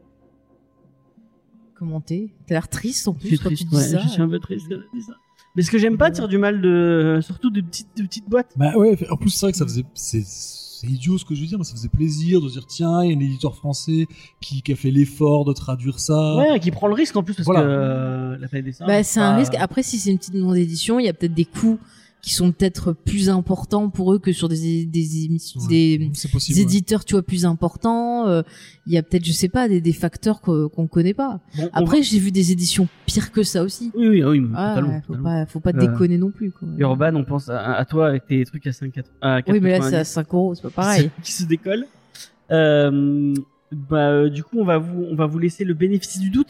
Comment 1.81 1.99
t'es 1.99 2.29
T'as 2.45 2.53
l'air 2.53 2.67
triste 2.69 3.07
en 3.07 3.13
plus 3.15 3.39
quand 3.39 3.45
triste, 3.49 3.63
tu 3.63 3.69
dis 3.69 3.75
ouais, 3.75 3.81
ça. 3.81 3.99
je 3.99 4.07
suis 4.07 4.21
un 4.21 4.29
peu 4.29 4.37
triste 4.37 4.67
quand 4.69 4.75
je 4.93 4.97
dis 4.99 5.03
ça. 5.03 5.13
Mais 5.55 5.63
ce 5.63 5.71
que 5.71 5.79
j'aime 5.79 5.97
pas 5.97 6.11
dire 6.11 6.27
du 6.27 6.37
mal 6.37 6.61
de, 6.61 7.17
surtout 7.23 7.49
de 7.49 7.59
petites, 7.59 7.87
de 7.97 8.03
petites 8.03 8.29
boîtes. 8.29 8.51
Bah 8.55 8.77
ouais, 8.77 8.95
en 9.09 9.17
plus 9.17 9.31
c'est 9.31 9.47
vrai 9.47 9.51
que 9.51 9.57
ça 9.57 9.65
faisait, 9.65 9.83
c'est, 9.95 10.21
c'est 10.23 10.85
idiot 10.87 11.17
ce 11.17 11.25
que 11.25 11.33
je 11.33 11.41
veux 11.41 11.47
dire, 11.47 11.57
mais 11.57 11.63
ça 11.63 11.73
faisait 11.73 11.89
plaisir 11.89 12.39
de 12.39 12.47
dire 12.49 12.67
tiens, 12.67 13.03
il 13.03 13.09
y 13.09 13.13
a 13.13 13.17
un 13.17 13.19
éditeur 13.19 13.55
français 13.55 14.05
qui, 14.39 14.61
qui 14.61 14.71
a 14.71 14.75
fait 14.75 14.91
l'effort 14.91 15.43
de 15.43 15.53
traduire 15.53 15.99
ça. 15.99 16.35
Ouais, 16.37 16.59
qui 16.59 16.69
prend 16.69 16.87
le 16.87 16.93
risque 16.93 17.15
en 17.17 17.23
plus 17.23 17.33
parce 17.33 17.47
Voilà. 17.47 17.61
que 17.63 17.65
euh, 17.67 18.37
la 18.37 18.47
planète 18.47 18.65
des 18.65 18.73
singes. 18.73 18.87
Bah, 18.87 19.03
c'est 19.03 19.19
un 19.19 19.31
pas- 19.31 19.37
risque. 19.39 19.55
Après, 19.55 19.81
si 19.81 19.97
c'est 19.97 20.11
une 20.11 20.19
petite 20.19 20.35
maison 20.35 20.51
d'édition, 20.53 20.99
il 20.99 21.05
y 21.07 21.09
a 21.09 21.13
peut-être 21.13 21.33
des 21.33 21.45
coûts 21.45 21.79
qui 22.21 22.33
sont 22.35 22.51
peut-être 22.51 22.93
plus 22.93 23.29
importants 23.29 23.89
pour 23.89 24.13
eux 24.13 24.19
que 24.19 24.31
sur 24.31 24.47
des 24.47 24.85
des 24.85 25.25
émissions, 25.25 25.59
Ouais, 25.61 25.67
des, 25.67 26.11
c'est 26.13 26.29
possible. 26.31 26.55
des 26.55 26.61
ouais. 26.61 26.67
éditeurs, 26.67 27.03
tu 27.03 27.13
vois, 27.15 27.23
plus 27.23 27.45
importants. 27.45 28.27
euh, 28.27 28.43
Il 28.85 28.93
y 28.93 28.97
a 28.97 29.03
peut-être, 29.03 29.25
je 29.25 29.31
sais 29.31 29.49
pas, 29.49 29.67
des, 29.67 29.81
des 29.81 29.93
facteurs 29.93 30.39
qu'on 30.41 30.87
connaît 30.87 31.13
pas. 31.15 31.39
Bon, 31.57 31.69
Après, 31.73 32.03
j'ai 32.03 32.19
vu 32.19 32.31
des 32.31 32.51
éditions 32.51 32.87
pires 33.07 33.31
que 33.31 33.41
ça 33.43 33.63
aussi. 33.63 33.91
oui, 33.95 34.07
oui, 34.07 34.23
oui, 34.23 34.39
mais 34.39 34.49
Ah, 34.55 34.75
totalement, 34.75 35.01
faut 35.01 35.07
totalement. 35.13 35.29
pas, 35.29 35.45
faut 35.47 35.59
pas 35.59 35.69
Euh, 35.71 35.79
déconner 35.79 36.17
non 36.19 36.29
plus. 36.31 36.51
Quoi. 36.51 36.67
Urban, 36.77 37.15
on 37.15 37.23
pense 37.23 37.49
à, 37.49 37.73
à 37.73 37.85
toi 37.85 38.09
avec 38.09 38.27
tes 38.27 38.45
trucs 38.45 38.67
à 38.67 38.71
5 38.71 38.93
à 39.21 39.41
Oui, 39.47 39.59
mais 39.59 39.71
là, 39.71 39.79
4,90 39.79 39.89
c'est 39.89 39.95
à 39.97 40.03
5 40.03 40.33
euros, 40.33 40.53
c'est 40.55 40.61
pas 40.61 40.69
pareil. 40.69 41.09
qui 41.23 41.31
se 41.33 41.45
décolle. 41.45 41.85
Euh, 42.51 43.33
bah, 43.71 44.09
euh, 44.11 44.29
du 44.29 44.43
coup, 44.43 44.57
on 44.59 44.65
va 44.65 44.77
vous, 44.77 45.05
on 45.09 45.15
va 45.15 45.25
vous 45.25 45.39
laisser 45.39 45.63
le 45.63 45.73
bénéfice 45.73 46.19
du 46.19 46.29
doute, 46.29 46.49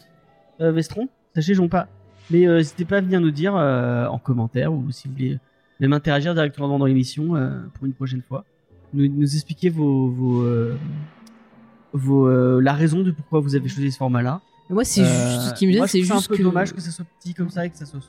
Vestron. 0.60 1.08
Sachez, 1.34 1.54
j'en 1.54 1.68
pas. 1.68 1.88
Mais 2.30 2.46
n'hésitez 2.46 2.84
pas 2.84 2.98
à 2.98 3.00
venir 3.00 3.20
nous 3.20 3.30
dire 3.32 3.54
en 3.54 4.18
commentaire 4.18 4.72
ou 4.72 4.90
si 4.92 5.08
vous 5.08 5.14
voulez 5.14 5.38
même 5.82 5.92
interagir 5.92 6.32
directement 6.32 6.78
dans 6.78 6.86
l'émission 6.86 7.36
euh, 7.36 7.50
pour 7.74 7.86
une 7.86 7.92
prochaine 7.92 8.22
fois. 8.22 8.44
Nous, 8.94 9.08
nous 9.08 9.34
expliquer 9.34 9.68
vos, 9.68 10.08
vos, 10.08 10.42
euh, 10.42 10.76
vos 11.92 12.28
euh, 12.28 12.60
la 12.60 12.72
raison 12.72 13.02
de 13.02 13.10
pourquoi 13.10 13.40
vous 13.40 13.56
avez 13.56 13.68
choisi 13.68 13.90
ce 13.90 13.98
format-là. 13.98 14.40
Moi, 14.70 14.84
c'est 14.84 15.04
juste, 15.04 15.48
ce 15.48 15.54
qui 15.54 15.66
me 15.66 15.72
moi, 15.72 15.80
gêne, 15.80 15.88
c'est 15.88 16.00
juste 16.00 16.12
un 16.12 16.22
peu 16.22 16.36
que. 16.36 16.42
dommage 16.42 16.72
que 16.72 16.80
ça 16.80 16.90
soit 16.90 17.04
petit 17.18 17.34
comme 17.34 17.50
ça 17.50 17.66
et 17.66 17.70
que 17.70 17.76
ça 17.76 17.84
soit. 17.84 18.00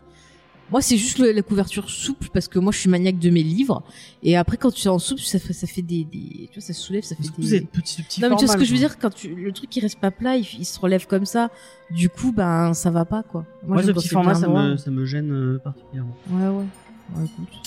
Moi, 0.71 0.81
c'est 0.81 0.97
juste 0.97 1.19
la 1.19 1.41
couverture 1.41 1.89
souple 1.89 2.29
parce 2.33 2.47
que 2.47 2.57
moi, 2.57 2.71
je 2.71 2.77
suis 2.77 2.89
maniaque 2.89 3.19
de 3.19 3.29
mes 3.29 3.43
livres. 3.43 3.83
Et 4.21 4.37
après, 4.37 4.55
quand 4.55 4.71
tu 4.71 4.87
es 4.87 4.89
en 4.89 4.97
souple, 4.97 5.21
ça 5.21 5.37
fait, 5.37 5.51
ça 5.51 5.67
fait 5.67 5.81
des, 5.81 6.05
des, 6.05 6.47
tu 6.51 6.59
vois, 6.59 6.61
ça 6.61 6.73
se 6.73 6.81
soulève, 6.81 7.03
ça 7.03 7.15
fait 7.15 7.23
des. 7.23 7.47
ces 7.47 7.61
petits, 7.61 8.01
petits 8.01 8.21
Non, 8.21 8.29
mais 8.29 8.35
tu 8.37 8.45
vois 8.45 8.53
ce 8.53 8.59
que 8.59 8.65
je 8.65 8.71
veux 8.71 8.77
dire, 8.77 8.97
quand 8.97 9.13
tu, 9.13 9.35
le 9.35 9.51
truc 9.51 9.75
il 9.75 9.81
reste 9.81 9.99
pas 9.99 10.11
plat, 10.11 10.37
il, 10.37 10.45
il 10.59 10.65
se 10.65 10.79
relève 10.79 11.05
comme 11.07 11.25
ça. 11.25 11.49
Du 11.91 12.07
coup, 12.09 12.31
ben, 12.31 12.73
ça 12.73 12.91
va 12.91 13.03
pas, 13.03 13.23
quoi. 13.23 13.45
Moi, 13.67 13.81
j'aime 13.81 13.87
ce 13.87 13.91
petit 13.93 14.07
c'est 14.07 14.13
format, 14.13 14.35
ça 14.35 14.47
me, 14.47 14.77
ça 14.77 14.91
me 14.91 15.05
gêne 15.05 15.59
particulièrement. 15.63 16.15
Ouais, 16.29 16.47
ouais. 16.47 16.65
Ouais, 17.15 17.25
écoute. 17.25 17.59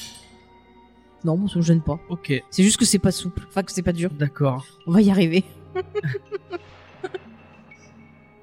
Non, 1.24 1.48
ça 1.48 1.58
me 1.58 1.62
gêne 1.64 1.80
pas. 1.82 1.98
Ok, 2.08 2.32
C'est 2.50 2.62
juste 2.62 2.76
que 2.78 2.84
c'est 2.84 2.98
pas 3.00 3.10
souple. 3.10 3.44
Enfin, 3.48 3.62
que 3.62 3.72
c'est 3.72 3.82
pas 3.82 3.92
dur. 3.92 4.10
d'accord. 4.10 4.64
On 4.86 4.92
va 4.92 5.00
y 5.02 5.10
arriver. 5.10 5.44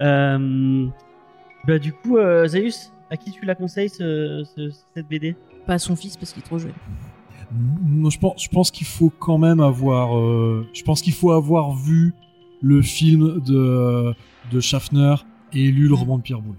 Euh, 0.02 0.88
bah 1.66 1.80
du 1.80 1.94
coup, 1.94 2.18
euh, 2.18 2.48
Zaius, 2.48 2.92
à 3.10 3.16
qui 3.16 3.32
tu 3.32 3.46
la 3.46 3.56
conseilles 3.56 3.90
ce, 3.90 4.44
ce- 4.56 4.72
cette 4.94 5.08
BD 5.08 5.36
Pas 5.66 5.76
à 5.76 5.80
son 5.80 5.96
fils 5.96 6.18
parce 6.18 6.34
qu'il 6.34 6.42
est 6.42 6.46
trop 6.46 6.58
jeune. 6.58 6.74
Moi, 7.52 8.10
je 8.10 8.18
pense, 8.18 8.44
je 8.44 8.50
pense 8.50 8.72
qu'il 8.72 8.88
faut 8.88 9.12
quand 9.20 9.38
même 9.38 9.60
avoir, 9.60 10.18
euh, 10.18 10.68
je 10.74 10.84
pense 10.84 11.02
qu'il 11.02 11.14
faut 11.14 11.32
avoir 11.32 11.74
vu 11.74 12.14
le 12.62 12.82
film 12.82 13.40
de, 13.42 14.14
de 14.52 14.60
Schaffner 14.60 15.16
et 15.54 15.70
lu 15.72 15.88
le 15.88 15.94
roman 15.94 16.18
de 16.18 16.24
Pierre 16.24 16.42
Boulle. 16.42 16.58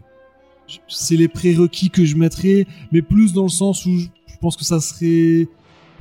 C'est 0.89 1.16
les 1.16 1.28
prérequis 1.28 1.91
que 1.91 2.05
je 2.05 2.16
mettrais, 2.16 2.66
mais 2.91 3.03
plus 3.03 3.32
dans 3.32 3.43
le 3.43 3.49
sens 3.49 3.85
où 3.86 3.97
je, 3.97 4.07
je 4.27 4.36
pense 4.41 4.57
que 4.57 4.65
ça 4.65 4.81
serait, 4.81 5.49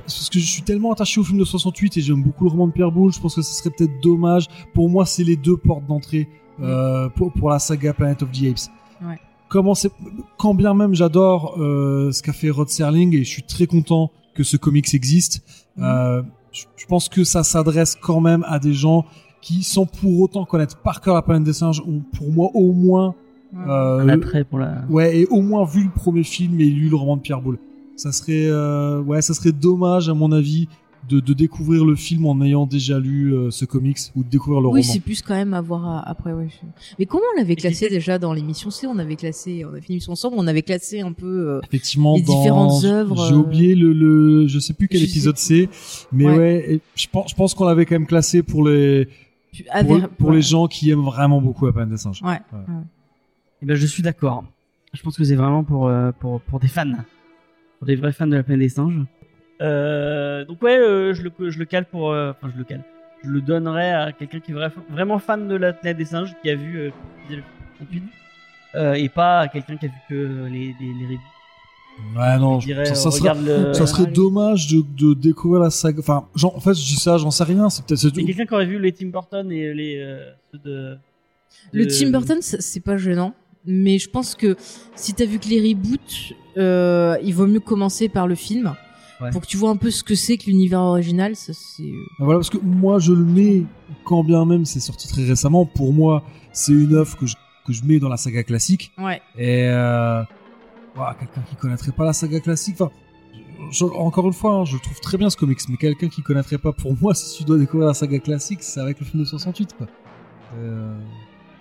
parce 0.00 0.28
que 0.30 0.38
je 0.38 0.46
suis 0.46 0.62
tellement 0.62 0.92
attaché 0.92 1.20
au 1.20 1.24
film 1.24 1.38
de 1.38 1.44
68 1.44 1.96
et 1.96 2.00
j'aime 2.00 2.22
beaucoup 2.22 2.44
le 2.44 2.50
roman 2.50 2.66
de 2.66 2.72
Pierre 2.72 2.92
Boulle, 2.92 3.12
je 3.12 3.20
pense 3.20 3.34
que 3.34 3.42
ce 3.42 3.54
serait 3.54 3.70
peut-être 3.70 4.00
dommage. 4.02 4.46
Pour 4.74 4.88
moi, 4.88 5.06
c'est 5.06 5.24
les 5.24 5.36
deux 5.36 5.56
portes 5.56 5.86
d'entrée 5.86 6.28
euh, 6.60 7.08
pour, 7.10 7.32
pour 7.32 7.50
la 7.50 7.58
saga 7.58 7.92
Planet 7.92 8.22
of 8.22 8.32
the 8.32 8.44
Apes. 8.44 8.70
Ouais. 9.02 9.18
Comment 9.48 9.74
c'est, 9.74 9.90
quand 10.36 10.54
bien 10.54 10.74
même 10.74 10.94
j'adore 10.94 11.56
euh, 11.58 12.10
ce 12.12 12.22
qu'a 12.22 12.32
fait 12.32 12.50
Rod 12.50 12.68
Serling 12.68 13.14
et 13.14 13.24
je 13.24 13.28
suis 13.28 13.42
très 13.42 13.66
content 13.66 14.10
que 14.34 14.42
ce 14.42 14.56
comics 14.56 14.92
existe, 14.94 15.42
euh, 15.78 16.22
je, 16.52 16.64
je 16.76 16.86
pense 16.86 17.08
que 17.08 17.24
ça 17.24 17.44
s'adresse 17.44 17.96
quand 18.00 18.20
même 18.20 18.44
à 18.48 18.58
des 18.58 18.72
gens 18.72 19.04
qui, 19.40 19.62
sans 19.62 19.84
pour 19.84 20.20
autant 20.20 20.44
connaître 20.44 20.78
par 20.78 21.00
cœur 21.00 21.14
la 21.14 21.22
planète 21.22 21.44
des 21.44 21.52
singes, 21.52 21.80
ont 21.80 22.02
pour 22.16 22.30
moi 22.32 22.50
au 22.54 22.72
moins, 22.72 23.14
Un 23.56 24.08
attrait 24.08 24.44
pour 24.44 24.58
la. 24.58 24.84
ouais, 24.90 25.20
et 25.20 25.26
au 25.26 25.40
moins 25.42 25.64
vu 25.64 25.84
le 25.84 25.90
premier 25.90 26.22
film 26.24 26.60
et 26.60 26.64
lu 26.64 26.88
le 26.88 26.96
roman 26.96 27.16
de 27.16 27.22
Pierre 27.22 27.40
Boulle. 27.40 27.58
Ça 27.96 28.10
serait, 28.12 28.46
euh, 28.48 29.00
ouais, 29.02 29.22
ça 29.22 29.34
serait 29.34 29.52
dommage 29.52 30.08
à 30.08 30.14
mon 30.14 30.32
avis 30.32 30.66
de, 31.08 31.20
de 31.20 31.32
découvrir 31.34 31.84
le 31.84 31.94
film 31.96 32.24
en 32.26 32.40
ayant 32.42 32.64
déjà 32.66 32.98
lu 32.98 33.32
euh, 33.34 33.50
ce 33.50 33.66
comics 33.66 33.98
ou 34.16 34.24
de 34.24 34.28
découvrir 34.30 34.60
le 34.62 34.68
Oui, 34.68 34.80
roman. 34.80 34.92
c'est 34.94 35.00
plus 35.00 35.20
quand 35.22 35.34
même 35.34 35.52
à 35.54 35.60
voir 35.60 35.86
à- 35.86 36.08
après, 36.08 36.32
ouais. 36.32 36.48
Mais 36.98 37.04
comment 37.06 37.22
on 37.34 37.38
l'avait 37.38 37.56
classé 37.56 37.88
déjà 37.90 38.18
dans 38.18 38.32
l'émission 38.32 38.70
C? 38.70 38.86
On 38.86 38.98
avait 38.98 39.14
classé, 39.16 39.64
on 39.64 39.76
une 39.76 39.82
émission 39.90 40.12
ensemble, 40.12 40.36
on 40.38 40.46
avait 40.46 40.62
classé 40.62 41.02
un 41.02 41.12
peu. 41.12 41.26
euh, 41.50 41.60
Effectivement, 41.68 42.16
les 42.16 42.22
dans... 42.22 42.36
différentes 42.38 42.84
œuvres, 42.84 43.26
J'ai 43.28 43.34
euh, 43.34 43.36
oublié 43.36 43.74
le, 43.74 43.92
le, 43.92 44.46
je 44.48 44.58
sais 44.58 44.72
plus 44.72 44.88
quel 44.88 45.02
épisode 45.02 45.36
c'est, 45.36 45.68
mais 46.10 46.24
Ouais. 46.26 46.36
ouais, 46.38 46.72
et 46.74 46.80
je 46.96 47.06
pense, 47.12 47.30
je 47.30 47.34
pense 47.36 47.52
qu'on 47.54 47.66
l'avait 47.66 47.84
quand 47.84 47.94
même 47.96 48.06
classé 48.06 48.42
pour 48.42 48.66
les, 48.66 49.04
pour, 49.06 49.66
aver- 49.72 50.06
pour 50.18 50.28
ouais. 50.30 50.36
les 50.36 50.42
gens 50.42 50.66
qui 50.68 50.90
aiment 50.90 51.04
vraiment 51.04 51.40
beaucoup 51.40 51.66
la 51.66 51.72
planète 51.72 51.90
des 51.90 51.98
singes. 51.98 52.22
Ouais. 52.24 52.40
Eh 53.62 53.66
ben, 53.66 53.74
je 53.76 53.86
suis 53.86 54.02
d'accord. 54.02 54.44
Je 54.92 55.02
pense 55.02 55.16
que 55.16 55.24
c'est 55.24 55.34
vraiment 55.36 55.64
pour, 55.64 55.88
euh, 55.88 56.12
pour, 56.12 56.40
pour 56.42 56.60
des 56.60 56.68
fans. 56.68 56.92
Pour 57.78 57.86
des 57.86 57.96
vrais 57.96 58.12
fans 58.12 58.26
de 58.26 58.36
la 58.36 58.42
planète 58.42 58.60
des 58.60 58.68
singes. 58.68 59.00
Euh, 59.60 60.44
donc 60.44 60.62
ouais, 60.62 60.76
euh, 60.78 61.14
je, 61.14 61.22
le, 61.22 61.32
je 61.50 61.58
le 61.58 61.64
cale 61.64 61.84
pour... 61.86 62.12
euh, 62.12 62.30
Enfin, 62.32 62.50
je 62.52 62.58
le 62.58 62.64
cale. 62.64 62.82
Je 63.24 63.30
le 63.30 63.40
donnerai 63.40 63.90
à 63.92 64.12
quelqu'un 64.12 64.40
qui 64.40 64.52
est 64.52 64.54
vra- 64.54 64.70
vraiment 64.90 65.18
fan 65.18 65.48
de 65.48 65.54
la 65.56 65.72
planète 65.72 65.96
des 65.96 66.04
singes, 66.04 66.34
qui 66.42 66.50
a 66.50 66.54
vu... 66.56 66.90
Le 67.30 67.42
38, 67.76 68.02
et 68.96 69.08
pas 69.08 69.40
à 69.40 69.48
quelqu'un 69.48 69.76
qui 69.76 69.86
a 69.86 69.88
vu 69.88 69.94
que 70.08 70.46
les, 70.50 70.74
les. 70.80 71.18
Ouais, 72.16 72.38
non, 72.38 72.58
Je 72.60 72.66
dirais, 72.66 72.84
ça, 72.86 72.94
ça 72.96 73.10
serait, 73.12 73.32
le- 73.34 73.72
ça 73.72 73.86
serait 73.86 74.06
dommage 74.10 74.66
de, 74.66 74.82
de 74.98 75.14
découvrir 75.14 75.62
la 75.62 75.70
saga. 75.70 76.00
Enfin, 76.00 76.26
genre, 76.34 76.56
en 76.56 76.60
fait, 76.60 76.74
je 76.74 76.84
dis 76.84 76.96
ça, 76.96 77.16
j'en 77.18 77.30
sais 77.30 77.44
rien. 77.44 77.70
C'est 77.70 77.86
peut-être, 77.86 78.12
quelqu'un 78.14 78.46
qui 78.46 78.52
aurait 78.54 78.66
vu 78.66 78.78
les 78.80 78.92
Tim 78.92 79.06
Burton 79.08 79.50
et 79.52 79.72
les... 79.72 79.98
Euh, 80.00 80.30
ceux 80.52 80.58
de... 80.58 80.96
Le 81.72 81.86
Tim 81.86 82.10
Burton, 82.10 82.38
c'est 82.40 82.80
pas 82.80 82.96
gênant. 82.96 83.32
Mais 83.66 83.98
je 83.98 84.08
pense 84.10 84.34
que 84.34 84.56
si 84.94 85.14
t'as 85.14 85.24
vu 85.24 85.38
que 85.38 85.48
les 85.48 85.60
reboots, 85.72 86.34
euh, 86.58 87.16
il 87.22 87.34
vaut 87.34 87.46
mieux 87.46 87.60
commencer 87.60 88.08
par 88.08 88.26
le 88.26 88.34
film. 88.34 88.74
Ouais. 89.20 89.30
pour 89.30 89.42
que 89.42 89.46
tu 89.46 89.56
vois 89.56 89.70
un 89.70 89.76
peu 89.76 89.92
ce 89.92 90.02
que 90.02 90.16
c'est 90.16 90.36
que 90.36 90.46
l'univers 90.46 90.80
original. 90.80 91.36
Ça, 91.36 91.52
c'est. 91.54 91.84
euh, 91.84 91.94
Voilà, 92.18 92.40
parce 92.40 92.50
que 92.50 92.58
moi, 92.58 92.98
je 92.98 93.12
le 93.12 93.24
mets, 93.24 93.62
quand 94.04 94.24
bien 94.24 94.44
même 94.44 94.64
c'est 94.64 94.80
sorti 94.80 95.06
très 95.08 95.22
récemment, 95.24 95.64
pour 95.66 95.92
moi, 95.92 96.24
c'est 96.52 96.72
une 96.72 96.94
œuvre 96.94 97.16
que 97.16 97.24
je, 97.24 97.36
que 97.64 97.72
je 97.72 97.84
mets 97.84 98.00
dans 98.00 98.08
la 98.08 98.16
saga 98.16 98.42
classique. 98.42 98.90
Ouais. 98.98 99.22
Et 99.38 99.68
euh, 99.68 100.22
quelqu'un 101.18 101.42
qui 101.48 101.54
connaîtrait 101.54 101.92
pas 101.92 102.04
la 102.04 102.12
saga 102.12 102.40
classique, 102.40 102.74
enfin, 102.80 102.90
je- 103.70 103.84
encore 103.84 104.26
une 104.26 104.32
fois, 104.32 104.52
hein, 104.56 104.64
je 104.64 104.76
trouve 104.78 104.98
très 105.00 105.16
bien 105.16 105.30
ce 105.30 105.36
comics, 105.36 105.60
mais 105.68 105.76
quelqu'un 105.76 106.08
qui 106.08 106.20
connaîtrait 106.22 106.58
pas, 106.58 106.72
pour 106.72 106.94
moi, 107.00 107.14
si 107.14 107.38
tu 107.38 107.44
dois 107.44 107.56
découvrir 107.56 107.86
la 107.88 107.94
saga 107.94 108.18
classique, 108.18 108.62
c'est 108.64 108.80
avec 108.80 108.98
le 108.98 109.06
film 109.06 109.22
de 109.22 109.28
68, 109.28 109.74
quoi. 109.78 109.86
Euh, 110.58 110.92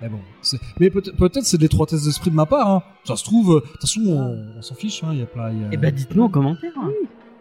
mais 0.03 0.09
bon, 0.09 0.19
c'est- 0.41 0.59
mais 0.79 0.89
peut-être 0.89 1.43
c'est 1.43 1.57
de 1.57 1.61
l'étroitesse 1.63 2.03
d'esprit 2.05 2.29
de 2.29 2.35
ma 2.35 2.45
part. 2.45 2.69
Hein. 2.69 2.83
Ça 3.05 3.15
se 3.15 3.23
trouve, 3.23 3.51
euh, 3.57 3.59
de 3.61 3.65
toute 3.71 3.81
façon, 3.81 4.01
on, 4.07 4.57
on 4.57 4.61
s'en 4.61 4.75
fiche. 4.75 5.03
hein, 5.03 5.09
Il 5.13 5.19
y 5.19 5.23
a 5.23 5.25
plein. 5.25 5.51
il 5.51 5.61
Y 5.61 5.65
a... 5.65 5.73
Et 5.73 5.77
bah 5.77 5.91
dites-nous 5.91 6.23
en 6.23 6.29
commentaire. 6.29 6.71
hein. 6.77 6.91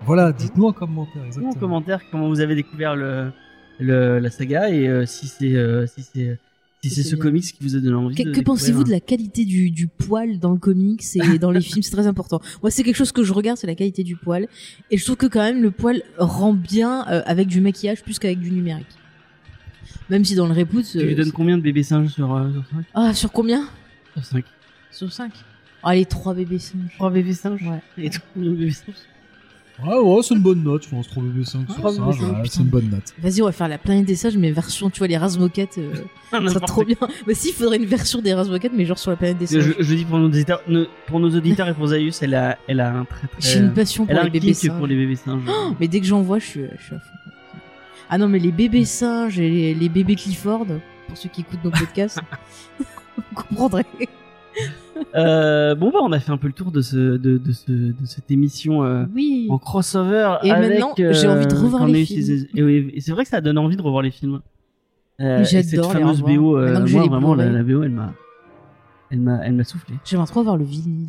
Voilà, 0.05 0.33
dites-nous 0.33 0.65
en 0.67 0.73
commentaire. 0.73 1.23
Dites-nous 1.25 1.27
Exactement. 1.27 1.51
en 1.51 1.61
commentaire 1.81 2.01
comment 2.11 2.29
vous 2.29 2.41
avez 2.41 2.55
découvert 2.55 2.97
le, 2.97 3.31
le 3.79 4.19
la 4.19 4.31
saga 4.31 4.71
et 4.71 4.89
euh, 4.89 5.07
si 5.07 5.27
c'est 5.29 5.55
euh, 5.55 5.87
si 5.87 6.03
c'est 6.03 6.39
si 6.85 6.91
C'est 6.91 7.03
c'est 7.05 7.09
ce 7.11 7.15
comics 7.17 7.45
qui 7.45 7.59
vous 7.63 7.77
a 7.77 7.79
donné 7.79 7.95
envie. 7.95 8.17
Que, 8.17 8.23
de 8.25 8.31
que 8.31 8.35
découvrir 8.39 8.45
pensez-vous 8.45 8.83
de 8.85 8.91
la 8.91 8.99
qualité 8.99 9.45
du, 9.45 9.71
du 9.71 9.87
poil 9.87 10.41
dans 10.41 10.51
le 10.51 10.59
comics 10.59 11.01
et 11.15 11.39
dans 11.39 11.53
les 11.53 11.61
films? 11.69 11.83
C'est 11.83 11.93
très 11.93 12.09
important. 12.09 12.41
Moi, 12.63 12.73
c'est 12.73 12.83
quelque 12.83 12.97
chose 12.97 13.13
que 13.13 13.23
je 13.23 13.33
regarde, 13.33 13.57
c'est 13.59 13.69
la 13.69 13.77
qualité 13.77 14.03
du 14.03 14.17
poil. 14.17 14.49
Et 14.91 14.97
je 14.99 15.05
trouve 15.05 15.17
que 15.17 15.27
quand 15.27 15.43
même 15.45 15.63
le 15.63 15.71
poil 15.71 16.03
rend 16.19 16.53
bien 16.55 17.07
euh, 17.09 17.23
avec 17.25 17.47
du 17.47 17.61
maquillage 17.61 18.03
plus 18.03 18.19
qu'avec 18.19 18.41
du 18.41 18.51
numérique. 18.51 18.89
Même 20.11 20.25
si 20.25 20.35
dans 20.35 20.47
le 20.47 20.53
reboot. 20.55 20.85
Tu 20.91 20.99
lui 20.99 21.13
euh, 21.13 21.17
donnes 21.17 21.33
combien 21.33 21.57
de 21.59 21.63
bébés 21.63 21.83
singes 21.83 22.09
sur 22.11 22.35
euh, 22.35 22.51
sur 22.53 22.63
5 22.77 22.85
Ah, 22.95 23.15
sur 23.15 23.33
combien 23.33 23.65
Sur 24.15 24.25
5. 24.25 24.45
Sur 24.91 25.13
5 25.13 25.33
Ah, 25.83 25.95
les 25.95 26.05
trois 26.05 26.35
bébés 26.35 26.59
singes. 26.59 26.95
3 26.97 27.11
bébés 27.11 27.35
singes 27.35 27.63
Ouais. 27.63 27.81
Et 28.05 28.11
combien 28.35 28.51
de 28.51 28.57
bébés 28.57 28.71
singes 28.73 28.95
Ouais, 29.83 29.97
ouais, 29.99 30.23
c'est 30.23 30.35
une 30.35 30.43
bonne 30.43 30.63
note, 30.63 30.85
je 30.85 30.91
pense. 30.91 31.09
3 31.09 31.23
BB5 31.23 31.45
sur 31.47 31.67
Trois 31.77 31.93
5, 31.93 32.03
BB5, 32.03 32.31
ouais, 32.43 32.43
c'est 32.49 32.61
une 32.61 32.67
bonne 32.67 32.91
note. 32.91 33.03
Vas-y, 33.19 33.41
on 33.43 33.47
va 33.47 33.53
faire 33.53 33.69
la 33.69 33.79
planète 33.79 34.05
des 34.05 34.15
sages, 34.15 34.37
mais 34.37 34.51
version, 34.53 34.91
tu 34.91 34.99
vois, 34.99 35.09
les 35.09 35.17
Razmoquettes. 35.17 35.79
Euh, 35.79 35.95
ça 36.31 36.47
serait 36.47 36.67
trop 36.67 36.85
bien. 36.85 36.95
Mais 37.27 37.35
si, 37.35 37.49
il 37.49 37.55
faudrait 37.55 37.79
une 37.79 37.87
version 37.87 38.21
des 38.21 38.35
Razmoquettes, 38.35 38.75
mais 38.77 38.85
genre 38.85 38.99
sur 38.99 39.11
la 39.11 39.17
planète 39.17 39.39
des 39.39 39.47
Je, 39.47 39.61
sages. 39.61 39.75
je 39.81 39.95
dis 39.95 40.05
pour 40.05 40.19
nos 40.19 40.27
auditeurs, 40.27 40.61
ne- 40.69 40.85
pour 41.07 41.19
nos 41.21 41.35
auditeurs 41.35 41.67
et 41.69 41.75
pour 41.75 41.87
Zaius, 41.89 42.23
elle 42.23 42.35
a, 42.35 42.59
elle 42.69 42.81
a 42.81 42.93
un 42.95 43.05
très 43.07 43.27
très. 43.27 43.41
J'ai 43.41 43.59
une 43.61 43.73
passion 43.73 44.05
pour 44.05 44.13
elle 44.13 44.19
a 44.19 44.23
les 44.25 44.29
un 44.29 44.33
bébés 44.33 44.55
singes. 44.55 44.77
pour 44.77 44.87
les 44.87 44.95
bébés 44.95 45.17
singes. 45.17 45.43
Mais 45.81 45.89
dès 45.89 46.01
que 46.01 46.07
j'en 46.07 46.21
vois, 46.21 46.39
je 46.39 46.45
suis, 46.47 46.61
je 46.79 46.85
suis 46.85 46.95
à 46.95 46.99
fond. 47.01 47.22
Ah 48.11 48.19
non, 48.19 48.29
mais 48.29 48.39
les 48.39 48.53
bébés 48.53 48.85
singes 48.85 49.39
et 49.39 49.49
les, 49.49 49.75
les 49.75 49.89
bébés 49.89 50.17
Clifford, 50.17 50.67
pour 51.09 51.17
ceux 51.17 51.29
qui 51.29 51.41
écoutent 51.43 51.65
nos 51.65 51.71
podcasts, 51.71 52.21
vous 52.79 52.85
comprendrez. 53.35 53.85
Euh, 55.15 55.75
bon 55.75 55.91
bah 55.91 55.99
on 56.03 56.13
a 56.13 56.21
fait 56.21 56.31
un 56.31 56.37
peu 56.37 56.47
le 56.47 56.53
tour 56.53 56.71
de 56.71 56.83
ce 56.83 56.97
de, 57.17 57.39
de 57.39 57.53
ce 57.53 57.71
de 57.73 58.05
cette 58.05 58.31
émission 58.31 58.85
euh, 58.85 59.05
Oui. 59.15 59.47
en 59.51 59.57
crossover. 59.59 60.37
Et 60.43 60.51
avec, 60.51 60.71
maintenant, 60.71 60.95
j'ai 60.97 61.27
envie 61.29 61.47
de 61.47 61.55
euh, 61.55 61.59
revoir 61.61 61.87
les 61.87 62.05
films. 62.05 62.23
ces- 62.23 62.49
Et, 62.55 62.63
oui, 62.63 62.91
et 62.95 63.01
c'est 63.01 63.13
vrai 63.13 63.25
que 63.25 63.31
ça 63.31 63.41
donne 63.41 63.57
envie 63.59 63.77
de 63.77 63.83
revoir 63.83 64.03
les 64.03 64.11
films. 64.11 64.41
Euh, 65.21 65.41
et 65.41 65.45
cette 65.47 65.71
J'adore 65.71 65.95
les 65.95 66.01
fameuse 66.01 66.23
revoir. 66.23 66.37
BO, 66.43 66.59
euh, 66.59 66.87
moi 66.87 67.07
vraiment 67.07 67.35
la, 67.35 67.63
BO 67.63 67.83
elle 67.83 67.91
m'a 67.91 68.13
elle 69.11 69.21
m'a 69.21 69.39
elle 69.45 69.55
m'a 69.55 69.65
soufflé. 69.65 69.95
J'aimerais 70.05 70.27
trop 70.27 70.41
avoir 70.41 70.57
le 70.59 70.65
vinyle. 70.65 71.09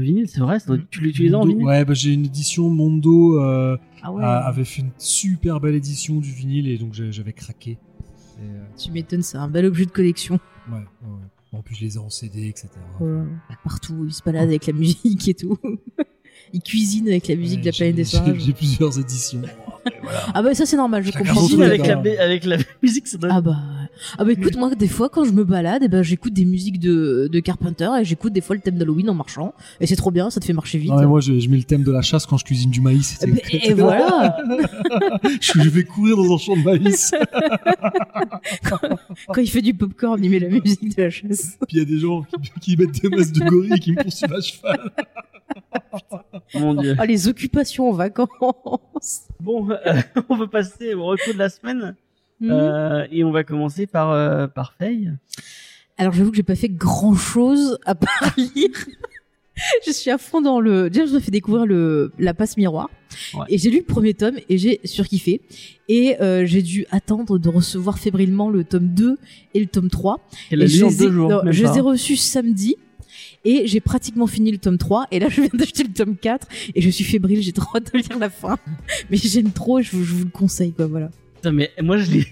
Le 0.00 0.06
vinyle 0.06 0.28
c'est 0.28 0.40
vrai, 0.40 0.58
ça 0.58 0.74
doit- 0.74 0.78
tu, 0.90 1.28
as 1.28 1.34
en 1.38 1.44
vinyle 1.44 1.62
Ouais, 1.62 1.84
bah, 1.84 1.92
j'ai 1.92 2.14
une 2.14 2.24
édition 2.24 2.70
Mondo 2.70 3.38
euh, 3.38 3.76
Ah 4.02 4.10
ouais. 4.10 4.24
a- 4.24 4.38
avait 4.46 4.64
fait 4.64 4.80
une 4.80 4.92
super 4.96 5.60
belle 5.60 5.74
édition 5.74 6.20
du 6.20 6.30
vinyle 6.32 6.68
et 6.68 6.78
donc 6.78 6.94
j'avais 6.94 7.34
craqué. 7.34 7.72
Et, 7.72 7.76
euh, 8.42 8.64
Tu 8.78 8.90
m'étonnes, 8.92 9.20
c'est 9.20 9.36
un 9.36 9.48
bel 9.48 9.66
objet 9.66 9.84
de 9.84 9.90
collection. 9.90 10.40
ouais, 10.72 10.78
ouais, 10.78 10.82
ouais. 11.02 11.58
En 11.58 11.60
plus, 11.62 11.74
je 11.74 11.80
les 11.84 11.96
ai 11.96 11.98
en 11.98 12.08
CD, 12.08 12.46
etc. 12.48 12.68
Partout, 13.62 14.04
il 14.06 14.14
se 14.14 14.22
balade 14.22 14.48
avec 14.48 14.66
la 14.68 14.72
musique 14.72 15.28
et 15.28 15.34
tout. 15.34 15.58
il 16.52 16.60
cuisine 16.62 17.08
avec 17.08 17.28
la 17.28 17.36
musique 17.36 17.60
de 17.60 17.66
la 17.66 17.72
planète 17.72 17.96
des 17.96 18.04
singes. 18.04 18.38
J'ai 18.38 18.52
plusieurs 18.52 18.98
éditions. 18.98 19.42
Et 19.86 19.92
voilà. 20.02 20.20
Ah 20.34 20.42
bah 20.42 20.54
ça 20.54 20.66
c'est 20.66 20.76
normal, 20.76 21.02
je 21.02 21.10
comprends. 21.10 21.46
les 21.56 21.62
avec 21.64 21.86
la, 21.86 21.96
ba- 21.96 22.10
avec 22.22 22.44
la 22.44 22.58
musique 22.82 23.08
ça 23.08 23.16
doit 23.16 23.30
Ah 23.32 23.40
bah, 23.40 23.56
ah 24.18 24.24
bah 24.26 24.32
écoute, 24.32 24.54
moi 24.56 24.74
des 24.74 24.88
fois 24.88 25.08
quand 25.08 25.24
je 25.24 25.32
me 25.32 25.42
balade, 25.42 25.80
eh 25.82 25.88
ben, 25.88 26.02
j'écoute 26.02 26.34
des 26.34 26.44
musiques 26.44 26.78
de, 26.78 27.30
de 27.32 27.40
Carpenter 27.40 27.88
et 27.98 28.04
j'écoute 28.04 28.34
des 28.34 28.42
fois 28.42 28.56
le 28.56 28.60
thème 28.60 28.76
d'Halloween 28.76 29.08
en 29.08 29.14
marchant. 29.14 29.54
Et 29.80 29.86
c'est 29.86 29.96
trop 29.96 30.10
bien, 30.10 30.28
ça 30.28 30.38
te 30.38 30.44
fait 30.44 30.52
marcher 30.52 30.76
vite. 30.78 30.90
Non, 30.90 31.00
mais 31.00 31.06
moi, 31.06 31.20
je, 31.20 31.38
je 31.40 31.48
mets 31.48 31.56
le 31.56 31.62
thème 31.64 31.82
de 31.82 31.90
la 31.92 32.02
chasse 32.02 32.26
quand 32.26 32.36
je 32.36 32.44
cuisine 32.44 32.70
du 32.70 32.82
maïs. 32.82 33.18
Eh 33.22 33.26
ben, 33.26 33.38
et 33.52 33.72
voilà 33.72 34.36
je, 35.40 35.60
je 35.62 35.68
vais 35.70 35.84
courir 35.84 36.16
dans 36.18 36.34
un 36.34 36.38
champ 36.38 36.56
de 36.56 36.62
maïs. 36.62 37.12
Quand 39.28 39.40
il 39.40 39.48
fait 39.50 39.62
du 39.62 39.72
popcorn, 39.74 40.22
il 40.22 40.30
met 40.30 40.38
la 40.40 40.48
musique 40.48 40.94
de 40.96 41.02
la 41.02 41.10
chasse. 41.10 41.56
Puis 41.66 41.76
il 41.76 41.78
y 41.78 41.82
a 41.82 41.84
des 41.86 41.98
gens 41.98 42.22
qui, 42.22 42.50
qui 42.60 42.76
mettent 42.76 43.00
des 43.00 43.08
masses 43.08 43.32
de 43.32 43.40
gorilles 43.44 43.72
et 43.76 43.78
qui 43.78 43.92
me 43.92 44.02
poursuivent 44.02 44.34
à 44.34 44.40
cheval. 44.40 44.90
Mon 46.54 46.74
dieu. 46.74 46.94
Ah, 46.98 47.06
les 47.06 47.28
occupations 47.28 47.88
en 47.88 47.92
vacances 47.92 48.28
Bon, 49.40 49.68
euh, 49.70 49.76
on 50.28 50.36
va 50.36 50.46
passer 50.46 50.94
au 50.94 51.04
recours 51.04 51.34
de 51.34 51.38
la 51.38 51.48
semaine 51.48 51.94
Hmm. 52.42 52.50
euh, 52.50 53.06
et 53.12 53.22
on 53.22 53.32
va 53.32 53.44
commencer 53.44 53.86
par 53.86 54.12
euh, 54.12 54.46
par 54.46 54.72
Faye. 54.72 55.12
Alors 55.98 56.14
j'avoue 56.14 56.30
que 56.30 56.38
j'ai 56.38 56.42
pas 56.42 56.54
fait 56.54 56.70
grand 56.70 57.14
chose 57.14 57.78
à 57.84 57.94
part 57.94 58.34
lire. 58.56 58.70
je 59.86 59.90
suis 59.92 60.10
à 60.10 60.16
fond 60.16 60.40
dans 60.40 60.58
le. 60.58 60.88
Déjà, 60.88 61.04
je 61.04 61.12
me 61.12 61.20
fait 61.20 61.30
découvrir 61.30 61.66
le 61.66 62.12
la 62.18 62.32
passe 62.32 62.56
miroir 62.56 62.88
Ouais. 63.34 63.44
et 63.50 63.58
j'ai 63.58 63.68
lu 63.68 63.78
le 63.80 63.84
premier 63.84 64.14
tome 64.14 64.36
et 64.48 64.56
j'ai 64.56 64.80
surkiffé 64.84 65.42
et 65.88 66.18
euh, 66.22 66.46
j'ai 66.46 66.62
dû 66.62 66.86
attendre 66.90 67.38
de 67.38 67.48
recevoir 67.50 67.98
fébrilement 67.98 68.48
le 68.48 68.64
tome 68.64 68.86
2 68.88 69.18
et 69.52 69.60
le 69.60 69.66
tome 69.66 69.90
3. 69.90 70.18
Elle 70.50 70.62
Et 70.62 70.66
je 70.66 70.86
les 70.86 70.94
ai- 70.94 70.98
deux 71.06 71.12
jours. 71.12 71.28
non, 71.28 71.42
je 71.52 71.62
les 71.66 71.76
ai 71.76 71.80
reçus 71.80 72.16
samedi. 72.16 72.76
Et 73.44 73.66
j'ai 73.66 73.80
pratiquement 73.80 74.26
fini 74.26 74.50
le 74.50 74.58
tome 74.58 74.76
3 74.76 75.06
et 75.10 75.18
là 75.18 75.28
je 75.28 75.40
viens 75.40 75.50
d'acheter 75.52 75.82
le 75.82 75.92
tome 75.92 76.16
4 76.16 76.46
et 76.74 76.82
je 76.82 76.90
suis 76.90 77.04
fébrile, 77.04 77.42
j'ai 77.42 77.52
trop 77.52 77.76
hâte 77.76 77.92
de 77.92 77.98
lire 77.98 78.18
la 78.18 78.28
fin. 78.28 78.58
Mais 79.10 79.16
j'aime 79.16 79.50
trop, 79.50 79.80
je 79.80 79.96
vous, 79.96 80.24
le 80.24 80.30
conseille 80.30 80.72
quoi, 80.72 80.86
voilà. 80.86 81.10
Putain, 81.36 81.52
mais 81.52 81.70
moi 81.80 81.96
je 81.96 82.10
les 82.10 82.26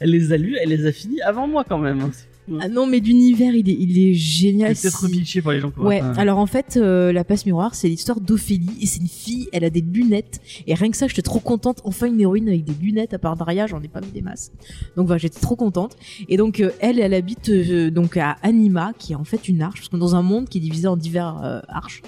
elle 0.00 0.10
les 0.10 0.32
a 0.32 0.36
lus, 0.36 0.56
elle 0.60 0.70
les 0.70 0.86
a 0.86 0.92
finis 0.92 1.20
avant 1.22 1.46
moi 1.46 1.64
quand 1.66 1.78
même. 1.78 2.10
Hein. 2.50 2.58
Ah 2.60 2.68
non, 2.68 2.86
mais 2.86 2.98
l'univers 3.00 3.54
il 3.54 3.68
est, 3.68 3.76
il 3.78 3.98
est 3.98 4.14
génial. 4.14 4.74
C'est 4.76 4.88
peut-être 4.90 5.08
pitché 5.10 5.42
pour 5.42 5.52
les 5.52 5.60
gens 5.60 5.70
qui 5.70 5.80
Ouais, 5.80 6.00
pas- 6.00 6.12
alors 6.12 6.38
en 6.38 6.46
fait, 6.46 6.76
euh, 6.76 7.12
la 7.12 7.24
passe 7.24 7.46
miroir, 7.46 7.74
c'est 7.74 7.88
l'histoire 7.88 8.20
d'Ophélie, 8.20 8.70
et 8.80 8.86
c'est 8.86 9.00
une 9.00 9.08
fille, 9.08 9.48
elle 9.52 9.64
a 9.64 9.70
des 9.70 9.80
lunettes, 9.80 10.40
et 10.66 10.74
rien 10.74 10.90
que 10.90 10.96
ça, 10.96 11.06
j'étais 11.06 11.22
trop 11.22 11.40
contente, 11.40 11.80
enfin 11.84 12.06
une 12.06 12.20
héroïne 12.20 12.48
avec 12.48 12.64
des 12.64 12.74
lunettes, 12.80 13.14
à 13.14 13.18
part 13.18 13.36
Daria, 13.36 13.66
j'en 13.66 13.80
ai 13.82 13.88
pas 13.88 14.00
mis 14.00 14.10
des 14.12 14.22
masses. 14.22 14.52
Donc 14.96 15.06
voilà, 15.06 15.18
j'étais 15.18 15.40
trop 15.40 15.56
contente. 15.56 15.96
Et 16.28 16.36
donc, 16.36 16.60
euh, 16.60 16.70
elle, 16.80 16.98
elle 16.98 17.14
habite 17.14 17.48
euh, 17.50 17.90
donc 17.90 18.16
à 18.16 18.36
Anima, 18.42 18.92
qui 18.98 19.12
est 19.12 19.16
en 19.16 19.24
fait 19.24 19.48
une 19.48 19.62
arche, 19.62 19.80
parce 19.80 20.00
dans 20.00 20.14
un 20.16 20.22
monde 20.22 20.48
qui 20.48 20.58
est 20.58 20.60
divisé 20.60 20.88
en 20.88 20.96
divers 20.96 21.40
euh, 21.44 21.60
arches, 21.68 22.02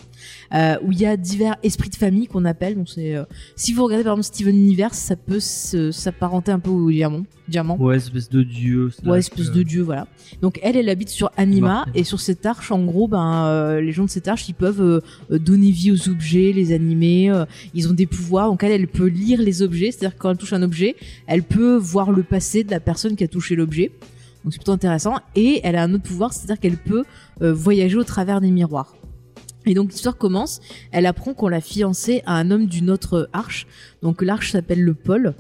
euh, 0.54 0.76
où 0.82 0.92
il 0.92 1.00
y 1.00 1.06
a 1.06 1.16
divers 1.16 1.56
esprits 1.62 1.90
de 1.90 1.96
famille 1.96 2.26
qu'on 2.26 2.44
appelle, 2.44 2.76
donc 2.76 2.88
c'est... 2.88 3.14
euh, 3.14 3.24
si 3.56 3.72
vous 3.72 3.84
regardez 3.84 4.04
par 4.04 4.14
exemple 4.14 4.26
Steven 4.26 4.56
Universe, 4.56 4.98
ça 4.98 5.16
peut 5.16 5.40
s'apparenter 5.40 6.52
un 6.52 6.58
peu 6.58 6.70
au 6.70 6.90
diamant. 6.90 7.24
diamant. 7.48 7.76
Ouais, 7.78 7.96
espèce 7.96 8.28
de 8.28 8.42
dieu. 8.42 8.90
Ouais, 9.04 9.18
espèce 9.18 9.48
euh, 9.48 9.52
de 9.54 9.62
dieu, 9.62 9.82
voilà. 9.82 10.06
Donc 10.40 10.58
elle, 10.62 10.76
elle 10.76 10.88
habite 10.88 11.08
sur 11.08 11.30
Anima 11.36 11.86
et 11.94 12.04
sur 12.04 12.20
cette 12.20 12.44
arche, 12.46 12.70
en 12.70 12.84
gros, 12.84 13.08
ben 13.08 13.46
euh, 13.46 13.80
les 13.80 13.92
gens 13.92 14.04
de 14.04 14.10
cette 14.10 14.28
arche, 14.28 14.48
ils 14.48 14.54
peuvent 14.54 14.80
euh, 14.82 15.00
euh, 15.30 15.38
donner 15.38 15.70
vie 15.70 15.92
aux 15.92 16.08
objets, 16.08 16.52
les 16.54 16.72
animer. 16.72 17.30
euh, 17.30 17.44
ils 17.74 17.88
ont 17.88 17.92
des 17.92 18.06
pouvoirs. 18.06 18.48
Donc 18.48 18.62
elle, 18.64 18.72
elle 18.72 18.88
peut 18.88 19.06
lire 19.06 19.40
les 19.40 19.62
objets, 19.62 19.90
c'est-à-dire 19.90 20.16
quand 20.18 20.30
elle 20.30 20.36
touche 20.36 20.52
un 20.52 20.62
objet, 20.62 20.96
elle 21.26 21.42
peut 21.42 21.76
voir 21.76 22.12
le 22.12 22.22
passé 22.22 22.64
de 22.64 22.70
la 22.70 22.80
personne 22.80 23.16
qui 23.16 23.24
a 23.24 23.28
touché 23.28 23.54
l'objet. 23.56 23.92
Donc 24.44 24.52
c'est 24.52 24.58
plutôt 24.58 24.72
intéressant. 24.72 25.14
Et 25.36 25.60
elle 25.62 25.76
a 25.76 25.82
un 25.84 25.94
autre 25.94 26.02
pouvoir, 26.04 26.32
c'est-à-dire 26.32 26.58
qu'elle 26.58 26.76
peut 26.76 27.04
euh, 27.42 27.52
voyager 27.52 27.96
au 27.96 28.04
travers 28.04 28.40
des 28.40 28.50
miroirs. 28.50 28.96
Et 29.66 29.74
donc 29.74 29.92
l'histoire 29.92 30.16
commence. 30.16 30.60
Elle 30.90 31.06
apprend 31.06 31.34
qu'on 31.34 31.48
l'a 31.48 31.60
fiancée 31.60 32.22
à 32.26 32.34
un 32.34 32.50
homme 32.50 32.66
d'une 32.66 32.90
autre 32.90 33.28
arche. 33.32 33.66
Donc 34.02 34.22
l'arche 34.22 34.52
s'appelle 34.52 34.82
le 34.82 34.94
pôle. 34.94 35.34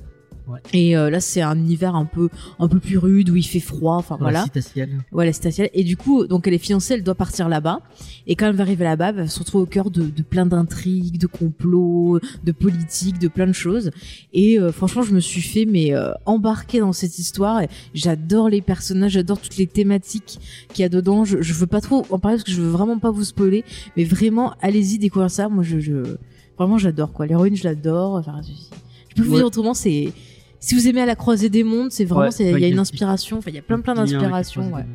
Ouais. 0.52 0.60
Et 0.72 0.96
euh, 0.96 1.08
là, 1.10 1.20
c'est 1.20 1.40
un 1.40 1.56
univers 1.58 1.94
un 1.94 2.04
peu 2.04 2.28
un 2.58 2.68
peu 2.68 2.78
plus 2.78 2.98
rude 2.98 3.30
où 3.30 3.36
il 3.36 3.46
fait 3.46 3.60
froid. 3.60 3.96
Enfin 3.96 4.16
dans 4.18 4.26
la 4.26 4.30
voilà. 4.32 4.44
citatielle. 4.44 4.98
Ouais, 5.12 5.24
la. 5.26 5.70
Et 5.74 5.82
du 5.84 5.96
coup, 5.96 6.26
donc 6.26 6.46
elle 6.46 6.54
est 6.54 6.58
fiancée, 6.58 6.94
elle 6.94 7.02
doit 7.02 7.14
partir 7.14 7.48
là-bas. 7.48 7.80
Et 8.26 8.36
quand 8.36 8.46
elle 8.48 8.56
va 8.56 8.62
arriver 8.62 8.84
là-bas, 8.84 9.08
elle 9.10 9.16
va 9.16 9.26
se 9.28 9.38
retrouver 9.38 9.62
au 9.62 9.66
cœur 9.66 9.90
de, 9.90 10.02
de 10.02 10.22
plein 10.22 10.46
d'intrigues, 10.46 11.18
de 11.18 11.26
complots, 11.26 12.20
de 12.44 12.52
politique, 12.52 13.18
de 13.18 13.28
plein 13.28 13.46
de 13.46 13.52
choses. 13.52 13.90
Et 14.32 14.58
euh, 14.58 14.72
franchement, 14.72 15.02
je 15.02 15.12
me 15.14 15.20
suis 15.20 15.42
fait 15.42 15.64
mais 15.64 15.94
euh, 15.94 16.12
embarquer 16.26 16.80
dans 16.80 16.92
cette 16.92 17.18
histoire. 17.18 17.62
J'adore 17.94 18.48
les 18.48 18.60
personnages, 18.60 19.12
j'adore 19.12 19.40
toutes 19.40 19.56
les 19.56 19.66
thématiques 19.66 20.38
qu'il 20.72 20.82
y 20.82 20.84
a 20.84 20.88
dedans. 20.88 21.24
Je, 21.24 21.40
je 21.40 21.52
veux 21.54 21.66
pas 21.66 21.80
trop 21.80 22.04
en 22.10 22.18
parler 22.18 22.36
parce 22.36 22.44
que 22.44 22.52
je 22.52 22.60
veux 22.60 22.70
vraiment 22.70 22.98
pas 22.98 23.10
vous 23.10 23.24
spoiler, 23.24 23.64
mais 23.96 24.04
vraiment, 24.04 24.52
allez-y 24.60 24.98
découvrir 24.98 25.30
ça. 25.30 25.48
Moi, 25.48 25.62
je, 25.64 25.78
je... 25.80 26.16
vraiment, 26.58 26.78
j'adore 26.78 27.12
quoi. 27.12 27.26
L'héroïne, 27.26 27.56
je 27.56 27.64
l'adore. 27.64 28.14
Enfin, 28.14 28.40
je, 28.42 28.52
je 29.10 29.14
peux 29.14 29.22
vous 29.22 29.32
Ouais. 29.32 29.38
dire 29.38 29.46
autrement, 29.46 29.74
c'est 29.74 30.12
si 30.62 30.74
vous 30.76 30.86
aimez 30.88 31.00
à 31.02 31.06
la 31.06 31.16
croisée 31.16 31.48
des 31.50 31.64
mondes, 31.64 31.90
c'est 31.90 32.04
vraiment, 32.04 32.28
Ouais, 32.30 32.52
il 32.56 32.58
y 32.60 32.64
a 32.64 32.68
une 32.68 32.78
inspiration. 32.78 33.38
Enfin, 33.38 33.50
il 33.50 33.56
y 33.56 33.58
a 33.58 33.62
plein 33.62 33.80
plein 33.80 33.94
d'inspirations. 33.94 34.72
Ouais. 34.72 34.86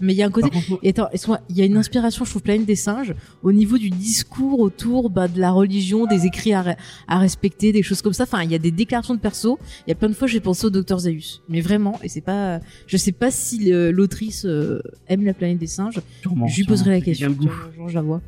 Mais 0.00 0.14
il 0.14 0.16
y 0.16 0.22
a 0.22 0.26
un 0.26 0.30
côté 0.30 0.48
contre, 0.50 0.80
et 0.82 0.88
attends, 0.88 1.08
il 1.48 1.56
y 1.56 1.62
a 1.62 1.64
une 1.66 1.76
inspiration, 1.76 2.24
je 2.24 2.30
trouve, 2.30 2.42
pleine 2.42 2.64
des 2.64 2.74
singes, 2.74 3.14
au 3.42 3.52
niveau 3.52 3.76
du 3.78 3.88
discours 3.90 4.58
autour 4.58 5.10
bah, 5.10 5.28
de 5.28 5.38
la 5.38 5.52
religion, 5.52 6.06
des 6.06 6.24
écrits 6.26 6.54
à, 6.54 6.62
re- 6.62 6.76
à 7.06 7.18
respecter, 7.18 7.70
des 7.72 7.82
choses 7.84 8.02
comme 8.02 8.14
ça. 8.14 8.24
Enfin, 8.24 8.42
il 8.42 8.50
y 8.50 8.54
a 8.54 8.58
des 8.58 8.72
déclarations 8.72 9.14
de 9.14 9.20
perso. 9.20 9.58
Il 9.86 9.90
y 9.90 9.92
a 9.92 9.94
plein 9.94 10.08
de 10.08 10.14
fois, 10.14 10.26
j'ai 10.26 10.40
pensé 10.40 10.66
au 10.66 10.70
docteur 10.70 10.98
Zaius. 11.00 11.42
Mais 11.48 11.60
vraiment, 11.60 12.00
et 12.02 12.08
c'est 12.08 12.22
pas, 12.22 12.58
je 12.88 12.96
sais 12.96 13.12
pas 13.12 13.30
si 13.30 13.70
l'autrice 13.70 14.44
euh, 14.44 14.80
aime 15.08 15.24
la 15.24 15.34
planète 15.34 15.58
des 15.58 15.66
singes. 15.68 16.00
sûrement, 16.22 16.48
je 16.48 16.56
lui 16.56 16.62
sûrement, 16.64 16.68
poserai 16.78 16.90
la 16.90 17.00
question. 17.02 17.36
Genre, 17.76 17.88
je 17.88 17.94
la 17.94 18.02
vois. 18.02 18.22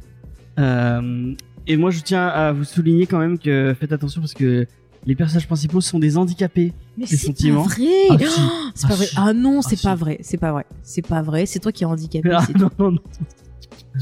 Euh, 0.60 1.34
et 1.66 1.76
moi, 1.76 1.90
je 1.90 2.00
tiens 2.02 2.26
à 2.28 2.52
vous 2.52 2.64
souligner 2.64 3.06
quand 3.06 3.18
même 3.18 3.38
que 3.38 3.74
faites 3.80 3.90
attention 3.92 4.20
parce 4.20 4.34
que 4.34 4.66
les 5.06 5.14
personnages 5.14 5.46
principaux 5.46 5.80
sont 5.80 5.98
des 5.98 6.16
handicapés. 6.16 6.72
Mais 6.96 7.06
c'est 7.06 7.32
pas 7.32 7.62
vrai. 7.62 7.86
Ah, 8.10 8.18
si. 8.18 8.40
Oh, 8.40 8.70
c'est 8.74 8.86
Ah, 8.86 8.88
pas 8.88 8.94
vrai. 8.94 9.06
si. 9.06 9.14
Ah 9.18 9.32
non, 9.32 9.62
c'est 9.62 9.76
si. 9.76 9.84
pas 9.86 9.94
vrai. 9.94 10.18
C'est 10.22 10.36
pas 10.38 10.52
vrai. 10.52 10.66
C'est 10.82 11.06
pas 11.06 11.22
vrai. 11.22 11.46
C'est 11.46 11.58
toi 11.58 11.72
qui 11.72 11.82
es 11.84 11.86
handicapé. 11.86 12.30
Ah, 12.32 12.42
c'est 12.46 12.56
non, 12.58 12.70
non, 12.78 12.92
non. 12.92 12.98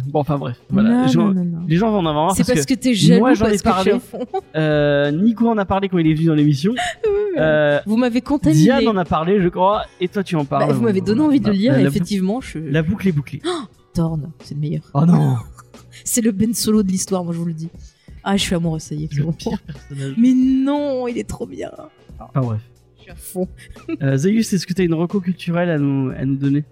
Bon, 0.07 0.21
enfin 0.21 0.39
bref, 0.39 0.59
voilà. 0.71 0.91
Non, 0.91 1.03
Les 1.07 1.13
gens- 1.13 1.29
non, 1.29 1.35
non, 1.35 1.45
non. 1.45 1.59
Les 1.69 1.77
gens 1.77 1.91
vont 1.91 1.99
en 1.99 2.07
avoir 2.07 2.27
marre 2.29 2.37
C'est 2.37 2.45
parce, 2.45 2.55
parce 2.61 2.67
que, 2.67 2.75
que 2.75 2.79
t'es 2.81 2.95
jaloux 2.95 3.21
moi, 3.21 3.35
j'en 3.35 3.47
ai 3.47 3.59
parlé. 3.59 3.93
euh, 4.57 5.11
Nico 5.11 5.49
en 5.51 5.59
a 5.59 5.67
parlé 5.67 5.91
quand 5.91 5.99
il 5.99 6.07
est 6.07 6.15
venu 6.15 6.27
dans 6.27 6.35
l'émission. 6.35 6.73
Euh, 7.39 7.81
Vous 7.87 7.97
m'avez 7.97 8.21
contaminé. 8.21 8.63
Diane 8.65 8.89
en 8.89 8.97
a 8.99 9.07
parlé, 9.07 9.41
je 9.41 9.49
crois, 9.49 9.87
et 10.03 10.09
toi 10.09 10.23
tu 10.23 10.37
en 10.37 10.45
parles. 10.45 10.67
Bah, 10.69 10.75
vous 10.75 10.83
m'avez 10.83 11.01
donné 11.01 11.23
envie 11.23 11.41
de 11.41 11.47
le 11.47 11.53
lire 11.55 11.73
La, 11.73 11.81
et 11.81 11.83
la 11.85 11.89
effectivement, 11.89 12.43
je 12.43 12.59
la 12.59 12.83
boucle 12.83 13.09
est 13.09 13.13
bouclée. 13.13 13.41
Torn, 13.95 14.31
c'est 14.45 14.55
le 14.55 14.61
meilleur. 14.61 14.83
Oh 14.93 15.07
non, 15.07 15.37
C'est 16.05 16.21
le 16.21 16.31
Ben 16.33 16.53
Solo 16.53 16.83
de 16.83 16.89
l'histoire, 16.89 17.25
moi 17.25 17.33
je 17.33 17.39
vous 17.39 17.47
le 17.47 17.55
dis. 17.55 17.71
Ah, 18.25 18.37
je 18.37 18.43
suis 18.43 18.55
amoureux, 18.55 18.79
ça 18.79 18.95
y 18.95 19.05
est, 19.05 19.09
c'est 19.11 19.19
le 19.19 19.25
bon. 19.25 19.33
pire 19.33 19.61
personnage. 19.63 20.15
Mais 20.17 20.33
non, 20.35 21.09
il 21.09 21.19
est 21.19 21.29
trop 21.29 21.47
bien. 21.47 21.71
Enfin 22.19 22.41
bref. 22.41 22.61
Je 22.99 23.03
suis 23.03 23.11
à 23.11 23.17
fond. 23.17 23.49
Euh, 24.01 24.17
Zayus, 24.17 24.53
est-ce 24.53 24.67
que 24.67 24.73
tu 24.75 24.83
as 24.83 24.85
une 24.85 24.95
reco 24.95 25.21
culturelle 25.21 25.71
à 25.71 25.79
nous, 25.79 26.11
à 26.11 26.25
nous 26.25 26.37
donner? 26.37 26.65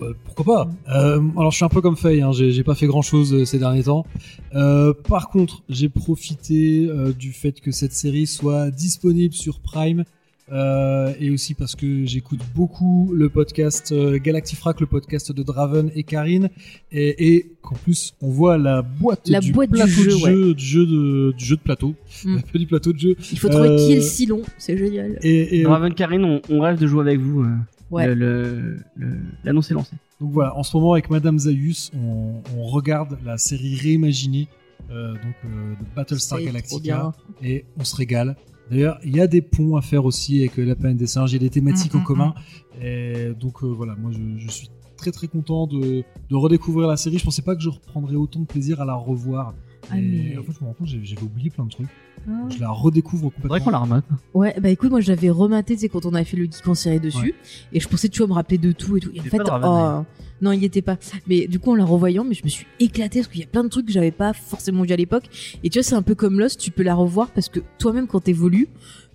Euh, 0.00 0.14
pourquoi 0.24 0.44
pas? 0.44 0.70
Euh, 0.94 1.20
Alors 1.36 1.50
je 1.50 1.56
suis 1.56 1.64
un 1.64 1.68
peu 1.68 1.80
comme 1.82 1.96
Faye, 1.96 2.22
hein, 2.22 2.32
j'ai 2.32 2.64
pas 2.64 2.74
fait 2.74 2.86
grand 2.86 3.02
chose 3.02 3.44
ces 3.44 3.58
derniers 3.58 3.84
temps. 3.84 4.06
Euh, 4.54 4.92
par 4.94 5.28
contre, 5.28 5.62
j'ai 5.68 5.88
profité 5.88 6.86
euh, 6.88 7.12
du 7.12 7.32
fait 7.32 7.60
que 7.60 7.70
cette 7.70 7.92
série 7.92 8.26
soit 8.26 8.70
disponible 8.70 9.34
sur 9.34 9.60
Prime. 9.60 10.04
Euh, 10.50 11.12
et 11.20 11.30
aussi 11.30 11.54
parce 11.54 11.76
que 11.76 12.04
j'écoute 12.04 12.40
beaucoup 12.54 13.12
le 13.14 13.28
podcast 13.28 13.92
euh, 13.92 14.18
Galactifrac, 14.18 14.80
le 14.80 14.86
podcast 14.86 15.30
de 15.32 15.42
Draven 15.42 15.90
et 15.94 16.02
Karine, 16.02 16.50
et, 16.90 17.34
et 17.36 17.52
qu'en 17.62 17.76
plus 17.76 18.14
on 18.20 18.28
voit 18.30 18.58
la 18.58 18.82
boîte 18.82 19.28
La 19.28 19.40
du 19.40 19.52
boîte 19.52 19.70
du 19.70 19.76
plateau 19.76 19.90
jeu, 19.90 20.04
de 20.04 20.10
jeu, 20.10 20.54
du 20.54 20.64
jeu 20.64 20.86
de, 20.86 21.32
du 21.38 21.44
jeu 21.44 21.56
de 21.56 21.60
plateau, 21.62 21.94
Mm. 22.24 22.40
pas 22.52 22.58
du 22.58 22.66
plateau 22.66 22.92
de 22.92 22.98
jeu. 22.98 23.16
Il 23.32 23.38
faut 23.38 23.48
trouver 23.48 23.68
Euh, 23.70 23.76
qui 23.76 23.92
est 23.92 23.96
le 23.96 24.00
Silon, 24.02 24.42
c'est 24.58 24.76
génial. 24.76 25.18
Et, 25.22 25.60
et, 25.60 25.62
Draven 25.62 25.94
Karine, 25.94 26.24
on, 26.24 26.40
on 26.50 26.60
rêve 26.60 26.78
de 26.78 26.86
jouer 26.86 27.00
avec 27.02 27.18
vous. 27.20 27.42
euh, 27.42 27.48
Ouais. 27.90 28.06
le- 28.06 28.14
le- 28.14 28.76
le- 28.96 29.18
L'annonce 29.44 29.70
est 29.70 29.74
lancée. 29.74 29.96
Donc 30.20 30.32
voilà, 30.32 30.56
en 30.56 30.62
ce 30.62 30.76
moment 30.76 30.92
avec 30.94 31.10
Madame 31.10 31.38
Zaius, 31.38 31.90
on, 31.94 32.34
on 32.56 32.62
regarde 32.64 33.18
la 33.24 33.36
série 33.38 33.74
réimaginée 33.76 34.48
euh, 34.90 35.12
donc 35.12 35.34
euh, 35.44 35.72
de 35.74 35.84
Battlestar 35.96 36.40
Galactica 36.42 37.12
et 37.42 37.64
on 37.78 37.84
se 37.84 37.94
régale. 37.96 38.36
D'ailleurs, 38.70 38.98
il 39.04 39.14
y 39.16 39.20
a 39.20 39.26
des 39.26 39.42
ponts 39.42 39.76
à 39.76 39.82
faire 39.82 40.04
aussi 40.04 40.40
avec 40.40 40.56
la 40.56 40.74
planète 40.74 40.96
des 40.96 41.06
singes, 41.06 41.32
il 41.32 41.34
y 41.34 41.36
a 41.36 41.40
des 41.40 41.50
thématiques 41.50 41.94
Mm, 41.94 41.98
en 41.98 42.00
mm, 42.00 42.04
commun. 42.04 42.34
Et 42.80 43.32
donc 43.38 43.62
euh, 43.62 43.66
voilà, 43.66 43.94
moi 43.96 44.10
je, 44.12 44.20
je 44.38 44.50
suis 44.50 44.68
très 44.96 45.10
très 45.10 45.28
content 45.28 45.66
de, 45.66 46.04
de 46.30 46.36
redécouvrir 46.36 46.88
la 46.88 46.96
série. 46.96 47.18
Je 47.18 47.24
pensais 47.24 47.42
pas 47.42 47.54
que 47.56 47.62
je 47.62 47.68
reprendrais 47.68 48.16
autant 48.16 48.40
de 48.40 48.46
plaisir 48.46 48.80
à 48.80 48.84
la 48.84 48.94
revoir. 48.94 49.52
Ah, 49.90 49.98
Et 49.98 50.02
mais- 50.02 50.38
En 50.38 50.42
fait, 50.42 50.52
je 50.52 50.60
me 50.60 50.66
rends 50.68 50.74
compte, 50.74 50.86
j'avais 50.86 51.22
oublié 51.22 51.50
plein 51.50 51.64
de 51.64 51.70
trucs. 51.70 51.88
Ah. 52.28 52.48
Je 52.48 52.60
la 52.60 52.70
redécouvre 52.70 53.32
Faudrait 53.40 53.60
complètement. 53.60 53.64
qu'on 53.64 53.70
la 53.70 53.78
remate. 53.78 54.04
Ouais, 54.34 54.54
bah 54.60 54.68
écoute, 54.68 54.90
moi 54.90 55.00
j'avais 55.00 55.30
rematé, 55.30 55.74
tu 55.74 55.80
sais, 55.80 55.88
quand 55.88 56.06
on 56.06 56.14
avait 56.14 56.24
fait 56.24 56.36
le 56.36 56.44
geek 56.44 56.66
en 56.66 56.74
série 56.74 57.00
dessus, 57.00 57.34
et 57.72 57.80
je 57.80 57.88
pensais, 57.88 58.08
tu 58.08 58.18
vois, 58.18 58.28
me 58.28 58.32
rappeler 58.34 58.58
de 58.58 58.72
tout 58.72 58.96
et 58.96 59.00
tout. 59.00 59.10
Et 59.14 59.20
en 59.20 59.24
fait, 59.24 59.40
oh, 59.40 60.04
non, 60.40 60.52
il 60.52 60.62
y 60.62 60.64
était 60.64 60.82
pas. 60.82 60.96
Mais 61.28 61.46
du 61.46 61.58
coup, 61.58 61.70
en 61.70 61.76
la 61.76 61.84
revoyant, 61.84 62.24
mais 62.24 62.34
je 62.34 62.44
me 62.44 62.48
suis 62.48 62.66
éclatée 62.80 63.20
parce 63.20 63.32
qu'il 63.32 63.40
y 63.40 63.44
a 63.44 63.46
plein 63.46 63.62
de 63.62 63.68
trucs 63.68 63.86
que 63.86 63.92
j'avais 63.92 64.10
pas 64.10 64.32
forcément 64.32 64.82
vu 64.82 64.92
à 64.92 64.96
l'époque. 64.96 65.24
Et 65.62 65.70
tu 65.70 65.78
vois, 65.78 65.84
c'est 65.84 65.94
un 65.94 66.02
peu 66.02 66.14
comme 66.14 66.38
Lost, 66.38 66.60
tu 66.60 66.72
peux 66.72 66.82
la 66.82 66.94
revoir 66.94 67.30
parce 67.30 67.48
que 67.48 67.60
toi-même, 67.78 68.08
quand 68.08 68.20
t'évolues, 68.20 68.68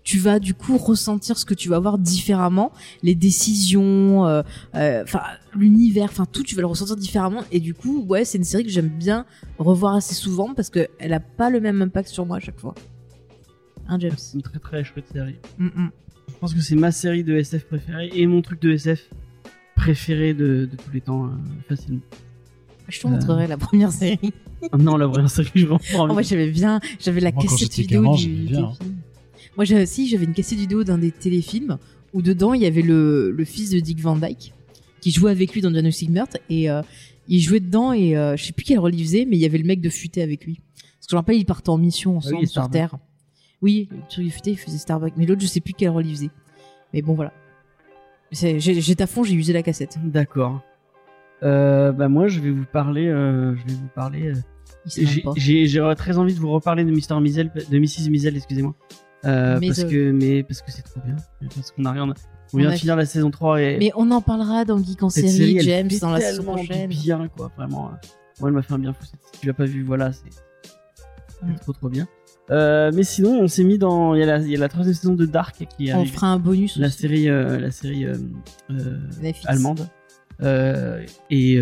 tu 0.07 0.19
vas 0.19 0.39
du 0.39 0.53
coup 0.53 0.77
ressentir 0.77 1.37
ce 1.37 1.43
que 1.43 1.53
tu 1.53 1.67
vas 1.67 1.79
voir 1.79 1.97
différemment, 1.97 2.71
les 3.03 3.13
décisions, 3.13 4.25
euh, 4.25 4.41
euh, 4.75 5.03
enfin 5.03 5.19
l'univers, 5.53 6.05
enfin 6.05 6.25
tout, 6.25 6.43
tu 6.43 6.55
vas 6.55 6.61
le 6.61 6.67
ressentir 6.67 6.95
différemment. 6.95 7.43
Et 7.51 7.59
du 7.59 7.73
coup, 7.73 8.05
ouais, 8.07 8.23
c'est 8.23 8.37
une 8.37 8.45
série 8.45 8.63
que 8.63 8.69
j'aime 8.69 8.87
bien 8.87 9.25
revoir 9.59 9.95
assez 9.95 10.15
souvent 10.15 10.53
parce 10.53 10.69
que 10.69 10.87
elle 10.97 11.11
a 11.11 11.19
pas 11.19 11.49
le 11.49 11.59
même 11.59 11.81
impact 11.81 12.07
sur 12.07 12.25
moi 12.25 12.37
à 12.37 12.39
chaque 12.39 12.57
fois. 12.57 12.73
Hein, 13.87 13.97
James 13.99 14.13
C'est 14.17 14.35
une 14.35 14.41
très 14.41 14.59
très 14.59 14.83
chouette 14.83 15.07
série. 15.11 15.35
Mm, 15.57 15.65
mm. 15.67 15.91
Je 16.29 16.33
pense 16.39 16.53
que 16.53 16.59
c'est 16.61 16.75
ma 16.75 16.91
série 16.91 17.23
de 17.23 17.35
SF 17.35 17.65
préférée 17.65 18.09
et 18.13 18.27
mon 18.27 18.41
truc 18.41 18.61
de 18.61 18.71
SF 18.71 19.09
préféré 19.75 20.33
de, 20.33 20.67
de 20.69 20.75
tous 20.75 20.91
les 20.91 21.01
temps, 21.01 21.25
euh, 21.25 21.29
facilement. 21.69 22.01
Je 22.89 22.99
te 22.99 23.07
montrerai 23.07 23.47
la 23.47 23.57
première 23.57 23.91
série. 23.91 24.33
Ah 24.71 24.77
non, 24.77 24.97
la 24.97 25.07
vraie 25.07 25.27
série, 25.27 25.49
je 25.55 25.65
vais 25.67 25.71
en 25.73 25.75
Oh, 25.75 25.93
prendre. 25.93 26.13
moi 26.13 26.21
j'avais 26.21 26.49
bien, 26.49 26.79
j'avais 26.99 27.19
la 27.21 27.31
Moi, 27.31 27.43
cassette 27.43 27.73
vidéo 27.75 28.01
gamin, 28.03 28.15
du 28.15 28.27
bien, 28.29 28.65
hein. 28.65 28.73
Moi 29.55 29.65
j'avais 29.65 29.83
aussi, 29.83 30.07
j'avais 30.07 30.25
une 30.25 30.33
cassette 30.33 30.57
vidéo 30.59 30.83
d'un 30.83 30.97
des 30.97 31.11
téléfilms 31.11 31.77
où 32.13 32.21
dedans 32.21 32.53
il 32.53 32.61
y 32.61 32.65
avait 32.65 32.81
le, 32.81 33.31
le 33.31 33.45
fils 33.45 33.69
de 33.71 33.79
Dick 33.79 33.99
Van 33.99 34.15
Dyke 34.15 34.53
qui 35.01 35.11
jouait 35.11 35.31
avec 35.31 35.53
lui 35.53 35.61
dans 35.61 35.69
Diagnostic 35.71 36.09
Meurtre 36.09 36.37
et 36.49 36.69
euh, 36.71 36.81
il 37.27 37.39
jouait 37.41 37.59
dedans 37.59 37.93
et 37.93 38.15
euh, 38.17 38.35
je 38.35 38.45
sais 38.45 38.53
plus 38.53 38.63
quel 38.65 38.79
rôle 38.79 38.95
il 38.95 39.03
faisait 39.03 39.25
mais 39.29 39.35
il 39.37 39.39
y 39.39 39.45
avait 39.45 39.57
le 39.59 39.63
mec 39.65 39.79
de 39.81 39.89
Futé 39.89 40.21
avec 40.21 40.45
lui. 40.45 40.55
Parce 40.75 41.07
que 41.07 41.11
je 41.11 41.15
me 41.15 41.19
rappelle 41.19 41.37
ils 41.37 41.45
partaient 41.45 41.69
en 41.69 41.77
mission 41.77 42.17
ensemble 42.17 42.35
Ah 42.37 42.41
oui, 42.41 42.47
sur. 42.47 42.69
Terre. 42.69 42.95
Oui, 43.61 43.89
de 44.17 44.29
Futé 44.29 44.51
il 44.51 44.57
faisait 44.57 44.77
Starbuck 44.77 45.13
mais 45.17 45.25
l'autre 45.25 45.41
je 45.41 45.47
sais 45.47 45.59
plus 45.61 45.73
quel 45.73 45.89
rôle 45.89 46.05
il 46.05 46.15
faisait. 46.15 46.29
Mais 46.93 47.01
bon 47.01 47.13
voilà. 47.15 47.33
J'étais 48.31 49.03
à 49.03 49.07
fond, 49.07 49.23
j'ai 49.23 49.33
usé 49.35 49.53
la 49.53 49.63
cassette. 49.63 49.97
D'accord. 50.03 50.61
Euh, 51.43 51.91
bah 51.91 52.07
moi, 52.09 52.27
je 52.27 52.39
vais 52.39 52.49
vous 52.51 52.65
parler. 52.65 53.07
euh, 53.07 53.55
je 53.55 53.63
vais 53.67 53.73
vous 53.79 53.87
parler. 53.95 54.31
euh, 54.31 55.31
j'ai 55.35 55.93
très 55.95 56.17
envie 56.17 56.33
de 56.33 56.39
vous 56.39 56.49
reparler 56.51 56.83
de. 56.83 56.91
Mizel, 56.91 57.51
de 57.69 57.77
Mrs. 57.79 58.09
Mizel, 58.09 58.35
excusez-moi. 58.35 58.73
Euh, 59.25 59.53
parce 59.53 59.61
Maisel. 59.61 59.89
que 59.89 60.11
mais 60.11 60.43
parce 60.43 60.61
que 60.61 60.71
c'est 60.71 60.81
trop 60.81 60.99
bien. 61.05 61.15
Parce 61.55 61.71
qu'on 61.71 61.85
a 61.85 61.91
rien. 61.91 62.07
On 62.09 62.13
On 62.53 62.57
vient 62.57 62.71
de 62.71 62.75
finir 62.75 62.95
la 62.95 63.05
saison 63.05 63.29
3 63.31 63.61
et 63.61 63.77
Mais 63.77 63.91
on 63.95 64.09
en 64.11 64.21
parlera 64.21 64.65
dans 64.65 64.77
Geek 64.81 65.03
en 65.03 65.09
série, 65.09 65.59
James, 65.61 65.89
dans 66.01 66.11
la 66.11 66.21
saison 66.21 66.43
prochaine. 66.43 66.89
bien 66.89 67.27
quoi, 67.29 67.51
vraiment. 67.57 67.91
Moi, 68.39 68.49
elle 68.49 68.51
m'a 68.55 68.61
fait 68.61 68.73
un 68.73 68.79
bien 68.79 68.93
fou. 68.93 69.03
Si 69.05 69.39
tu 69.41 69.47
l'as 69.47 69.53
pas 69.53 69.65
vu, 69.65 69.83
voilà, 69.83 70.11
c'est 70.11 70.23
c'est 70.31 71.45
Mm. 71.45 71.55
trop 71.59 71.73
trop 71.73 71.89
bien. 71.89 72.07
Euh, 72.49 72.91
mais 72.93 73.03
sinon, 73.03 73.39
on 73.41 73.47
s'est 73.47 73.63
mis 73.65 73.77
dans. 73.77 74.15
Il 74.15 74.19
y, 74.19 74.23
a 74.23 74.25
la- 74.25 74.37
il 74.39 74.49
y 74.49 74.55
a 74.55 74.59
la 74.59 74.69
troisième 74.69 74.95
saison 74.95 75.13
de 75.15 75.25
Dark 75.25 75.55
qui 75.77 75.91
On 75.91 75.97
arrive. 75.97 76.13
fera 76.13 76.27
un 76.27 76.39
bonus 76.39 76.77
La 76.77 76.87
aussi. 76.87 76.97
série, 76.99 77.29
euh, 77.29 77.59
la 77.59 77.71
série 77.71 78.05
euh, 78.05 78.15
allemande. 79.45 79.87
Et 81.29 81.59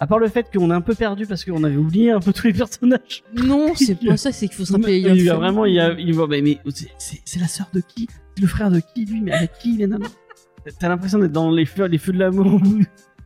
à 0.00 0.06
part 0.06 0.18
le 0.18 0.28
fait 0.28 0.46
qu'on 0.52 0.70
est 0.70 0.74
un 0.74 0.80
peu 0.80 0.94
perdu 0.94 1.26
parce 1.26 1.44
qu'on 1.44 1.62
avait 1.64 1.76
oublié 1.76 2.10
un 2.10 2.20
peu 2.20 2.32
tous 2.32 2.46
les 2.46 2.52
personnages. 2.52 3.22
Non, 3.34 3.72
c'est 3.74 3.96
pas 4.04 4.16
ça, 4.16 4.32
c'est 4.32 4.46
qu'il 4.48 4.56
faut 4.56 4.64
se 4.64 4.72
rappeler. 4.72 4.98
il 4.98 5.22
y 5.22 5.30
a 5.30 5.34
vraiment, 5.36 5.64
il 5.64 5.74
y 5.74 5.80
a, 5.80 5.92
il 5.92 6.16
mais, 6.28 6.42
mais 6.42 6.58
c'est- 6.98 7.38
la 7.40 7.48
sœur 7.48 7.68
de 7.72 7.80
qui? 7.80 8.08
C'est 8.36 8.42
le 8.42 8.48
frère 8.48 8.70
de 8.70 8.80
qui 8.94 9.04
lui? 9.04 9.20
Mais 9.20 9.32
avec 9.32 9.52
qui 9.60 9.76
les 9.76 9.86
nanas 9.86 10.08
T'as 10.78 10.88
l'impression 10.88 11.18
d'être 11.18 11.32
dans 11.32 11.50
les 11.50 11.64
feux, 11.64 11.86
les 11.86 11.96
feux 11.96 12.12
de 12.12 12.18
l'amour 12.18 12.60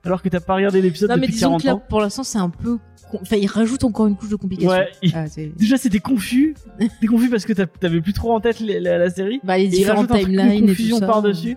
alors 0.04 0.22
que 0.22 0.28
t'as 0.28 0.40
pas 0.40 0.54
regardé 0.54 0.80
l'épisode 0.82 1.10
Non, 1.10 1.16
mais 1.16 1.22
depuis 1.22 1.34
disons 1.34 1.48
40 1.58 1.62
que 1.62 1.66
là, 1.66 1.74
ans. 1.76 1.82
pour 1.88 2.00
l'instant, 2.00 2.22
c'est 2.24 2.38
un 2.38 2.50
peu. 2.50 2.78
Enfin, 3.20 3.36
il 3.36 3.46
rajoute 3.46 3.84
encore 3.84 4.06
une 4.06 4.16
couche 4.16 4.30
de 4.30 4.36
complication. 4.36 4.70
Ouais, 4.70 4.88
il- 5.02 5.12
Ah, 5.14 5.26
c'est- 5.28 5.52
déjà 5.56 5.76
c'était 5.76 6.00
confus. 6.00 6.54
T'es 7.00 7.06
confus 7.06 7.28
parce 7.30 7.44
que 7.44 7.52
t'as- 7.52 7.66
t'avais 7.66 8.00
plus 8.00 8.12
trop 8.12 8.32
en 8.34 8.40
tête 8.40 8.58
la, 8.60 8.98
la 8.98 9.10
série. 9.10 9.40
Bah, 9.44 9.56
les 9.56 9.64
Et 9.64 9.66
il 9.66 9.70
différentes 9.70 10.10
rajoute 10.10 10.10
un 10.10 10.14
truc 10.24 10.32
de 10.34 10.38
timelines 10.40 10.54
et 10.56 10.60
tout 10.62 10.66
confusion 10.68 10.98
ça. 10.98 11.06
par-dessus. 11.06 11.56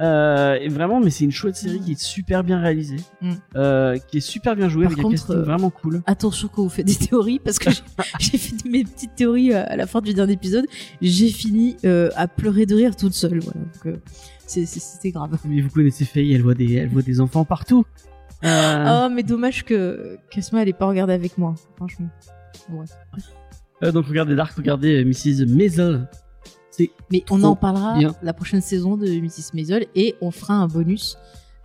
Euh, 0.00 0.54
et 0.60 0.68
vraiment, 0.68 1.00
mais 1.00 1.10
c'est 1.10 1.24
une 1.24 1.32
chouette 1.32 1.56
série 1.56 1.80
qui 1.80 1.92
est 1.92 1.98
super 2.00 2.44
bien 2.44 2.60
réalisée, 2.60 2.98
Mm. 3.20 3.32
euh, 3.56 3.96
qui 4.06 4.18
est 4.18 4.20
super 4.20 4.54
bien 4.54 4.68
jouée, 4.68 4.84
Par 4.84 4.92
avec 4.92 5.02
contre, 5.02 5.14
un 5.14 5.16
casting 5.18 5.36
euh, 5.36 5.42
vraiment 5.42 5.70
cool. 5.70 6.02
Attention 6.06 6.48
quand 6.54 6.62
vous 6.62 6.68
faites 6.68 6.86
des 6.86 6.94
théories, 6.94 7.40
parce 7.40 7.58
que 7.58 7.70
j'ai- 7.70 7.82
j'ai 8.20 8.38
fait 8.38 8.64
mes 8.68 8.84
petites 8.84 9.16
théories 9.16 9.52
euh, 9.54 9.64
à 9.66 9.74
la 9.74 9.86
fin 9.88 10.00
du 10.00 10.14
dernier 10.14 10.34
épisode. 10.34 10.66
J'ai 11.02 11.30
fini 11.30 11.76
euh, 11.84 12.10
à 12.14 12.28
pleurer 12.28 12.64
de 12.64 12.76
rire 12.76 12.94
toute 12.94 13.14
seule. 13.14 13.40
Voilà. 13.40 13.58
Donc, 13.60 13.86
euh, 13.86 13.96
c'était 14.48 15.10
grave. 15.10 15.38
Mais 15.44 15.60
vous 15.60 15.70
connaissez 15.70 16.04
Faye, 16.04 16.32
elle 16.34 16.42
voit 16.42 16.54
des, 16.54 16.74
elle 16.74 16.88
voit 16.88 17.02
des 17.02 17.20
enfants 17.20 17.44
partout. 17.44 17.84
Euh, 18.44 19.06
Oh, 19.06 19.08
mais 19.12 19.22
dommage 19.22 19.64
que 19.64 20.18
Kasma 20.30 20.62
elle 20.62 20.68
ait 20.68 20.72
pas 20.72 20.86
regardé 20.86 21.12
avec 21.12 21.38
moi, 21.38 21.54
franchement. 21.76 22.08
Ouais. 22.70 22.84
euh, 23.82 23.92
donc 23.92 24.06
regardez 24.06 24.34
Dark, 24.36 24.54
regardez 24.56 25.02
euh, 25.02 25.04
Mrs. 25.04 25.46
Maisel. 25.46 26.08
Mais 27.10 27.24
on 27.30 27.42
en 27.42 27.56
parlera 27.56 27.98
bien. 27.98 28.14
la 28.22 28.32
prochaine 28.32 28.60
saison 28.60 28.96
de 28.96 29.06
Mrs. 29.08 29.52
Maisel 29.54 29.86
et 29.96 30.14
on 30.20 30.30
fera 30.30 30.54
un 30.54 30.68
bonus 30.68 31.18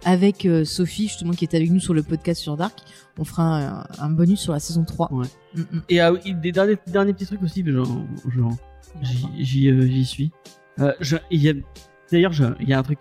avec 0.06 0.46
euh, 0.48 0.66
Sophie, 0.66 1.04
justement, 1.08 1.34
qui 1.34 1.46
est 1.46 1.54
avec 1.56 1.70
nous 1.70 1.80
sur 1.80 1.94
le 1.94 2.02
podcast 2.02 2.42
sur 2.42 2.58
Dark. 2.58 2.80
On 3.20 3.24
fera 3.24 3.60
un, 3.60 3.86
un 4.00 4.10
bonus 4.10 4.40
sur 4.40 4.54
la 4.54 4.60
saison 4.60 4.84
3. 4.84 5.14
Ouais. 5.14 5.28
Mm, 5.56 5.60
mm. 5.62 5.82
Et 5.90 6.00
ah 6.00 6.12
des 6.42 6.52
derniers, 6.52 6.78
derniers 6.88 7.14
petits 7.14 7.28
trucs 7.28 7.44
aussi, 7.44 7.64
genre, 7.64 7.88
genre 8.36 8.56
j'y- 9.38 10.04
suis. 10.06 10.32
Il 11.30 11.42
y 11.42 11.50
a- 11.50 11.54
D'ailleurs, 12.12 12.34
il 12.60 12.70
y 12.70 12.74
a 12.74 12.80
un 12.80 12.84
truc. 12.84 13.00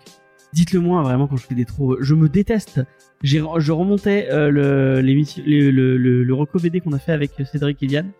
Dites-le 0.53 0.79
moi 0.79 1.01
vraiment 1.01 1.27
quand 1.27 1.37
je 1.37 1.45
fais 1.45 1.55
des 1.55 1.65
trop. 1.65 1.97
Je 2.01 2.13
me 2.13 2.29
déteste. 2.29 2.81
J'ai 3.23 3.43
Je 3.57 3.71
remontais 3.71 4.27
euh, 4.31 4.49
le, 4.49 5.01
le, 5.01 5.71
le, 5.71 5.97
le, 5.97 6.23
le 6.23 6.33
reco 6.33 6.59
BD 6.59 6.79
qu'on 6.79 6.93
a 6.93 6.99
fait 6.99 7.11
avec 7.11 7.31
Cédric 7.51 7.81
et 7.81 7.87
Liane. 7.87 8.11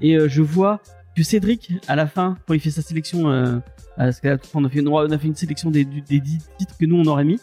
Et 0.00 0.16
euh, 0.16 0.28
je 0.28 0.42
vois 0.42 0.80
que 1.16 1.22
Cédric, 1.22 1.72
à 1.88 1.96
la 1.96 2.06
fin, 2.06 2.36
quand 2.46 2.54
il 2.54 2.60
fait 2.60 2.70
sa 2.70 2.82
sélection, 2.82 3.30
euh, 3.30 3.58
parce 3.96 4.20
qu'à 4.20 4.30
la 4.30 4.38
toute 4.38 4.50
fin, 4.50 4.60
on 4.60 4.64
a 4.64 4.68
fait 4.68 4.80
une, 4.80 4.88
on 4.88 5.10
a 5.10 5.18
fait 5.18 5.28
une 5.28 5.34
sélection 5.34 5.70
des, 5.70 5.84
des 5.84 6.20
10 6.20 6.38
titres 6.58 6.76
que 6.78 6.86
nous 6.86 6.96
on 6.96 7.06
aurait 7.06 7.24
mis. 7.24 7.40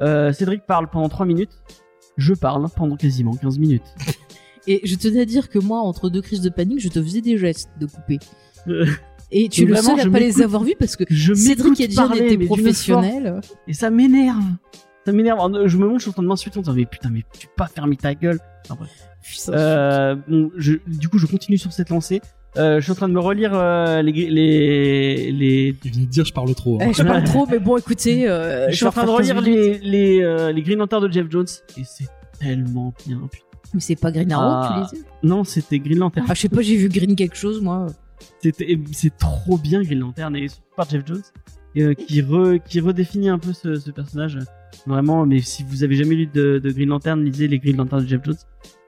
Euh, 0.00 0.32
Cédric 0.32 0.66
parle 0.66 0.88
pendant 0.88 1.08
3 1.08 1.26
minutes. 1.26 1.60
Je 2.16 2.34
parle 2.34 2.66
pendant 2.74 2.96
quasiment 2.96 3.34
15 3.34 3.58
minutes. 3.58 3.94
Et 4.66 4.80
je 4.84 4.94
tenais 4.96 5.20
à 5.22 5.24
dire 5.24 5.48
que 5.48 5.58
moi, 5.58 5.80
entre 5.80 6.10
deux 6.10 6.20
crises 6.22 6.42
de 6.42 6.50
panique, 6.50 6.80
je 6.80 6.88
te 6.88 7.02
faisais 7.02 7.20
des 7.20 7.38
gestes 7.38 7.70
de 7.80 7.86
couper. 7.86 8.18
Et 9.32 9.48
tu 9.48 9.64
le 9.66 9.76
seul 9.76 10.00
à 10.00 10.08
pas 10.08 10.18
les 10.18 10.42
avoir 10.42 10.64
vus 10.64 10.74
parce 10.78 10.96
que 10.96 11.04
je 11.08 11.34
Cédric 11.34 11.80
et 11.80 11.88
Diane 11.88 12.14
étaient 12.16 12.38
professionnels. 12.44 13.40
Et 13.68 13.72
ça 13.72 13.90
m'énerve. 13.90 14.42
Ça 15.06 15.12
m'énerve. 15.12 15.38
Je 15.66 15.76
me 15.78 15.86
montre, 15.86 15.98
je 15.98 16.02
suis 16.02 16.10
en 16.10 16.12
train 16.14 16.22
de 16.22 16.28
m'insulter 16.28 16.58
en 16.58 16.62
disant 16.62 16.74
mais 16.74 16.84
putain 16.86 17.10
mais 17.10 17.22
tu 17.38 17.46
peux 17.46 17.52
pas 17.56 17.66
fermer 17.68 17.96
ta 17.96 18.14
gueule. 18.14 18.38
Enfin, 18.64 18.76
bref. 18.78 18.90
Putain, 19.22 19.52
Euh, 19.52 20.16
bon, 20.28 20.50
je, 20.56 20.74
du 20.86 21.08
coup, 21.08 21.18
je 21.18 21.26
continue 21.26 21.58
sur 21.58 21.72
cette 21.72 21.90
lancée. 21.90 22.20
Euh, 22.56 22.78
je 22.80 22.82
suis 22.82 22.90
en 22.92 22.96
train 22.96 23.08
de 23.08 23.12
me 23.12 23.20
relire 23.20 23.52
euh, 23.54 24.02
les, 24.02 24.10
les, 24.12 25.30
les, 25.30 25.76
Il 25.84 25.90
vient 25.92 26.02
de 26.04 26.08
dire 26.08 26.24
je 26.24 26.32
parle 26.32 26.52
trop. 26.54 26.78
hein. 26.80 26.86
Eh, 26.90 26.92
je 26.92 27.02
parle 27.04 27.22
trop, 27.32 27.46
mais 27.46 27.60
bon, 27.60 27.76
écoutez, 27.76 28.28
euh, 28.28 28.68
je 28.70 28.74
suis 28.76 28.86
en 28.86 28.90
train 28.90 29.04
de 29.04 29.10
relire 29.10 29.34
faire 29.36 29.44
15 29.44 29.46
minutes. 29.46 29.80
les, 29.82 29.90
les, 30.18 30.22
euh, 30.24 30.50
les 30.50 30.62
Green 30.62 30.78
Lanterns 30.78 31.06
de 31.06 31.12
Jeff 31.12 31.26
Jones 31.30 31.46
et 31.78 31.82
c'est 31.84 32.08
tellement 32.40 32.92
bien. 33.06 33.20
putain. 33.30 33.44
Mais 33.74 33.80
c'est 33.80 33.94
pas 33.94 34.10
Green 34.10 34.32
Arrow, 34.32 34.50
Ah. 34.52 34.88
tu 34.90 34.96
les 34.96 35.02
as 35.02 35.04
Non, 35.22 35.44
c'était 35.44 35.78
Green 35.78 35.98
Lantern. 35.98 36.26
Ah, 36.28 36.34
je 36.34 36.40
sais 36.40 36.48
pas, 36.48 36.60
j'ai 36.60 36.76
vu 36.76 36.88
Green 36.88 37.14
quelque 37.14 37.36
chose, 37.36 37.60
moi. 37.62 37.86
C'est 38.42 39.16
trop 39.18 39.58
bien 39.58 39.82
Green 39.82 40.00
Lantern 40.00 40.34
et 40.36 40.48
surtout 40.48 40.74
par 40.76 40.88
Jeff 40.88 41.02
Jones 41.06 41.22
euh, 41.76 41.94
qui, 41.94 42.20
re, 42.20 42.58
qui 42.64 42.80
redéfinit 42.80 43.28
un 43.28 43.38
peu 43.38 43.52
ce, 43.52 43.76
ce 43.76 43.90
personnage. 43.90 44.38
Vraiment, 44.86 45.26
mais 45.26 45.40
si 45.40 45.62
vous 45.62 45.84
avez 45.84 45.96
jamais 45.96 46.14
lu 46.14 46.26
de, 46.26 46.58
de 46.58 46.70
Green 46.70 46.88
Lantern, 46.88 47.22
lisez 47.22 47.48
les 47.48 47.58
Green 47.58 47.76
Lanterns 47.76 48.02
de 48.02 48.08
Jeff 48.08 48.24
Jones. 48.24 48.36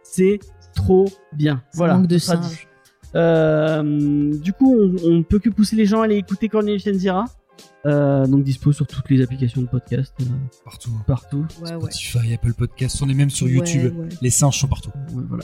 C'est 0.03 0.41
trop 0.75 1.07
bien. 1.33 1.63
Voilà. 1.75 1.99
manque 1.99 2.07
de 2.07 2.19
singe. 2.19 2.67
Euh, 3.15 4.33
du 4.39 4.53
coup, 4.53 4.75
on, 4.75 4.97
on 5.05 5.23
peut 5.23 5.39
que 5.39 5.51
pousser 5.51 5.77
les 5.77 5.85
gens 5.85 6.01
à 6.01 6.05
aller 6.05 6.17
écouter 6.17 6.49
Cornelius 6.49 6.87
Enzira. 6.87 7.27
Euh, 7.85 8.27
donc 8.27 8.45
dispo 8.45 8.71
sur 8.73 8.87
toutes 8.87 9.11
les 9.11 9.21
applications 9.23 9.61
de 9.61 9.67
podcast 9.67 10.15
euh, 10.21 10.25
Partout. 10.65 10.91
partout. 11.07 11.47
Ouais, 11.63 11.73
ouais. 11.75 11.81
Spotify, 11.91 12.35
Apple 12.35 12.53
Podcast, 12.55 13.01
on 13.03 13.09
est 13.09 13.15
même 13.15 13.31
sur 13.31 13.47
Ouais, 13.47 13.55
YouTube. 13.55 13.99
ouais. 13.99 14.09
Les 14.21 14.31
singes 14.31 14.59
sont 14.61 14.69
partout. 14.69 14.91
Ouais, 15.13 15.23
voilà. 15.29 15.43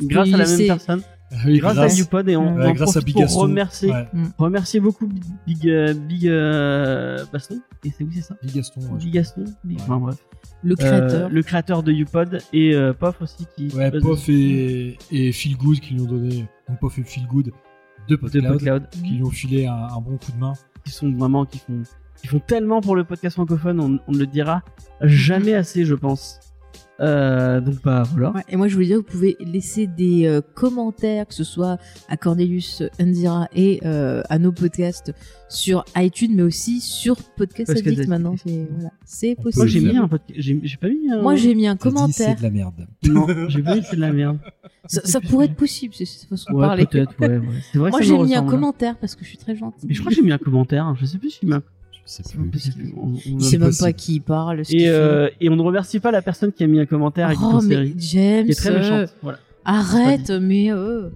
Grâce 0.00 0.32
à 0.32 0.36
la 0.38 0.46
même 0.46 0.66
personne, 0.66 1.02
Oui, 1.44 1.58
grâce, 1.58 1.76
à 1.78 1.88
YouPod 1.88 2.28
et 2.30 2.36
on, 2.36 2.54
Ouais, 2.56 2.64
on 2.64 2.68
en 2.70 2.72
grâce 2.72 2.96
à 2.96 3.00
Big 3.02 3.12
pour 3.14 3.22
Gaston. 3.22 3.40
remercier, 3.40 3.90
Ouais, 3.90 4.06
remercier 4.38 4.80
beaucoup 4.80 5.06
Big 5.46 5.68
euh, 5.68 5.92
Big 5.92 6.26
euh, 6.28 7.22
Baston. 7.30 7.60
Et 7.84 7.90
c'est 7.90 8.04
oui 8.04 8.10
c'est 8.14 8.22
ça. 8.22 8.36
Big 8.42 8.54
Gaston. 8.54 8.80
ouais. 8.80 8.98
Big 8.98 9.12
Gaston. 9.12 9.44
Big- 9.64 9.76
Ouais. 9.76 9.82
Enfin 9.84 9.98
bref. 9.98 10.16
Le 10.62 10.72
Euh, 10.72 10.76
créateur. 10.76 11.28
le 11.28 11.42
créateur 11.42 11.82
de 11.82 11.92
YouPod 11.92 12.38
et 12.54 12.74
euh, 12.74 12.94
Pof 12.94 13.20
aussi 13.20 13.44
qui 13.54 13.68
Ouais, 13.76 13.90
Pof 14.00 14.26
et, 14.30 14.96
et 15.10 15.30
Feel 15.32 15.56
Good 15.58 15.80
qui 15.80 15.92
lui 15.94 16.00
ont 16.00 16.06
donné, 16.06 16.46
donc 16.68 16.78
Pof 16.80 16.98
et 16.98 17.02
Feel 17.04 17.26
Good, 17.26 17.52
deux 18.08 18.16
de 18.16 18.20
podcasts, 18.20 18.46
PodCloud 18.46 18.88
qui 19.04 19.10
lui 19.16 19.22
ont 19.24 19.30
filé 19.30 19.66
un, 19.66 19.74
un 19.74 20.00
bon 20.00 20.16
coup 20.16 20.32
de 20.32 20.38
main. 20.38 20.54
Qui 20.86 20.92
sont 20.92 21.10
vraiment 21.10 21.44
qui 21.44 21.58
font 21.58 21.82
qui 22.16 22.28
font 22.28 22.38
tellement 22.38 22.80
pour 22.80 22.94
le 22.94 23.02
podcast 23.02 23.34
francophone 23.34 23.80
on, 23.80 23.98
on 24.06 24.12
ne 24.12 24.18
le 24.18 24.26
dira 24.26 24.62
jamais 25.00 25.54
assez 25.54 25.84
je 25.84 25.94
pense 25.94 26.38
euh, 27.00 27.60
donc 27.60 27.82
bah 27.82 28.04
voilà 28.12 28.30
Ouais, 28.32 28.42
et 28.48 28.56
moi, 28.56 28.68
je 28.68 28.74
voulais 28.74 28.86
dire, 28.86 28.96
vous 28.96 29.02
pouvez 29.02 29.36
laisser 29.40 29.86
des 29.86 30.26
euh, 30.26 30.40
commentaires, 30.54 31.26
que 31.26 31.34
ce 31.34 31.44
soit 31.44 31.78
à 32.08 32.16
Cornelius 32.16 32.82
Undira 32.98 33.48
et 33.54 33.80
euh, 33.84 34.22
à 34.30 34.38
nos 34.38 34.50
podcasts 34.52 35.12
sur 35.48 35.84
iTunes, 35.96 36.32
mais 36.34 36.42
aussi 36.42 36.80
sur 36.80 37.16
Podcast 37.16 37.72
Podcast 37.72 37.86
Addict 37.86 38.08
maintenant. 38.08 38.34
C'est 38.42 38.66
voilà, 38.70 38.90
c'est 39.04 39.36
On 39.38 39.42
possible. 39.42 39.58
moi 39.60 39.66
j'ai 39.66 39.80
mis 39.80 39.96
un 39.96 40.08
podcast 40.08 40.40
j'ai 40.40 40.60
j'ai 40.62 40.76
pas 40.78 40.88
mis 40.88 41.10
un... 41.10 41.22
Moi, 41.22 41.36
j'ai 41.36 41.54
mis 41.54 41.66
un 41.66 41.74
dit, 41.74 41.80
commentaire. 41.80 42.30
C'est 42.30 42.38
de 42.38 42.42
la 42.42 42.50
merde. 42.50 42.86
non 43.04 43.26
j'ai 43.48 43.62
pas 43.62 43.76
mis 43.76 43.82
c'est 43.82 43.96
de 43.96 44.00
la 44.00 44.12
merde 44.12 44.38
Ça, 44.86 45.02
ça 45.04 45.20
pourrait 45.20 45.46
être 45.46 45.54
possible, 45.56 45.92
c'est 45.94 46.04
cette 46.06 46.28
façon 46.28 46.50
de 46.52 46.56
ouais 46.56 46.66
parler. 46.66 46.86
peut-être 46.86 47.14
ouais, 47.20 47.38
ouais. 47.38 47.42
c'est 47.72 47.78
vrai 47.78 47.90
Moi, 47.90 48.00
que 48.00 48.04
ça 48.06 48.10
j'ai 48.10 48.16
mis 48.18 48.34
un 48.34 48.40
ressemble. 48.40 48.50
commentaire 48.50 48.96
parce 48.98 49.14
que 49.14 49.24
je 49.24 49.28
suis 49.28 49.38
très 49.38 49.54
gentille. 49.54 49.86
mais 49.88 49.94
je 49.94 50.00
crois 50.00 50.10
que 50.10 50.16
j'ai 50.16 50.22
mis 50.22 50.32
un 50.32 50.38
commentaire 50.38 50.94
je 50.98 51.04
sais 51.06 51.18
plus 51.18 51.30
si 51.30 51.38
j'ai 51.42 51.46
mis 51.48 51.54
un 51.54 51.62
sais 52.06 52.22
plus. 52.22 53.40
sait 53.40 53.58
même 53.58 53.76
pas 53.78 53.92
qui 53.92 54.20
parle. 54.20 54.64
Ce 54.64 54.74
et, 54.74 54.88
euh, 54.88 55.28
et 55.40 55.50
on 55.50 55.56
ne 55.56 55.62
remercie 55.62 56.00
pas 56.00 56.10
la 56.10 56.22
personne 56.22 56.52
qui 56.52 56.64
a 56.64 56.66
mis 56.66 56.80
un 56.80 56.86
commentaire 56.86 57.26
avec 57.26 57.38
oh, 57.42 57.60
mais 57.62 57.92
James, 57.98 58.46
qui 58.46 58.52
est 58.52 58.54
très 58.54 58.70
euh, 58.70 58.78
méchante 58.78 59.14
voilà 59.22 59.38
arrête, 59.66 60.30
mais 60.30 60.72
euh, 60.72 61.10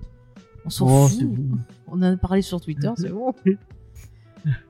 on 0.67 0.71
s'en 0.71 1.05
oh 1.05 1.09
fout. 1.09 1.25
bon 1.25 1.59
On 1.87 1.95
en 1.95 2.03
a 2.03 2.17
parlé 2.17 2.43
sur 2.43 2.61
Twitter, 2.61 2.91
c'est 2.97 3.09
bon. 3.11 3.33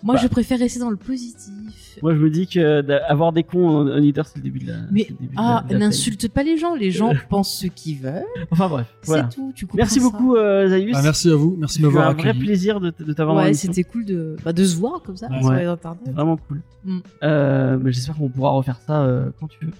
Moi, 0.02 0.14
Bah. 0.16 0.20
je 0.22 0.28
préfère 0.28 0.58
rester 0.58 0.80
dans 0.80 0.90
le 0.90 0.96
positif. 0.96 1.98
moi 2.02 2.14
je 2.14 2.20
me 2.20 2.30
dis 2.30 2.46
que 2.46 2.90
avoir 3.10 3.32
des 3.32 3.42
cons 3.42 3.68
en 3.68 3.88
en 3.88 4.24
c'est 4.24 4.36
le 4.36 4.42
début 4.42 4.60
de 4.60 4.68
la 4.68 4.76
Mais 4.90 5.08
ah, 5.36 5.64
n'insulte 5.70 6.28
pas 6.28 6.42
les 6.42 6.56
gens. 6.56 6.74
Les 6.74 6.90
gens 6.90 7.12
pensent 7.28 7.54
ce 7.58 7.66
qu'ils 7.66 7.98
veulent. 7.98 8.22
enfin 8.50 8.68
bref 8.68 8.86
voilà 9.04 9.28
C'est 9.30 9.36
tout. 9.36 9.52
Tu 9.54 9.66
merci 9.74 10.00
ça. 10.00 10.04
beaucoup 10.08 10.36
euh, 10.36 10.68
Zaius 10.68 10.94
Ah, 10.96 11.02
merci 11.02 11.30
à 11.30 11.34
vous, 11.34 11.56
merci 11.58 11.78
de 11.80 11.86
m'avoir 11.86 12.08
un 12.08 12.12
vrai 12.14 12.30
accueilli. 12.30 12.44
plaisir 12.44 12.80
de, 12.80 12.92
de 12.98 13.12
t'avoir 13.12 13.36
Ouais, 13.36 13.54
c'était 13.54 13.84
cool 13.84 14.04
de, 14.04 14.36
bah, 14.44 14.52
de 14.52 14.64
se 14.64 14.76
voir 14.76 15.02
comme 15.02 15.16
ça 15.16 15.28
Ouais. 15.30 15.40
sur 15.42 15.52
les 15.52 15.64
internets. 15.66 15.98
C'est 16.04 16.12
vraiment 16.12 16.36
cool. 16.36 16.60
Mm. 16.84 16.98
Euh, 17.22 17.78
mais 17.82 17.92
j'espère 17.92 18.16
qu'on 18.16 18.28
pourra 18.28 18.50
refaire 18.50 18.78
ça 18.86 19.02
euh, 19.02 19.30
quand 19.38 19.48
tu 19.48 19.64
veux. 19.66 19.72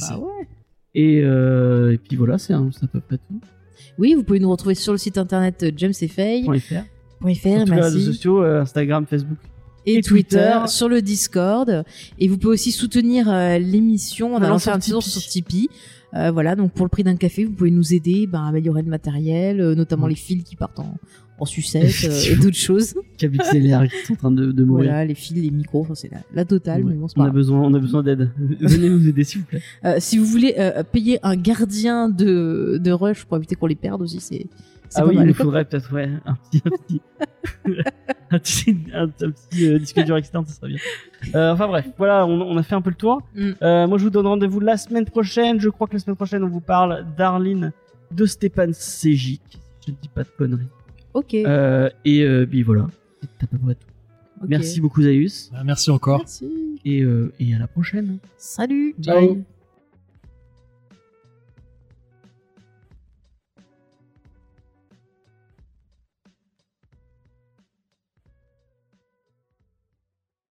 Bah 0.00 0.18
ouais. 0.18 0.48
Et, 0.94 1.20
euh, 1.22 1.92
et 1.92 1.98
puis 1.98 2.16
voilà, 2.16 2.38
c'est 2.38 2.52
à 2.54 2.60
peu 2.92 3.00
près 3.00 3.18
tout. 3.18 3.40
Oui, 3.98 4.14
vous 4.14 4.22
pouvez 4.24 4.40
nous 4.40 4.50
retrouver 4.50 4.74
sur 4.74 4.92
le 4.92 4.98
site 4.98 5.18
internet 5.18 5.62
euh, 5.62 5.70
jamesfay.fr, 5.76 6.82
tous 7.20 7.26
les 7.26 7.34
réseaux 7.34 7.74
merci. 7.74 8.04
sociaux, 8.04 8.42
euh, 8.42 8.62
Instagram, 8.62 9.06
Facebook. 9.08 9.38
et, 9.86 9.96
et 9.96 10.02
Twitter, 10.02 10.36
Twitter. 10.36 10.68
sur 10.68 10.88
le 10.88 11.02
Discord. 11.02 11.84
Et 12.18 12.28
vous 12.28 12.38
pouvez 12.38 12.54
aussi 12.54 12.72
soutenir 12.72 13.30
euh, 13.30 13.58
l'émission 13.58 14.34
en 14.34 14.38
Allant 14.38 14.46
allant 14.46 14.58
faire 14.58 14.74
un 14.74 14.78
tour 14.78 15.02
Tipeee. 15.02 15.10
sur 15.20 15.30
Tipeee. 15.30 15.68
Euh, 16.14 16.30
voilà, 16.32 16.56
donc 16.56 16.72
pour 16.72 16.84
le 16.84 16.90
prix 16.90 17.04
d'un 17.04 17.14
café, 17.16 17.44
vous 17.44 17.52
pouvez 17.52 17.70
nous 17.70 17.94
aider 17.94 18.26
ben, 18.26 18.40
à 18.42 18.48
améliorer 18.48 18.82
le 18.82 18.88
matériel, 18.90 19.60
euh, 19.60 19.74
notamment 19.76 20.06
Oui. 20.06 20.10
les 20.10 20.16
fils 20.16 20.42
qui 20.42 20.56
partent 20.56 20.80
en, 20.80 20.96
en 21.38 21.44
sucette 21.44 21.84
euh, 22.04 22.32
et 22.32 22.34
d'autres 22.42 22.56
choses. 22.56 22.94
KBXLR 23.16 23.86
qui 23.88 24.06
sont 24.06 24.14
en 24.14 24.16
train 24.16 24.30
de, 24.32 24.50
de 24.50 24.64
mourir. 24.64 24.86
Voilà, 24.90 25.04
les 25.04 25.14
fils, 25.14 25.36
les 25.40 25.52
micros, 25.52 25.82
enfin, 25.82 25.94
c'est 25.94 26.10
la, 26.10 26.18
la 26.34 26.44
totale, 26.44 26.82
Ouais. 26.82 26.90
mais 26.94 26.96
bon, 26.98 27.06
c'est 27.06 27.16
on, 27.20 27.22
a 27.22 27.30
besoin, 27.30 27.60
on 27.60 27.72
a 27.74 27.78
besoin 27.78 28.02
d'aide. 28.02 28.28
Venez 28.60 28.88
nous 28.90 29.06
aider, 29.08 29.22
s'il 29.22 29.42
vous 29.42 29.46
plaît. 29.46 29.62
Euh, 29.84 29.96
si 30.00 30.18
vous 30.18 30.24
voulez 30.24 30.54
euh, 30.58 30.82
payer 30.82 31.20
un 31.22 31.36
gardien 31.36 32.08
de, 32.08 32.80
de 32.82 32.90
rush 32.90 33.24
pour 33.24 33.36
éviter 33.36 33.54
qu'on 33.54 33.66
les 33.68 33.76
perde 33.76 34.02
aussi, 34.02 34.18
c'est 34.18 34.46
Ah 34.96 35.06
oui, 35.06 35.16
il 35.18 35.22
nous 35.24 35.34
faudrait 35.34 35.64
peut-être 35.64 35.92
ouais, 35.92 36.08
un 36.26 36.34
petit, 36.34 36.62
un 36.64 36.70
petit, 36.70 37.00
un 38.30 38.38
petit, 38.38 38.76
un- 38.94 39.02
un 39.04 39.30
petit, 39.30 39.66
euh, 39.66 39.78
disque 39.78 40.00
dur 40.04 40.16
externe, 40.16 40.44
ça 40.46 40.54
serait 40.54 40.68
bien. 40.68 40.78
Euh, 41.34 41.52
enfin 41.52 41.68
bref, 41.68 41.86
voilà, 41.98 42.26
on, 42.26 42.40
on 42.40 42.56
a 42.56 42.62
fait 42.62 42.74
un 42.74 42.80
peu 42.82 42.90
le 42.90 42.96
tour. 42.96 43.22
Mm. 43.34 43.50
Euh, 43.62 43.86
moi, 43.86 43.98
je 43.98 44.04
vous 44.04 44.10
donne 44.10 44.26
rendez-vous 44.26 44.60
la 44.60 44.76
semaine 44.76 45.04
prochaine. 45.04 45.60
Je 45.60 45.68
crois 45.68 45.86
que 45.86 45.92
la 45.94 45.98
semaine 46.00 46.16
prochaine, 46.16 46.42
on 46.44 46.48
vous 46.48 46.60
parle 46.60 47.04
d'Arline 47.16 47.72
de 48.10 48.26
Stéphane 48.26 48.72
Sejic. 48.72 49.40
si 49.50 49.58
Je 49.86 49.90
ne 49.92 49.96
dis 50.02 50.08
pas 50.08 50.22
de 50.24 50.28
conneries. 50.36 50.66
Ok. 51.14 51.34
Euh, 51.34 51.88
et 52.04 52.22
euh, 52.22 52.46
puis 52.46 52.62
voilà, 52.62 52.86
c'est 53.20 53.44
à 53.44 53.46
peu 53.46 53.58
près 53.58 53.74
tout. 53.74 53.86
Merci 54.48 54.80
beaucoup 54.80 55.02
Zaius 55.02 55.50
Ah, 55.54 55.62
Merci 55.64 55.90
encore. 55.90 56.18
Merci. 56.18 56.78
et, 56.84 57.02
euh, 57.02 57.32
et 57.40 57.54
à 57.54 57.58
la 57.58 57.66
prochaine. 57.66 58.18
Salut. 58.38 58.94
Ciao. 59.02 59.34
Bye. 59.34 59.44